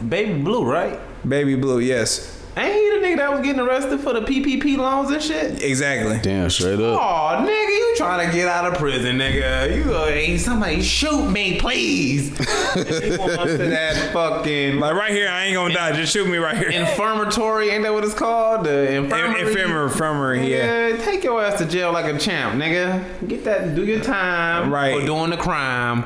Baby 0.08 0.42
Blue, 0.42 0.66
right? 0.66 1.00
baby 1.28 1.56
blue, 1.56 1.80
yes, 1.80 2.41
Ain't 2.58 2.74
he 2.74 3.00
the 3.00 3.06
nigga 3.08 3.18
that 3.18 3.32
was 3.32 3.40
getting 3.42 3.62
arrested 3.62 4.02
for 4.02 4.12
the 4.12 4.20
PPP 4.22 4.76
loans 4.78 5.10
and 5.10 5.22
shit? 5.24 5.64
exactly. 5.64 6.20
Damn, 6.22 6.50
straight 6.50 6.80
up. 6.82 7.00
Oh, 7.00 7.46
nigga, 7.48 7.68
you 7.70 7.94
trying 7.96 8.28
to 8.28 8.34
get 8.36 8.50
out 8.50 8.66
of 8.70 8.78
prison, 8.78 9.18
nigga. 9.20 9.74
You 9.78 9.86
go, 9.86 10.06
hey, 10.08 10.38
somebody 10.38 10.82
shoot 10.82 11.30
me, 11.30 11.58
please. 11.62 12.30
you 12.38 13.18
want 13.18 13.40
to 13.48 13.58
that 13.58 14.12
fucking 14.12 14.80
Like 14.82 14.96
right 14.96 15.12
here, 15.12 15.30
I 15.30 15.46
ain't 15.46 15.56
gonna 15.56 15.74
die. 15.74 15.94
Just 15.94 16.12
shoot 16.12 16.28
me 16.28 16.38
right 16.40 16.58
here. 16.58 16.70
infirmatory, 16.70 17.70
ain't 17.70 17.84
that 17.84 17.94
what 17.94 18.04
it's 18.04 18.14
called? 18.14 18.66
The 18.66 18.96
infirmary. 18.96 19.42
Infirmary, 19.48 19.84
infirmary, 19.86 20.52
yeah. 20.52 20.88
Yeah, 20.90 21.06
take 21.06 21.24
your 21.24 21.42
ass 21.42 21.58
to 21.60 21.66
jail 21.66 21.94
like 21.94 22.14
a 22.14 22.18
champ, 22.18 22.56
nigga. 22.62 23.30
Get 23.30 23.46
that, 23.46 23.76
do 23.76 23.86
your 23.86 24.02
time 24.02 24.70
Right. 24.74 25.00
for 25.00 25.06
doing 25.06 25.30
the 25.30 25.38
crime. 25.38 26.04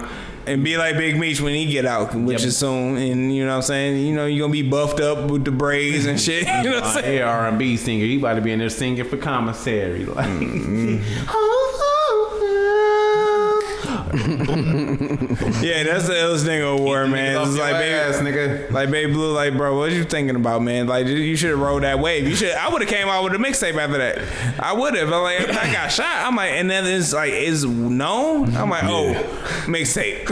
And 0.48 0.64
be 0.64 0.78
like 0.78 0.98
Big 0.98 1.18
Meech 1.20 1.42
when 1.42 1.54
he 1.54 1.66
get 1.66 1.86
out, 1.86 2.14
which 2.16 2.40
Yep. 2.40 2.48
is 2.48 2.58
soon. 2.58 2.98
And 2.98 3.36
you 3.36 3.44
know 3.46 3.52
what 3.52 3.56
I'm 3.58 3.62
saying? 3.64 4.06
You 4.06 4.14
know, 4.14 4.26
you're 4.26 4.42
gonna 4.48 4.52
be 4.54 4.62
buffed 4.68 5.00
up 5.00 5.30
with 5.30 5.44
the 5.46 5.52
braids 5.52 6.06
and 6.06 6.20
shit. 6.20 6.46
You 6.64 6.70
know 6.72 6.76
what 6.82 6.84
I'm 6.86 7.02
saying? 7.04 7.22
Uh, 7.22 7.26
R&B 7.26 7.78
singer, 7.78 8.06
he 8.06 8.18
about 8.18 8.36
to 8.36 8.42
be 8.42 8.52
in 8.52 8.60
there 8.60 8.70
singing 8.70 9.04
for 9.06 9.18
commissary, 9.18 10.06
like. 10.06 10.26
Yeah, 15.66 15.84
that's 15.84 16.08
the 16.08 16.14
illest 16.14 16.46
nigga 16.46 16.78
award, 16.78 17.10
man. 17.10 17.42
It's 17.42 17.58
like 17.58 17.74
baby, 17.74 17.94
ass, 17.96 18.16
nigga. 18.18 18.72
like 18.72 18.90
baby 18.92 19.12
blue, 19.12 19.34
like 19.34 19.56
bro, 19.58 19.78
what 19.78 19.92
you 19.92 20.04
thinking 20.04 20.36
about, 20.36 20.62
man? 20.62 20.88
Like 20.88 21.08
you 21.08 21.36
should 21.36 21.52
have 21.52 21.60
rolled 21.60 21.84
that 21.84 22.00
wave. 22.00 22.28
You 22.28 22.36
should. 22.36 22.52
I 22.54 22.70
would 22.70 22.82
have 22.82 22.90
came 22.90 23.08
out 23.08 23.24
with 23.24 23.34
a 23.34 23.38
mixtape 23.38 23.76
after 23.78 23.98
that. 23.98 24.60
I 24.64 24.74
would 24.74 24.96
have. 24.96 25.10
Like 25.10 25.42
if 25.42 25.58
I 25.58 25.72
got 25.72 25.92
shot, 25.92 26.06
I'm 26.26 26.36
like, 26.36 26.52
and 26.52 26.70
then 26.70 26.86
it's 26.86 27.14
like 27.14 27.32
is 27.34 27.66
known. 27.66 28.56
I'm 28.56 28.70
like, 28.70 28.84
oh, 28.86 29.14
mixtape. 29.66 30.26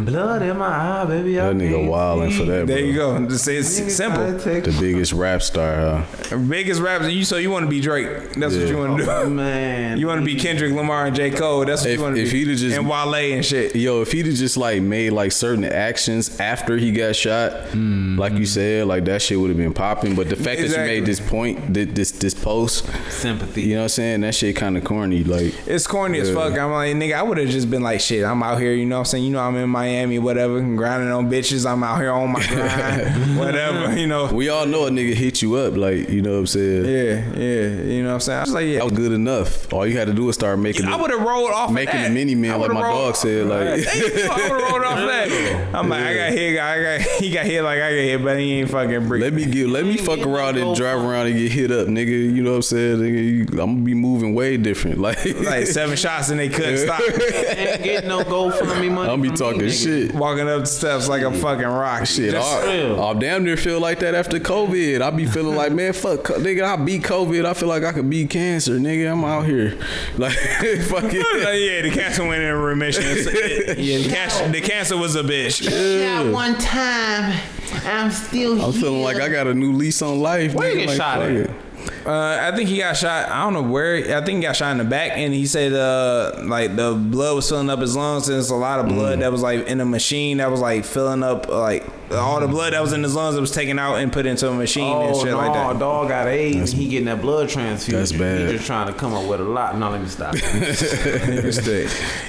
Blood 0.06 0.42
in 0.42 0.56
my 0.56 0.66
eye, 1.02 1.04
baby. 1.04 1.38
I 1.40 1.48
That 1.52 1.56
nigga 1.56 1.70
can't 1.76 1.90
wildin' 1.90 2.26
for 2.28 2.32
see. 2.38 2.44
that, 2.46 2.66
bro. 2.66 2.74
there 2.74 2.84
you 2.84 2.94
go. 2.94 3.26
Just 3.28 3.44
say 3.44 3.56
it's 3.56 3.68
simple. 3.94 4.26
The 4.32 4.76
biggest 4.80 5.12
rap 5.12 5.42
star, 5.42 6.04
huh? 6.06 6.36
Biggest 6.38 6.80
rapper. 6.80 7.08
You 7.08 7.24
so 7.24 7.36
you 7.36 7.50
want 7.50 7.64
to 7.64 7.70
be 7.70 7.80
Drake? 7.80 8.32
That's 8.34 8.56
what 8.56 8.66
you 8.68 8.78
want 8.78 8.98
to 8.98 9.04
do. 9.04 9.10
Oh, 9.10 9.28
man. 9.28 9.80
You 10.00 10.06
want 10.06 10.20
to 10.20 10.24
be 10.24 10.36
Kendrick 10.36 10.72
Lamar 10.72 11.06
and 11.06 11.16
J 11.16 11.30
Cole? 11.30 11.64
That's 11.66 11.82
what 11.82 11.90
If- 11.90 11.98
you 11.98 12.02
want 12.04 12.16
to 12.16 12.22
if 12.22 12.30
be. 12.32 12.38
he'd 12.38 12.48
have 12.48 12.58
just- 12.58 12.76
and 12.76 12.88
Wale 12.88 13.14
and 13.20 13.44
shit. 13.44 13.74
Yo, 13.76 14.02
if 14.02 14.12
he'd 14.12 14.26
have 14.26 14.34
just 14.34 14.56
like 14.56 14.82
made 14.82 15.10
like 15.10 15.32
certain 15.32 15.64
actions 15.64 16.38
after 16.40 16.76
he 16.76 16.92
got 16.92 17.14
shot, 17.16 17.52
hmm. 17.68 18.18
like 18.18 18.32
you 18.34 18.46
said, 18.46 18.86
like 18.86 19.04
that 19.04 19.22
shit 19.22 19.38
would 19.38 19.48
have 19.48 19.56
been 19.56 19.72
popping. 19.74 20.14
But 20.14 20.28
the 20.28 20.36
fact 20.36 20.58
that 20.58 20.64
Exactly. 20.64 20.94
you 20.94 21.00
made 21.00 21.06
this 21.06 21.20
point, 21.20 21.74
thi- 21.74 21.84
this 21.84 22.10
this 22.12 22.34
post, 22.34 22.86
sympathy. 23.10 23.62
you 23.62 23.74
know 23.74 23.80
what 23.80 23.82
I'm 23.84 23.88
saying? 23.90 24.20
That 24.22 24.34
shit 24.34 24.56
kind 24.56 24.76
of 24.76 24.84
corny. 24.84 25.24
Like, 25.24 25.54
It's 25.66 25.86
corny 25.86 26.18
as 26.20 26.30
fuck. 26.30 26.58
I'm 26.58 26.70
like, 26.72 26.94
nigga, 26.96 27.14
I 27.14 27.22
would 27.22 27.38
have 27.38 27.48
just 27.48 27.70
been 27.70 27.82
like, 27.82 28.00
shit, 28.00 28.24
I'm 28.24 28.42
out 28.42 28.60
here, 28.60 28.72
you 28.72 28.86
know 28.86 28.96
what 28.96 29.00
I'm 29.00 29.04
saying? 29.06 29.24
You 29.24 29.30
know, 29.30 29.40
I'm 29.40 29.56
in 29.56 29.68
Miami, 29.68 30.18
whatever, 30.18 30.60
grinding 30.60 31.10
on 31.10 31.30
bitches. 31.30 31.70
I'm 31.70 31.82
out 31.82 31.98
here 32.00 32.10
on 32.10 32.32
my 32.32 32.44
grind, 32.46 33.38
whatever, 33.38 33.98
you 33.98 34.06
know. 34.06 34.26
we 34.32 34.48
all 34.48 34.66
know 34.66 34.86
a 34.86 34.90
nigga 34.90 35.14
hit 35.14 35.42
you 35.42 35.54
up, 35.56 35.76
like 35.76 36.08
you 36.08 36.22
know 36.22 36.32
what 36.32 36.38
I'm 36.38 36.46
saying. 36.46 36.84
Yeah, 36.84 37.38
yeah, 37.38 37.68
you 37.82 38.02
know 38.02 38.08
what 38.08 38.14
I'm 38.14 38.20
saying? 38.20 38.38
I 38.38 38.42
was 38.42 38.52
like, 38.52 38.66
yeah. 38.66 38.78
That 38.78 38.84
was 38.84 38.92
good 38.94 39.12
enough. 39.12 39.72
All 39.72 39.86
you 39.86 39.96
had 39.98 40.06
to 40.08 40.14
do 40.14 40.24
was 40.24 40.34
start 40.36 40.58
making. 40.58 40.86
I 40.86 40.96
the- 40.96 41.02
would 41.02 41.10
have 41.10 41.20
rolled 41.22 41.50
off 41.50 41.70
making 41.72 41.96
of 41.96 42.02
that. 42.02 42.08
the 42.08 42.14
mini 42.14 42.34
man 42.34 42.52
I 42.52 42.56
like 42.56 42.72
my 42.72 42.82
rolled- 42.82 43.09
dog 43.10 43.16
said. 43.16 43.46
Like, 43.46 43.60
I 43.62 44.48
would 44.50 44.60
have 44.60 44.70
rolled 44.70 44.84
off 44.84 44.96
that. 44.98 45.70
I'm 45.74 45.88
like, 45.88 46.02
I 46.04 46.14
got 46.14 46.32
hit, 46.32 46.58
I 46.60 46.82
got 46.82 47.00
he 47.20 47.30
got 47.30 47.46
hit 47.46 47.62
like 47.62 47.78
I 47.80 47.90
got 47.90 47.96
hit, 47.96 48.22
but 48.24 48.38
he 48.38 48.52
ain't 48.60 48.70
fucking 48.70 49.08
breathe. 49.08 49.22
let 49.22 49.32
me 49.32 49.44
get, 49.46 49.68
let 49.68 49.84
me 49.84 49.96
fuck 49.96 50.20
around 50.20 50.56
and 50.58 50.74
drive 50.76 50.98
around 51.04 51.26
and 51.26 51.36
get 51.36 51.52
hit 51.52 51.70
up, 51.70 51.88
nigga. 51.88 52.08
You 52.08 52.42
know 52.42 52.50
what 52.50 52.56
I'm 52.56 52.62
saying? 52.62 52.96
Nigga, 52.98 53.50
I'm 53.52 53.56
gonna 53.56 53.76
be 53.82 53.94
moving 53.94 54.34
way 54.34 54.56
different. 54.56 55.00
Like, 55.10 55.24
like 55.40 55.66
seven 55.66 55.96
shots 55.96 56.28
and 56.28 56.38
they 56.38 56.48
couldn't 56.50 56.76
stop. 56.86 57.00
Ain't 57.00 57.82
getting 57.82 58.08
no 58.08 58.20
GoFundMe 58.22 58.92
money. 58.92 59.10
I'm 59.10 59.20
be 59.22 59.28
from 59.28 59.32
me, 59.32 59.36
talking 59.36 59.70
shit. 59.70 60.14
Walking 60.14 60.46
up 60.48 60.60
the 60.60 60.66
steps 60.66 61.08
like 61.08 61.22
a 61.22 61.32
fucking 61.32 61.64
rock. 61.66 62.06
Shit, 62.06 62.32
Just- 62.32 62.52
I, 62.64 62.76
real. 62.76 63.02
I 63.02 63.14
damn 63.14 63.42
near 63.44 63.56
feel 63.56 63.80
like 63.80 63.98
that 64.00 64.14
after 64.14 64.38
COVID. 64.38 65.00
I 65.00 65.10
be 65.10 65.24
feeling 65.26 65.56
like, 65.56 65.72
man, 65.72 65.94
fuck, 65.94 66.24
nigga, 66.24 66.64
I 66.64 66.76
beat 66.76 67.02
COVID. 67.02 67.44
I 67.46 67.54
feel 67.54 67.68
like 67.68 67.82
I 67.82 67.92
could 67.92 68.10
beat 68.10 68.28
cancer, 68.30 68.72
nigga. 68.78 69.10
I'm 69.10 69.24
out 69.24 69.46
here, 69.46 69.70
like, 70.18 70.34
fuck 70.34 71.04
it. 71.06 71.14
yeah, 71.60 71.82
the 71.82 71.90
cancer 71.92 72.26
went 72.26 72.42
in 72.42 72.54
remission. 72.54 72.89
yeah, 73.78 73.98
the 73.98 74.08
cancer, 74.10 74.48
the 74.48 74.60
cancer 74.60 74.96
was 74.96 75.16
a 75.16 75.22
bitch. 75.22 75.62
Shot 75.68 76.32
one 76.32 76.54
time, 76.58 77.38
I'm 77.84 78.10
still 78.10 78.60
I'm 78.62 78.72
feeling 78.72 79.02
like 79.02 79.16
I 79.16 79.28
got 79.28 79.46
a 79.46 79.54
new 79.54 79.72
lease 79.72 80.02
on 80.02 80.20
life. 80.20 80.54
Where 80.54 80.70
you 80.70 80.76
nigga. 80.76 80.80
get 80.80 80.88
like, 80.88 80.96
shot 80.96 81.18
fuck 81.20 81.50
at? 81.50 82.06
Uh, 82.06 82.38
I 82.52 82.54
think 82.56 82.68
he 82.68 82.78
got 82.78 82.94
shot. 82.96 83.28
I 83.30 83.42
don't 83.44 83.54
know 83.54 83.62
where. 83.62 83.96
I 84.16 84.24
think 84.24 84.36
he 84.36 84.42
got 84.42 84.54
shot 84.56 84.72
in 84.72 84.78
the 84.78 84.84
back, 84.84 85.12
and 85.16 85.32
he 85.32 85.46
said 85.46 85.72
uh, 85.72 86.40
like 86.44 86.76
the 86.76 86.92
blood 86.94 87.36
was 87.36 87.48
filling 87.48 87.70
up 87.70 87.78
his 87.80 87.96
lungs, 87.96 88.28
and 88.28 88.38
it's 88.38 88.50
a 88.50 88.54
lot 88.54 88.80
of 88.80 88.86
blood 88.86 89.18
Mm. 89.18 89.20
that 89.20 89.32
was 89.32 89.42
like 89.42 89.66
in 89.66 89.80
a 89.80 89.84
machine 89.86 90.38
that 90.38 90.50
was 90.50 90.60
like 90.60 90.84
filling 90.84 91.22
up 91.22 91.48
like 91.48 91.84
all 92.12 92.40
the 92.40 92.48
blood 92.48 92.72
that 92.72 92.82
was 92.82 92.92
in 92.92 93.02
his 93.02 93.14
lungs 93.14 93.34
that 93.36 93.40
was 93.40 93.50
taken 93.52 93.78
out 93.78 93.96
and 93.96 94.12
put 94.12 94.26
into 94.26 94.48
a 94.50 94.54
machine 94.54 94.96
and 94.96 95.14
Oh 95.14 95.18
shit 95.22 95.30
no, 95.30 95.36
like 95.38 95.52
that. 95.52 95.78
dog 95.78 96.08
got 96.08 96.26
AIDS 96.26 96.72
and 96.72 96.82
he 96.82 96.88
getting 96.88 97.04
that 97.06 97.20
blood 97.22 97.48
transfusion. 97.48 97.98
That's 98.00 98.12
bad. 98.12 98.48
He 98.48 98.52
just 98.56 98.66
trying 98.66 98.86
to 98.88 98.92
come 98.92 99.14
up 99.14 99.28
with 99.28 99.40
a 99.40 99.44
lot. 99.44 99.76
No, 99.78 99.90
let 99.90 100.00
me 100.02 100.08
stop. 100.08 100.34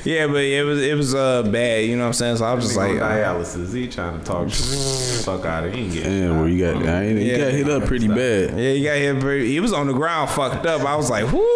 yeah, 0.06 0.27
but 0.27 0.43
it 0.43 0.66
was 0.66 0.82
it 0.82 0.95
was 0.95 1.16
uh 1.16 1.43
bad. 1.43 1.85
You 1.85 1.95
know 1.95 2.03
what 2.03 2.08
I'm 2.08 2.14
saying? 2.14 2.38
So 2.38 2.45
I 2.45 2.53
was 2.53 2.66
just 2.66 2.77
like 2.77 2.92
like, 2.92 3.00
dialysis. 3.01 3.74
He 3.74 3.88
trying 3.88 4.19
to 4.19 4.26
talk 4.26 4.50
fuck 4.50 5.45
out 5.45 5.66
of. 5.66 5.74
He 5.74 5.82
ain't 5.82 5.93
getting. 5.93 6.11
Damn, 6.27 6.40
where 6.40 6.50
you 6.50 6.64
got, 6.74 6.85
I 6.85 7.03
ain't, 7.06 7.19
you 7.19 7.32
Yeah. 7.32 7.38
got 7.38 7.51
hit 7.53 7.69
up 7.69 7.85
pretty 7.85 8.08
bad. 8.08 8.51
yeah, 8.58 8.72
you 8.72 8.84
got 8.84 8.98
hit. 8.98 9.19
pretty- 9.19 9.51
He 9.51 9.60
was 9.60 9.74
on 9.74 9.88
the 9.88 9.93
ground, 9.93 10.30
fucked 10.30 10.66
up. 10.66 10.82
I 10.82 10.95
was 10.95 11.10
like, 11.10 11.32
whoo. 11.32 11.48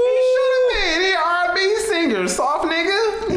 Man, 1.06 1.18
R&B 1.18 1.76
singer, 1.88 2.28
soft 2.28 2.66
nigga. 2.66 3.32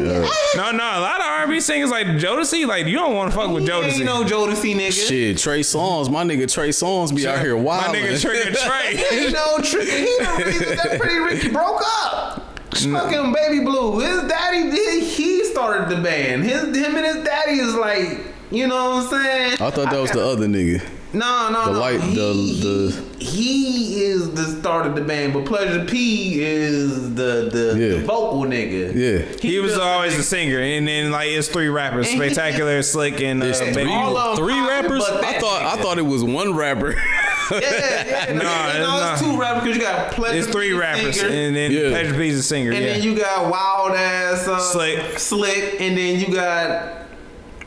No, 0.55 0.71
no, 0.71 0.83
a 0.83 1.01
lot 1.01 1.19
of 1.19 1.25
R&B 1.25 1.59
singers 1.59 1.89
like 1.91 2.07
Jodeci, 2.07 2.65
like 2.65 2.85
you 2.87 2.95
don't 2.97 3.13
want 3.15 3.31
to 3.31 3.37
fuck 3.37 3.51
with 3.51 3.63
He 3.63 3.69
Jodeci. 3.69 3.93
ain't 3.97 4.05
no 4.05 4.23
Jodeci 4.23 4.75
nigga. 4.75 5.07
Shit, 5.07 5.37
Trey 5.37 5.61
Songz, 5.61 6.09
my 6.09 6.23
nigga 6.23 6.51
Trey 6.51 6.69
Songz 6.69 7.15
be 7.15 7.27
out 7.27 7.39
here 7.39 7.55
wild. 7.55 7.93
My 7.93 7.99
nigga 7.99 8.19
Trigger 8.21 8.51
Trey. 8.55 9.03
Ain't 9.19 9.33
no 9.33 9.57
trick. 9.59 9.87
He 9.87 10.05
the 10.19 10.43
reason 10.45 10.77
that 10.77 10.99
Pretty 10.99 11.19
Ricky 11.19 11.49
broke 11.49 11.81
up. 12.03 12.45
Fucking 12.73 13.33
Baby 13.33 13.63
Blue. 13.65 13.99
His 13.99 14.23
daddy 14.29 14.69
did. 14.71 15.03
He 15.03 15.43
started 15.45 15.95
the 15.95 16.01
band. 16.01 16.43
His 16.43 16.63
him 16.75 16.95
and 16.95 17.05
his 17.05 17.23
daddy 17.25 17.59
is 17.59 17.75
like. 17.75 18.19
You 18.51 18.67
know 18.67 18.89
what 18.95 19.13
I'm 19.13 19.23
saying? 19.23 19.53
I 19.61 19.69
thought 19.69 19.91
that 19.91 19.99
was 20.01 20.11
the 20.11 20.25
other 20.25 20.47
nigga. 20.47 20.81
No, 21.11 21.49
no, 21.51 21.65
The 21.65 21.71
no. 21.73 21.79
light- 21.79 22.01
he, 22.01 22.15
the- 22.15 23.03
he, 23.19 23.71
he 23.89 24.03
is 24.03 24.31
the 24.33 24.43
start 24.43 24.85
of 24.85 24.95
the 24.95 25.01
band, 25.01 25.33
but 25.33 25.45
Pleasure 25.45 25.83
P 25.85 26.39
is 26.41 27.15
the 27.15 27.49
the, 27.51 27.73
the 27.97 28.03
vocal 28.05 28.41
nigga. 28.43 28.93
Yeah. 28.93 29.25
He 29.41 29.59
was 29.59 29.77
always 29.77 30.17
a 30.17 30.23
singer, 30.23 30.59
and 30.59 30.87
then 30.87 31.11
like 31.11 31.29
it's 31.29 31.47
three 31.47 31.67
rappers: 31.67 32.07
And 32.09 32.17
Spectacular, 32.17 32.81
Slick, 32.83 33.19
and 33.21 33.41
uh, 33.41 33.47
Baby. 33.59 33.73
three, 33.73 33.91
All 33.91 34.15
of 34.17 34.37
'em 34.39 34.45
three 34.45 34.59
rappers. 34.67 35.03
I 35.03 35.21
that 35.21 35.41
thought 35.41 35.61
I 35.63 35.81
thought 35.81 35.97
it 35.97 36.03
was 36.03 36.23
one 36.23 36.53
rapper. 36.55 36.95
Yeah, 37.51 37.59
yeah. 37.61 38.33
Nah, 38.33 38.73
no, 38.77 39.13
it's 39.13 39.21
nah. 39.23 39.27
two 39.33 39.41
rappers 39.41 39.63
because 39.63 39.77
you 39.77 39.81
got 39.81 40.11
Pleasure. 40.11 40.37
It's 40.37 40.47
three 40.49 40.69
P, 40.69 40.73
rappers, 40.77 41.19
singer, 41.19 41.33
and 41.33 41.55
then 41.55 41.71
Yeah. 41.71 41.89
Pleasure 41.89 42.13
P's 42.13 42.37
a 42.37 42.43
singer. 42.43 42.71
and 42.71 42.85
yeah, 42.85 42.93
then 42.93 43.01
you 43.01 43.15
got 43.17 43.49
wild 43.51 43.97
ass 43.97 44.47
uh, 44.47 44.59
Slick. 44.59 45.17
slick, 45.17 45.81
and 45.81 45.97
then 45.97 46.19
you 46.19 46.31
got 46.31 47.08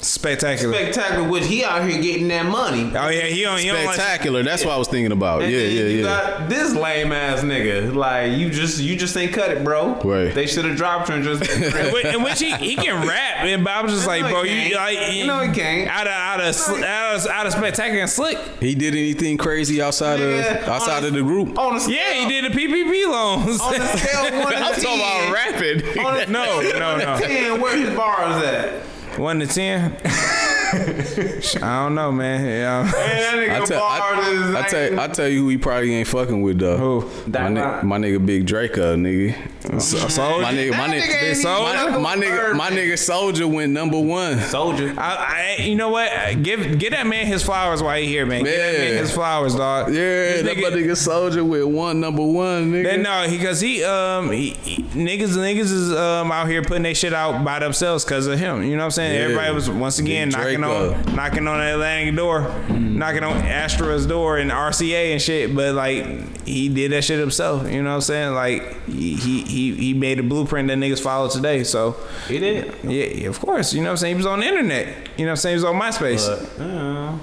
Spectacular. 0.03 0.75
spectacular, 0.75 1.29
which 1.29 1.47
he 1.47 1.65
out 1.65 1.89
here 1.89 2.01
getting 2.03 2.27
that 2.29 2.45
money. 2.45 2.91
oh 2.97 3.09
yeah, 3.09 3.23
he 3.23 3.43
don't. 3.43 3.59
He 3.59 3.69
don't 3.69 3.85
like, 3.85 3.95
Spectacular. 3.95 4.43
That's 4.43 4.65
what 4.65 4.75
I 4.75 4.77
was 4.77 4.89
thinking 4.89 5.13
about. 5.13 5.43
And 5.43 5.53
Yeah, 5.53 5.59
yeah, 5.61 5.83
you 5.85 5.97
yeah. 5.99 6.03
got 6.03 6.49
this 6.49 6.75
lame 6.75 7.13
ass 7.13 7.41
nigga. 7.43 7.95
Like 7.95 8.33
you 8.33 8.51
just 8.51 8.81
you 8.81 8.97
just 8.97 9.17
ain't 9.17 9.33
cut 9.33 9.51
it, 9.51 9.63
bro. 9.63 9.95
Right. 10.01 10.35
They 10.35 10.47
should 10.47 10.65
have 10.65 10.77
dropped 10.77 11.09
you 11.09 11.15
and 11.17 11.25
just. 11.25 11.49
in 11.51 12.23
which- 12.23 12.41
he, 12.41 12.51
he 12.57 12.75
can 12.75 13.07
rap, 13.07 13.45
and 13.45 13.69
I 13.69 13.81
was 13.83 13.93
just 13.93 14.07
like, 14.07 14.23
bro, 14.23 14.43
you 14.43 14.73
can't. 14.73 14.75
like, 14.75 15.27
No, 15.27 15.39
he 15.41 15.53
can't. 15.53 15.89
Out 15.89 16.07
of 16.09 16.13
out 16.13 16.41
of 16.41 16.55
sl- 16.57 16.83
out 16.85 17.15
of, 17.17 17.27
out 17.29 17.47
of 17.47 17.53
Spectacular 17.53 18.01
and 18.01 18.11
Slick. 18.11 18.39
He 18.61 18.75
did 18.75 18.95
anything 18.95 19.37
crazy 19.37 19.81
outside 19.81 20.19
Nigga, 20.19 20.63
of 20.63 20.69
outside 20.69 20.99
on 20.99 21.05
of 21.05 21.13
the 21.13 21.23
group? 21.23 21.57
On 21.59 21.75
the 21.75 21.81
scale, 21.81 21.95
Yeah, 21.95 22.15
he 22.15 22.29
did 22.41 22.53
the 22.53 22.59
PPP 22.59 23.07
loans. 23.09 23.61
On 23.61 23.73
the 23.79 23.87
scale 23.97 24.23
one 24.43 24.53
to 24.53 24.59
I'm 24.59 24.75
talking 24.75 24.83
about 24.83 25.23
ten, 25.23 25.33
rapping. 25.33 25.99
On 26.05 26.15
the- 26.17 26.27
No, 26.27 26.61
no, 26.63 26.97
no. 26.99 27.19
Ten, 27.21 27.61
where 27.61 27.77
his 27.77 27.95
bars 27.97 28.43
at? 28.45 28.83
One 29.19 29.41
to 29.41 29.47
ten. 29.47 29.97
I 30.75 31.83
don't 31.85 31.95
know, 31.95 32.11
man. 32.11 32.47
Yeah. 32.47 32.91
Nigga 32.91 33.61
I 33.61 33.65
tell, 33.65 33.83
I, 33.83 34.55
I, 34.57 34.69
tell, 34.69 35.01
I 35.01 35.07
tell 35.09 35.29
you 35.29 35.43
who 35.43 35.49
he 35.51 35.59
probably 35.59 35.95
ain't 35.95 36.09
fucking 36.09 36.41
with 36.41 36.59
though. 36.59 36.79
Who? 37.01 37.31
My, 37.31 37.49
ni- 37.49 37.87
my 37.87 37.99
nigga 37.99 38.25
Big 38.25 38.47
Draco, 38.47 38.97
nigga. 38.97 39.37
Soulja. 39.63 40.43
My 40.43 40.53
nigga, 40.53 40.71
my 40.73 40.89
nigga 40.89 41.03
nigga, 41.03 41.23
ain't 41.23 41.39
Soulja? 41.39 41.91
my, 41.93 41.99
my 41.99 42.17
nigga, 42.17 42.57
my 42.57 42.71
nigga 42.71 42.93
Soulja 42.95 43.51
went 43.51 43.73
number 43.73 43.99
one. 43.99 44.39
Soulja. 44.39 44.97
I, 44.99 45.57
I, 45.59 45.63
you 45.63 45.75
know 45.77 45.89
what? 45.91 46.11
Give 46.43 46.79
give 46.79 46.91
that 46.93 47.07
man 47.07 47.27
his 47.27 47.43
flowers 47.43 47.83
while 47.83 47.99
he 48.01 48.07
here, 48.07 48.27
man. 48.27 48.45
Give 48.45 48.57
that 48.57 48.73
man 48.79 48.95
his 48.97 49.13
flowers, 49.13 49.55
dog. 49.55 49.89
Yeah, 49.89 49.95
This 49.95 50.43
that 50.43 50.57
nigga- 50.57 50.63
my 50.63 50.77
nigga 50.77 50.93
Soulja 50.93 51.47
with 51.49 51.65
one 51.65 52.01
number 52.01 52.23
one, 52.25 52.73
nigga. 52.73 52.85
That, 52.85 53.01
no, 53.01 53.27
because 53.31 53.61
he 53.61 53.85
um 53.85 54.31
he, 54.31 54.51
he- 54.63 54.83
niggas 54.83 55.37
niggas 55.37 55.59
is 55.73 55.93
um 55.93 56.33
out 56.33 56.49
here 56.49 56.63
putting 56.63 56.83
their 56.83 56.95
shit 56.95 57.13
out 57.13 57.45
by 57.45 57.59
themselves 57.59 58.05
because 58.05 58.27
of 58.27 58.39
him. 58.39 58.63
You 58.65 58.73
know 58.73 58.79
what 58.79 58.85
I'm 58.87 58.91
saying? 58.93 59.15
Yeah. 59.15 59.21
Everybody 59.25 59.55
was 59.55 59.71
once 59.71 59.99
again 59.99 60.29
Big 60.29 60.37
knocking 60.39 60.59
Draco. 60.61 60.95
on 60.95 61.15
knocking 61.15 61.49
on 61.49 61.59
the 61.59 61.73
Atlantic 61.75 62.17
door, 62.17 62.43
knocking 62.69 63.23
on 63.23 63.37
Astra's 63.39 64.07
door 64.07 64.39
and 64.39 64.51
RCA 64.51 65.13
and 65.13 65.23
shit. 65.23 65.55
But 65.55 65.75
like 65.75 66.05
he 66.47 66.69
did 66.69 66.93
that 66.93 67.05
shit 67.05 67.19
himself. 67.21 67.71
You 67.71 67.83
know 67.83 67.91
what 67.91 67.95
I'm 67.97 68.01
saying? 68.03 68.35
Like 68.35 68.85
he 68.87 69.15
he 69.15 69.43
he, 69.53 69.75
he 69.75 69.95
made 69.95 70.19
a 70.19 70.23
blueprint 70.23 70.69
that 70.69 70.79
niggas 70.79 71.01
follow 71.01 71.29
today. 71.29 71.63
So 71.65 71.97
He 72.29 72.39
did. 72.39 72.75
yeah, 72.83 73.05
yeah, 73.05 73.29
of 73.29 73.39
course. 73.41 73.73
You 73.73 73.81
know 73.81 73.87
what 73.87 73.91
I'm 73.93 73.97
saying? 73.99 74.15
He 74.15 74.17
was 74.17 74.27
on 74.27 74.41
the 74.41 74.47
internet. 74.47 74.87
You 75.17 75.27
know 75.27 75.31
what 75.31 75.31
I'm 75.31 75.37
saying? 75.37 75.53
He 75.59 75.63
was 75.63 75.65
on 75.65 75.81
MySpace. 75.81 76.27
But, 76.59 76.65
uh, 76.65 77.19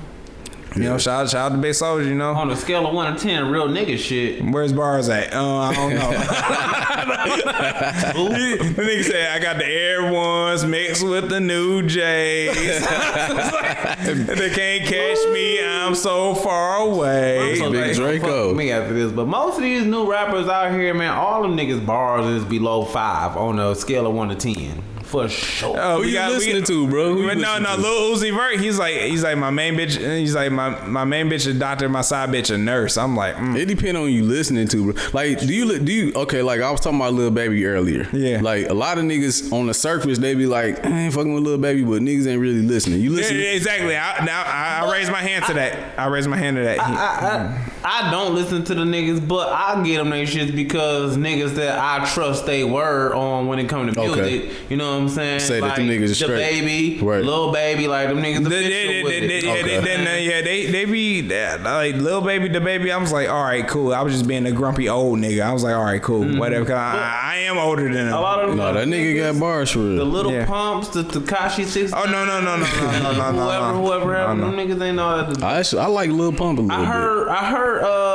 you 0.75 0.83
know, 0.83 0.97
shout 0.97 1.23
out, 1.23 1.29
shout 1.29 1.51
out 1.51 1.55
to 1.55 1.61
Big 1.61 1.73
Soulja. 1.73 2.05
You 2.05 2.15
know. 2.15 2.33
on 2.33 2.49
a 2.51 2.55
scale 2.55 2.87
of 2.87 2.93
one 2.93 3.13
to 3.13 3.19
ten, 3.19 3.49
real 3.49 3.67
nigga 3.67 3.97
shit. 3.97 4.43
Where's 4.43 4.73
bars 4.73 5.09
at? 5.09 5.33
Uh, 5.33 5.57
I 5.57 5.73
don't 5.73 5.95
know. 5.95 6.11
the 7.19 8.81
nigga 8.81 9.03
said, 9.03 9.31
I 9.31 9.39
got 9.39 9.57
the 9.57 9.65
Air 9.65 10.11
Ones 10.11 10.65
mixed 10.65 11.03
with 11.03 11.29
the 11.29 11.39
New 11.39 11.81
Jays. 11.83 12.55
they 12.55 14.49
can't 14.49 14.85
catch 14.85 15.17
me. 15.31 15.63
I'm 15.63 15.95
so 15.95 16.35
far 16.35 16.77
away. 16.77 17.55
So 17.57 17.71
Big 17.71 17.87
like, 17.87 17.95
Draco. 17.95 18.49
fuck 18.49 18.57
Me 18.57 18.71
after 18.71 18.93
this, 18.93 19.11
but 19.11 19.27
most 19.27 19.57
of 19.57 19.63
these 19.63 19.85
new 19.85 20.09
rappers 20.09 20.47
out 20.47 20.71
here, 20.71 20.93
man, 20.93 21.11
all 21.11 21.41
them 21.41 21.57
niggas 21.57 21.85
bars 21.85 22.25
is 22.25 22.45
below 22.45 22.85
five 22.85 23.35
on 23.35 23.59
a 23.59 23.75
scale 23.75 24.07
of 24.07 24.13
one 24.13 24.29
to 24.29 24.35
ten, 24.35 24.83
for 25.09 25.27
sure. 25.27 25.75
Oh, 25.77 25.95
Who 25.95 26.01
we 26.01 26.07
you 26.09 26.13
got- 26.13 26.29
we 26.29 26.35
listening 26.37 26.59
got- 26.59 26.67
to, 26.67 26.87
bro? 26.87 27.13
Who 27.13 27.21
you 27.21 27.27
But 27.27 27.37
no, 27.39 27.57
no, 27.59 27.75
to? 27.75 27.81
Lil 27.81 28.15
Uzi 28.15 28.33
Vert. 28.35 28.59
He's 28.59 28.77
like, 28.77 28.93
he's 28.95 29.23
like 29.23 29.37
my 29.37 29.49
main 29.49 29.73
bitch. 29.75 29.97
He's 30.19 30.35
like 30.35 30.51
my 30.51 30.69
my 30.85 31.03
main 31.03 31.29
bitch 31.29 31.49
a 31.49 31.53
doctor, 31.53 31.89
my 31.89 32.01
side 32.01 32.29
bitch 32.29 32.53
a 32.53 32.57
nurse. 32.57 32.97
I'm 32.97 33.15
like, 33.15 33.35
mm. 33.35 33.57
It 33.57 33.65
depends 33.65 33.99
on 33.99 34.11
you 34.11 34.23
listening 34.23 34.67
to, 34.67 34.93
bro. 34.93 35.03
Like, 35.13 35.39
do 35.39 35.53
you 35.53 35.65
li- 35.65 35.79
do 35.79 35.91
you 35.91 36.13
okay? 36.15 36.41
Like 36.41 36.61
I 36.61 36.69
was 36.71 36.79
talking 36.81 36.99
about 36.99 37.13
Lil 37.13 37.31
Baby 37.31 37.65
earlier. 37.65 38.07
Yeah. 38.13 38.39
Like 38.41 38.69
a 38.69 38.73
lot 38.73 38.97
of 38.97 39.03
niggas 39.05 39.51
on 39.51 39.65
the 39.67 39.73
surface, 39.73 40.19
they 40.19 40.35
be 40.35 40.45
like, 40.45 40.85
I 40.85 41.05
ain't 41.05 41.13
fucking 41.13 41.33
with 41.33 41.43
Lil 41.43 41.57
Baby, 41.57 41.83
but 41.83 42.01
niggas 42.01 42.27
ain't 42.27 42.39
really 42.41 42.61
listening. 42.61 43.01
You 43.01 43.09
Yeah, 43.11 43.15
listen? 43.17 43.35
yeah, 43.37 43.43
exactly. 43.43 43.95
I, 43.97 44.23
now 44.25 44.43
I, 44.45 44.85
I 44.85 44.91
raise 44.91 45.09
my 45.09 45.21
hand 45.21 45.45
to 45.45 45.53
that. 45.55 45.97
I 45.99 46.05
raise 46.07 46.27
my 46.27 46.37
hand 46.37 46.57
to 46.57 46.63
that. 46.63 46.75
He- 46.75 46.81
I, 46.95 47.55
I, 47.83 48.07
I 48.07 48.11
don't 48.11 48.35
listen 48.35 48.63
to 48.65 48.75
the 48.75 48.83
niggas, 48.83 49.25
but 49.27 49.49
I 49.49 49.81
get 49.83 49.97
them 49.97 50.09
they 50.09 50.23
shits 50.23 50.53
because 50.55 51.17
niggas 51.17 51.55
that 51.55 51.79
I 51.79 52.05
trust 52.05 52.45
they 52.45 52.63
word 52.63 53.13
on 53.13 53.47
when 53.47 53.57
it 53.57 53.67
comes 53.69 53.93
to 53.95 53.99
music. 53.99 54.19
Okay. 54.23 54.55
You 54.69 54.77
know 54.77 54.98
what 54.99 55.09
I'm 55.09 55.15
saying? 55.15 55.39
Say 55.39 55.61
like, 55.61 55.75
that 55.75 55.81
them 55.81 55.89
niggas 55.89 56.15
straight. 56.15 56.29
the 56.29 56.35
baby, 56.35 56.99
right. 57.01 57.23
little 57.23 57.51
baby, 57.51 57.87
like 57.87 58.09
them 58.09 58.21
niggas. 58.21 58.43
The 58.43 58.49
they, 58.49 59.03
they, 59.03 59.19
they, 59.19 59.27
they, 59.27 60.25
yeah, 60.25 60.41
they 60.41 60.65
they 60.67 60.85
be 60.85 61.21
that, 61.21 61.63
like 61.63 61.95
little 61.95 62.21
baby, 62.21 62.47
the 62.49 62.61
baby. 62.61 62.91
I 62.91 62.97
was 62.97 63.11
like, 63.11 63.29
all 63.29 63.43
right, 63.43 63.67
cool. 63.67 63.93
I 63.93 64.01
was 64.01 64.13
just 64.13 64.27
being 64.27 64.45
a 64.45 64.51
grumpy 64.51 64.89
old 64.89 65.19
nigga. 65.19 65.41
I 65.41 65.53
was 65.53 65.63
like, 65.63 65.75
all 65.75 65.83
right, 65.83 66.01
cool, 66.01 66.23
mm-hmm. 66.23 66.39
whatever. 66.39 66.65
Cause 66.65 66.75
I, 66.75 67.19
I 67.23 67.35
am 67.37 67.57
older 67.57 67.83
than 67.83 68.07
him. 68.07 68.13
A 68.13 68.19
lot 68.19 68.43
of 68.43 68.55
no, 68.55 68.73
that 68.73 68.87
nigga 68.87 69.33
got 69.33 69.39
bars 69.39 69.71
for 69.71 69.79
real. 69.79 69.97
The 69.97 70.05
little 70.05 70.31
yeah. 70.31 70.45
pumps, 70.45 70.89
the 70.89 71.03
Tekashi 71.03 71.65
six. 71.65 71.91
Oh 71.93 72.05
no 72.05 72.25
no 72.25 72.41
no 72.41 72.57
no 72.57 73.01
no 73.01 73.11
no 73.13 73.31
no. 73.31 73.45
Whoever 73.45 73.73
whoever 73.77 74.15
had 74.15 74.39
them 74.39 74.53
niggas 74.53 74.81
ain't 74.81 74.95
know 74.95 75.31
that. 75.31 75.43
I 75.43 75.59
actually 75.59 75.81
I 75.81 75.87
like 75.87 76.09
Lil 76.09 76.33
Pump 76.33 76.59
a 76.59 76.61
little 76.61 76.79
I 76.79 76.85
heard. 76.85 77.27
I 77.29 77.45
heard 77.49 77.83
uh 77.83 78.09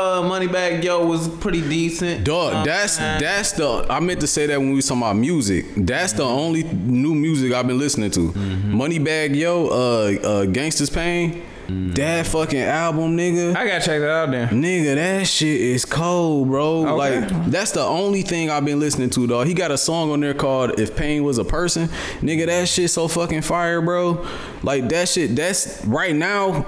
back 0.48 0.82
Yo 0.84 1.06
was 1.06 1.28
pretty 1.28 1.60
decent. 1.60 2.24
Dog, 2.24 2.64
that's 2.64 2.98
that's 2.98 3.52
the 3.52 3.86
I 3.88 4.00
meant 4.00 4.20
to 4.20 4.26
say 4.26 4.46
that 4.46 4.58
when 4.58 4.70
we 4.70 4.76
was 4.76 4.86
talking 4.86 5.02
about 5.02 5.16
music. 5.16 5.66
That's 5.76 6.12
the 6.12 6.24
only 6.24 6.62
new 6.74 7.14
music 7.14 7.52
I've 7.52 7.66
been 7.66 7.78
listening 7.78 8.10
to. 8.12 8.30
Mm-hmm. 8.30 8.80
Moneybagg 8.80 9.34
Yo, 9.34 9.66
uh, 9.66 9.72
uh, 9.72 10.44
Gangsta's 10.46 10.90
Pain. 10.90 11.42
Mm-hmm. 11.66 11.92
That 11.92 12.26
fucking 12.26 12.60
album, 12.60 13.16
nigga. 13.16 13.56
I 13.56 13.66
gotta 13.66 13.84
check 13.84 14.00
that 14.00 14.10
out 14.10 14.30
then. 14.30 14.48
Nigga, 14.50 14.96
that 14.96 15.26
shit 15.26 15.60
is 15.60 15.86
cold, 15.86 16.48
bro. 16.48 16.86
Okay. 16.86 17.20
Like 17.20 17.50
that's 17.50 17.72
the 17.72 17.82
only 17.82 18.20
thing 18.20 18.50
I've 18.50 18.66
been 18.66 18.80
listening 18.80 19.08
to, 19.10 19.26
dog. 19.26 19.46
He 19.46 19.54
got 19.54 19.70
a 19.70 19.78
song 19.78 20.10
on 20.10 20.20
there 20.20 20.34
called 20.34 20.78
"If 20.78 20.94
Pain 20.94 21.24
Was 21.24 21.38
a 21.38 21.44
Person." 21.44 21.88
Nigga, 22.20 22.46
that 22.46 22.68
shit 22.68 22.90
so 22.90 23.08
fucking 23.08 23.42
fire, 23.42 23.80
bro. 23.80 24.26
Like 24.62 24.90
that 24.90 25.08
shit. 25.08 25.34
That's 25.34 25.82
right 25.86 26.14
now. 26.14 26.66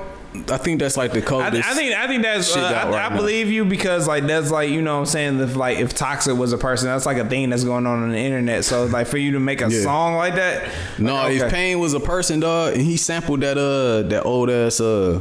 I 0.51 0.57
think 0.59 0.81
that's 0.81 0.97
like 0.97 1.13
the 1.13 1.19
I, 1.23 1.25
coldest. 1.25 1.69
I 1.69 1.75
think 1.75 1.95
I 1.95 2.07
think 2.07 2.23
that's 2.23 2.57
uh, 2.57 2.61
I, 2.61 2.89
right 2.91 3.07
I 3.07 3.09
now. 3.11 3.17
believe 3.17 3.51
you 3.51 3.65
because 3.65 4.07
like 4.09 4.27
that's 4.27 4.51
like 4.51 4.71
you 4.71 4.83
know 4.83 4.95
what 4.95 5.01
I'm 5.01 5.07
saying 5.07 5.41
if 5.41 5.57
like 5.57 5.79
if 5.79 5.95
toxic 5.95 6.37
was 6.37 6.53
a 6.53 6.59
person 6.59 6.89
that's 6.89 7.07
like 7.07 7.17
a 7.19 7.29
thing 7.29 7.51
that's 7.51 7.65
going 7.65 7.87
on 7.87 8.03
on 8.03 8.11
the 8.11 8.19
internet 8.19 8.65
so 8.65 8.85
like 8.87 9.07
for 9.07 9.19
you 9.19 9.33
to 9.33 9.41
make 9.41 9.61
a 9.63 9.69
Yeah. 9.71 9.83
song 9.83 10.15
like 10.17 10.35
that 10.37 10.71
No, 10.99 11.15
like, 11.15 11.37
if. 11.37 11.51
Pain 11.53 11.79
was 11.79 11.95
a 11.95 12.01
person, 12.01 12.41
dog, 12.41 12.75
and 12.75 12.83
he 12.83 12.97
sampled 12.97 13.41
that 13.41 13.57
uh 13.59 14.03
that 14.09 14.25
old 14.25 14.51
ass 14.51 14.81
uh 14.81 15.21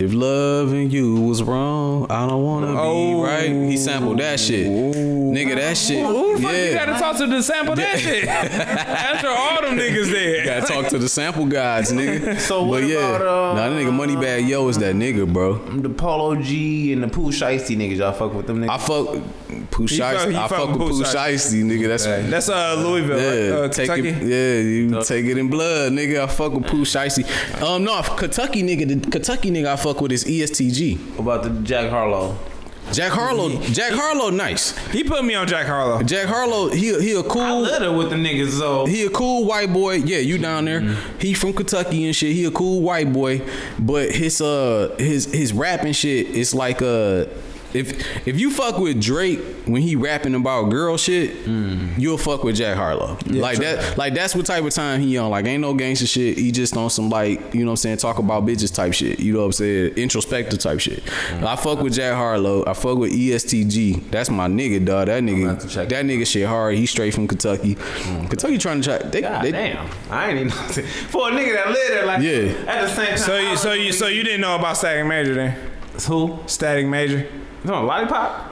if 0.00 0.12
loving 0.14 0.90
you 0.90 1.14
was 1.20 1.42
wrong, 1.42 2.06
I 2.10 2.26
don't 2.26 2.42
wanna 2.42 2.74
Oh. 2.80 2.94
be 3.22 3.22
right. 3.22 3.70
He 3.70 3.76
sampled 3.76 4.18
that 4.18 4.40
shit. 4.40 4.66
Nigga, 4.66 5.54
that 5.56 5.76
shit. 5.76 6.04
Who 6.04 6.36
the 6.36 6.42
fuck 6.42 6.52
you 6.56 6.72
gotta 6.72 6.92
talk 6.92 7.16
to 7.18 7.26
to 7.26 7.42
sample 7.42 7.74
that 7.76 7.98
shit 8.04 8.26
after 8.26 9.28
all 9.28 9.62
them 9.62 9.78
niggas 9.78 10.10
there 10.10 10.44
Gotta 10.60 10.72
talk 10.72 10.88
to 10.88 10.98
the 10.98 11.08
sample 11.08 11.46
guys, 11.46 11.92
nigga. 11.92 12.40
So 12.50 12.64
what 12.64 12.80
but 12.80 12.88
yeah, 12.88 12.96
about, 13.16 13.20
uh, 13.20 13.54
nah, 13.54 13.68
that 13.68 13.72
nigga 13.72 13.90
Moneybagg 13.92 14.48
Yo 14.48 14.66
is 14.68 14.78
that 14.78 14.94
nigga, 14.94 15.30
bro. 15.32 15.54
I'm 15.68 15.82
the 15.82 15.90
Polo 15.90 16.34
G 16.36 16.92
and 16.92 17.02
the 17.02 17.08
Pooh 17.08 17.30
Shiesty 17.30 17.76
niggas, 17.76 17.98
y'all 17.98 18.12
fuck 18.12 18.32
with 18.34 18.46
them 18.46 18.60
niggas. 18.62 18.70
I 18.70 18.78
fuck 18.78 19.70
Pooh 19.70 19.86
Shiesty. 19.86 20.34
I 20.34 20.48
fuck 20.48 20.68
with 20.70 20.78
Pooh 20.78 21.02
Shiesty. 21.04 21.62
Nigga. 21.62 21.88
That's 21.88 22.04
that's 22.06 22.48
uh 22.48 22.74
Louisville 22.78 23.18
yeah, 23.20 23.50
right? 23.54 23.64
uh, 23.64 23.68
take 23.68 23.86
Kentucky 23.88 24.08
it. 24.08 24.22
Yeah, 24.22 24.60
you 24.96 25.02
take 25.04 25.26
it 25.26 25.38
in 25.38 25.48
blood, 25.48 25.92
nigga. 25.92 26.22
I 26.22 26.26
fuck 26.26 26.52
with 26.52 26.66
Pooh 26.66 26.84
Shiesty. 26.84 27.24
Um, 27.62 27.84
no, 27.84 28.00
Kentucky 28.02 28.62
nigga. 28.62 28.88
The 29.04 29.10
Kentucky 29.10 29.50
nigga 29.50 29.66
I 29.66 29.76
fuck 29.76 29.89
with 29.98 30.10
his 30.10 30.24
ESTG. 30.24 31.18
about 31.18 31.42
the 31.42 31.50
Jack 31.62 31.90
Harlow. 31.90 32.36
Jack 32.92 33.12
Harlow. 33.12 33.60
Jack 33.60 33.92
Harlow, 33.92 34.30
nice. 34.30 34.76
he 34.88 35.04
put 35.04 35.24
me 35.24 35.34
on 35.36 35.46
Jack 35.46 35.66
Harlow 35.66 36.02
Jack 36.02 36.26
Harlow. 36.26 36.70
He 36.70 37.00
he 37.00 37.12
a 37.12 37.20
I 37.20 37.22
cool. 37.22 37.40
I 37.42 37.52
litter 37.52 37.92
with 37.92 38.10
the 38.10 38.16
niggas, 38.16 38.50
so 38.58 38.84
He 38.86 39.04
a 39.04 39.10
cool 39.10 39.44
white 39.44 39.72
boy. 39.72 39.94
Yeah, 39.94 40.18
you 40.18 40.38
down 40.38 40.64
there. 40.64 40.80
He 41.20 41.32
from 41.34 41.52
Kentucky 41.52 42.04
and 42.06 42.16
shit. 42.16 42.32
He 42.34 42.44
a 42.46 42.50
cool 42.50 42.82
white 42.82 43.12
boy, 43.12 43.42
but 43.78 44.10
his 44.12 44.40
uh 44.40 44.94
his 44.98 45.26
his 45.32 45.52
rapping 45.52 45.92
shit 45.92 46.26
is 46.28 46.52
like 46.54 46.82
uh 46.82 47.26
if 47.74 48.26
if 48.26 48.40
you 48.40 48.50
fuck 48.50 48.78
with 48.78 49.00
Drake 49.00 49.40
when 49.66 49.82
he 49.82 49.96
rapping 49.96 50.34
about 50.34 50.70
girl 50.70 50.96
shit, 50.96 51.46
you'll 51.46 52.18
fuck 52.18 52.42
with 52.42 52.56
Jack 52.56 52.76
Harlow. 52.76 53.18
like 53.26 53.56
true. 53.56 53.64
that 53.64 53.98
like 53.98 54.14
that's 54.14 54.34
what 54.34 54.46
type 54.46 54.64
of 54.64 54.72
time 54.72 55.00
he 55.00 55.16
on. 55.18 55.30
Like 55.30 55.46
ain't 55.46 55.60
no 55.60 55.74
gangster 55.74 56.06
shit. 56.06 56.38
He 56.38 56.50
just 56.52 56.76
on 56.76 56.90
some 56.90 57.10
like, 57.10 57.54
you 57.54 57.60
know 57.60 57.66
what 57.66 57.72
I'm 57.72 57.76
saying, 57.76 57.96
talk 57.98 58.18
about 58.18 58.44
bitches 58.44 58.74
type 58.74 58.94
shit. 58.94 59.20
You 59.20 59.34
know 59.34 59.40
what 59.40 59.46
I'm 59.46 59.52
saying? 59.52 59.94
Introspective 59.94 60.58
type 60.58 60.80
shit. 60.80 61.04
Mm. 61.04 61.44
I 61.44 61.56
fuck 61.56 61.80
with 61.80 61.94
Jack 61.94 62.14
Harlow. 62.14 62.64
I 62.66 62.74
fuck 62.74 62.98
with 62.98 63.12
ESTG. 63.12 64.10
That's 64.10 64.30
my 64.30 64.48
nigga, 64.48 64.84
dog. 64.84 65.06
That 65.06 65.22
nigga 65.22 65.88
that 65.88 66.04
nigga 66.04 66.26
shit 66.26 66.46
hard. 66.46 66.76
He 66.76 66.86
straight 66.86 67.14
from 67.14 67.28
Kentucky. 67.28 67.76
Mm. 67.76 68.30
Kentucky 68.30 68.58
trying 68.58 68.80
to 68.80 68.88
try 68.88 69.08
they, 69.08 69.20
God 69.20 69.44
they 69.44 69.52
damn, 69.52 69.88
I 70.10 70.30
ain't 70.30 70.40
even 70.40 70.50
for 71.08 71.28
a 71.28 71.32
nigga 71.32 71.54
that 71.54 71.68
live 71.68 71.88
there 71.88 72.06
like 72.06 72.22
Yeah. 72.22 72.70
At 72.70 72.82
the 72.82 72.94
same 72.94 73.08
time, 73.08 73.18
so 73.18 73.38
you 73.38 73.56
so 73.56 73.72
you 73.72 73.92
so 73.92 74.06
you 74.06 74.22
didn't 74.22 74.40
know 74.40 74.56
about 74.56 74.76
Static 74.76 75.06
Major 75.06 75.34
then 75.34 75.70
who? 76.06 76.38
Static 76.46 76.86
Major 76.86 77.28
No, 77.64 77.84
lollipop. 77.84 78.50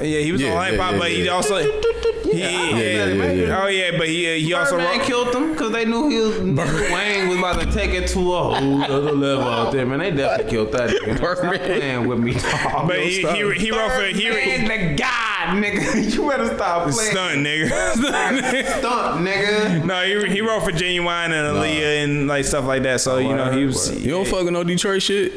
yeah 0.00 0.20
he 0.20 0.32
was 0.32 0.40
Yeah, 0.40 0.50
on 0.50 0.54
Light 0.56 0.72
yeah, 0.74 0.78
Pop 0.78 0.92
yeah, 0.92 0.98
but 0.98 1.10
he 1.10 1.28
also 1.28 1.58
he 1.58 2.38
yeah, 2.38 2.48
yeah, 2.76 3.32
yeah. 3.32 3.62
oh 3.62 3.66
yeah 3.66 3.98
but 3.98 4.06
he 4.06 4.38
he 4.40 4.52
also 4.54 4.76
Birdman 4.76 4.98
wrote, 4.98 5.06
killed 5.06 5.32
them 5.32 5.50
because 5.52 5.72
they 5.72 5.84
knew 5.84 6.08
he 6.08 6.18
was 6.20 6.38
Wayne 6.92 7.28
was 7.28 7.38
about 7.38 7.60
to 7.60 7.72
take 7.72 7.90
it 7.90 8.06
to 8.08 8.20
a 8.34 8.54
whole 8.54 8.82
other 8.82 9.12
level 9.12 9.48
out 9.48 9.72
there, 9.72 9.84
man. 9.84 9.98
They 9.98 10.12
definitely 10.12 10.50
killed 10.50 10.70
that 10.72 10.90
nigga. 10.90 11.16
Stop 11.36 11.38
playing 11.60 12.06
with 12.06 12.18
me, 12.20 12.32
dog. 12.34 12.86
but 12.86 13.00
he, 13.00 13.22
he, 13.22 13.52
he 13.54 13.70
wrote 13.72 13.90
for 13.92 14.04
he 14.04 14.28
Birdman, 14.28 14.68
the 14.68 14.96
god, 14.96 15.56
nigga. 15.62 16.14
You 16.14 16.28
better 16.28 16.46
stop 16.54 16.82
playing. 16.90 17.10
stunt 17.10 17.38
nigga 17.46 17.92
Stunt. 17.96 18.78
Stunt, 18.78 19.26
nigga. 19.26 19.84
No, 19.84 20.02
he, 20.04 20.32
he 20.34 20.40
wrote 20.40 20.62
for 20.62 20.70
Ginuwine 20.70 21.26
and 21.32 21.56
Aaliyah 21.56 22.04
and 22.04 22.28
like 22.28 22.44
stuff 22.44 22.64
like 22.64 22.82
that. 22.84 23.00
So 23.00 23.18
you 23.18 23.34
know 23.34 23.50
he 23.50 23.64
was. 23.64 23.90
You 24.04 24.10
don't 24.12 24.26
fuck 24.26 24.44
with 24.44 24.52
no 24.52 24.62
Detroit 24.62 25.02
shit? 25.02 25.32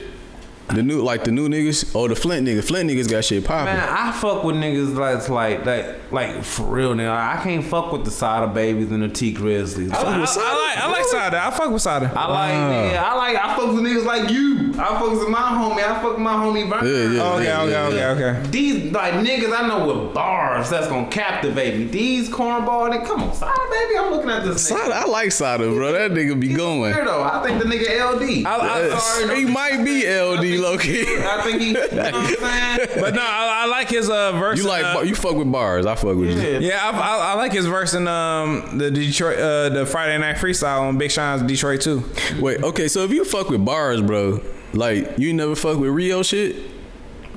The 0.70 0.82
new 0.82 1.02
like 1.02 1.24
the 1.24 1.32
new 1.32 1.50
niggas. 1.50 1.92
Oh, 1.96 2.08
the 2.08 2.16
Flint 2.16 2.48
niggas. 2.48 2.64
Flint 2.64 2.90
niggas 2.90 3.10
got 3.10 3.26
shit 3.26 3.44
popping. 3.46 3.74
Man, 3.74 3.90
I 3.90 4.12
fuck 4.12 4.44
with 4.44 4.56
niggas 4.56 4.96
that's 4.96 5.30
like 5.30 5.66
like 5.66 6.03
like 6.14 6.44
for 6.44 6.64
real 6.64 6.94
nigga. 6.94 7.10
I 7.10 7.42
can't 7.44 7.64
fuck 7.66 7.92
with 7.92 8.06
the 8.06 8.12
Sada 8.12 8.48
babies 8.54 8.92
and 8.92 9.04
the 9.04 9.10
Tee 9.10 9.34
Grizzleys. 9.34 9.92
I, 9.92 9.98
I, 9.98 10.14
I 10.16 10.20
like 10.20 10.78
I 10.78 10.92
like 10.92 11.06
Sada. 11.06 11.44
I 11.46 11.52
fuck 11.52 11.72
with 11.72 11.82
Sada. 11.82 12.12
I 12.16 12.28
like, 12.28 12.52
nigga, 12.94 12.98
I 13.04 13.16
like, 13.16 13.36
I 13.38 13.56
fuck 13.56 13.68
with 13.74 13.84
niggas 13.84 14.06
like 14.06 14.30
you. 14.30 14.72
I 14.74 15.00
fuck 15.00 15.12
with 15.12 15.30
my 15.30 15.40
homie. 15.40 15.84
I 15.84 16.02
fuck 16.02 16.12
with 16.14 16.20
my 16.20 16.34
homie 16.34 16.70
Vern. 16.70 16.86
Yeah, 16.86 17.12
yeah, 17.22 17.34
okay, 17.34 17.44
yeah, 17.46 17.62
okay, 17.88 17.96
yeah, 17.98 18.10
okay, 18.12 18.40
okay. 18.40 18.50
These 18.50 18.92
like 18.92 19.14
niggas 19.16 19.54
I 19.58 19.68
know 19.68 19.88
with 20.06 20.14
bars 20.14 20.70
that's 20.70 20.88
gonna 20.88 21.08
captivate 21.10 21.78
me. 21.78 21.86
These 21.86 22.30
cornball 22.30 22.92
niggas, 22.92 23.06
come 23.08 23.24
on, 23.24 23.34
Sada 23.34 23.52
baby. 23.72 23.98
I'm 23.98 24.12
looking 24.12 24.30
at 24.30 24.44
this 24.44 24.70
nigga. 24.72 24.78
Sada, 24.78 24.96
I 24.96 25.06
like 25.06 25.32
Sada, 25.32 25.64
bro. 25.72 25.92
That 25.92 26.12
nigga 26.12 26.40
be 26.40 26.54
going. 26.54 26.94
Weirdo. 26.94 27.24
I 27.32 27.44
think 27.44 27.62
the 27.62 27.68
nigga 27.70 28.14
LD. 28.14 28.46
I- 28.46 28.54
I- 28.56 28.84
I'm 28.94 29.00
sorry, 29.00 29.40
He 29.40 29.46
might 29.46 29.84
be 29.84 30.06
LD 30.08 30.60
low 30.60 30.78
key. 30.78 31.04
I 31.08 31.42
think 31.44 31.62
he. 31.62 31.68
You 31.70 31.74
know 31.74 32.04
what 32.04 32.14
I'm 32.14 32.36
saying? 32.36 32.90
But 33.04 33.16
no, 33.16 33.22
I, 33.22 33.64
I 33.64 33.66
like 33.68 33.90
his 33.90 34.10
uh 34.10 34.32
verse. 34.34 34.58
You 34.58 34.68
like 34.68 34.84
uh, 34.86 35.02
you 35.02 35.16
fuck 35.16 35.36
with 35.36 35.52
bars. 35.52 35.86
I 35.86 35.96
fuck 36.04 36.18
with 36.18 36.30
you. 36.30 36.42
Yeah. 36.42 36.60
Yeah, 36.60 36.90
I, 36.90 36.92
I, 36.92 37.32
I 37.32 37.34
like 37.36 37.52
his 37.52 37.66
verse 37.66 37.94
in 37.94 38.08
um 38.08 38.78
the 38.78 38.92
Detroit 38.92 39.40
uh 39.40 39.70
the 39.70 39.86
Friday 39.86 40.18
Night 40.18 40.36
Freestyle 40.38 40.82
on 40.82 40.98
Big 40.98 41.12
Sean's 41.12 41.42
Detroit 41.42 41.82
too. 41.82 42.04
Wait, 42.40 42.62
okay, 42.64 42.88
so 42.88 43.04
if 43.04 43.12
you 43.12 43.26
fuck 43.26 43.50
with 43.50 43.64
bars, 43.64 44.02
bro, 44.02 44.42
like 44.74 45.18
you 45.18 45.34
never 45.34 45.56
fuck 45.56 45.78
with 45.80 45.90
Rio 45.90 46.24
shit? 46.24 46.56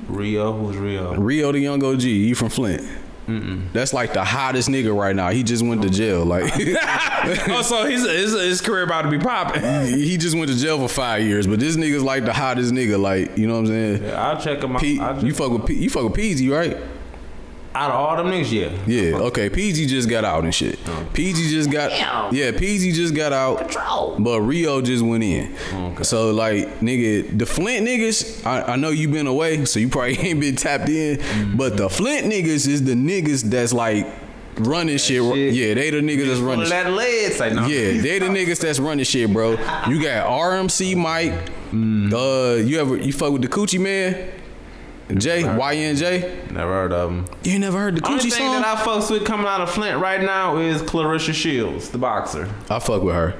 Rio, 0.07 0.53
who's 0.53 0.77
Rio? 0.77 1.15
Rio 1.15 1.51
Da 1.51 1.59
Yung 1.59 1.83
OG, 1.83 2.01
he 2.01 2.33
from 2.33 2.49
Flint. 2.49 2.81
That's 3.73 3.91
like 3.91 4.13
the 4.13 4.23
hottest 4.23 4.69
nigga 4.69 4.97
right 4.97 5.13
now. 5.13 5.29
He 5.31 5.43
just 5.43 5.61
went 5.61 5.81
to 5.81 5.89
jail. 5.89 6.23
Like 6.23 6.45
oh, 6.55 7.61
so 7.61 7.85
his, 7.85 8.05
his 8.05 8.33
his 8.33 8.61
career 8.61 8.83
about 8.83 9.01
to 9.01 9.11
be 9.11 9.19
popping. 9.19 9.61
he 9.85 10.15
just 10.15 10.35
went 10.35 10.49
to 10.49 10.57
jail 10.57 10.79
for 10.79 10.87
five 10.87 11.23
years, 11.23 11.45
but 11.45 11.59
this 11.59 11.75
nigga's 11.75 12.03
like 12.03 12.23
the 12.23 12.31
hottest 12.33 12.73
nigga. 12.73 12.97
Like 12.99 13.37
you 13.37 13.47
know 13.47 13.55
what 13.55 13.59
I'm 13.61 13.67
saying? 13.67 14.03
Yeah, 14.03 14.27
I'll 14.29 14.39
check 14.39 14.63
him 14.63 14.75
out. 14.75 14.81
P, 14.81 14.99
I'll 14.99 15.15
check 15.15 15.23
you 15.23 15.33
fuck 15.33 15.51
with 15.51 15.65
P, 15.65 15.73
you 15.73 15.89
fuck 15.89 16.03
with 16.03 16.13
PZ, 16.13 16.49
right? 16.49 16.77
Out 17.77 17.91
of 17.91 17.95
all 17.95 18.17
them 18.17 18.27
niggas, 18.27 18.51
yeah. 18.51 18.77
Yeah, 18.87 19.17
okay. 19.27 19.49
PG 19.49 19.85
just 19.85 20.09
got 20.09 20.25
out 20.25 20.43
and 20.43 20.53
shit. 20.53 20.79
PG 21.13 21.49
just 21.49 21.71
got 21.71 21.89
Damn. 21.89 22.33
yeah. 22.33 22.51
PG 22.51 22.91
just 22.93 23.13
got 23.15 23.33
out, 23.33 23.71
but 24.19 24.41
Rio 24.41 24.81
just 24.81 25.03
went 25.03 25.23
in. 25.23 25.55
So 26.03 26.31
like, 26.31 26.79
nigga, 26.79 27.37
the 27.37 27.45
Flint 27.45 27.87
niggas. 27.87 28.45
I, 28.45 28.73
I 28.73 28.75
know 28.77 28.89
you 28.89 29.07
been 29.09 29.27
away, 29.27 29.65
so 29.65 29.79
you 29.79 29.89
probably 29.89 30.17
ain't 30.19 30.39
been 30.39 30.55
tapped 30.55 30.89
in. 30.89 31.55
But 31.55 31.77
the 31.77 31.89
Flint 31.89 32.25
niggas 32.25 32.67
is 32.67 32.83
the 32.83 32.93
niggas 32.93 33.43
that's 33.43 33.73
like 33.73 34.07
running 34.59 34.97
shit. 34.97 35.21
shit. 35.21 35.53
Yeah, 35.53 35.73
they 35.75 35.91
the 35.91 35.97
niggas 35.99 36.27
that's 36.27 36.39
running. 36.39 36.65
Full 36.65 36.73
of 36.73 36.83
shit. 36.83 36.83
that 36.85 36.91
lead, 36.91 37.33
say 37.33 37.53
no. 37.53 37.67
Yeah, 37.67 38.01
they 38.01 38.19
the 38.19 38.25
niggas 38.25 38.59
that's 38.59 38.79
running 38.79 39.05
shit, 39.05 39.31
bro. 39.31 39.51
You 39.87 40.01
got 40.01 40.27
RMC 40.27 40.95
Mike. 40.95 41.33
Uh, 41.69 42.55
you 42.63 42.79
ever 42.79 42.97
you 42.97 43.11
fuck 43.13 43.33
with 43.33 43.41
the 43.41 43.47
Coochie 43.47 43.79
Man? 43.79 44.31
Jay 45.15 45.41
YN 45.41 45.95
Jay. 45.95 46.41
Never 46.51 46.71
heard 46.73 46.91
of 46.93 47.09
him. 47.11 47.25
You 47.43 47.59
never 47.59 47.77
heard 47.79 47.95
the 47.97 48.05
Only 48.07 48.19
Coochie 48.19 48.31
thing 48.33 48.51
song? 48.51 48.61
that 48.61 48.77
I 48.77 48.81
fucks 48.81 49.09
with 49.09 49.25
coming 49.25 49.47
out 49.47 49.61
of 49.61 49.69
Flint 49.71 49.99
right 50.01 50.21
now 50.21 50.57
is 50.57 50.81
Claressa 50.81 51.33
Shields, 51.33 51.89
the 51.89 51.97
boxer. 51.97 52.49
I 52.69 52.79
fuck 52.79 53.01
with 53.03 53.15
her. 53.15 53.33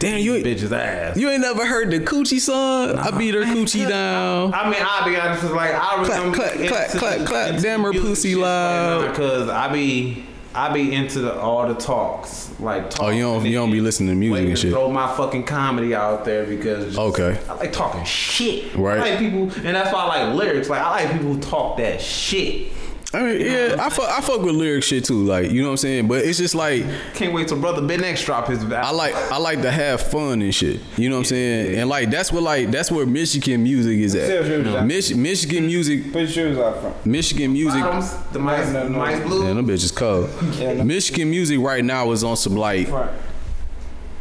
Damn, 0.00 0.18
you 0.18 0.34
ain't- 0.34 0.44
Bitch's 0.44 0.72
ass. 0.72 1.16
You 1.16 1.30
ain't 1.30 1.40
never 1.40 1.64
heard 1.64 1.90
the 1.90 2.00
coochie 2.00 2.40
song? 2.40 2.98
I 2.98 3.16
beat 3.16 3.32
her 3.34 3.42
coochie 3.42 3.88
down. 3.88 4.52
I 4.52 4.68
mean, 4.68 4.80
I'll 4.84 5.08
be 5.08 5.16
honest, 5.16 5.44
it's 5.44 5.52
like 5.52 5.70
I 5.72 5.94
really 5.96 6.06
Clap, 6.08 6.22
don't 6.22 6.32
clap, 6.34 6.58
be 6.58 6.68
clap, 6.68 6.90
clap, 6.90 7.26
clap. 7.26 7.60
Damn 7.62 7.82
her 7.84 7.92
pussy 7.92 8.34
loud. 8.34 9.14
Cause 9.14 9.48
I 9.48 9.72
be 9.72 10.24
I 10.56 10.72
be 10.72 10.94
into 10.94 11.20
the, 11.20 11.38
all 11.38 11.66
the 11.66 11.74
talks, 11.74 12.48
like 12.60 12.88
talking 12.90 13.06
Oh, 13.06 13.10
you 13.10 13.22
don't- 13.24 13.44
you 13.44 13.52
don't 13.54 13.72
be 13.72 13.80
listening 13.80 14.10
to 14.10 14.14
music 14.14 14.48
and 14.48 14.58
shit. 14.58 14.70
Throw 14.72 14.88
my 14.90 15.12
fucking 15.16 15.44
comedy 15.44 15.94
out 15.94 16.24
there 16.24 16.44
because 16.46 16.86
just- 16.86 16.98
Okay. 16.98 17.38
I 17.48 17.54
like 17.54 17.72
talking 17.72 18.04
shit. 18.04 18.74
Right. 18.76 18.98
I 19.00 19.10
like 19.10 19.18
people, 19.18 19.42
and 19.64 19.74
that's 19.76 19.92
why 19.92 20.00
I 20.04 20.24
like 20.26 20.34
lyrics. 20.36 20.68
Like 20.70 20.80
I 20.80 20.90
like 20.90 21.12
people 21.12 21.34
who 21.34 21.40
talk 21.40 21.78
that 21.78 22.00
shit. 22.00 22.68
I 23.14 23.22
mean, 23.22 23.40
yeah, 23.40 23.76
I 23.78 23.88
fuck, 23.90 24.08
I 24.10 24.20
fuck 24.20 24.40
with 24.42 24.54
lyric 24.54 24.82
shit 24.82 25.04
too, 25.04 25.24
like 25.24 25.50
you 25.50 25.60
know 25.62 25.68
what 25.68 25.72
I'm 25.72 25.76
saying. 25.78 26.08
But 26.08 26.24
it's 26.24 26.38
just 26.38 26.54
like 26.54 26.84
Can't 27.14 27.32
wait 27.32 27.48
till 27.48 27.60
brother 27.60 27.80
Ben 27.86 28.02
X 28.02 28.24
drop 28.24 28.48
his. 28.48 28.64
I 28.64 28.90
like 28.90 29.14
I 29.14 29.36
like 29.38 29.62
to 29.62 29.70
have 29.70 30.00
fun 30.02 30.42
and 30.42 30.54
shit. 30.54 30.80
You 30.96 31.08
know 31.08 31.16
what 31.16 31.20
I'm 31.20 31.24
saying? 31.26 31.76
And 31.78 31.88
like 31.88 32.10
that's 32.10 32.32
what 32.32 32.42
like 32.42 32.70
that's 32.70 32.90
where 32.90 33.06
Michigan 33.06 33.62
music 33.62 33.98
is 33.98 34.14
at. 34.14 34.46
you 34.46 34.72
what, 34.72 34.84
Mich- 34.84 35.14
Michigan 35.14 35.66
music, 35.66 36.12
Put 36.12 36.20
your 36.22 36.28
shoes 36.28 36.58
out 36.58 36.80
front. 36.80 37.06
Michigan 37.06 37.52
music. 37.52 37.82
bottoms, 37.82 38.14
the 38.32 38.38
mice, 38.38 38.72
No, 38.72 38.82
no, 38.84 38.88
no. 38.88 38.98
mice 38.98 39.22
blue. 39.22 39.46
Yeah, 39.46 39.54
them 39.54 39.66
bitches 39.66 39.94
cold. 39.94 40.28
Yeah, 40.58 40.74
no. 40.74 40.84
Michigan 40.84 41.30
music 41.30 41.60
right 41.60 41.84
now 41.84 42.10
is 42.10 42.24
on 42.24 42.36
some 42.36 42.56
like 42.56 42.88
Front. 42.88 43.10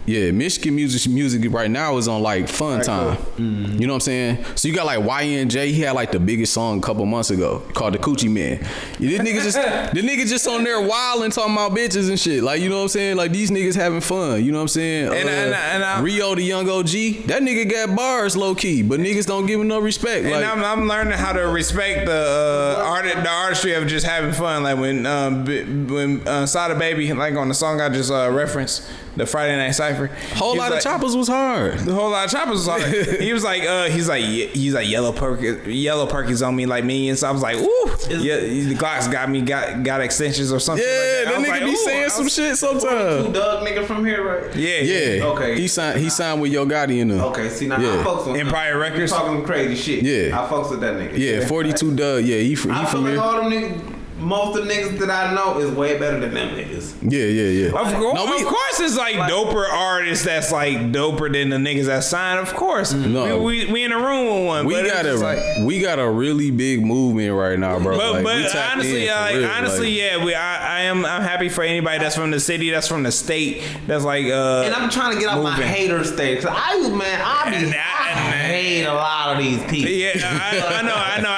Yeah, 0.06 0.32
Michigan 0.32 0.76
music 0.76 1.10
music 1.10 1.50
right 1.54 1.72
now 1.72 1.96
is 1.98 2.10
on 2.10 2.22
like 2.22 2.50
fun 2.50 2.82
time. 2.82 3.18
You 3.38 3.88
know 3.88 3.94
what 3.94 3.96
I'm 3.96 4.00
saying? 4.02 4.46
So 4.56 4.68
you 4.68 4.74
got 4.74 4.86
like 4.86 5.00
YN 5.24 5.48
Jay, 5.50 5.72
he 5.72 5.80
had 5.82 5.94
like 5.94 6.12
the 6.12 6.20
biggest 6.20 6.52
song 6.54 6.80
a 6.80 6.82
couple 6.82 7.06
months 7.06 7.30
ago 7.30 7.60
called 7.74 7.94
the 7.94 8.00
Coochie 8.00 8.30
Man. 8.30 8.60
This 9.00 9.22
nigga 9.22 9.42
just 9.42 9.56
the 9.94 10.02
nigga 10.02 10.28
just 10.28 10.46
on 10.46 10.66
there 10.66 10.82
wild 10.82 11.24
and 11.24 11.32
talking 11.32 11.54
about 11.54 11.72
bitches 11.72 12.10
and 12.10 12.20
shit. 12.20 12.44
Like 12.44 12.60
you 12.60 12.68
know 12.68 12.76
what 12.78 12.82
I'm 12.84 12.88
saying? 12.90 13.16
Like 13.16 13.32
these 13.32 13.50
niggas 13.50 13.76
having 13.76 14.02
fun. 14.02 14.44
You 14.44 14.52
know 14.52 14.58
what 14.58 14.64
I'm 14.64 14.68
saying? 14.68 15.06
And- 15.08 15.30
and- 15.30 15.54
and 15.54 15.84
I- 15.86 16.02
Rio 16.02 16.36
Da 16.36 16.42
Yung 16.42 16.70
OG, 16.70 17.28
that 17.28 17.42
nigga 17.42 17.70
got 17.72 17.96
bars 17.96 18.36
low 18.36 18.56
key, 18.56 18.84
but 18.84 19.00
niggas 19.00 19.26
don't 19.26 19.46
give 19.46 19.62
him 19.62 19.70
no 19.70 19.80
respect. 19.80 20.26
And 20.26 20.32
Like 20.34 20.44
I'm, 20.46 20.64
I'm 20.66 20.86
learning 20.88 21.14
how 21.18 21.32
to 21.32 21.48
respect 21.48 22.08
the 22.08 22.76
uh, 22.80 22.84
art, 22.86 23.06
the 23.06 23.30
artistry 23.30 23.74
of 23.74 23.88
just 23.88 24.06
having 24.06 24.34
fun. 24.34 24.64
Like 24.64 24.78
when 24.78 25.06
um, 25.06 25.46
when 25.88 26.28
uh, 26.28 26.46
Sada 26.46 26.78
Baby, 26.78 27.14
like 27.14 27.36
on 27.36 27.48
the 27.48 27.54
song 27.54 27.80
I 27.80 27.88
just 27.90 28.12
uh, 28.12 28.30
referenced, 28.32 28.84
the 29.16 29.26
Friday 29.26 29.56
Night 29.58 29.72
Cipher. 29.72 30.08
whole 30.36 30.56
lot 30.58 30.72
like- 30.72 30.80
of 30.80 30.84
choppers 30.84 31.16
was 31.16 31.28
hard. 31.28 31.78
The 31.80 31.94
whole 31.94 32.10
lot 32.10 32.26
of 32.26 32.32
choppers 32.32 32.58
was 32.58 32.68
on 32.68 32.82
it. 32.82 33.22
He 33.24 33.32
was 33.34 33.44
like, 33.44 33.64
uh, 33.64 33.86
he's 33.86 34.10
like, 34.10 34.24
he's 34.24 34.74
like 34.74 34.90
yellow 34.90 35.12
perky, 35.14 35.74
yellow 35.74 36.06
perky's 36.08 36.42
on 36.42 36.56
me 36.56 36.66
like 36.66 36.84
me, 36.84 37.10
and 37.10 37.18
so 37.18 37.28
I 37.28 37.32
was 37.32 37.42
like, 37.42 37.58
ooh, 37.58 37.86
yeah, 38.10 38.38
the 38.38 38.76
Glocks 38.76 39.12
got 39.12 39.30
me, 39.30 39.42
got 39.42 39.84
got 39.84 40.02
extensions 40.02 40.52
or 40.52 40.60
something. 40.60 40.84
Yeah, 40.86 40.92
like 40.92 41.26
that. 41.26 41.26
That 41.26 41.40
nigga 41.46 41.50
like, 41.50 41.64
be 41.64 41.72
ooh, 41.72 41.76
saying 41.78 42.10
some 42.10 42.24
was- 42.26 42.34
shit 42.34 42.50
Two 42.52 42.56
sometimes. 42.56 43.28
Dugg 43.34 43.66
nigga 43.68 43.86
from 43.86 44.04
here, 44.06 44.24
right? 44.24 44.56
Yeah, 44.56 44.80
Yeah, 44.80 45.24
Okay. 45.26 45.60
He 45.60 45.68
signed. 45.68 46.00
He 46.00 46.10
signed 46.10 46.42
with 46.42 46.52
Yo 46.52 46.66
Gotti 46.66 47.00
in 47.00 47.10
the. 47.10 47.24
Okay, 47.26 47.50
see 47.50 47.68
now 47.68 47.80
Yeah. 47.80 48.02
I 48.02 48.04
fucks 48.04 48.28
with 48.32 48.40
Empire 48.40 48.78
Records? 48.78 49.12
talking 49.12 49.44
crazy 49.46 49.76
shit. 49.76 50.04
Yeah. 50.04 50.40
I 50.42 50.48
fucks 50.48 50.70
with 50.72 50.82
that 50.82 50.96
nigga. 50.96 51.18
Yeah, 51.18 51.46
42 51.48 51.96
Dugg. 51.96 52.24
Yeah, 52.26 52.38
he 52.38 52.50
he 52.50 52.54
I 52.54 52.56
feel 52.58 52.86
from 52.88 53.04
like 53.06 53.18
all 53.20 53.50
them 53.50 53.52
niggas, 53.52 53.93
most 54.20 54.58
of 54.58 54.66
the 54.66 54.72
niggas 54.74 54.98
that 55.00 55.10
I 55.10 55.34
know 55.34 55.60
is 55.60 55.70
way 55.72 55.98
better 55.98 56.20
than 56.20 56.34
them 56.34 56.50
niggas. 56.56 56.94
Yeah, 57.02 57.26
yeah, 57.26 57.50
yeah. 57.50 57.68
Of, 57.68 57.94
course, 57.94 58.16
No, 58.16 58.26
we- 58.26 58.42
of 58.42 58.48
course, 58.48 58.80
it's 58.80 58.98
like, 58.98 59.16
doper 59.16 59.68
artists 59.70 60.24
that's 60.26 60.52
like 60.52 60.78
doper 60.92 61.32
than 61.32 61.50
the 61.50 61.58
niggas 61.58 61.86
that 61.86 62.04
sign. 62.04 62.38
Of 62.38 62.54
course, 62.54 62.94
No. 62.94 63.40
we, 63.42 63.66
we 63.66 63.72
we 63.74 63.84
in 63.84 63.92
a 63.92 63.98
room 63.98 64.26
with 64.38 64.46
one. 64.48 64.66
We 64.66 64.76
but 64.76 64.86
it's 64.86 64.94
got 64.94 65.06
a 65.06 65.16
like, 65.16 65.40
we 65.66 65.80
got 65.82 66.00
a 66.00 66.10
really 66.10 66.52
big 66.52 66.86
movement 66.86 67.34
right 67.34 67.58
now, 67.60 67.80
bro. 67.80 67.98
But, 67.98 68.14
Like, 68.14 68.24
but 68.24 68.56
honestly, 68.56 69.08
in 69.08 69.16
like, 69.16 69.36
real, 69.36 69.46
honestly, 69.50 69.88
like- 69.90 69.98
yeah, 69.98 70.24
we 70.24 70.36
I, 70.36 70.80
I 70.80 70.82
am 70.84 71.06
I'm 71.06 71.22
happy 71.22 71.50
for 71.50 71.64
anybody 71.64 72.00
that's 72.00 72.16
from 72.16 72.32
the 72.32 72.40
city, 72.40 72.70
that's 72.70 72.88
from 72.88 73.04
the 73.04 73.12
state, 73.12 73.62
that's 73.88 74.04
like 74.06 74.26
uh. 74.28 74.64
And 74.66 74.74
I'm 74.74 74.90
trying 74.90 75.14
to 75.16 75.20
get 75.20 75.30
out 75.30 75.42
my 75.44 75.52
moving. 75.52 75.68
hater 75.68 76.04
state. 76.04 76.42
Cause 76.42 76.54
I, 76.56 76.78
man, 76.90 77.22
I 77.24 77.50
be, 77.50 77.76
I 77.76 77.80
I- 77.80 78.22
hate 78.54 78.84
a 78.86 78.94
lot 78.94 79.34
of 79.36 79.44
these 79.44 79.60
people. 79.64 79.92
Yeah, 79.92 80.12
I, 80.16 80.80
I 80.80 80.82
know, 80.84 80.94
I 80.96 81.22
know, 81.22 81.30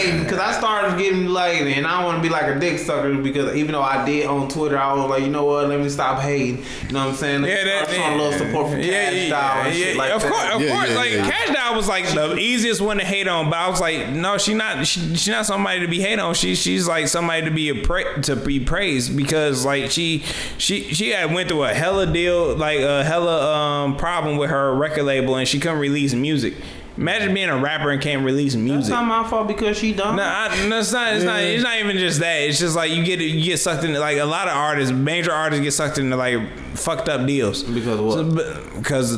I, 0.00 0.10
hating, 0.10 0.26
cause 0.26 0.38
I 0.38 0.52
started 0.52 0.98
getting 0.98 1.26
like, 1.28 1.60
and 1.60 1.86
I 1.86 2.04
want 2.04 2.16
to 2.18 2.22
be 2.22 2.28
like 2.28 2.44
a 2.54 2.58
dick 2.58 2.78
sucker 2.78 3.14
because 3.16 3.54
even 3.56 3.72
though 3.72 3.82
I 3.82 4.04
did 4.04 4.26
on 4.26 4.48
Twitter, 4.48 4.78
I 4.78 4.92
was 4.94 5.10
like, 5.10 5.22
you 5.22 5.28
know 5.30 5.44
what, 5.44 5.68
let 5.68 5.80
me 5.80 5.88
stop 5.88 6.20
hating. 6.20 6.58
You 6.86 6.92
know 6.92 7.00
what 7.06 7.08
I'm 7.10 7.14
saying? 7.14 7.42
Let 7.42 7.48
me 7.48 7.54
Yeah, 7.54 7.64
that, 7.64 7.88
start 7.90 7.96
showing 8.00 8.20
a 8.20 8.22
little 8.22 8.38
support 8.38 8.70
for 8.72 8.78
yeah, 8.78 9.04
Cash 9.10 9.14
yeah, 9.14 9.28
Doll 9.30 9.66
and 9.66 9.74
yeah, 9.76 9.84
shit 9.84 9.94
yeah, 9.96 10.02
like 10.02 10.10
of 10.12 10.22
that. 10.22 10.32
course, 10.32 10.54
of 10.54 10.60
Yeah, 10.62 10.74
course. 10.74 10.88
yeah, 10.90 10.96
like 10.96 11.10
yeah. 11.12 11.30
Kash 11.30 11.54
Doll 11.54 11.76
was 11.76 11.88
like 11.88 12.06
the 12.14 12.36
easiest 12.38 12.80
one 12.80 12.98
to 12.98 13.04
hate 13.04 13.28
on, 13.28 13.50
but 13.50 13.58
I 13.58 13.68
was 13.68 13.80
like, 13.80 14.08
no, 14.10 14.38
she 14.38 14.54
not, 14.54 14.86
she, 14.86 15.14
she 15.16 15.30
not 15.30 15.46
somebody 15.46 15.80
to 15.80 15.88
be 15.88 16.00
hate 16.00 16.18
on. 16.18 16.34
She, 16.34 16.54
she's 16.54 16.86
like 16.88 17.08
somebody 17.08 17.42
to 17.44 17.50
be 17.50 17.68
a 17.68 17.74
pra- 17.74 18.22
to 18.22 18.36
be 18.36 18.60
praised 18.60 19.16
because 19.16 19.64
like 19.64 19.90
she, 19.90 20.24
she, 20.58 20.92
she 20.94 21.10
had 21.10 21.32
went 21.32 21.48
through 21.48 21.64
a 21.64 21.74
hella 21.74 22.06
deal, 22.06 22.54
like 22.56 22.80
a 22.80 23.04
hella 23.04 23.54
um 23.84 23.96
problem 23.96 24.36
with 24.36 24.50
her 24.50 24.74
record 24.74 25.04
label, 25.04 25.36
and 25.36 25.46
she 25.46 25.58
couldn't 25.60 25.78
release 25.78 26.14
music. 26.14 26.54
Imagine 27.00 27.32
being 27.32 27.48
a 27.48 27.56
rapper 27.56 27.90
and 27.90 28.02
can't 28.02 28.26
release 28.26 28.54
music. 28.54 28.74
That's 28.74 28.88
music. 28.90 28.92
not 28.92 29.22
my 29.22 29.26
fault 29.26 29.48
because 29.48 29.78
she 29.78 29.94
dumb. 29.94 30.16
No, 30.16 30.22
I, 30.22 30.68
no, 30.68 30.80
it's 30.80 30.92
not. 30.92 31.14
It's 31.14 31.24
not. 31.24 31.40
It's 31.40 31.62
not 31.64 31.78
even 31.78 31.96
just 31.96 32.20
that. 32.20 32.42
It's 32.42 32.58
just 32.58 32.76
like 32.76 32.90
you 32.90 33.02
get 33.02 33.20
you 33.20 33.42
get 33.42 33.58
sucked 33.58 33.84
into 33.84 33.98
like 33.98 34.18
a 34.18 34.24
lot 34.24 34.48
of 34.48 34.54
artists, 34.54 34.92
major 34.92 35.32
artists 35.32 35.62
get 35.64 35.72
sucked 35.72 35.96
into 35.96 36.16
like 36.16 36.38
fucked 36.74 37.08
up 37.08 37.26
deals 37.26 37.62
Because 37.62 37.98
of 37.98 38.04
what? 38.04 38.14
So, 38.14 38.78
because 38.78 39.16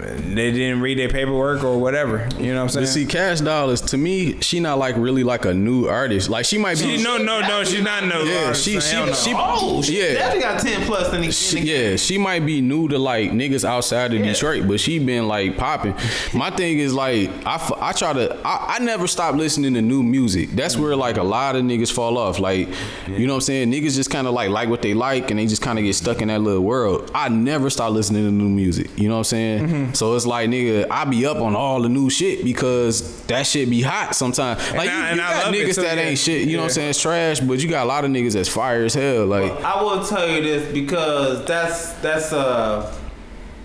they 0.00 0.52
didn't 0.52 0.80
read 0.80 0.98
their 0.98 1.08
paperwork 1.08 1.62
or 1.64 1.78
whatever. 1.78 2.28
You 2.38 2.54
know 2.54 2.64
what 2.64 2.74
I'm 2.76 2.82
But 2.82 2.86
saying? 2.88 3.06
see, 3.06 3.06
Kash 3.06 3.40
Doll 3.40 3.70
is 3.70 3.80
to 3.82 3.96
me, 3.96 4.40
she 4.40 4.60
not 4.60 4.78
like 4.78 4.96
really 4.96 5.24
like 5.24 5.44
a 5.44 5.54
new 5.54 5.86
artist. 5.86 6.28
Like 6.30 6.44
she 6.44 6.58
might 6.58 6.78
be. 6.78 6.96
She, 6.98 7.02
no, 7.02 7.16
no, 7.18 7.40
no. 7.40 7.64
She's 7.64 7.82
not 7.82 8.04
no. 8.04 8.22
Yeah, 8.22 8.44
artist. 8.46 8.64
she- 8.64 8.80
she- 8.80 8.96
no. 8.96 9.12
she- 9.12 9.32
oh, 9.36 9.82
she 9.82 9.98
Yeah. 10.00 10.14
definitely 10.14 10.40
got 10.42 10.60
10 10.60 10.82
plus 10.86 11.12
in 11.14 11.20
the, 11.22 11.32
She, 11.32 11.58
in 11.58 11.64
the 11.64 11.70
yeah, 11.70 11.96
she 11.96 12.18
might 12.18 12.46
be 12.46 12.60
new 12.60 12.88
to 12.88 12.98
like 12.98 13.30
niggas 13.32 13.64
outside 13.64 14.12
of 14.14 14.20
Yeah. 14.20 14.32
Detroit, 14.32 14.66
but 14.66 14.80
she 14.80 14.98
been 14.98 15.28
like 15.28 15.56
popping. 15.56 15.94
My 16.34 16.50
thing 16.50 16.78
is 16.78 16.94
like 16.94 17.30
I, 17.46 17.54
f- 17.56 17.72
I 17.80 17.92
try 17.92 18.12
to 18.12 18.36
I, 18.44 18.76
I 18.76 18.78
never 18.80 19.06
stop 19.06 19.34
listening 19.34 19.74
to 19.74 19.82
new 19.82 20.02
music. 20.02 20.50
That's 20.52 20.76
where 20.76 20.96
like 20.96 21.16
a 21.16 21.22
lot 21.22 21.56
of 21.56 21.62
niggas 21.64 21.92
fall 21.92 22.16
off. 22.18 22.38
Like 22.38 22.68
you 23.08 23.26
know 23.26 23.34
what 23.34 23.36
I'm 23.36 23.40
saying? 23.42 23.72
Niggas 23.72 23.94
just 23.96 24.10
kind 24.10 24.26
of 24.26 24.34
like 24.34 24.50
like 24.50 24.68
what 24.68 24.82
they 24.82 24.94
like 24.94 25.30
and 25.30 25.38
they 25.38 25.46
just 25.46 25.62
kind 25.62 25.78
of 25.78 25.84
get 25.84 25.94
stuck 25.94 26.20
in 26.22 26.28
that 26.28 26.40
little 26.40 26.62
world. 26.62 27.10
I 27.14 27.28
never 27.28 27.70
stop 27.70 27.92
listening 27.92 28.24
to 28.24 28.30
new 28.30 28.48
music. 28.48 28.90
You 28.98 29.08
know 29.08 29.14
what 29.14 29.18
I'm 29.18 29.24
saying? 29.24 29.68
Mm-hmm. 29.68 29.89
So 29.94 30.14
it's 30.16 30.26
like 30.26 30.48
nigga, 30.50 30.86
I 30.90 31.04
be 31.04 31.26
up 31.26 31.38
on 31.38 31.54
all 31.56 31.82
the 31.82 31.88
new 31.88 32.10
shit 32.10 32.44
because 32.44 33.20
that 33.24 33.46
shit 33.46 33.68
be 33.70 33.82
hot 33.82 34.14
sometimes. 34.14 34.60
Like 34.72 34.88
you, 34.88 34.94
I- 34.96 34.98
you 34.98 35.12
and 35.12 35.20
I 35.20 35.32
got 35.34 35.44
love 35.46 35.54
niggas 35.54 35.74
too, 35.74 35.82
that 35.82 35.96
yeah. 35.98 36.04
ain't 36.04 36.18
shit. 36.18 36.48
You 36.48 36.56
know 36.56 36.62
what 36.62 36.68
I'm 36.70 36.74
saying? 36.74 36.90
It's 36.90 37.00
trash, 37.02 37.40
but 37.40 37.60
you 37.62 37.68
got 37.68 37.84
a 37.84 37.88
lot 37.88 38.04
of 38.04 38.10
niggas 38.10 38.34
that's 38.34 38.48
fire 38.48 38.84
as 38.84 38.94
hell. 38.94 39.26
Like 39.26 39.52
I 39.62 39.82
will 39.82 40.04
tell 40.04 40.28
you 40.28 40.42
this 40.42 40.72
because 40.72 41.44
that's 41.46 41.92
that's 41.94 42.32
uh 42.32 42.94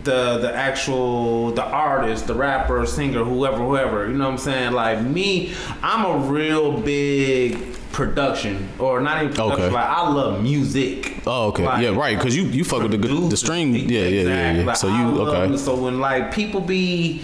the 0.03 0.37
the 0.37 0.55
actual 0.55 1.51
the 1.51 1.63
artist, 1.63 2.27
the 2.27 2.35
rapper, 2.35 2.85
singer, 2.85 3.23
whoever, 3.23 3.57
whoever. 3.57 4.07
You 4.07 4.13
know 4.13 4.25
what 4.25 4.31
I'm 4.33 4.37
saying? 4.37 4.73
Like 4.73 5.01
me, 5.01 5.53
I'm 5.81 6.05
a 6.05 6.17
real 6.27 6.79
big 6.79 7.57
production 7.95 8.67
or 8.77 8.99
not 8.99 9.23
even 9.23 9.33
production. 9.33 9.63
Okay. 9.63 9.73
Like 9.73 9.85
I 9.85 10.09
love 10.09 10.43
music. 10.43 11.15
Oh, 11.25 11.47
okay. 11.47 11.63
Like, 11.63 11.81
yeah, 11.81 11.95
right. 11.95 12.17
Because 12.17 12.35
you, 12.35 12.43
you 12.43 12.65
fuck 12.65 12.83
with 12.83 12.91
the 12.91 12.97
the 12.97 13.37
string. 13.37 13.73
Yeah, 13.73 14.01
yeah, 14.01 14.21
yeah, 14.21 14.51
yeah. 14.51 14.65
Like, 14.65 14.75
So 14.75 14.87
you 14.89 15.21
okay? 15.21 15.55
So 15.57 15.75
when 15.81 15.99
like 15.99 16.33
people 16.33 16.59
be 16.59 17.21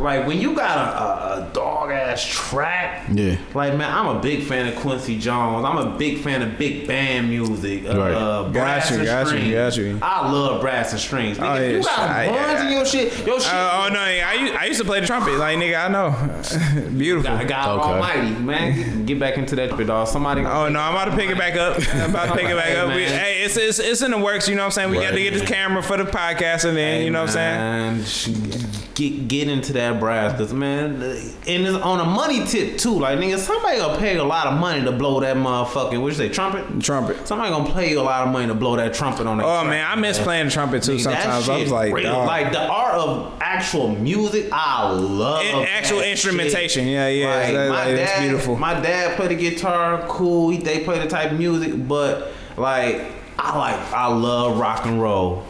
like 0.00 0.26
when 0.26 0.40
you 0.40 0.54
got 0.54 0.76
a, 0.78 1.02
a, 1.44 1.48
a 1.48 1.50
dog 1.52 1.90
ass 1.90 2.24
track, 2.26 3.06
Yeah. 3.12 3.36
Like 3.54 3.76
man, 3.76 3.92
I'm 3.92 4.16
a 4.16 4.20
big 4.20 4.44
fan 4.44 4.66
of 4.68 4.76
Quincy 4.76 5.18
Jones. 5.18 5.64
I'm 5.64 5.78
a 5.78 5.96
big 5.98 6.18
fan 6.18 6.42
of 6.42 6.58
big 6.58 6.86
band 6.86 7.28
music. 7.30 7.84
Uh, 7.86 7.98
Right. 7.98 8.12
uh, 8.12 8.48
brass 8.48 8.90
Got 8.90 8.92
you, 8.94 8.98
and 9.00 9.06
got 9.06 9.20
you, 9.20 9.26
strings. 9.26 9.52
got 9.54 9.76
you. 9.76 9.98
I 10.02 10.30
love 10.32 10.60
brass 10.60 10.92
and 10.92 11.00
strings. 11.00 11.38
Nigga, 11.38 11.50
Oh, 11.50 11.54
if 11.56 11.60
yeah, 11.70 11.76
you 11.78 11.82
got 11.82 11.98
I- 12.10 12.26
horns 12.26 12.60
I- 12.60 12.66
in 12.66 12.72
your 12.72 12.86
shit, 12.86 13.26
your 13.26 13.40
shit. 13.40 13.52
Uh, 13.52 13.84
oh 13.86 13.92
no, 13.92 14.00
I 14.00 14.32
used, 14.34 14.54
I 14.54 14.64
used 14.66 14.80
to 14.80 14.86
play 14.86 15.00
the 15.00 15.06
trumpet. 15.06 15.34
Like 15.36 15.58
nigga, 15.58 15.84
I 15.84 15.88
know. 15.88 16.90
Beautiful. 16.96 17.30
God, 17.36 17.48
God 17.48 17.78
Okay. 17.80 17.88
Almighty, 17.90 18.30
man, 18.42 18.74
get, 18.76 19.06
get 19.06 19.20
back 19.20 19.36
into 19.38 19.54
that, 19.56 19.76
bit, 19.76 19.86
dog. 19.86 20.08
Somebody. 20.08 20.40
Oh 20.42 20.68
no, 20.68 20.80
I'm 20.80 20.94
about 20.94 21.06
to 21.06 21.16
pick 21.16 21.30
it 21.30 21.38
back 21.38 21.56
up. 21.56 21.76
I'm 21.94 22.10
about 22.10 22.26
to 22.28 22.32
pick 22.36 22.48
it 22.48 22.56
back 22.56 22.76
up. 22.78 22.88
We, 22.94 23.04
Hey, 23.04 23.42
it's, 23.44 23.56
it's 23.56 23.78
it's 23.78 24.02
in 24.02 24.10
the 24.12 24.18
works. 24.18 24.48
You 24.48 24.54
know 24.54 24.62
what 24.62 24.66
I'm 24.66 24.72
saying? 24.72 24.90
We 24.90 24.96
got 24.98 25.10
to 25.12 25.22
get 25.22 25.34
this 25.34 25.46
camera 25.48 25.82
for 25.82 25.96
the 25.96 26.04
podcast, 26.04 26.64
and 26.64 26.76
then 26.76 27.02
you 27.04 27.10
know 27.10 27.22
what 27.24 27.36
I'm 27.36 28.04
saying. 28.04 28.79
Get 29.00 29.28
get 29.28 29.48
into 29.48 29.72
that 29.72 29.98
brass, 29.98 30.36
cause 30.36 30.52
man, 30.52 31.00
and 31.02 31.26
it's 31.46 31.74
on 31.78 32.00
a 32.00 32.04
money 32.04 32.44
tip 32.44 32.76
too. 32.76 32.98
Like 32.98 33.18
nigga, 33.18 33.38
somebody 33.38 33.78
gonna 33.78 33.98
pay 33.98 34.18
a 34.18 34.24
lot 34.24 34.46
of 34.46 34.60
money 34.60 34.84
to 34.84 34.92
blow 34.92 35.20
that 35.20 35.36
motherfucking. 35.36 35.98
What 36.02 36.08
you 36.08 36.12
say, 36.12 36.28
trumpet? 36.28 36.82
Trumpet. 36.82 37.26
Somebody 37.26 37.50
gonna 37.50 37.72
pay 37.72 37.88
you 37.92 38.00
a 38.00 38.02
lot 38.02 38.26
of 38.26 38.32
money 38.32 38.48
to 38.48 38.54
blow 38.54 38.76
that 38.76 38.92
trumpet 38.92 39.26
on 39.26 39.38
that. 39.38 39.44
Oh 39.46 39.60
track, 39.62 39.66
man, 39.70 39.86
I 39.90 39.94
miss 39.94 40.18
playing 40.18 40.50
trumpet 40.50 40.82
too. 40.82 40.96
Nigga, 40.96 41.00
Sometimes 41.00 41.48
I 41.48 41.58
was 41.60 41.70
like, 41.70 41.92
like 41.94 42.52
the 42.52 42.60
art 42.60 42.94
of 42.96 43.38
actual 43.40 43.88
music. 43.88 44.50
I 44.52 44.90
love 44.92 45.46
In- 45.46 45.66
actual 45.66 46.02
instrumentation. 46.02 46.84
shit. 46.84 46.92
Yeah, 46.92 47.08
yeah, 47.08 47.34
Like, 47.36 47.54
that- 47.54 47.68
my 47.70 47.84
like, 47.86 47.96
that's 47.96 48.12
dad, 48.12 48.20
beautiful. 48.20 48.56
My 48.56 48.74
dad 48.80 49.16
played 49.16 49.30
the 49.30 49.36
guitar, 49.36 50.04
cool. 50.08 50.50
He, 50.50 50.58
they 50.58 50.84
play 50.84 50.98
the 50.98 51.08
type 51.08 51.32
of 51.32 51.38
music, 51.38 51.88
but 51.88 52.32
like 52.58 53.00
I 53.38 53.56
like 53.56 53.92
I 53.94 54.08
love 54.08 54.58
rock 54.58 54.84
and 54.84 55.00
roll. 55.00 55.44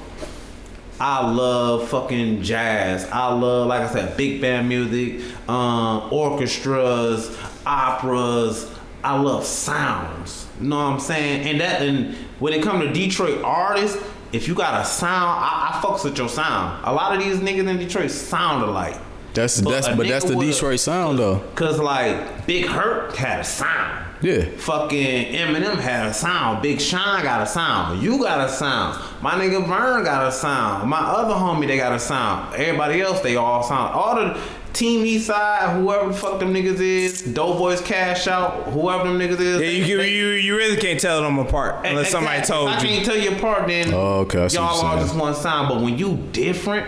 I 1.00 1.26
love 1.30 1.88
fucking 1.88 2.42
jazz. 2.42 3.06
I 3.06 3.32
love, 3.32 3.68
like 3.68 3.80
I 3.82 3.92
said, 3.92 4.16
big 4.16 4.40
band 4.40 4.68
music, 4.68 5.22
um, 5.48 6.12
orchestras, 6.12 7.36
operas. 7.64 8.70
I 9.02 9.18
love 9.18 9.44
sounds. 9.44 10.46
You 10.60 10.68
know 10.68 10.76
what 10.76 10.92
I'm 10.92 11.00
saying? 11.00 11.48
And 11.48 11.60
that, 11.60 11.80
and 11.80 12.14
when 12.38 12.52
it 12.52 12.62
comes 12.62 12.84
to 12.84 12.92
Detroit 12.92 13.42
artists, 13.42 13.96
if 14.32 14.46
you 14.46 14.54
got 14.54 14.80
a 14.80 14.84
sound, 14.84 15.40
I, 15.42 15.70
I 15.72 15.80
fucks 15.82 16.04
with 16.04 16.18
your 16.18 16.28
sound. 16.28 16.84
A 16.84 16.92
lot 16.92 17.16
of 17.16 17.22
these 17.22 17.38
niggas 17.38 17.66
in 17.68 17.78
Detroit 17.78 18.10
sound 18.10 18.62
alike. 18.62 18.96
That's 19.32 19.60
that's 19.60 19.86
a 19.86 19.96
but 19.96 20.06
that's 20.08 20.24
the 20.24 20.36
with 20.36 20.48
a- 20.48 20.52
Detroit 20.52 20.80
sound 20.80 21.18
though. 21.18 21.38
Cause 21.54 21.78
like 21.78 22.46
Big 22.46 22.66
Hurt 22.66 23.16
had 23.16 23.40
a 23.40 23.44
sound. 23.44 24.06
Yeah. 24.22 24.44
Fucking 24.58 25.32
Eminem 25.34 25.76
had 25.78 26.06
a 26.06 26.12
sound. 26.14 26.62
Big 26.62 26.80
Sean 26.80 27.22
got 27.22 27.42
a 27.42 27.46
sound. 27.46 28.02
You 28.02 28.18
got 28.18 28.46
a 28.46 28.52
sound. 28.52 29.02
My 29.22 29.32
nigga 29.32 29.66
Vern 29.66 30.04
got 30.04 30.26
a 30.28 30.32
sound. 30.32 30.88
My 30.90 30.98
other 31.00 31.34
homie, 31.34 31.66
they 31.66 31.76
got 31.78 31.92
a 31.92 31.98
sound. 31.98 32.54
Everybody 32.54 33.00
else, 33.00 33.20
they 33.20 33.36
all 33.36 33.62
sound. 33.62 33.94
All 33.94 34.14
the 34.16 34.38
Team 34.72 35.04
East 35.04 35.26
Side, 35.26 35.74
whoever 35.80 36.08
the 36.08 36.14
fuck 36.14 36.38
them 36.38 36.52
niggas 36.54 36.78
is, 36.80 37.22
Doughboyz 37.22 37.80
Cashout, 37.80 38.70
whoever 38.72 39.04
them 39.08 39.18
niggas 39.18 39.40
is. 39.40 39.60
yeah, 39.60 39.66
you, 39.68 40.00
you, 40.00 40.02
you 40.02 40.26
you 40.34 40.56
really 40.56 40.76
can't 40.76 41.00
tell 41.00 41.22
them 41.22 41.38
apart 41.40 41.84
unless 41.86 42.10
somebody 42.10 42.38
Exactly. 42.38 42.56
told 42.66 42.70
if 42.70 42.76
I 42.78 42.82
you. 42.82 42.88
can't 42.94 43.04
tell 43.06 43.16
you 43.16 43.30
apart, 43.36 43.66
then 43.66 43.92
Oh, 43.92 44.20
okay, 44.20 44.44
I 44.44 44.46
see 44.46 44.56
y'all 44.58 44.68
all 44.86 44.96
just 45.00 45.16
one 45.16 45.34
sound. 45.34 45.68
But 45.70 45.82
when 45.82 45.98
you 45.98 46.18
different, 46.32 46.86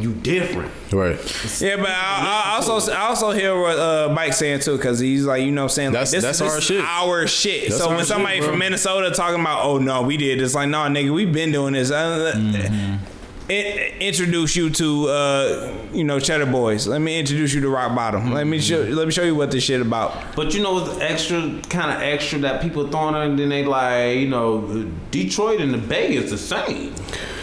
you 0.00 0.14
different. 0.14 0.70
Right. 0.92 1.16
Yeah, 1.60 1.76
but 1.76 1.88
I, 1.90 2.42
I 2.46 2.60
also 2.62 2.92
I 2.92 3.00
also 3.08 3.30
hear 3.32 3.58
what 3.60 3.78
uh, 3.78 4.12
Mike's 4.14 4.38
saying 4.38 4.60
too, 4.60 4.76
because 4.76 4.98
he's 4.98 5.24
like, 5.24 5.42
you 5.42 5.50
know, 5.50 5.62
what 5.62 5.72
I'm 5.72 5.74
saying 5.74 5.88
like, 5.92 6.08
That's- 6.08 6.10
this, 6.12 6.22
that's 6.24 6.38
this 6.38 6.52
our 6.54 6.60
shit. 6.60 6.80
Our 6.84 7.26
shit. 7.26 7.68
That's 7.68 7.78
so 7.82 7.90
our 7.90 7.96
when 7.96 8.04
somebody 8.04 8.40
bro. 8.40 8.50
from 8.50 8.58
Minnesota 8.58 9.10
talking 9.10 9.40
about, 9.40 9.64
oh 9.64 9.78
no, 9.78 10.02
we 10.02 10.16
did, 10.16 10.40
it's 10.40 10.54
like, 10.54 10.68
no, 10.68 10.78
nigga, 10.78 11.12
we've 11.12 11.32
been 11.32 11.52
doing 11.52 11.74
this. 11.74 11.90
Uh, 11.90 12.32
Mm-hmm. 12.36 13.17
In- 13.48 14.00
introduce 14.00 14.56
you 14.56 14.70
to 14.70 15.08
uh, 15.08 15.72
you 15.92 16.04
know 16.04 16.18
Cheddar 16.20 16.46
Boys. 16.46 16.86
Let 16.86 17.00
me 17.00 17.18
introduce 17.18 17.52
you 17.54 17.60
to 17.62 17.68
Rock 17.68 17.94
Bottom. 17.94 18.32
Let 18.32 18.46
me 18.46 18.60
show 18.60 18.80
let 18.82 19.06
me 19.06 19.12
show 19.12 19.22
you 19.22 19.34
what 19.34 19.50
this 19.50 19.64
shit 19.64 19.80
about. 19.80 20.14
But 20.36 20.54
you 20.54 20.62
know 20.62 20.74
what's 20.74 20.98
extra, 21.00 21.40
kind 21.68 21.90
of 21.90 22.02
extra 22.02 22.38
that 22.40 22.60
people 22.62 22.88
throwing 22.88 23.14
on, 23.14 23.30
and 23.30 23.38
then 23.38 23.48
they 23.48 23.64
like, 23.64 24.16
you 24.18 24.28
know, 24.28 24.90
Detroit 25.10 25.60
and 25.60 25.72
the 25.72 25.78
Bay 25.78 26.14
is 26.14 26.30
the 26.30 26.38
same. 26.38 26.94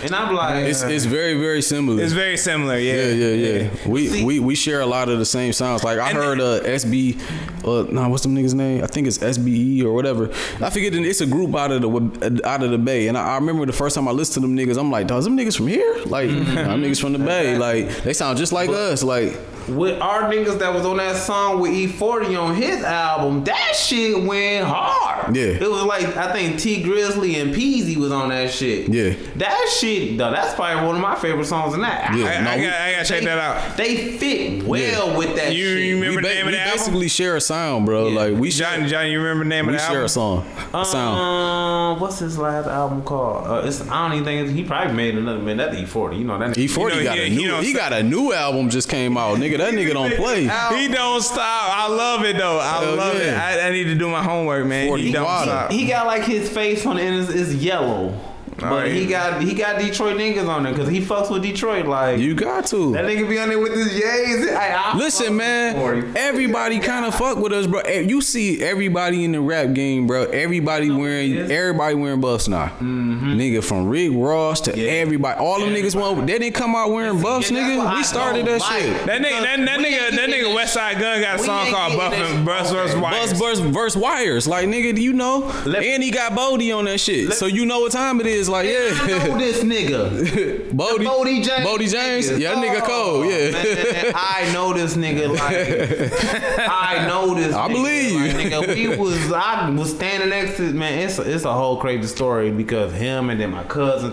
And 0.04 0.14
I'm 0.14 0.36
like, 0.36 0.66
It's 0.66 0.84
it's 0.84 1.06
very 1.06 1.34
very 1.40 1.62
similar. 1.64 2.04
It's 2.04 2.14
very 2.14 2.38
similar. 2.38 2.78
Yeah, 2.78 3.08
yeah, 3.12 3.28
yeah, 3.28 3.60
yeah. 3.64 3.88
We, 3.88 4.08
See- 4.08 4.24
we 4.24 4.40
we 4.40 4.54
share 4.54 4.82
a 4.82 4.86
lot 4.86 5.10
of 5.10 5.18
the 5.18 5.26
same 5.26 5.52
sounds. 5.54 5.84
Like 5.84 5.98
I 5.98 6.10
And- 6.10 6.18
heard 6.18 6.40
uh 6.42 6.60
SB, 6.64 7.20
uh, 7.66 7.92
nah, 7.92 8.08
what's 8.08 8.22
them 8.22 8.36
niggas 8.36 8.54
name? 8.54 8.84
I 8.84 8.88
think 8.88 9.08
it's 9.08 9.18
SBE 9.18 9.84
or 9.84 9.94
whatever. 9.94 10.30
I 10.62 10.70
forget. 10.70 10.94
It's 10.94 11.22
a 11.22 11.26
group 11.26 11.56
out 11.56 11.72
of 11.72 11.82
the 11.82 12.42
out 12.46 12.62
of 12.62 12.70
the 12.72 12.78
Bay, 12.78 13.08
and 13.08 13.18
I, 13.18 13.30
I 13.32 13.36
remember 13.36 13.66
the 13.66 13.74
first 13.74 13.96
time 13.96 14.08
I 14.08 14.12
listened 14.12 14.36
to 14.36 14.40
them 14.42 14.56
niggas, 14.56 14.78
I'm 14.78 14.92
like, 14.92 15.08
dog, 15.08 15.24
them 15.24 15.36
niggas 15.38 15.58
from 15.58 15.68
here? 15.68 15.95
Like, 16.06 16.30
them 16.30 16.82
niggas 16.82 17.00
from 17.00 17.14
the 17.14 17.20
Bay. 17.20 17.58
Like, 17.58 18.04
they 18.04 18.14
sound 18.14 18.38
just 18.38 18.52
like 18.52 18.70
us. 18.70 19.04
Like, 19.04 19.38
with 19.68 20.00
our 20.02 20.24
niggas 20.32 20.60
that 20.60 20.74
was 20.74 20.86
on 20.86 20.98
that 20.98 21.16
song 21.16 21.60
with 21.60 21.72
E40 21.72 22.40
on 22.42 22.56
his 22.56 22.84
album, 22.84 23.44
that 23.46 23.76
shit 23.76 24.22
went 24.24 24.66
hard. 24.68 25.36
Yeah. 25.36 25.44
It 25.46 25.70
was 25.70 25.84
like, 25.84 26.16
I 26.18 26.32
think 26.32 26.60
Tee 26.60 26.84
Grizzley 26.84 27.42
and 27.42 27.54
Peasy 27.54 27.98
was 27.98 28.12
on 28.12 28.30
that 28.30 28.52
shit. 28.52 28.90
Yeah. 28.90 29.14
That 29.38 29.76
shit, 29.80 30.18
though, 30.18 30.32
that's 30.32 30.54
probably 30.54 30.86
one 30.86 30.96
of 30.96 31.02
my 31.02 31.16
favorite 31.16 31.46
songs 31.46 31.74
in 31.74 31.82
that. 31.82 32.16
Yeah. 32.16 32.26
I, 32.26 32.42
No, 32.44 32.50
I, 32.52 32.56
we- 32.58 32.64
got, 32.64 32.74
I 32.82 32.92
gotta 32.92 33.06
check 33.06 33.20
They- 33.22 33.26
that 33.26 33.38
out. 33.40 33.78
They 33.78 34.18
fit 34.18 34.64
well 34.64 35.18
with 35.18 35.36
that 35.36 35.54
You- 35.56 35.66
shit. 35.78 35.86
you 35.88 35.96
remember 35.96 36.18
we, 36.18 36.22
the 36.24 36.28
ba- 36.30 36.34
name 36.36 36.42
of 36.42 36.46
we 36.48 36.52
the 36.54 36.62
album? 36.62 36.78
basically 36.78 37.08
share 37.08 37.36
a 37.36 37.42
sound, 37.42 37.86
bro. 37.86 38.08
Yeah. 38.10 38.20
Like 38.20 38.34
we 38.40 38.50
Johnny, 38.52 38.82
share, 38.82 38.88
Johnny, 38.90 39.12
you 39.12 39.20
remember 39.20 39.44
the 39.46 39.50
name 39.50 39.66
we 39.68 39.74
of 39.76 39.80
the 39.82 39.88
share 39.88 40.04
a 40.04 40.10
song, 40.10 40.46
a 40.74 40.86
sound. 40.86 41.20
Um, 41.20 42.00
what's 42.00 42.20
his 42.20 42.38
last 42.38 42.68
album 42.68 43.02
called? 43.04 43.48
Uh, 43.48 43.68
it's 43.68 43.82
I 43.90 44.04
don't 44.08 44.14
even 44.14 44.26
think 44.26 44.48
it's, 44.48 44.56
he 44.56 44.64
probably 44.64 44.94
made 44.94 45.16
another 45.18 45.40
man. 45.40 45.58
That 45.58 45.72
E40, 45.72 46.18
you 46.20 46.24
know 46.26 46.38
that. 46.38 46.56
E40 46.56 46.58
You 46.58 46.90
know, 46.98 47.04
got 47.04 47.16
he- 47.18 47.22
a 47.24 47.26
he 47.30 47.36
new. 47.36 47.48
don't 47.48 47.64
He, 47.64 47.74
got 47.74 47.94
a 47.94 48.04
new 48.04 48.34
album 48.34 48.70
just 48.70 48.90
came 48.90 49.18
out, 49.18 49.38
nigga. 49.38 49.55
That 49.58 49.74
nigga 49.74 49.94
don't 49.94 50.14
play. 50.16 50.42
He 50.78 50.88
don't 50.88 51.22
stop. 51.22 51.40
I 51.40 51.88
love 51.88 52.24
it 52.26 52.38
though. 52.38 52.60
I 52.60 52.84
Hell 52.84 52.96
love 52.96 53.16
it. 53.16 53.34
I, 53.34 53.68
I 53.68 53.72
need 53.72 53.86
to 53.86 53.96
do 53.96 54.10
my 54.10 54.24
homework, 54.24 54.66
man. 54.66 54.88
40 54.88 55.04
He 55.04 55.12
don't 55.12 55.24
water. 55.26 55.46
stop. 55.52 55.72
He 55.72 55.86
got 55.88 56.06
like 56.08 56.24
his 56.24 56.50
face 56.50 56.86
on 56.86 56.98
it 56.98 57.14
is, 57.14 57.30
is 57.30 57.56
yellow, 57.56 58.20
but 58.58 58.88
he 58.92 59.06
got 59.06 59.42
he 59.42 59.54
got 59.54 59.80
Detroit 59.80 60.18
niggas 60.18 60.48
on 60.48 60.64
there 60.64 60.74
because 60.74 60.90
he 60.90 61.02
fucks 61.02 61.30
with 61.32 61.44
Detroit. 61.44 61.86
Like 61.86 62.20
You 62.20 62.36
got 62.36 62.66
to. 62.68 62.94
that 62.94 63.06
nigga 63.06 63.28
be 63.30 63.38
on 63.40 63.50
there 63.50 63.60
with 63.60 63.74
his 63.74 63.90
yays. 63.94 64.56
I, 64.56 64.92
I 64.94 64.98
Listen, 64.98 65.36
man. 65.36 66.16
Everybody 66.16 66.80
kind 66.80 67.06
of 67.06 67.16
fuck 67.16 67.38
with 67.38 67.52
us, 67.52 67.68
bro. 67.68 67.82
Eh, 67.82 68.02
You 68.02 68.22
see 68.22 68.64
everybody 68.64 69.24
in 69.24 69.32
the 69.34 69.42
rap 69.42 69.74
game, 69.74 70.08
bro. 70.08 70.24
Everybody 70.26 70.90
wearing, 70.90 71.52
everybody 71.52 71.96
wearing 71.96 72.22
buffs 72.22 72.48
now. 72.48 72.68
Nigga, 72.82 73.64
from 73.64 73.88
Rick 73.88 74.12
Ross 74.14 74.62
to 74.62 74.78
Yeah. 74.78 74.90
everybody. 74.92 75.40
All 75.40 75.60
them 75.60 75.70
niggas 75.70 75.96
want. 76.00 76.26
They 76.28 76.40
didn't 76.40 76.56
come 76.56 76.76
out 76.76 76.92
wearing 76.92 77.22
buffs, 77.22 77.52
Yeah, 77.52 77.60
nigga. 77.60 77.96
We 77.98 78.04
started 78.04 78.46
that 78.48 78.62
like. 78.62 78.82
shit. 78.82 79.06
That 79.06 79.22
nigga, 79.22 79.42
that, 79.42 79.66
that 79.66 79.78
We 79.78 79.86
nigga, 79.86 80.02
ain't 80.08 80.16
that 80.16 80.30
nigga 80.30 80.56
Westside 80.56 81.00
Gunn 81.00 81.22
got 81.22 81.40
a 81.40 81.44
song 81.44 81.70
called 81.70 81.94
getting 81.94 82.46
Buff 82.46 82.64
this- 82.64 82.72
Bus 82.72 82.72
vs. 82.72 82.96
Wires. 83.02 83.34
Buzz 83.34 83.40
verse, 83.42 83.60
verse 83.60 83.96
wires, 83.96 84.48
like 84.48 84.68
nigga, 84.68 84.96
do 84.96 85.02
you 85.02 85.14
know, 85.14 85.52
Let- 85.66 85.84
and 85.84 86.02
he 86.04 86.12
got 86.12 86.32
Boldy 86.34 86.76
on 86.76 86.86
that 86.86 87.00
shit, 87.00 87.34
so 87.34 87.46
you 87.46 87.66
know 87.66 87.80
what 87.82 87.92
time 87.92 88.20
it 88.22 88.28
is. 88.28 88.45
Like, 88.50 88.68
yeah. 88.68 88.90
I 89.02 89.08
know 89.28 89.38
this 89.38 89.64
nigga. 89.64 90.70
Boldy, 90.72 91.06
Boldy 91.06 91.44
James. 91.44 91.68
Boldy 91.68 91.90
James, 91.92 92.30
yeah, 92.40 92.56
that 92.56 92.64
nigga 92.64 92.82
Oh, 92.84 92.88
cold, 92.88 93.26
yeah. 93.28 93.52
man, 93.52 94.14
I 94.16 94.50
know 94.54 94.74
this 94.74 94.96
nigga. 94.96 95.30
Like, 95.30 96.60
I 96.70 97.06
know 97.08 97.34
this. 97.36 97.54
I 97.56 97.68
nigga. 97.68 97.74
believe 97.74 98.12
you. 98.12 98.20
Like, 98.52 98.68
nigga, 98.68 98.76
we 98.76 98.98
was 99.02 99.32
I 99.32 99.70
was 99.70 99.90
standing 99.96 100.30
next 100.30 100.58
to 100.58 100.72
man. 100.74 101.00
It's 101.00 101.20
a, 101.20 101.22
it's 101.34 101.46
a 101.46 101.54
whole 101.54 101.78
crazy 101.78 102.08
story 102.08 102.52
because 102.52 102.92
him 102.94 103.30
and 103.30 103.40
then 103.40 103.52
my 103.52 103.64
cousin. 103.64 104.12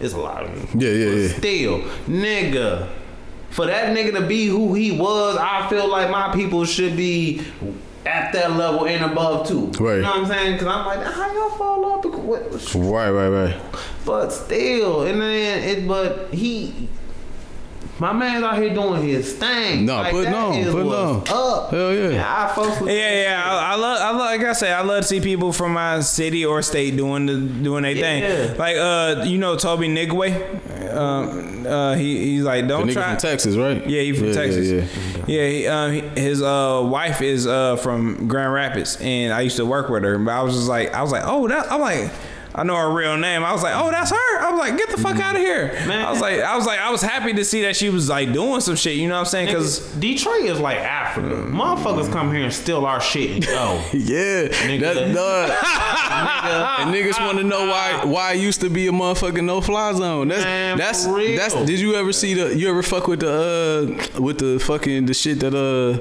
It's 0.00 0.12
a 0.14 0.18
lot 0.18 0.44
of 0.44 0.50
them. 0.70 0.80
Yeah, 0.80 0.90
yeah, 0.90 1.04
But 1.10 1.16
yeah. 1.16 1.28
Still, 1.38 1.80
nigga. 2.06 2.88
For 3.50 3.64
that 3.64 3.96
nigga 3.96 4.12
to 4.20 4.26
be 4.26 4.46
who 4.48 4.74
he 4.74 4.90
was, 4.90 5.38
I 5.38 5.66
feel 5.70 5.88
like 5.88 6.10
my 6.10 6.34
people 6.34 6.64
should 6.66 6.94
be 6.96 7.42
at 8.06 8.32
that 8.32 8.52
level 8.52 8.86
and 8.86 9.04
above 9.04 9.46
too. 9.48 9.66
Right. 9.82 9.96
You 9.96 10.02
know 10.02 10.10
what 10.10 10.18
I'm 10.20 10.26
saying? 10.26 10.52
Because 10.52 10.68
I'm 10.68 10.86
like, 10.86 11.02
how 11.06 11.32
y'all 11.34 11.50
fall 11.50 11.84
off? 11.84 12.04
What, 12.04 12.74
Right, 12.74 13.10
right, 13.10 13.28
right. 13.28 13.56
but 14.04 14.30
still, 14.30 15.02
and 15.02 15.20
then 15.20 15.62
it, 15.64 15.88
but 15.88 16.32
he, 16.32 16.88
My 17.98 18.12
man's 18.12 18.44
out 18.44 18.58
here 18.58 18.74
doing 18.74 19.02
his 19.02 19.32
thing. 19.32 19.86
No, 19.86 19.96
like, 19.96 20.12
put 20.12 20.24
that 20.24 20.30
no, 20.30 20.72
put 20.72 20.84
what's 20.84 21.30
no. 21.30 21.36
Up. 21.36 21.70
Hell 21.70 21.94
yeah. 21.94 22.08
Yeah, 22.10 22.44
I 22.44 22.48
fucks 22.52 22.80
with 22.82 22.90
Yeah, 22.90 23.22
yeah. 23.22 23.42
I, 23.42 23.72
I 23.72 23.76
love, 23.76 24.00
I 24.00 24.10
love, 24.10 24.18
like 24.18 24.40
I 24.42 24.52
said, 24.52 24.72
I 24.72 24.82
love 24.82 25.00
to 25.02 25.08
see 25.08 25.20
people 25.20 25.50
from 25.50 25.72
my 25.72 26.00
city 26.00 26.44
or 26.44 26.60
state 26.60 26.94
doing 26.96 27.24
the 27.24 27.40
doing 27.40 27.84
their 27.84 27.92
Yeah. 27.92 28.46
thing. 28.48 28.58
Like, 28.58 28.76
uh, 28.76 29.22
you 29.24 29.38
know, 29.38 29.56
Tobe 29.56 29.80
Nwigwe. 29.80 30.94
Um, 30.94 31.66
uh, 31.66 31.94
he 31.94 32.18
he's 32.32 32.42
like, 32.42 32.68
don't 32.68 32.86
nigga 32.86 32.92
try. 32.92 33.08
from 33.10 33.16
Texas, 33.16 33.56
right? 33.56 33.84
Yeah, 33.88 34.02
he 34.02 34.12
from 34.12 34.28
yeah, 34.28 34.32
Texas. 34.34 34.68
Yeah, 34.68 35.24
Yeah, 35.26 35.48
he, 35.48 35.66
uh, 35.66 35.88
his 36.16 36.42
uh, 36.42 36.82
wife 36.84 37.22
is 37.22 37.46
uh, 37.46 37.76
from 37.76 38.28
Grand 38.28 38.52
Rapids, 38.52 38.98
and 39.00 39.32
I 39.32 39.40
used 39.40 39.56
to 39.56 39.64
work 39.66 39.88
with 39.88 40.04
her. 40.04 40.18
But 40.18 40.32
I 40.32 40.42
was 40.42 40.54
just 40.54 40.68
like, 40.68 40.92
I 40.94 41.02
was 41.02 41.12
like, 41.12 41.22
oh, 41.24 41.48
that. 41.48 41.70
I'm 41.72 41.80
like, 41.80 42.10
I 42.58 42.62
know 42.62 42.74
her 42.74 42.90
real 42.90 43.18
name. 43.18 43.44
I 43.44 43.52
was 43.52 43.62
like, 43.62 43.74
oh, 43.76 43.90
that's 43.90 44.10
her. 44.10 44.40
I 44.40 44.50
was 44.50 44.58
like, 44.58 44.78
get 44.78 44.88
the 44.88 44.96
fuck 44.96 45.18
out 45.20 45.36
of 45.36 45.42
here. 45.42 45.76
I 45.78 46.10
was 46.10 46.22
like, 46.22 46.40
I 46.40 46.56
was 46.56 46.64
like, 46.64 46.78
I 46.80 46.90
was 46.90 47.02
happy 47.02 47.34
to 47.34 47.44
see 47.44 47.60
that 47.62 47.76
she 47.76 47.90
was 47.90 48.08
like 48.08 48.32
doing 48.32 48.62
some 48.62 48.76
shit. 48.76 48.96
You 48.96 49.08
know 49.08 49.14
what 49.14 49.20
I'm 49.20 49.26
saying? 49.26 49.48
Because 49.48 49.80
Detroit 49.96 50.44
is 50.44 50.58
like 50.58 50.78
Africa. 50.78 51.34
Motherfuckers 51.50 52.10
come 52.10 52.32
here 52.32 52.44
and 52.44 52.52
steal 52.54 52.86
our 52.86 52.98
shit 53.00 53.30
and 53.32 53.44
go. 53.44 53.82
Yeah, 53.92 54.48
Nigga. 54.48 54.80
that's 54.80 55.14
done. 55.14 55.50
and 56.80 56.94
niggas 56.94 57.20
want 57.24 57.36
to 57.38 57.44
know 57.44 57.66
why 57.68 58.04
why 58.04 58.32
it 58.32 58.40
used 58.40 58.62
to 58.62 58.70
be 58.70 58.86
a 58.88 58.90
motherfucking 58.90 59.44
no 59.44 59.60
fly 59.60 59.92
zone. 59.92 60.28
That's 60.28 60.44
Man, 60.44 60.78
that's 60.78 61.04
that's. 61.04 61.54
Did 61.66 61.78
you 61.80 61.94
ever 61.94 62.12
see 62.12 62.32
the? 62.34 62.56
You 62.56 62.70
ever 62.70 62.82
fuck 62.82 63.06
with 63.06 63.20
the 63.20 64.06
uh 64.16 64.20
with 64.20 64.38
the 64.38 64.58
fucking 64.60 65.04
the 65.06 65.12
shit 65.14 65.40
that 65.40 65.54
uh 65.54 65.98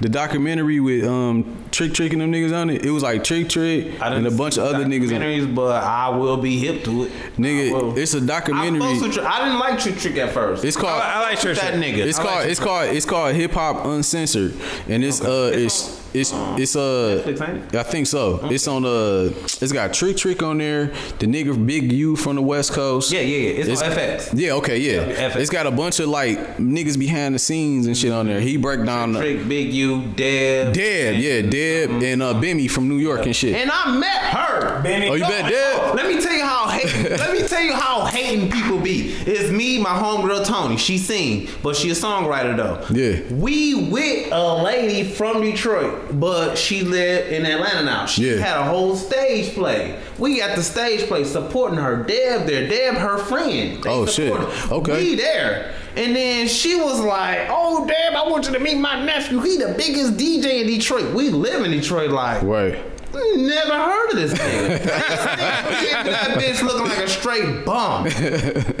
the 0.00 0.08
documentary 0.08 0.80
with 0.80 1.04
um 1.04 1.64
Trick 1.70 1.92
Trick 1.94 2.12
and 2.12 2.20
them 2.22 2.32
niggas 2.32 2.54
on 2.56 2.70
it? 2.70 2.84
It 2.84 2.90
was 2.90 3.02
like 3.02 3.24
Trick 3.24 3.48
Trick 3.48 4.00
I 4.00 4.14
and 4.14 4.26
a 4.26 4.30
bunch 4.30 4.56
of 4.56 4.64
other 4.64 4.84
niggas. 4.84 5.14
On 5.14 5.22
it. 5.22 5.26
documentaries, 5.42 5.54
but 5.54 5.82
I 5.82 6.08
will 6.10 6.36
be 6.36 6.58
hip 6.58 6.84
to 6.84 7.04
it. 7.04 7.12
I 7.12 7.40
Nigga, 7.40 7.96
it's 7.96 8.14
a 8.14 8.20
documentary. 8.20 8.80
with 9.00 9.12
Trick- 9.12 9.26
I 9.26 9.44
didn't 9.44 9.58
like 9.58 9.78
Trick 9.78 9.96
Trick 9.98 10.16
at 10.16 10.32
first. 10.32 10.64
It's 10.64 10.76
called. 10.76 11.02
I 11.02 11.20
like 11.20 11.40
Trick 11.40 11.56
that 11.56 11.74
nigga. 11.74 11.98
It's 11.98 12.18
I 12.18 12.22
like 12.24 12.32
called 12.32 12.46
it's 12.50 12.60
called 12.60 12.88
it's 12.96 13.06
called 13.06 13.34
hip 13.34 13.52
hop 13.52 13.84
uncensored, 13.86 14.54
and 14.88 15.04
it's 15.04 15.20
uh 15.20 15.50
it's 15.52 15.98
it's 16.20 16.32
it's 16.60 16.76
uh 16.76 17.22
Netflix, 17.24 17.74
I 17.74 17.82
think 17.82 18.06
so. 18.06 18.40
It's 18.50 18.66
on 18.68 18.84
uh 18.84 19.30
it's 19.60 19.72
got 19.72 19.92
Trick 19.92 20.16
Trick 20.16 20.42
on 20.42 20.58
there, 20.58 20.86
the 21.18 21.26
nigga 21.26 21.66
Big 21.66 21.92
U 21.92 22.16
from 22.16 22.36
the 22.36 22.42
West 22.42 22.72
Coast. 22.72 23.12
Yeah, 23.12 23.20
yeah, 23.20 23.50
yeah. 23.50 23.72
It's, 23.72 23.82
on 23.82 23.90
FX. 23.90 24.30
Yeah, 24.38 24.52
okay, 24.52 24.78
yeah. 24.78 25.06
Yeah, 25.06 25.30
FX. 25.30 25.36
It's 25.36 25.50
got 25.50 25.66
a 25.66 25.70
bunch 25.70 26.00
of 26.00 26.08
like 26.08 26.38
niggas 26.56 26.98
behind 26.98 27.34
the 27.34 27.38
scenes 27.38 27.86
and 27.86 27.96
shit 27.96 28.12
on 28.12 28.26
there. 28.26 28.40
He 28.40 28.56
break 28.56 28.84
down 28.84 29.12
the 29.12 29.20
Trick, 29.20 29.48
Big 29.48 29.72
U, 29.72 30.02
Deb. 30.16 30.74
Deb, 30.74 31.16
yeah, 31.16 31.42
Deb 31.42 31.90
and 32.02 32.22
uh 32.22 32.34
Bimmy 32.34 32.70
from 32.70 32.88
New 32.88 32.98
York 32.98 33.26
and 33.26 33.34
shit. 33.34 33.54
And 33.54 33.70
I 33.72 33.96
met 33.98 34.22
her. 34.34 34.82
Benny. 34.82 35.08
Oh, 35.08 35.14
you 35.14 35.24
bet 35.24 35.50
Deb? 35.50 35.94
Let 35.94 36.06
me 36.06 36.20
tell 36.20 36.34
you 36.34 36.44
how 36.44 36.68
hating. 36.68 37.10
let 37.18 37.32
me 37.32 37.46
tell 37.46 37.62
you 37.62 37.74
how 37.74 38.06
people 38.50 38.78
be. 38.78 39.12
It's 39.26 39.50
me, 39.50 39.78
my 39.78 39.90
homegirl 39.90 40.44
Tony. 40.46 40.76
She 40.76 40.98
sing, 40.98 41.48
but 41.62 41.76
she 41.76 41.90
a 41.90 41.94
songwriter 41.94 42.56
though. 42.56 42.84
Yeah. 42.94 43.20
We 43.32 43.88
with 43.90 44.28
a 44.32 44.62
lady 44.62 45.04
from 45.10 45.40
Detroit, 45.42 46.18
but 46.20 46.56
she 46.56 46.82
lived 46.82 47.32
in 47.32 47.46
Atlanta 47.46 47.82
now. 47.84 48.06
She 48.06 48.30
Yeah. 48.30 48.36
had 48.38 48.56
a 48.58 48.64
whole 48.64 48.96
stage 48.96 49.54
play. 49.54 49.96
We 50.18 50.40
at 50.42 50.56
the 50.56 50.62
stage 50.62 51.06
play 51.08 51.24
supporting 51.24 51.78
her. 51.78 51.96
Deb 51.96 52.46
there. 52.46 52.68
Deb 52.68 52.94
her 52.96 53.18
friend. 53.18 53.82
They 53.82 53.90
Oh, 53.90 54.06
shit. 54.06 54.32
her. 54.32 54.74
Okay. 54.74 54.92
We 55.02 55.14
there. 55.16 55.72
And 55.96 56.14
then 56.14 56.46
she 56.46 56.76
was 56.76 57.00
like, 57.00 57.48
"Oh, 57.50 57.84
Deb, 57.86 58.14
I 58.14 58.28
want 58.28 58.46
you 58.46 58.52
to 58.52 58.60
meet 58.60 58.76
my 58.78 59.04
nephew. 59.04 59.40
He 59.40 59.56
the 59.56 59.74
biggest 59.76 60.16
DJ 60.16 60.60
in 60.60 60.66
Detroit. 60.68 61.12
We 61.12 61.30
live 61.30 61.64
in 61.64 61.72
Detroit, 61.72 62.10
like." 62.10 62.42
Right. 62.42 62.76
Never 63.14 63.72
heard 63.72 64.10
of 64.10 64.16
this 64.16 64.32
nigga. 64.34 64.84
that 64.84 66.38
bitch 66.38 66.62
looking 66.62 66.88
like 66.88 66.98
a 66.98 67.08
straight 67.08 67.64
bum. 67.64 68.08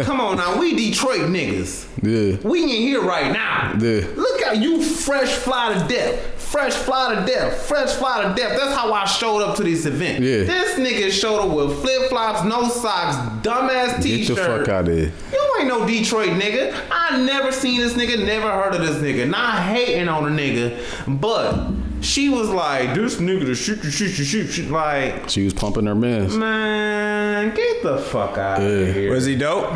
Come 0.04 0.20
on 0.20 0.36
now, 0.36 0.58
we 0.58 0.74
Detroit 0.74 1.22
niggas. 1.22 1.86
Yeah. 2.02 2.48
We 2.48 2.62
in 2.62 2.68
here 2.68 3.02
right 3.02 3.32
now. 3.32 3.74
Yeah. 3.78 4.06
Look 4.16 4.42
at 4.42 4.58
you, 4.58 4.82
fresh 4.82 5.30
fly 5.30 5.74
to 5.74 5.88
death. 5.88 6.20
Fresh 6.36 6.74
fly 6.74 7.14
to 7.14 7.26
death. 7.26 7.62
Fresh 7.62 7.92
fly 7.92 8.22
to 8.22 8.34
death. 8.34 8.58
That's 8.58 8.74
how 8.74 8.92
I 8.92 9.04
showed 9.04 9.40
up 9.40 9.56
to 9.56 9.62
this 9.64 9.86
event. 9.86 10.22
Yeah. 10.22 10.44
This 10.44 10.78
nigga 10.78 11.10
showed 11.10 11.40
up 11.40 11.54
with 11.54 11.80
flip 11.80 12.08
flops, 12.08 12.44
no 12.44 12.68
socks, 12.68 13.16
dumbass 13.46 13.96
Get 13.96 14.02
t-shirt. 14.02 14.36
Get 14.36 14.46
the 14.46 14.58
fuck 14.58 14.68
out 14.68 14.88
of 14.88 14.96
here. 14.96 15.12
You 15.32 15.56
ain't 15.58 15.68
no 15.68 15.86
Detroit 15.86 16.30
nigga. 16.30 16.74
I 16.90 17.22
never 17.22 17.52
seen 17.52 17.80
this 17.80 17.94
nigga, 17.94 18.24
never 18.24 18.50
heard 18.50 18.74
of 18.74 18.80
this 18.80 18.96
nigga. 18.96 19.28
Not 19.28 19.62
hating 19.62 20.08
on 20.08 20.24
a 20.24 20.34
nigga, 20.34 21.20
but 21.20 21.70
she 22.00 22.28
was 22.28 22.48
like, 22.48 22.94
this 22.94 23.16
nigga 23.16 23.46
to 23.46 23.54
shoot 23.54 23.82
you, 23.84 23.90
shoot 23.90 24.18
you, 24.18 24.24
shoot 24.24 24.56
you. 24.58 24.64
Like, 24.70 25.28
She 25.28 25.44
was 25.44 25.54
pumping 25.54 25.86
her 25.86 25.94
mans. 25.94 26.36
man, 26.36 27.54
get 27.54 27.82
the 27.82 27.98
fuck 27.98 28.38
out 28.38 28.60
Yeah. 28.60 28.66
of 28.68 28.94
here. 28.94 29.10
was 29.12 29.24
he 29.24 29.36
dope? 29.36 29.72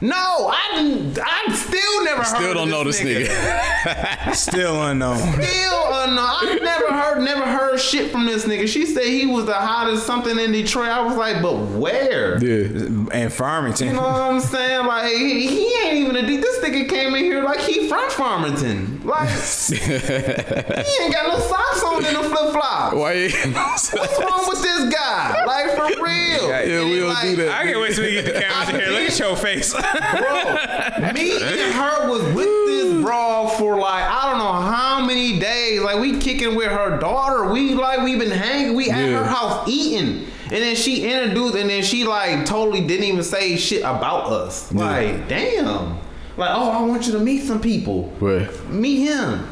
No, 0.00 0.48
I 0.52 0.76
didn't. 0.76 1.18
I 1.20 1.52
still 1.54 2.04
never 2.04 2.22
heard. 2.22 2.36
Still 2.36 2.54
don't 2.54 2.70
know 2.70 2.84
this 2.84 3.00
nigga. 3.00 4.34
Still 4.34 4.82
unknown. 4.84 5.18
Still 5.18 5.84
unknown. 5.92 6.18
I 6.18 6.58
never 6.62 6.92
heard, 6.92 7.22
never 7.22 7.44
heard 7.44 7.80
shit 7.80 8.12
from 8.12 8.26
this 8.26 8.44
nigga. 8.44 8.68
She 8.68 8.86
said 8.86 9.04
he 9.04 9.26
was 9.26 9.46
the 9.46 9.54
hottest 9.54 10.06
something 10.06 10.38
in 10.38 10.52
Detroit. 10.52 10.88
I 10.88 11.00
was 11.00 11.16
like, 11.16 11.42
but 11.42 11.56
where? 11.56 12.42
Yeah. 12.42 12.86
And 13.12 13.32
Farmington. 13.32 13.88
You 13.88 13.92
know 13.94 14.02
what 14.02 14.20
I'm 14.20 14.40
saying? 14.40 14.86
Like 14.86 15.12
he, 15.12 15.46
he 15.48 15.74
ain't 15.84 15.94
even 15.94 16.16
a 16.16 16.26
D. 16.26 16.36
This 16.36 16.58
nigga 16.64 16.88
came 16.88 17.14
in 17.14 17.24
here 17.24 17.42
like 17.42 17.60
he 17.60 17.88
from 17.88 18.08
Farmington. 18.10 19.04
Like 19.04 19.28
he 19.68 19.74
ain't 19.84 21.12
got 21.12 21.26
no 21.26 21.40
socks 21.40 21.82
on 21.82 22.04
and 22.04 22.14
no 22.14 22.22
flip 22.22 22.52
flops. 22.52 22.94
Why 22.94 23.12
you 23.14 23.30
What's 23.52 23.92
wrong 23.94 24.44
with 24.46 24.62
this 24.62 24.94
guy? 24.94 25.44
Like 25.44 25.70
for 25.74 26.02
real? 26.02 26.48
Yeah, 26.48 26.60
And 26.60 26.86
we 26.88 26.94
he 26.94 27.00
don't 27.00 27.08
like, 27.08 27.22
do 27.22 27.36
that. 27.36 27.60
I 27.60 27.64
can't 27.64 27.80
wait 27.80 27.94
till 27.94 28.04
we 28.04 28.12
get 28.12 28.24
the 28.26 28.32
cameras 28.40 28.68
in 28.68 28.74
here. 28.76 28.90
Look 28.90 29.08
at 29.10 29.18
your 29.18 29.36
face. 29.36 29.74
Bro, 29.92 31.12
me 31.12 31.32
and 31.36 31.72
her 31.74 32.08
was 32.10 32.22
with 32.34 32.46
this 32.66 33.02
broad 33.02 33.48
for 33.58 33.76
like 33.78 34.04
I 34.04 34.30
don't 34.30 34.38
know 34.38 34.52
how 34.52 35.04
many 35.04 35.38
days. 35.38 35.80
Like 35.80 35.98
we 36.00 36.18
kicking 36.18 36.54
with 36.56 36.68
her 36.68 36.98
daughter. 36.98 37.50
We 37.52 37.74
like 37.74 38.02
we 38.02 38.16
been 38.18 38.30
hanging. 38.30 38.74
We 38.76 38.90
at 38.90 39.08
Yeah. 39.08 39.18
her 39.18 39.24
house 39.24 39.68
eating. 39.68 40.26
And 40.50 40.62
then 40.62 40.76
she 40.76 41.04
introduced, 41.10 41.56
and 41.56 41.68
then 41.68 41.82
she 41.82 42.04
like 42.04 42.46
totally 42.46 42.86
didn't 42.86 43.04
even 43.04 43.22
say 43.22 43.56
shit 43.56 43.80
about 43.82 44.26
us. 44.32 44.72
Like, 44.72 45.28
damn. 45.28 45.98
Like, 46.38 46.50
oh, 46.52 46.70
I 46.70 46.82
want 46.82 47.06
you 47.06 47.12
to 47.12 47.18
meet 47.18 47.42
some 47.42 47.60
people. 47.60 48.10
Right. 48.20 48.48
Meet 48.70 49.00
him. 49.08 49.46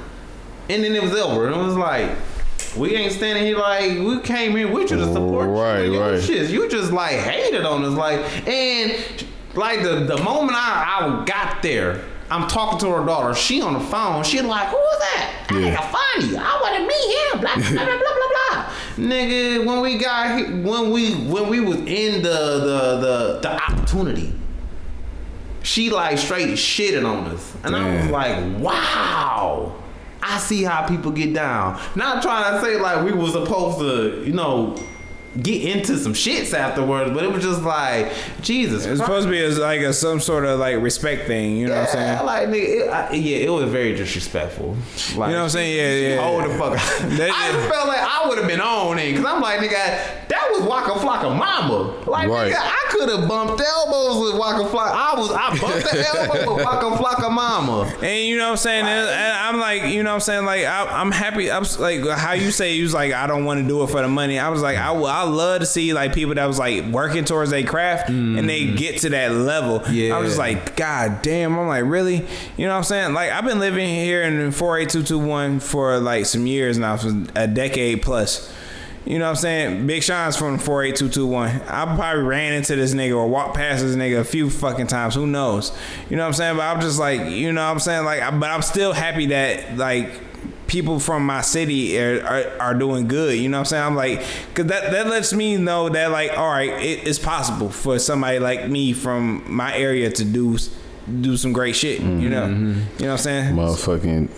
And 0.70 0.82
then 0.82 0.94
it 0.94 1.02
was 1.02 1.12
over. 1.12 1.46
And 1.48 1.54
it 1.54 1.58
was 1.58 1.74
like, 1.76 2.10
we 2.76 2.94
ain't 2.94 3.12
standing 3.12 3.44
here 3.44 3.58
like 3.58 3.90
we 3.98 4.20
came 4.20 4.56
here 4.56 4.70
with 4.72 4.90
you 4.90 4.96
to 4.96 5.12
support 5.12 5.48
Right, 5.50 5.82
you. 5.84 6.00
right. 6.00 6.22
Shit, 6.22 6.48
you 6.50 6.68
just 6.68 6.92
like 6.92 7.16
hated 7.16 7.64
on 7.66 7.84
us, 7.84 7.94
like, 7.94 8.20
and 8.48 8.92
like 9.56 9.82
the 9.82 10.00
the 10.00 10.16
moment 10.22 10.56
I, 10.56 11.20
I 11.20 11.24
got 11.24 11.62
there, 11.62 12.04
I'm 12.30 12.48
talking 12.48 12.78
to 12.80 12.90
her 12.90 13.04
daughter. 13.06 13.34
She 13.34 13.60
on 13.62 13.74
the 13.74 13.80
phone. 13.80 14.24
She 14.24 14.40
like, 14.40 14.68
who 14.68 14.76
is 14.76 14.98
that? 14.98 15.46
I 15.50 15.58
Yeah. 15.58 15.80
I 15.80 15.82
find 16.20 16.30
you. 16.30 16.36
I 16.38 16.60
want 16.60 16.76
to 16.76 16.82
meet 16.82 17.16
him. 17.16 17.40
Blah 17.40 17.84
blah 17.84 17.86
blah 17.86 18.14
blah 18.14 18.28
blah. 18.28 18.72
Nigga, 18.96 19.64
when 19.66 19.80
we 19.82 19.98
got 19.98 20.38
he- 20.38 20.44
when 20.60 20.90
we 20.90 21.14
when 21.14 21.48
we 21.48 21.60
was 21.60 21.76
in 21.78 22.22
the 22.22 22.28
the 22.28 23.00
the 23.00 23.38
the 23.42 23.62
opportunity, 23.62 24.32
she 25.62 25.90
like 25.90 26.18
straight 26.18 26.48
shitted 26.50 27.04
on 27.06 27.26
us, 27.26 27.54
and 27.64 27.74
I 27.76 27.96
was 27.96 28.06
like, 28.10 28.58
wow. 28.60 29.74
I 30.22 30.38
see 30.38 30.64
how 30.64 30.88
people 30.88 31.12
get 31.12 31.32
down. 31.34 31.80
Not 31.94 32.20
trying 32.20 32.54
to 32.54 32.60
say 32.60 32.80
like 32.80 33.04
we 33.04 33.12
was 33.12 33.30
supposed 33.32 33.78
to, 33.78 34.24
you 34.26 34.32
know, 34.32 34.74
get 35.42 35.76
into 35.76 35.98
some 35.98 36.12
shits 36.14 36.52
afterwards, 36.54 37.10
but 37.12 37.24
it 37.24 37.32
was 37.32 37.42
just 37.42 37.62
like 37.62 38.12
Jesus. 38.42 38.84
It's 38.84 38.86
Christ. 38.86 39.00
supposed 39.02 39.26
to 39.26 39.30
be 39.30 39.38
as 39.40 39.58
like 39.58 39.80
a 39.80 39.92
some 39.92 40.20
sort 40.20 40.44
of 40.44 40.58
like 40.58 40.80
respect 40.80 41.26
thing. 41.26 41.56
You 41.56 41.68
know 41.68 41.74
what 41.74 41.88
I'm 41.88 41.92
saying? 41.94 42.26
like 42.26 42.48
nigga, 42.48 42.86
it, 42.86 42.88
I, 42.88 43.12
yeah, 43.12 43.36
it 43.38 43.50
was 43.50 43.70
very 43.70 43.94
disrespectful. 43.94 44.70
Like, 44.70 44.76
You 45.10 45.16
know 45.18 45.24
what 45.26 45.36
I'm 45.44 45.48
saying? 45.50 45.76
Yeah, 45.76 46.08
yeah. 46.16 46.22
Hold 46.22 46.44
the 46.44 46.58
fuck. 46.58 46.72
That- 47.16 47.30
I 47.30 47.52
just 47.52 47.68
felt 47.72 47.88
like 47.88 48.00
I 48.00 48.28
would 48.28 48.38
have 48.38 48.46
been 48.48 48.60
on 48.60 48.98
it 48.98 49.12
because 49.12 49.24
I'm 49.26 49.40
like, 49.40 49.60
nigga, 49.60 50.28
that 50.28 50.48
was 50.52 50.62
Waka 50.62 50.92
Flocka 50.98 51.36
Mama. 51.36 51.94
Like, 52.06 52.28
Right. 52.28 52.52
nigga, 52.52 52.58
I 52.60 52.86
could 52.90 53.08
have 53.08 53.28
bumped 53.28 53.60
elbows 53.62 54.30
with 54.32 54.38
Waka 54.40 54.64
Flocka. 54.68 54.90
I 54.92 55.14
was, 55.18 55.30
I 55.30 55.48
bumped 55.60 55.90
the 55.90 56.06
elbow 56.16 56.56
with 56.56 56.64
Waka 56.64 56.96
Flocka 57.02 57.30
Mama. 57.30 57.92
And 58.02 58.26
you 58.26 58.36
know 58.38 58.44
what 58.46 58.50
I'm 58.52 58.56
saying? 58.56 58.84
And 58.86 59.08
and 59.08 59.36
I'm 59.38 59.60
like, 59.60 59.84
you 59.92 60.02
know 60.02 60.10
what 60.10 60.14
I'm 60.16 60.20
saying? 60.20 60.44
Like, 60.44 60.64
I, 60.64 60.86
I'm 61.00 61.10
happy. 61.12 61.50
I'm 61.50 61.64
like, 61.78 62.06
how 62.18 62.32
you 62.32 62.50
say 62.50 62.74
you 62.74 62.82
was 62.84 62.94
like, 62.94 63.12
I 63.12 63.26
don't 63.26 63.44
want 63.44 63.60
to 63.62 63.66
do 63.68 63.82
it 63.82 63.88
for 63.90 64.02
the 64.02 64.08
money. 64.08 64.38
I 64.38 64.48
was 64.48 64.62
like, 64.62 64.76
I, 64.78 64.90
would- 64.90 65.04
I 65.06 65.24
love 65.28 65.60
to 65.60 65.66
see 65.66 65.92
like 65.92 66.12
people 66.12 66.34
that 66.34 66.46
was 66.46 66.58
like 66.58 66.84
working 66.86 67.24
towards 67.24 67.50
their 67.50 67.64
craft 67.64 68.08
and 68.08 68.48
they 68.48 68.62
mm. 68.62 68.76
get 68.76 69.00
to 69.00 69.10
that 69.10 69.32
level. 69.32 69.82
Yeah. 69.90 70.16
I 70.16 70.18
was 70.18 70.30
just 70.30 70.38
like, 70.38 70.76
God 70.76 71.22
damn. 71.22 71.58
I'm 71.58 71.68
like, 71.68 71.84
really? 71.84 72.26
You 72.56 72.66
know 72.66 72.72
what 72.72 72.78
I'm 72.78 72.84
saying? 72.84 73.14
Like, 73.14 73.30
I've 73.30 73.44
been 73.44 73.58
living 73.58 73.88
here 73.88 74.22
in 74.22 74.52
48221 74.52 75.60
for 75.60 75.98
like 75.98 76.26
some 76.26 76.46
years 76.46 76.78
now, 76.78 76.96
for 76.96 77.24
a 77.34 77.46
decade 77.46 78.02
plus. 78.02 78.52
You 79.06 79.20
know 79.20 79.26
what 79.26 79.30
I'm 79.30 79.36
saying? 79.36 79.86
Big 79.86 80.02
Sean's 80.02 80.36
from 80.36 80.58
48221. 80.58 81.62
I 81.68 81.94
probably 81.94 82.24
ran 82.24 82.54
into 82.54 82.74
this 82.74 82.92
nigga 82.92 83.16
or 83.16 83.28
walked 83.28 83.54
past 83.54 83.84
this 83.84 83.94
nigga 83.94 84.18
a 84.18 84.24
few 84.24 84.50
fucking 84.50 84.88
times. 84.88 85.14
Who 85.14 85.28
knows? 85.28 85.70
You 86.10 86.16
know 86.16 86.24
what 86.24 86.28
I'm 86.28 86.34
saying? 86.34 86.56
But 86.56 86.62
I'm 86.64 86.80
just 86.80 86.98
like, 86.98 87.30
you 87.30 87.52
know 87.52 87.64
what 87.64 87.70
I'm 87.70 87.78
saying? 87.78 88.04
Like, 88.04 88.40
but 88.40 88.50
I'm 88.50 88.62
still 88.62 88.92
happy 88.92 89.26
that, 89.26 89.76
like, 89.76 90.10
people 90.66 90.98
from 90.98 91.24
my 91.24 91.40
city 91.40 91.98
are, 91.98 92.24
are, 92.24 92.60
are 92.60 92.74
doing 92.74 93.06
good. 93.08 93.38
You 93.38 93.48
know 93.48 93.58
what 93.58 93.60
I'm 93.60 93.64
saying? 93.66 93.84
I'm 93.84 93.94
like, 93.96 94.20
cause 94.54 94.66
that, 94.66 94.90
that 94.92 95.06
lets 95.06 95.32
me 95.32 95.56
know 95.56 95.88
that 95.88 96.10
like, 96.10 96.36
all 96.36 96.48
right, 96.50 96.70
it, 96.82 97.06
it's 97.06 97.18
possible 97.18 97.68
for 97.70 97.98
somebody 97.98 98.38
like 98.38 98.68
me 98.68 98.92
from 98.92 99.44
my 99.46 99.76
area 99.76 100.10
to 100.10 100.24
do 100.24 100.58
do 101.20 101.36
some 101.36 101.52
great 101.52 101.76
shit. 101.76 102.00
You 102.00 102.28
know, 102.28 102.46
Mm-hmm. 102.46 102.72
you 102.98 103.06
know 103.06 103.12
what 103.12 103.12
I'm 103.12 103.18
saying? 103.18 103.54
Motherfucking. 103.54 104.28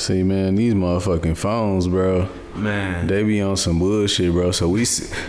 See, 0.00 0.22
man, 0.22 0.54
these 0.54 0.72
motherfucking 0.72 1.36
phones, 1.36 1.88
bro. 1.88 2.26
Man. 2.54 3.06
They 3.06 3.22
be 3.22 3.40
on 3.40 3.56
some 3.56 3.78
bullshit, 3.78 4.32
bro. 4.32 4.50
So 4.50 4.68
we 4.68 4.80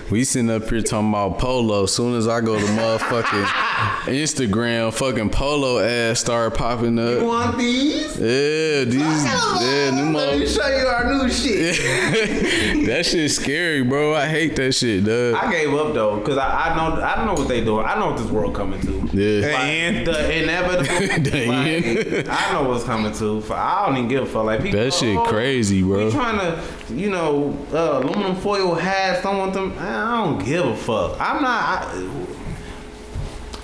we 0.10 0.24
sitting 0.24 0.50
up 0.50 0.70
here 0.70 0.82
talking 0.82 1.10
about 1.10 1.40
polo. 1.40 1.86
Soon 1.86 2.16
as 2.16 2.28
I 2.28 2.42
go 2.42 2.58
to 2.60 2.66
motherfucking 2.66 3.46
Instagram, 4.06 4.94
fucking 4.94 5.30
polo 5.30 5.80
ass 5.80 6.20
start 6.20 6.56
popping 6.56 6.98
You 6.98 7.04
up. 7.04 7.24
want 7.24 7.58
these? 7.58 8.18
Yeah, 8.20 8.84
these 8.86 9.26
yeah, 9.26 9.92
new 9.92 10.18
Let 10.18 10.40
me 10.40 10.48
show 10.48 10.68
you 10.68 10.88
our 10.88 11.14
new 11.14 11.30
shit. 11.30 11.76
that 12.88 13.06
shit 13.06 13.32
scary, 13.32 13.84
bro. 13.84 14.16
I 14.16 14.28
hate 14.28 14.56
that 14.58 14.74
shit, 14.74 15.06
dog. 15.06 15.36
I 15.36 15.52
gave 15.52 15.74
up 15.74 15.94
though, 15.94 16.20
cause 16.22 16.38
I, 16.38 16.70
I 16.70 16.76
know 16.76 17.02
I 17.02 17.16
don't 17.16 17.28
know 17.28 17.34
what 17.34 17.48
they 17.48 17.64
doing. 17.64 17.86
I 17.86 17.98
know 18.00 18.08
what 18.12 18.18
this 18.18 18.30
world 18.30 18.56
coming 18.56 18.82
to. 18.82 19.10
Yeah. 19.14 19.62
And 19.62 20.08
The 20.08 20.44
inevitable. 20.44 20.82
The 21.22 21.46
like, 21.48 22.30
I 22.30 22.54
know 22.54 22.70
what's 22.70 22.84
coming 22.84 23.12
to. 23.14 23.42
For 23.42 23.54
I 23.54 23.86
don't 23.86 23.98
even 23.98 24.10
give 24.10 24.24
a 24.24 24.26
fuck. 24.26 24.46
Like 24.46 24.64
people. 24.64 24.80
That 24.80 24.94
shit 24.94 25.16
oh, 25.16 25.26
crazy, 25.26 25.84
bro. 25.84 26.06
We 26.06 26.12
trying 26.12 26.40
to, 26.40 26.62
you 26.98 27.10
know, 27.10 27.58
uh, 27.74 28.00
aluminum 28.04 28.36
foil 28.36 28.76
hats. 28.76 29.24
Don't 29.24 29.38
want 29.38 29.54
them. 29.54 29.74
I 29.80 30.24
don't 30.24 30.44
give 30.44 30.66
a 30.66 30.76
fuck. 30.76 31.20
I'm 31.20 31.42
not. 31.42 31.64
I, 31.88 32.26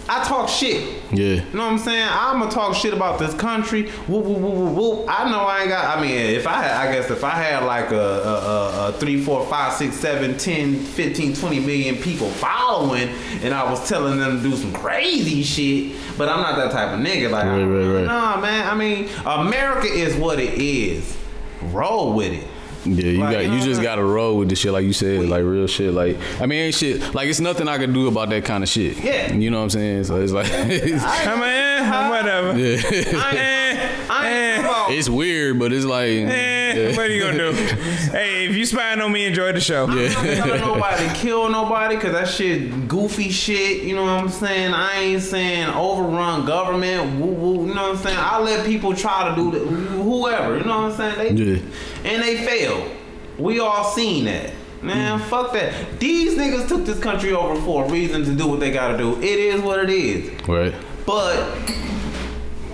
I 0.09 0.23
talk 0.23 0.47
shit. 0.47 1.03
Yeah. 1.11 1.25
You 1.25 1.41
know 1.53 1.65
what 1.65 1.73
I'm 1.73 1.77
saying? 1.79 2.07
I'm 2.09 2.39
gonna 2.39 2.49
talk 2.49 2.73
shit 2.75 2.93
about 2.93 3.19
this 3.19 3.33
country. 3.33 3.89
Whoop, 4.07 4.23
whoop, 4.23 4.37
whoop, 4.37 4.53
whoop, 4.53 4.73
whoop. 4.73 5.05
I 5.09 5.29
know 5.29 5.39
I 5.41 5.59
ain't 5.61 5.69
got. 5.69 5.97
I 5.97 6.01
mean, 6.01 6.11
if 6.17 6.47
I 6.47 6.61
had, 6.61 6.71
I 6.87 6.93
guess 6.93 7.11
if 7.11 7.25
I 7.25 7.31
had 7.31 7.63
like 7.65 7.91
a, 7.91 7.95
a, 7.97 7.99
a, 8.05 8.87
a 8.87 8.91
three, 8.93 9.21
four, 9.21 9.45
five, 9.47 9.73
six, 9.73 9.97
seven, 9.97 10.37
10, 10.37 10.75
15, 10.79 11.35
20 11.35 11.59
million 11.59 11.95
people 11.97 12.29
following, 12.29 13.09
and 13.41 13.53
I 13.53 13.69
was 13.69 13.85
telling 13.89 14.17
them 14.17 14.37
to 14.41 14.49
do 14.49 14.55
some 14.55 14.71
crazy 14.71 15.43
shit, 15.43 15.97
but 16.17 16.29
I'm 16.29 16.39
not 16.39 16.55
that 16.55 16.71
type 16.71 16.93
of 16.97 17.05
nigga. 17.05 17.29
Like, 17.29 17.43
Right, 17.43 17.65
right, 17.65 17.95
right. 17.97 18.05
nah, 18.05 18.39
man. 18.39 18.65
I 18.65 18.75
mean, 18.75 19.09
America 19.25 19.87
is 19.87 20.15
what 20.15 20.39
it 20.39 20.53
is. 20.53 21.17
Roll 21.63 22.13
with 22.13 22.31
it. 22.31 22.47
Yeah, 22.95 23.11
you 23.11 23.19
Like, 23.19 23.33
got 23.33 23.45
you 23.45 23.53
you 23.53 23.61
just 23.61 23.81
gotta 23.81 24.03
roll 24.03 24.37
with 24.37 24.49
the 24.49 24.55
shit 24.55 24.71
like 24.71 24.85
you 24.85 24.93
said, 24.93 25.27
like 25.27 25.43
real 25.43 25.67
shit. 25.67 25.93
Like 25.93 26.17
I 26.39 26.45
mean, 26.45 26.59
ain't 26.59 26.75
shit 26.75 27.13
like 27.13 27.27
it's 27.27 27.39
nothing 27.39 27.67
I 27.67 27.77
can 27.77 27.93
do 27.93 28.07
about 28.07 28.29
that 28.29 28.45
kind 28.45 28.63
of 28.63 28.69
shit. 28.69 28.97
Yeah. 29.03 29.33
you 29.33 29.49
know 29.49 29.57
what 29.57 29.63
I'm 29.63 29.69
saying. 29.71 30.03
So 30.05 30.21
it's 30.21 30.31
like, 30.31 30.47
it's, 30.51 31.03
I'm 31.03 31.41
eh, 31.41 32.09
whatever. 32.09 32.57
yeah. 32.57 32.81
I 33.21 33.35
ain't, 33.35 33.66
I 34.09 34.29
ain't 34.29 34.65
eh, 34.65 34.85
it's 34.89 35.09
weird, 35.09 35.59
but 35.59 35.73
it's 35.73 35.85
like, 35.85 36.09
eh, 36.09 36.89
what 36.91 36.99
are 36.99 37.07
you 37.07 37.21
gonna 37.21 37.37
do? 37.37 37.51
hey, 38.11 38.47
if 38.47 38.55
you 38.55 38.65
spying 38.65 39.01
on 39.01 39.11
me, 39.11 39.25
enjoy 39.25 39.51
the 39.51 39.59
show. 39.59 39.85
I'm 39.85 39.95
not 39.95 40.11
telling 40.11 40.61
nobody 40.61 41.07
to 41.07 41.13
kill 41.15 41.49
nobody 41.49 41.95
because 41.95 42.13
that 42.13 42.27
shit 42.27 42.87
goofy 42.87 43.29
shit. 43.29 43.83
You 43.83 43.95
know 43.95 44.03
what 44.03 44.21
I'm 44.23 44.29
saying? 44.29 44.73
I 44.73 44.99
ain't 44.99 45.21
saying 45.23 45.69
overrun 45.69 46.45
government. 46.45 47.19
Woo 47.19 47.27
woo. 47.27 47.67
You 47.67 47.73
know 47.73 47.89
what 47.89 47.97
I'm 47.97 48.03
saying? 48.03 48.17
I 48.19 48.39
let 48.39 48.65
people 48.65 48.95
try 48.95 49.29
to 49.29 49.35
do 49.35 49.51
that. 49.51 49.65
Whoever. 49.65 50.57
You 50.57 50.63
know 50.63 50.81
what 50.83 50.99
I'm 50.99 51.15
saying? 51.15 51.35
They 51.35 51.43
Yeah. 51.43 51.59
and 52.05 52.23
they 52.23 52.37
failed. 52.45 52.91
We 53.37 53.59
all 53.59 53.83
seen 53.83 54.25
that. 54.25 54.51
Man, 54.81 55.19
fuck 55.19 55.53
that. 55.53 55.99
These 55.99 56.37
niggas 56.37 56.67
took 56.67 56.85
this 56.85 56.99
country 56.99 57.33
over 57.33 57.59
for 57.61 57.85
a 57.85 57.89
reason 57.89 58.23
to 58.25 58.33
do 58.35 58.47
what 58.47 58.59
they 58.59 58.71
gotta 58.71 58.97
do. 58.97 59.17
It 59.17 59.23
is 59.39 59.61
what 59.61 59.79
it 59.79 59.89
is. 59.89 60.47
right. 60.47 60.73
But 61.05 61.37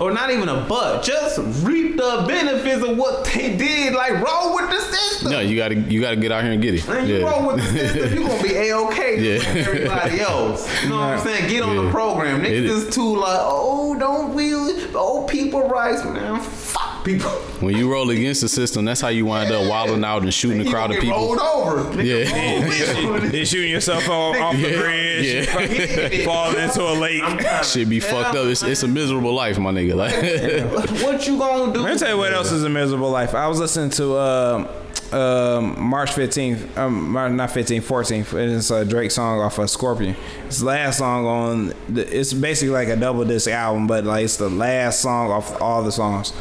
or 0.00 0.10
not 0.12 0.30
even 0.30 0.48
a 0.48 0.64
but, 0.68 1.02
just 1.02 1.38
reap 1.64 1.96
the 1.96 2.24
benefits 2.26 2.84
of 2.84 2.96
what 2.96 3.24
they 3.26 3.56
did. 3.56 3.94
Like 3.94 4.12
roll 4.12 4.54
with 4.54 4.70
the 4.70 4.80
system. 4.80 5.32
No, 5.32 5.40
you 5.40 5.56
gotta 5.56 5.76
you 5.76 6.00
gotta 6.00 6.16
get 6.16 6.32
out 6.32 6.42
here 6.42 6.52
and 6.52 6.62
get 6.62 6.74
it. 6.74 6.86
Man, 6.88 7.06
you 7.06 7.26
roll 7.26 7.46
with 7.46 7.56
the 7.56 7.62
system, 7.78 8.18
you 8.18 8.26
gonna 8.26 8.42
be 8.42 8.54
a 8.54 8.76
okay 8.78 9.20
Yeah. 9.20 9.42
everybody 9.46 10.20
else. 10.20 10.82
You 10.82 10.90
know 10.90 10.96
what 10.96 11.04
I'm 11.04 11.20
saying? 11.20 11.48
Get 11.48 11.62
on 11.62 11.76
Yeah. 11.76 11.82
the 11.82 11.90
program. 11.90 12.42
Niggas 12.42 12.68
is 12.88 12.94
too 12.94 13.16
like, 13.16 13.38
oh, 13.40 13.96
don't 13.98 14.34
we? 14.34 14.54
old 14.54 15.24
oh, 15.24 15.26
people 15.28 15.68
rights, 15.68 16.04
man. 16.04 16.40
Fuck 16.40 16.93
people. 17.04 17.30
When 17.60 17.76
you 17.76 17.90
roll 17.90 18.10
against 18.10 18.40
the 18.40 18.48
system, 18.48 18.84
that's 18.84 19.00
how 19.00 19.08
you 19.08 19.26
wind 19.26 19.52
up 19.52 19.68
wilding 19.68 20.04
out 20.04 20.22
and 20.22 20.32
shooting 20.34 20.66
a 20.66 20.70
crowd 20.70 20.90
gonna 20.90 20.98
of 20.98 21.00
people. 21.00 21.18
Rolled 21.18 21.38
over. 21.38 22.02
Yeah. 22.02 22.24
Nigga, 22.24 22.94
roll 23.04 23.12
with 23.14 23.24
it. 23.24 23.32
Then 23.32 23.44
shooting 23.44 23.70
yourself 23.70 24.08
off, 24.08 24.36
off 24.36 24.54
the 24.56 24.60
Yeah. 24.70 24.80
bridge, 24.80 26.12
Yeah. 26.12 26.24
falling 26.24 26.58
into 26.58 26.82
a 26.82 26.92
lake. 26.98 27.22
I'm 27.22 27.38
trying 27.38 27.62
to 27.62 27.68
Shit 27.68 27.88
be 27.88 28.00
tell 28.00 28.10
fucked 28.10 28.36
up. 28.36 28.46
It's, 28.46 28.62
it's 28.62 28.82
a 28.82 28.88
miserable 28.88 29.32
life, 29.34 29.58
my 29.58 29.70
nigga. 29.70 29.94
Like, 29.94 30.14
What 31.02 31.26
you 31.26 31.38
gonna 31.38 31.72
do? 31.72 31.80
Let 31.80 31.92
me 31.94 31.98
tell 31.98 32.10
you 32.10 32.18
what 32.18 32.32
else 32.32 32.50
is 32.52 32.64
a 32.64 32.68
miserable 32.68 33.10
life. 33.10 33.34
I 33.34 33.46
was 33.48 33.58
listening 33.60 33.90
to 33.90 34.18
um 34.18 34.68
um 35.12 35.80
March 35.80 36.10
15th, 36.10 36.76
um, 36.76 37.12
not 37.12 37.50
15th, 37.50 37.82
14th. 37.82 38.56
It's 38.56 38.70
a 38.70 38.84
Drake 38.84 39.10
song 39.10 39.40
off 39.40 39.58
of 39.58 39.68
Scorpion. 39.70 40.16
It's 40.46 40.58
the 40.60 40.66
last 40.66 40.98
song 40.98 41.26
on. 41.26 41.74
The, 41.88 42.18
it's 42.18 42.32
basically 42.32 42.72
like 42.72 42.88
a 42.88 42.96
double 42.96 43.24
disc 43.24 43.48
album, 43.48 43.86
but 43.86 44.04
like 44.04 44.24
it's 44.24 44.36
the 44.36 44.48
last 44.50 45.00
song 45.00 45.30
off 45.30 45.60
all 45.60 45.82
the 45.82 45.92
songs. 45.92 46.32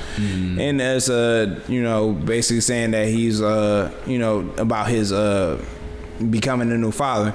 And 0.59 0.82
it's 0.82 1.09
uh 1.09 1.59
you 1.67 1.83
know 1.83 2.14
basically 2.14 2.61
saying 2.61 2.92
that 2.92 3.08
he's 3.08 3.42
uh 3.42 3.92
you 4.06 4.19
know 4.19 4.50
about 4.58 4.88
his 4.88 5.11
uh 5.11 5.64
becoming 6.30 6.72
a 6.72 6.77
new 6.77 6.92
father. 6.92 7.33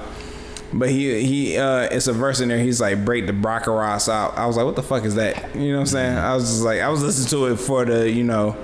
But 0.71 0.89
he 0.89 1.23
he 1.25 1.57
uh 1.57 1.87
it's 1.91 2.07
a 2.07 2.13
verse 2.13 2.39
in 2.41 2.49
there. 2.49 2.59
He's 2.59 2.79
like 2.79 3.03
break 3.03 3.25
the 3.27 3.33
Baccarat 3.33 4.07
out. 4.07 4.37
I 4.37 4.45
was 4.45 4.55
like, 4.57 4.65
what 4.65 4.75
the 4.75 4.83
fuck 4.83 5.03
is 5.03 5.15
that? 5.15 5.55
You 5.55 5.71
know 5.71 5.75
what 5.75 5.81
I'm 5.81 5.87
saying? 5.87 6.17
I 6.17 6.35
was 6.35 6.43
just 6.45 6.61
like, 6.61 6.81
I 6.81 6.89
was 6.89 7.01
listening 7.01 7.29
to 7.29 7.53
it 7.53 7.57
for 7.57 7.85
the 7.85 8.09
you 8.09 8.23
know 8.23 8.55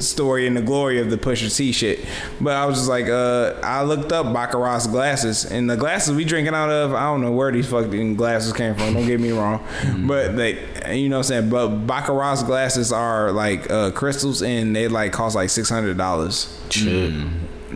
story 0.00 0.46
and 0.46 0.56
the 0.56 0.62
glory 0.62 1.00
of 1.00 1.10
the 1.10 1.16
Pusha 1.16 1.54
T 1.54 1.72
shit. 1.72 2.04
But 2.40 2.54
I 2.56 2.66
was 2.66 2.76
just 2.76 2.88
like, 2.88 3.06
uh, 3.08 3.54
I 3.62 3.82
looked 3.82 4.12
up 4.12 4.32
Baccarat's 4.32 4.86
glasses, 4.86 5.44
and 5.44 5.68
the 5.68 5.76
glasses 5.76 6.14
we 6.14 6.24
drinking 6.24 6.54
out 6.54 6.70
of, 6.70 6.94
I 6.94 7.04
don't 7.04 7.22
know 7.22 7.32
where 7.32 7.52
these 7.52 7.68
fucking 7.68 8.16
glasses 8.16 8.52
came 8.52 8.74
from. 8.74 8.94
Don't 8.94 9.06
get 9.06 9.20
me 9.20 9.30
wrong, 9.32 9.66
but 10.06 10.36
they, 10.36 10.94
you 10.94 11.08
know 11.08 11.18
what 11.18 11.26
I'm 11.26 11.28
saying. 11.28 11.50
But 11.50 11.86
Baccarat's 11.86 12.42
glasses 12.42 12.92
are 12.92 13.32
like 13.32 13.70
uh, 13.70 13.90
crystals, 13.92 14.42
and 14.42 14.74
they 14.74 14.88
like 14.88 15.12
cost 15.12 15.34
like 15.34 15.50
six 15.50 15.68
hundred 15.68 15.96
dollars. 15.96 16.52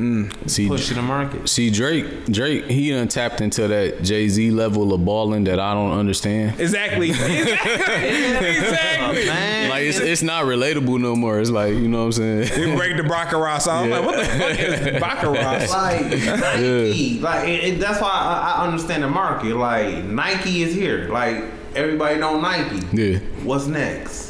Shit. 0.01 0.51
See, 0.51 0.69
Push 0.69 0.89
to 0.89 0.95
the 0.95 1.03
market. 1.03 1.49
see, 1.49 1.71
Drake, 1.71 2.27
Drake, 2.27 2.65
he 2.67 2.91
done 2.91 3.09
tapped 3.09 3.41
into 3.41 3.69
that 3.69 4.03
Jay 4.03 4.29
Z 4.29 4.51
level 4.51 4.93
of 4.93 5.05
balling 5.05 5.45
that 5.45 5.59
I 5.61 5.75
don't 5.75 5.93
understand. 5.93 6.59
Exactly. 6.61 7.11
exactly. 7.11 9.23
Oh, 9.23 9.27
man, 9.27 9.71
Like 9.71 9.85
it's 9.85 9.99
it's 9.99 10.23
not 10.23 10.45
relatable 10.45 11.01
no 11.01 11.17
more. 11.17 11.41
It's 11.41 11.51
like 11.51 11.75
you 11.75 11.89
know 11.89 12.07
what 12.07 12.19
I'm 12.19 12.45
saying. 12.47 12.71
We 12.71 12.77
break 12.77 12.97
the 12.97 13.03
Baccarat. 13.05 13.59
So 13.61 13.71
I'm 13.71 13.91
like, 13.91 14.05
what 14.05 14.17
the 14.17 14.25
fuck 14.25 14.59
is 14.59 15.01
Baccarat? 15.01 15.67
like 15.71 16.03
Nike, 16.11 17.21
like 17.21 17.49
it, 17.49 17.65
it- 17.65 17.81
that's 17.81 18.01
why 18.01 18.11
I, 18.11 18.63
I 18.63 18.67
understand 18.67 19.03
the 19.03 19.09
market. 19.09 19.57
Like 19.57 20.05
Nike 20.05 20.63
is 20.63 20.75
here. 20.75 21.09
Like 21.09 21.45
everybody 21.75 22.19
know 22.19 22.41
Nike. 22.41 22.87
Yeah. 22.93 23.19
What's 23.45 23.67
next? 23.67 24.30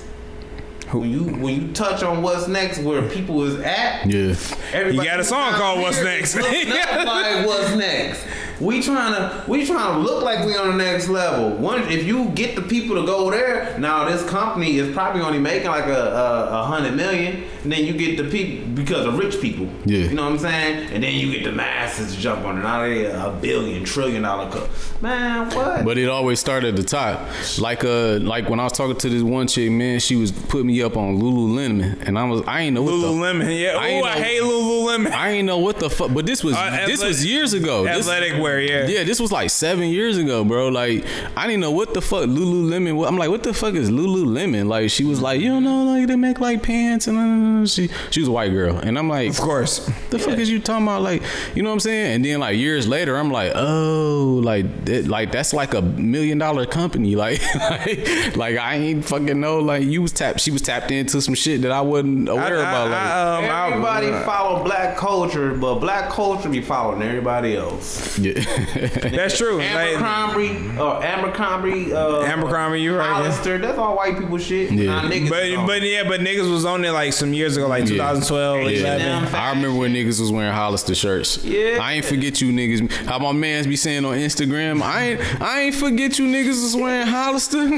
When 0.92 1.08
you 1.10 1.24
when 1.24 1.54
you 1.60 1.72
touch 1.72 2.02
on 2.02 2.20
what's 2.22 2.48
next, 2.48 2.78
where 2.80 3.00
people 3.08 3.44
is 3.44 3.60
at, 3.60 4.06
Yeah. 4.10 4.88
You 4.88 5.04
got 5.04 5.20
a 5.20 5.24
song 5.24 5.52
called 5.52 5.80
What's 5.80 6.02
Next. 6.02 6.34
like 6.36 7.46
what's 7.46 7.74
next. 7.76 8.24
We 8.60 8.82
trying 8.82 9.14
to 9.14 9.44
we 9.50 9.64
trying 9.66 9.94
to 9.94 10.00
look 10.00 10.22
like 10.22 10.44
we 10.44 10.54
on 10.56 10.76
the 10.76 10.84
next 10.84 11.08
level. 11.08 11.50
One, 11.56 11.82
if 11.88 12.04
you 12.06 12.26
get 12.30 12.56
the 12.56 12.62
people 12.62 12.96
to 12.96 13.06
go 13.06 13.30
there, 13.30 13.78
now 13.78 14.08
this 14.08 14.22
company 14.28 14.76
is 14.76 14.92
probably 14.94 15.22
only 15.22 15.38
making 15.38 15.68
like 15.68 15.86
a 15.86 15.90
a, 16.10 16.60
a 16.60 16.64
hundred 16.64 16.94
million, 16.94 17.44
and 17.62 17.72
then 17.72 17.84
you 17.86 17.94
get 17.94 18.16
the 18.16 18.24
people 18.30 18.66
because 18.74 19.06
of 19.06 19.16
rich 19.18 19.40
people. 19.40 19.66
Yeah. 19.86 19.98
you 20.08 20.14
know 20.14 20.24
what 20.24 20.32
I'm 20.32 20.38
saying, 20.38 20.90
and 20.92 21.02
then 21.02 21.14
you 21.14 21.32
get 21.32 21.44
the 21.44 21.52
masses 21.52 22.14
to 22.14 22.20
jump 22.20 22.44
on 22.44 22.58
it. 22.58 22.62
Now 22.62 22.82
they 22.82 23.06
a 23.06 23.30
billion 23.40 23.84
trillion 23.84 24.22
dollar 24.22 24.50
cup. 24.50 24.68
Man, 25.00 25.48
what? 25.56 25.84
But 25.84 25.96
it 25.96 26.08
always 26.10 26.38
started 26.38 26.74
at 26.74 26.76
the 26.76 26.82
top. 26.82 27.20
Like 27.58 27.82
uh 27.84 28.18
like 28.20 28.48
when 28.50 28.60
I 28.60 28.64
was 28.64 28.72
talking 28.74 28.96
to 28.96 29.08
this 29.08 29.22
one 29.22 29.46
chick, 29.46 29.70
man, 29.70 30.00
she 30.00 30.16
was 30.16 30.32
putting 30.32 30.66
me 30.66 30.82
up 30.82 30.96
on 30.98 31.18
Lululemon 31.18 32.06
and 32.06 32.18
I 32.18 32.24
was 32.24 32.42
I 32.46 32.60
ain't 32.62 32.74
know 32.74 32.82
what 32.82 32.90
the 32.90 32.96
Lululemon. 33.06 33.58
Yeah. 33.58 33.76
I 33.78 33.80
Oh, 33.80 33.84
ain't 33.86 34.06
I 34.06 34.14
know- 34.14 34.20
hate 34.24 34.42
Lululemon. 34.42 35.12
I 35.12 35.30
ain't 35.30 35.46
know 35.46 35.58
what 35.58 35.78
the 35.78 35.88
fuck 35.88 36.12
but 36.12 36.26
this 36.26 36.44
was 36.44 36.54
Uh, 36.54 36.70
this 36.70 37.00
athletic- 37.00 37.06
was 37.08 37.24
years 37.26 37.52
ago. 37.54 37.84
This- 37.84 38.06
Athletic 38.08 38.40
wear. 38.50 38.60
Yeah. 38.60 38.86
yeah, 38.86 39.04
this 39.04 39.20
was 39.20 39.32
like 39.32 39.50
seven 39.50 39.88
years 39.88 40.16
ago, 40.18 40.44
bro. 40.44 40.68
Like, 40.68 41.04
I 41.36 41.46
didn't 41.46 41.60
know 41.60 41.70
what 41.70 41.94
the 41.94 42.00
fuck 42.00 42.24
Lululemon. 42.28 42.96
was. 42.96 43.08
I'm 43.08 43.16
like, 43.16 43.30
what 43.30 43.42
the 43.42 43.54
fuck 43.54 43.74
is 43.74 43.90
Lululemon? 43.90 44.66
Like, 44.68 44.90
she 44.90 45.04
was 45.04 45.20
like, 45.22 45.40
you 45.40 45.48
don't 45.48 45.64
know, 45.64 45.84
like 45.84 46.06
they 46.08 46.16
make 46.16 46.40
like 46.40 46.62
pants 46.62 47.06
and 47.06 47.62
uh, 47.64 47.66
she 47.66 47.88
she 48.10 48.20
was 48.20 48.28
a 48.28 48.32
white 48.32 48.50
girl, 48.50 48.76
and 48.76 48.98
I'm 48.98 49.08
like, 49.08 49.30
Of 49.30 49.38
course. 49.40 49.86
the 50.10 50.18
fuck 50.18 50.38
is 50.38 50.50
you 50.50 50.60
talking 50.60 50.86
about? 50.86 51.02
Like, 51.02 51.22
you 51.54 51.62
know 51.62 51.70
what 51.70 51.74
I'm 51.74 51.80
saying? 51.80 52.14
And 52.16 52.24
then 52.24 52.40
like 52.40 52.56
years 52.56 52.86
later, 52.88 53.16
I'm 53.16 53.30
like, 53.30 53.52
oh, 53.54 54.40
like 54.44 54.84
that, 54.86 55.06
like 55.06 55.32
that's 55.32 55.52
like 55.52 55.74
a 55.74 55.82
million 55.82 56.38
dollar 56.38 56.66
company. 56.66 57.16
Like, 57.16 57.40
like, 57.70 58.36
like 58.36 58.56
I 58.58 58.76
ain't 58.76 59.04
fucking 59.04 59.38
know. 59.40 59.58
Like 59.60 59.84
you 59.84 60.02
was 60.02 60.12
tapped, 60.12 60.40
she 60.40 60.50
was 60.50 60.62
tapped 60.62 60.90
into 60.90 61.20
some 61.20 61.34
shit 61.34 61.62
that 61.62 61.70
I 61.72 61.80
wasn't 61.80 62.28
aware 62.28 62.58
I- 62.58 62.68
about. 62.70 62.88
I- 62.88 62.90
Like, 62.90 63.00
I, 63.00 63.36
um, 63.38 63.44
I- 63.44 63.70
Everybody 63.70 64.24
follow 64.24 64.64
black 64.64 64.96
culture, 64.96 65.54
but 65.54 65.76
black 65.76 66.10
culture 66.10 66.48
be 66.48 66.60
following 66.60 67.02
everybody 67.02 67.56
else. 67.56 68.18
yeah. 68.18 68.39
That's 69.10 69.36
true. 69.36 69.58
Like, 69.58 69.96
Abercrombie, 69.96 70.78
uh, 70.78 71.00
Abercrombie, 71.00 71.92
uh, 71.92 72.22
Abercrombie, 72.22 72.80
you 72.80 72.96
right, 72.96 73.06
yeah. 73.06 73.14
Hollister, 73.14 73.58
that's 73.58 73.78
all 73.78 73.96
white 73.96 74.18
people 74.18 74.38
shit. 74.38 74.70
Yeah. 74.72 75.02
Nah, 75.02 75.08
but 75.08 75.10
don't. 75.48 75.66
but 75.66 75.82
yeah, 75.82 76.04
but 76.06 76.20
niggas 76.20 76.50
was 76.50 76.64
on 76.64 76.84
it 76.84 76.90
like 76.90 77.12
some 77.12 77.32
years 77.32 77.56
ago, 77.56 77.66
like 77.68 77.82
Yeah. 77.84 77.96
2012, 77.96 78.70
Yeah. 78.70 78.96
11. 78.96 79.34
I 79.34 79.50
remember 79.50 79.78
when 79.78 79.92
niggas 79.94 80.20
was 80.20 80.30
wearing 80.32 80.52
Hollister 80.52 80.94
shirts. 80.94 81.42
Yeah. 81.44 81.78
I 81.80 81.94
ain't 81.94 82.04
forget 82.04 82.40
you 82.40 82.52
niggas. 82.52 82.90
How 83.06 83.18
my 83.18 83.32
mans 83.32 83.66
be 83.66 83.76
saying 83.76 84.04
on 84.04 84.16
Instagram, 84.16 84.82
I 84.82 85.02
ain't 85.10 85.42
I 85.42 85.60
ain't 85.62 85.74
forget 85.74 86.18
you 86.18 86.26
niggas 86.26 86.62
was 86.62 86.76
wearing 86.76 87.06
Hollister. 87.06 87.68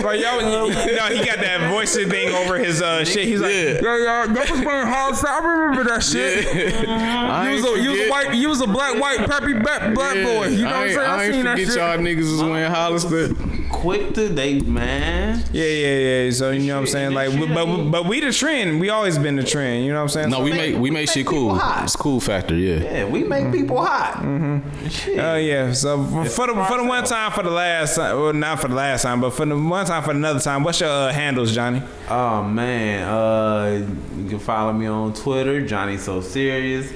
Bro, 0.00 0.12
y'all, 0.12 0.40
no, 0.40 0.68
he 0.70 1.24
got 1.24 1.38
that 1.38 1.70
voice 1.70 1.94
thing 1.96 2.34
over 2.34 2.58
his 2.58 2.80
uh, 2.82 3.04
shit. 3.04 3.26
He's 3.28 3.40
like, 3.40 3.52
Yeah. 3.52 3.80
yo, 3.80 3.96
y'all, 3.96 4.28
that 4.34 4.50
was 4.50 4.60
wearing 4.60 4.86
Hollister. 4.88 5.28
I 5.28 5.38
remember 5.38 5.84
that 5.90 6.02
shit. 6.02 6.88
I 6.88 7.50
You 7.50 7.62
was, 7.62 7.64
a, 7.64 7.82
you 7.82 7.90
was 7.90 8.00
a 8.00 8.10
white, 8.10 8.34
you 8.34 8.48
was 8.48 8.60
a 8.60 8.66
black, 8.66 9.00
white, 9.00 9.18
preppy 9.20 9.62
black, 9.62 9.94
black 9.94 10.11
boy. 10.14 10.46
You 10.48 10.62
know 10.64 10.70
what 10.70 10.76
I'm 10.76 10.88
saying? 10.88 10.98
I, 10.98 11.16
I, 11.16 11.24
ain't 11.24 11.34
seen 11.34 11.44
that 11.44 11.50
forget 11.58 11.68
shit. 11.68 11.76
y'all 11.76 11.98
niggas 11.98 12.30
was 12.32 12.42
wearing 12.42 12.70
Hollister. 12.70 13.34
quick 13.70 14.14
to 14.14 14.28
date, 14.28 14.66
man. 14.66 15.42
Yeah, 15.52 15.64
yeah, 15.64 15.98
yeah. 16.24 16.30
So 16.30 16.50
you 16.50 16.66
know 16.68 16.74
what 16.74 16.80
I'm 16.80 16.86
saying? 16.86 17.12
Like, 17.12 17.30
shit 17.30 17.48
but 17.54 17.66
ain't- 17.68 17.90
but 17.90 18.06
we 18.06 18.20
the 18.20 18.32
trend. 18.32 18.80
We 18.80 18.90
always 18.90 19.18
been 19.18 19.36
the 19.36 19.42
trend. 19.44 19.84
You 19.84 19.92
know 19.92 19.98
what 19.98 20.02
I'm 20.02 20.08
saying? 20.08 20.30
No, 20.30 20.36
So- 20.38 20.42
we 20.44 20.50
make 20.52 20.76
we 20.76 20.90
make 20.90 21.10
shit 21.10 21.26
cool. 21.26 21.54
hot. 21.54 21.84
It's 21.84 21.96
cool 21.96 22.20
factor, 22.20 22.54
yeah. 22.54 22.76
Yeah, 22.82 23.04
we 23.06 23.24
make 23.24 23.50
people 23.52 23.84
hot. 23.84 24.22
Mm-hmm. 24.22 24.88
Shit. 24.88 25.18
Oh 25.18 25.36
yeah. 25.36 25.72
So 25.72 26.02
for, 26.04 26.24
for 26.26 26.46
the 26.48 26.64
for 26.64 26.76
the 26.78 26.84
one 26.84 27.04
time, 27.04 27.32
for 27.32 27.42
the 27.42 27.50
last 27.50 27.96
time, 27.96 28.18
well 28.20 28.32
not 28.32 28.60
for 28.60 28.68
the 28.68 28.74
last 28.74 29.02
time, 29.02 29.20
but 29.20 29.30
for 29.30 29.46
the 29.46 29.56
one 29.56 29.86
time, 29.86 30.02
for 30.02 30.10
another 30.12 30.40
time. 30.40 30.62
What's 30.64 30.80
your 30.80 30.88
uh, 30.88 31.12
handles, 31.12 31.54
Johnny? 31.54 31.82
Oh 32.08 32.42
man, 32.44 33.08
uh, 33.08 33.86
you 34.16 34.28
can 34.28 34.38
follow 34.38 34.72
me 34.72 34.86
on 34.86 35.12
Twitter, 35.14 35.64
Johnny 35.66 35.96
So 35.96 36.20
Serious, 36.20 36.92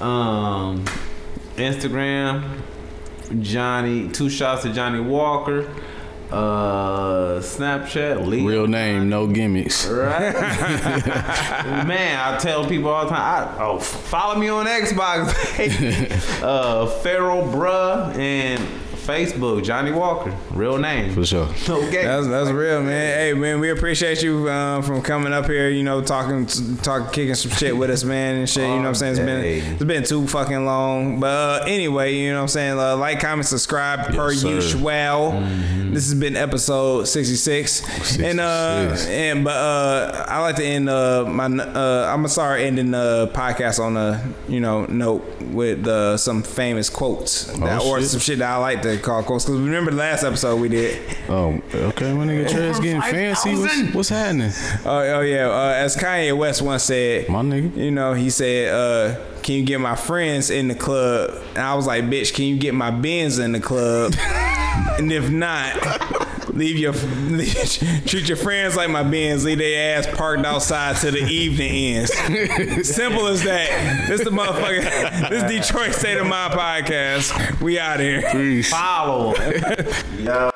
um, 0.00 0.84
Instagram, 1.56 2.60
Johnny 3.40 4.08
Two 4.08 4.28
Shots 4.28 4.62
to 4.62 4.72
Johnny 4.72 5.00
Walker, 5.00 5.68
uh, 6.30 7.38
Snapchat, 7.40 8.26
Lee. 8.26 8.44
Real 8.44 8.66
name, 8.66 9.08
no 9.08 9.26
gimmicks. 9.26 9.86
Right, 9.86 10.32
man. 11.86 12.18
I 12.18 12.36
tell 12.38 12.66
people 12.66 12.90
all 12.90 13.04
the 13.04 13.10
time. 13.10 13.48
I, 13.48 13.62
oh, 13.62 13.78
follow 13.78 14.38
me 14.38 14.48
on 14.48 14.66
Xbox, 14.66 15.32
uh, 16.42 16.86
Pharaoh 16.86 17.42
Bruh 17.42 18.14
and 18.16 18.62
Facebook, 19.06 19.62
Johnny 19.62 19.92
Walker, 19.92 20.36
real 20.50 20.78
name. 20.78 21.14
For 21.14 21.24
sure. 21.24 21.48
Okay. 21.86 22.04
That's 22.04 22.26
that's 22.26 22.50
real, 22.50 22.82
man. 22.82 23.18
Hey, 23.18 23.32
man, 23.34 23.60
we 23.60 23.70
appreciate 23.70 24.22
you 24.22 24.48
um, 24.50 24.82
from 24.82 25.02
coming 25.02 25.32
up 25.32 25.46
here. 25.46 25.68
You 25.68 25.82
know, 25.82 26.00
talking, 26.02 26.46
talking, 26.78 27.10
kicking 27.12 27.34
some 27.34 27.50
shit 27.52 27.76
with 27.76 27.90
us, 27.90 28.02
man, 28.02 28.36
and 28.36 28.48
shit. 28.48 28.62
You 28.62 28.68
know 28.68 28.78
what 28.78 28.88
I'm 28.88 28.94
saying? 28.94 29.12
It's 29.16 29.20
been 29.20 29.72
it's 29.74 29.84
been 29.84 30.04
too 30.04 30.26
fucking 30.26 30.64
long. 30.64 31.20
But 31.20 31.26
uh, 31.62 31.64
anyway, 31.66 32.14
you 32.14 32.30
know 32.30 32.36
what 32.36 32.42
I'm 32.42 32.48
saying? 32.48 32.78
Uh, 32.78 32.96
like, 32.96 33.20
comment, 33.20 33.46
subscribe 33.46 34.14
per 34.14 34.32
sir. 34.32 34.48
usual. 34.48 35.32
This 35.92 36.10
has 36.10 36.14
been 36.14 36.36
episode 36.36 37.04
66. 37.04 38.18
and 38.18 38.40
uh, 38.40 38.96
and 39.08 39.44
but 39.44 39.56
uh, 39.56 40.24
I 40.28 40.40
like 40.40 40.56
to 40.56 40.64
end 40.64 40.88
uh 40.88 41.24
my 41.26 41.44
uh 41.46 42.10
I'm 42.10 42.18
gonna 42.18 42.28
start 42.28 42.60
ending 42.60 42.90
the 42.90 43.30
podcast 43.34 43.82
on 43.82 43.96
a 43.96 44.22
you 44.48 44.60
know 44.60 44.84
note 44.86 45.24
with 45.52 45.86
uh, 45.86 46.16
some 46.16 46.42
famous 46.42 46.90
quotes 46.90 47.44
that, 47.44 47.82
or 47.82 48.02
some 48.02 48.20
shit 48.20 48.38
that 48.38 48.50
I 48.50 48.56
like 48.58 48.82
to 48.82 48.95
call 48.98 49.22
quotes. 49.22 49.44
Cause 49.44 49.58
remember 49.58 49.90
the 49.90 49.96
last 49.96 50.24
episode 50.24 50.60
we 50.60 50.68
did. 50.68 51.00
Oh, 51.28 51.60
okay, 51.74 52.12
my 52.12 52.24
nigga 52.26 52.46
Trez 52.48 52.80
getting 52.82 53.00
fancy. 53.00 53.54
What's, 53.56 53.94
what's 53.94 54.08
happening? 54.08 54.52
Oh, 54.84 54.98
oh 54.98 55.20
yeah. 55.20 55.48
Uh, 55.48 55.72
as 55.76 55.96
Kanye 55.96 56.36
West 56.36 56.62
once 56.62 56.84
said, 56.84 57.28
My 57.28 57.42
nigga. 57.42 57.76
you 57.76 57.90
know, 57.90 58.14
he 58.14 58.30
said, 58.30 58.72
uh, 58.72 59.18
"Can 59.42 59.56
you 59.56 59.64
get 59.64 59.80
my 59.80 59.96
friends 59.96 60.50
in 60.50 60.68
the 60.68 60.74
club?" 60.74 61.30
And 61.50 61.58
I 61.58 61.74
was 61.74 61.86
like, 61.86 62.04
"Bitch, 62.04 62.34
can 62.34 62.44
you 62.46 62.58
get 62.58 62.74
my 62.74 62.90
Benz 62.90 63.38
in 63.38 63.52
the 63.52 63.60
club?" 63.60 64.14
and 64.98 65.10
if 65.12 65.30
not, 65.30 65.74
leave 66.48 66.78
your 66.78 66.92
treat 68.06 68.28
your 68.28 68.36
friends 68.36 68.76
like 68.76 68.90
my 68.90 69.02
Benz. 69.02 69.44
Leave 69.44 69.58
their 69.58 69.98
ass 69.98 70.06
parked 70.14 70.44
outside 70.44 70.96
till 70.96 71.12
the 71.12 71.24
evening 71.26 71.96
ends. 71.96 72.12
Simple 72.88 73.26
as 73.26 73.42
that. 73.44 74.08
This 74.08 74.24
the 74.24 74.30
motherfucker. 74.30 75.30
This 75.30 75.66
Detroit 75.66 75.94
State 75.94 76.18
of 76.18 76.26
Mind 76.26 76.54
podcast. 76.54 77.60
We 77.60 77.78
out 77.78 78.00
here. 78.00 78.28
Peace. 78.32 78.70
Follow. 78.70 79.34
yeah. 80.18 80.50